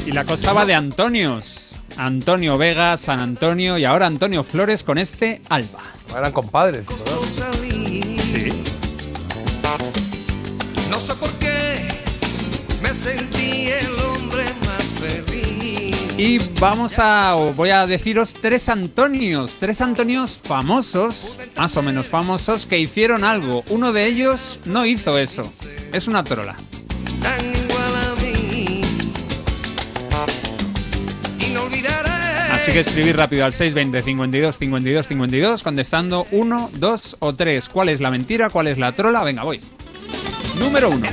Y 0.08 0.12
la 0.12 0.26
cosa 0.26 0.54
va 0.54 0.66
de 0.66 0.74
Antonios. 0.74 1.76
Antonio 1.98 2.58
Vega, 2.58 2.98
San 2.98 3.20
Antonio 3.20 3.78
y 3.78 3.86
ahora 3.86 4.08
Antonio 4.08 4.44
Flores 4.44 4.84
con 4.84 4.98
este 4.98 5.42
Alba. 5.50 5.91
Eran 6.16 6.32
compadres, 6.32 6.86
Sí. 7.28 8.52
No 10.90 11.00
sé 11.00 11.16
por 11.16 11.32
qué 11.40 11.88
me 12.82 12.90
sentí 12.94 13.68
el 13.68 13.92
hombre 14.06 14.44
más 14.66 14.90
feliz. 15.00 15.96
Y 16.18 16.38
vamos 16.60 17.00
a, 17.00 17.34
voy 17.56 17.70
a 17.70 17.88
deciros 17.88 18.34
tres 18.34 18.68
Antonios, 18.70 19.56
tres 19.60 19.82
Antonios 19.82 20.40
famosos, 20.44 21.38
más 21.58 21.76
o 21.78 21.82
menos 21.82 22.08
famosos, 22.08 22.66
que 22.66 22.78
hicieron 22.80 23.24
algo. 23.24 23.64
Uno 23.70 23.92
de 23.94 24.06
ellos 24.06 24.60
no 24.66 24.86
hizo 24.86 25.18
eso. 25.18 25.44
Es 25.94 26.08
una 26.08 26.24
trola. 26.24 26.56
tan 27.24 27.61
Así 32.62 32.74
que 32.74 32.82
escribir 32.82 33.18
rápido 33.18 33.44
al 33.44 33.54
620 33.54 34.04
52 34.04 34.60
52 34.60 35.08
52 35.08 35.64
contestando 35.64 36.28
1, 36.30 36.70
2 36.74 37.18
o 37.18 37.34
3. 37.34 37.70
¿Cuál 37.70 37.90
es 37.90 38.00
la 38.00 38.12
mentira? 38.12 38.52
¿Cuál 38.52 38.68
es 38.68 38.78
la 38.78 38.92
trola? 38.92 39.24
Venga, 39.24 39.44
voy. 39.44 39.60
Número 40.60 40.92
1. 40.92 41.08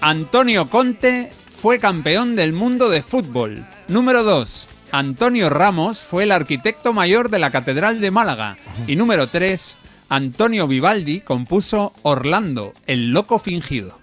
Antonio 0.00 0.66
Conte 0.66 1.30
fue 1.62 1.78
campeón 1.78 2.34
del 2.34 2.52
mundo 2.52 2.88
de 2.88 3.02
fútbol. 3.02 3.64
Número 3.86 4.24
2. 4.24 4.68
Antonio 4.90 5.48
Ramos 5.48 6.00
fue 6.00 6.24
el 6.24 6.32
arquitecto 6.32 6.92
mayor 6.92 7.30
de 7.30 7.38
la 7.38 7.52
Catedral 7.52 8.00
de 8.00 8.10
Málaga. 8.10 8.56
Y 8.88 8.96
número 8.96 9.28
3. 9.28 9.76
Antonio 10.08 10.66
Vivaldi 10.66 11.20
compuso 11.20 11.92
Orlando, 12.02 12.72
el 12.88 13.12
loco 13.12 13.38
fingido. 13.38 13.96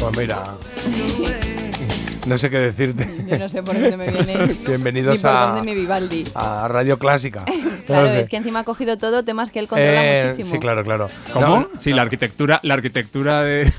Pues 0.00 0.16
mira. 0.16 0.56
No 2.26 2.38
sé 2.38 2.50
qué 2.50 2.58
decirte. 2.58 3.08
Yo 3.28 3.38
no 3.38 3.48
sé 3.48 3.62
por 3.62 3.74
dónde 3.74 3.96
me 3.96 4.08
viene. 4.12 4.46
Bienvenidos 4.66 5.16
ni 5.16 5.22
por 5.22 5.30
a, 5.30 5.46
dónde 5.46 5.62
mi 5.62 5.74
Vivaldi. 5.74 6.24
a 6.34 6.68
Radio 6.68 6.98
Clásica. 6.98 7.44
Claro, 7.86 8.06
No 8.06 8.12
sé. 8.12 8.20
es 8.20 8.28
que 8.28 8.36
encima 8.36 8.60
ha 8.60 8.64
cogido 8.64 8.96
todo 8.96 9.24
temas 9.24 9.50
que 9.50 9.58
él 9.58 9.66
controla 9.66 10.04
Eh, 10.20 10.24
muchísimo. 10.30 10.54
Sí, 10.54 10.60
claro, 10.60 10.84
claro. 10.84 11.10
¿Cómo? 11.32 11.46
No, 11.46 11.68
Sí, 11.80 11.92
la 11.92 12.02
arquitectura, 12.02 12.60
la 12.62 12.74
arquitectura 12.74 13.42
de, 13.42 13.70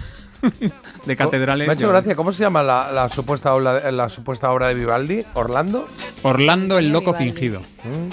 de 1.05 1.15
catedrales. 1.15 1.67
Me 1.67 1.71
ha 1.73 1.75
hecho 1.77 1.87
gracia. 1.87 2.13
¿Cómo 2.13 2.33
se 2.33 2.39
llama 2.43 2.61
la, 2.63 2.91
la 2.91 3.07
supuesta, 3.07 3.53
obra, 3.55 3.89
la 3.93 4.09
supuesta 4.09 4.51
obra 4.51 4.67
de 4.67 4.73
Vivaldi? 4.73 5.23
¿Orlando? 5.35 5.87
Orlando, 6.23 6.77
el 6.79 6.89
loco 6.91 7.13
Vivaldi. 7.13 7.31
fingido. 7.31 7.61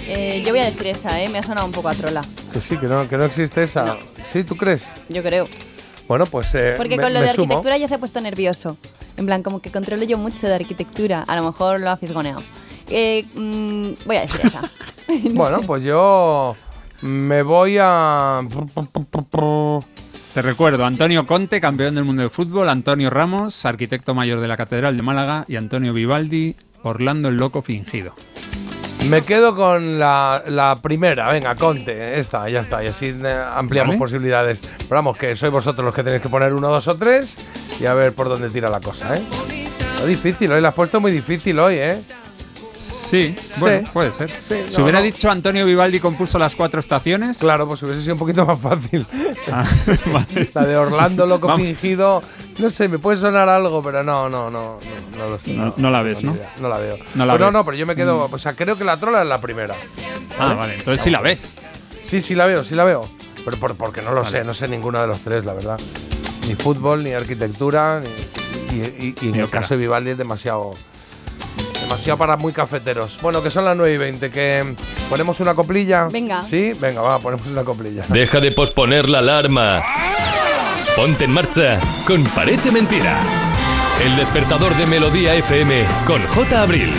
Eh, 0.07 0.45
yo 0.47 0.53
voy 0.53 0.61
a 0.61 0.67
decir 0.67 0.87
esa, 0.87 1.21
¿eh? 1.21 1.29
Me 1.29 1.39
ha 1.41 1.43
sonado 1.43 1.67
un 1.67 1.73
poco 1.73 1.89
a 1.89 1.95
trola. 1.95 2.23
Que 2.53 2.61
sí, 2.61 2.77
que 2.77 2.87
no, 2.87 3.07
que 3.09 3.17
no 3.17 3.25
existe 3.25 3.65
esa. 3.65 3.97
¿Sí, 4.33 4.45
tú 4.45 4.55
crees? 4.57 4.87
Yo 5.09 5.25
creo. 5.25 5.45
Bueno, 6.07 6.25
pues. 6.27 6.55
eh, 6.55 6.75
Porque 6.77 6.97
me- 6.97 7.03
con 7.03 7.13
lo 7.13 7.21
de 7.21 7.33
sumo. 7.33 7.43
arquitectura 7.55 7.79
ya 7.79 7.89
se 7.89 7.97
ha 7.97 7.99
puesto 7.99 8.21
nervioso. 8.21 8.79
En 9.21 9.27
plan, 9.27 9.43
como 9.43 9.61
que 9.61 9.71
controlo 9.71 10.03
yo 10.05 10.17
mucho 10.19 10.47
de 10.47 10.55
arquitectura. 10.55 11.25
A 11.29 11.37
lo 11.37 11.45
mejor 11.45 11.79
lo 11.79 11.91
ha 11.91 11.97
fisgoneado. 11.99 12.43
Eh, 12.89 13.25
mm, 13.37 14.07
voy 14.07 14.17
a 14.17 14.21
decir 14.23 14.41
esa. 14.43 14.63
No 15.33 15.35
Bueno, 15.35 15.61
sé. 15.61 15.67
pues 15.67 15.83
yo 15.85 16.57
me 17.03 17.43
voy 17.43 17.77
a. 17.81 18.41
Te 20.35 20.43
recuerdo, 20.43 20.85
Antonio 20.87 21.27
Conte, 21.27 21.61
campeón 21.61 21.97
del 21.97 22.05
mundo 22.05 22.23
de 22.23 22.29
fútbol, 22.31 22.69
Antonio 22.69 23.11
Ramos, 23.11 23.65
arquitecto 23.67 24.15
mayor 24.15 24.41
de 24.41 24.49
la 24.49 24.57
Catedral 24.57 24.97
de 24.97 25.03
Málaga, 25.03 25.45
y 25.49 25.57
Antonio 25.57 25.93
Vivaldi, 25.93 26.57
Orlando 26.83 27.29
el 27.29 27.37
loco 27.37 27.63
fingido. 27.63 28.15
Me 29.09 29.23
quedo 29.23 29.57
con 29.57 29.99
la, 29.99 30.43
la 30.47 30.77
primera, 30.81 31.31
venga, 31.31 31.55
Conte, 31.57 32.21
esta, 32.21 32.49
ya 32.49 32.61
está, 32.61 32.85
y 32.85 32.87
así 32.89 33.07
eh, 33.25 33.45
ampliamos 33.53 33.95
Vale. 33.95 33.99
posibilidades. 33.99 34.61
Pero 34.61 34.89
vamos, 34.91 35.19
que 35.19 35.37
sois 35.37 35.51
vosotros 35.51 35.85
los 35.85 35.95
que 35.95 36.05
tenéis 36.05 36.23
que 36.23 36.29
poner 36.29 36.53
uno, 36.53 36.69
dos 36.69 36.87
o 36.87 36.97
tres 36.97 37.37
y 37.81 37.87
a 37.87 37.95
ver 37.95 38.13
por 38.13 38.29
dónde 38.29 38.51
tira 38.51 38.71
la 38.71 38.81
cosa, 38.81 39.17
¿eh? 39.17 39.23
Es 40.01 40.07
difícil, 40.07 40.53
hoy 40.53 40.61
la 40.61 40.69
has 40.69 40.75
puesto 40.75 41.01
muy 41.01 41.11
difícil 41.11 41.59
hoy, 41.59 41.77
¿eh? 41.77 42.01
Sí, 43.11 43.35
bueno, 43.57 43.85
Sí. 43.87 43.91
puede 43.93 44.13
ser. 44.13 44.31
Sí, 44.31 44.57
si 44.71 44.81
hubiera 44.81 45.01
no. 45.01 45.05
dicho 45.05 45.29
Antonio 45.31 45.67
Vivaldi 45.67 45.99
compuso 45.99 46.39
las 46.39 46.55
cuatro 46.55 46.79
estaciones. 46.79 47.39
Claro, 47.39 47.67
pues 47.67 47.83
hubiese 47.83 48.03
sido 48.03 48.15
un 48.15 48.19
poquito 48.21 48.47
más 48.47 48.61
fácil. 48.61 49.05
Ah. 49.53 49.65
La 50.55 50.65
de 50.67 50.77
Orlando 50.77 51.27
loco 51.27 51.49
Vamos. 51.49 51.67
fingido, 51.67 52.23
no 52.59 52.71
sé, 52.71 52.87
me 52.89 52.99
puede 53.01 53.19
sonar 53.19 53.49
algo, 53.49 53.83
pero 53.83 54.03
no, 54.05 54.29
no, 54.29 54.49
no, 54.51 54.79
no, 54.79 54.79
no 55.19 55.29
lo 55.29 55.39
sé. 55.41 55.55
No- 55.55 55.75
no 55.77 55.91
la 55.91 56.03
ves, 56.03 56.23
¿no? 56.23 56.37
No 56.61 56.69
la 56.69 56.79
veo. 56.79 56.97
No 57.17 57.27
la 57.27 57.33
Pues 57.33 57.41
no, 57.41 57.47
ves. 57.47 57.53
no, 57.55 57.65
pero 57.65 57.77
yo 57.77 57.87
me 57.87 57.97
quedo, 57.97 58.29
o 58.31 58.39
sea, 58.39 58.53
creo 58.53 58.77
que 58.79 58.85
la 58.85 58.97
trola 58.99 59.23
es 59.23 59.29
la 59.29 59.41
primera. 59.41 59.75
Ah, 60.39 60.55
vale, 60.55 60.75
entonces 60.75 61.03
sí 61.03 61.11
la 61.11 61.21
ves. 61.21 61.55
Sí, 62.09 62.21
sí 62.21 62.35
la 62.37 62.47
veo, 62.47 62.63
sí 62.65 62.75
la 62.77 62.85
veo. 62.85 63.03
Pero 63.45 63.57
por, 63.57 63.75
porque 63.75 64.03
no 64.03 64.13
lo 64.13 64.23
Vale. 64.23 64.39
sé, 64.39 64.45
no 64.45 64.53
sé 64.55 64.69
ninguno 64.69 65.01
de 65.01 65.07
los 65.09 65.21
tres, 65.21 65.45
la 65.45 65.55
verdad. 65.55 65.81
Ni 66.47 66.55
fútbol, 66.55 67.03
ni 67.03 67.13
arquitectura, 67.13 68.01
ni, 68.01 68.77
y, 68.77 68.81
y- 68.81 69.15
y 69.21 69.27
en 69.29 69.33
Ni 69.33 69.39
el 69.41 69.49
caso 69.51 69.75
de 69.75 69.79
Vivaldi 69.81 70.11
es 70.11 70.19
demasiado. 70.19 70.73
Demasiado 71.91 72.19
para 72.19 72.37
muy 72.37 72.53
cafeteros. 72.53 73.19
Bueno, 73.21 73.43
que 73.43 73.51
son 73.51 73.65
las 73.65 73.77
9 73.77 73.93
y 73.95 73.99
20, 73.99 74.31
que 74.31 74.77
ponemos 75.09 75.41
una 75.41 75.57
coplilla. 75.57 76.07
Venga. 76.07 76.41
Sí, 76.45 76.71
venga, 76.81 77.01
va, 77.01 77.19
ponemos 77.19 77.45
una 77.49 77.65
coplilla. 77.65 78.05
Deja 78.07 78.39
de 78.39 78.53
posponer 78.53 79.09
la 79.09 79.19
alarma. 79.19 79.83
Ponte 80.95 81.25
en 81.25 81.33
marcha 81.33 81.81
con 82.07 82.23
Parece 82.27 82.71
Mentira. 82.71 83.19
El 84.05 84.17
despertador 84.17 84.77
de 84.77 84.87
Melodía 84.87 85.35
FM 85.35 85.85
con 86.07 86.25
J. 86.29 86.63
Abril. 86.63 86.95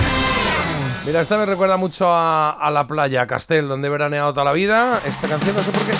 Mira, 1.06 1.22
esta 1.22 1.38
me 1.38 1.45
recuerda 1.45 1.78
mucho 1.78 2.11
a, 2.11 2.50
a 2.50 2.70
la 2.70 2.86
playa, 2.86 3.22
a 3.22 3.28
Castel, 3.28 3.70
donde 3.70 3.88
he 3.88 3.92
veraneado 3.92 4.34
toda 4.34 4.44
la 4.44 4.52
vida. 4.52 5.00
Esta 5.06 5.30
canción 5.30 5.56
no 5.56 5.64
sé 5.64 5.72
por 5.72 5.84
qué. 5.84 5.94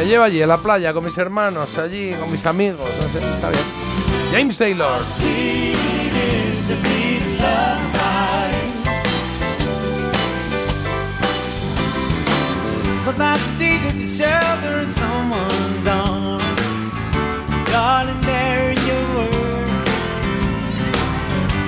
Me 0.00 0.06
lleva 0.06 0.24
allí, 0.24 0.40
a 0.40 0.46
la 0.46 0.56
playa, 0.56 0.94
con 0.94 1.04
mis 1.04 1.18
hermanos, 1.18 1.76
allí, 1.76 2.14
con 2.14 2.32
mis 2.32 2.46
amigos. 2.46 2.88
No 3.02 3.12
sé, 3.12 3.18
está 3.34 3.50
bien. 3.50 3.62
James 4.32 4.56
Taylor. 4.56 4.98
The 4.98 6.74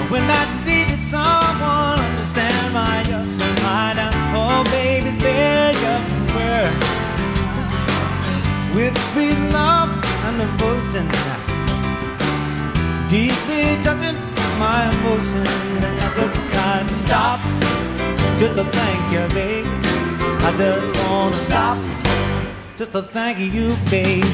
When 0.08 0.30
I 0.30 0.96
someone 0.96 1.98
understand 1.98 2.72
my 2.72 3.02
ups 3.12 3.40
and 3.40 3.62
my 3.62 3.92
downs 3.94 4.14
Oh, 4.34 4.64
baby, 4.72 5.10
there 5.18 5.72
you 5.72 5.98
were 6.34 7.01
With 8.74 8.96
sweet 9.12 9.38
love 9.52 9.90
and 10.26 10.38
devotion 10.40 11.06
Deeply 13.08 13.76
touching 13.82 14.18
my 14.58 14.88
emotion. 14.90 15.46
And 15.46 15.84
I 15.84 16.14
just 16.14 16.34
can't 16.54 16.90
stop. 16.96 17.40
Just 18.38 18.54
to 18.56 18.64
thank 18.64 19.12
you, 19.12 19.34
baby 19.34 19.82
I 20.44 20.50
just 20.56 20.92
wanna 21.06 21.36
stop. 21.36 21.78
Just 22.76 22.92
to 22.92 23.02
thank 23.02 23.38
you, 23.38 23.68
baby. 23.90 24.26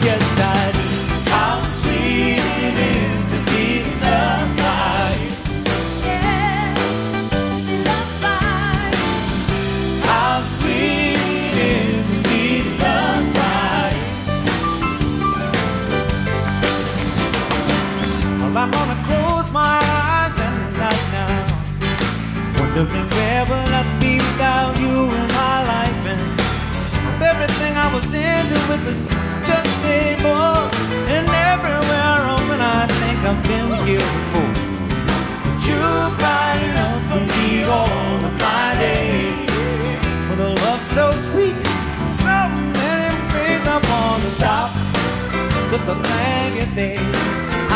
Yes, 0.00 0.24
I 0.40 0.72
do. 0.72 1.30
How 1.30 1.60
sweet 1.60 2.40
it 2.66 2.76
is 2.96 3.22
to 3.32 3.38
be 3.50 3.55
my 19.56 19.80
eyes 19.80 20.36
and 20.46 20.58
night 20.76 21.04
now. 21.16 21.32
Wondering 22.60 23.08
where 23.16 23.44
will 23.48 23.72
I 23.80 23.84
be 24.02 24.20
without 24.20 24.74
you 24.82 24.94
in 25.18 25.26
my 25.40 25.56
life. 25.72 26.02
And 26.12 26.22
everything 27.32 27.72
I 27.84 27.88
was 27.94 28.12
into 28.12 28.58
it 28.74 28.82
was 28.84 29.00
just 29.48 29.72
bore 30.22 30.68
and 31.14 31.26
everywhere 31.52 32.20
I 32.32 32.36
went 32.48 32.60
I 32.60 32.84
think 33.00 33.18
I've 33.30 33.40
been 33.48 33.68
here 33.88 34.08
before. 34.16 34.54
But 35.44 35.58
you 35.68 35.84
bright 36.20 36.62
enough 36.68 37.02
for 37.08 37.22
me 37.32 37.48
all 37.64 38.20
of 38.28 38.34
my 38.44 38.68
days. 38.84 39.48
With 40.28 40.48
a 40.48 40.52
love 40.64 40.84
so 40.84 41.04
sweet 41.26 41.60
so 42.22 42.36
many 42.76 43.16
ways 43.32 43.64
I 43.74 43.78
wanna 43.88 44.28
stop. 44.38 44.68
Just 45.70 45.84
to 45.88 45.94
thank 46.08 46.52
you 46.60 46.68
baby 46.76 47.08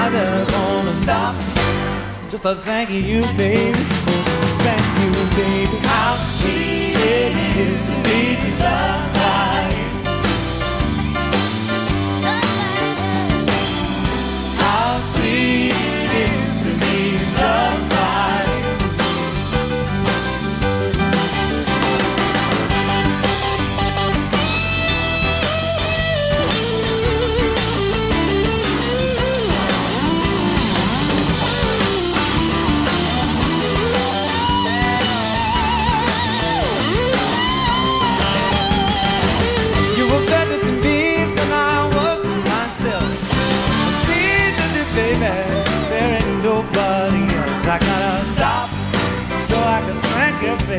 I 0.02 0.04
just 0.12 0.52
wanna 0.54 0.92
stop 0.92 1.59
just 2.30 2.42
to 2.44 2.54
thank 2.54 2.90
you 2.90 3.22
baby 3.36 4.30
thank 4.62 4.86
you, 5.02 5.12
baby. 5.36 5.76
How 5.86 6.16
sweet 6.16 6.96
it 6.96 7.56
is 7.56 7.80
to 7.88 7.96
be 8.06 8.22
loved 8.62 9.14
by 9.14 9.69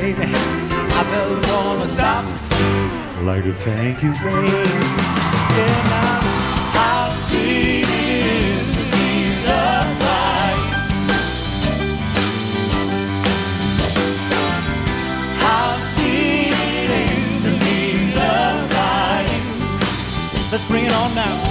baby. 0.01 0.33
I 0.99 1.03
don't 1.13 1.45
wanna 1.53 1.85
stop. 1.85 2.25
I'd 3.17 3.23
like 3.23 3.43
to 3.43 3.53
thank 3.53 4.01
you, 4.01 4.11
baby. 4.13 4.63
And 5.63 5.89
I'm, 6.07 6.23
how 6.77 7.03
sweet 7.27 7.85
it 7.85 8.17
is 8.49 8.67
to 8.77 8.83
be 8.95 9.09
loved 9.45 9.99
by 10.07 10.47
you. 10.65 10.79
How 15.45 15.67
sweet 15.93 16.55
it 16.73 16.89
is 17.13 17.43
to 17.45 17.51
be 17.63 17.79
loved 18.15 18.69
by 18.73 19.17
you. 19.31 19.41
Let's 20.51 20.65
bring 20.65 20.85
it 20.85 20.93
on 20.93 21.13
now. 21.13 21.50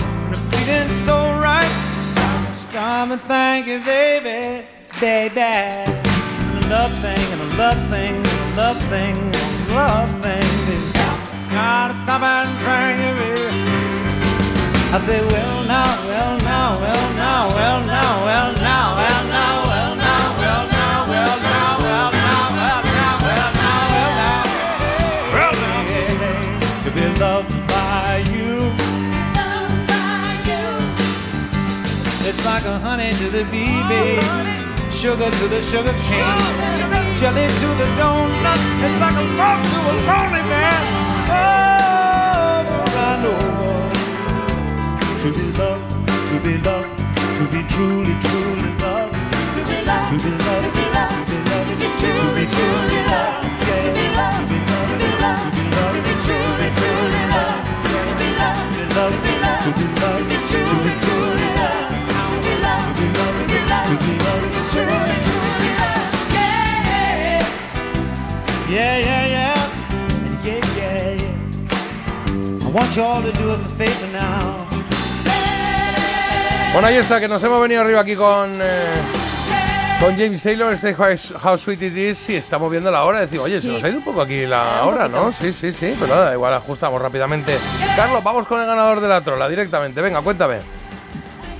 looking 0.71 0.89
so 0.89 1.15
right. 1.39 1.71
Stop 2.69 3.09
and 3.11 3.21
thank 3.21 3.67
you, 3.67 3.79
baby, 3.79 4.65
baby. 4.99 5.39
And 5.39 6.57
I 6.57 6.69
love 6.69 6.93
thing, 6.99 7.25
and 7.33 7.41
a 7.41 7.57
love 7.57 7.81
thing, 7.89 8.15
and 8.15 8.27
I 8.27 8.55
love 8.55 8.79
thing, 8.89 9.15
and 9.17 9.35
I 9.35 9.75
love 9.75 10.11
thing. 10.23 10.47
Is 10.71 10.93
gotta 11.51 11.93
stop 12.03 12.21
and 12.21 12.49
thank 12.63 12.97
you, 13.03 13.13
baby. 13.19 13.51
I 14.93 14.97
say, 14.97 15.19
well 15.21 15.67
now, 15.67 15.91
well 16.07 16.37
now, 16.39 16.79
well 16.79 17.07
now, 17.15 17.47
well 17.55 17.79
now, 17.85 18.11
well 18.11 18.59
now, 18.61 18.95
well 18.95 18.95
now, 18.95 18.95
well 18.95 19.25
now, 19.25 19.57
well 19.71 19.95
now, 19.95 20.27
well 20.41 20.55
now, 20.55 20.55
well 20.55 20.67
now, 20.67 21.07
well 21.07 21.37
now, 21.41 21.79
well 21.79 21.91
now, 21.91 21.91
well 21.91 22.11
now, 22.11 22.47
well 22.51 22.81
now, 22.81 23.17
well 23.23 23.51
now, 27.19 27.49
well 27.51 27.60
It's 32.41 32.49
like 32.49 32.65
a 32.65 32.79
honey 32.79 33.13
to 33.21 33.29
the 33.29 33.45
bee, 33.53 33.69
babe. 33.85 34.17
Sugar 34.89 35.29
to 35.29 35.45
the 35.45 35.61
sugar 35.61 35.93
cane, 35.93 36.57
jelly 37.13 37.45
to 37.45 37.69
the 37.77 37.85
donut. 38.01 38.57
It's 38.81 38.97
like 38.97 39.13
a 39.13 39.21
love 39.37 39.61
to 39.61 39.77
a 39.77 39.93
lonely 40.09 40.41
man. 40.49 40.83
Over 41.29 42.81
and 42.97 43.29
over. 43.29 43.93
To 45.21 45.27
be 45.37 45.53
loved, 45.53 45.85
to 46.33 46.35
be 46.41 46.57
loved, 46.65 46.89
to 47.37 47.45
be 47.53 47.61
truly, 47.69 48.17
truly 48.25 48.73
loved. 48.81 49.13
To 49.13 49.61
be 49.61 49.77
loved, 49.85 50.09
to 50.09 50.17
be 50.25 50.33
loved, 50.41 50.65
to 50.65 50.73
be 50.73 50.85
loved, 50.97 51.13
to 51.13 51.37
be 51.37 51.45
loved, 51.45 51.69
to 51.69 51.77
be 51.77 51.93
truly, 52.01 52.45
truly 52.49 53.05
loved. 53.05 53.53
To 53.69 53.85
be 53.93 54.09
loved, 54.17 54.41
to 54.41 54.49
be 54.49 54.57
loved, 54.65 54.89
to 54.89 54.97
be 54.97 55.13
loved, 55.21 55.45
to 55.45 55.61
be 55.61 55.69
loved, 55.77 55.93
to 55.93 56.01
be 56.09 56.13
truly, 56.25 56.73
truly 56.73 57.21
loved. 57.37 57.69
To 57.85 58.01
be 58.17 58.33
loved, 58.33 58.65
to 58.65 58.81
be 58.81 58.97
loved, 58.97 59.13
to 59.13 59.21
be 59.21 59.37
loved, 59.45 59.61
to 59.61 59.77
be 60.25 60.41
truly, 60.49 60.81
truly 60.81 60.90
Yeah, 68.71 68.97
yeah, 68.99 69.27
yeah, 69.27 69.27
yeah, 69.27 70.25
and 70.25 70.45
yeah, 70.45 70.63
yeah, 70.77 71.19
yeah. 71.19 72.65
I 72.65 72.71
want 72.71 72.95
you 72.95 73.03
all 73.03 73.21
to 73.21 73.31
do 73.33 73.51
us 73.51 73.65
a 73.65 73.69
favor 73.69 74.07
now. 74.13 74.65
Bueno, 76.71 76.87
ahí 76.87 76.95
está, 76.95 77.19
que 77.19 77.27
nos 77.27 77.43
hemos 77.43 77.61
venido 77.61 77.81
arriba 77.81 77.99
aquí 77.99 78.15
con, 78.15 78.59
eh, 78.61 78.95
con 79.99 80.17
James 80.17 80.41
Taylor, 80.41 80.73
este 80.73 80.95
How, 80.95 81.17
How 81.43 81.57
Sweet 81.57 81.81
It 81.81 81.97
Is, 81.97 82.29
y 82.29 82.37
estamos 82.37 82.71
viendo 82.71 82.89
la 82.89 83.03
hora. 83.03 83.19
Decimos, 83.19 83.47
oye, 83.47 83.61
se 83.61 83.67
nos 83.67 83.83
ha 83.83 83.89
ido 83.89 83.97
un 83.97 84.05
poco 84.05 84.21
aquí 84.21 84.45
la 84.45 84.85
hora, 84.85 85.09
¿no? 85.09 85.33
Sí, 85.33 85.51
sí, 85.51 85.73
sí, 85.73 85.93
pero 85.99 86.15
nada, 86.15 86.33
igual 86.33 86.53
ajustamos 86.53 87.01
rápidamente. 87.01 87.57
Carlos, 87.97 88.23
vamos 88.23 88.47
con 88.47 88.61
el 88.61 88.67
ganador 88.67 89.01
de 89.01 89.07
la 89.09 89.19
trola 89.19 89.49
directamente. 89.49 89.99
Venga, 89.99 90.21
cuéntame. 90.21 90.59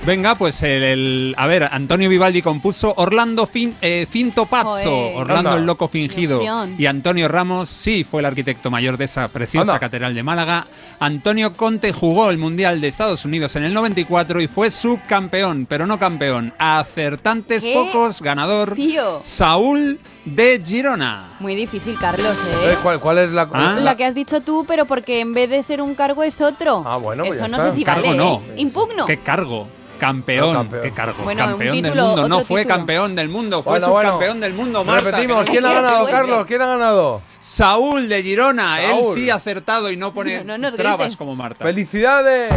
Venga, 0.04 0.34
pues 0.34 0.60
el, 0.64 0.82
el- 0.82 1.34
a 1.38 1.46
ver, 1.46 1.62
Antonio 1.70 2.08
Vivaldi 2.08 2.42
compuso 2.42 2.92
Orlando 2.96 3.46
fin, 3.46 3.72
eh, 3.80 4.04
Finto 4.10 4.46
Pazzo, 4.46 4.66
Joder. 4.90 5.16
Orlando 5.16 5.50
Anda. 5.50 5.60
el 5.60 5.66
loco 5.66 5.86
fingido. 5.86 6.42
Y 6.76 6.86
Antonio 6.86 7.28
Ramos 7.28 7.68
sí 7.68 8.02
fue 8.02 8.20
el 8.20 8.26
arquitecto 8.26 8.68
mayor 8.68 8.96
de 8.96 9.04
esa 9.04 9.28
preciosa 9.28 9.70
Anda. 9.74 9.78
catedral 9.78 10.12
de 10.16 10.24
Málaga. 10.24 10.66
Antonio 10.98 11.52
Conte 11.54 11.92
jugó 11.92 12.30
el 12.30 12.38
Mundial 12.38 12.80
de 12.80 12.88
Estados 12.88 13.24
Unidos 13.24 13.54
en 13.54 13.62
el 13.62 13.72
94 13.74 14.40
y 14.40 14.48
fue 14.48 14.72
subcampeón, 14.72 15.66
pero 15.66 15.86
no 15.86 16.00
campeón. 16.00 16.52
Acertantes 16.58 17.62
¿Qué? 17.62 17.72
pocos, 17.72 18.22
ganador 18.22 18.74
Tío. 18.74 19.20
Saúl 19.24 20.00
de 20.24 20.62
Girona. 20.64 21.30
Muy 21.40 21.54
difícil, 21.54 21.98
Carlos, 21.98 22.36
Eh, 22.62 22.70
¿eh? 22.72 22.76
¿cuál, 22.82 23.00
cuál 23.00 23.18
es 23.18 23.30
la, 23.30 23.48
Ah. 23.52 23.76
La 23.80 23.96
que 23.96 24.04
has 24.04 24.14
dicho 24.14 24.40
tú, 24.40 24.64
pero 24.66 24.84
porque 24.86 25.20
en 25.20 25.34
vez 25.34 25.50
de 25.50 25.62
ser 25.62 25.82
un 25.82 25.94
cargo 25.94 26.22
es 26.22 26.40
otro. 26.40 26.82
Ah, 26.86 26.96
bueno, 26.96 27.24
pues 27.24 27.36
Eso 27.38 27.46
ya 27.46 27.48
no 27.48 27.56
está. 27.58 27.70
sé 27.70 27.76
si 27.76 27.84
Cargo 27.84 28.06
vale. 28.06 28.16
no. 28.18 28.42
¿eh? 28.50 28.54
Impugno. 28.58 29.06
¿Qué 29.06 29.16
cargo? 29.18 29.66
Campeón, 29.98 30.48
No, 30.48 30.58
campeón. 30.60 30.82
qué 30.82 30.90
cargo. 30.90 31.22
Bueno, 31.22 31.44
campeón 31.46 31.80
del 31.82 31.94
mundo. 31.94 32.28
No 32.28 32.44
fue 32.44 32.62
título. 32.62 32.76
campeón 32.76 33.14
del 33.14 33.28
mundo, 33.28 33.62
fue 33.62 33.72
Bueno, 33.78 33.90
bueno. 33.92 34.08
subcampeón 34.10 34.40
del 34.40 34.52
mundo. 34.54 34.84
Marta, 34.84 35.10
Repetimos, 35.12 35.46
¿quién 35.46 35.64
ha 35.64 35.72
ganado. 35.74 36.06
Carlos? 36.08 36.46
¿Quién 36.46 36.60
ha 36.62 36.66
ganado? 36.66 37.22
Saúl 37.38 38.08
de 38.08 38.20
Girona, 38.22 38.82
él 38.82 38.96
sí 39.14 39.30
ha 39.30 39.36
acertado 39.36 39.90
y 39.92 39.96
no 39.96 40.12
pone 40.12 40.38
No, 40.38 40.58
no 40.58 40.58
nos 40.70 40.74
trabas 40.76 40.98
grites. 40.98 41.16
como 41.16 41.36
Marta. 41.36 41.64
¡Felicidades! 41.64 42.52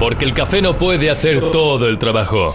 Porque 0.00 0.24
el 0.24 0.34
café 0.34 0.60
no 0.62 0.74
puede 0.76 1.10
hacer 1.10 1.40
todo 1.52 1.86
el 1.88 1.96
trabajo. 1.98 2.54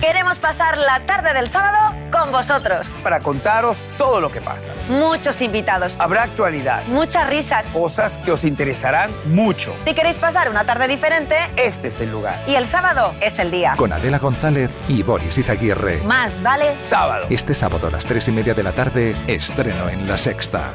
Queremos 0.00 0.38
pasar 0.38 0.76
la 0.76 1.00
tarde 1.06 1.32
del 1.32 1.48
sábado 1.48 1.94
con 2.10 2.30
vosotros. 2.30 2.96
para 3.02 3.20
contaros 3.20 3.84
todo 3.96 4.20
lo 4.20 4.30
que 4.30 4.40
pasa. 4.40 4.72
Muchos 4.88 5.40
invitados, 5.40 5.96
Habrá 5.98 6.22
actualidad, 6.24 6.84
muchas 6.86 7.28
risas. 7.28 7.66
cosas 7.68 8.18
que 8.18 8.32
os 8.32 8.44
interesarán 8.44 9.10
mucho. 9.26 9.74
Si 9.84 9.94
queréis 9.94 10.18
pasar 10.18 10.50
una 10.50 10.64
tarde 10.64 10.88
diferente, 10.88 11.36
Este 11.56 11.88
es 11.88 12.00
el 12.00 12.10
lugar. 12.10 12.36
y 12.46 12.54
el 12.54 12.66
sábado 12.66 13.14
es 13.20 13.38
el 13.38 13.50
día. 13.50 13.74
Con 13.76 13.92
Adela 13.92 14.18
González 14.18 14.70
y 14.88 15.02
Boris 15.02 15.38
Izaguirre. 15.38 15.98
Más 16.04 16.42
vale 16.42 16.76
Sábado. 16.78 17.26
Este 17.30 17.54
sábado 17.54 17.88
a 17.88 17.90
las 17.90 18.04
3 18.04 18.28
y 18.28 18.32
media 18.32 18.54
de 18.54 18.62
la 18.62 18.72
tarde, 18.72 19.16
estreno 19.26 19.88
en 19.88 20.06
La 20.06 20.18
Sexta. 20.18 20.72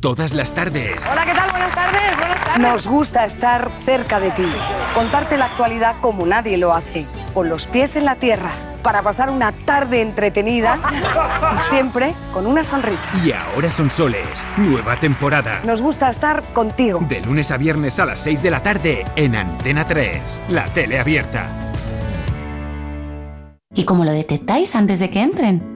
Todas 0.00 0.32
las 0.32 0.52
tardes. 0.52 0.96
Hola, 1.10 1.24
¿qué 1.24 1.32
tal? 1.34 1.50
Buenas 1.50 1.74
tardes, 1.74 2.16
buenas 2.18 2.44
tardes. 2.44 2.58
Nos 2.58 2.86
gusta 2.86 3.24
estar 3.24 3.70
cerca 3.84 4.20
de 4.20 4.30
ti, 4.32 4.48
contarte 4.94 5.36
la 5.38 5.46
actualidad 5.46 5.96
como 6.00 6.26
nadie 6.26 6.56
lo 6.58 6.74
hace, 6.74 7.06
con 7.36 7.50
los 7.50 7.66
pies 7.66 7.96
en 7.96 8.06
la 8.06 8.14
tierra, 8.14 8.54
para 8.82 9.02
pasar 9.02 9.28
una 9.28 9.52
tarde 9.52 10.00
entretenida 10.00 10.78
y 11.54 11.60
siempre 11.60 12.14
con 12.32 12.46
una 12.46 12.64
sonrisa. 12.64 13.10
Y 13.22 13.30
ahora 13.30 13.70
son 13.70 13.90
soles. 13.90 14.42
Nueva 14.56 14.98
temporada. 14.98 15.60
Nos 15.62 15.82
gusta 15.82 16.08
estar 16.08 16.42
contigo. 16.54 17.04
De 17.06 17.20
lunes 17.20 17.50
a 17.50 17.58
viernes 17.58 18.00
a 18.00 18.06
las 18.06 18.20
6 18.20 18.42
de 18.42 18.50
la 18.50 18.62
tarde 18.62 19.04
en 19.16 19.36
Antena 19.36 19.84
3. 19.84 20.40
La 20.48 20.64
tele 20.64 20.98
abierta. 20.98 21.46
¿Y 23.74 23.84
cómo 23.84 24.06
lo 24.06 24.12
detectáis 24.12 24.74
antes 24.74 24.98
de 24.98 25.10
que 25.10 25.20
entren? 25.20 25.75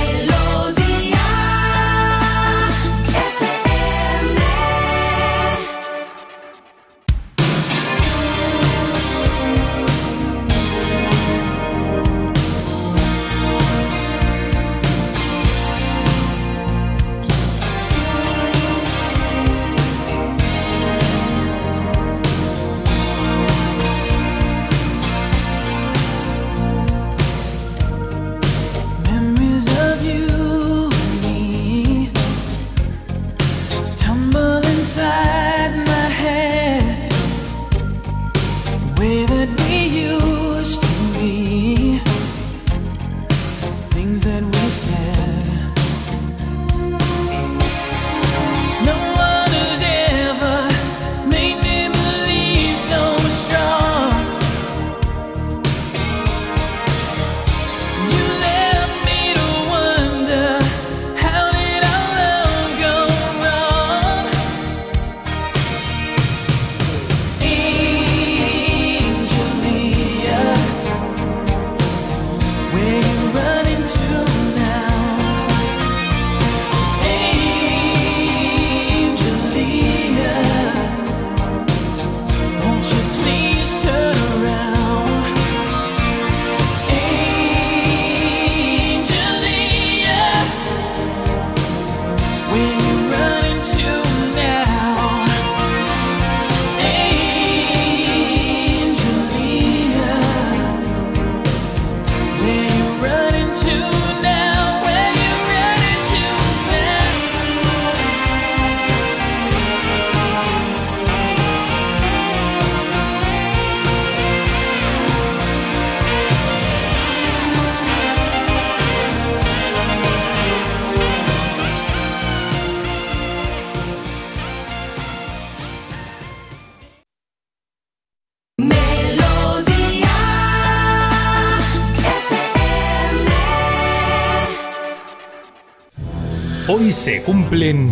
Hoy 136.91 136.95
se 136.95 137.23
cumplen... 137.23 137.89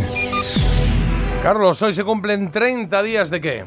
Carlos, 1.42 1.82
hoy 1.82 1.94
se 1.94 2.03
cumplen 2.03 2.52
30 2.52 3.02
días 3.02 3.30
de 3.30 3.40
qué? 3.40 3.64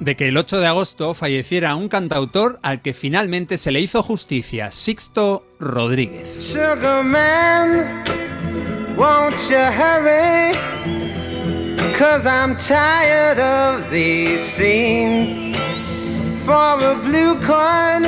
de 0.00 0.16
que 0.16 0.26
el 0.26 0.36
8 0.36 0.58
de 0.58 0.66
agosto 0.66 1.14
falleciera 1.14 1.76
un 1.76 1.88
cantautor 1.88 2.58
al 2.64 2.82
que 2.82 2.92
finalmente 2.92 3.58
se 3.58 3.70
le 3.70 3.78
hizo 3.78 4.02
justicia, 4.02 4.72
Sixto 4.72 5.46
Rodríguez. 5.60 6.26
Sugar 6.40 7.04
man, 7.04 8.02
won't 8.96 9.36
you 9.48 9.56
hurry? 9.56 10.52
Cause 11.96 12.26
I'm 12.26 12.56
tired 12.56 13.38
of 13.38 13.88
these 13.92 14.40
scenes. 14.40 15.56
For 16.44 16.52
a 16.54 16.96
blue 17.04 17.36
coin, 17.46 18.02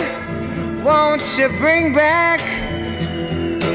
won't 0.83 1.23
you 1.39 1.49
bring 1.61 1.95
back 1.95 2.41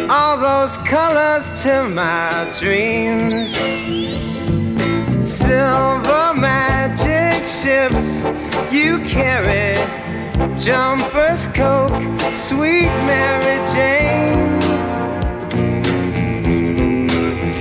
all 0.10 0.38
those 0.38 0.77
colors 0.80 1.61
to 1.64 1.84
my 1.90 2.50
dreams? 2.60 3.52
Silver 5.26 6.34
magic 6.34 7.45
ships 7.48 8.22
you 8.72 9.00
carry, 9.00 9.76
jumpers, 10.58 11.48
coke, 11.48 12.02
sweet 12.34 12.92
Mary 13.06 13.58
Jane. 13.74 14.57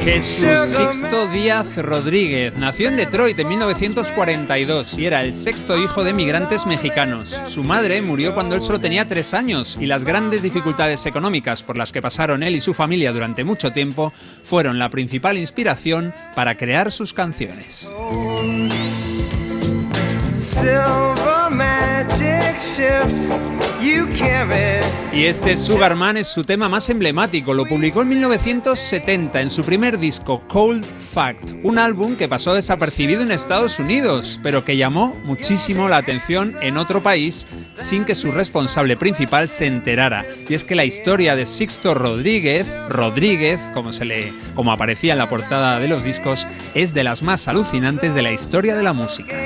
Jesús 0.07 0.68
Sixto 0.76 1.26
Díaz 1.26 1.67
Rodríguez 1.78 2.55
nació 2.57 2.91
en 2.91 2.97
Detroit 2.97 3.36
en 3.41 3.49
1942 3.49 4.99
y 4.99 5.07
era 5.07 5.25
el 5.25 5.35
sexto 5.35 5.76
hijo 5.83 6.05
de 6.05 6.12
migrantes 6.12 6.65
mexicanos. 6.65 7.41
Su 7.47 7.65
madre 7.65 8.01
murió 8.02 8.33
cuando 8.33 8.55
él 8.55 8.62
solo 8.62 8.78
tenía 8.78 9.09
tres 9.09 9.35
años 9.35 9.76
y 9.81 9.86
las 9.86 10.05
grandes 10.05 10.43
dificultades 10.43 11.07
económicas 11.07 11.65
por 11.65 11.76
las 11.76 11.91
que 11.91 12.02
pasaron 12.02 12.44
él 12.44 12.55
y 12.55 12.60
su 12.60 12.73
familia 12.73 13.12
durante 13.12 13.43
mucho 13.43 13.73
tiempo 13.73 14.12
fueron 14.44 14.78
la 14.78 14.91
principal 14.91 15.39
inspiración 15.39 16.15
para 16.36 16.57
crear 16.57 16.93
sus 16.93 17.12
canciones. 17.12 17.91
Y 25.12 25.25
este 25.25 25.57
Sugarman 25.57 26.17
es 26.17 26.28
su 26.28 26.44
tema 26.44 26.68
más 26.68 26.89
emblemático. 26.89 27.55
Lo 27.55 27.65
publicó 27.65 28.02
en 28.02 28.09
1970 28.10 29.41
en 29.41 29.51
su 29.51 29.62
primer 29.65 29.99
disco, 29.99 30.43
Cold 30.49 30.85
Fact, 30.85 31.52
un 31.62 31.78
álbum 31.78 32.17
que 32.17 32.28
pasó 32.28 32.55
desapercibido 32.55 33.23
en 33.23 33.31
Estados 33.31 33.78
Unidos, 33.78 34.39
pero 34.43 34.65
que 34.65 34.76
llamó 34.76 35.17
muchísimo 35.25 35.89
la 35.89 35.99
atención 35.99 36.57
en 36.60 36.76
otro 36.76 37.02
país 37.02 37.47
sin 37.76 38.05
que 38.05 38.15
su 38.15 38.33
responsable 38.33 38.97
principal 38.97 39.49
se 39.49 39.67
enterara. 39.67 40.26
Y 40.49 40.55
es 40.55 40.65
que 40.65 40.75
la 40.75 40.85
historia 40.85 41.36
de 41.36 41.47
Sixto 41.47 41.94
Rodríguez, 41.94 42.67
Rodríguez, 42.89 43.60
como 43.73 43.93
se 43.93 44.05
le 44.05 44.33
como 44.55 44.73
aparecía 44.73 45.12
en 45.12 45.18
la 45.18 45.28
portada 45.28 45.78
de 45.78 45.89
los 45.89 46.05
discos, 46.05 46.47
es 46.75 46.94
de 46.94 47.05
las 47.05 47.23
más 47.23 47.49
alucinantes 47.49 48.15
de 48.15 48.23
la 48.23 48.33
historia 48.33 48.75
de 48.76 48.83
la 48.83 48.93
música. 48.93 49.36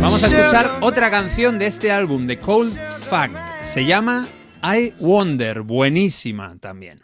Vamos 0.00 0.22
a 0.24 0.28
escuchar 0.28 0.78
otra 0.80 1.10
canción 1.10 1.58
de 1.58 1.66
este 1.66 1.92
álbum, 1.92 2.26
de 2.26 2.38
Cold 2.38 2.76
Fact. 2.88 3.34
Se 3.60 3.84
llama 3.84 4.26
I 4.62 4.94
Wonder, 4.98 5.60
buenísima 5.60 6.56
también. 6.58 7.00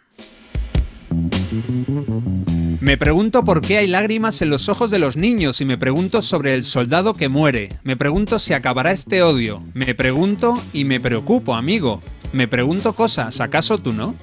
Me 2.80 2.96
pregunto 2.96 3.44
por 3.44 3.60
qué 3.60 3.78
hay 3.78 3.86
lágrimas 3.86 4.40
en 4.42 4.50
los 4.50 4.68
ojos 4.68 4.90
de 4.90 4.98
los 4.98 5.16
niños 5.16 5.60
y 5.60 5.64
me 5.64 5.78
pregunto 5.78 6.22
sobre 6.22 6.54
el 6.54 6.62
soldado 6.62 7.14
que 7.14 7.28
muere. 7.28 7.68
Me 7.84 7.96
pregunto 7.96 8.38
si 8.38 8.54
acabará 8.54 8.92
este 8.92 9.22
odio. 9.22 9.62
Me 9.74 9.94
pregunto 9.94 10.58
y 10.72 10.84
me 10.84 10.98
preocupo, 10.98 11.54
amigo. 11.54 12.02
Me 12.32 12.48
pregunto 12.48 12.94
cosas, 12.94 13.40
¿acaso 13.40 13.78
tú 13.78 13.92
no? 13.92 14.14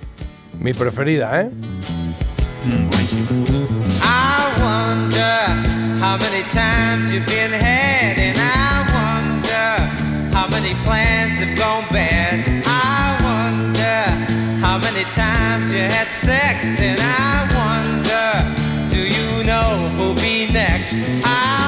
Mi 0.60 0.74
preferida, 0.74 1.42
¿eh? 1.42 1.50
Mm, 2.66 2.90
buenísima. 2.90 3.28
I 4.02 4.62
wonder 4.62 6.02
how 6.02 6.18
many 6.18 6.44
times 6.50 7.12
you've 7.12 7.26
been 7.26 7.54
how 10.44 10.50
many 10.50 10.74
plans 10.84 11.38
have 11.38 11.58
gone 11.58 11.86
bad. 11.90 12.44
I 12.66 13.16
wonder 13.24 14.00
how 14.60 14.78
many 14.78 15.06
times 15.06 15.72
you 15.72 15.80
had 15.80 16.10
sex, 16.10 16.82
and 16.82 17.00
I 17.00 17.48
wonder, 17.56 18.28
do 18.94 19.00
you 19.00 19.46
know 19.46 19.88
who'll 19.96 20.16
be 20.16 20.52
next? 20.52 20.96
I 21.24 21.63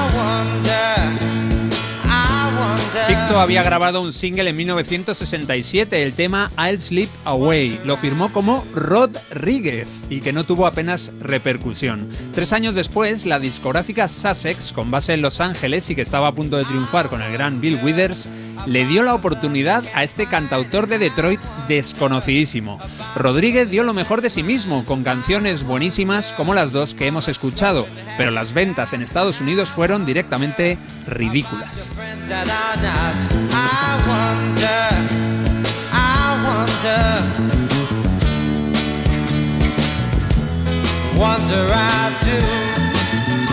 había 3.40 3.62
grabado 3.62 4.02
un 4.02 4.12
single 4.12 4.50
en 4.50 4.56
1967, 4.56 6.02
el 6.02 6.14
tema 6.14 6.50
I'll 6.56 6.78
Sleep 6.78 7.10
Away. 7.24 7.80
Lo 7.84 7.96
firmó 7.96 8.32
como 8.32 8.64
Rodríguez 8.74 9.88
y 10.08 10.20
que 10.20 10.32
no 10.32 10.44
tuvo 10.44 10.66
apenas 10.66 11.12
repercusión. 11.20 12.08
Tres 12.32 12.52
años 12.52 12.74
después, 12.74 13.26
la 13.26 13.38
discográfica 13.38 14.08
Sussex, 14.08 14.72
con 14.72 14.90
base 14.90 15.14
en 15.14 15.22
Los 15.22 15.40
Ángeles 15.40 15.90
y 15.90 15.94
que 15.94 16.02
estaba 16.02 16.28
a 16.28 16.34
punto 16.34 16.56
de 16.56 16.64
triunfar 16.64 17.08
con 17.08 17.22
el 17.22 17.32
gran 17.32 17.60
Bill 17.60 17.80
Withers, 17.82 18.28
le 18.66 18.86
dio 18.86 19.02
la 19.02 19.14
oportunidad 19.14 19.84
a 19.94 20.02
este 20.02 20.26
cantautor 20.26 20.86
de 20.86 20.98
Detroit 20.98 21.40
desconocidísimo. 21.68 22.78
Rodríguez 23.14 23.70
dio 23.70 23.84
lo 23.84 23.94
mejor 23.94 24.22
de 24.22 24.30
sí 24.30 24.42
mismo, 24.42 24.86
con 24.86 25.04
canciones 25.04 25.62
buenísimas 25.62 26.32
como 26.32 26.54
las 26.54 26.72
dos 26.72 26.94
que 26.94 27.06
hemos 27.06 27.28
escuchado, 27.28 27.86
pero 28.16 28.30
las 28.30 28.52
ventas 28.52 28.92
en 28.92 29.02
Estados 29.02 29.40
Unidos 29.40 29.70
fueron 29.70 30.06
directamente 30.06 30.78
ridículas. 31.06 31.92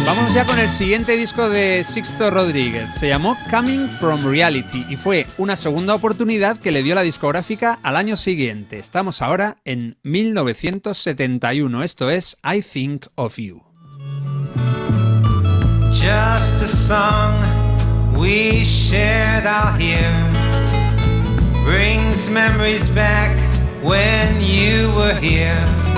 Vamos 0.05 0.33
ya 0.33 0.45
con 0.45 0.59
el 0.59 0.69
siguiente 0.69 1.15
disco 1.15 1.49
de 1.49 1.83
Sixto 1.85 2.29
Rodríguez. 2.29 2.93
Se 2.93 3.07
llamó 3.07 3.37
Coming 3.49 3.89
from 3.89 4.25
Reality 4.25 4.85
y 4.89 4.97
fue 4.97 5.25
una 5.37 5.55
segunda 5.55 5.95
oportunidad 5.95 6.59
que 6.59 6.71
le 6.71 6.83
dio 6.83 6.93
la 6.93 7.03
discográfica 7.03 7.79
al 7.83 7.95
año 7.95 8.17
siguiente. 8.17 8.79
Estamos 8.79 9.21
ahora 9.21 9.55
en 9.63 9.97
1971. 10.03 11.83
Esto 11.83 12.09
es 12.09 12.37
I 12.43 12.61
Think 12.61 13.05
of 13.15 13.37
You. 13.37 13.63
Just 15.93 16.61
a 16.61 16.67
song 16.67 17.62
we 18.17 18.63
shared 18.63 19.45
out 19.45 19.79
here 19.79 20.33
brings 21.63 22.29
memories 22.29 22.93
back 22.93 23.35
when 23.81 24.41
you 24.41 24.91
were 24.95 25.13
here. 25.15 25.92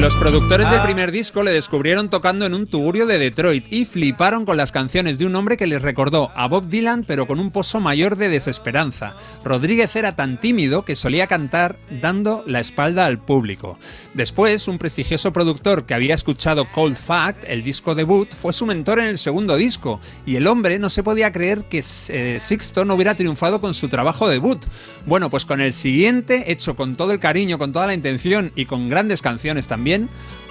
Los 0.00 0.16
productores 0.16 0.68
del 0.68 0.80
primer 0.82 1.12
disco 1.12 1.44
le 1.44 1.52
descubrieron 1.52 2.08
tocando 2.08 2.44
en 2.44 2.54
un 2.54 2.66
tugurio 2.66 3.06
de 3.06 3.18
Detroit 3.18 3.70
y 3.70 3.84
fliparon 3.84 4.44
con 4.44 4.56
las 4.56 4.72
canciones 4.72 5.18
de 5.18 5.26
un 5.26 5.36
hombre 5.36 5.56
que 5.56 5.68
les 5.68 5.80
recordó 5.80 6.32
a 6.34 6.48
Bob 6.48 6.68
Dylan 6.68 7.04
pero 7.06 7.26
con 7.26 7.38
un 7.38 7.52
pozo 7.52 7.78
mayor 7.78 8.16
de 8.16 8.28
desesperanza. 8.28 9.14
Rodríguez 9.44 9.94
era 9.94 10.16
tan 10.16 10.40
tímido 10.40 10.84
que 10.84 10.96
solía 10.96 11.28
cantar 11.28 11.76
dando 12.00 12.42
la 12.46 12.58
espalda 12.58 13.06
al 13.06 13.18
público. 13.18 13.78
Después, 14.14 14.66
un 14.66 14.78
prestigioso 14.78 15.32
productor 15.32 15.84
que 15.84 15.94
había 15.94 16.14
escuchado 16.14 16.66
Cold 16.72 16.96
Fact, 16.96 17.44
el 17.46 17.62
disco 17.62 17.94
debut, 17.94 18.28
fue 18.34 18.52
su 18.52 18.66
mentor 18.66 18.98
en 18.98 19.06
el 19.06 19.18
segundo 19.18 19.56
disco 19.56 20.00
y 20.26 20.34
el 20.36 20.48
hombre 20.48 20.78
no 20.80 20.90
se 20.90 21.04
podía 21.04 21.32
creer 21.32 21.64
que 21.64 21.84
eh, 22.08 22.38
Sixto 22.40 22.84
no 22.84 22.94
hubiera 22.94 23.14
triunfado 23.14 23.60
con 23.60 23.74
su 23.74 23.88
trabajo 23.88 24.28
debut. 24.28 24.64
Bueno, 25.06 25.30
pues 25.30 25.44
con 25.44 25.60
el 25.60 25.72
siguiente, 25.72 26.50
hecho 26.50 26.76
con 26.76 26.96
todo 26.96 27.12
el 27.12 27.20
cariño, 27.20 27.58
con 27.58 27.72
toda 27.72 27.86
la 27.86 27.94
intención 27.94 28.52
y 28.56 28.64
con 28.64 28.88
grandes 28.88 29.20
canciones 29.20 29.68
también, 29.68 29.81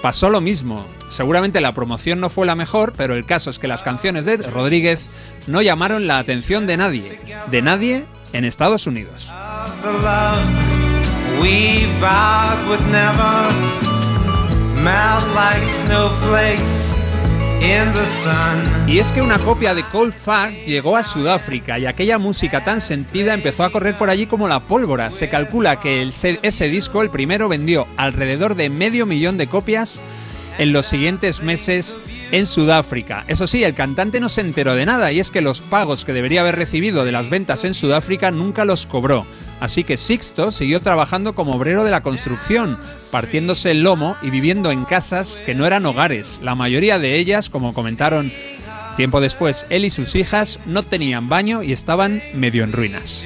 pasó 0.00 0.30
lo 0.30 0.40
mismo. 0.40 0.86
Seguramente 1.08 1.60
la 1.60 1.74
promoción 1.74 2.20
no 2.20 2.30
fue 2.30 2.46
la 2.46 2.54
mejor, 2.54 2.92
pero 2.96 3.14
el 3.14 3.26
caso 3.26 3.50
es 3.50 3.58
que 3.58 3.68
las 3.68 3.82
canciones 3.82 4.24
de 4.24 4.36
Rodríguez 4.36 5.00
no 5.46 5.62
llamaron 5.62 6.06
la 6.06 6.18
atención 6.18 6.66
de 6.66 6.76
nadie. 6.76 7.20
De 7.50 7.62
nadie 7.62 8.04
en 8.32 8.44
Estados 8.44 8.86
Unidos. 8.86 9.30
Y 18.88 18.98
es 18.98 19.12
que 19.12 19.22
una 19.22 19.38
copia 19.38 19.74
de 19.74 19.84
Cold 19.84 20.12
Fact 20.12 20.66
llegó 20.66 20.96
a 20.96 21.04
Sudáfrica 21.04 21.78
y 21.78 21.86
aquella 21.86 22.18
música 22.18 22.64
tan 22.64 22.80
sentida 22.80 23.34
empezó 23.34 23.62
a 23.62 23.70
correr 23.70 23.96
por 23.96 24.10
allí 24.10 24.26
como 24.26 24.48
la 24.48 24.60
pólvora. 24.60 25.10
Se 25.10 25.28
calcula 25.28 25.78
que 25.80 26.02
ese 26.02 26.68
disco, 26.68 27.02
el 27.02 27.10
primero, 27.10 27.48
vendió 27.48 27.86
alrededor 27.96 28.54
de 28.56 28.68
medio 28.68 29.06
millón 29.06 29.38
de 29.38 29.46
copias 29.46 30.02
en 30.58 30.72
los 30.72 30.86
siguientes 30.86 31.42
meses 31.42 31.98
en 32.32 32.46
Sudáfrica. 32.46 33.24
Eso 33.28 33.46
sí, 33.46 33.62
el 33.64 33.74
cantante 33.74 34.20
no 34.20 34.28
se 34.28 34.40
enteró 34.40 34.74
de 34.74 34.84
nada 34.84 35.12
y 35.12 35.20
es 35.20 35.30
que 35.30 35.40
los 35.40 35.60
pagos 35.60 36.04
que 36.04 36.12
debería 36.12 36.40
haber 36.40 36.56
recibido 36.56 37.04
de 37.04 37.12
las 37.12 37.30
ventas 37.30 37.64
en 37.64 37.74
Sudáfrica 37.74 38.30
nunca 38.30 38.64
los 38.64 38.86
cobró. 38.86 39.24
Así 39.62 39.84
que 39.84 39.96
Sixto 39.96 40.50
siguió 40.50 40.80
trabajando 40.80 41.36
como 41.36 41.54
obrero 41.54 41.84
de 41.84 41.92
la 41.92 42.02
construcción, 42.02 42.80
partiéndose 43.12 43.70
el 43.70 43.84
lomo 43.84 44.16
y 44.20 44.30
viviendo 44.30 44.72
en 44.72 44.84
casas 44.84 45.40
que 45.46 45.54
no 45.54 45.64
eran 45.66 45.86
hogares. 45.86 46.40
La 46.42 46.56
mayoría 46.56 46.98
de 46.98 47.16
ellas, 47.16 47.48
como 47.48 47.72
comentaron 47.72 48.32
tiempo 48.96 49.20
después, 49.20 49.68
él 49.70 49.84
y 49.84 49.90
sus 49.90 50.16
hijas 50.16 50.58
no 50.66 50.82
tenían 50.82 51.28
baño 51.28 51.62
y 51.62 51.70
estaban 51.70 52.20
medio 52.34 52.64
en 52.64 52.72
ruinas. 52.72 53.24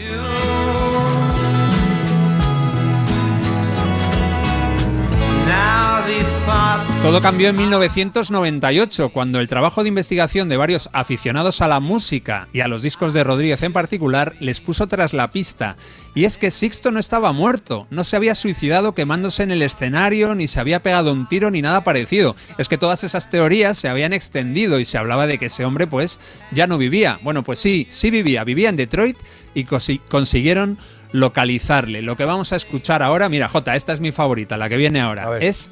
Todo 7.02 7.20
cambió 7.20 7.48
en 7.48 7.56
1998, 7.56 9.10
cuando 9.10 9.40
el 9.40 9.48
trabajo 9.48 9.82
de 9.82 9.88
investigación 9.88 10.48
de 10.48 10.56
varios 10.56 10.88
aficionados 10.92 11.60
a 11.60 11.68
la 11.68 11.80
música 11.80 12.48
y 12.52 12.60
a 12.60 12.68
los 12.68 12.82
discos 12.82 13.12
de 13.14 13.24
Rodríguez 13.24 13.62
en 13.62 13.72
particular 13.72 14.34
les 14.40 14.60
puso 14.60 14.86
tras 14.86 15.12
la 15.12 15.30
pista. 15.30 15.76
Y 16.14 16.24
es 16.24 16.38
que 16.38 16.50
Sixto 16.50 16.90
no 16.90 16.98
estaba 17.00 17.32
muerto, 17.32 17.86
no 17.90 18.04
se 18.04 18.16
había 18.16 18.34
suicidado 18.34 18.94
quemándose 18.94 19.42
en 19.42 19.50
el 19.50 19.62
escenario, 19.62 20.34
ni 20.34 20.46
se 20.48 20.60
había 20.60 20.82
pegado 20.82 21.12
un 21.12 21.28
tiro, 21.28 21.50
ni 21.50 21.62
nada 21.62 21.84
parecido. 21.84 22.34
Es 22.58 22.68
que 22.68 22.78
todas 22.78 23.02
esas 23.04 23.28
teorías 23.30 23.78
se 23.78 23.88
habían 23.88 24.12
extendido 24.12 24.78
y 24.80 24.84
se 24.84 24.98
hablaba 24.98 25.26
de 25.26 25.38
que 25.38 25.46
ese 25.46 25.64
hombre 25.64 25.86
pues 25.86 26.20
ya 26.52 26.66
no 26.66 26.78
vivía. 26.78 27.18
Bueno, 27.22 27.42
pues 27.42 27.58
sí, 27.58 27.86
sí 27.90 28.10
vivía, 28.10 28.44
vivía 28.44 28.68
en 28.68 28.76
Detroit 28.76 29.16
y 29.54 29.64
consi- 29.64 30.00
consiguieron 30.08 30.78
localizarle. 31.12 32.02
Lo 32.02 32.16
que 32.16 32.24
vamos 32.24 32.52
a 32.52 32.56
escuchar 32.56 33.02
ahora, 33.02 33.28
mira 33.28 33.48
Jota, 33.48 33.76
esta 33.76 33.92
es 33.92 34.00
mi 34.00 34.12
favorita, 34.12 34.56
la 34.56 34.68
que 34.68 34.76
viene 34.76 35.00
ahora, 35.00 35.38
es 35.40 35.70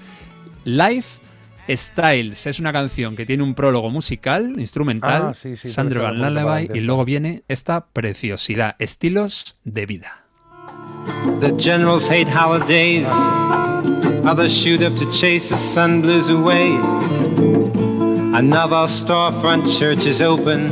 Life 0.65 1.21
Styles. 1.69 2.47
Es 2.47 2.59
una 2.59 2.73
canción 2.73 3.17
que 3.17 3.25
tiene 3.27 3.43
un 3.43 3.55
prólogo 3.55 3.91
musical, 3.91 4.55
instrumental, 4.59 5.29
Ah, 5.31 5.35
sí, 5.35 5.57
sí, 5.57 5.69
Sandro 5.69 6.03
Van 6.03 6.19
Lullaby, 6.19 6.71
y 6.75 6.81
luego 6.81 7.05
viene 7.05 7.43
esta 7.49 7.87
preciosidad, 7.87 8.77
estilos 8.79 9.57
de 9.65 9.87
vida. 9.87 10.21
The 11.41 11.55
generals 11.59 12.11
hate 12.11 12.29
holidays. 12.29 13.07
Others 14.25 14.53
shoot 14.53 14.83
up 14.83 14.97
to 14.97 15.05
chase 15.11 15.49
the 15.49 15.57
sun 15.57 16.01
blues 16.01 16.29
away. 16.31 16.79
Another 18.35 18.87
storefront 18.89 19.67
church 19.79 20.07
is 20.07 20.21
open. 20.23 20.71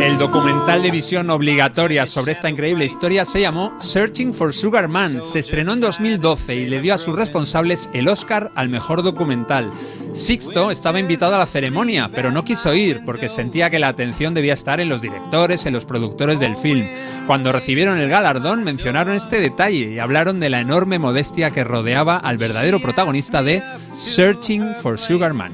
El 0.00 0.18
documental 0.18 0.82
de 0.82 0.90
visión 0.90 1.30
obligatoria 1.30 2.06
sobre 2.06 2.32
esta 2.32 2.50
increíble 2.50 2.84
historia 2.84 3.24
se 3.24 3.40
llamó 3.40 3.72
Searching 3.80 4.34
for 4.34 4.52
Sugar 4.52 4.88
Man. 4.88 5.22
Se 5.22 5.38
estrenó 5.38 5.74
en 5.74 5.80
2012 5.80 6.56
y 6.56 6.66
le 6.66 6.80
dio 6.80 6.92
a 6.92 6.98
sus 6.98 7.14
responsables 7.14 7.88
el 7.92 8.08
Oscar 8.08 8.50
al 8.56 8.68
mejor 8.68 9.04
documental. 9.04 9.70
Sixto 10.12 10.72
estaba 10.72 10.98
invitado 10.98 11.36
a 11.36 11.38
la 11.38 11.46
ceremonia, 11.46 12.10
pero 12.12 12.32
no 12.32 12.44
quiso 12.44 12.74
ir 12.74 13.04
porque 13.04 13.28
sentía 13.28 13.70
que 13.70 13.78
la 13.78 13.86
atención 13.86 14.34
debía 14.34 14.54
estar 14.54 14.80
en 14.80 14.88
los 14.88 15.02
directores, 15.02 15.64
en 15.66 15.74
los 15.74 15.84
productores 15.84 16.40
del 16.40 16.56
film. 16.56 16.88
Cuando 17.28 17.52
recibieron 17.52 17.98
el 17.98 18.08
galardón 18.08 18.64
mencionaron 18.64 19.14
este 19.14 19.40
detalle 19.40 19.92
y 19.92 20.00
hablaron 20.00 20.40
de 20.40 20.50
la 20.50 20.60
enorme 20.60 20.98
modestia 20.98 21.52
que 21.52 21.62
rodeaba 21.62 22.16
al 22.16 22.38
verdadero 22.38 22.82
protagonista 22.82 23.44
de 23.44 23.62
Searching 23.92 24.74
for 24.82 24.98
Sugar 24.98 25.32
Man. 25.32 25.52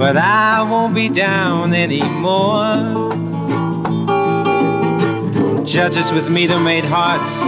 But 0.00 0.16
I 0.16 0.62
won't 0.62 0.94
be 0.94 1.10
down 1.10 1.74
anymore. 1.74 2.72
Judges 5.62 6.10
with 6.10 6.30
meter 6.30 6.58
made 6.58 6.84
hearts, 6.84 7.44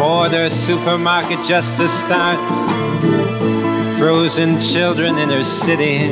order 0.00 0.48
supermarket 0.48 1.44
justice 1.44 1.92
starts. 1.92 2.50
Frozen 3.98 4.60
children 4.60 5.18
in 5.18 5.28
her 5.28 5.44
city. 5.44 6.08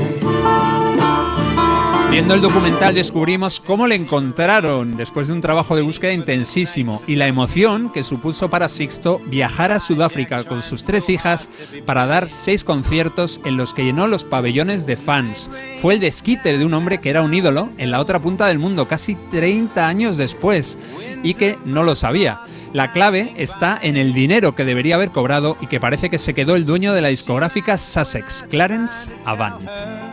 Viendo 2.13 2.35
el 2.35 2.43
documental 2.43 2.95
descubrimos 2.95 3.59
cómo 3.59 3.87
le 3.87 3.95
encontraron 3.95 4.99
después 4.99 5.29
de 5.29 5.33
un 5.33 5.41
trabajo 5.41 5.75
de 5.77 5.81
búsqueda 5.81 6.13
intensísimo 6.13 7.03
y 7.07 7.17
la 7.17 7.27
emoción 7.27 7.91
que 7.91 8.05
supuso 8.05 8.51
para 8.51 8.69
Sixto 8.69 9.19
viajar 9.29 9.73
a 9.73 9.81
Sudáfrica 9.81 10.45
con 10.45 10.63
sus 10.63 10.85
tres 10.85 11.09
hijas 11.09 11.49
para 11.87 12.05
dar 12.05 12.29
seis 12.29 12.65
conciertos 12.65 13.41
en 13.47 13.57
los 13.57 13.73
que 13.73 13.85
llenó 13.85 14.09
los 14.09 14.25
pabellones 14.25 14.85
de 14.85 14.99
fans. 14.99 15.49
Fue 15.81 15.95
el 15.95 16.01
desquite 16.01 16.59
de 16.59 16.67
un 16.67 16.75
hombre 16.75 17.01
que 17.01 17.09
era 17.09 17.23
un 17.23 17.33
ídolo 17.33 17.71
en 17.79 17.91
la 17.91 17.99
otra 17.99 18.21
punta 18.21 18.47
del 18.47 18.59
mundo 18.59 18.87
casi 18.87 19.15
30 19.31 19.89
años 19.89 20.19
después 20.19 20.77
y 21.23 21.33
que 21.33 21.59
no 21.65 21.83
lo 21.83 21.95
sabía. 21.95 22.41
La 22.75 22.93
clave 22.93 23.33
está 23.39 23.79
en 23.81 23.97
el 23.97 24.13
dinero 24.13 24.55
que 24.55 24.67
debería 24.67 24.97
haber 24.97 25.13
cobrado 25.13 25.57
y 25.63 25.67
que 25.67 25.81
parece 25.81 26.11
que 26.11 26.19
se 26.19 26.35
quedó 26.35 26.57
el 26.57 26.67
dueño 26.67 26.93
de 26.93 27.01
la 27.01 27.09
discográfica 27.09 27.79
Sussex, 27.79 28.45
Clarence 28.51 29.11
Avant. 29.25 30.12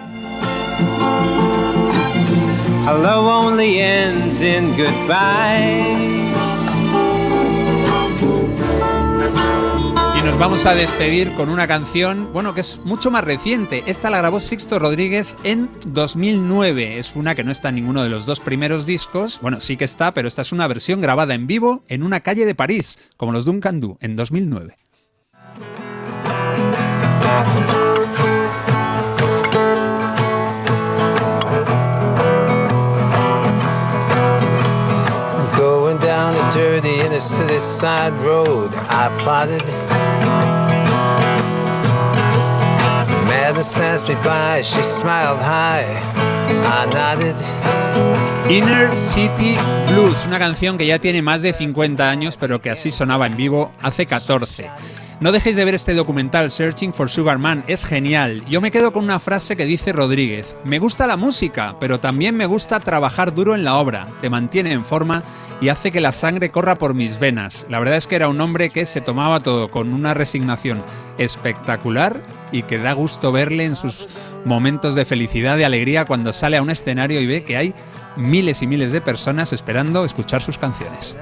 Hello 2.92 3.28
only 3.28 3.80
ends 3.80 4.42
in 4.42 4.76
goodbye. 4.76 6.32
Y 10.18 10.22
nos 10.24 10.40
vamos 10.40 10.66
a 10.66 10.74
despedir 10.74 11.32
con 11.34 11.50
una 11.50 11.68
canción, 11.68 12.34
bueno, 12.34 12.56
que 12.56 12.62
es 12.62 12.80
mucho 12.86 13.12
más 13.12 13.24
reciente. 13.24 13.84
Esta 13.86 14.10
la 14.10 14.18
grabó 14.18 14.40
Sixto 14.40 14.80
Rodríguez 14.80 15.36
en 15.44 15.70
2009. 15.86 16.98
Es 16.98 17.16
una 17.16 17.36
que 17.36 17.44
no 17.44 17.52
está 17.52 17.70
en 17.70 17.76
ninguno 17.76 18.02
de 18.02 18.10
los 18.10 18.26
dos 18.26 18.40
primeros 18.40 18.88
discos. 18.88 19.38
Bueno, 19.40 19.60
sí 19.60 19.78
que 19.78 19.86
está, 19.86 20.12
pero 20.16 20.28
esta 20.28 20.42
es 20.42 20.52
una 20.52 20.66
versión 20.66 21.00
grabada 21.00 21.36
en 21.36 21.46
vivo 21.46 21.84
en 21.90 22.02
una 22.02 22.22
calle 22.22 22.48
de 22.48 22.56
París, 22.56 22.98
como 23.18 23.34
los 23.34 23.46
Duncan 23.46 23.82
Du, 23.82 24.00
en 24.02 24.16
2009. 24.16 24.78
City 37.20 37.60
side 37.60 38.14
road, 38.24 38.74
I 38.90 39.10
plotted. 39.20 39.64
Madness 43.28 43.72
passed 43.74 44.08
me 44.08 44.16
by, 44.24 44.62
she 44.62 44.82
smiled 44.82 45.40
high. 45.40 45.86
I 46.66 46.86
nodded. 46.94 47.36
Inner 48.50 48.96
City 48.98 49.56
Blues, 49.92 50.26
una 50.26 50.40
canción 50.40 50.78
que 50.78 50.86
ya 50.86 50.98
tiene 51.00 51.22
más 51.22 51.42
de 51.42 51.54
50 51.54 52.10
años, 52.10 52.38
pero 52.38 52.62
que 52.62 52.72
así 52.72 52.92
sonaba 52.92 53.28
en 53.28 53.36
vivo 53.38 53.72
hace 53.82 54.06
14. 54.06 54.70
No 55.22 55.34
dejéis 55.34 55.58
de 55.58 55.66
ver 55.66 55.76
este 55.76 55.96
documental 55.96 56.50
Searching 56.50 56.94
for 56.94 57.10
Sugar 57.10 57.40
Man, 57.40 57.66
es 57.68 57.84
genial. 57.84 58.42
Yo 58.48 58.62
me 58.62 58.72
quedo 58.72 58.94
con 58.94 59.04
una 59.04 59.20
frase 59.20 59.58
que 59.58 59.66
dice 59.66 59.92
Rodríguez, 59.92 60.56
me 60.64 60.80
gusta 60.80 61.08
la 61.08 61.18
música, 61.18 61.76
pero 61.78 62.00
también 62.00 62.38
me 62.38 62.46
gusta 62.46 62.80
trabajar 62.80 63.36
duro 63.36 63.54
en 63.54 63.66
la 63.66 63.76
obra, 63.76 64.08
te 64.22 64.30
mantiene 64.30 64.72
en 64.72 64.86
forma 64.86 65.22
y 65.60 65.68
hace 65.68 65.92
que 65.92 66.00
la 66.00 66.14
sangre 66.14 66.52
corra 66.52 66.76
por 66.76 66.94
mis 66.94 67.20
venas. 67.20 67.66
La 67.68 67.80
verdad 67.80 67.98
es 67.98 68.08
que 68.08 68.16
era 68.16 68.30
un 68.30 68.40
hombre 68.40 68.70
que 68.70 68.86
se 68.86 69.02
tomaba 69.02 69.42
todo 69.42 69.70
con 69.70 69.92
una 69.92 70.14
resignación 70.14 70.82
espectacular 71.18 72.22
y 72.54 72.64
que 72.64 72.78
da 72.78 72.94
gusto 72.94 73.34
verle 73.34 73.66
en 73.66 73.76
sus 73.76 74.08
momentos 74.46 74.96
de 74.96 75.04
felicidad 75.04 75.58
y 75.58 75.64
alegría 75.64 76.06
cuando 76.06 76.32
sale 76.32 76.56
a 76.56 76.62
un 76.62 76.70
escenario 76.70 77.20
y 77.20 77.28
ve 77.28 77.44
que 77.44 77.58
hay 77.58 77.76
miles 78.20 78.62
y 78.62 78.68
miles 78.68 78.92
de 78.92 79.02
personas 79.02 79.54
esperando 79.54 80.06
escuchar 80.06 80.44
sus 80.44 80.58
canciones. 80.58 81.16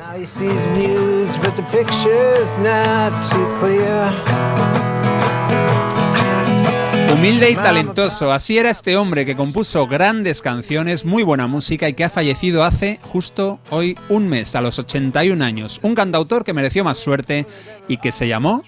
Humilde 7.13 7.49
y 7.49 7.55
talentoso, 7.55 8.31
así 8.31 8.57
era 8.57 8.69
este 8.69 8.95
hombre 8.95 9.25
que 9.25 9.35
compuso 9.35 9.87
grandes 9.87 10.41
canciones, 10.41 11.03
muy 11.05 11.23
buena 11.23 11.47
música 11.47 11.89
y 11.89 11.93
que 11.93 12.03
ha 12.03 12.09
fallecido 12.09 12.63
hace 12.63 12.99
justo 13.01 13.59
hoy 13.69 13.97
un 14.09 14.27
mes, 14.27 14.55
a 14.55 14.61
los 14.61 14.77
81 14.77 15.43
años. 15.43 15.79
Un 15.81 15.95
cantautor 15.95 16.45
que 16.45 16.53
mereció 16.53 16.83
más 16.83 16.97
suerte 16.97 17.47
y 17.87 17.97
que 17.97 18.11
se 18.11 18.27
llamó 18.27 18.63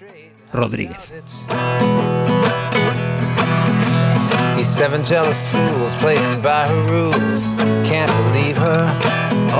Rodríguez. 0.52 1.12
Seven 4.62 5.02
jealous 5.04 5.46
fools 5.48 5.94
playing 5.96 6.42
by 6.42 6.66
her 6.68 6.86
rules. 6.90 7.54
Can't 7.88 8.10
believe 8.32 8.56
her. 8.58 8.86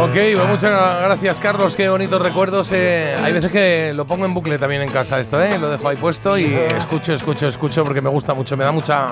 Ok, 0.03 0.13
pues 0.37 0.49
muchas 0.49 0.71
gracias 1.03 1.41
Carlos, 1.41 1.75
qué 1.75 1.89
bonitos 1.89 2.23
recuerdos. 2.23 2.71
eh, 2.73 3.17
hay 3.23 3.33
veces 3.33 3.51
que 3.51 3.93
lo 3.95 4.07
pongo 4.07 4.25
en 4.25 4.33
bucle 4.35 4.57
también 4.59 4.83
en 4.83 4.91
casa 4.91 5.19
esto, 5.21 5.43
¿eh? 5.43 5.59
lo 5.59 5.69
dejo 5.69 5.89
ahí 5.89 5.97
puesto 5.97 6.39
y 6.39 6.45
escucho, 6.45 7.13
escucho, 7.13 7.49
escucho 7.49 7.83
porque 7.83 8.01
me 8.01 8.09
gusta 8.09 8.33
mucho, 8.33 8.57
me 8.57 8.63
da 8.65 8.71
mucha, 8.73 9.09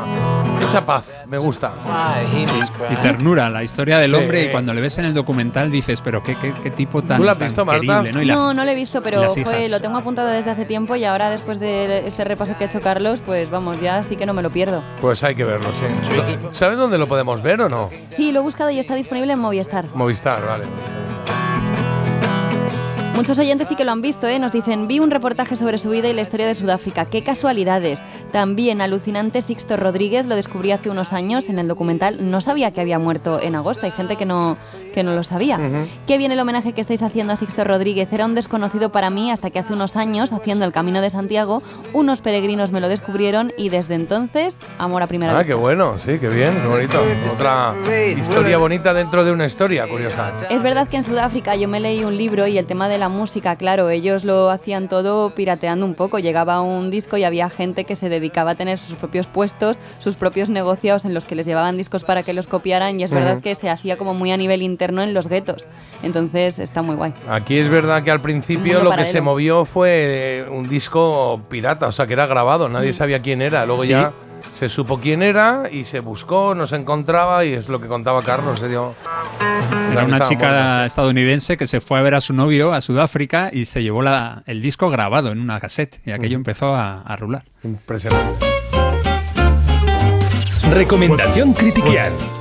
mucha 0.62 0.86
paz, 0.86 1.06
me 1.26 1.36
gusta. 1.36 1.72
Y 2.90 2.94
ternura, 2.96 3.50
la 3.50 3.64
historia 3.64 3.98
del 3.98 4.14
hombre 4.14 4.42
Sí. 4.44 4.48
y 4.48 4.52
cuando 4.52 4.72
le 4.72 4.80
ves 4.80 4.98
en 4.98 5.06
el 5.06 5.14
documental 5.14 5.70
dices, 5.70 6.00
pero 6.00 6.22
qué, 6.22 6.36
qué, 6.36 6.54
qué 6.54 6.70
tipo 6.70 7.02
tan, 7.02 7.18
¿Tú 7.18 7.24
lo 7.24 7.32
has 7.32 7.38
tan 7.38 7.48
visto, 7.48 7.64
Marta? 7.64 7.80
querible, 7.80 8.12
¿no? 8.12 8.22
Y 8.22 8.26
las- 8.26 8.38
no, 8.38 8.54
no 8.54 8.64
lo 8.64 8.70
he 8.70 8.74
visto, 8.76 9.02
pero 9.02 9.28
fue, 9.30 9.68
lo 9.68 9.80
tengo 9.80 9.98
apuntado 9.98 10.28
desde 10.28 10.50
hace 10.52 10.64
tiempo 10.64 10.94
y 10.96 11.04
ahora 11.04 11.28
después 11.28 11.58
de 11.58 12.06
este 12.06 12.22
repaso 12.24 12.56
que 12.56 12.64
ha 12.64 12.66
hecho 12.68 12.80
Carlos, 12.80 13.20
pues 13.24 13.50
vamos, 13.50 13.80
ya 13.80 14.02
sí 14.04 14.14
que 14.16 14.26
no 14.26 14.32
me 14.32 14.42
lo 14.42 14.50
pierdo. 14.50 14.82
Pues 15.00 15.24
hay 15.24 15.34
que 15.34 15.44
verlo, 15.44 15.68
sí. 16.02 16.38
¿Sabes 16.52 16.78
dónde 16.78 16.98
lo 16.98 17.06
podemos 17.06 17.42
ver 17.42 17.60
o 17.62 17.68
no? 17.68 17.90
Sí, 18.10 18.32
lo 18.32 18.40
he 18.40 18.42
buscado 18.42 18.70
y 18.70 18.78
está 18.78 18.94
disponible 18.94 19.32
en 19.32 19.38
Movistar. 19.38 19.86
Movistar, 19.94 20.44
vale. 20.44 20.64
Muchos 23.18 23.36
oyentes 23.40 23.66
sí 23.66 23.74
que 23.74 23.84
lo 23.84 23.90
han 23.90 24.00
visto, 24.00 24.28
¿eh? 24.28 24.38
Nos 24.38 24.52
dicen, 24.52 24.86
vi 24.86 25.00
un 25.00 25.10
reportaje 25.10 25.56
sobre 25.56 25.78
su 25.78 25.90
vida 25.90 26.06
y 26.08 26.12
la 26.12 26.22
historia 26.22 26.46
de 26.46 26.54
Sudáfrica. 26.54 27.04
¡Qué 27.04 27.24
casualidades! 27.24 28.00
También 28.30 28.80
alucinante 28.80 29.42
Sixto 29.42 29.76
Rodríguez 29.76 30.26
lo 30.26 30.36
descubrí 30.36 30.70
hace 30.70 30.88
unos 30.88 31.12
años 31.12 31.48
en 31.48 31.58
el 31.58 31.66
documental. 31.66 32.30
No 32.30 32.40
sabía 32.40 32.70
que 32.70 32.80
había 32.80 33.00
muerto 33.00 33.40
en 33.42 33.56
agosto. 33.56 33.86
Hay 33.86 33.90
gente 33.92 34.14
que 34.14 34.24
no, 34.24 34.56
que 34.94 35.02
no 35.02 35.16
lo 35.16 35.24
sabía. 35.24 35.58
Qué 36.06 36.16
bien 36.16 36.30
el 36.30 36.38
homenaje 36.38 36.74
que 36.74 36.80
estáis 36.80 37.02
haciendo 37.02 37.32
a 37.32 37.36
Sixto 37.36 37.64
Rodríguez. 37.64 38.08
Era 38.12 38.24
un 38.24 38.36
desconocido 38.36 38.92
para 38.92 39.10
mí 39.10 39.32
hasta 39.32 39.50
que 39.50 39.58
hace 39.58 39.72
unos 39.72 39.96
años, 39.96 40.32
haciendo 40.32 40.64
el 40.64 40.72
Camino 40.72 41.00
de 41.00 41.10
Santiago, 41.10 41.60
unos 41.92 42.20
peregrinos 42.20 42.70
me 42.70 42.80
lo 42.80 42.86
descubrieron 42.88 43.50
y 43.58 43.68
desde 43.68 43.96
entonces, 43.96 44.58
amor 44.78 45.02
a 45.02 45.08
primera 45.08 45.32
Ah, 45.34 45.38
vista. 45.38 45.54
qué 45.54 45.58
bueno, 45.58 45.98
sí, 45.98 46.20
qué 46.20 46.28
bien, 46.28 46.54
qué 46.62 46.68
bonito. 46.68 47.02
Otra 47.34 47.74
historia 48.16 48.58
bonita 48.58 48.94
dentro 48.94 49.24
de 49.24 49.32
una 49.32 49.46
historia 49.46 49.88
curiosa. 49.88 50.34
Es 50.50 50.62
verdad 50.62 50.86
que 50.86 50.98
en 50.98 51.04
Sudáfrica 51.04 51.56
yo 51.56 51.66
me 51.66 51.80
leí 51.80 52.04
un 52.04 52.16
libro 52.16 52.46
y 52.46 52.58
el 52.58 52.66
tema 52.66 52.88
de 52.88 52.98
la 52.98 53.07
la 53.08 53.14
música, 53.14 53.56
claro, 53.56 53.88
ellos 53.90 54.24
lo 54.24 54.50
hacían 54.50 54.88
todo 54.88 55.30
pirateando 55.30 55.86
un 55.86 55.94
poco. 55.94 56.18
Llegaba 56.18 56.60
un 56.60 56.90
disco 56.90 57.16
y 57.16 57.24
había 57.24 57.48
gente 57.50 57.84
que 57.84 57.96
se 57.96 58.08
dedicaba 58.08 58.52
a 58.52 58.54
tener 58.54 58.78
sus 58.78 58.96
propios 58.96 59.26
puestos, 59.26 59.78
sus 59.98 60.16
propios 60.16 60.50
negocios 60.50 61.04
en 61.04 61.14
los 61.14 61.24
que 61.24 61.34
les 61.34 61.46
llevaban 61.46 61.76
discos 61.76 62.04
para 62.04 62.22
que 62.22 62.32
los 62.34 62.46
copiaran 62.46 63.00
y 63.00 63.04
es 63.04 63.10
verdad 63.10 63.40
que 63.40 63.54
se 63.54 63.70
hacía 63.70 63.96
como 63.96 64.14
muy 64.14 64.30
a 64.30 64.36
nivel 64.36 64.62
interno 64.62 65.02
en 65.02 65.14
los 65.14 65.26
guetos. 65.28 65.66
Entonces 66.02 66.58
está 66.58 66.82
muy 66.82 66.96
guay. 66.96 67.12
Aquí 67.28 67.58
es 67.58 67.68
verdad 67.68 68.02
que 68.02 68.10
al 68.10 68.20
principio 68.20 68.82
lo 68.82 68.90
que 68.92 69.04
se 69.04 69.20
movió 69.20 69.64
fue 69.64 70.40
eh, 70.40 70.44
un 70.50 70.68
disco 70.68 71.40
pirata, 71.48 71.86
o 71.88 71.92
sea 71.92 72.06
que 72.06 72.12
era 72.12 72.26
grabado, 72.26 72.68
nadie 72.68 72.90
Mm. 72.90 72.94
sabía 72.94 73.22
quién 73.22 73.42
era. 73.42 73.64
Luego 73.66 73.82
Sí. 73.84 73.90
ya 73.90 74.12
se 74.54 74.68
supo 74.68 74.98
quién 74.98 75.22
era 75.22 75.64
y 75.70 75.84
se 75.84 76.00
buscó, 76.00 76.54
no 76.54 76.66
se 76.66 76.76
encontraba 76.76 77.44
y 77.44 77.52
es 77.54 77.68
lo 77.68 77.80
que 77.80 77.86
contaba 77.88 78.22
Carlos. 78.22 78.58
Se 78.58 78.68
dio 78.68 78.94
Era 79.92 80.04
una 80.04 80.20
chica 80.20 80.84
estadounidense 80.86 81.56
que 81.56 81.66
se 81.66 81.80
fue 81.80 81.98
a 81.98 82.02
ver 82.02 82.14
a 82.14 82.20
su 82.20 82.32
novio 82.34 82.72
a 82.72 82.80
Sudáfrica 82.80 83.50
y 83.52 83.66
se 83.66 83.82
llevó 83.82 84.02
la- 84.02 84.42
el 84.46 84.60
disco 84.62 84.90
grabado 84.90 85.30
en 85.32 85.40
una 85.40 85.60
cassette 85.60 86.00
y 86.06 86.10
aquello 86.12 86.36
empezó 86.36 86.74
a, 86.74 87.02
a 87.02 87.16
rular. 87.16 87.42
Impresionante. 87.64 88.46
Recomendación. 90.70 91.54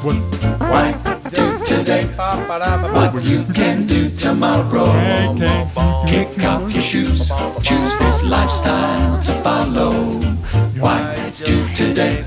What 0.03 1.06
you 3.21 3.43
can 3.53 3.85
do 3.85 4.09
tomorrow. 4.09 5.35
Kick 6.07 6.43
off 6.45 6.71
your 6.71 6.81
shoes. 6.81 7.31
Choose 7.61 7.97
this 7.97 8.23
lifestyle 8.23 9.21
to 9.23 9.31
follow. 9.41 9.91
Why 10.79 11.31
do 11.45 11.67
today 11.73 12.23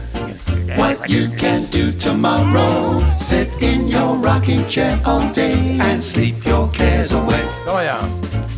what 0.77 1.09
you 1.11 1.29
can 1.31 1.65
do 1.67 1.93
tomorrow. 1.93 2.99
Sit 3.17 3.49
in 3.63 3.89
your 3.89 4.17
rocking 4.17 4.67
chair 4.69 5.01
all 5.05 5.29
day 5.33 5.79
and 5.81 6.03
sleep 6.03 6.45
your 6.47 6.69
cares 6.71 7.13
away. 7.13 7.43
Oh, 7.67 7.71
Toma 7.71 7.83
ya. 7.85 8.50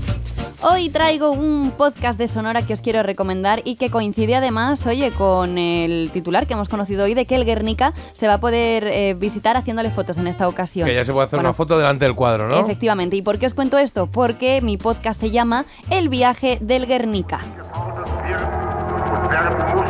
Hoy 0.64 0.90
traigo 0.90 1.32
un 1.32 1.72
podcast 1.76 2.16
de 2.18 2.28
Sonora 2.28 2.62
que 2.62 2.72
os 2.72 2.80
quiero 2.80 3.02
recomendar 3.02 3.62
y 3.64 3.74
que 3.74 3.90
coincide 3.90 4.36
además, 4.36 4.86
oye, 4.86 5.10
con 5.10 5.58
el 5.58 6.10
titular 6.12 6.46
que 6.46 6.52
hemos 6.52 6.68
conocido 6.68 7.04
hoy 7.04 7.14
de 7.14 7.26
que 7.26 7.34
el 7.34 7.44
Guernica 7.44 7.92
se 8.12 8.28
va 8.28 8.34
a 8.34 8.40
poder 8.40 8.84
eh, 8.84 9.14
visitar 9.14 9.56
haciéndole 9.56 9.90
fotos 9.90 10.18
en 10.18 10.28
esta 10.28 10.46
ocasión. 10.46 10.86
Que 10.86 10.94
ya 10.94 11.04
se 11.04 11.12
puede 11.12 11.26
hacer 11.26 11.38
Bueno, 11.38 11.48
una 11.50 11.54
foto 11.54 11.76
delante 11.76 12.04
del 12.04 12.14
cuadro, 12.14 12.48
¿no? 12.48 12.60
Efectivamente. 12.60 13.16
¿Y 13.16 13.22
por 13.22 13.40
qué 13.40 13.46
os 13.46 13.54
cuento 13.54 13.76
esto? 13.76 14.06
Porque 14.06 14.60
mi 14.62 14.76
podcast 14.76 15.20
se 15.20 15.32
llama 15.32 15.64
El 15.90 16.08
viaje 16.08 16.58
del 16.60 16.86
Guernica. 16.86 17.40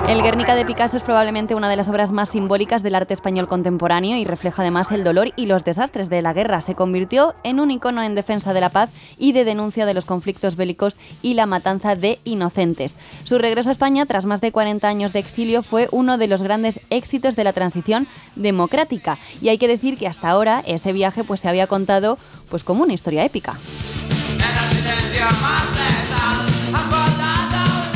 El 0.08 0.22
Guernica 0.22 0.54
de 0.54 0.66
Picasso 0.66 0.96
es 0.96 1.02
probablemente 1.02 1.54
una 1.54 1.68
de 1.68 1.76
las 1.76 1.88
obras 1.88 2.12
más 2.12 2.30
simbólicas 2.30 2.82
del 2.82 2.94
arte 2.94 3.14
español 3.14 3.48
contemporáneo 3.48 4.16
y 4.16 4.24
refleja 4.24 4.62
además 4.62 4.90
el 4.90 5.04
dolor 5.04 5.32
y 5.36 5.46
los 5.46 5.64
desastres 5.64 6.10
de 6.10 6.22
la 6.22 6.32
guerra. 6.32 6.60
Se 6.60 6.74
convirtió 6.74 7.34
en 7.42 7.60
un 7.60 7.70
icono 7.70 8.02
en 8.02 8.14
defensa 8.14 8.52
de 8.52 8.60
la 8.60 8.68
paz 8.68 8.90
y 9.16 9.32
de 9.32 9.44
denuncia 9.44 9.86
de 9.86 9.94
los 9.94 10.04
conflictos 10.04 10.56
bélicos 10.56 10.96
y 11.22 11.34
la 11.34 11.46
matanza 11.46 11.94
de 11.94 12.18
inocentes. 12.24 12.96
Su 13.24 13.38
regreso 13.38 13.70
a 13.70 13.72
España 13.72 14.04
tras 14.06 14.26
más 14.26 14.40
de 14.40 14.52
40 14.52 14.86
años 14.86 15.12
de 15.12 15.20
exilio 15.20 15.62
fue 15.62 15.88
uno 15.92 16.18
de 16.18 16.26
los 16.26 16.42
grandes 16.42 16.80
éxitos 16.90 17.36
de 17.36 17.44
la 17.44 17.52
transición 17.52 18.06
democrática 18.36 19.18
y 19.40 19.48
hay 19.48 19.58
que 19.58 19.68
decir 19.68 19.96
que 19.96 20.08
hasta 20.08 20.28
ahora 20.28 20.62
ese 20.66 20.92
viaje 20.92 21.24
pues 21.24 21.40
se 21.40 21.48
había 21.48 21.66
contado 21.66 22.18
pues 22.50 22.64
como 22.64 22.82
una 22.82 22.92
historia 22.92 23.24
épica. 23.24 23.54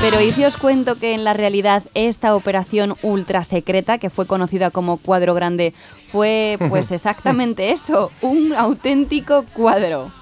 Pero 0.09 0.21
¿y 0.21 0.31
si 0.31 0.45
os 0.45 0.57
cuento 0.57 1.01
que 1.01 1.15
en 1.15 1.25
la 1.25 1.33
realidad 1.33 1.83
esta 1.95 2.37
operación 2.37 2.95
ultra 3.03 3.43
secreta, 3.43 3.99
que 3.99 4.09
fue 4.09 4.25
conocida 4.25 4.71
como 4.71 4.99
Cuadro 4.99 5.35
Grande, 5.35 5.75
fue 6.13 6.59
pues 6.69 6.93
exactamente 6.93 7.73
eso, 7.73 8.13
un 8.23 8.53
auténtico 8.53 9.45
cuadro? 9.53 10.13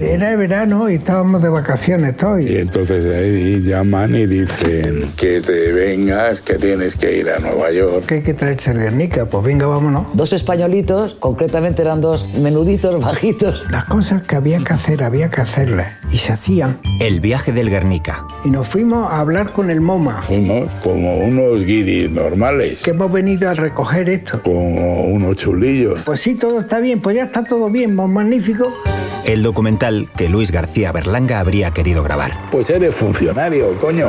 Era 0.00 0.34
verano 0.34 0.88
y 0.88 0.94
estábamos 0.94 1.42
de 1.42 1.50
vacaciones 1.50 2.16
todos. 2.16 2.40
Y 2.40 2.56
entonces 2.56 3.04
ahí 3.14 3.60
llaman 3.60 4.14
y 4.14 4.24
dicen 4.26 5.12
que 5.14 5.42
te 5.42 5.72
vengas, 5.72 6.40
que 6.40 6.54
tienes 6.54 6.96
que 6.96 7.18
ir 7.18 7.28
a 7.28 7.38
Nueva 7.38 7.70
York. 7.70 8.06
Que 8.06 8.14
hay 8.16 8.22
que 8.22 8.32
traerse 8.32 8.72
Guernica, 8.72 9.26
pues 9.26 9.44
venga, 9.44 9.66
vámonos. 9.66 10.06
Dos 10.14 10.32
españolitos, 10.32 11.14
concretamente 11.14 11.82
eran 11.82 12.00
dos 12.00 12.32
menuditos 12.38 13.02
bajitos. 13.04 13.62
Las 13.70 13.84
cosas 13.84 14.22
que 14.22 14.36
había 14.36 14.58
que 14.64 14.72
hacer, 14.72 15.02
había 15.04 15.28
que 15.28 15.42
hacerlas. 15.42 15.88
Y 16.10 16.16
se 16.16 16.32
hacían. 16.32 16.78
El 16.98 17.20
viaje 17.20 17.52
del 17.52 17.68
Guernica. 17.68 18.24
Y 18.44 18.48
nos 18.50 18.68
fuimos 18.68 19.12
a 19.12 19.20
hablar 19.20 19.52
con 19.52 19.70
el 19.70 19.82
MoMA. 19.82 20.22
Fuimos 20.22 20.70
como 20.82 21.18
unos 21.18 21.62
guiris 21.66 22.10
normales, 22.10 22.82
Que 22.84 22.92
hemos 22.92 23.12
venido 23.12 23.50
a 23.50 23.54
recoger 23.54 24.08
esto. 24.08 24.40
como 24.42 25.02
unos 25.02 25.36
chulillos. 25.36 26.00
Pues 26.06 26.20
sí, 26.20 26.36
todo 26.36 26.60
está 26.60 26.80
bien, 26.80 27.00
pues 27.00 27.16
ya 27.16 27.24
está 27.24 27.44
todo 27.44 27.68
bien, 27.68 27.94
más 27.94 28.08
magnífico. 28.08 28.66
El 29.24 29.42
documental 29.42 29.89
que 30.16 30.28
Luis 30.28 30.50
García 30.50 30.92
Berlanga 30.92 31.40
habría 31.40 31.70
querido 31.72 32.02
grabar. 32.02 32.32
Pues 32.50 32.70
eres 32.70 32.94
funcionario, 32.94 33.74
coño. 33.80 34.08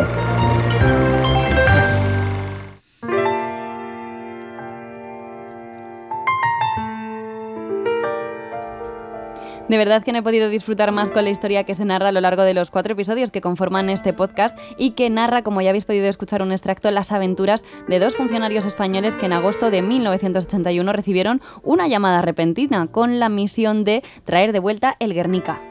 De 9.72 9.78
verdad 9.78 10.04
que 10.04 10.12
no 10.12 10.18
he 10.18 10.22
podido 10.22 10.50
disfrutar 10.50 10.92
más 10.92 11.10
con 11.10 11.24
la 11.24 11.30
historia 11.30 11.64
que 11.64 11.76
se 11.76 11.86
narra 11.86 12.10
a 12.10 12.12
lo 12.12 12.20
largo 12.20 12.44
de 12.44 12.54
los 12.54 12.70
cuatro 12.70 12.92
episodios 12.92 13.32
que 13.32 13.40
conforman 13.40 13.90
este 13.90 14.12
podcast 14.12 14.60
y 14.78 14.92
que 14.92 15.10
narra, 15.10 15.44
como 15.44 15.62
ya 15.62 15.70
habéis 15.70 15.86
podido 15.86 16.08
escuchar 16.08 16.42
un 16.42 16.52
extracto, 16.52 16.92
las 16.92 17.14
aventuras 17.14 17.64
de 17.88 18.00
dos 18.00 18.18
funcionarios 18.18 18.66
españoles 18.66 19.16
que 19.16 19.28
en 19.28 19.32
agosto 19.32 19.72
de 19.72 19.82
1981 19.82 20.92
recibieron 20.92 21.40
una 21.64 21.88
llamada 21.88 22.22
repentina 22.22 22.88
con 22.88 23.22
la 23.22 23.30
misión 23.30 23.86
de 23.86 24.02
traer 24.26 24.52
de 24.52 24.60
vuelta 24.60 24.98
el 25.00 25.14
Guernica. 25.14 25.71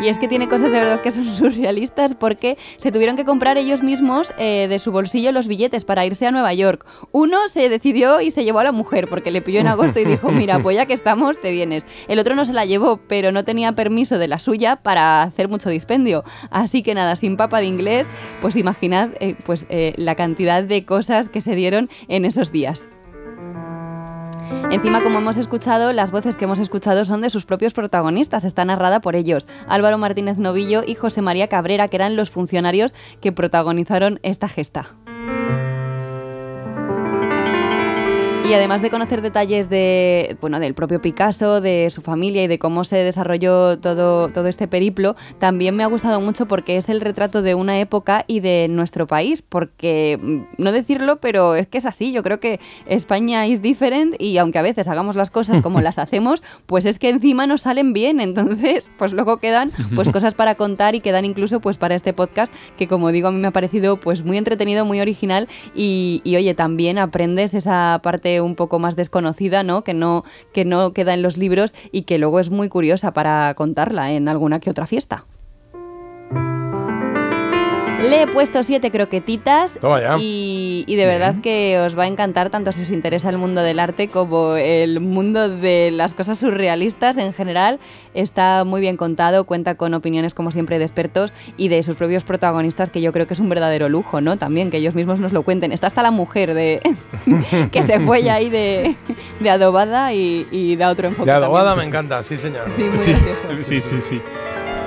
Y 0.00 0.08
es 0.08 0.18
que 0.18 0.28
tiene 0.28 0.48
cosas 0.48 0.70
de 0.70 0.80
verdad 0.80 1.00
que 1.00 1.10
son 1.10 1.24
surrealistas 1.36 2.14
porque 2.14 2.58
se 2.78 2.92
tuvieron 2.92 3.16
que 3.16 3.24
comprar 3.24 3.56
ellos 3.56 3.82
mismos 3.82 4.34
eh, 4.38 4.66
de 4.68 4.78
su 4.78 4.92
bolsillo 4.92 5.32
los 5.32 5.48
billetes 5.48 5.84
para 5.84 6.04
irse 6.04 6.26
a 6.26 6.30
Nueva 6.30 6.52
York. 6.52 6.84
Uno 7.12 7.48
se 7.48 7.68
decidió 7.68 8.20
y 8.20 8.30
se 8.30 8.44
llevó 8.44 8.58
a 8.58 8.64
la 8.64 8.72
mujer 8.72 9.08
porque 9.08 9.30
le 9.30 9.42
pilló 9.42 9.60
en 9.60 9.68
agosto 9.68 10.00
y 10.00 10.04
dijo, 10.04 10.30
mira, 10.30 10.62
pues 10.62 10.76
ya 10.76 10.86
que 10.86 10.94
estamos, 10.94 11.40
te 11.40 11.52
vienes. 11.52 11.86
El 12.08 12.18
otro 12.18 12.34
no 12.34 12.44
se 12.44 12.52
la 12.52 12.64
llevó, 12.64 13.00
pero 13.08 13.32
no 13.32 13.44
tenía 13.44 13.72
permiso 13.72 14.18
de 14.18 14.28
la 14.28 14.38
suya 14.38 14.76
para 14.76 15.22
hacer 15.22 15.48
mucho 15.48 15.70
dispendio. 15.70 16.24
Así 16.50 16.82
que 16.82 16.94
nada, 16.94 17.16
sin 17.16 17.36
papa 17.36 17.60
de 17.60 17.66
inglés, 17.66 18.08
pues 18.40 18.56
imaginad 18.56 19.10
eh, 19.20 19.36
pues, 19.44 19.66
eh, 19.68 19.94
la 19.96 20.14
cantidad 20.14 20.62
de 20.62 20.84
cosas 20.84 21.28
que 21.28 21.40
se 21.40 21.54
dieron 21.54 21.88
en 22.08 22.24
esos 22.24 22.52
días. 22.52 22.86
Encima, 24.70 25.02
como 25.02 25.18
hemos 25.18 25.36
escuchado, 25.36 25.92
las 25.92 26.10
voces 26.10 26.36
que 26.36 26.44
hemos 26.44 26.58
escuchado 26.58 27.04
son 27.04 27.20
de 27.20 27.30
sus 27.30 27.44
propios 27.44 27.72
protagonistas, 27.72 28.44
está 28.44 28.64
narrada 28.64 29.00
por 29.00 29.16
ellos, 29.16 29.46
Álvaro 29.68 29.98
Martínez 29.98 30.38
Novillo 30.38 30.82
y 30.86 30.94
José 30.94 31.22
María 31.22 31.48
Cabrera, 31.48 31.88
que 31.88 31.96
eran 31.96 32.16
los 32.16 32.30
funcionarios 32.30 32.92
que 33.20 33.32
protagonizaron 33.32 34.20
esta 34.22 34.48
gesta. 34.48 34.96
Y 38.44 38.52
además 38.52 38.82
de 38.82 38.90
conocer 38.90 39.22
detalles 39.22 39.70
de, 39.70 40.36
bueno, 40.42 40.60
del 40.60 40.74
propio 40.74 41.00
Picasso, 41.00 41.62
de 41.62 41.88
su 41.90 42.02
familia 42.02 42.42
y 42.42 42.46
de 42.46 42.58
cómo 42.58 42.84
se 42.84 42.96
desarrolló 42.96 43.78
todo, 43.78 44.28
todo 44.28 44.48
este 44.48 44.68
periplo, 44.68 45.16
también 45.38 45.74
me 45.74 45.82
ha 45.82 45.86
gustado 45.86 46.20
mucho 46.20 46.44
porque 46.46 46.76
es 46.76 46.90
el 46.90 47.00
retrato 47.00 47.40
de 47.40 47.54
una 47.54 47.80
época 47.80 48.24
y 48.26 48.40
de 48.40 48.66
nuestro 48.68 49.06
país, 49.06 49.40
porque 49.40 50.18
mm, 50.20 50.62
no 50.62 50.72
decirlo, 50.72 51.20
pero 51.20 51.54
es 51.54 51.68
que 51.68 51.78
es 51.78 51.86
así, 51.86 52.12
yo 52.12 52.22
creo 52.22 52.38
que 52.38 52.60
España 52.84 53.46
es 53.46 53.62
different 53.62 54.14
y 54.20 54.36
aunque 54.36 54.58
a 54.58 54.62
veces 54.62 54.88
hagamos 54.88 55.16
las 55.16 55.30
cosas 55.30 55.62
como 55.62 55.80
las 55.80 55.98
hacemos, 56.04 56.42
pues 56.66 56.84
es 56.84 56.98
que 56.98 57.08
encima 57.08 57.46
nos 57.46 57.62
salen 57.62 57.94
bien, 57.94 58.20
entonces 58.20 58.90
pues 58.98 59.14
luego 59.14 59.38
quedan 59.38 59.72
pues 59.94 60.10
cosas 60.10 60.34
para 60.34 60.54
contar 60.54 60.94
y 60.94 61.00
quedan 61.00 61.24
incluso 61.24 61.60
pues 61.60 61.78
para 61.78 61.94
este 61.94 62.12
podcast 62.12 62.52
que 62.76 62.88
como 62.88 63.10
digo 63.10 63.28
a 63.28 63.30
mí 63.30 63.38
me 63.38 63.48
ha 63.48 63.52
parecido 63.52 63.98
pues 63.98 64.22
muy 64.22 64.36
entretenido, 64.36 64.84
muy 64.84 65.00
original 65.00 65.48
y, 65.74 66.20
y, 66.24 66.36
oye, 66.36 66.52
también 66.52 66.98
aprendes 66.98 67.54
esa 67.54 68.00
parte 68.02 68.33
un 68.40 68.54
poco 68.54 68.78
más 68.78 68.96
desconocida, 68.96 69.62
¿no? 69.62 69.84
Que 69.84 69.94
no 69.94 70.24
que 70.52 70.64
no 70.64 70.92
queda 70.92 71.14
en 71.14 71.22
los 71.22 71.36
libros 71.36 71.74
y 71.92 72.02
que 72.02 72.18
luego 72.18 72.40
es 72.40 72.50
muy 72.50 72.68
curiosa 72.68 73.12
para 73.12 73.52
contarla 73.54 74.12
en 74.12 74.28
alguna 74.28 74.60
que 74.60 74.70
otra 74.70 74.86
fiesta. 74.86 75.24
Le 78.08 78.22
he 78.22 78.26
puesto 78.26 78.62
siete 78.62 78.90
croquetitas 78.90 79.74
Toma 79.74 80.00
ya. 80.00 80.16
y, 80.18 80.84
y 80.86 80.96
de 80.96 81.06
verdad 81.06 81.36
que 81.42 81.78
os 81.80 81.98
va 81.98 82.04
a 82.04 82.06
encantar 82.06 82.50
tanto 82.50 82.72
si 82.72 82.82
os 82.82 82.90
interesa 82.90 83.28
el 83.30 83.38
mundo 83.38 83.62
del 83.62 83.78
arte 83.78 84.08
como 84.08 84.56
el 84.56 85.00
mundo 85.00 85.48
de 85.48 85.90
las 85.90 86.14
cosas 86.14 86.38
surrealistas 86.38 87.16
en 87.16 87.32
general. 87.32 87.78
Está 88.12 88.64
muy 88.64 88.80
bien 88.80 88.96
contado, 88.96 89.44
cuenta 89.44 89.74
con 89.76 89.94
opiniones 89.94 90.34
como 90.34 90.50
siempre 90.50 90.78
de 90.78 90.84
expertos 90.84 91.32
y 91.56 91.68
de 91.68 91.82
sus 91.82 91.96
propios 91.96 92.24
protagonistas 92.24 92.90
que 92.90 93.00
yo 93.00 93.12
creo 93.12 93.26
que 93.26 93.34
es 93.34 93.40
un 93.40 93.48
verdadero 93.48 93.88
lujo, 93.88 94.20
¿no? 94.20 94.36
También 94.36 94.70
que 94.70 94.76
ellos 94.76 94.94
mismos 94.94 95.18
nos 95.20 95.32
lo 95.32 95.42
cuenten. 95.42 95.72
Está 95.72 95.86
hasta 95.88 96.02
la 96.02 96.10
mujer 96.10 96.54
de 96.54 96.80
que 97.72 97.82
se 97.82 98.00
fue 98.00 98.22
ya 98.22 98.34
ahí 98.34 98.50
de, 98.50 98.94
de 99.40 99.50
adobada 99.50 100.12
y, 100.12 100.46
y 100.50 100.76
da 100.76 100.90
otro 100.90 101.08
enfoque. 101.08 101.30
De 101.30 101.36
adobada 101.36 101.74
me 101.74 101.84
encanta, 101.84 102.22
sí 102.22 102.36
señor. 102.36 102.70
Sí, 102.70 102.84
muy 102.84 102.98
Sí, 102.98 103.12
gracioso. 103.12 103.42
sí, 103.62 103.80
sí, 103.80 104.00
sí. 104.00 104.20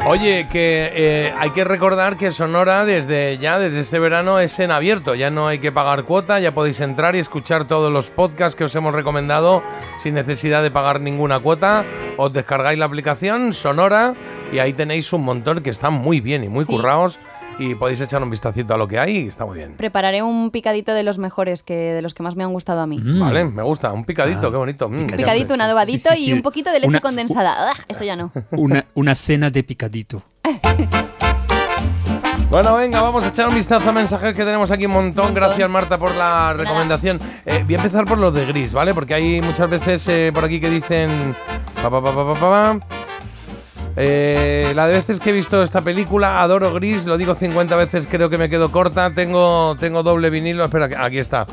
Oye, 0.09 0.47
que 0.49 0.89
eh, 0.93 1.33
hay 1.37 1.49
que 1.49 1.65
recordar 1.65 2.15
que 2.17 2.31
Sonora 2.31 2.85
desde 2.85 3.37
ya, 3.39 3.59
desde 3.59 3.81
este 3.81 3.99
verano, 3.99 4.39
es 4.39 4.57
en 4.59 4.71
abierto. 4.71 5.15
Ya 5.15 5.29
no 5.29 5.47
hay 5.47 5.59
que 5.59 5.71
pagar 5.71 6.03
cuota, 6.03 6.39
ya 6.39 6.53
podéis 6.53 6.79
entrar 6.79 7.15
y 7.15 7.19
escuchar 7.19 7.65
todos 7.65 7.91
los 7.91 8.09
podcasts 8.09 8.55
que 8.55 8.63
os 8.63 8.75
hemos 8.75 8.93
recomendado 8.93 9.63
sin 10.01 10.13
necesidad 10.13 10.63
de 10.63 10.71
pagar 10.71 11.01
ninguna 11.01 11.39
cuota. 11.39 11.83
Os 12.15 12.31
descargáis 12.31 12.79
la 12.79 12.85
aplicación 12.85 13.53
Sonora 13.53 14.13
y 14.53 14.59
ahí 14.59 14.71
tenéis 14.71 15.11
un 15.11 15.25
montón 15.25 15.61
que 15.61 15.71
están 15.71 15.93
muy 15.93 16.21
bien 16.21 16.43
y 16.45 16.47
muy 16.47 16.63
Sí. 16.63 16.71
currados. 16.71 17.19
Y 17.59 17.73
podéis 17.75 17.99
echar 18.01 18.21
un 18.21 18.29
vistacito 18.29 18.73
a 18.73 18.77
lo 18.77 18.87
que 18.87 18.99
hay 18.99 19.17
y 19.17 19.27
está 19.27 19.45
muy 19.45 19.57
bien. 19.57 19.73
Prepararé 19.77 20.21
un 20.21 20.51
picadito 20.51 20.93
de 20.93 21.01
los 21.03 21.17
mejores, 21.17 21.63
que 21.63 21.73
de 21.75 22.01
los 22.03 22.13
que 22.13 22.21
más 22.21 22.35
me 22.35 22.43
han 22.43 22.51
gustado 22.53 22.81
a 22.81 22.87
mí. 22.87 22.99
Vale, 23.03 23.45
me 23.45 23.63
gusta. 23.63 23.91
Un 23.91 24.05
picadito, 24.05 24.51
qué 24.51 24.57
bonito. 24.57 24.87
Mm. 24.89 24.99
Un 25.01 25.07
picadito, 25.07 25.53
un 25.55 25.61
adobadito 25.61 26.09
Sí, 26.11 26.15
sí, 26.17 26.23
sí. 26.25 26.29
y 26.29 26.33
un 26.33 26.43
poquito 26.43 26.69
de 26.71 26.79
leche 26.79 26.89
Una- 26.89 26.99
condensada. 26.99 27.71
¡Ugh! 27.71 27.83
esto 27.87 28.03
ya 28.03 28.15
no. 28.15 28.31
Una, 28.51 28.85
una 28.93 29.15
cena 29.15 29.49
de 29.49 29.63
picadito. 29.63 30.23
Bueno, 32.49 32.75
venga, 32.75 33.01
vamos 33.01 33.25
a 33.25 33.27
echar 33.27 33.49
un 33.49 33.55
vistazo 33.55 33.89
a 33.89 33.91
mensajes 33.91 34.33
que 34.33 34.45
tenemos 34.45 34.71
aquí 34.71 34.85
un 34.85 34.93
montón. 34.93 35.33
Gracias, 35.33 35.69
Marta, 35.69 35.97
por 35.97 36.15
la 36.15 36.53
recomendación. 36.53 37.19
Eh, 37.45 37.63
voy 37.65 37.73
a 37.75 37.77
empezar 37.79 38.05
por 38.05 38.17
los 38.17 38.33
de 38.33 38.45
gris, 38.45 38.71
¿vale? 38.71 38.93
Porque 38.93 39.13
hay 39.15 39.41
muchas 39.41 39.69
veces 39.69 40.07
eh, 40.07 40.31
por 40.33 40.45
aquí 40.45 40.61
que 40.61 40.69
dicen. 40.69 41.09
pa, 41.75 41.89
pa, 41.89 42.01
pa, 42.01 42.15
pa, 42.15 42.25
pa, 42.25 42.33
pa, 42.39 42.79
pa. 42.79 42.96
Eh, 43.99 44.73
la 44.75 44.87
de 44.87 44.93
veces 44.93 45.19
que 45.19 45.31
he 45.31 45.33
visto 45.33 45.63
esta 45.63 45.81
película, 45.81 46.43
adoro 46.43 46.71
Gris, 46.71 47.05
lo 47.05 47.17
digo 47.17 47.33
50 47.33 47.75
veces, 47.75 48.07
creo 48.09 48.29
que 48.29 48.37
me 48.37 48.47
quedo 48.47 48.71
corta. 48.71 49.11
Tengo, 49.13 49.75
tengo 49.79 50.03
doble 50.03 50.29
vinilo, 50.29 50.63
espera, 50.63 50.87
aquí 51.03 51.17
está. 51.17 51.47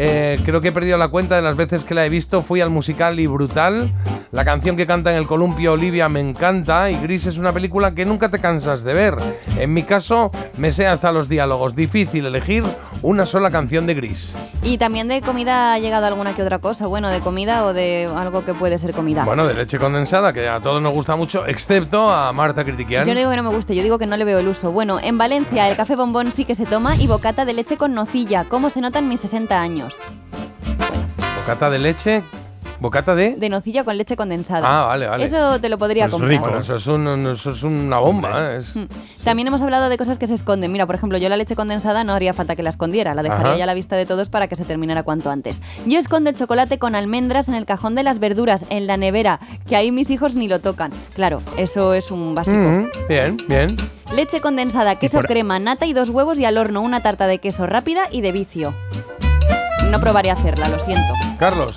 Eh, 0.00 0.38
creo 0.44 0.60
que 0.60 0.68
he 0.68 0.72
perdido 0.72 0.96
la 0.96 1.08
cuenta 1.08 1.34
de 1.34 1.42
las 1.42 1.56
veces 1.56 1.82
que 1.82 1.92
la 1.92 2.06
he 2.06 2.08
visto. 2.08 2.42
Fui 2.42 2.60
al 2.60 2.70
musical 2.70 3.18
y 3.18 3.26
brutal. 3.26 3.92
La 4.30 4.44
canción 4.44 4.76
que 4.76 4.86
canta 4.86 5.10
en 5.10 5.16
el 5.16 5.26
columpio 5.26 5.72
Olivia 5.72 6.08
me 6.08 6.20
encanta. 6.20 6.88
Y 6.90 6.96
Gris 7.00 7.26
es 7.26 7.36
una 7.36 7.52
película 7.52 7.94
que 7.94 8.06
nunca 8.06 8.30
te 8.30 8.38
cansas 8.38 8.84
de 8.84 8.94
ver. 8.94 9.16
En 9.58 9.74
mi 9.74 9.82
caso, 9.82 10.30
me 10.56 10.70
sé 10.70 10.86
hasta 10.86 11.10
los 11.10 11.28
diálogos. 11.28 11.74
Difícil 11.74 12.26
elegir 12.26 12.62
una 13.02 13.26
sola 13.26 13.50
canción 13.50 13.86
de 13.86 13.94
Gris. 13.94 14.34
Y 14.62 14.78
también 14.78 15.08
de 15.08 15.20
comida 15.20 15.72
ha 15.72 15.78
llegado 15.78 16.06
alguna 16.06 16.34
que 16.34 16.42
otra 16.42 16.60
cosa. 16.60 16.86
Bueno, 16.86 17.08
de 17.08 17.18
comida 17.20 17.64
o 17.64 17.72
de 17.72 18.08
algo 18.14 18.44
que 18.44 18.54
puede 18.54 18.78
ser 18.78 18.92
comida. 18.92 19.24
Bueno, 19.24 19.46
de 19.46 19.54
leche 19.54 19.78
condensada, 19.78 20.32
que 20.32 20.48
a 20.48 20.60
todos 20.60 20.80
nos 20.80 20.92
gusta 20.92 21.16
mucho, 21.16 21.46
excepto 21.46 22.10
a 22.10 22.32
Marta 22.32 22.64
Critiquian. 22.64 23.04
Yo 23.06 23.14
no 23.14 23.18
digo 23.18 23.30
que 23.30 23.36
no 23.36 23.42
me 23.44 23.50
guste, 23.50 23.74
yo 23.74 23.82
digo 23.82 23.98
que 23.98 24.06
no 24.06 24.16
le 24.16 24.24
veo 24.24 24.38
el 24.38 24.48
uso. 24.48 24.70
Bueno, 24.70 25.00
en 25.02 25.18
Valencia 25.18 25.68
el 25.68 25.76
café 25.76 25.96
bombón 25.96 26.30
sí 26.32 26.44
que 26.44 26.54
se 26.54 26.66
toma 26.66 26.96
y 26.96 27.06
bocata 27.06 27.44
de 27.44 27.54
leche 27.54 27.76
con 27.76 27.94
nocilla. 27.94 28.44
¿Cómo 28.44 28.70
se 28.70 28.80
nota 28.80 28.98
en 28.98 29.08
mis 29.08 29.20
60 29.20 29.60
años? 29.60 29.87
Bocata 31.36 31.70
de 31.70 31.78
leche. 31.78 32.22
Bocata 32.80 33.16
de. 33.16 33.34
De 33.34 33.48
nocilla 33.48 33.82
con 33.82 33.96
leche 33.98 34.14
condensada. 34.16 34.62
Ah, 34.64 34.86
vale, 34.86 35.08
vale. 35.08 35.24
Eso 35.24 35.60
te 35.60 35.68
lo 35.68 35.78
podría 35.78 36.04
Pues 36.04 36.12
comprar. 36.12 36.30
rico. 36.30 36.44
Bueno, 36.44 36.60
eso, 36.60 36.76
es 36.76 36.86
un- 36.86 37.26
eso 37.26 37.50
es 37.50 37.62
una 37.64 37.98
bomba. 37.98 38.52
¿eh? 38.52 38.58
Es- 38.58 38.76
Mm. 38.76 38.84
También 39.24 39.48
hemos 39.48 39.60
hablado 39.62 39.88
de 39.88 39.98
cosas 39.98 40.16
que 40.16 40.28
se 40.28 40.34
esconden. 40.34 40.70
Mira, 40.70 40.86
por 40.86 40.94
ejemplo, 40.94 41.18
yo 41.18 41.28
la 41.28 41.36
leche 41.36 41.56
condensada 41.56 42.04
no 42.04 42.12
haría 42.12 42.32
falta 42.34 42.54
que 42.54 42.62
la 42.62 42.70
escondiera, 42.70 43.14
la 43.16 43.24
dejaría 43.24 43.48
Ajá. 43.48 43.56
ya 43.56 43.64
a 43.64 43.66
la 43.66 43.74
vista 43.74 43.96
de 43.96 44.06
todos 44.06 44.28
para 44.28 44.46
que 44.46 44.54
se 44.54 44.64
terminara 44.64 45.02
cuanto 45.02 45.28
antes. 45.28 45.60
Yo 45.86 45.98
escondo 45.98 46.30
el 46.30 46.36
chocolate 46.36 46.78
con 46.78 46.94
almendras 46.94 47.48
en 47.48 47.54
el 47.54 47.66
cajón 47.66 47.96
de 47.96 48.04
las 48.04 48.20
verduras, 48.20 48.64
en 48.70 48.86
la 48.86 48.96
nevera, 48.96 49.40
que 49.66 49.74
ahí 49.74 49.90
mis 49.90 50.08
hijos 50.10 50.36
ni 50.36 50.46
lo 50.46 50.60
tocan. 50.60 50.92
Claro, 51.14 51.42
eso 51.56 51.94
es 51.94 52.12
un 52.12 52.36
básico. 52.36 52.58
Mm, 52.58 52.86
bien, 53.08 53.36
bien. 53.48 53.76
Leche 54.14 54.40
condensada, 54.40 54.94
queso 55.00 55.16
por- 55.18 55.26
crema, 55.26 55.58
nata 55.58 55.84
y 55.86 55.92
dos 55.94 56.10
huevos 56.10 56.38
y 56.38 56.44
al 56.44 56.56
horno 56.56 56.80
una 56.80 57.02
tarta 57.02 57.26
de 57.26 57.38
queso 57.40 57.66
rápida 57.66 58.02
y 58.12 58.20
de 58.20 58.30
vicio. 58.30 58.72
No 59.90 60.00
probaré 60.00 60.30
a 60.30 60.34
hacerla, 60.34 60.68
lo 60.68 60.78
siento. 60.80 61.12
Carlos. 61.38 61.76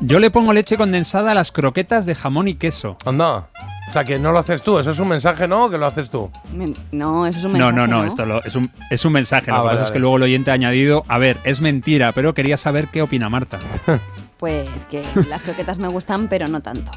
Yo 0.00 0.18
le 0.20 0.30
pongo 0.30 0.52
leche 0.52 0.76
condensada 0.76 1.32
a 1.32 1.34
las 1.34 1.50
croquetas 1.50 2.04
de 2.06 2.14
jamón 2.14 2.48
y 2.48 2.54
queso. 2.54 2.98
Anda. 3.06 3.48
O 3.88 3.92
sea, 3.92 4.04
que 4.04 4.18
no 4.18 4.32
lo 4.32 4.38
haces 4.40 4.62
tú. 4.62 4.78
Eso 4.78 4.90
es 4.90 4.98
un 4.98 5.08
mensaje, 5.08 5.46
¿no? 5.46 5.70
Que 5.70 5.78
lo 5.78 5.86
haces 5.86 6.10
tú. 6.10 6.30
Men- 6.52 6.74
No, 6.90 7.26
eso 7.26 7.38
es 7.38 7.44
un 7.44 7.52
No, 7.52 7.66
mensaje, 7.70 7.76
no, 7.76 7.86
no, 7.86 8.04
esto 8.04 8.24
lo- 8.26 8.42
es, 8.42 8.54
un, 8.56 8.70
es 8.90 9.04
un 9.04 9.12
mensaje. 9.12 9.50
Ah, 9.50 9.56
lo 9.56 9.62
que 9.62 9.66
vale, 9.66 9.76
pasa 9.78 9.82
es 9.84 9.88
vale. 9.90 9.92
que 9.94 9.98
luego 10.00 10.16
el 10.16 10.22
oyente 10.24 10.50
ha 10.50 10.54
añadido, 10.54 11.04
a 11.08 11.18
ver, 11.18 11.38
es 11.44 11.60
mentira, 11.60 12.12
pero 12.12 12.34
quería 12.34 12.56
saber 12.56 12.88
qué 12.88 13.02
opina 13.02 13.28
Marta. 13.28 13.58
Pues 14.36 14.84
que 14.90 15.02
las 15.30 15.40
croquetas 15.40 15.78
me 15.78 15.88
gustan, 15.88 16.28
pero 16.28 16.48
no 16.48 16.60
tanto. 16.60 16.90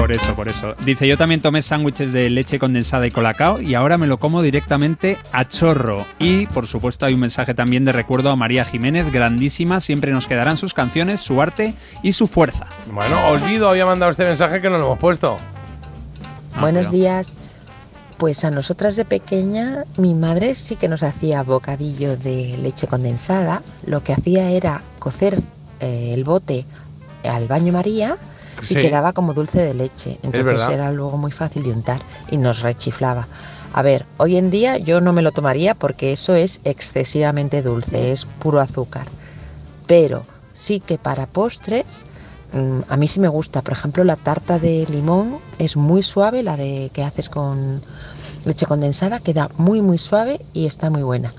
Por 0.00 0.12
eso, 0.12 0.34
por 0.34 0.48
eso. 0.48 0.74
Dice, 0.86 1.06
yo 1.06 1.18
también 1.18 1.42
tomé 1.42 1.60
sándwiches 1.60 2.10
de 2.10 2.30
leche 2.30 2.58
condensada 2.58 3.06
y 3.06 3.10
colacao 3.10 3.60
y 3.60 3.74
ahora 3.74 3.98
me 3.98 4.06
lo 4.06 4.18
como 4.18 4.40
directamente 4.40 5.18
a 5.30 5.46
chorro. 5.46 6.06
Y, 6.18 6.46
por 6.46 6.66
supuesto, 6.66 7.04
hay 7.04 7.12
un 7.12 7.20
mensaje 7.20 7.52
también 7.52 7.84
de 7.84 7.92
recuerdo 7.92 8.30
a 8.30 8.36
María 8.36 8.64
Jiménez, 8.64 9.12
grandísima, 9.12 9.78
siempre 9.78 10.12
nos 10.12 10.26
quedarán 10.26 10.56
sus 10.56 10.72
canciones, 10.72 11.20
su 11.20 11.42
arte 11.42 11.74
y 12.02 12.14
su 12.14 12.28
fuerza. 12.28 12.66
Bueno, 12.90 13.28
Olvido 13.28 13.68
había 13.68 13.84
mandado 13.84 14.10
este 14.10 14.24
mensaje 14.24 14.62
que 14.62 14.70
no 14.70 14.78
lo 14.78 14.86
hemos 14.86 14.98
puesto. 14.98 15.36
Buenos 16.58 16.90
días. 16.90 17.38
Pues 18.16 18.42
a 18.46 18.50
nosotras 18.50 18.96
de 18.96 19.04
pequeña, 19.04 19.84
mi 19.98 20.14
madre 20.14 20.54
sí 20.54 20.76
que 20.76 20.88
nos 20.88 21.02
hacía 21.02 21.42
bocadillo 21.42 22.16
de 22.16 22.56
leche 22.56 22.86
condensada. 22.86 23.62
Lo 23.84 24.02
que 24.02 24.14
hacía 24.14 24.48
era 24.50 24.80
cocer 24.98 25.42
eh, 25.80 26.12
el 26.14 26.24
bote 26.24 26.64
al 27.22 27.48
baño 27.48 27.74
María 27.74 28.16
y 28.68 28.74
quedaba 28.74 29.12
como 29.12 29.34
dulce 29.34 29.60
de 29.60 29.74
leche. 29.74 30.18
Entonces 30.22 30.68
era 30.68 30.92
luego 30.92 31.16
muy 31.16 31.30
fácil 31.30 31.62
de 31.62 31.70
untar 31.70 32.00
y 32.30 32.36
nos 32.36 32.60
rechiflaba. 32.60 33.28
A 33.72 33.82
ver, 33.82 34.04
hoy 34.18 34.36
en 34.36 34.50
día 34.50 34.78
yo 34.78 35.00
no 35.00 35.12
me 35.12 35.22
lo 35.22 35.30
tomaría 35.30 35.74
porque 35.74 36.12
eso 36.12 36.34
es 36.34 36.60
excesivamente 36.64 37.62
dulce, 37.62 38.12
es 38.12 38.26
puro 38.26 38.60
azúcar. 38.60 39.06
Pero 39.86 40.24
sí 40.52 40.80
que 40.80 40.98
para 40.98 41.26
postres 41.26 42.04
mm, 42.52 42.80
a 42.88 42.96
mí 42.96 43.06
sí 43.06 43.20
me 43.20 43.28
gusta. 43.28 43.62
Por 43.62 43.74
ejemplo, 43.74 44.02
la 44.02 44.16
tarta 44.16 44.58
de 44.58 44.86
limón 44.88 45.38
es 45.58 45.76
muy 45.76 46.02
suave, 46.02 46.42
la 46.42 46.56
de 46.56 46.90
que 46.92 47.04
haces 47.04 47.28
con 47.28 47.82
leche 48.44 48.66
condensada, 48.66 49.20
queda 49.20 49.50
muy 49.56 49.82
muy 49.82 49.98
suave 49.98 50.40
y 50.52 50.66
está 50.66 50.90
muy 50.90 51.02
buena. 51.02 51.32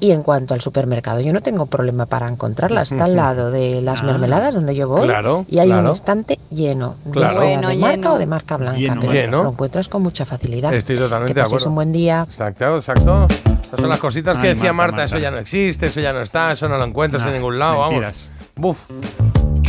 Y 0.00 0.12
en 0.12 0.22
cuanto 0.22 0.54
al 0.54 0.60
supermercado, 0.60 1.20
yo 1.20 1.32
no 1.32 1.40
tengo 1.40 1.66
problema 1.66 2.06
para 2.06 2.28
encontrarla. 2.28 2.82
Está 2.82 3.06
al 3.06 3.16
lado 3.16 3.50
de 3.50 3.82
las 3.82 4.02
Ah, 4.02 4.04
mermeladas 4.04 4.54
donde 4.54 4.76
yo 4.76 4.86
voy 4.88 5.06
claro, 5.08 5.44
y 5.48 5.58
hay 5.58 5.68
un 5.70 5.74
claro. 5.78 5.90
estante 5.90 6.38
lleno, 6.50 6.94
Claro. 7.10 7.34
ya 7.34 7.40
sea 7.40 7.48
Bueno, 7.58 7.68
de 7.70 7.76
marca 7.76 7.96
lleno. 7.96 8.12
o 8.14 8.18
de 8.18 8.26
marca 8.26 8.56
blanca, 8.58 8.78
Lleno, 8.78 9.00
pero 9.00 9.12
lleno. 9.12 9.42
lo 9.42 9.50
encuentras 9.50 9.88
con 9.88 10.02
mucha 10.02 10.24
facilidad. 10.24 10.72
Estoy 10.72 10.96
totalmente 10.96 11.34
que 11.34 11.40
de 11.40 11.42
pases 11.42 11.54
acuerdo. 11.54 11.68
un 11.70 11.74
buen 11.74 11.92
día. 11.92 12.26
Exacto, 12.28 12.76
exacto. 12.76 13.26
Estas 13.60 13.80
son 13.80 13.88
las 13.88 13.98
cositas 14.00 14.38
que 14.38 14.48
Ay, 14.48 14.54
decía 14.54 14.72
Marta, 14.72 14.98
Marta, 14.98 15.04
eso 15.04 15.18
ya 15.18 15.30
no 15.32 15.38
existe, 15.38 15.86
eso 15.86 15.98
ya 16.00 16.12
no 16.12 16.20
está, 16.20 16.52
eso 16.52 16.68
no 16.68 16.78
lo 16.78 16.84
encuentras 16.84 17.26
en 17.26 17.32
ningún 17.32 17.58
lado, 17.58 17.80
mentiras. 17.82 18.30
vamos. 18.56 18.76
Buf. 18.78 18.78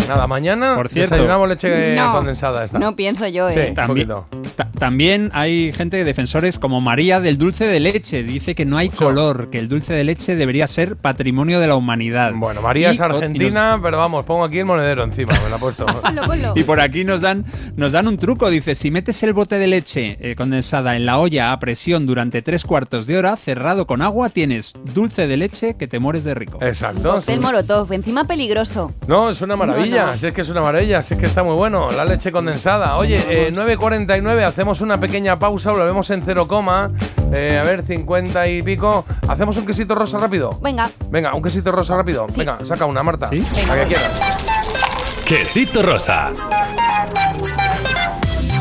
Nada, 0.10 0.28
mañana 0.28 0.76
Por 0.76 0.90
cierto- 0.90 1.16
desayunamos 1.16 1.48
leche 1.50 1.96
No, 1.96 2.14
condensada 2.14 2.64
esta. 2.66 2.80
No 2.80 2.96
pienso 2.96 3.28
yo, 3.28 3.50
Sí, 3.50 3.60
¿eh? 3.60 3.74
También, 4.78 5.30
hay 5.34 5.72
gente 5.74 6.04
defensores 6.04 6.58
como 6.58 6.82
María 6.82 7.20
del 7.20 7.38
dulce 7.38 7.66
de 7.66 7.80
leche. 7.80 8.24
Dice 8.24 8.56
que 8.56 8.66
no 8.66 8.78
hay 8.78 8.90
color, 8.90 9.50
que 9.50 9.60
el 9.60 9.70
dulce 9.70 9.94
de 9.94 10.04
leche 10.04 10.36
debería 10.36 10.68
ser 10.68 10.96
patrimonio 10.96 11.60
de 11.60 11.68
la 11.68 11.76
humanidad. 11.76 12.34
Bueno, 12.36 12.62
María 12.62 12.92
Y- 12.92 12.96
es 12.96 13.02
argentina, 13.02 13.80
pero 13.82 13.98
vamos, 13.98 14.26
pongo 14.26 14.44
aquí 14.44 14.60
el 14.60 14.66
monedero 14.66 15.04
encima, 15.04 15.34
me 15.44 15.50
la 15.50 15.56
he 15.56 15.60
puesto. 15.60 15.86
Y 16.56 16.64
por 16.64 16.80
aquí 16.82 17.04
nos 17.06 17.22
dan, 17.22 17.46
nos 17.76 17.92
dan 17.92 18.08
un 18.08 18.18
truco. 18.18 18.50
Dice, 18.50 18.76
si 18.76 18.92
metes 18.92 19.22
el 19.24 19.34
bote 19.34 19.58
de 19.58 19.68
leche 19.68 20.18
eh, 20.20 20.36
condensada 20.36 20.96
en 20.96 21.06
la 21.06 21.18
olla 21.20 21.52
a 21.52 21.60
presión 21.60 22.06
durante 22.06 22.42
tres 22.42 22.64
cuartos 22.66 23.06
de 23.06 23.18
hora, 23.18 23.36
cerrado 23.38 23.86
con 23.88 24.02
agua, 24.02 24.30
tienes 24.30 24.74
dulce 24.94 25.28
de 25.28 25.38
leche 25.38 25.76
que 25.78 25.88
te 25.88 26.00
mueres 26.00 26.24
de 26.24 26.34
rico. 26.34 26.58
Exacto. 26.62 27.22
sí. 27.22 27.38
Molotov, 27.40 27.92
encima 27.94 28.26
peligroso. 28.26 28.92
No, 29.08 29.30
es 29.30 29.42
una 29.42 29.56
maravilla, 29.56 29.90
No, 29.90 29.99
no. 29.99 29.99
Si 30.18 30.28
es 30.28 30.34
que 30.34 30.42
es 30.42 30.50
una 30.50 30.62
maravilla, 30.62 31.02
si 31.04 31.14
es 31.14 31.20
que 31.20 31.26
está 31.26 31.44
muy 31.44 31.56
bueno, 31.56 31.90
la 31.92 32.06
leche 32.06 32.32
condensada. 32.32 32.98
Oye, 32.98 33.20
eh, 33.30 33.52
9.49, 33.52 34.44
hacemos 34.44 34.82
una 34.82 35.00
pequeña 35.00 35.40
pausa, 35.40 35.72
volvemos 35.72 36.10
en 36.10 36.24
cero 36.24 36.48
coma, 36.48 36.92
eh, 37.34 37.60
a 37.62 37.66
ver, 37.66 37.84
50 37.86 38.48
y 38.48 38.64
pico. 38.64 39.06
¿Hacemos 39.28 39.58
un 39.58 39.66
quesito 39.66 39.96
rosa 39.96 40.18
rápido? 40.18 40.58
Venga, 40.62 40.90
Venga, 41.10 41.34
un 41.34 41.42
quesito 41.44 41.72
rosa 41.72 41.96
rápido. 41.96 42.28
Sí. 42.30 42.40
Venga, 42.40 42.60
saca 42.66 42.86
una, 42.86 43.04
Marta. 43.04 43.30
¿Sí? 43.30 43.46
La 43.68 43.76
que 43.76 43.88
quieras. 43.88 44.22
Quesito 45.26 45.84
rosa. 45.84 46.32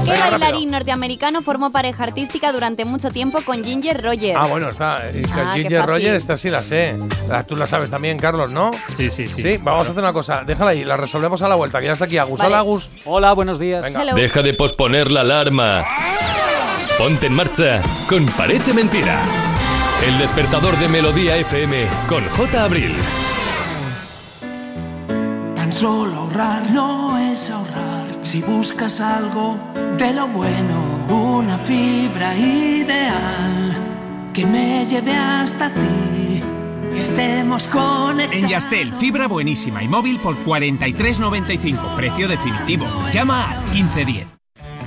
¿Qué 0.09 0.15
Venga, 0.15 0.31
bailarín 0.31 0.71
norteamericano 0.71 1.43
formó 1.43 1.71
pareja 1.71 2.05
artística 2.05 2.53
durante 2.53 2.85
mucho 2.85 3.11
tiempo 3.11 3.41
con 3.43 3.63
Ginger 3.65 4.03
Rogers? 4.03 4.37
Ah, 4.39 4.47
bueno, 4.47 4.69
está. 4.69 5.09
eh, 5.11 5.23
Ah, 5.33 5.51
qué 5.55 5.61
Ginger 5.63 5.81
fácil. 5.81 5.95
Rogers, 5.95 6.17
esta 6.17 6.37
sí 6.37 6.51
la 6.51 6.63
sé. 6.63 6.97
La- 7.29 7.43
Tú 7.45 7.57
la 7.57 7.67
sabes 7.67 7.91
también, 7.91 8.19
Carlos, 8.19 8.51
¿no? 8.51 8.71
Sí, 8.97 9.11
sí, 9.11 9.27
sí. 9.27 9.43
Sí, 9.43 9.57
vamos 9.63 9.87
a 9.87 9.91
hacer 9.91 10.03
una 10.03 10.13
cosa. 10.13 10.43
Déjala 10.45 10.71
ahí, 10.73 10.85
la 10.85 10.97
resolvemos 10.97 11.41
a 11.43 11.49
la 11.49 11.55
vuelta, 11.55 11.81
que 11.81 11.87
ya 11.87 11.93
está 11.93 12.05
aquí 12.07 12.19
Agus. 12.19 12.39
Vale. 12.39 12.49
Hola, 12.49 12.59
Agus. 12.59 12.89
Hola, 13.05 13.33
buenos 13.33 13.59
días. 13.59 13.83
Venga. 13.83 14.03
Hello. 14.03 14.15
Deja 14.15 14.43
de 14.43 14.55
posponer 14.55 15.11
la 15.11 15.21
alarma. 15.21 15.85
Ponte 16.99 17.27
en 17.27 17.35
marcha 17.35 17.81
con 18.09 18.27
Parece 18.27 18.73
Mentira. 18.75 19.21
El 20.07 20.19
despertador 20.19 20.77
de 20.79 20.89
Melodía 20.89 21.37
FM 21.37 21.87
con 22.09 22.25
J. 22.31 22.65
Abril. 22.65 22.95
Tan 25.55 25.73
solo 25.73 26.15
ahorrar 26.15 26.71
no 26.71 27.19
es 27.19 27.51
ahorrar. 27.51 27.98
Si 28.29 28.43
buscas 28.43 29.01
algo 29.01 29.59
de 29.97 30.13
lo 30.13 30.29
bueno, 30.29 31.07
una 31.09 31.57
fibra 31.57 32.37
ideal 32.37 34.31
que 34.35 34.45
me 34.45 34.85
lleve 34.85 35.17
hasta 35.17 35.71
ti. 35.71 36.43
Estemos 36.95 37.67
conectados. 37.69 38.37
En 38.37 38.47
Yastel, 38.47 38.93
fibra 38.93 39.29
buenísima 39.29 39.83
y 39.83 39.89
móvil 39.89 40.21
por 40.21 40.37
43.95, 40.45 41.97
precio 41.97 42.29
definitivo. 42.29 42.87
Llama 43.11 43.51
al 43.51 43.65
1510. 43.73 44.38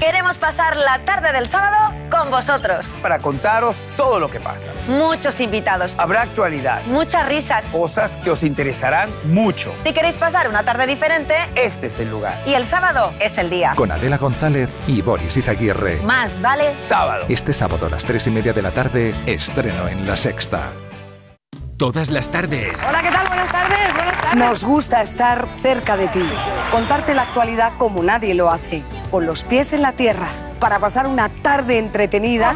Queremos 0.02 0.36
pasar 0.38 0.78
la 0.78 0.98
tarde 1.06 1.32
del 1.32 1.48
sábado 1.48 1.94
con 2.10 2.32
vosotros. 2.32 2.98
Para 3.04 3.20
contaros 3.20 3.84
todo 3.96 4.20
lo 4.20 4.32
que 4.32 4.40
pasa. 4.40 4.72
Muchos 4.88 5.40
invitados, 5.40 5.94
Habrá 5.96 6.24
actualidad, 6.24 6.82
muchas 6.88 7.30
risas. 7.30 7.68
cosas 7.68 8.18
que 8.18 8.32
os 8.32 8.42
interesarán 8.42 9.12
mucho. 9.26 9.72
Si 9.84 9.94
queréis 9.94 10.18
pasar 10.18 10.50
una 10.50 10.64
tarde 10.64 10.88
diferente, 10.88 11.36
Este 11.54 11.86
es 11.86 12.00
el 12.00 12.10
lugar. 12.10 12.34
y 12.48 12.56
el 12.56 12.66
sábado 12.66 13.14
es 13.20 13.38
el 13.38 13.52
día. 13.52 13.74
Con 13.76 13.92
Adela 13.92 14.18
González 14.18 14.72
y 14.88 15.04
Boris 15.04 15.38
Izaguirre. 15.38 15.98
Más 16.02 16.42
vale 16.42 16.76
Sábado. 16.78 17.26
Este 17.30 17.54
sábado 17.54 17.86
a 17.86 17.90
las 17.92 18.04
3 18.04 18.26
y 18.26 18.32
media 18.32 18.54
de 18.54 18.62
la 18.64 18.72
tarde, 18.72 19.14
estreno 19.28 19.88
en 19.88 20.08
La 20.08 20.18
Sexta. 20.18 20.72
Todas 21.78 22.10
las 22.10 22.28
tardes. 22.30 22.74
Hola, 22.90 23.04
¿qué 23.04 23.12
tal? 23.12 23.28
Buenas 23.28 23.52
tardes, 23.52 23.94
buenas 23.94 24.20
tardes. 24.20 24.36
Nos 24.36 24.64
gusta 24.64 25.04
estar 25.04 25.46
cerca 25.62 25.96
de 25.96 26.08
ti, 26.08 26.28
contarte 26.72 27.14
la 27.14 27.22
actualidad 27.24 27.74
como 27.78 28.02
nadie 28.02 28.34
lo 28.34 28.50
hace, 28.52 28.82
con 29.12 29.26
los 29.26 29.44
pies 29.44 29.74
en 29.74 29.82
la 29.82 29.92
tierra, 29.92 30.30
para 30.60 30.80
pasar 30.80 31.06
una 31.06 31.28
tarde 31.30 31.78
entretenida 31.78 32.56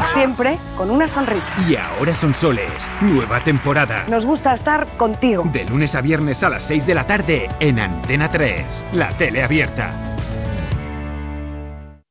y 0.00 0.04
siempre 0.04 0.58
con 0.76 0.90
una 0.90 1.06
sonrisa. 1.08 1.54
Y 1.68 1.76
ahora 1.76 2.14
son 2.14 2.34
soles. 2.34 2.70
Nueva 3.00 3.40
temporada. 3.42 4.04
Nos 4.08 4.26
gusta 4.26 4.52
estar 4.52 4.86
contigo. 4.96 5.44
De 5.52 5.64
lunes 5.64 5.94
a 5.94 6.00
viernes 6.00 6.42
a 6.42 6.50
las 6.50 6.64
6 6.64 6.86
de 6.86 6.94
la 6.94 7.06
tarde 7.06 7.48
en 7.60 7.78
Antena 7.78 8.28
3. 8.28 8.84
La 8.92 9.08
tele 9.10 9.42
abierta. 9.42 9.92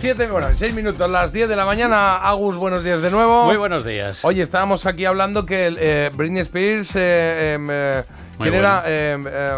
7, 0.00 0.28
bueno, 0.28 0.48
en 0.48 0.56
6 0.56 0.72
minutos, 0.72 1.10
las 1.10 1.30
10 1.30 1.46
de 1.46 1.56
la 1.56 1.66
mañana. 1.66 2.16
Agus, 2.16 2.56
buenos 2.56 2.82
días 2.82 3.02
de 3.02 3.10
nuevo. 3.10 3.44
Muy 3.44 3.58
buenos 3.58 3.84
días. 3.84 4.24
Oye, 4.24 4.40
estábamos 4.42 4.86
aquí 4.86 5.04
hablando 5.04 5.44
que 5.44 5.76
eh, 5.78 6.10
Britney 6.14 6.40
Spears, 6.40 6.96
eh, 6.96 7.52
em, 7.56 7.68
eh, 7.70 8.02
¿quién 8.40 8.54
era? 8.54 8.82
Em, 8.86 9.26
eh, 9.28 9.52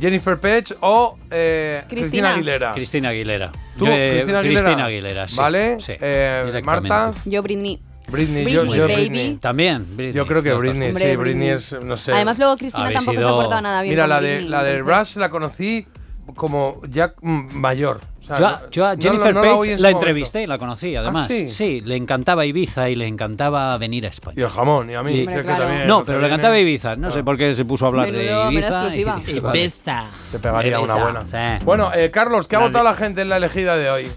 Jennifer 0.00 0.40
Page 0.40 0.76
o 0.80 1.18
eh, 1.30 1.82
Cristina. 1.90 2.32
Aguilera. 2.32 2.72
Cristina 2.72 3.10
Aguilera. 3.10 3.52
¿Tú, 3.78 3.84
Yo, 3.84 3.92
eh, 3.92 4.10
Cristina 4.22 4.38
Aguilera? 4.38 4.60
Cristina 4.62 4.84
Aguilera, 4.86 5.28
sí. 5.28 5.36
¿Vale? 5.36 5.76
sí, 5.78 5.92
Eh. 6.00 6.62
Marta. 6.64 7.12
Yo, 7.26 7.42
Britney. 7.42 7.78
Britney, 8.08 8.44
Britney, 8.44 8.52
yo, 8.54 8.74
yo 8.74 8.82
baby. 8.88 8.94
Britney. 8.94 9.36
También, 9.36 9.84
Britney. 9.94 10.14
Yo 10.14 10.26
creo 10.26 10.42
que 10.42 10.54
Britney, 10.54 10.88
Hombre, 10.88 11.10
sí, 11.10 11.16
Britney 11.16 11.48
Britney. 11.48 11.48
es, 11.50 11.84
no 11.84 11.98
sé. 11.98 12.12
Además, 12.14 12.38
luego 12.38 12.56
Cristina 12.56 12.84
Habéis 12.84 13.04
tampoco 13.04 13.20
se 13.20 13.28
ha 13.28 13.30
portado 13.30 13.60
nada 13.60 13.82
bien 13.82 13.92
Mira, 13.92 14.04
con 14.04 14.10
la 14.10 14.20
de, 14.22 14.40
la 14.40 14.64
de 14.64 14.78
Rush 14.78 15.16
la 15.16 15.28
conocí 15.28 15.86
como 16.34 16.80
ya 16.88 17.12
mm, 17.20 17.54
mayor. 17.58 18.00
Sea, 18.38 18.38
Yo, 18.38 18.46
a- 18.46 18.68
yo 18.70 18.86
a 18.86 18.94
no 18.96 19.00
Jennifer 19.02 19.34
la- 19.34 19.40
no 19.40 19.46
la 19.46 19.56
Page 19.56 19.70
la 19.70 19.76
momento. 19.76 19.88
entrevisté, 19.98 20.46
la 20.46 20.58
conocí, 20.58 20.96
además. 20.96 21.28
¿Ah, 21.30 21.32
sí? 21.34 21.48
sí? 21.48 21.80
le 21.82 21.96
encantaba 21.96 22.44
Ibiza 22.46 22.88
y 22.90 22.94
le 22.94 23.06
encantaba 23.06 23.76
venir 23.78 24.06
a 24.06 24.08
España. 24.08 24.34
Y 24.38 24.42
el 24.42 24.48
jamón, 24.48 24.90
y 24.90 24.94
a 24.94 25.02
mí. 25.02 25.12
Y- 25.20 25.26
que 25.26 25.42
también 25.42 25.86
no, 25.86 26.04
pero 26.04 26.20
le 26.20 26.26
encantaba 26.26 26.58
Ibiza. 26.58 26.96
No 26.96 27.10
sé 27.10 27.20
Ah. 27.20 27.24
por 27.24 27.36
qué 27.36 27.54
se 27.54 27.64
puso 27.64 27.84
a 27.84 27.88
hablar 27.88 28.10
Menudo- 28.10 28.48
de 28.48 28.54
Ibiza. 28.54 28.96
y- 28.96 29.00
y 29.00 29.04
vale. 29.40 29.60
Ibiza. 29.60 30.04
Te 30.32 30.38
pegaría 30.38 30.80
una 30.80 30.94
buena. 30.94 31.26
sí. 31.26 31.64
Bueno, 31.64 31.92
eh, 31.94 32.10
Carlos, 32.10 32.48
¿qué 32.48 32.56
ha 32.56 32.60
La 32.60 32.66
votado 32.66 32.84
la 32.84 32.94
gente 32.94 33.22
en 33.22 33.28
la 33.28 33.36
elegida 33.38 33.76
de 33.76 33.90
hoy? 33.90 34.08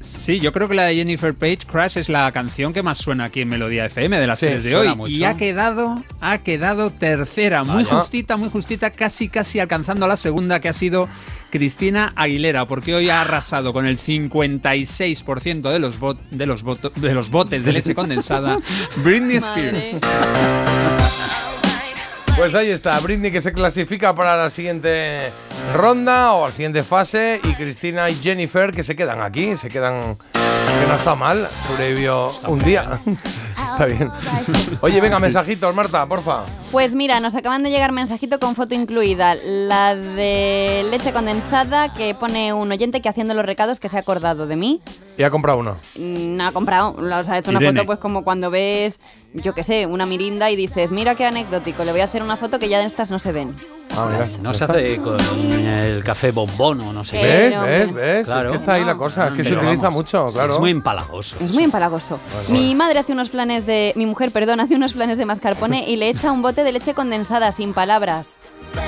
Sí, 0.00 0.38
yo 0.38 0.52
creo 0.52 0.68
que 0.68 0.74
la 0.74 0.82
de 0.84 0.96
Jennifer 0.96 1.34
Page, 1.34 1.60
Crash, 1.66 1.96
es 1.96 2.10
la 2.10 2.30
canción 2.30 2.74
que 2.74 2.82
más 2.82 2.98
suena 2.98 3.24
aquí 3.24 3.40
en 3.40 3.48
Melodía 3.48 3.86
FM 3.86 4.18
de 4.18 4.26
las 4.26 4.38
Sí, 4.38 4.44
tres 4.46 4.62
de 4.64 4.76
hoy. 4.76 4.94
mucho. 4.94 5.10
Y 5.10 5.24
ha 5.24 5.34
quedado, 5.38 6.04
ha 6.20 6.38
quedado 6.42 6.90
tercera, 6.90 7.64
muy 7.64 7.84
Vaya. 7.84 7.96
justita, 8.00 8.36
muy 8.36 8.50
justita, 8.50 8.90
casi 8.90 9.30
casi 9.30 9.60
alcanzando 9.60 10.04
a 10.04 10.08
la 10.08 10.18
segunda, 10.18 10.60
que 10.60 10.68
ha 10.68 10.74
sido 10.74 11.08
Cristina 11.54 12.12
Aguilera, 12.16 12.66
porque 12.66 12.96
hoy 12.96 13.10
ha 13.10 13.20
arrasado 13.20 13.72
con 13.72 13.86
el 13.86 13.96
56% 13.96 15.70
de 15.70 15.78
los, 15.78 16.00
de, 16.32 16.46
los 16.46 16.64
de 16.96 17.14
los 17.14 17.30
botes 17.30 17.64
de 17.64 17.72
leche 17.72 17.94
condensada 17.94 18.58
Britney 19.04 19.36
Spears. 19.36 20.00
Pues 22.36 22.52
ahí 22.56 22.70
está, 22.70 22.98
Britney 22.98 23.30
que 23.30 23.40
se 23.40 23.52
clasifica 23.52 24.14
para 24.14 24.36
la 24.36 24.50
siguiente 24.50 25.30
ronda 25.72 26.32
o 26.34 26.46
la 26.46 26.52
siguiente 26.52 26.82
fase 26.82 27.40
y 27.42 27.54
Cristina 27.54 28.10
y 28.10 28.16
Jennifer 28.16 28.72
que 28.72 28.82
se 28.82 28.96
quedan 28.96 29.22
aquí, 29.22 29.56
se 29.56 29.68
quedan 29.68 30.16
que 30.80 30.88
no 30.88 30.96
está 30.96 31.14
mal, 31.14 31.46
sobrevivió 31.68 32.32
un 32.48 32.58
día. 32.58 32.90
está 33.72 33.86
bien. 33.86 34.10
Oye, 34.80 35.00
venga, 35.00 35.20
mensajitos, 35.20 35.74
Marta, 35.74 36.06
porfa. 36.06 36.44
Pues 36.72 36.94
mira, 36.94 37.20
nos 37.20 37.34
acaban 37.36 37.62
de 37.62 37.70
llegar 37.70 37.92
mensajito 37.92 38.40
con 38.40 38.56
foto 38.56 38.74
incluida. 38.74 39.36
La 39.36 39.94
de 39.94 40.84
leche 40.90 41.12
condensada 41.12 41.94
que 41.94 42.14
pone 42.14 42.52
un 42.52 42.70
oyente 42.70 43.00
que 43.00 43.08
haciendo 43.08 43.34
los 43.34 43.46
recados 43.46 43.78
que 43.78 43.88
se 43.88 43.96
ha 43.96 44.00
acordado 44.00 44.48
de 44.48 44.56
mí. 44.56 44.80
Y 45.16 45.22
ha 45.22 45.30
comprado 45.30 45.58
uno. 45.58 45.76
Mm, 45.96 46.40
ha 46.40 46.52
comprado, 46.52 46.96
o 46.98 47.22
sea, 47.22 47.34
ha 47.34 47.38
hecho 47.38 47.50
una 47.50 47.60
foto 47.60 47.86
pues 47.86 47.98
como 48.00 48.24
cuando 48.24 48.50
ves, 48.50 48.98
yo 49.34 49.52
qué 49.54 49.62
sé, 49.64 49.84
una 49.86 50.06
mirinda 50.06 50.50
y 50.50 50.56
dices, 50.56 50.90
mira 50.90 51.14
qué 51.16 51.26
anecdótico, 51.26 51.84
le 51.84 51.90
voy 51.92 52.00
a 52.00 52.04
hacer 52.04 52.22
una 52.22 52.36
foto 52.36 52.58
que 52.58 52.68
ya 52.68 52.78
de 52.78 52.86
estas 52.86 53.10
no 53.10 53.18
se 53.18 53.32
ven. 53.32 53.54
Ah, 53.96 54.08
mira. 54.10 54.28
No 54.40 54.54
se 54.54 54.64
hace 54.64 54.96
con 54.98 55.18
el 55.20 56.02
café 56.02 56.30
bombón 56.30 56.80
o 56.80 56.92
no 56.92 57.04
sé 57.04 57.18
qué. 57.18 57.26
¿Ves? 57.26 57.60
¿Ves? 57.62 57.94
¿Ves? 57.94 58.26
Claro. 58.26 58.50
Es 58.50 58.56
que 58.56 58.62
está 58.62 58.72
ahí 58.74 58.84
la 58.84 58.96
cosa, 58.96 59.28
es 59.28 59.34
que 59.34 59.44
se 59.44 59.50
Pero 59.50 59.60
utiliza 59.62 59.82
vamos, 59.82 59.94
mucho, 59.96 60.26
claro. 60.32 60.52
Es 60.52 60.58
muy 60.60 60.70
empalagoso. 60.70 61.36
Es 61.40 61.52
muy 61.52 61.64
empalagoso. 61.64 62.18
Bueno. 62.32 62.48
Mi 62.50 62.74
madre 62.74 62.98
hace 63.00 63.12
unos 63.12 63.28
planes 63.28 63.66
de. 63.66 63.92
Mi 63.96 64.06
mujer, 64.06 64.30
perdón, 64.30 64.60
hace 64.60 64.76
unos 64.76 64.92
planes 64.92 65.18
de 65.18 65.26
mascarpone 65.26 65.88
y 65.88 65.96
le 65.96 66.08
echa 66.08 66.32
un 66.32 66.40
bote 66.42 66.64
de 66.64 66.72
leche 66.72 66.94
condensada 66.94 67.52
sin 67.52 67.72
palabras. 67.74 68.28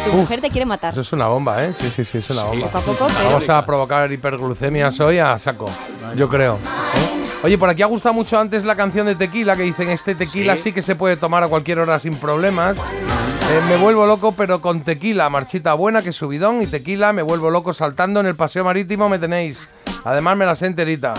Tu 0.04 0.12
mujer 0.16 0.40
te 0.40 0.50
quiere 0.50 0.66
matar. 0.66 0.92
Eso 0.92 1.02
es 1.02 1.12
una 1.12 1.28
bomba, 1.28 1.64
¿eh? 1.64 1.72
Sí, 1.78 1.90
sí, 1.94 2.04
sí, 2.04 2.18
es 2.18 2.30
una 2.30 2.44
bomba. 2.44 2.66
Poco 2.66 2.78
a 2.78 2.80
poco, 2.80 3.06
pero- 3.16 3.30
Vamos 3.30 3.48
a 3.50 3.64
provocar 3.66 4.10
hiperglucemias 4.12 4.98
hoy 5.00 5.18
a 5.18 5.38
saco, 5.38 5.68
yo 6.16 6.28
creo. 6.28 6.54
¿eh? 6.54 7.25
Oye, 7.42 7.58
por 7.58 7.68
aquí 7.68 7.82
ha 7.82 7.86
gustado 7.86 8.14
mucho 8.14 8.38
antes 8.38 8.64
la 8.64 8.74
canción 8.74 9.06
de 9.06 9.14
Tequila, 9.14 9.56
que 9.56 9.62
dicen, 9.62 9.88
este 9.88 10.14
tequila 10.14 10.56
sí, 10.56 10.72
que 10.72 10.82
se 10.82 10.96
puede 10.96 11.16
tomar 11.16 11.44
a 11.44 11.48
cualquier 11.48 11.78
hora 11.78 11.98
sin 12.00 12.16
problemas. 12.16 12.76
Eh, 12.76 13.60
me 13.68 13.76
vuelvo 13.76 14.06
loco, 14.06 14.32
pero 14.32 14.60
con 14.60 14.80
tequila, 14.80 15.28
marchita 15.30 15.74
buena, 15.74 16.02
que 16.02 16.12
subidón, 16.12 16.62
y 16.62 16.66
tequila, 16.66 17.12
me 17.12 17.22
vuelvo 17.22 17.50
loco 17.50 17.72
saltando 17.72 18.18
en 18.20 18.26
el 18.26 18.34
paseo 18.34 18.64
marítimo, 18.64 19.08
me 19.08 19.18
tenéis. 19.18 19.68
Además 20.04 20.36
me 20.36 20.46
la 20.46 20.56
sé 20.56 20.66
enterita. 20.66 21.14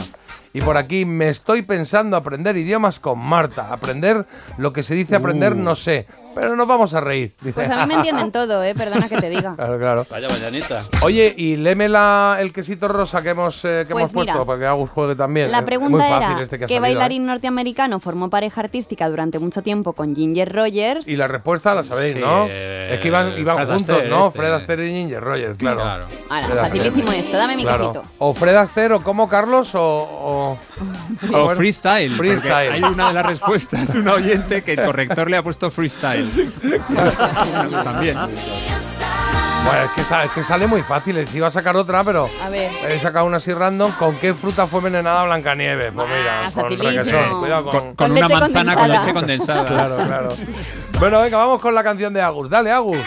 Y 0.53 0.61
por 0.61 0.75
aquí 0.75 1.05
me 1.05 1.29
estoy 1.29 1.61
pensando 1.61 2.17
aprender 2.17 2.57
idiomas 2.57 2.99
con 2.99 3.19
Marta. 3.19 3.71
Aprender 3.71 4.25
lo 4.57 4.73
que 4.73 4.81
se 4.83 4.95
dice 4.95 5.15
aprender, 5.15 5.53
Uh. 5.53 5.57
no 5.57 5.75
sé. 5.75 6.07
Pero 6.39 6.55
nos 6.55 6.67
vamos 6.67 6.93
a 6.93 7.01
reír. 7.01 7.33
dice. 7.41 7.53
Pues 7.53 7.69
a 7.69 7.77
mí 7.85 7.87
me 7.87 7.95
entienden 7.95 8.31
todo, 8.31 8.63
¿eh? 8.63 8.75
Perdona 8.75 9.09
que 9.09 9.17
te 9.17 9.29
diga. 9.29 9.55
Claro, 9.55 9.77
claro. 9.79 10.05
Vaya 10.09 10.29
mañanita. 10.29 10.75
Oye, 11.01 11.33
y 11.35 11.55
léeme 11.55 11.89
la, 11.89 12.37
el 12.39 12.53
quesito 12.53 12.87
rosa 12.87 13.21
que 13.21 13.29
hemos, 13.29 13.63
eh, 13.65 13.85
que 13.87 13.93
Pues 13.93 14.11
hemos 14.11 14.25
puesto 14.25 14.45
para 14.45 14.59
que 14.59 14.65
Agus 14.67 14.89
juegue 14.91 15.15
también. 15.15 15.51
La 15.51 15.59
Eh, 15.59 15.63
pregunta 15.63 15.97
muy 15.97 16.01
fácil 16.07 16.31
era, 16.35 16.43
este 16.43 16.59
que 16.59 16.65
¿qué 16.65 16.75
salido, 16.75 16.81
bailarín 16.81 17.25
norteamericano 17.25 17.99
formó 17.99 18.29
pareja 18.29 18.61
artística 18.61 19.09
durante 19.09 19.39
mucho 19.39 19.61
tiempo 19.63 19.93
con 19.93 20.15
Ginger 20.15 20.53
Rogers? 20.53 21.07
¿eh? 21.07 21.11
Y 21.11 21.15
la 21.15 21.27
respuesta 21.27 21.73
la 21.73 21.83
sabéis, 21.83 22.13
Sí, 22.15 22.19
¿no? 22.19 22.45
eh, 22.49 22.89
es 22.93 22.99
que 22.99 23.07
iban, 23.07 23.37
iban 23.37 23.57
juntos, 23.67 24.03
¿no? 24.09 24.27
este. 24.27 24.37
Fred 24.39 24.53
Astaire 24.53 24.87
y 24.87 24.91
Ginger 24.91 25.21
Rogers, 25.23 25.57
claro. 25.57 25.81
claro. 25.81 26.05
Ahora, 26.29 26.63
facilísimo 26.69 27.11
esto, 27.11 27.35
dame 27.37 27.55
mi 27.55 27.63
Claro. 27.63 27.93
quesito. 27.93 28.13
O 28.19 28.33
Fred 28.33 28.55
Astaire 28.55 28.93
o 28.93 29.01
como 29.01 29.27
Carlos 29.27 29.71
o... 29.73 30.57
O, 31.33 31.49
freestyle. 31.55 32.11
Freestyle. 32.15 32.71
Hay 32.71 32.83
una 32.83 33.07
de 33.07 33.13
las 33.13 33.25
respuestas 33.25 33.91
de 33.93 33.99
un 33.99 34.07
oyente 34.07 34.63
que 34.63 34.73
el 34.73 34.85
corrector 34.85 35.29
le 35.29 35.37
ha 35.37 35.43
puesto 35.43 35.71
freestyle. 35.71 36.26
También. 37.83 38.17
Bueno, 39.65 39.81
es 39.83 39.91
que, 39.95 40.03
sa- 40.03 40.23
es 40.23 40.31
que 40.31 40.43
sale 40.43 40.65
muy 40.67 40.81
fácil. 40.81 41.27
Si 41.27 41.37
iba 41.37 41.47
a 41.47 41.51
sacar 41.51 41.75
otra, 41.75 42.03
pero 42.03 42.29
A 42.45 42.49
ver. 42.49 42.69
he 42.89 42.99
sacado 42.99 43.25
una 43.25 43.37
así 43.37 43.53
random. 43.53 43.91
¿Con 43.93 44.15
qué 44.17 44.33
fruta 44.33 44.65
fue 44.67 44.79
envenenada 44.79 45.25
Blancanieves? 45.25 45.91
Pues 45.93 46.07
mira, 46.07 46.41
con 46.53 46.63
facilísimo. 46.63 46.89
requesón. 47.03 47.39
Cuidado 47.39 47.63
con... 47.65 47.71
Con, 47.71 47.95
Con 47.95 48.11
una 48.11 48.27
leche 48.27 48.39
manzana 48.39 48.73
con 48.75 48.81
condensada. 48.83 49.01
leche 49.05 49.13
condensada. 49.13 49.67
Claro, 49.67 49.97
claro. 50.07 50.29
Bueno, 50.99 51.21
venga, 51.21 51.37
vamos 51.37 51.59
con 51.61 51.75
la 51.75 51.83
canción 51.83 52.13
de 52.13 52.21
Agus. 52.21 52.49
Dale, 52.49 52.71
Agus. 52.71 52.97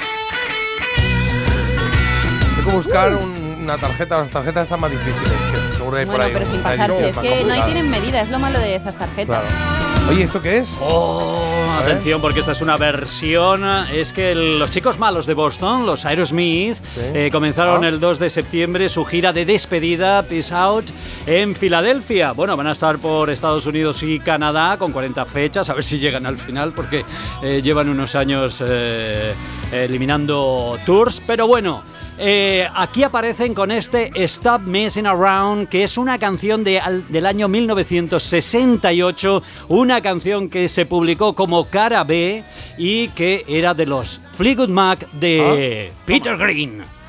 Tengo 2.57 2.71
que 2.71 2.77
buscar 2.77 3.15
un- 3.15 3.59
una 3.63 3.79
tarjeta. 3.79 4.19
Las 4.19 4.31
tarjetas 4.31 4.63
están 4.65 4.81
más 4.81 4.91
difíciles. 4.91 5.33
Que 5.71 5.77
seguro 5.77 5.93
que 5.93 6.01
hay 6.01 6.07
por 6.07 6.17
Bueno, 6.17 6.25
ahí. 6.27 6.33
pero 6.35 6.47
sin 6.47 6.57
Hay 6.67 6.79
pasarse, 6.79 7.09
es 7.09 7.17
más 7.17 7.25
que 7.25 7.45
no 7.45 7.53
hay 7.55 7.63
tienen 7.63 7.89
medida, 7.91 8.21
es 8.21 8.29
lo 8.31 8.39
malo 8.39 8.59
de 8.59 8.75
estas 8.75 8.97
tarjetas. 8.97 9.41
Claro. 9.41 9.90
Oye, 10.11 10.25
¿esto 10.25 10.43
qué 10.43 10.59
es? 10.59 10.77
Oh, 10.81 11.67
atención, 11.81 12.21
porque 12.21 12.41
esta 12.41 12.51
es 12.53 12.61
una 12.63 12.77
versión. 12.77 13.63
Es 13.93 14.13
que 14.13 14.33
el- 14.33 14.59
los 14.59 14.71
chicos 14.73 14.99
malos 14.99 15.25
de 15.25 15.35
Boston, 15.35 15.87
los 15.87 16.05
Aerosmith, 16.05 16.79
eh, 17.15 17.29
comenzaron 17.31 17.85
Ah. 17.85 17.89
el 17.89 18.01
2 18.01 18.19
de 18.19 18.29
septiembre 18.29 18.89
su 18.89 19.05
gira 19.05 19.33
de 19.33 19.45
despedida, 19.47 20.25
Peace 20.25 20.53
Out, 20.53 20.87
en 21.27 21.55
Filadelfia. 21.55 22.33
Bueno, 22.33 22.57
van 22.57 22.67
a 22.67 22.73
estar 22.73 22.99
por 22.99 23.31
Estados 23.31 23.67
Unidos 23.67 24.03
y 24.03 24.19
Canadá 24.19 24.77
con 24.79 24.91
40 24.91 25.25
fechas, 25.27 25.71
a 25.71 25.75
ver 25.75 25.85
si 25.85 25.99
llegan 26.01 26.27
al 26.27 26.39
final, 26.39 26.73
porque 26.75 27.05
eh, 27.43 27.61
llevan 27.63 27.89
unos 27.89 28.17
años 28.17 28.65
eh, 28.67 29.33
eliminando 29.71 30.77
tours. 30.85 31.23
Pero 31.25 31.47
bueno. 31.47 31.83
Eh, 32.23 32.69
aquí 32.75 33.03
aparecen 33.03 33.55
con 33.55 33.71
este 33.71 34.13
Stop 34.25 34.61
Messing 34.63 35.07
Around, 35.07 35.69
que 35.69 35.85
es 35.85 35.97
una 35.97 36.19
canción 36.19 36.63
de, 36.63 36.81
del 37.09 37.25
año 37.25 37.49
1968, 37.49 39.43
una 39.69 40.03
canción 40.03 40.51
que 40.51 40.69
se 40.69 40.85
publicó 40.85 41.35
como 41.35 41.65
cara 41.65 42.05
B 42.05 42.45
y 42.77 43.09
que 43.09 43.45
era 43.49 43.73
de 43.73 43.87
los 43.87 44.21
Fleetwood 44.35 44.69
Mac 44.69 45.11
de 45.13 45.93
Peter 46.05 46.37
Green. 46.37 47.00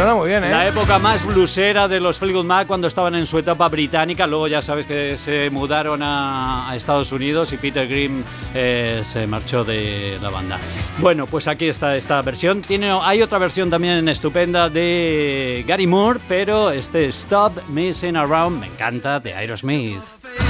¿Eh? 0.00 0.40
La 0.40 0.68
época 0.68 1.00
más 1.00 1.24
blusera 1.24 1.88
de 1.88 1.98
los 1.98 2.20
Fleetwood 2.20 2.44
Mac 2.44 2.68
cuando 2.68 2.86
estaban 2.86 3.16
en 3.16 3.26
su 3.26 3.36
etapa 3.36 3.68
británica. 3.68 4.28
Luego 4.28 4.46
ya 4.46 4.62
sabes 4.62 4.86
que 4.86 5.18
se 5.18 5.50
mudaron 5.50 6.00
a, 6.04 6.72
Estados 6.76 7.10
Unidos 7.10 7.52
y 7.52 7.56
Peter 7.56 7.88
Green 7.88 8.24
eh, 8.54 9.00
se 9.02 9.26
marchó 9.26 9.64
de 9.64 10.16
la 10.22 10.30
banda. 10.30 10.60
Bueno, 10.98 11.26
pues 11.26 11.48
aquí 11.48 11.66
está 11.66 11.96
esta 11.96 12.22
versión. 12.22 12.60
Tiene, 12.60 12.96
hay 13.02 13.22
otra 13.22 13.38
versión 13.38 13.70
también 13.70 14.08
estupenda 14.08 14.70
de 14.70 15.64
Gary 15.66 15.88
Moore, 15.88 16.20
pero 16.28 16.70
este 16.70 17.06
Stop 17.06 17.68
Messing 17.68 18.16
Around 18.16 18.60
me 18.60 18.66
encanta 18.66 19.18
de 19.18 19.34
Aerosmith. 19.34 20.47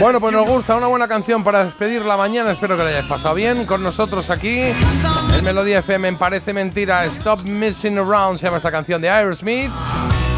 Bueno, 0.00 0.20
pues 0.20 0.34
nos 0.34 0.46
gusta 0.46 0.76
una 0.76 0.86
buena 0.86 1.08
canción 1.08 1.42
para 1.42 1.64
despedir 1.64 2.04
la 2.04 2.16
mañana. 2.16 2.52
Espero 2.52 2.76
que 2.76 2.84
la 2.84 2.90
hayáis 2.90 3.06
pasado 3.06 3.34
bien 3.34 3.64
con 3.66 3.82
nosotros 3.82 4.30
aquí. 4.30 4.60
El 5.34 5.42
Melodía 5.42 5.80
FM 5.80 6.08
en 6.08 6.16
Parece 6.16 6.52
Mentira. 6.52 7.04
Stop 7.06 7.42
Missing 7.42 7.98
Around 7.98 8.38
se 8.38 8.46
llama 8.46 8.58
esta 8.58 8.70
canción 8.70 9.00
de 9.02 9.10
Aerosmith. 9.10 9.70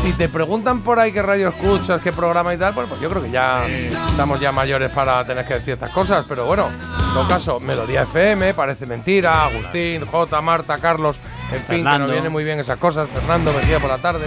Si 0.02 0.14
te 0.14 0.30
preguntan 0.30 0.80
por 0.80 0.98
ahí 0.98 1.12
qué 1.12 1.20
radio 1.20 1.48
escuchas, 1.48 2.00
qué 2.00 2.10
programa 2.10 2.54
y 2.54 2.56
tal, 2.56 2.72
pues, 2.72 2.88
pues 2.88 3.00
yo 3.02 3.10
creo 3.10 3.22
que 3.22 3.30
ya 3.30 3.66
estamos 3.66 4.40
ya 4.40 4.50
mayores 4.50 4.90
para 4.92 5.22
tener 5.26 5.44
que 5.44 5.54
decir 5.54 5.74
estas 5.74 5.90
cosas. 5.90 6.24
Pero 6.26 6.46
bueno, 6.46 6.68
en 6.68 7.14
todo 7.14 7.28
caso, 7.28 7.60
Melodía 7.60 8.02
FM, 8.02 8.54
Parece 8.54 8.86
Mentira, 8.86 9.44
Agustín, 9.44 10.06
J, 10.06 10.40
Marta, 10.40 10.78
Carlos, 10.78 11.16
en 11.52 11.62
fin, 11.64 11.84
que 11.84 11.98
nos 11.98 12.10
vienen 12.10 12.32
muy 12.32 12.44
bien 12.44 12.58
esas 12.58 12.78
cosas. 12.78 13.10
Fernando, 13.12 13.52
vendía 13.52 13.78
por 13.78 13.90
la 13.90 13.98
tarde. 13.98 14.26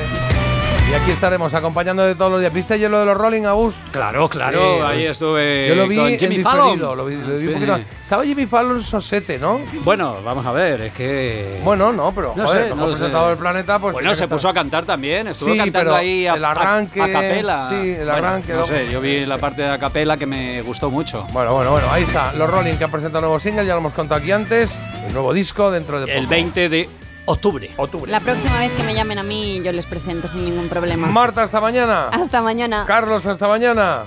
Y 0.90 0.96
aquí 0.96 1.10
estaremos 1.12 1.52
acompañando 1.56 2.04
de 2.04 2.14
todos 2.14 2.32
los 2.34 2.40
días. 2.42 2.54
¿Viste 2.54 2.76
ayer 2.76 2.88
lo 2.92 3.00
de 3.00 3.06
los 3.06 3.18
Rolling, 3.18 3.46
Agus? 3.46 3.74
Claro, 3.92 4.30
claro, 4.30 4.60
Sí, 4.76 4.82
ahí 4.86 5.06
estuve 5.08 5.68
Yo 5.70 5.74
lo 5.76 5.88
vi 5.88 5.96
con 5.96 6.08
en 6.08 6.20
Jimmy 6.20 6.38
diferido, 6.38 6.64
Fallon. 6.70 6.98
Lo 6.98 7.06
vi, 7.06 7.16
lo 7.16 7.28
vi 7.30 7.38
Sí. 7.40 7.48
un 7.48 7.54
poquito. 7.54 7.80
Estaba 8.04 8.24
Jimmy 8.24 8.46
Fallon 8.46 8.84
sosete, 8.84 9.40
¿no? 9.40 9.60
Bueno, 9.84 10.18
vamos 10.24 10.46
a 10.46 10.52
ver, 10.52 10.82
es 10.82 10.94
que... 10.94 11.60
Bueno, 11.64 11.92
no, 11.94 12.12
pero 12.14 12.34
No 12.36 12.46
joder, 12.46 12.64
sé, 12.66 12.70
como 12.70 12.82
no 12.86 12.92
presentado 12.92 13.32
el 13.32 13.38
planeta, 13.38 13.80
pues. 13.80 13.94
Bueno, 13.94 14.14
se 14.14 14.28
puso 14.28 14.50
a 14.50 14.54
cantar 14.54 14.86
también, 14.86 15.30
estuvo 15.30 15.52
Sí, 15.54 15.58
cantando 15.58 15.80
pero 15.92 15.96
ahí 15.96 16.28
a, 16.28 16.36
el 16.36 16.46
arranque, 16.46 17.02
a, 17.02 17.06
a 17.06 17.12
capela. 17.12 17.68
sí, 17.70 17.76
el 17.90 17.96
Bueno, 18.06 18.14
arranque, 18.14 18.50
no 18.50 18.60
luego- 18.60 18.68
sé, 18.76 18.92
yo 18.92 19.02
vi 19.02 19.26
la 19.26 19.38
parte 19.40 19.64
de 19.64 19.70
a 19.70 19.80
capela 19.80 20.16
que 20.18 20.28
me 20.28 20.62
gustó 20.62 20.92
mucho. 20.92 21.26
Bueno, 21.32 21.56
bueno, 21.56 21.72
bueno, 21.72 21.88
ahí 21.92 22.04
está. 22.04 22.34
Los 22.34 22.48
Rolling 22.48 22.76
que 22.76 22.84
han 22.84 22.92
presentado 22.92 23.22
nuevo 23.22 23.40
single, 23.40 23.66
ya 23.66 23.74
lo 23.74 23.80
hemos 23.80 23.94
contado 23.94 24.22
aquí 24.22 24.32
antes. 24.32 24.80
El 25.08 25.14
nuevo 25.14 25.34
disco 25.34 25.72
dentro 25.72 26.00
de 26.06 26.12
El 26.14 26.24
poco. 26.26 26.30
20 26.30 26.70
de 26.70 26.90
octubre. 27.26 27.70
Octubre. 27.78 28.12
La 28.12 28.20
próxima 28.20 28.60
vez 28.60 28.72
que 28.74 28.84
me 28.84 28.94
llamen 28.94 29.20
a 29.20 29.24
mí, 29.24 29.62
yo 29.64 29.72
les 29.72 29.86
presento 29.86 30.28
sin 30.28 30.46
ningún 30.46 30.70
problema. 30.70 31.08
Marta, 31.08 31.44
hasta 31.44 31.62
mañana. 31.62 32.10
Hasta 32.10 32.42
mañana. 32.42 32.86
Carlos, 32.86 33.26
hasta 33.26 33.48
mañana. 33.48 34.04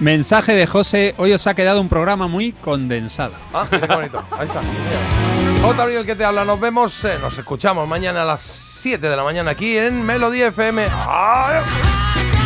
Mensaje 0.00 0.52
de 0.54 0.66
José, 0.66 1.14
hoy 1.18 1.32
os 1.32 1.46
ha 1.48 1.54
quedado 1.54 1.80
un 1.80 1.88
programa 1.88 2.28
muy 2.28 2.52
condensado. 2.52 3.32
Ah, 3.52 3.66
qué 3.68 3.78
bonito. 3.78 4.22
Ahí 4.30 4.46
está. 4.46 4.60
J. 5.60 5.82
Abril 5.82 6.06
que 6.06 6.14
te 6.14 6.24
habla. 6.24 6.44
Nos 6.44 6.60
vemos, 6.60 7.04
eh, 7.04 7.18
nos 7.20 7.36
escuchamos 7.36 7.88
mañana 7.88 8.22
a 8.22 8.24
las 8.24 8.40
7 8.40 9.08
de 9.08 9.16
la 9.16 9.24
mañana 9.24 9.50
aquí 9.50 9.76
en 9.76 10.04
Melodía 10.04 10.48
FM. 10.48 10.86
Adiós. 10.86 12.37